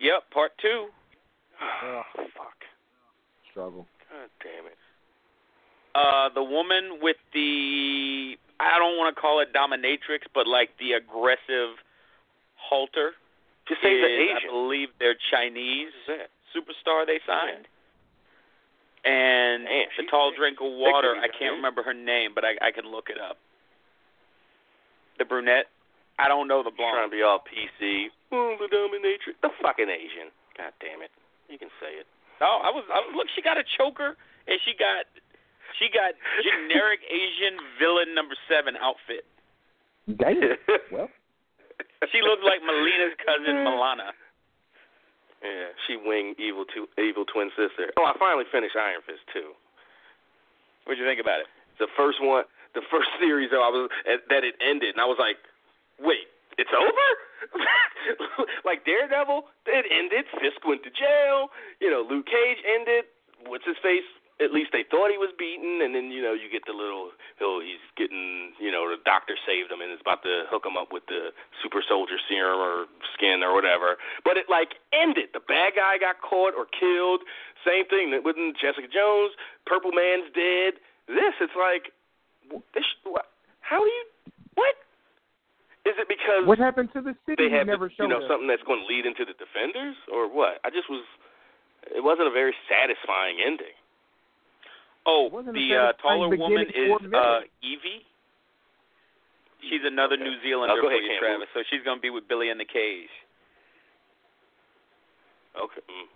Yep. 0.00 0.30
Part 0.32 0.52
two. 0.60 0.88
Ugh. 1.62 2.04
Fuck. 2.36 2.58
Struggle. 3.50 3.86
God 4.10 4.28
damn 4.42 4.66
it. 4.66 4.78
Uh, 5.94 6.28
the 6.34 6.42
woman 6.42 6.98
with 7.02 7.16
the 7.34 8.34
I 8.60 8.78
don't 8.78 8.96
want 8.98 9.14
to 9.14 9.20
call 9.20 9.40
it 9.40 9.52
dominatrix, 9.52 10.28
but 10.34 10.46
like 10.46 10.70
the 10.78 10.92
aggressive 10.92 11.78
halter. 12.56 13.12
Just 13.68 13.82
say 13.82 14.00
the 14.00 14.06
is, 14.06 14.38
I 14.44 14.50
believe 14.50 14.88
they're 14.98 15.16
Chinese 15.30 15.94
superstar 16.54 17.06
they 17.06 17.20
signed. 17.26 17.66
And 19.04 19.64
Man, 19.64 19.86
the 19.96 20.04
tall 20.10 20.32
drink 20.36 20.58
of 20.60 20.68
water, 20.76 21.16
I 21.16 21.28
can't 21.32 21.56
remember 21.56 21.82
her 21.82 21.94
name, 21.94 22.32
but 22.34 22.44
I 22.44 22.56
I 22.60 22.70
can 22.70 22.84
look 22.90 23.08
it 23.08 23.16
up. 23.20 23.38
The 25.18 25.24
brunette. 25.24 25.66
I 26.20 26.28
don't 26.28 26.48
know 26.48 26.60
the 26.62 26.68
blonde. 26.70 27.08
She's 27.08 27.08
Trying 27.08 27.08
blonde. 27.08 27.12
to 27.12 27.16
be 27.16 27.24
all 27.24 27.40
PC. 27.40 28.12
Oh, 28.32 28.56
the 28.60 28.68
dominatrix. 28.68 29.40
The 29.40 29.48
fucking 29.64 29.88
Asian. 29.88 30.28
God 30.56 30.72
damn 30.84 31.00
it. 31.00 31.08
You 31.48 31.56
can 31.56 31.72
say 31.80 31.96
it. 31.96 32.04
Oh, 32.44 32.60
I 32.60 32.68
was, 32.68 32.84
I 32.92 33.00
was 33.00 33.12
look. 33.16 33.28
She 33.36 33.40
got 33.40 33.56
a 33.56 33.64
choker, 33.64 34.16
and 34.48 34.56
she 34.64 34.76
got 34.76 35.08
she 35.80 35.88
got 35.88 36.12
generic 36.44 37.00
Asian 37.08 37.56
villain 37.80 38.12
number 38.12 38.36
seven 38.48 38.76
outfit. 38.76 39.24
Damn. 40.08 40.60
well, 40.92 41.08
She 42.12 42.20
looked 42.20 42.44
like 42.44 42.60
Melina's 42.60 43.16
cousin 43.24 43.56
Milana. 43.64 44.12
Yeah, 45.40 45.72
she 45.88 45.96
winged 45.96 46.36
evil 46.36 46.68
two, 46.68 46.84
evil 47.00 47.24
twin 47.24 47.48
sister. 47.56 47.92
Oh, 47.96 48.04
I 48.04 48.12
finally 48.20 48.44
finished 48.52 48.76
Iron 48.76 49.00
Fist 49.06 49.24
too. 49.32 49.56
What'd 50.84 51.00
you 51.00 51.08
think 51.08 51.20
about 51.20 51.40
it? 51.40 51.48
The 51.80 51.88
first 51.96 52.20
one, 52.20 52.44
the 52.76 52.84
first 52.92 53.08
series 53.16 53.48
though, 53.48 53.64
I 53.64 53.72
was 53.72 53.88
eh, 54.04 54.20
that 54.28 54.44
it 54.44 54.54
ended, 54.60 54.92
and 54.92 55.00
I 55.00 55.08
was 55.08 55.16
like, 55.16 55.40
wait, 55.96 56.28
it's 56.60 56.72
over? 56.76 57.08
like 58.68 58.84
Daredevil, 58.84 59.48
it 59.64 59.86
ended. 59.88 60.28
Fisk 60.44 60.60
went 60.68 60.84
to 60.84 60.92
jail. 60.92 61.48
You 61.80 61.88
know, 61.88 62.04
Luke 62.04 62.28
Cage 62.28 62.60
ended. 62.68 63.08
What's 63.48 63.64
his 63.64 63.80
face? 63.80 64.04
At 64.40 64.56
least 64.56 64.72
they 64.72 64.88
thought 64.88 65.12
he 65.12 65.20
was 65.20 65.28
beaten, 65.36 65.84
and 65.84 65.92
then 65.92 66.08
you 66.08 66.24
know 66.24 66.32
you 66.32 66.48
get 66.48 66.64
the 66.64 66.72
little, 66.72 67.12
oh, 67.44 67.60
he's 67.60 67.84
getting, 68.00 68.56
you 68.56 68.72
know, 68.72 68.88
the 68.88 68.96
doctor 69.04 69.36
saved 69.44 69.68
him 69.68 69.84
and 69.84 69.92
is 69.92 70.00
about 70.00 70.24
to 70.24 70.48
hook 70.48 70.64
him 70.64 70.80
up 70.80 70.96
with 70.96 71.04
the 71.12 71.36
super 71.60 71.84
soldier 71.84 72.16
serum 72.24 72.56
or 72.56 72.88
skin 73.12 73.44
or 73.44 73.52
whatever. 73.52 74.00
But 74.24 74.40
it 74.40 74.48
like 74.48 74.80
ended. 74.96 75.36
The 75.36 75.44
bad 75.44 75.76
guy 75.76 76.00
got 76.00 76.24
caught 76.24 76.56
or 76.56 76.64
killed. 76.72 77.20
Same 77.68 77.84
thing 77.92 78.16
with 78.24 78.36
Jessica 78.56 78.88
Jones. 78.88 79.36
Purple 79.68 79.92
Man's 79.92 80.32
dead. 80.32 80.80
This, 81.04 81.36
it's 81.44 81.52
like, 81.52 81.92
this. 82.72 82.88
What? 83.04 83.28
How 83.60 83.84
do 83.84 83.92
you? 83.92 84.04
What? 84.56 84.74
Is 85.84 85.96
it 85.96 86.08
because 86.08 86.44
what 86.44 86.60
happened 86.60 86.92
to 86.92 87.00
the 87.00 87.16
city? 87.24 87.48
they 87.48 87.52
have 87.56 87.68
never 87.68 87.88
you 87.88 87.96
showed 87.96 88.12
know 88.12 88.20
us. 88.20 88.28
something 88.28 88.48
that's 88.48 88.64
going 88.64 88.84
to 88.84 88.88
lead 88.88 89.04
into 89.04 89.24
the 89.24 89.36
defenders 89.36 89.96
or 90.12 90.28
what? 90.28 90.60
I 90.64 90.68
just 90.68 90.88
was. 90.88 91.04
It 91.88 92.04
wasn't 92.04 92.28
a 92.28 92.34
very 92.36 92.52
satisfying 92.68 93.40
ending. 93.40 93.72
Oh, 95.06 95.28
Wasn't 95.32 95.54
the 95.54 95.74
uh, 95.74 95.92
taller 96.02 96.28
woman 96.28 96.66
is 96.68 96.92
uh, 97.14 97.40
Evie. 97.62 98.04
She's 99.68 99.80
another 99.84 100.14
Okay. 100.14 100.24
New 100.24 100.36
Zealander 100.42 100.76
Oh, 100.76 100.82
for 100.82 100.88
ahead, 100.90 101.02
you, 101.02 101.10
Cam. 101.10 101.20
Travis. 101.20 101.48
So 101.54 101.60
she's 101.70 101.82
gonna 101.84 102.00
be 102.00 102.10
with 102.10 102.28
Billy 102.28 102.48
in 102.50 102.58
the 102.58 102.64
Cage, 102.64 103.12
Okay. 105.56 105.80
Mm. 105.88 106.06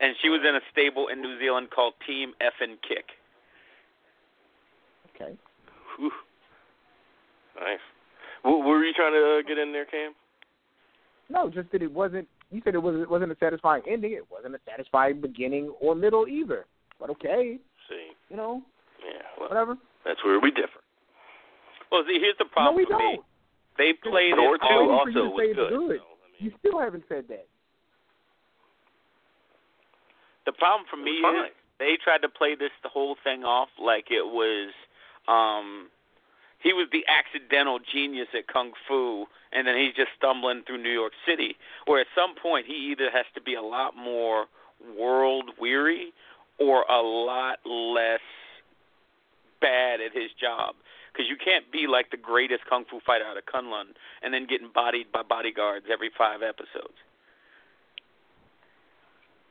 and 0.00 0.16
she 0.22 0.28
was 0.28 0.40
in 0.48 0.54
a 0.56 0.60
stable 0.72 1.08
in 1.08 1.20
New 1.20 1.38
Zealand 1.38 1.68
called 1.74 1.94
Team 2.06 2.32
F 2.40 2.54
and 2.60 2.80
Kick. 2.82 3.04
Okay. 5.14 5.36
Whew. 5.98 6.12
Nice. 7.60 7.80
What, 8.42 8.58
what 8.58 8.66
were 8.68 8.84
you 8.84 8.92
trying 8.94 9.12
to 9.12 9.40
uh, 9.40 9.48
get 9.48 9.58
in 9.58 9.72
there, 9.72 9.86
Cam? 9.86 10.12
No, 11.28 11.50
just 11.50 11.72
that 11.72 11.82
it 11.82 11.92
wasn't. 11.92 12.28
You 12.50 12.60
said 12.64 12.74
it 12.74 12.82
wasn't. 12.82 13.02
It 13.02 13.10
wasn't 13.10 13.32
a 13.32 13.36
satisfying 13.40 13.82
ending. 13.90 14.12
It 14.12 14.30
wasn't 14.30 14.54
a 14.54 14.60
satisfying 14.68 15.20
beginning 15.20 15.72
or 15.80 15.94
middle 15.94 16.28
either. 16.28 16.64
But 17.00 17.10
okay, 17.10 17.58
See. 17.88 18.10
you 18.30 18.36
know, 18.36 18.62
Yeah. 19.04 19.22
Well, 19.38 19.48
whatever. 19.48 19.76
that's 20.04 20.22
where 20.24 20.40
we 20.40 20.50
differ. 20.50 20.80
Well, 21.92 22.02
see, 22.08 22.18
here's 22.18 22.36
the 22.38 22.44
No, 22.44 22.50
problem 22.50 22.76
we 22.76 22.84
for 22.86 22.98
me. 22.98 23.16
don't. 23.16 23.24
They 23.78 23.92
played 23.92 24.34
Thor 24.34 24.54
it 24.56 24.60
two 24.60 24.66
waiting 24.74 24.90
all. 24.90 25.04
for 25.04 25.10
you 25.10 25.20
also 25.22 25.34
was 25.34 25.46
good. 25.54 25.68
good. 25.68 26.00
so, 26.00 26.06
I 26.06 26.26
mean, 26.32 26.34
You 26.38 26.52
still 26.58 26.80
haven't 26.80 27.04
said 27.08 27.24
that. 27.28 27.46
The 30.46 30.52
problem 30.52 30.86
for 30.90 30.96
me 30.96 31.20
was 31.22 31.46
is 31.50 31.52
they 31.78 31.96
tried 32.02 32.22
to 32.22 32.28
play 32.28 32.54
this 32.54 32.70
the 32.82 32.88
whole 32.88 33.16
thing 33.24 33.44
off 33.44 33.68
like 33.82 34.06
it 34.10 34.24
was 34.24 34.70
um 35.28 35.88
he 36.62 36.72
was 36.72 36.86
the 36.92 37.04
accidental 37.08 37.78
genius 37.92 38.28
at 38.34 38.46
kung 38.46 38.72
fu 38.88 39.26
and 39.52 39.66
then 39.66 39.76
he's 39.76 39.92
just 39.94 40.10
stumbling 40.16 40.62
through 40.66 40.78
New 40.82 40.90
York 40.92 41.12
City 41.26 41.56
where 41.86 42.00
at 42.00 42.06
some 42.14 42.34
point 42.40 42.66
he 42.66 42.74
either 42.92 43.10
has 43.10 43.26
to 43.34 43.40
be 43.40 43.54
a 43.54 43.62
lot 43.62 43.96
more 43.96 44.46
world 44.98 45.50
weary 45.60 46.12
or 46.58 46.82
a 46.82 47.02
lot 47.02 47.58
less 47.64 48.20
bad 49.60 50.00
at 50.00 50.12
his 50.12 50.30
job 50.40 50.74
because 51.12 51.28
you 51.28 51.36
can't 51.42 51.70
be 51.72 51.86
like 51.86 52.10
the 52.10 52.16
greatest 52.16 52.62
kung 52.68 52.84
fu 52.90 53.00
fighter 53.06 53.24
out 53.24 53.36
of 53.36 53.44
Kunlun 53.46 53.96
and 54.22 54.32
then 54.32 54.46
getting 54.46 54.70
bodied 54.74 55.10
by 55.12 55.22
bodyguards 55.22 55.86
every 55.90 56.10
five 56.16 56.40
episodes. 56.42 56.94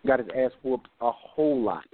Got 0.06 0.20
his 0.20 0.28
ass 0.36 0.52
whooped 0.62 0.88
a 1.02 1.12
whole 1.12 1.62
lot. 1.62 1.86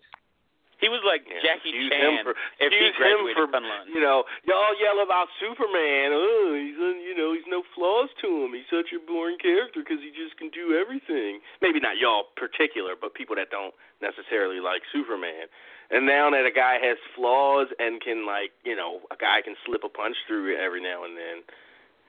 He 0.82 0.90
was 0.90 1.06
like 1.06 1.22
Yeah, 1.30 1.40
Jackie 1.46 1.70
excuse 1.70 1.94
Chan 1.94 2.02
him 2.02 2.26
for, 2.26 2.34
if 2.58 2.74
he 2.74 2.90
excuse 2.90 2.98
him 2.98 3.22
for 3.38 3.46
Kunlun. 3.48 3.86
you 3.94 4.02
know 4.02 4.26
y'all 4.50 4.74
yell 4.82 5.00
about 5.06 5.30
Superman. 5.38 6.10
Oh, 6.12 6.58
he's 6.58 6.76
un, 6.82 6.98
you 7.06 7.14
know 7.14 7.32
he's 7.38 7.46
no 7.46 7.62
flaws 7.78 8.10
to 8.26 8.28
him. 8.28 8.52
He's 8.58 8.68
such 8.74 8.90
a 8.92 9.00
boring 9.00 9.38
character 9.38 9.86
because 9.86 10.02
he 10.02 10.10
just 10.10 10.36
can 10.42 10.50
do 10.50 10.74
everything. 10.74 11.40
Maybe 11.62 11.78
not 11.80 12.02
y'all 12.02 12.34
particular, 12.34 12.98
but 12.98 13.14
people 13.14 13.38
that 13.38 13.54
don't 13.54 13.78
necessarily 14.02 14.58
like 14.58 14.82
Superman. 14.90 15.46
And 15.94 16.10
now 16.10 16.32
that 16.34 16.50
a 16.50 16.54
guy 16.56 16.82
has 16.82 16.98
flaws 17.14 17.70
and 17.78 18.02
can 18.02 18.26
like 18.26 18.52
you 18.66 18.74
know 18.76 19.06
a 19.14 19.18
guy 19.22 19.46
can 19.46 19.54
slip 19.64 19.86
a 19.86 19.92
punch 19.94 20.18
through 20.26 20.52
it 20.54 20.60
every 20.60 20.82
now 20.82 21.06
and 21.06 21.14
then. 21.16 21.46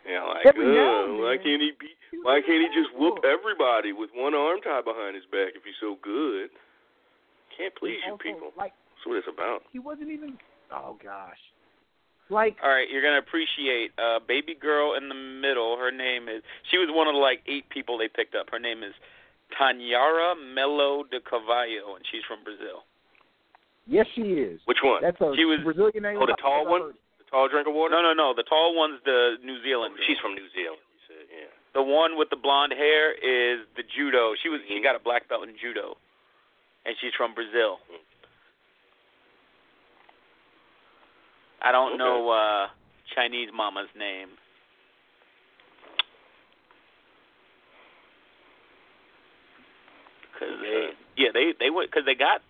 You 0.03 0.19
know, 0.19 0.35
like, 0.35 0.43
oh, 0.59 1.15
and 1.15 1.23
why 1.23 1.39
can't 1.39 1.63
he 1.63 1.71
be? 1.79 1.95
Why 2.27 2.43
can't 2.43 2.59
he 2.59 2.67
just 2.75 2.91
whoop 2.99 3.23
everybody 3.23 3.93
with 3.95 4.11
one 4.11 4.35
arm 4.35 4.59
tied 4.59 4.83
behind 4.83 5.15
his 5.15 5.23
back 5.31 5.55
if 5.55 5.63
he's 5.63 5.79
so 5.79 5.95
good? 6.03 6.51
Can't 7.63 7.75
please 7.79 8.03
you 8.05 8.13
Also, 8.19 8.23
people. 8.27 8.51
Like 8.59 8.75
That's 8.75 9.07
what 9.07 9.17
it's 9.23 9.31
about. 9.31 9.63
he 9.71 9.79
wasn't 9.79 10.11
even. 10.11 10.37
Oh 10.75 10.99
gosh. 11.03 11.39
Like 12.31 12.57
All 12.63 12.71
right, 12.71 12.89
you're 12.91 13.03
gonna 13.03 13.19
appreciate 13.23 13.93
uh 13.99 14.19
baby 14.27 14.55
girl 14.59 14.95
in 14.99 15.09
the 15.09 15.15
middle. 15.15 15.77
Her 15.79 15.91
name 15.95 16.29
is 16.29 16.43
she 16.71 16.79
was 16.79 16.89
one 16.91 17.07
of 17.07 17.15
the 17.15 17.21
like 17.23 17.41
eight 17.47 17.69
people 17.71 17.99
they 17.99 18.09
picked 18.09 18.35
up. 18.35 18.47
Her 18.51 18.59
name 18.59 18.83
is 18.83 18.95
Taynara 19.55 20.35
Melo 20.55 21.05
de 21.05 21.21
Carvalho 21.21 21.95
and 21.97 22.05
she's 22.11 22.25
from 22.27 22.41
Brazil. 22.45 22.83
yes, 23.87 24.07
she 24.15 24.23
is. 24.41 24.61
Which 24.65 24.79
one? 24.83 25.03
That's 25.03 25.21
a 25.21 25.33
She 25.37 25.45
was- 25.45 25.61
Brazilian 25.63 26.03
name. 26.03 26.17
Oh, 26.21 26.27
the 26.27 26.39
tall 26.41 26.65
one? 26.67 26.95
The 27.19 27.27
tall 27.31 27.49
drink 27.49 27.67
of 27.69 27.75
water? 27.75 27.93
No, 27.95 28.01
no, 28.01 28.13
no. 28.15 28.33
The 28.35 28.45
tall 28.49 28.75
one's 28.77 29.01
the 29.05 29.37
New 29.45 29.61
Zealand. 29.63 29.95
She's 30.07 30.19
from 30.19 30.33
New 30.35 30.49
Zealand. 30.57 30.81
You 30.81 31.01
said, 31.09 31.27
yeah. 31.29 31.51
The 31.75 31.83
one 31.83 32.17
with 32.17 32.29
the 32.31 32.37
blonde 32.41 32.73
hair 32.73 33.13
is 33.13 33.65
the 33.77 33.83
judo. 33.85 34.33
She 34.43 34.49
was 34.49 34.61
she 34.69 34.81
got 34.83 34.95
a 34.97 35.01
black 35.03 35.29
belt 35.29 35.45
in 35.49 35.57
judo, 35.61 35.97
and 36.85 36.97
she's 37.01 37.13
from 37.17 37.35
Brazil. 37.35 37.79
I 41.63 41.71
don't 41.71 41.95
Okay. 41.95 41.99
know 41.99 42.31
uh 42.31 42.69
Chinese 43.15 43.51
mama's 43.55 43.91
name. 43.97 44.29
Cause 50.39 50.59
they, 50.61 50.91
yeah, 51.17 51.31
they 51.33 51.55
they 51.59 51.71
went 51.71 51.91
because 51.91 52.05
they 52.05 52.17
got 52.17 52.43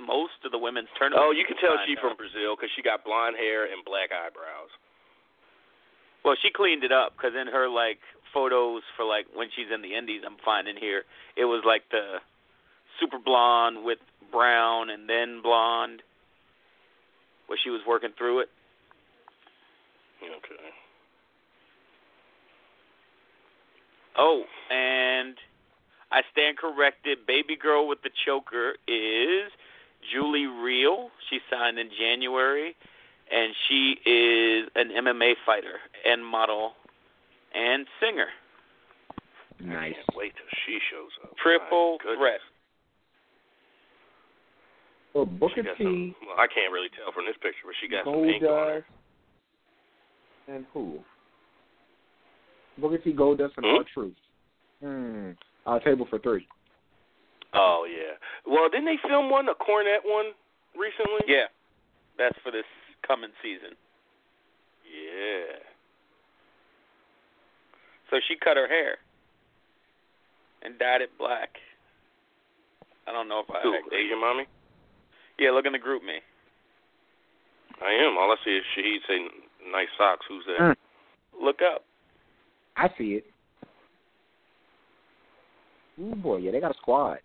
most 0.00 0.38
of 0.46 0.52
the 0.52 0.58
women's 0.58 0.88
tournament. 0.96 1.20
Oh, 1.20 1.32
you 1.34 1.44
can 1.44 1.58
tell 1.58 1.76
she's 1.84 1.98
from 1.98 2.16
Brazil 2.16 2.56
because 2.56 2.70
she 2.74 2.80
got 2.80 3.04
blonde 3.04 3.36
hair 3.36 3.66
and 3.68 3.84
black 3.84 4.14
eyebrows. 4.14 4.70
Well, 6.24 6.36
she 6.40 6.50
cleaned 6.54 6.84
it 6.84 6.92
up 6.92 7.12
because 7.16 7.34
in 7.34 7.48
her 7.52 7.68
like 7.68 7.98
photos 8.32 8.82
for 8.96 9.04
like 9.04 9.26
when 9.34 9.48
she's 9.52 9.68
in 9.74 9.82
the 9.82 9.92
Indies, 9.92 10.22
I'm 10.24 10.38
finding 10.44 10.76
here 10.76 11.04
it 11.36 11.44
was 11.44 11.62
like 11.66 11.82
the 11.90 12.22
super 13.00 13.18
blonde 13.18 13.84
with 13.84 13.98
brown 14.30 14.90
and 14.90 15.08
then 15.08 15.40
blonde, 15.42 16.02
where 17.46 17.58
she 17.62 17.70
was 17.70 17.80
working 17.86 18.10
through 18.16 18.40
it. 18.40 18.48
Okay. 20.22 20.70
Oh, 24.16 24.42
and 24.70 25.36
I 26.10 26.22
stand 26.32 26.58
corrected. 26.58 27.26
Baby 27.26 27.56
girl 27.56 27.86
with 27.86 28.02
the 28.02 28.10
choker 28.26 28.74
is 28.88 29.52
Julie 30.12 30.46
Real. 30.46 31.10
She 31.30 31.38
signed 31.50 31.78
in 31.78 31.88
January, 31.96 32.74
and 33.30 33.54
she 33.68 33.96
is 34.04 34.68
an 34.74 34.90
MMA 34.90 35.34
fighter 35.46 35.78
and 36.04 36.24
model 36.24 36.72
and 37.54 37.86
singer. 38.00 38.26
Nice. 39.60 39.94
Can't 39.94 40.16
wait 40.16 40.32
till 40.36 40.58
she 40.66 40.78
shows 40.90 41.10
up. 41.22 41.36
Triple 41.36 41.98
threat. 42.16 42.40
Well, 45.14 45.26
Booker 45.26 45.62
T, 45.62 45.68
some, 45.78 46.14
well, 46.26 46.36
I 46.38 46.46
can't 46.46 46.72
really 46.72 46.88
tell 46.94 47.12
from 47.12 47.24
this 47.26 47.36
picture, 47.42 47.64
but 47.64 47.74
she 47.80 47.88
got 47.88 48.04
some 48.04 48.24
ink 48.24 48.42
on 48.42 48.68
her. 48.68 48.84
And 50.48 50.64
who? 50.72 50.98
Booker 52.78 52.98
T, 52.98 53.12
Goldust, 53.12 53.56
and 53.56 53.66
Hmm? 53.66 53.76
R 53.78 53.84
Truth. 53.92 54.14
Hmm. 54.82 55.30
Uh, 55.66 55.78
table 55.80 56.06
for 56.08 56.18
three. 56.18 56.46
Oh 57.54 57.86
yeah. 57.88 58.14
Well, 58.46 58.68
didn't 58.68 58.86
they 58.86 58.98
film 59.08 59.30
one, 59.30 59.48
a 59.48 59.54
cornet 59.54 60.00
one, 60.04 60.32
recently? 60.76 61.22
Yeah, 61.26 61.48
that's 62.16 62.36
for 62.42 62.52
this 62.52 62.64
coming 63.06 63.30
season. 63.42 63.76
Yeah. 64.84 65.58
So 68.10 68.16
she 68.28 68.36
cut 68.36 68.56
her 68.56 68.68
hair 68.68 68.96
and 70.62 70.78
dyed 70.78 71.02
it 71.02 71.10
black. 71.18 71.56
I 73.06 73.12
don't 73.12 73.28
know 73.28 73.40
if 73.40 73.50
I. 73.50 73.60
Who? 73.62 73.74
I- 73.74 73.96
Asian 73.96 74.20
mommy? 74.20 74.44
Yeah, 75.38 75.50
look 75.50 75.66
in 75.66 75.72
the 75.72 75.78
GroupMe. 75.78 76.18
I 77.80 77.92
am. 77.92 78.18
All 78.18 78.30
I 78.30 78.36
see 78.44 78.50
is 78.50 78.64
Shahid 78.76 78.98
say 79.06 79.18
nice 79.70 79.88
socks. 79.96 80.26
Who's 80.28 80.44
that? 80.46 80.60
Mm. 80.60 80.76
Look 81.40 81.60
up. 81.62 81.84
I 82.76 82.88
see 82.98 83.14
it. 83.14 83.26
Ooh 86.00 86.14
boy, 86.14 86.36
yeah, 86.38 86.52
they 86.52 86.60
got 86.60 86.70
a 86.70 86.78
squad. 86.78 87.18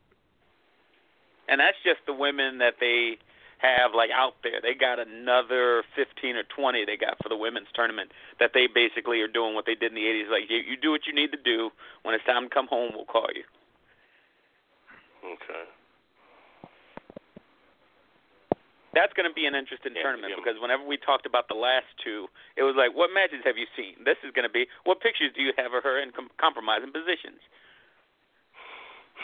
And 1.48 1.60
that's 1.60 1.78
just 1.84 2.00
the 2.08 2.14
women 2.14 2.58
that 2.60 2.76
they 2.80 3.18
have 3.60 3.92
like 3.96 4.10
out 4.14 4.34
there. 4.44 4.60
They 4.62 4.74
got 4.74 5.00
another 5.00 5.84
15 5.96 6.36
or 6.36 6.44
20 6.44 6.86
they 6.86 6.98
got 6.98 7.18
for 7.22 7.30
the 7.30 7.38
women's 7.38 7.68
tournament 7.74 8.12
that 8.40 8.52
they 8.54 8.68
basically 8.68 9.22
are 9.22 9.28
doing 9.28 9.56
what 9.56 9.66
they 9.66 9.76
did 9.76 9.92
in 9.92 9.96
the 9.96 10.02
80s. 10.02 10.30
Like 10.30 10.50
you, 10.50 10.58
you 10.58 10.78
do 10.78 10.92
what 10.92 11.08
you 11.08 11.14
need 11.14 11.32
to 11.32 11.38
do. 11.38 11.70
When 12.04 12.16
it's 12.16 12.26
time 12.26 12.44
to 12.44 12.50
come 12.50 12.68
home, 12.68 12.92
we'll 12.96 13.06
call 13.06 13.28
you. 13.34 13.44
Okay. 15.24 15.64
That's 18.94 19.14
going 19.18 19.26
to 19.28 19.34
be 19.34 19.46
an 19.50 19.58
interesting 19.58 19.94
Yeah, 19.98 20.06
tournament 20.06 20.34
yeah. 20.34 20.40
because 20.42 20.62
whenever 20.62 20.86
we 20.86 20.98
talked 21.02 21.26
about 21.26 21.50
the 21.50 21.58
last 21.58 21.90
two, 22.06 22.30
it 22.56 22.62
was 22.62 22.78
like, 22.78 22.94
what 22.94 23.10
matches 23.10 23.42
have 23.44 23.58
you 23.58 23.66
seen? 23.74 23.98
This 24.06 24.18
is 24.22 24.30
going 24.38 24.46
to 24.46 24.54
be, 24.54 24.70
what 24.86 25.02
pictures 25.02 25.34
do 25.34 25.42
you 25.42 25.50
have 25.58 25.74
of 25.74 25.82
her 25.82 25.98
in 25.98 26.14
com- 26.14 26.30
compromising 26.38 26.94
positions? 26.94 27.42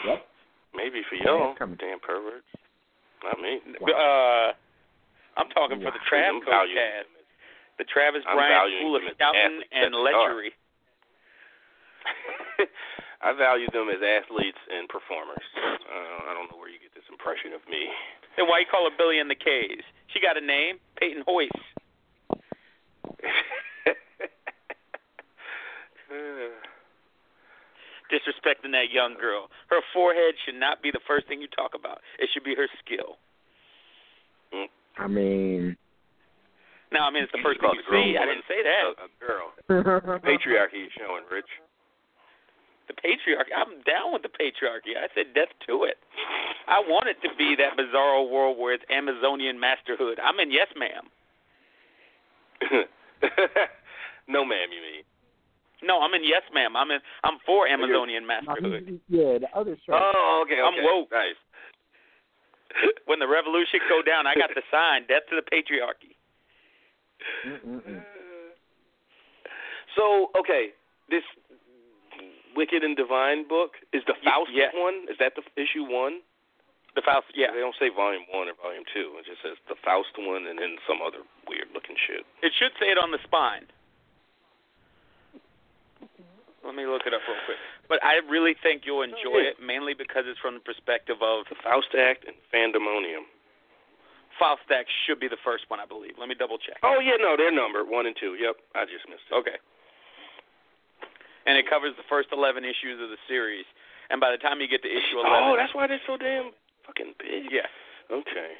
Yep. 0.06 0.26
Maybe 0.74 1.02
for 1.06 1.14
y'all, 1.18 1.54
damn 1.58 1.98
perverts. 2.02 2.46
Not 3.22 3.38
me. 3.38 3.60
Uh, 3.84 4.54
I'm 5.38 5.50
talking 5.54 5.78
for 5.78 5.90
the 5.94 6.00
Wow. 6.02 6.10
Trav 6.10 6.40
Coach 6.40 6.50
valuing 6.50 6.78
cast. 6.78 7.08
The 7.78 7.84
Travis 7.84 8.22
I'm 8.26 8.36
Bryant 8.36 8.54
valuing 8.54 8.80
School 8.82 8.94
of 8.96 9.02
them 9.02 9.14
Scouting 9.14 9.60
and 9.72 9.94
that 9.94 10.02
they 10.04 10.12
are. 10.14 10.30
Lechery. 10.34 10.50
I 13.22 13.32
value 13.36 13.68
them 13.72 13.88
as 13.92 14.00
athletes 14.00 14.58
and 14.72 14.88
performers. 14.88 15.44
Uh, 15.60 16.30
I 16.30 16.32
don't 16.32 16.48
know 16.50 16.56
where 16.56 16.72
you 16.72 16.80
get 16.80 16.94
this 16.96 17.04
impression 17.12 17.52
of 17.52 17.60
me. 17.68 17.88
Then 18.36 18.46
why 18.48 18.60
you 18.60 18.66
call 18.70 18.88
her 18.88 18.96
Billy 18.96 19.18
in 19.18 19.28
the 19.28 19.34
K's? 19.34 19.82
She 20.12 20.20
got 20.20 20.36
a 20.36 20.40
name, 20.44 20.76
Peyton 20.98 21.22
Royce. 21.26 21.48
Disrespecting 28.10 28.74
that 28.74 28.90
young 28.90 29.14
girl. 29.14 29.46
Her 29.70 29.78
forehead 29.94 30.34
should 30.44 30.56
not 30.58 30.82
be 30.82 30.90
the 30.90 30.98
first 31.06 31.28
thing 31.28 31.40
you 31.40 31.46
talk 31.46 31.74
about. 31.78 32.00
It 32.18 32.28
should 32.34 32.42
be 32.42 32.56
her 32.56 32.66
skill. 32.84 33.18
I 34.98 35.06
mean, 35.06 35.76
Now, 36.92 37.06
I 37.06 37.10
mean, 37.14 37.22
it's 37.22 37.30
the 37.32 37.38
first 37.38 37.60
just 37.62 37.70
thing 37.70 37.78
you 37.78 37.82
the 37.86 37.94
see. 37.94 38.14
girl 38.18 38.22
I 38.22 38.26
didn't 38.26 38.44
say 38.50 38.62
that. 38.66 38.82
A, 38.98 39.06
a 39.06 39.10
girl. 39.22 39.54
Patriarchy 40.26 40.86
is 40.90 40.92
showing, 40.98 41.22
Rich. 41.30 41.46
The 42.90 42.98
patriarchy. 43.06 43.54
I'm 43.54 43.78
down 43.86 44.12
with 44.12 44.22
the 44.22 44.28
patriarchy. 44.34 44.98
I 44.98 45.06
said 45.14 45.30
death 45.32 45.54
to 45.68 45.84
it. 45.84 45.98
I 46.66 46.80
want 46.80 47.06
it 47.06 47.22
to 47.22 47.30
be 47.38 47.54
that 47.54 47.78
bizarro 47.78 48.28
world 48.28 48.58
where 48.58 48.74
it's 48.74 48.82
Amazonian 48.90 49.60
masterhood. 49.60 50.18
I'm 50.18 50.40
in 50.40 50.50
yes, 50.50 50.66
ma'am. 50.74 51.06
no, 54.28 54.44
ma'am, 54.44 54.68
you 54.74 54.82
mean? 54.82 55.04
No, 55.84 56.00
I'm 56.00 56.12
in 56.14 56.24
yes, 56.24 56.42
ma'am. 56.52 56.74
I'm 56.74 56.90
in. 56.90 56.98
I'm 57.22 57.38
for 57.46 57.68
Amazonian 57.68 58.26
no, 58.26 58.42
masterhood. 58.42 58.82
he- 58.88 59.16
yeah, 59.16 59.38
the 59.38 59.46
other 59.54 59.76
shirt. 59.86 59.94
Oh, 59.94 60.42
okay, 60.44 60.60
okay. 60.60 60.62
I'm 60.62 60.82
woke. 60.84 61.12
Nice. 61.12 61.38
When 63.06 63.20
the 63.20 63.28
revolution 63.28 63.78
go 63.88 64.02
down, 64.02 64.26
I 64.26 64.34
got 64.34 64.50
the 64.54 64.62
sign. 64.72 65.06
Death 65.06 65.30
to 65.30 65.36
the 65.38 65.46
patriarchy. 65.46 66.18
Mm-mm-mm. 67.46 68.02
So, 69.96 70.30
okay, 70.38 70.70
this 71.08 71.22
Wicked 72.56 72.82
and 72.82 72.96
Divine 72.96 73.46
book 73.46 73.78
is 73.92 74.02
the 74.06 74.14
Faust 74.24 74.50
yeah. 74.52 74.74
one. 74.74 75.06
Is 75.10 75.16
that 75.18 75.34
the 75.36 75.44
issue 75.60 75.84
one? 75.84 76.20
The 76.94 77.02
Faust. 77.02 77.30
Yeah. 77.34 77.52
They 77.54 77.60
don't 77.62 77.76
say 77.78 77.88
volume 77.88 78.26
one 78.30 78.48
or 78.48 78.56
volume 78.58 78.84
two. 78.88 79.14
It 79.18 79.26
just 79.26 79.42
says 79.42 79.56
the 79.68 79.78
Faust 79.78 80.18
one 80.18 80.46
and 80.46 80.58
then 80.58 80.78
some 80.86 80.98
other 81.04 81.22
weird 81.46 81.70
looking 81.74 81.94
shit. 81.94 82.26
It 82.42 82.52
should 82.58 82.72
say 82.80 82.90
it 82.90 82.98
on 82.98 83.10
the 83.10 83.22
spine. 83.22 83.70
Let 86.64 86.74
me 86.76 86.84
look 86.84 87.08
it 87.08 87.14
up 87.14 87.24
real 87.24 87.40
quick. 87.48 87.56
But 87.88 88.04
I 88.04 88.20
really 88.28 88.54
think 88.54 88.84
you'll 88.84 89.02
enjoy 89.02 89.42
it, 89.48 89.56
mainly 89.58 89.94
because 89.94 90.28
it's 90.28 90.38
from 90.38 90.54
the 90.54 90.60
perspective 90.60 91.16
of 91.24 91.48
The 91.48 91.56
Faust 91.56 91.96
Act 91.96 92.28
and 92.28 92.36
Fandemonium. 92.52 93.24
Faust 94.38 94.68
Act 94.70 94.88
should 95.06 95.18
be 95.18 95.26
the 95.26 95.40
first 95.42 95.64
one, 95.68 95.80
I 95.80 95.86
believe. 95.86 96.20
Let 96.20 96.28
me 96.28 96.36
double 96.36 96.58
check. 96.58 96.76
Oh 96.84 97.00
yeah, 97.00 97.16
no, 97.18 97.34
they're 97.36 97.50
numbered 97.50 97.88
one 97.88 98.06
and 98.06 98.14
two. 98.14 98.36
Yep, 98.36 98.56
I 98.76 98.84
just 98.84 99.08
missed 99.08 99.24
it. 99.30 99.34
Okay. 99.34 99.56
And 101.48 101.56
it 101.56 101.64
covers 101.68 101.96
the 101.96 102.04
first 102.08 102.28
11 102.32 102.64
issues 102.64 103.00
of 103.00 103.08
the 103.08 103.20
series. 103.28 103.64
And 104.12 104.20
by 104.20 104.30
the 104.34 104.40
time 104.42 104.60
you 104.60 104.68
get 104.68 104.82
to 104.82 104.90
issue 104.90 105.20
11. 105.22 105.30
Oh, 105.32 105.54
that's 105.56 105.72
why 105.74 105.86
they're 105.86 106.02
so 106.04 106.16
damn 106.20 106.52
fucking 106.84 107.14
big. 107.16 107.48
Yeah. 107.48 107.68
Okay. 108.10 108.58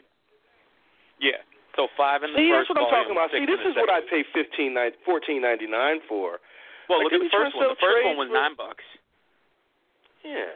Yeah. 1.20 1.42
So 1.76 1.86
five 1.98 2.22
in 2.24 2.32
the 2.32 2.38
See, 2.40 2.50
first 2.50 2.70
that's 2.72 2.80
what 2.80 2.88
I'm 2.88 2.90
talking 2.90 3.14
about. 3.14 3.30
See, 3.30 3.46
this 3.46 3.62
is 3.62 3.74
what 3.78 3.90
I 3.92 4.00
pay 4.08 4.24
fifteen 4.34 4.74
nine 4.74 4.90
fourteen 5.06 5.38
ninety 5.42 5.70
nine 5.70 6.02
for. 6.10 6.42
Well, 6.90 6.98
Like, 7.04 7.12
look 7.14 7.22
at 7.22 7.30
the 7.30 7.30
first 7.30 7.54
one. 7.54 7.70
The 7.70 7.78
first 7.78 8.02
one 8.02 8.18
was 8.18 8.26
for- 8.26 8.34
nine 8.42 8.54
bucks. 8.58 8.82
Yeah. 10.26 10.50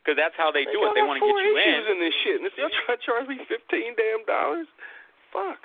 Because 0.00 0.16
that's 0.16 0.32
how 0.40 0.48
they, 0.48 0.64
do 0.64 0.80
got 0.80 0.96
it. 0.96 0.96
They 0.96 1.04
want 1.04 1.20
to 1.20 1.24
get 1.26 1.36
you 1.36 1.52
in. 1.52 1.82
in 1.92 1.98
this 2.00 2.16
shit, 2.24 2.40
and 2.40 2.46
if 2.48 2.56
they're 2.56 2.72
trying 2.86 2.96
to 2.96 3.04
charge 3.04 3.26
me 3.28 3.36
fifteen 3.44 3.92
damn 3.92 4.24
dollars, 4.24 4.64
fuck. 5.34 5.60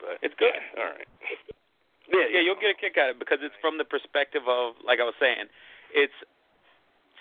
But 0.00 0.16
It's 0.24 0.32
good. 0.40 0.54
yeah, 0.54 0.80
all 0.80 0.88
right. 0.96 1.08
Yeah, 2.08 2.24
yeah, 2.32 2.40
you'll 2.40 2.56
get 2.56 2.72
a 2.72 2.78
kick 2.78 2.96
out 2.96 3.12
of 3.12 3.16
it 3.16 3.20
because 3.20 3.44
it's 3.44 3.56
from 3.60 3.76
the 3.76 3.84
perspective 3.84 4.48
of, 4.48 4.80
like 4.80 4.96
I 4.96 5.04
was 5.04 5.16
saying, 5.20 5.52
it's 5.92 6.16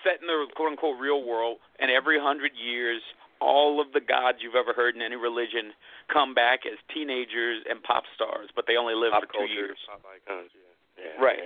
set 0.04 0.24
in 0.24 0.28
the 0.32 0.48
quote 0.56 0.72
unquote 0.72 0.96
real 0.96 1.28
world, 1.28 1.60
and 1.80 1.92
every 1.92 2.16
hundred 2.16 2.56
years, 2.56 3.04
all 3.44 3.84
of 3.84 3.92
the 3.92 4.00
gods 4.00 4.40
you've 4.42 4.56
ever 4.56 4.72
heard 4.74 4.96
in 4.96 5.02
any 5.04 5.16
religion 5.20 5.76
come 6.12 6.34
back 6.34 6.64
as 6.66 6.80
teenagers 6.94 7.68
and 7.70 7.84
pop 7.84 8.04
stars, 8.16 8.50
but 8.56 8.66
they 8.66 8.80
only 8.80 8.96
live 8.96 9.12
Pop 9.12 9.28
for 9.28 9.32
two 9.34 9.46
culture, 9.46 9.76
years. 9.76 9.80
pop 9.86 10.02
icons. 10.08 10.50
Yeah. 10.56 11.04
yeah 11.04 11.16
Right. 11.20 11.44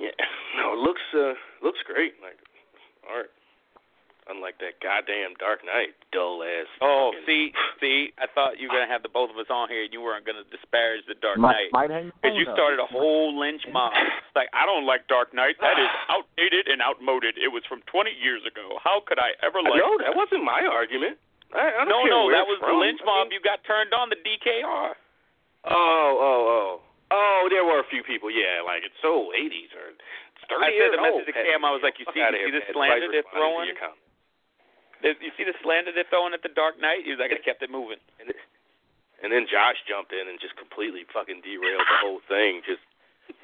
Yeah. 0.00 0.10
yeah. 0.10 0.16
No, 0.56 0.72
it 0.74 0.80
looks 0.80 1.04
uh 1.14 1.36
looks 1.62 1.78
great. 1.86 2.16
Like 2.24 2.40
art. 3.06 3.30
Unlike 4.28 4.60
that 4.60 4.76
goddamn 4.84 5.32
Dark 5.40 5.64
Knight, 5.64 5.96
dull 6.12 6.44
ass. 6.44 6.68
Oh, 6.84 7.16
see, 7.24 7.48
see, 7.80 8.12
I 8.20 8.28
thought 8.28 8.60
you 8.60 8.68
were 8.68 8.76
gonna 8.76 8.92
have 8.92 9.00
the 9.00 9.08
both 9.08 9.32
of 9.32 9.40
us 9.40 9.48
on 9.48 9.72
here, 9.72 9.82
and 9.84 9.92
you 9.92 10.04
weren't 10.04 10.28
gonna 10.28 10.44
disparage 10.52 11.08
the 11.08 11.16
Dark 11.16 11.40
Might, 11.40 11.72
Knight. 11.72 11.88
might 11.88 12.12
Because 12.20 12.36
you 12.36 12.44
started 12.52 12.76
a 12.76 12.84
whole 12.84 13.32
lynch 13.38 13.64
mob. 13.72 13.92
Like, 14.38 14.54
I 14.54 14.62
don't 14.70 14.86
like 14.86 15.10
Dark 15.10 15.34
Knight. 15.34 15.58
That 15.58 15.80
is 15.82 15.90
outdated 16.14 16.70
and 16.70 16.78
outmoded. 16.78 17.34
It 17.42 17.50
was 17.50 17.66
from 17.66 17.82
20 17.90 18.14
years 18.22 18.38
ago. 18.46 18.78
How 18.78 19.02
could 19.02 19.18
I 19.18 19.34
ever 19.42 19.58
like 19.58 19.82
no, 19.82 19.98
that 19.98 20.14
wasn't 20.14 20.46
my 20.46 20.62
argument. 20.62 21.18
I, 21.50 21.82
I 21.82 21.82
don't 21.82 21.90
No, 21.90 22.06
no, 22.06 22.20
that 22.30 22.46
it's 22.46 22.52
was 22.54 22.58
the 22.62 22.70
from. 22.70 22.78
lynch 22.78 23.02
I 23.02 23.06
mob 23.08 23.26
mean- 23.26 23.34
you 23.34 23.40
got 23.42 23.64
turned 23.66 23.90
on, 23.90 24.12
the 24.14 24.20
DKR. 24.22 24.94
Oh, 25.66 25.74
oh, 25.74 26.40
oh. 26.46 26.70
Oh, 27.10 27.48
there 27.50 27.64
were 27.64 27.80
a 27.80 27.88
few 27.90 28.04
people, 28.04 28.28
yeah, 28.30 28.60
like 28.62 28.84
it's 28.84 28.94
so 29.02 29.32
80s 29.32 29.72
or 29.74 29.96
it's 29.96 30.44
30 30.46 30.60
I 30.60 30.68
years 30.70 30.78
said 30.78 30.90
the 30.92 31.00
old. 31.02 31.24
message 31.24 31.28
to 31.32 31.36
Cam, 31.40 31.64
I 31.64 31.72
was 31.72 31.80
like, 31.82 31.96
you 31.98 32.04
see, 32.12 32.20
you 32.20 32.30
see 32.30 32.38
here, 32.38 32.52
the 32.52 32.60
Pat. 32.68 32.76
slander 32.76 33.08
Vice 33.08 33.10
they're 33.16 33.30
throwing? 33.32 33.72
Your 35.02 35.14
comment. 35.14 35.20
There's- 35.20 35.22
You 35.22 35.30
see 35.36 35.44
the 35.44 35.56
slander 35.62 35.92
they're 35.92 36.04
throwing 36.10 36.34
at 36.34 36.42
the 36.42 36.48
Dark 36.50 36.78
Knight? 36.80 37.04
He 37.04 37.10
was 37.10 37.18
like, 37.20 37.32
I 37.32 37.38
kept 37.38 37.62
it 37.62 37.70
moving. 37.70 37.98
And, 38.20 38.32
and 39.22 39.32
then 39.32 39.46
Josh 39.46 39.76
jumped 39.86 40.12
in 40.12 40.28
and 40.28 40.38
just 40.40 40.56
completely 40.56 41.04
fucking 41.12 41.42
derailed 41.42 41.82
the 41.86 41.98
whole 42.02 42.20
thing. 42.28 42.62
Just 42.66 42.82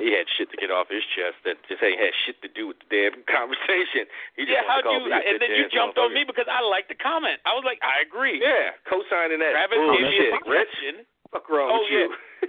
he 0.00 0.10
had 0.16 0.24
shit 0.32 0.48
to 0.50 0.56
get 0.56 0.70
off 0.72 0.88
his 0.88 1.04
chest 1.12 1.36
that 1.44 1.60
just 1.68 1.82
ain't 1.84 2.00
had 2.00 2.14
shit 2.24 2.40
to 2.42 2.48
do 2.48 2.66
with 2.66 2.78
the 2.80 2.88
damn 2.88 3.20
conversation. 3.30 4.08
He 4.34 4.48
just 4.48 4.56
Yeah, 4.56 4.64
how 4.66 4.80
do 4.80 4.90
you? 4.90 5.12
And 5.12 5.36
then 5.42 5.50
you 5.54 5.68
jumped 5.68 5.98
on 5.98 6.14
me 6.14 6.24
because 6.24 6.48
I 6.48 6.64
liked 6.64 6.88
the 6.88 6.96
comment. 6.98 7.38
I 7.44 7.52
was 7.54 7.62
like, 7.68 7.78
I 7.84 8.00
agree. 8.00 8.40
Yeah, 8.40 8.72
co-signing 8.88 9.38
that 9.44 9.52
Travis 9.52 9.76
gave 9.78 10.08
me 10.08 10.18
a 10.18 10.30
suggestion. 10.40 10.94
Fuck 11.30 11.46
wrong 11.50 11.68
Oh, 11.70 11.82
with 11.84 11.90
you? 11.92 12.06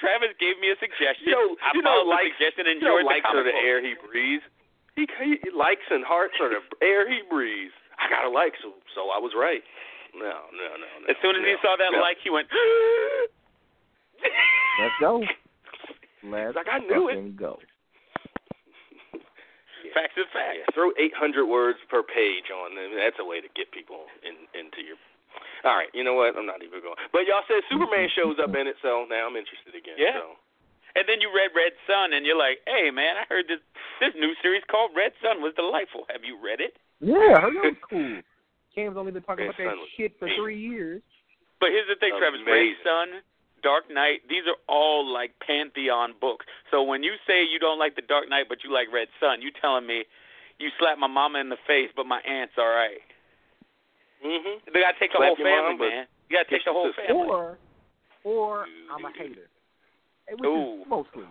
Travis 0.00 0.34
gave 0.42 0.58
me 0.58 0.70
a 0.74 0.78
suggestion. 0.82 1.30
You 1.30 1.58
I 1.62 1.70
you 1.74 1.82
know, 1.82 2.02
followed 2.02 2.10
the 2.10 2.10
likes, 2.10 2.34
suggestion 2.38 2.66
and 2.66 2.82
you 2.82 2.88
know, 2.88 2.98
likes 3.06 3.26
the 3.30 3.38
are 3.38 3.44
the 3.46 3.54
air 3.54 3.78
he 3.84 3.94
breathes. 4.02 4.42
He, 4.96 5.06
he 5.22 5.50
likes 5.54 5.86
and 5.90 6.02
hearts 6.04 6.34
are 6.42 6.50
the 6.50 6.62
air 6.82 7.06
he 7.06 7.22
breathes. 7.30 7.74
I 8.02 8.10
got 8.10 8.26
a 8.26 8.32
like, 8.32 8.58
so 8.58 8.74
so 8.98 9.14
I 9.14 9.22
was 9.22 9.30
right. 9.38 9.62
No, 10.12 10.50
no, 10.52 10.68
no, 10.76 10.88
no. 11.00 11.06
As 11.08 11.16
soon 11.22 11.38
as 11.38 11.42
he 11.46 11.54
saw 11.62 11.78
that 11.78 11.94
no. 11.94 12.02
like, 12.02 12.18
he 12.20 12.28
went. 12.28 12.50
Let's 14.82 14.98
go. 15.00 15.24
Let's 16.24 16.54
Like, 16.54 16.68
I 16.68 16.78
knew 16.84 17.08
it. 17.08 17.16
fucking 17.16 17.36
go. 17.38 17.58
Facts 19.92 20.16
is 20.16 20.28
facts. 20.32 20.56
Yeah, 20.56 20.72
throw 20.72 20.92
800 20.96 21.44
words 21.44 21.76
per 21.92 22.00
page 22.00 22.48
on 22.48 22.76
them. 22.76 22.96
That's 22.96 23.20
a 23.20 23.26
way 23.26 23.44
to 23.44 23.48
get 23.52 23.68
people 23.72 24.08
in 24.24 24.48
into 24.56 24.80
your. 24.80 24.96
All 25.64 25.76
right, 25.76 25.88
you 25.92 26.04
know 26.04 26.16
what? 26.16 26.36
I'm 26.36 26.48
not 26.48 26.64
even 26.64 26.80
going. 26.80 26.96
But 27.12 27.28
y'all 27.28 27.44
said 27.48 27.60
Superman 27.68 28.08
shows 28.16 28.36
up 28.40 28.52
in 28.56 28.68
it, 28.68 28.76
so 28.80 29.04
now 29.08 29.28
I'm 29.28 29.36
interested 29.36 29.76
again. 29.76 29.96
Yeah. 30.00 30.16
So. 30.16 30.36
And 30.94 31.08
then 31.08 31.20
you 31.20 31.32
read 31.34 31.50
Red 31.56 31.72
Son, 31.86 32.12
and 32.12 32.26
you're 32.26 32.36
like, 32.38 32.60
"Hey, 32.66 32.90
man, 32.90 33.16
I 33.16 33.24
heard 33.28 33.48
this 33.48 33.60
this 34.00 34.12
new 34.14 34.34
series 34.42 34.62
called 34.70 34.90
Red 34.94 35.12
Son 35.22 35.40
was 35.40 35.54
delightful. 35.54 36.04
Have 36.12 36.24
you 36.24 36.36
read 36.36 36.60
it?" 36.60 36.76
Yeah, 37.00 37.40
her 37.40 37.50
that 37.52 37.64
was 37.72 37.80
cool. 37.90 38.20
Cam's 38.74 38.96
only 38.96 39.12
been 39.12 39.22
talking 39.22 39.46
Red 39.46 39.54
about 39.56 39.64
that 39.64 39.70
Son 39.72 39.78
was 39.80 39.88
shit 39.96 40.18
for 40.18 40.26
amazing. 40.26 40.42
three 40.42 40.58
years. 40.60 41.02
But 41.60 41.70
here's 41.70 41.88
the 41.88 41.96
thing, 41.96 42.12
Travis. 42.18 42.40
Red 42.44 42.74
Son, 42.82 43.22
Dark 43.62 43.84
Knight, 43.90 44.26
these 44.28 44.42
are 44.50 44.58
all 44.68 45.06
like 45.06 45.32
pantheon 45.40 46.14
books. 46.20 46.44
So 46.70 46.82
when 46.82 47.02
you 47.02 47.14
say 47.26 47.44
you 47.44 47.58
don't 47.58 47.78
like 47.78 47.94
the 47.96 48.02
Dark 48.02 48.28
Knight, 48.28 48.46
but 48.48 48.64
you 48.64 48.72
like 48.72 48.90
Red 48.92 49.08
Son, 49.20 49.40
you 49.40 49.50
telling 49.60 49.86
me 49.86 50.04
you 50.58 50.68
slap 50.78 50.98
my 50.98 51.06
mama 51.06 51.38
in 51.38 51.48
the 51.48 51.60
face, 51.66 51.90
but 51.94 52.06
my 52.06 52.20
aunt's 52.26 52.54
all 52.58 52.68
right. 52.68 53.00
Mhm. 54.24 54.64
They 54.72 54.80
gotta 54.80 54.98
take 54.98 55.12
the 55.12 55.18
whole 55.18 55.36
family, 55.36 55.76
mom, 55.76 55.78
man. 55.78 56.06
You 56.28 56.36
gotta 56.36 56.50
take 56.50 56.64
the 56.64 56.72
whole 56.72 56.92
family. 56.92 57.28
Or, 57.28 57.58
or 58.24 58.66
I'm 58.90 59.04
a 59.04 59.10
hater. 59.12 59.48
Which 60.38 60.48
Ooh. 60.48 60.82
is 60.82 60.88
mostly. 60.88 61.28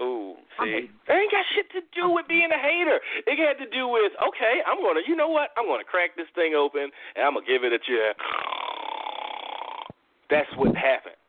Ooh, 0.00 0.32
see. 0.56 0.88
That 1.06 1.20
ain't 1.20 1.30
got 1.30 1.44
shit 1.52 1.68
to 1.76 1.84
do 1.92 2.08
with 2.08 2.24
being 2.26 2.48
a 2.48 2.56
hater. 2.56 3.00
It 3.28 3.36
had 3.36 3.60
to 3.62 3.68
do 3.68 3.84
with 3.88 4.12
okay, 4.16 4.64
I'm 4.64 4.80
gonna, 4.80 5.04
you 5.06 5.14
know 5.14 5.28
what? 5.28 5.50
I'm 5.60 5.68
gonna 5.68 5.84
crack 5.84 6.16
this 6.16 6.28
thing 6.34 6.54
open 6.56 6.88
and 7.16 7.20
I'm 7.20 7.34
gonna 7.34 7.44
give 7.44 7.64
it 7.64 7.72
a 7.72 7.78
cheer. 7.78 8.16
That's 10.30 10.48
what 10.56 10.72
happened. 10.74 11.19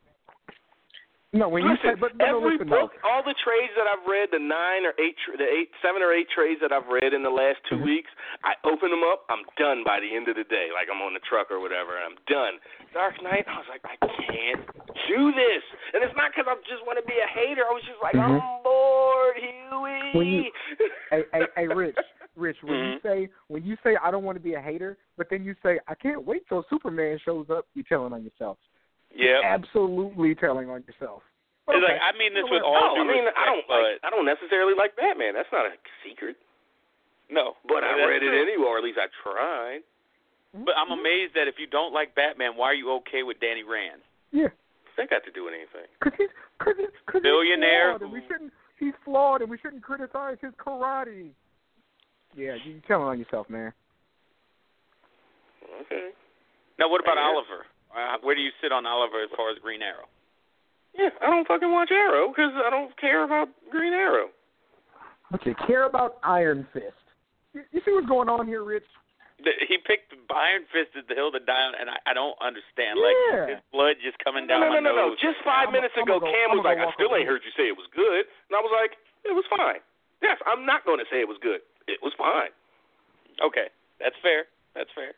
No, 1.32 1.48
when 1.48 1.64
you 1.64 1.72
listen, 1.72 1.96
say, 1.96 2.00
but, 2.00 2.12
but 2.12 2.28
no, 2.28 2.36
every 2.44 2.60
listen, 2.60 2.68
book, 2.68 2.92
though. 2.92 3.08
all 3.08 3.24
the 3.24 3.32
trades 3.40 3.72
that 3.80 3.88
I've 3.88 4.04
read, 4.04 4.28
the 4.36 4.38
nine 4.38 4.84
or 4.84 4.92
eight, 5.00 5.16
tr- 5.24 5.40
the 5.40 5.48
eight, 5.48 5.72
seven 5.80 6.04
or 6.04 6.12
eight 6.12 6.28
trades 6.28 6.60
that 6.60 6.76
I've 6.76 6.84
read 6.92 7.16
in 7.16 7.24
the 7.24 7.32
last 7.32 7.56
2 7.72 7.80
Mm-hmm. 7.80 7.88
weeks, 7.88 8.12
I 8.44 8.52
open 8.68 8.92
them 8.92 9.00
up. 9.00 9.24
I'm 9.32 9.40
done 9.56 9.80
by 9.80 9.96
the 9.96 10.12
end 10.12 10.28
of 10.28 10.36
the 10.36 10.44
day. 10.44 10.68
Like 10.76 10.92
I'm 10.92 11.00
on 11.00 11.16
the 11.16 11.24
truck 11.24 11.48
or 11.48 11.56
whatever, 11.56 11.96
and 11.96 12.04
I'm 12.04 12.20
done. 12.28 12.60
Dark 12.92 13.16
Knight, 13.24 13.48
I 13.48 13.56
was 13.64 13.68
like, 13.72 13.80
I 13.88 13.96
can't 13.96 14.60
do 15.08 15.32
this, 15.32 15.64
and 15.96 16.04
it's 16.04 16.12
not 16.20 16.36
because 16.36 16.44
I 16.52 16.54
just 16.68 16.84
want 16.84 17.00
to 17.00 17.06
be 17.08 17.16
a 17.16 17.28
hater. 17.32 17.64
I 17.64 17.72
was 17.72 17.84
just 17.88 18.00
like, 18.04 18.12
Mhm. 18.12 18.28
I'm 18.36 18.60
bored, 18.60 19.36
Huey. 19.40 20.12
When 20.12 20.26
you- 20.28 20.52
hey, 21.08 21.24
hey, 21.32 21.46
hey, 21.56 21.66
Rich, 21.72 21.96
Rich, 22.36 22.60
when 22.60 22.76
you 22.76 22.92
Mhm. 23.00 23.02
say 23.02 23.18
when 23.48 23.64
you 23.64 23.80
say 23.80 23.96
I 23.96 24.12
don't 24.12 24.24
want 24.28 24.36
to 24.36 24.44
be 24.44 24.52
a 24.52 24.60
hater, 24.60 25.00
but 25.16 25.32
then 25.32 25.44
you 25.48 25.56
say 25.64 25.80
I 25.88 25.96
can't 25.96 26.28
wait 26.28 26.44
till 26.46 26.60
Superman 26.68 27.16
shows 27.24 27.48
up, 27.48 27.64
you're 27.72 27.88
telling 27.88 28.12
on 28.12 28.20
yourself. 28.20 28.58
Yep. 29.14 29.40
Absolutely 29.44 30.34
telling 30.34 30.70
on 30.70 30.84
yourself. 30.88 31.22
It's 31.68 31.78
Okay. 31.78 31.92
like 31.94 32.00
I 32.02 32.10
mean 32.18 32.34
this 32.34 32.42
You 32.48 32.58
know 32.58 32.58
with 32.58 32.64
what? 32.66 32.82
all 32.82 32.96
no, 32.96 33.04
due 33.04 33.10
I 33.10 33.14
mean, 33.14 33.24
respect, 33.24 33.38
I 33.38 33.44
don't 33.46 33.66
but 33.68 33.80
like, 33.82 33.98
I 34.02 34.08
don't 34.10 34.26
necessarily 34.26 34.74
like 34.74 34.96
Batman. 34.96 35.34
That's 35.34 35.52
not 35.52 35.66
a 35.66 35.72
secret. 36.02 36.36
no. 37.30 37.54
But 37.68 37.84
I 37.84 37.96
That's 37.96 38.08
read 38.08 38.22
it 38.22 38.34
anyway, 38.34 38.66
or 38.66 38.78
at 38.78 38.84
least 38.84 38.98
I 38.98 39.06
tried. 39.22 39.80
But 40.52 40.76
I'm 40.76 40.90
mm-hmm. 40.92 41.00
amazed 41.00 41.32
that 41.34 41.48
if 41.48 41.56
you 41.58 41.66
don't 41.66 41.94
like 41.94 42.14
Batman, 42.14 42.56
why 42.56 42.66
are 42.72 42.74
you 42.76 42.92
okay 43.00 43.22
with 43.22 43.40
Danny 43.40 43.62
Rand? 43.64 44.02
Yeah, 44.32 44.52
What's 44.84 44.96
that 44.96 45.08
got 45.08 45.24
to 45.24 45.32
do 45.32 45.44
with 45.48 45.54
anything? 45.56 45.88
because 45.96 46.12
he's 46.18 46.28
cause 46.60 46.74
he's, 46.76 46.92
cause 47.08 47.22
Billionaire 47.22 47.96
He's 47.96 48.00
flawed, 48.00 48.02
and 48.02 48.12
we 48.12 48.20
shouldn't. 48.28 48.52
He's 48.78 48.96
flawed, 49.04 49.40
and 49.40 49.50
we 49.50 49.56
shouldn't 49.58 49.82
criticize 49.82 50.36
his 50.42 50.52
karate. 50.60 51.30
Yeah, 52.36 52.56
you 52.64 52.80
telling 52.88 53.08
on 53.08 53.18
yourself, 53.18 53.48
man. 53.48 53.72
Okay. 55.86 56.10
Now, 56.78 56.88
what 56.90 57.00
about 57.00 57.16
Oliver? 57.18 57.64
Uh, 57.92 58.16
where 58.22 58.34
do 58.34 58.40
you 58.40 58.50
sit 58.60 58.72
on 58.72 58.86
Oliver 58.86 59.22
as 59.22 59.30
far 59.36 59.50
as 59.52 59.58
Green 59.60 59.82
Arrow? 59.82 60.08
Yeah, 60.96 61.08
I 61.20 61.28
don't 61.28 61.46
fucking 61.48 61.70
watch 61.72 61.90
Arrow 61.90 62.28
because 62.28 62.52
I 62.56 62.68
don't 62.68 62.92
care 63.00 63.24
about 63.24 63.48
Green 63.70 63.92
Arrow. 63.92 64.28
But 65.30 65.44
you 65.46 65.54
care 65.66 65.84
about 65.88 66.16
Iron 66.24 66.66
Fist. 66.72 66.96
You, 67.54 67.62
you 67.72 67.80
see 67.84 67.92
what's 67.92 68.08
going 68.08 68.28
on 68.28 68.46
here, 68.46 68.64
Rich? 68.64 68.84
The, 69.40 69.52
he 69.68 69.76
picked 69.80 70.12
Iron 70.28 70.68
Fist 70.72 70.92
as 70.96 71.04
the 71.08 71.16
hill 71.16 71.32
to 71.32 71.40
die 71.40 71.64
on, 71.68 71.74
and 71.80 71.88
I, 71.88 71.96
I 72.06 72.12
don't 72.12 72.36
understand. 72.44 73.00
Yeah. 73.00 73.04
Like 73.08 73.48
his 73.56 73.60
blood 73.72 73.96
just 74.04 74.20
coming 74.20 74.44
No, 74.46 74.60
down 74.60 74.60
no, 74.60 74.68
no, 74.68 74.80
my 74.80 74.80
no, 74.80 74.92
no. 74.92 75.08
nose. 75.12 75.20
Just 75.20 75.40
5 75.44 75.48
I'm- 75.48 75.72
minutes 75.72 75.96
I'm 75.96 76.04
ago, 76.04 76.20
go- 76.20 76.28
Cam 76.28 76.52
was 76.56 76.64
like, 76.64 76.76
I 76.80 76.92
still 76.96 77.12
ain't 77.16 77.28
heard 77.28 77.40
you 77.44 77.52
say 77.56 77.68
it 77.72 77.76
was 77.76 77.88
good. 77.96 78.28
And 78.48 78.52
I 78.56 78.60
was 78.60 78.72
like, 78.72 78.96
it 79.24 79.32
was 79.36 79.44
fine. 79.48 79.80
Yes, 80.20 80.38
I'm 80.46 80.64
not 80.68 80.84
going 80.84 81.00
to 81.00 81.08
say 81.10 81.18
it 81.24 81.28
was 81.28 81.40
good. 81.42 81.64
It 81.88 81.98
was 82.04 82.12
fine. 82.16 82.52
Okay, 83.42 83.72
that's 83.98 84.14
fair. 84.22 84.44
That's 84.76 84.92
fair. 84.94 85.16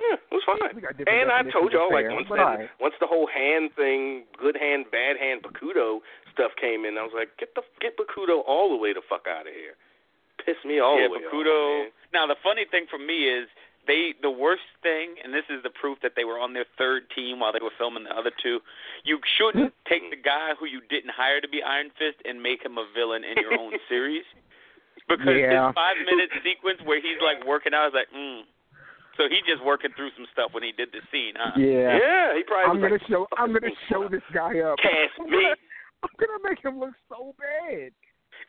Yeah, 0.00 0.18
it 0.18 0.34
was 0.34 0.42
fine. 0.44 0.58
We 0.74 0.82
got 0.82 0.96
different 0.98 1.14
And 1.22 1.30
I 1.30 1.42
told 1.50 1.72
y'all, 1.72 1.88
of 1.88 1.94
like, 1.94 2.10
once 2.10 2.28
that, 2.30 2.38
all 2.38 2.56
right. 2.58 2.68
once 2.80 2.94
the 3.00 3.06
whole 3.06 3.26
hand 3.30 3.70
thing, 3.76 4.24
good 4.38 4.56
hand, 4.56 4.86
bad 4.90 5.16
hand, 5.16 5.42
Bakuto 5.42 6.00
stuff 6.32 6.52
came 6.60 6.84
in, 6.84 6.98
I 6.98 7.02
was 7.06 7.14
like, 7.14 7.30
get 7.38 7.54
the 7.54 7.62
get 7.80 7.96
Bakuto 7.96 8.42
all 8.46 8.70
the 8.70 8.76
way 8.76 8.92
the 8.92 9.02
fuck 9.08 9.26
out 9.30 9.46
of 9.46 9.54
here. 9.54 9.78
Piss 10.44 10.58
me 10.66 10.80
all 10.80 10.98
yeah, 11.00 11.06
the 11.08 11.12
way 11.14 11.18
Bakuto. 11.24 11.54
off, 11.54 11.82
man. 11.86 11.90
now 12.12 12.26
the 12.26 12.36
funny 12.42 12.66
thing 12.68 12.86
for 12.90 12.98
me 12.98 13.30
is 13.30 13.46
they 13.86 14.12
the 14.20 14.30
worst 14.32 14.66
thing, 14.82 15.14
and 15.22 15.32
this 15.32 15.44
is 15.48 15.62
the 15.62 15.70
proof 15.70 15.98
that 16.02 16.12
they 16.16 16.24
were 16.24 16.40
on 16.40 16.52
their 16.52 16.66
third 16.76 17.04
team 17.14 17.38
while 17.40 17.52
they 17.52 17.62
were 17.62 17.72
filming 17.78 18.04
the 18.04 18.12
other 18.16 18.32
two. 18.42 18.60
You 19.04 19.20
shouldn't 19.38 19.72
take 19.88 20.10
the 20.10 20.18
guy 20.20 20.52
who 20.58 20.66
you 20.66 20.80
didn't 20.90 21.12
hire 21.14 21.40
to 21.40 21.48
be 21.48 21.62
Iron 21.62 21.88
Fist 21.96 22.18
and 22.26 22.42
make 22.42 22.64
him 22.64 22.76
a 22.76 22.86
villain 22.92 23.22
in 23.24 23.36
your 23.40 23.54
own 23.54 23.72
series. 23.88 24.24
Because 25.06 25.36
Yeah. 25.36 25.68
this 25.68 25.74
five 25.76 25.96
minute 26.04 26.30
sequence 26.42 26.80
where 26.84 26.96
he's 27.00 27.20
like 27.22 27.44
working 27.46 27.72
out, 27.76 27.82
I 27.82 27.88
was 27.92 27.94
like, 27.94 28.10
mm, 28.10 28.42
So 29.16 29.30
he 29.30 29.38
just 29.46 29.62
working 29.62 29.94
through 29.94 30.10
some 30.18 30.26
stuff 30.34 30.50
when 30.50 30.66
he 30.66 30.74
did 30.74 30.90
the 30.90 30.98
scene, 31.14 31.38
huh? 31.38 31.54
Yeah. 31.54 31.94
Yeah, 31.98 32.34
he 32.34 32.42
probably 32.42 32.66
I'm 32.66 32.78
gonna 32.82 32.98
like, 32.98 33.06
show. 33.06 33.26
I'm 33.38 33.54
gonna 33.54 33.70
show 33.86 34.10
this 34.10 34.24
guy 34.34 34.58
up. 34.66 34.74
Cast 34.82 35.14
I'm 35.22 35.30
me. 35.30 35.38
gonna, 35.38 35.54
I'm 36.02 36.14
gonna 36.18 36.40
make 36.42 36.60
him 36.62 36.76
look 36.82 36.96
so 37.06 37.30
bad. 37.38 37.94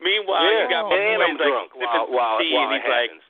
Meanwhile, 0.01 0.43
yeah, 0.43 0.65
you 0.65 0.69
got 0.73 0.89
my 0.89 0.97
and 0.97 1.21
boy, 1.21 1.25
I'm 1.25 1.37
like 1.37 1.47
drunk 1.47 1.69
sipping 1.77 2.11
while 2.17 2.35
some 2.35 2.43
tea, 2.43 2.51
while 2.57 2.65
and 2.67 2.73
it 2.73 2.81
he's 2.81 2.89
like, 2.89 3.09
happens. 3.13 3.25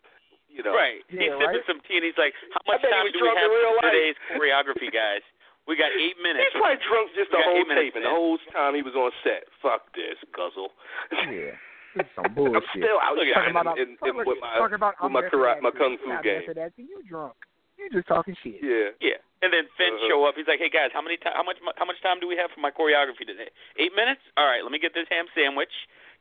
You 0.55 0.61
know, 0.63 0.71
right, 0.73 0.99
he's 1.11 1.19
Yeah, 1.27 1.35
sipping 1.35 1.65
some 1.67 1.79
tea, 1.83 1.97
and 1.99 2.05
he's 2.07 2.15
like, 2.17 2.31
how 2.55 2.63
much 2.63 2.79
time 2.81 3.11
do 3.11 3.19
we 3.19 3.27
have 3.27 3.43
in 3.43 3.51
for 3.51 3.75
life. 3.83 3.91
today's 3.91 4.17
choreography, 4.31 4.89
guys? 4.89 5.19
We 5.67 5.75
got 5.75 5.91
eight 5.91 6.15
minutes. 6.23 6.47
He's 6.47 6.61
probably 6.61 6.79
drunk 6.87 7.11
just 7.17 7.29
the 7.35 7.37
We 7.37 7.43
got 7.43 7.49
whole 7.51 7.59
eight 7.59 7.67
minutes, 7.67 7.85
tape 7.91 7.95
and 7.99 8.05
the 8.07 8.15
whole 8.15 8.39
time 8.55 8.71
he 8.77 8.81
was 8.85 8.95
on 8.95 9.11
set. 9.27 9.43
Fuck 9.59 9.91
this, 9.93 10.15
guzzle. 10.31 10.71
Yeah. 11.11 11.59
It's 11.95 12.09
some 12.15 12.25
I'm 12.27 12.35
still 12.75 12.99
out 12.99 13.15
Look 13.15 13.27
at 13.27 13.35
shining 13.39 13.55
Talking 13.55 13.71
about, 13.71 13.79
in, 13.79 13.95
in, 14.03 14.13
with 14.19 14.37
my 14.43 14.59
talking 14.59 14.75
about 14.75 14.95
with 14.99 15.07
I'm 15.07 15.13
my 15.15 15.23
karate, 15.31 15.61
my 15.63 15.71
kung 15.71 15.95
fu 16.03 16.11
game. 16.21 16.43
method. 16.47 16.73
You 16.75 16.99
drunk. 17.07 17.35
You 17.79 17.87
just 17.91 18.07
talking 18.07 18.35
shit. 18.43 18.59
Yeah. 18.63 18.91
Yeah, 18.99 19.19
and 19.43 19.51
then 19.51 19.67
Finn 19.79 19.95
Uh-huh. 19.95 20.07
show 20.11 20.19
up. 20.27 20.35
He's 20.35 20.47
like, 20.47 20.59
"Hey 20.59 20.69
guys, 20.71 20.91
how 20.95 21.01
many 21.01 21.15
time? 21.17 21.33
How 21.35 21.43
much? 21.43 21.57
How 21.75 21.85
much 21.87 21.99
time 22.03 22.19
do 22.19 22.27
we 22.27 22.35
have 22.35 22.51
for 22.51 22.59
my 22.59 22.71
choreography 22.71 23.23
today? 23.27 23.47
Eight 23.79 23.91
minutes. 23.95 24.21
All 24.35 24.47
right, 24.47 24.63
let 24.63 24.71
me 24.71 24.79
get 24.79 24.93
this 24.93 25.07
ham 25.11 25.25
sandwich. 25.35 25.71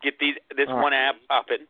Get 0.02 0.18
these 0.18 0.34
this 0.56 0.66
All 0.70 0.82
one 0.82 0.92
right. 0.94 1.10
ab 1.10 1.16
popping. 1.28 1.66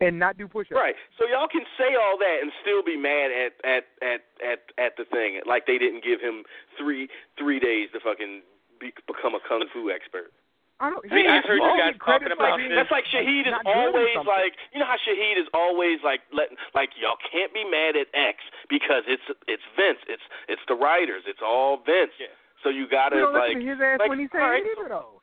And 0.00 0.18
not 0.22 0.38
do 0.38 0.46
push-ups. 0.46 0.78
Right. 0.78 0.94
So 1.18 1.26
y'all 1.26 1.50
can 1.50 1.66
say 1.74 1.98
all 1.98 2.14
that 2.22 2.38
and 2.40 2.52
still 2.62 2.82
be 2.86 2.94
mad 2.96 3.30
at 3.34 3.52
at 3.66 3.84
at 4.02 4.20
at 4.38 4.60
at 4.78 4.92
the 4.96 5.02
thing, 5.10 5.40
like 5.46 5.66
they 5.66 5.78
didn't 5.78 6.04
give 6.06 6.20
him 6.22 6.44
three 6.78 7.08
three 7.36 7.58
days 7.58 7.90
to 7.94 7.98
fucking 7.98 8.42
be, 8.78 8.92
become 9.10 9.34
a 9.34 9.40
kung 9.42 9.66
fu 9.74 9.90
expert. 9.90 10.30
I 10.78 10.90
don't. 10.90 11.02
See, 11.10 11.26
yeah, 11.26 11.42
I 11.42 11.46
heard 11.46 11.58
you 11.58 11.66
you 11.66 11.78
guys 11.78 11.98
talking 11.98 12.30
about 12.30 12.54
being, 12.54 12.70
this. 12.70 12.78
That's 12.78 12.94
like 12.94 13.02
Shahid 13.10 13.50
is 13.50 13.50
not 13.50 13.66
good 13.66 13.74
at 13.74 13.90
always 13.90 14.14
like 14.22 14.54
you 14.70 14.78
know 14.78 14.86
how 14.86 14.94
Shahid 15.02 15.34
is 15.34 15.50
always 15.50 15.98
like 16.06 16.22
letting 16.30 16.54
like 16.70 16.94
y'all 16.94 17.18
can't 17.18 17.50
be 17.50 17.66
mad 17.66 17.98
at 17.98 18.06
X 18.14 18.38
because 18.70 19.02
it's 19.10 19.26
it's 19.50 19.66
Vince, 19.74 19.98
it's 20.06 20.22
it's 20.46 20.62
the 20.70 20.78
writers, 20.78 21.26
it's 21.26 21.42
all 21.42 21.82
Vince. 21.82 22.14
Yeah. 22.18 22.30
So 22.62 22.70
you 22.70 22.86
gotta 22.86 23.18
don't 23.18 23.34
like 23.34 23.58
to 23.58 23.62
his 23.62 23.78
ass 23.82 23.98
like, 23.98 24.08
when 24.08 24.22
he 24.22 24.30
said 24.30 24.42
all 24.42 24.54
right, 24.54 24.62
it 24.62 24.70
either, 24.78 24.86
though. 24.86 25.18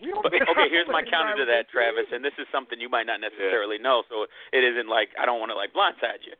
We 0.00 0.12
But, 0.16 0.32
okay, 0.32 0.68
here's 0.72 0.88
my 0.88 1.04
counter 1.04 1.36
to 1.36 1.44
that, 1.44 1.68
Travis, 1.68 2.08
and 2.08 2.24
this 2.24 2.32
is 2.40 2.48
something 2.48 2.80
you 2.80 2.88
might 2.88 3.04
not 3.04 3.20
necessarily 3.20 3.76
know, 3.76 4.02
so 4.08 4.24
it 4.52 4.64
isn't 4.64 4.88
like 4.88 5.12
I 5.20 5.24
don't 5.24 5.40
want 5.40 5.52
to 5.52 5.56
like 5.56 5.72
blindside 5.72 6.24
you. 6.24 6.32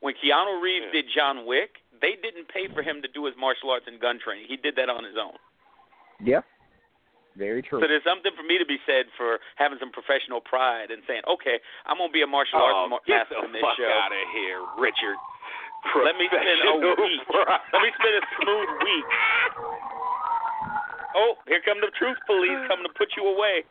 When 0.00 0.14
Keanu 0.14 0.62
Reeves 0.62 0.86
Yeah. 0.94 1.02
did 1.02 1.06
John 1.14 1.46
Wick, 1.46 1.82
they 2.00 2.14
didn't 2.14 2.46
pay 2.46 2.66
for 2.70 2.82
him 2.82 3.02
to 3.02 3.08
do 3.08 3.26
his 3.26 3.34
martial 3.38 3.70
arts 3.70 3.86
and 3.86 3.98
gun 3.98 4.18
training. 4.22 4.46
He 4.46 4.56
did 4.56 4.76
that 4.76 4.88
on 4.88 5.02
his 5.02 5.18
own. 5.18 5.34
Yeah. 6.22 6.42
Very 7.38 7.62
true. 7.62 7.78
So 7.78 7.86
there's 7.86 8.02
something 8.02 8.34
for 8.34 8.42
me 8.42 8.58
to 8.58 8.66
be 8.66 8.82
said 8.82 9.06
for 9.14 9.38
having 9.54 9.78
some 9.78 9.94
professional 9.94 10.42
pride 10.42 10.90
and 10.90 11.06
saying, 11.06 11.22
okay, 11.30 11.62
I'm 11.86 12.02
gonna 12.02 12.10
be 12.10 12.26
a 12.26 12.26
martial 12.26 12.58
arts 12.58 12.74
oh, 12.74 12.90
ma- 12.90 13.06
get 13.06 13.30
master 13.30 13.38
the 13.38 13.46
in 13.46 13.54
this 13.54 13.62
fuck 13.62 13.78
show. 13.78 13.86
out 13.86 14.10
of 14.10 14.24
here, 14.34 14.58
Richard. 14.74 15.14
Let 16.02 16.18
me 16.18 16.26
spend 16.26 16.42
a 16.66 16.74
week. 16.82 17.22
Let 17.30 17.80
me 17.86 17.90
spend 17.94 18.14
a 18.18 18.24
smooth 18.42 18.70
week. 18.82 19.06
Oh, 21.14 21.38
here 21.46 21.62
come 21.62 21.78
the 21.78 21.94
truth 21.94 22.18
police 22.26 22.58
coming 22.66 22.90
to 22.90 22.94
put 22.98 23.14
you 23.14 23.30
away. 23.30 23.62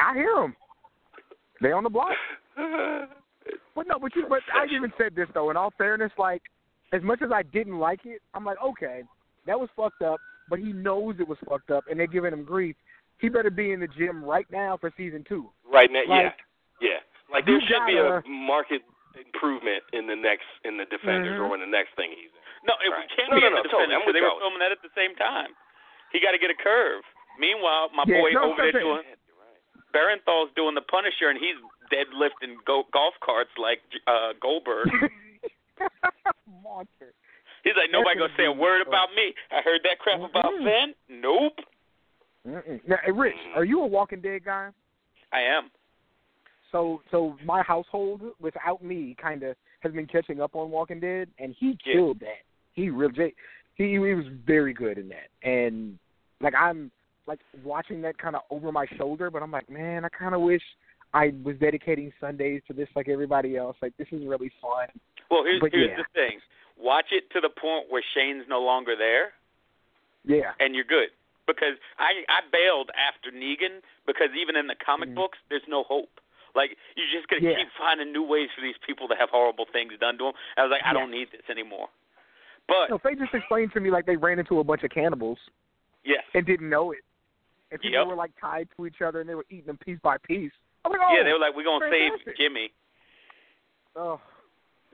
I 0.00 0.16
hear 0.16 0.32
them. 0.40 0.56
They 1.60 1.72
on 1.76 1.84
the 1.84 1.92
block. 1.92 2.16
But 3.74 3.86
no, 3.86 3.96
but 4.00 4.14
you, 4.16 4.26
but 4.28 4.40
I 4.52 4.66
even 4.74 4.92
said 4.98 5.14
this 5.14 5.28
though. 5.32 5.50
In 5.50 5.56
all 5.56 5.72
fairness, 5.78 6.10
like 6.18 6.42
as 6.92 7.00
much 7.00 7.22
as 7.22 7.30
I 7.32 7.44
didn't 7.44 7.78
like 7.78 8.00
it, 8.04 8.20
I'm 8.34 8.44
like, 8.44 8.56
okay, 8.60 9.02
that 9.46 9.58
was 9.58 9.68
fucked 9.76 10.02
up. 10.02 10.18
But 10.48 10.58
he 10.60 10.72
knows 10.72 11.16
it 11.20 11.28
was 11.28 11.38
fucked 11.48 11.70
up, 11.70 11.84
and 11.90 11.98
they're 12.00 12.06
giving 12.06 12.32
him 12.32 12.44
grief. 12.44 12.76
He 13.20 13.28
better 13.28 13.50
be 13.50 13.72
in 13.72 13.80
the 13.80 13.88
gym 13.88 14.24
right 14.24 14.46
now 14.50 14.76
for 14.80 14.92
season 14.96 15.24
two. 15.28 15.50
Right 15.66 15.90
now, 15.92 16.06
Like, 16.08 16.34
yeah, 16.80 16.88
yeah. 16.88 17.00
Like 17.30 17.44
there 17.44 17.60
you 17.60 17.66
should 17.68 17.84
be 17.86 17.98
a 17.98 18.22
market 18.26 18.80
improvement 19.18 19.82
in 19.92 20.06
the 20.06 20.16
next 20.16 20.46
in 20.64 20.76
the 20.78 20.86
Defenders 20.86 21.36
Mhm. 21.38 21.50
or 21.50 21.54
in 21.54 21.60
the 21.60 21.66
next 21.66 21.92
thing 21.96 22.10
he's 22.12 22.30
in. 22.32 22.40
No, 22.64 22.74
it 22.80 22.88
Right. 22.88 23.08
can't 23.10 23.28
No, 23.30 23.36
be 23.36 23.40
no, 23.42 23.46
in 23.48 23.52
no, 23.54 23.62
the 23.62 23.68
totally. 23.68 23.86
defense 23.88 23.92
I'm 23.92 24.00
because 24.06 24.14
they 24.14 24.22
were 24.22 24.38
filming 24.40 24.58
that 24.60 24.72
at 24.72 24.80
the 24.82 24.90
same 24.94 25.14
time. 25.16 25.54
He 26.12 26.20
got 26.20 26.30
to 26.32 26.38
get 26.38 26.50
a 26.50 26.54
curve. 26.54 27.04
Meanwhile, 27.38 27.90
my 27.92 28.04
Yeah, 28.06 28.20
boy 28.20 28.30
no, 28.32 28.42
over 28.52 28.62
there 28.62 28.72
doing 28.80 29.04
Bernthal's 29.92 30.52
doing 30.54 30.74
the 30.74 30.82
Punisher, 30.82 31.28
and 31.28 31.38
he's 31.38 31.56
deadlifting 31.90 32.62
go- 32.64 32.86
golf 32.92 33.18
carts 33.20 33.50
like 33.58 33.82
uh 34.06 34.32
Goldberg. 34.40 34.88
Monster. 36.62 37.12
He's 37.64 37.74
like, 37.76 37.90
nobody 37.90 38.18
gonna 38.18 38.32
say 38.36 38.46
a 38.46 38.52
word 38.52 38.86
about 38.86 39.08
me. 39.14 39.34
I 39.50 39.60
heard 39.62 39.80
that 39.84 39.98
crap 39.98 40.20
about 40.20 40.52
Mhm. 40.54 40.64
Finn. 40.64 40.94
Nope, 41.20 41.58
Mm-mm. 42.46 42.80
Now, 42.88 42.96
hey, 43.04 43.12
Rich, 43.12 43.36
are 43.54 43.64
you 43.64 43.82
a 43.82 43.86
Walking 43.86 44.20
Dead 44.20 44.44
guy? 44.44 44.70
I 45.32 45.40
am. 45.40 45.70
So, 46.72 47.02
so 47.10 47.36
my 47.44 47.62
household 47.62 48.22
without 48.40 48.82
me 48.82 49.14
kind 49.20 49.42
of 49.42 49.56
has 49.80 49.92
been 49.92 50.06
catching 50.06 50.40
up 50.40 50.54
on 50.54 50.70
Walking 50.70 51.00
Dead, 51.00 51.28
and 51.38 51.54
he 51.54 51.76
Yeah. 51.84 51.92
killed 51.94 52.20
that. 52.20 52.42
He 52.72 52.90
really, 52.90 53.34
he 53.74 53.90
he 53.90 53.98
was 53.98 54.26
very 54.46 54.72
good 54.72 54.98
in 54.98 55.08
that, 55.08 55.28
and 55.42 55.98
like 56.40 56.54
I'm 56.54 56.90
like 57.26 57.40
watching 57.62 58.00
that 58.02 58.16
kind 58.18 58.34
of 58.36 58.42
over 58.50 58.72
my 58.72 58.86
shoulder, 58.96 59.30
but 59.30 59.42
I'm 59.42 59.50
like, 59.50 59.68
man, 59.68 60.04
I 60.04 60.08
kind 60.08 60.34
of 60.34 60.40
wish 60.40 60.62
I 61.12 61.34
was 61.42 61.56
dedicating 61.58 62.12
Sundays 62.20 62.62
to 62.68 62.72
this 62.72 62.88
like 62.94 63.08
everybody 63.08 63.56
else. 63.56 63.76
Like 63.82 63.96
this 63.98 64.08
is 64.12 64.24
really 64.26 64.50
fun. 64.60 64.88
Well, 65.30 65.44
here's 65.44 65.60
But 65.60 65.72
here's 65.72 65.90
yeah. 65.90 65.96
the 65.96 66.04
thing. 66.14 66.40
Watch 66.78 67.06
it 67.10 67.30
to 67.32 67.40
the 67.40 67.50
point 67.50 67.90
where 67.90 68.02
Shane's 68.14 68.46
no 68.48 68.60
longer 68.62 68.94
there, 68.96 69.32
Yeah. 70.24 70.52
and 70.60 70.74
you're 70.74 70.84
good. 70.84 71.10
Because 71.46 71.74
I 71.98 72.24
I 72.28 72.40
bailed 72.52 72.90
after 72.94 73.30
Negan 73.32 73.82
because 74.06 74.28
even 74.38 74.54
in 74.56 74.66
the 74.68 74.76
comic 74.76 75.08
Mhm. 75.10 75.14
books, 75.16 75.38
there's 75.48 75.66
no 75.66 75.82
hope. 75.82 76.20
Like 76.54 76.76
you're 76.94 77.08
just 77.08 77.26
gonna 77.28 77.42
Yeah. 77.42 77.56
keep 77.56 77.68
finding 77.72 78.12
new 78.12 78.22
ways 78.22 78.50
for 78.54 78.60
these 78.60 78.76
people 78.78 79.08
to 79.08 79.16
have 79.16 79.30
horrible 79.30 79.64
things 79.66 79.98
done 79.98 80.18
to 80.18 80.24
them. 80.24 80.34
I 80.56 80.62
was 80.62 80.70
like, 80.70 80.82
I 80.84 80.88
Yeah. 80.88 80.92
don't 80.94 81.10
need 81.10 81.30
this 81.30 81.48
anymore. 81.50 81.88
But 82.68 82.90
No, 82.90 82.98
they 82.98 83.14
just 83.14 83.32
explained 83.34 83.72
to 83.72 83.80
me 83.80 83.90
like 83.90 84.04
they 84.06 84.16
ran 84.16 84.38
into 84.38 84.60
a 84.60 84.64
bunch 84.64 84.82
of 84.84 84.90
cannibals 84.90 85.38
yes, 86.04 86.22
and 86.34 86.44
didn't 86.46 86.68
know 86.68 86.92
it, 86.92 87.02
and 87.70 87.80
people 87.80 87.98
Yep. 87.98 88.06
were 88.08 88.14
like 88.14 88.36
tied 88.36 88.68
to 88.76 88.86
each 88.86 89.00
other 89.00 89.20
and 89.20 89.28
they 89.28 89.34
were 89.34 89.46
eating 89.48 89.66
them 89.66 89.78
piece 89.78 89.98
by 90.00 90.18
piece. 90.18 90.52
I'm 90.84 90.92
like, 90.92 91.00
oh, 91.02 91.16
yeah, 91.16 91.22
they 91.22 91.32
were 91.32 91.38
like, 91.38 91.54
we're 91.56 91.64
gonna 91.64 91.88
fantastic. 91.90 92.26
save 92.26 92.36
Jimmy. 92.36 92.72
oh. 93.96 94.20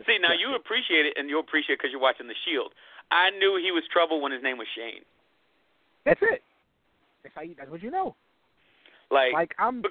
See, 0.02 0.18
now 0.18 0.34
you 0.34 0.54
appreciate 0.56 1.06
it, 1.06 1.14
and 1.16 1.30
you 1.30 1.38
appreciate 1.38 1.74
it 1.74 1.78
because 1.78 1.92
you're 1.92 2.02
watching 2.02 2.26
The 2.26 2.34
Shield. 2.44 2.74
I 3.10 3.30
knew 3.30 3.60
he 3.62 3.70
was 3.70 3.84
trouble 3.92 4.20
when 4.20 4.32
his 4.32 4.42
name 4.42 4.58
was 4.58 4.66
Shane. 4.74 5.06
That's 6.04 6.20
it. 6.20 6.42
That's 7.22 7.34
how 7.34 7.42
you, 7.42 7.54
that's 7.56 7.70
what 7.70 7.82
you 7.82 7.90
know. 7.90 8.16
Like, 9.10 9.32
Like 9.32 9.54
I'm. 9.58 9.82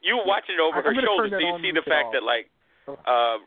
you 0.00 0.16
were 0.16 0.24
watching 0.26 0.54
it 0.54 0.60
over 0.62 0.78
I'm 0.78 0.84
her 0.94 0.94
shoulder, 1.02 1.28
so 1.30 1.38
you 1.38 1.58
see 1.62 1.72
the 1.72 1.82
fact 1.82 2.12
that 2.14 2.22
like 2.22 2.46
uh 3.06 3.38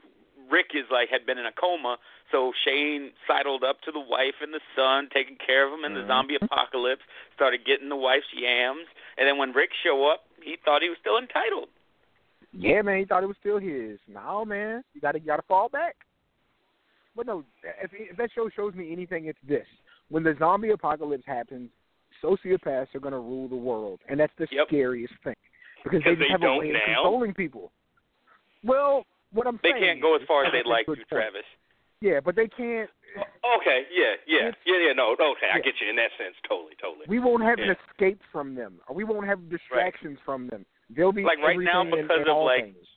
Rick 0.51 0.75
is 0.75 0.83
like 0.91 1.07
had 1.09 1.25
been 1.25 1.37
in 1.37 1.45
a 1.45 1.51
coma, 1.55 1.97
so 2.31 2.51
Shane 2.65 3.11
sidled 3.25 3.63
up 3.63 3.81
to 3.87 3.91
the 3.91 3.99
wife 3.99 4.35
and 4.41 4.53
the 4.53 4.59
son, 4.75 5.07
taking 5.13 5.37
care 5.37 5.65
of 5.65 5.71
him 5.73 5.85
in 5.85 5.93
the 5.93 6.01
Mhm. 6.01 6.07
zombie 6.07 6.35
apocalypse, 6.35 7.01
started 7.33 7.63
getting 7.65 7.87
the 7.89 7.95
wife's 7.95 8.27
yams, 8.33 8.87
and 9.17 9.27
then 9.27 9.37
when 9.37 9.53
Rick 9.53 9.71
show 9.81 10.05
up, 10.05 10.25
he 10.43 10.57
thought 10.57 10.81
he 10.81 10.89
was 10.89 10.97
still 10.99 11.17
entitled. 11.17 11.69
Yeah, 12.53 12.81
man, 12.81 12.99
he 12.99 13.05
thought 13.05 13.23
it 13.23 13.27
was 13.27 13.37
still 13.39 13.59
his. 13.59 13.99
No, 14.07 14.43
man, 14.45 14.83
you 14.93 15.01
gotta 15.01 15.19
you 15.19 15.25
gotta 15.25 15.43
fall 15.47 15.69
back. 15.69 15.95
But 17.15 17.25
no, 17.25 17.43
if, 17.81 17.91
if 17.93 18.17
that 18.17 18.29
show 18.33 18.49
shows 18.55 18.73
me 18.73 18.91
anything, 18.91 19.25
it's 19.25 19.39
this: 19.47 19.65
when 20.09 20.23
the 20.23 20.35
zombie 20.39 20.71
apocalypse 20.71 21.23
happens, 21.25 21.69
sociopaths 22.23 22.93
are 22.95 22.99
gonna 22.99 23.19
rule 23.19 23.47
the 23.47 23.55
world, 23.55 23.99
and 24.09 24.19
that's 24.19 24.33
the 24.37 24.47
Yep. 24.51 24.67
scariest 24.67 25.13
thing 25.23 25.35
because 25.83 26.01
they 26.03 26.11
just 26.11 26.19
they 26.21 26.27
have 26.29 26.41
a 26.41 26.45
don't 26.45 26.59
way 26.59 26.69
of 26.69 26.73
now? 26.75 26.95
controlling 27.03 27.33
people. 27.33 27.71
Well, 28.63 29.05
what 29.31 29.47
I'm 29.47 29.59
They 29.63 29.69
saying 29.71 29.81
they 29.81 29.87
can't 29.87 30.01
go 30.01 30.15
as 30.15 30.21
far 30.27 30.45
as 30.45 30.51
they'd 30.51 30.65
like 30.65 30.85
to. 30.87 30.95
Travis. 31.09 31.41
Yeah, 32.01 32.19
but 32.19 32.35
they 32.35 32.47
can't. 32.47 32.89
Okay, 33.59 33.83
yeah, 33.93 34.15
yeah, 34.25 34.51
yeah, 34.65 34.87
yeah. 34.87 34.93
No, 34.93 35.13
okay, 35.13 35.47
I 35.53 35.59
get 35.59 35.75
you 35.81 35.89
in 35.89 35.95
that 35.97 36.11
sense. 36.17 36.35
Totally, 36.47 36.73
totally. 36.81 37.05
We 37.07 37.19
won't 37.19 37.43
have 37.43 37.59
Yeah. 37.59 37.71
an 37.71 37.75
escape 37.89 38.21
from 38.31 38.55
them, 38.55 38.79
or 38.87 38.95
we 38.95 39.03
won't 39.03 39.27
have 39.27 39.49
distractions 39.49 40.17
from 40.25 40.47
them. 40.47 40.65
They'll 40.95 41.11
be 41.11 41.23
Like 41.23 41.39
right 41.39 41.57
now, 41.59 41.81
everything 41.81 41.99
and- 41.99 42.07
because 42.07 42.27
of, 42.27 42.37
like, 42.43 42.65
things. 42.75 42.87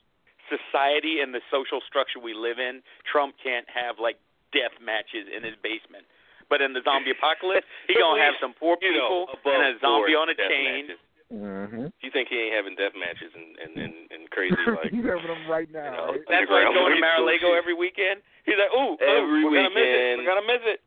Society 0.49 1.21
and 1.25 1.33
the 1.33 1.41
social 1.49 1.81
structure 1.89 2.19
we 2.21 2.33
live 2.37 2.59
in, 2.59 2.83
Trump 3.09 3.33
can't 3.41 3.65
have 3.65 3.97
like 3.97 4.19
death 4.53 4.77
matches 4.79 5.25
in 5.25 5.41
his 5.41 5.55
basement. 5.65 6.05
But 6.53 6.61
in 6.61 6.73
the 6.77 6.81
zombie 6.85 7.09
apocalypse, 7.17 7.65
he 7.89 7.97
gonna 7.97 8.21
have 8.21 8.35
some 8.39 8.53
poor 8.53 8.77
you 8.79 8.93
know, 8.93 9.25
people 9.25 9.49
and 9.49 9.73
a 9.75 9.79
zombie 9.81 10.13
on 10.13 10.29
a 10.29 10.35
chain. 10.37 10.85
matches. 10.93 11.01
Mm-hmm. 11.33 11.85
You 12.05 12.09
think 12.13 12.29
he 12.29 12.37
ain't 12.37 12.53
having 12.53 12.77
death 12.77 12.93
matches 12.93 13.33
and 13.33 13.57
and 13.57 13.73
and, 13.81 13.95
and 14.13 14.21
crazy 14.29 14.53
like 14.69 14.93
He's 14.93 15.01
having 15.01 15.25
them 15.25 15.49
right 15.49 15.65
now. 15.73 15.89
know, 15.97 16.05
right? 16.13 16.21
That's 16.29 16.45
why 16.45 16.61
he's 16.61 16.77
going 16.77 16.93
to 16.93 17.01
race 17.01 17.01
Mar-a-Lago 17.01 17.57
every 17.57 17.73
weekend. 17.73 18.21
He's 18.45 18.61
like, 18.61 18.69
ooh, 18.69 18.93
ooh, 18.93 19.01
Every 19.01 19.41
we're 19.49 19.65
gonna 19.65 19.73
miss 19.73 19.89
it. 19.89 20.13
We're 20.21 20.29
gonna 20.29 20.45
miss 20.45 20.63
it. 20.69 20.79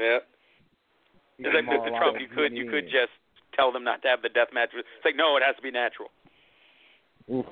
yeah. 0.00 0.18
He's 1.36 1.52
It's 1.52 1.54
like 1.60 1.68
Mr. 1.68 1.92
Trump. 2.00 2.16
You 2.16 2.32
could 2.32 2.56
you 2.56 2.64
could 2.72 2.88
just 2.88 3.12
tell 3.52 3.68
them 3.76 3.84
not 3.84 4.00
to 4.02 4.08
have 4.08 4.24
the 4.24 4.32
death 4.32 4.48
match. 4.56 4.72
It's 4.72 4.88
like 5.04 5.20
no, 5.20 5.36
it 5.36 5.42
has 5.44 5.52
to 5.56 5.62
be 5.62 5.68
natural. 5.70 6.08
Oof. 7.30 7.46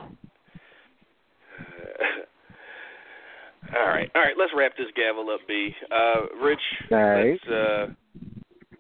all 3.76 3.86
right, 3.86 4.10
all 4.14 4.22
right. 4.22 4.34
Let's 4.38 4.52
wrap 4.56 4.76
this 4.76 4.88
gavel 4.96 5.30
up, 5.30 5.40
B. 5.46 5.74
Uh, 5.90 6.26
Rich, 6.42 6.58
All 6.90 6.98
right. 6.98 7.30
let's 7.30 7.48
uh, 7.48 7.86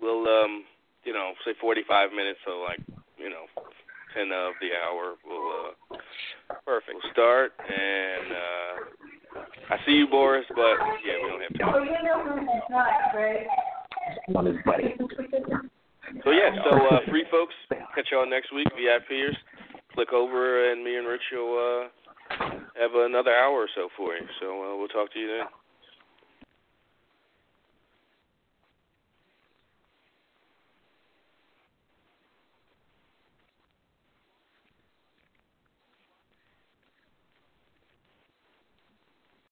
we'll 0.00 0.26
um, 0.26 0.64
you 1.04 1.12
know, 1.12 1.32
say 1.44 1.52
forty-five 1.60 2.10
minutes. 2.10 2.38
So 2.46 2.60
like, 2.60 2.80
you 3.18 3.30
know, 3.30 3.44
ten 4.14 4.32
of 4.32 4.54
the 4.60 4.70
hour. 4.74 5.14
We'll 5.26 5.48
uh, 5.50 5.98
Perfect. 6.64 6.98
we'll 7.02 7.12
start 7.12 7.52
and 7.60 8.32
uh, 8.32 9.00
I 9.70 9.76
see 9.86 9.92
you, 9.92 10.08
Boris, 10.08 10.44
but 10.48 10.74
yeah, 11.06 11.14
we 11.22 11.30
don't 11.30 11.42
have 11.42 11.58
time. 11.58 11.74
Oh, 11.76 11.82
you 11.82 12.02
know 12.02 12.34
when 12.34 12.42
it's 12.44 12.70
not, 12.70 12.90
right? 13.14 13.46
On 14.34 14.46
his 14.46 14.56
buddy. 14.66 14.94
So 16.24 16.32
yeah, 16.32 16.50
so 16.68 16.76
uh, 16.90 16.98
free 17.08 17.24
folks, 17.30 17.54
catch 17.94 18.08
y'all 18.10 18.28
next 18.28 18.52
week. 18.52 18.66
VIPers, 18.74 19.36
click 19.94 20.12
over, 20.12 20.70
and 20.70 20.84
me 20.84 20.96
and 20.96 21.06
Rich 21.06 21.22
will 21.32 21.88
uh, 22.30 22.36
have 22.80 22.94
another 22.94 23.34
hour 23.34 23.54
or 23.54 23.68
so 23.74 23.88
for 23.96 24.14
you. 24.14 24.26
So 24.40 24.46
uh, 24.46 24.76
we'll 24.76 24.88
talk 24.88 25.12
to 25.12 25.18
you 25.18 25.28
then. 25.28 25.46